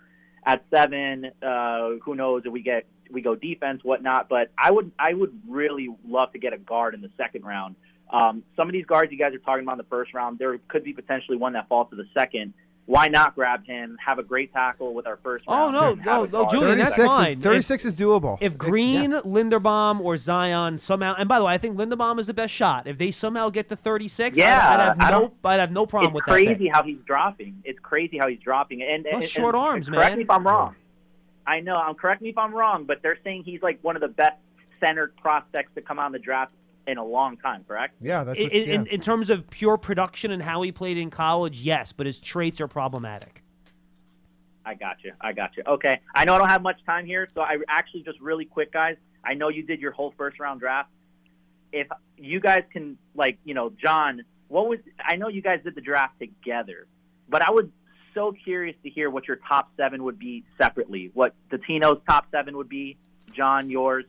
at 0.45 0.65
seven. 0.71 1.31
Uh, 1.43 1.91
who 2.03 2.15
knows 2.15 2.43
if 2.45 2.53
we 2.53 2.63
get 2.63 2.87
we 3.11 3.21
go 3.23 3.35
defense, 3.35 3.83
whatnot. 3.85 4.29
But 4.29 4.51
I 4.59 4.71
would 4.71 4.91
I 4.99 5.15
would 5.15 5.41
really 5.49 5.89
love 6.07 6.33
to 6.33 6.39
get 6.39 6.53
a 6.53 6.59
guard 6.59 6.95
in 6.95 7.01
the 7.01 7.11
second 7.17 7.45
round. 7.45 7.77
Um, 8.11 8.43
some 8.57 8.69
of 8.69 8.73
these 8.73 8.87
guards 8.87 9.13
you 9.13 9.19
guys 9.19 9.35
are 9.35 9.39
talking 9.39 9.63
about 9.65 9.73
in 9.73 9.79
the 9.79 9.85
first 9.85 10.15
round, 10.15 10.39
there 10.39 10.57
could 10.69 10.83
be 10.85 10.93
potentially 10.95 11.37
one 11.37 11.53
that 11.53 11.69
falls 11.69 11.91
to 11.91 11.97
the 11.97 12.07
second. 12.15 12.55
Why 12.87 13.09
not 13.09 13.35
grab 13.35 13.67
him? 13.67 13.99
Have 14.03 14.19
a 14.19 14.23
great 14.23 14.51
tackle 14.51 14.95
with 14.95 15.07
our 15.07 15.19
first. 15.23 15.45
Oh 15.47 15.71
round, 15.71 15.73
no, 15.75 15.93
and 15.93 16.05
no, 16.07 16.25
a 16.25 16.29
no. 16.45 16.49
Julian, 16.49 16.79
that's 16.79 16.97
36 16.97 16.99
is- 16.99 17.07
fine. 17.07 17.41
36 17.43 17.85
is 17.85 17.95
doable. 17.99 18.39
If 18.41 18.57
Green, 18.57 19.11
Linderbaum, 19.13 20.01
or 20.01 20.17
Zion 20.17 20.79
somehow, 20.79 21.15
and 21.19 21.29
by 21.29 21.39
the 21.39 21.45
way, 21.45 21.53
I 21.53 21.59
think 21.59 21.77
Linderbaum 21.77 22.19
is 22.19 22.29
the 22.29 22.33
best 22.33 22.55
shot. 22.55 22.87
If 22.87 22.97
they 22.97 23.11
somehow 23.11 23.51
get 23.51 23.69
to 23.69 23.77
36, 23.77 24.31
I'd- 24.39 24.41
Yeah, 24.41 24.95
I'd, 24.99 25.03
have 25.05 25.11
no, 25.13 25.33
I'd 25.45 25.61
have 25.61 25.71
no 25.71 25.85
problem 25.85 26.13
it's 26.13 26.15
with 26.15 26.25
that. 26.25 26.33
crazy 26.33 26.55
pick. 26.65 26.73
how 26.73 26.83
he's 26.83 26.97
dropping. 27.07 27.61
It's 27.65 27.79
crazy 27.81 28.17
how 28.17 28.27
he's 28.29 28.41
dropping. 28.41 28.81
And, 28.81 29.05
and, 29.05 29.17
Those 29.17 29.25
and- 29.25 29.31
short 29.31 29.55
and 29.55 29.65
arms, 29.65 29.89
correct 29.91 30.09
man. 30.13 30.19
me 30.19 30.25
if 30.25 30.31
I'm 30.31 30.47
wrong. 30.47 30.75
I 31.49 31.61
know. 31.61 31.77
I'm 31.77 31.95
correct 31.95 32.21
me 32.21 32.29
if 32.29 32.37
I'm 32.37 32.55
wrong, 32.55 32.85
but 32.85 33.03
they're 33.03 33.19
saying 33.25 33.45
he's 33.45 33.63
like 33.63 33.79
one 33.83 33.97
of 33.97 34.03
the 34.03 34.09
best 34.09 34.37
centered 34.81 35.17
prospects 35.17 35.73
to 35.77 35.81
come 35.81 35.99
out 35.99 36.07
in 36.07 36.13
the 36.13 36.19
draft 36.19 36.53
in 36.87 36.99
a 36.99 37.05
long 37.05 37.39
time. 37.39 37.65
Correct? 37.67 37.95
Yeah, 38.03 38.23
that's 38.23 38.39
In, 38.39 38.45
what, 38.45 38.53
in, 38.53 38.85
yeah. 38.85 38.93
in 38.93 39.01
terms 39.01 39.31
of 39.31 39.49
pure 39.49 39.79
production 39.79 40.31
and 40.31 40.43
how 40.43 40.61
he 40.61 40.71
played 40.71 40.99
in 40.99 41.09
college, 41.09 41.61
yes, 41.61 41.91
but 41.91 42.07
his 42.07 42.21
traits 42.21 42.61
are 42.61 42.69
problematic. 42.69 43.43
I 44.67 44.75
got 44.75 45.03
you. 45.03 45.13
I 45.23 45.33
got 45.33 45.57
you. 45.57 45.63
Okay. 45.67 45.99
I 46.15 46.27
know 46.27 46.35
I 46.35 46.39
don't 46.39 46.51
have 46.51 46.61
much 46.61 46.85
time 46.85 47.07
here, 47.07 47.27
so 47.35 47.41
I 47.41 47.57
actually 47.67 48.03
just 48.03 48.21
really 48.21 48.45
quick, 48.45 48.71
guys. 48.71 48.97
I 49.25 49.33
know 49.33 49.49
you 49.49 49.63
did 49.63 49.81
your 49.81 49.93
whole 49.93 50.13
first 50.19 50.39
round 50.39 50.61
draft. 50.61 50.91
If 51.73 51.87
you 52.19 52.41
guys 52.41 52.65
can, 52.71 52.99
like, 53.15 53.39
you 53.45 53.55
know, 53.55 53.71
John, 53.83 54.23
what 54.49 54.69
was? 54.69 54.79
I 55.03 55.17
know 55.17 55.29
you 55.29 55.41
guys 55.41 55.61
did 55.65 55.75
the 55.75 55.81
draft 55.81 56.19
together, 56.21 56.87
but 57.29 57.41
I 57.41 57.51
would 57.51 57.73
so 58.19 58.33
curious 58.33 58.75
to 58.83 58.91
hear 58.91 59.11
what 59.11 59.29
your 59.29 59.37
top 59.49 59.71
seven 59.77 60.03
would 60.05 60.19
be 60.19 60.45
separately. 60.61 61.11
What 61.15 61.35
Dottino's 61.51 62.01
top 62.09 62.27
seven 62.33 62.57
would 62.57 62.69
be, 62.69 62.97
John 63.33 63.71
yours, 63.71 64.05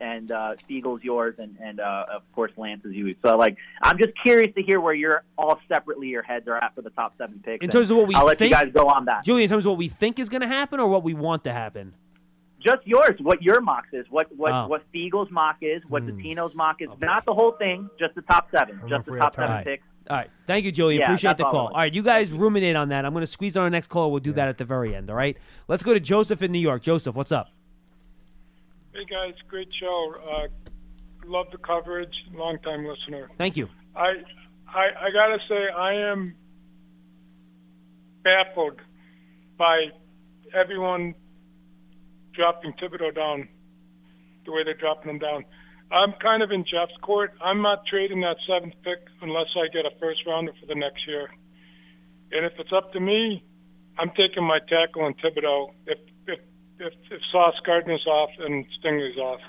and 0.00 0.30
uh, 0.30 0.54
Feagles' 0.70 1.02
yours, 1.02 1.34
and 1.38 1.56
and 1.60 1.80
uh, 1.80 2.06
of 2.14 2.22
course 2.32 2.52
Lance's 2.56 2.94
you. 2.94 3.16
So 3.24 3.36
like, 3.36 3.56
I'm 3.82 3.98
just 3.98 4.12
curious 4.22 4.54
to 4.54 4.62
hear 4.62 4.80
where 4.80 4.94
you're 4.94 5.24
all 5.36 5.58
separately 5.68 6.06
your 6.08 6.22
heads 6.22 6.46
are 6.46 6.56
at 6.56 6.74
for 6.76 6.82
the 6.82 6.90
top 6.90 7.14
seven 7.18 7.40
picks. 7.44 7.64
In 7.64 7.70
terms 7.70 7.90
of 7.90 7.96
what 7.96 8.06
we 8.06 8.14
I'll 8.14 8.26
let 8.26 8.38
think, 8.38 8.50
you 8.50 8.56
guys 8.56 8.70
go 8.72 8.86
on 8.86 9.06
that. 9.06 9.24
Julian, 9.24 9.44
in 9.44 9.50
terms 9.50 9.66
of 9.66 9.70
what 9.70 9.78
we 9.78 9.88
think 9.88 10.20
is 10.20 10.28
going 10.28 10.42
to 10.42 10.46
happen 10.48 10.78
or 10.78 10.86
what 10.88 11.02
we 11.02 11.14
want 11.14 11.42
to 11.44 11.52
happen. 11.52 11.94
just 12.60 12.86
yours. 12.86 13.16
What 13.20 13.42
your 13.42 13.60
mock 13.60 13.86
is? 13.92 14.06
What 14.08 14.26
what 14.36 14.52
Oh. 14.52 14.66
what 14.68 14.82
Feagles' 14.94 15.30
mock 15.32 15.56
is? 15.62 15.82
What 15.88 16.04
Dottino's 16.06 16.54
mock 16.54 16.80
is? 16.80 16.88
Not 17.00 17.24
the 17.26 17.34
whole 17.34 17.52
thing, 17.52 17.90
just 17.98 18.14
the 18.14 18.22
top 18.22 18.48
seven, 18.52 18.80
just 18.88 19.06
the 19.06 19.16
top 19.16 19.34
seven 19.34 19.50
All 19.50 19.56
right. 19.56 19.64
picks. 19.64 19.84
All 20.08 20.16
right. 20.16 20.30
Thank 20.46 20.64
you, 20.64 20.72
Julian. 20.72 21.00
Yeah, 21.00 21.06
Appreciate 21.06 21.36
the 21.36 21.44
call. 21.44 21.68
All 21.68 21.74
right, 21.74 21.92
you 21.92 22.02
guys 22.02 22.30
ruminate 22.30 22.76
on 22.76 22.88
that. 22.88 23.04
I'm 23.04 23.12
going 23.12 23.22
to 23.22 23.26
squeeze 23.26 23.56
on 23.56 23.62
our 23.62 23.70
next 23.70 23.88
call. 23.88 24.10
We'll 24.10 24.20
do 24.20 24.32
that 24.32 24.48
at 24.48 24.56
the 24.58 24.64
very 24.64 24.94
end. 24.94 25.10
All 25.10 25.16
right. 25.16 25.36
Let's 25.68 25.82
go 25.82 25.92
to 25.92 26.00
Joseph 26.00 26.42
in 26.42 26.50
New 26.52 26.58
York. 26.58 26.82
Joseph, 26.82 27.14
what's 27.14 27.32
up? 27.32 27.50
Hey 28.94 29.04
guys, 29.04 29.34
great 29.48 29.68
show. 29.78 30.14
Uh, 30.28 30.48
love 31.26 31.46
the 31.52 31.58
coverage. 31.58 32.12
Long 32.32 32.58
time 32.60 32.84
listener. 32.84 33.28
Thank 33.38 33.56
you. 33.56 33.68
I, 33.94 34.14
I 34.66 34.86
I 35.02 35.10
gotta 35.12 35.38
say 35.48 35.68
I 35.68 35.92
am 36.10 36.34
baffled 38.24 38.80
by 39.56 39.86
everyone 40.54 41.14
dropping 42.32 42.72
Thibodeaux 42.72 43.14
down 43.14 43.48
the 44.46 44.52
way 44.52 44.64
they're 44.64 44.74
dropping 44.74 45.10
him 45.10 45.18
down. 45.18 45.44
I'm 45.90 46.12
kind 46.20 46.42
of 46.42 46.50
in 46.50 46.64
Jeff's 46.64 46.96
court. 47.02 47.32
I'm 47.42 47.62
not 47.62 47.86
trading 47.86 48.20
that 48.20 48.36
seventh 48.46 48.74
pick 48.84 48.98
unless 49.22 49.46
I 49.56 49.68
get 49.72 49.86
a 49.86 49.90
first 49.98 50.20
rounder 50.26 50.52
for 50.60 50.66
the 50.66 50.74
next 50.74 51.06
year. 51.06 51.28
And 52.32 52.44
if 52.44 52.52
it's 52.58 52.72
up 52.76 52.92
to 52.92 53.00
me, 53.00 53.42
I'm 53.98 54.10
taking 54.10 54.44
my 54.44 54.58
tackle 54.68 55.06
and 55.06 55.16
Thibodeaux. 55.18 55.72
If 55.86 55.98
if 56.26 56.38
if, 56.78 56.92
if 57.10 57.20
Sauce 57.32 57.54
Gardner's 57.64 58.06
off 58.06 58.30
and 58.38 58.66
Stingley's 58.78 59.16
off, 59.18 59.40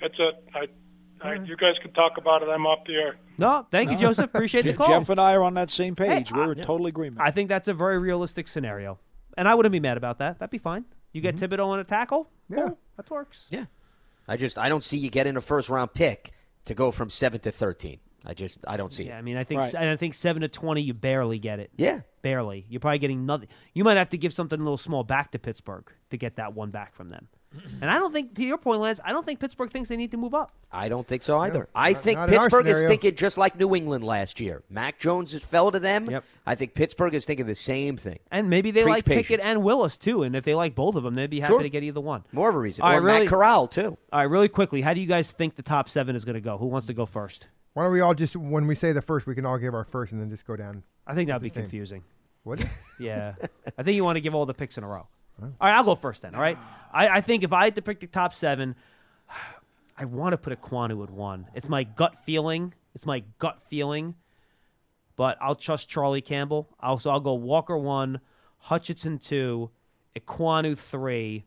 that's 0.00 0.14
it. 0.18 0.44
I, 0.54 1.28
I 1.28 1.34
you 1.44 1.56
guys 1.56 1.74
can 1.82 1.92
talk 1.92 2.12
about 2.16 2.42
it. 2.42 2.48
I'm 2.48 2.64
off 2.66 2.84
the 2.86 2.94
air. 2.94 3.16
No, 3.38 3.66
thank 3.70 3.90
you, 3.90 3.96
No. 3.96 4.02
Joseph. 4.02 4.26
Appreciate 4.26 4.62
the 4.62 4.74
call. 4.74 4.86
Jeff 4.86 5.08
and 5.08 5.20
I 5.20 5.34
are 5.34 5.42
on 5.42 5.54
that 5.54 5.70
same 5.70 5.96
page. 5.96 6.30
Hey, 6.30 6.34
We're 6.36 6.48
I- 6.50 6.52
in 6.52 6.58
total 6.62 6.86
agreement. 6.86 7.20
I 7.22 7.30
think 7.30 7.48
that's 7.48 7.68
a 7.68 7.74
very 7.74 7.98
realistic 7.98 8.46
scenario, 8.48 8.98
and 9.36 9.48
I 9.48 9.54
wouldn't 9.54 9.72
be 9.72 9.80
mad 9.80 9.96
about 9.96 10.18
that. 10.18 10.38
That'd 10.38 10.50
be 10.50 10.58
fine. 10.58 10.84
You 11.12 11.20
get 11.20 11.36
Mm-hmm. 11.36 11.52
Thibodeaux 11.54 11.66
on 11.68 11.78
a 11.80 11.84
tackle. 11.84 12.30
Yeah, 12.48 12.70
that 12.96 13.10
works. 13.10 13.46
Yeah. 13.50 13.64
I 14.28 14.36
just 14.36 14.58
I 14.58 14.68
don't 14.68 14.84
see 14.84 14.96
you 14.98 15.10
getting 15.10 15.36
a 15.36 15.40
first 15.40 15.68
round 15.68 15.92
pick 15.94 16.32
to 16.66 16.74
go 16.74 16.90
from 16.90 17.10
seven 17.10 17.40
to 17.40 17.50
thirteen. 17.50 17.98
I 18.24 18.34
just 18.34 18.64
I 18.68 18.76
don't 18.76 18.92
see 18.92 19.04
Yeah, 19.04 19.16
it. 19.16 19.18
I 19.18 19.22
mean, 19.22 19.36
I 19.36 19.44
think 19.44 19.60
Right. 19.62 19.74
and 19.74 19.90
I 19.90 19.96
think 19.96 20.14
seven 20.14 20.42
to 20.42 20.48
twenty, 20.48 20.80
you 20.82 20.94
barely 20.94 21.38
get 21.40 21.58
it. 21.58 21.70
Yeah. 21.76 22.00
barely. 22.22 22.64
You're 22.68 22.78
probably 22.80 23.00
getting 23.00 23.26
nothing. 23.26 23.48
You 23.74 23.82
might 23.82 23.96
have 23.96 24.10
to 24.10 24.18
give 24.18 24.32
something 24.32 24.58
a 24.60 24.62
little 24.62 24.78
small 24.78 25.02
back 25.02 25.32
to 25.32 25.40
Pittsburgh 25.40 25.90
to 26.10 26.16
get 26.16 26.36
that 26.36 26.54
one 26.54 26.70
back 26.70 26.94
from 26.94 27.08
them. 27.10 27.26
And 27.80 27.90
I 27.90 27.98
don't 27.98 28.12
think, 28.12 28.34
to 28.36 28.44
your 28.44 28.58
point, 28.58 28.80
Lance, 28.80 29.00
I 29.04 29.12
don't 29.12 29.26
think 29.26 29.40
Pittsburgh 29.40 29.70
thinks 29.70 29.88
they 29.88 29.96
need 29.96 30.10
to 30.12 30.16
move 30.16 30.34
up. 30.34 30.52
I 30.70 30.88
don't 30.88 31.06
think 31.06 31.22
so 31.22 31.38
either. 31.40 31.68
I 31.74 31.92
not- 31.92 32.02
think 32.02 32.18
not 32.18 32.28
Pittsburgh 32.28 32.66
is 32.66 32.84
thinking 32.84 33.14
just 33.14 33.36
like 33.38 33.58
New 33.58 33.74
England 33.74 34.04
last 34.04 34.40
year. 34.40 34.62
Mac 34.70 34.98
Jones 34.98 35.32
has 35.32 35.42
fell 35.42 35.70
to 35.70 35.78
them. 35.78 36.08
Yep. 36.10 36.24
I 36.46 36.54
think 36.54 36.74
Pittsburgh 36.74 37.14
is 37.14 37.26
thinking 37.26 37.46
the 37.46 37.54
same 37.54 37.96
thing. 37.96 38.18
And 38.30 38.48
maybe 38.48 38.70
they 38.70 38.82
Preach 38.82 38.90
like 38.90 39.04
patience. 39.04 39.28
Pickett 39.28 39.44
and 39.44 39.62
Willis 39.62 39.96
too. 39.96 40.22
And 40.22 40.34
if 40.34 40.44
they 40.44 40.54
like 40.54 40.74
both 40.74 40.94
of 40.94 41.02
them, 41.02 41.14
they'd 41.14 41.28
be 41.30 41.40
happy 41.40 41.52
Sure. 41.52 41.62
to 41.62 41.68
get 41.70 41.82
either 41.82 42.00
one. 42.00 42.24
More 42.32 42.48
of 42.48 42.54
a 42.54 42.58
reason. 42.58 42.82
All 42.84 42.90
or 42.90 42.94
right, 42.94 43.02
really, 43.02 43.20
Matt 43.20 43.28
Corral 43.28 43.66
too. 43.68 43.98
All 44.12 44.18
right, 44.20 44.24
really 44.24 44.48
quickly, 44.48 44.80
how 44.80 44.94
do 44.94 45.00
you 45.00 45.06
guys 45.06 45.30
think 45.30 45.56
the 45.56 45.62
top 45.62 45.88
seven 45.88 46.16
is 46.16 46.24
going 46.24 46.34
to 46.34 46.40
go? 46.40 46.56
Who 46.58 46.66
wants 46.66 46.86
to 46.86 46.94
go 46.94 47.04
first? 47.06 47.46
Why 47.74 47.84
don't 47.84 47.92
we 47.92 48.00
all 48.00 48.14
just 48.14 48.36
when 48.36 48.66
we 48.66 48.74
say 48.74 48.92
the 48.92 49.02
first, 49.02 49.26
we 49.26 49.34
can 49.34 49.46
all 49.46 49.56
give 49.58 49.74
our 49.74 49.84
first 49.84 50.12
and 50.12 50.20
then 50.20 50.30
just 50.30 50.46
go 50.46 50.56
down. 50.56 50.82
I 51.06 51.14
think 51.14 51.28
that'd 51.28 51.42
be 51.42 51.48
same. 51.48 51.62
confusing. 51.62 52.04
Would 52.44 52.60
it? 52.60 52.66
Yeah, 53.00 53.34
I 53.78 53.82
think 53.82 53.94
you 53.96 54.04
want 54.04 54.16
to 54.16 54.20
give 54.20 54.34
all 54.34 54.46
the 54.46 54.54
picks 54.54 54.76
in 54.78 54.84
a 54.84 54.88
row. 54.88 55.06
Oh. 55.40 55.44
All 55.44 55.52
right, 55.68 55.76
I'll 55.76 55.84
go 55.84 55.94
first 55.94 56.22
then. 56.22 56.34
All 56.34 56.40
right, 56.40 56.58
I, 56.92 57.08
I 57.08 57.20
think 57.20 57.42
if 57.42 57.52
I 57.52 57.64
had 57.64 57.74
to 57.76 57.82
pick 57.82 58.00
the 58.00 58.06
top 58.06 58.34
seven, 58.34 58.74
I 59.96 60.04
want 60.04 60.32
to 60.32 60.38
put 60.38 60.58
Ekwonu 60.60 61.02
at 61.02 61.10
one. 61.10 61.46
It's 61.54 61.68
my 61.68 61.84
gut 61.84 62.16
feeling. 62.24 62.74
It's 62.94 63.06
my 63.06 63.24
gut 63.38 63.62
feeling, 63.62 64.16
but 65.16 65.38
I'll 65.40 65.54
trust 65.54 65.88
Charlie 65.88 66.20
Campbell. 66.20 66.68
I'll, 66.78 66.98
so 66.98 67.10
I'll 67.10 67.20
go 67.20 67.32
Walker 67.32 67.78
one, 67.78 68.20
Hutchinson 68.58 69.18
two, 69.18 69.70
Ekwonu 70.14 70.76
three, 70.76 71.46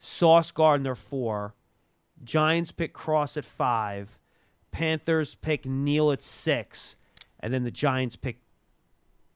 Sauce 0.00 0.50
Gardner 0.50 0.96
four, 0.96 1.54
Giants 2.24 2.72
pick 2.72 2.92
Cross 2.92 3.36
at 3.36 3.44
five, 3.44 4.18
Panthers 4.72 5.36
pick 5.36 5.64
Neal 5.64 6.10
at 6.10 6.20
six, 6.20 6.96
and 7.38 7.54
then 7.54 7.62
the 7.62 7.70
Giants 7.70 8.16
pick. 8.16 8.40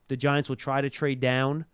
The 0.09 0.17
Giants 0.17 0.49
will 0.49 0.57
try 0.57 0.81
to 0.81 0.89
trade 0.89 1.21
down, 1.21 1.65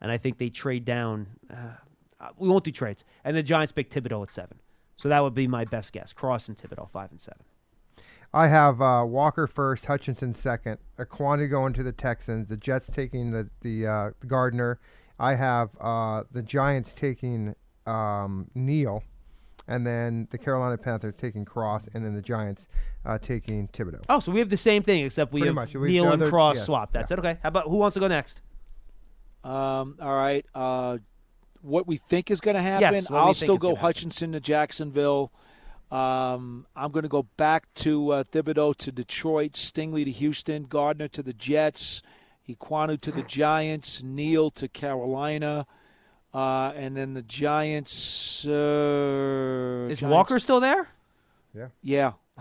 and 0.00 0.12
I 0.12 0.18
think 0.18 0.38
they 0.38 0.50
trade 0.50 0.84
down. 0.84 1.26
Uh, 1.50 1.78
uh, 2.26 2.30
we 2.36 2.48
won't 2.48 2.64
do 2.64 2.70
trades, 2.72 3.04
and 3.24 3.36
the 3.36 3.42
Giants 3.42 3.72
pick 3.72 3.90
Thibodeaux 3.90 4.22
at 4.22 4.32
seven. 4.32 4.58
So 4.96 5.08
that 5.08 5.22
would 5.22 5.34
be 5.34 5.46
my 5.46 5.64
best 5.64 5.92
guess. 5.92 6.12
Cross 6.12 6.48
and 6.48 6.56
Thibodeaux 6.56 6.88
five 6.90 7.10
and 7.10 7.20
seven. 7.20 7.42
I 8.34 8.48
have 8.48 8.80
uh, 8.82 9.04
Walker 9.06 9.46
first, 9.46 9.86
Hutchinson 9.86 10.34
second, 10.34 10.78
Ekwonu 10.98 11.48
going 11.48 11.72
to 11.74 11.82
the 11.82 11.92
Texans, 11.92 12.48
the 12.48 12.56
Jets 12.56 12.88
taking 12.90 13.30
the 13.30 13.48
the 13.60 13.86
uh, 13.86 14.10
Gardner. 14.26 14.78
I 15.18 15.34
have 15.34 15.70
uh, 15.80 16.24
the 16.30 16.42
Giants 16.42 16.92
taking 16.92 17.54
um, 17.86 18.50
Neal, 18.54 19.02
and 19.68 19.86
then 19.86 20.28
the 20.30 20.38
Carolina 20.38 20.76
Panthers 20.76 21.14
taking 21.16 21.44
Cross, 21.44 21.88
and 21.94 22.04
then 22.04 22.14
the 22.14 22.20
Giants 22.22 22.68
uh, 23.06 23.16
taking 23.18 23.68
Thibodeaux. 23.68 24.04
Oh, 24.10 24.20
so 24.20 24.32
we 24.32 24.40
have 24.40 24.50
the 24.50 24.56
same 24.56 24.82
thing 24.82 25.04
except 25.04 25.32
we 25.32 25.40
Pretty 25.40 25.48
have 25.50 25.54
much. 25.54 25.74
We- 25.74 25.92
Neal 25.92 26.04
the 26.06 26.12
and 26.12 26.22
other- 26.22 26.30
Cross 26.30 26.56
yes, 26.56 26.66
swap. 26.66 26.92
That's 26.92 27.10
it. 27.10 27.18
Okay. 27.18 27.38
How 27.42 27.48
about 27.48 27.68
who 27.68 27.76
wants 27.76 27.94
to 27.94 28.00
go 28.00 28.08
next? 28.08 28.42
Um, 29.44 29.96
all 30.02 30.14
right. 30.14 30.44
What 31.66 31.86
we 31.86 31.96
think 31.96 32.30
is 32.30 32.40
going 32.40 32.54
to 32.54 32.62
happen, 32.62 32.94
Yes, 32.94 33.10
I'll 33.10 33.34
still 33.34 33.56
go 33.56 33.68
gonna 33.70 33.74
happen. 33.76 33.86
Hutchinson 33.86 34.32
to 34.32 34.40
Jacksonville. 34.40 35.32
Um, 35.90 36.66
I'm 36.76 36.90
going 36.92 37.02
to 37.02 37.08
go 37.08 37.24
back 37.36 37.72
to 37.76 38.10
uh, 38.12 38.24
Thibodeaux 38.24 38.76
to 38.76 38.92
Detroit, 38.92 39.52
Stingley 39.52 40.04
to 40.04 40.10
Houston, 40.10 40.64
Gardner 40.64 41.08
to 41.08 41.22
the 41.22 41.32
Jets, 41.32 42.02
Ekwonu 42.48 43.00
to 43.00 43.10
the 43.10 43.22
Giants, 43.22 44.02
Neal 44.02 44.50
to 44.52 44.68
Carolina, 44.68 45.66
uh, 46.34 46.72
and 46.76 46.96
then 46.96 47.14
the 47.14 47.22
Giants. 47.22 48.46
Uh, 48.46 49.88
Is 49.90 49.98
Giants- 50.00 50.02
Walker 50.02 50.38
still 50.38 50.60
there? 50.60 50.88
Yeah. 51.54 51.68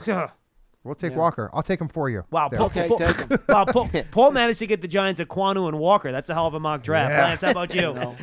Yeah. 0.06 0.30
We'll 0.84 0.94
take 0.94 1.14
Yeah. 1.14 1.18
Walker. 1.18 1.50
I'll 1.52 1.64
take 1.64 1.82
him 1.82 1.88
for 1.88 2.12
you. 2.12 2.26
Wow, 2.30 2.48
There. 2.50 2.60
Paul, 2.60 2.70
Paul, 2.70 3.00
wow, 3.50 3.66
Paul, 3.66 3.90
Paul 4.12 4.30
managed 4.30 4.60
to 4.60 4.68
get 4.68 4.82
the 4.82 4.88
Giants 4.88 5.20
Ekwonu 5.20 5.68
and 5.68 5.80
Walker. 5.80 6.12
That's 6.12 6.30
a 6.30 6.36
hell 6.36 6.46
of 6.46 6.54
a 6.54 6.60
mock 6.60 6.84
draft. 6.84 7.10
Yeah. 7.12 7.24
Lance, 7.24 7.42
how 7.42 7.50
about 7.50 7.74
you? 7.76 8.16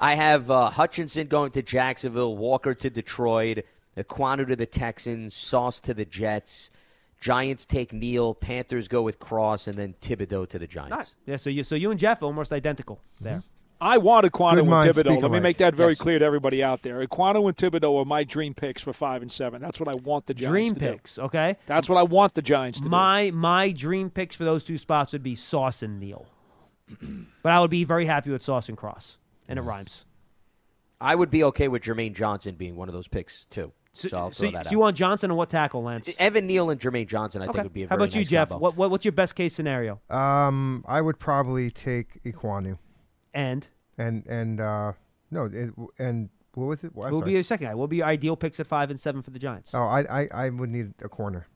I 0.00 0.14
have 0.14 0.50
uh, 0.50 0.70
Hutchinson 0.70 1.26
going 1.26 1.50
to 1.52 1.62
Jacksonville, 1.62 2.36
Walker 2.36 2.74
to 2.74 2.90
Detroit, 2.90 3.64
Ekwonu 3.96 4.46
to 4.48 4.56
the 4.56 4.66
Texans, 4.66 5.34
Sauce 5.34 5.80
to 5.82 5.94
the 5.94 6.04
Jets. 6.04 6.70
Giants 7.20 7.66
take 7.66 7.92
Neal, 7.92 8.32
Panthers 8.34 8.86
go 8.86 9.02
with 9.02 9.18
Cross, 9.18 9.66
and 9.66 9.76
then 9.76 9.94
Thibodeaux 10.00 10.48
to 10.50 10.58
the 10.58 10.68
Giants. 10.68 10.90
Nice. 10.96 11.14
Yeah, 11.26 11.36
so 11.36 11.50
you 11.50 11.64
so 11.64 11.74
you 11.74 11.90
and 11.90 11.98
Jeff 11.98 12.22
are 12.22 12.26
almost 12.26 12.52
identical 12.52 13.00
there. 13.20 13.42
I 13.80 13.98
want 13.98 14.24
Ekwonu 14.26 14.50
Good 14.54 14.58
and 14.60 14.70
minds 14.70 14.86
Thibodeaux. 14.96 15.00
speak 15.00 15.06
Let 15.22 15.22
me 15.22 15.26
alike. 15.38 15.42
make 15.42 15.56
that 15.58 15.74
very 15.74 15.90
Yes. 15.92 15.98
clear 15.98 16.18
to 16.20 16.24
everybody 16.24 16.62
out 16.64 16.82
there. 16.82 17.04
Ekwonu 17.04 17.46
and 17.48 17.56
Thibodeaux 17.56 18.00
are 18.00 18.04
my 18.04 18.22
dream 18.24 18.54
picks 18.54 18.82
for 18.82 18.92
five 18.92 19.20
and 19.22 19.30
seven. 19.30 19.60
That's 19.62 19.78
what 19.80 19.88
I 19.88 19.94
want 19.94 20.26
the 20.26 20.34
Giants 20.34 20.50
Dream 20.52 20.74
to 20.74 20.74
do. 20.74 20.80
Dream 20.86 20.92
picks, 20.98 21.18
okay? 21.18 21.56
That's 21.66 21.88
what 21.88 21.96
I 21.98 22.02
want 22.04 22.34
the 22.34 22.42
Giants 22.42 22.78
to 22.78 22.84
do. 22.84 22.90
My 22.90 23.30
my 23.32 23.72
dream 23.72 24.10
picks 24.10 24.36
for 24.36 24.44
those 24.44 24.62
two 24.62 24.78
spots 24.78 25.12
would 25.12 25.22
be 25.24 25.34
Sauce 25.34 25.82
and 25.82 25.98
Neal. 25.98 26.26
but 27.42 27.50
I 27.52 27.60
would 27.60 27.70
be 27.70 27.82
very 27.84 28.06
happy 28.06 28.30
with 28.30 28.42
Sauce 28.42 28.68
and 28.68 28.78
Cross. 28.78 29.16
And 29.48 29.58
it 29.58 29.62
rhymes. 29.62 30.04
I 31.00 31.14
would 31.14 31.30
be 31.30 31.42
okay 31.44 31.68
with 31.68 31.82
Jermaine 31.82 32.14
Johnson 32.14 32.54
being 32.56 32.76
one 32.76 32.88
of 32.88 32.92
those 32.94 33.08
picks 33.08 33.46
too. 33.46 33.72
So, 33.94 34.16
I'll 34.16 34.32
So, 34.32 34.40
throw 34.40 34.48
you- 34.48 34.52
that 34.52 34.64
so 34.66 34.68
out. 34.68 34.72
you 34.72 34.78
want 34.78 34.96
Johnson 34.96 35.30
and 35.30 35.36
what 35.38 35.48
tackle, 35.50 35.82
Lance? 35.82 36.08
Evan 36.18 36.46
Neal 36.46 36.70
and 36.70 36.80
Jermaine 36.80 37.08
Johnson, 37.08 37.40
I 37.42 37.46
Okay. 37.46 37.52
think 37.54 37.64
would 37.64 37.72
be 37.72 37.82
a 37.82 37.86
good. 37.86 37.90
How 37.90 37.96
about 37.96 38.14
you, 38.14 38.20
nice 38.20 38.28
Jeff? 38.28 38.50
What, 38.50 38.76
what 38.76 38.90
what's 38.90 39.04
your 39.04 39.12
best 39.12 39.34
case 39.34 39.54
scenario? 39.54 40.00
Um, 40.10 40.84
I 40.86 41.00
would 41.00 41.18
probably 41.18 41.70
take 41.70 42.22
Ekwonu. 42.24 42.78
And 43.34 43.66
and 43.96 44.24
and 44.26 44.60
uh, 44.60 44.92
no, 45.30 45.44
it, 45.44 45.70
and 45.98 46.28
what 46.54 46.66
was 46.66 46.84
it? 46.84 46.94
Well, 46.94 47.08
Who'll 47.10 47.22
be 47.22 47.32
your 47.32 47.42
second 47.42 47.66
guy? 47.68 47.74
What 47.74 47.80
will 47.82 47.88
be 47.88 47.96
your 47.96 48.06
ideal 48.06 48.36
picks 48.36 48.60
at 48.60 48.66
five 48.66 48.90
and 48.90 48.98
seven 49.00 49.22
for 49.22 49.30
the 49.30 49.38
Giants? 49.38 49.70
Oh, 49.74 49.82
I, 49.82 50.22
I 50.22 50.28
I 50.32 50.48
would 50.50 50.70
need 50.70 50.94
a 51.02 51.08
corner. 51.08 51.46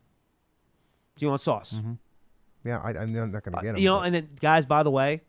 Do 1.16 1.24
you 1.24 1.28
want 1.28 1.42
Sauce? 1.42 1.74
Yeah, 2.64 2.78
I, 2.78 2.90
I'm 2.90 3.12
not 3.12 3.42
going 3.44 3.54
to 3.54 3.60
get 3.60 3.64
him. 3.64 3.74
Uh, 3.74 3.78
You 3.78 3.84
know, 3.86 3.98
but- 3.98 4.06
and 4.06 4.14
then 4.14 4.28
guys, 4.40 4.66
by 4.66 4.82
the 4.82 4.90
way, 4.90 5.22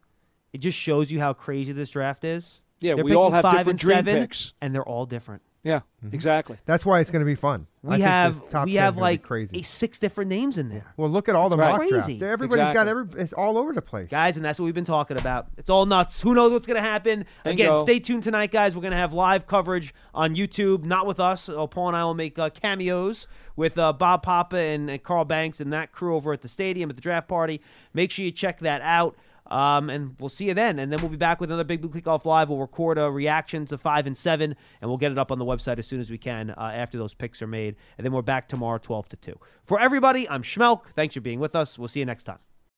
it 0.53 0.59
just 0.59 0.77
shows 0.77 1.11
you 1.11 1.19
how 1.19 1.33
crazy 1.33 1.71
this 1.73 1.89
draft 1.89 2.23
is. 2.23 2.61
Yeah, 2.79 2.95
They're 2.95 3.03
we 3.03 3.15
all 3.15 3.31
have 3.31 3.41
five 3.43 3.51
different 3.53 3.69
and 3.69 3.79
dream 3.79 3.97
seven, 3.97 4.21
picks. 4.23 4.53
and 4.61 4.73
they're 4.73 4.83
all 4.83 5.05
different. 5.05 5.41
Yeah, 5.65 5.79
exactly. 6.11 6.57
That's 6.65 6.85
why 6.85 6.99
it's 6.99 7.09
going 7.09 7.21
to 7.21 7.25
be 7.25 7.35
fun. 7.35 7.67
I 7.85 7.87
We 7.87 7.91
think 7.93 8.03
the 8.03 8.09
have 8.09 8.49
top 8.49 8.65
we 8.65 8.73
have 8.75 8.95
is 8.95 8.97
gonna 8.97 8.99
be 8.99 9.01
like 9.13 9.23
crazy. 9.23 9.59
a 9.59 9.61
six 9.61 9.97
different 9.97 10.29
names 10.29 10.57
in 10.57 10.67
there. 10.67 10.93
Well, 10.97 11.09
look 11.09 11.29
at 11.29 11.35
all 11.35 11.47
the 11.47 11.55
That's 11.55 11.71
mock 11.71 11.79
right. 11.79 11.89
drafts. 11.89 12.07
Crazy. 12.07 12.25
Everybody's 12.25 12.73
got 12.73 12.89
every. 12.89 13.05
It's 13.17 13.31
all 13.31 13.57
over 13.57 13.71
the 13.71 13.81
place. 13.81 14.09
Guys, 14.09 14.35
and 14.35 14.43
that's 14.43 14.59
what 14.59 14.65
we've 14.65 14.73
been 14.73 14.83
talking 14.83 15.17
about. 15.17 15.47
It's 15.57 15.69
all 15.69 15.85
nuts. 15.85 16.19
Who 16.19 16.33
knows 16.33 16.51
what's 16.51 16.67
going 16.67 16.75
to 16.75 16.81
happen? 16.89 17.25
Again, 17.45 17.81
stay 17.83 17.99
tuned 17.99 18.23
tonight, 18.23 18.51
guys. 18.51 18.75
We're 18.75 18.81
going 18.81 18.91
to 18.91 18.97
have 18.97 19.13
live 19.13 19.47
coverage 19.47 19.93
on 20.13 20.35
YouTube, 20.35 20.83
not 20.83 21.07
with 21.07 21.21
us. 21.21 21.47
Uh, 21.47 21.65
Paul 21.67 21.87
and 21.87 21.95
I 21.95 22.03
will 22.03 22.13
make 22.13 22.37
uh, 22.37 22.49
cameos 22.49 23.25
with 23.55 23.77
uh, 23.77 23.93
Bob 23.93 24.23
Papa 24.23 24.57
and, 24.57 24.89
and 24.89 25.01
Carl 25.01 25.23
Banks 25.23 25.61
and 25.61 25.71
that 25.71 25.93
crew 25.93 26.13
over 26.15 26.33
at 26.33 26.41
the 26.41 26.49
stadium 26.49 26.89
at 26.89 26.97
the 26.97 27.01
draft 27.01 27.29
party. 27.29 27.61
Make 27.93 28.11
sure 28.11 28.25
you 28.25 28.31
check 28.31 28.59
that 28.59 28.81
out. 28.81 29.15
Um, 29.47 29.89
and 29.89 30.15
we'll 30.19 30.29
see 30.29 30.45
you 30.45 30.53
then. 30.53 30.79
And 30.79 30.91
then 30.91 31.01
we'll 31.01 31.09
be 31.09 31.17
back 31.17 31.39
with 31.39 31.49
another 31.49 31.63
Big 31.63 31.81
Blue 31.81 31.89
Kickoff 31.89 32.25
Live. 32.25 32.49
We'll 32.49 32.59
record 32.59 32.97
a 32.97 33.11
reaction 33.11 33.65
to 33.67 33.77
five 33.77 34.07
and 34.07 34.17
seven, 34.17 34.55
and 34.81 34.89
we'll 34.89 34.97
get 34.97 35.11
it 35.11 35.17
up 35.17 35.31
on 35.31 35.39
the 35.39 35.45
website 35.45 35.79
as 35.79 35.87
soon 35.87 35.99
as 35.99 36.09
we 36.09 36.17
can 36.17 36.51
uh, 36.51 36.71
after 36.73 36.97
those 36.97 37.13
picks 37.13 37.41
are 37.41 37.47
made. 37.47 37.75
And 37.97 38.05
then 38.05 38.13
we're 38.13 38.21
back 38.21 38.47
tomorrow, 38.47 38.77
12 38.77 39.09
to 39.09 39.15
2. 39.17 39.39
For 39.63 39.79
everybody, 39.79 40.27
I'm 40.29 40.43
Schmeelk. 40.43 40.87
Thanks 40.95 41.15
for 41.15 41.21
being 41.21 41.39
with 41.39 41.55
us. 41.55 41.77
We'll 41.77 41.87
see 41.87 41.99
you 41.99 42.05
next 42.05 42.23
time. 42.23 42.52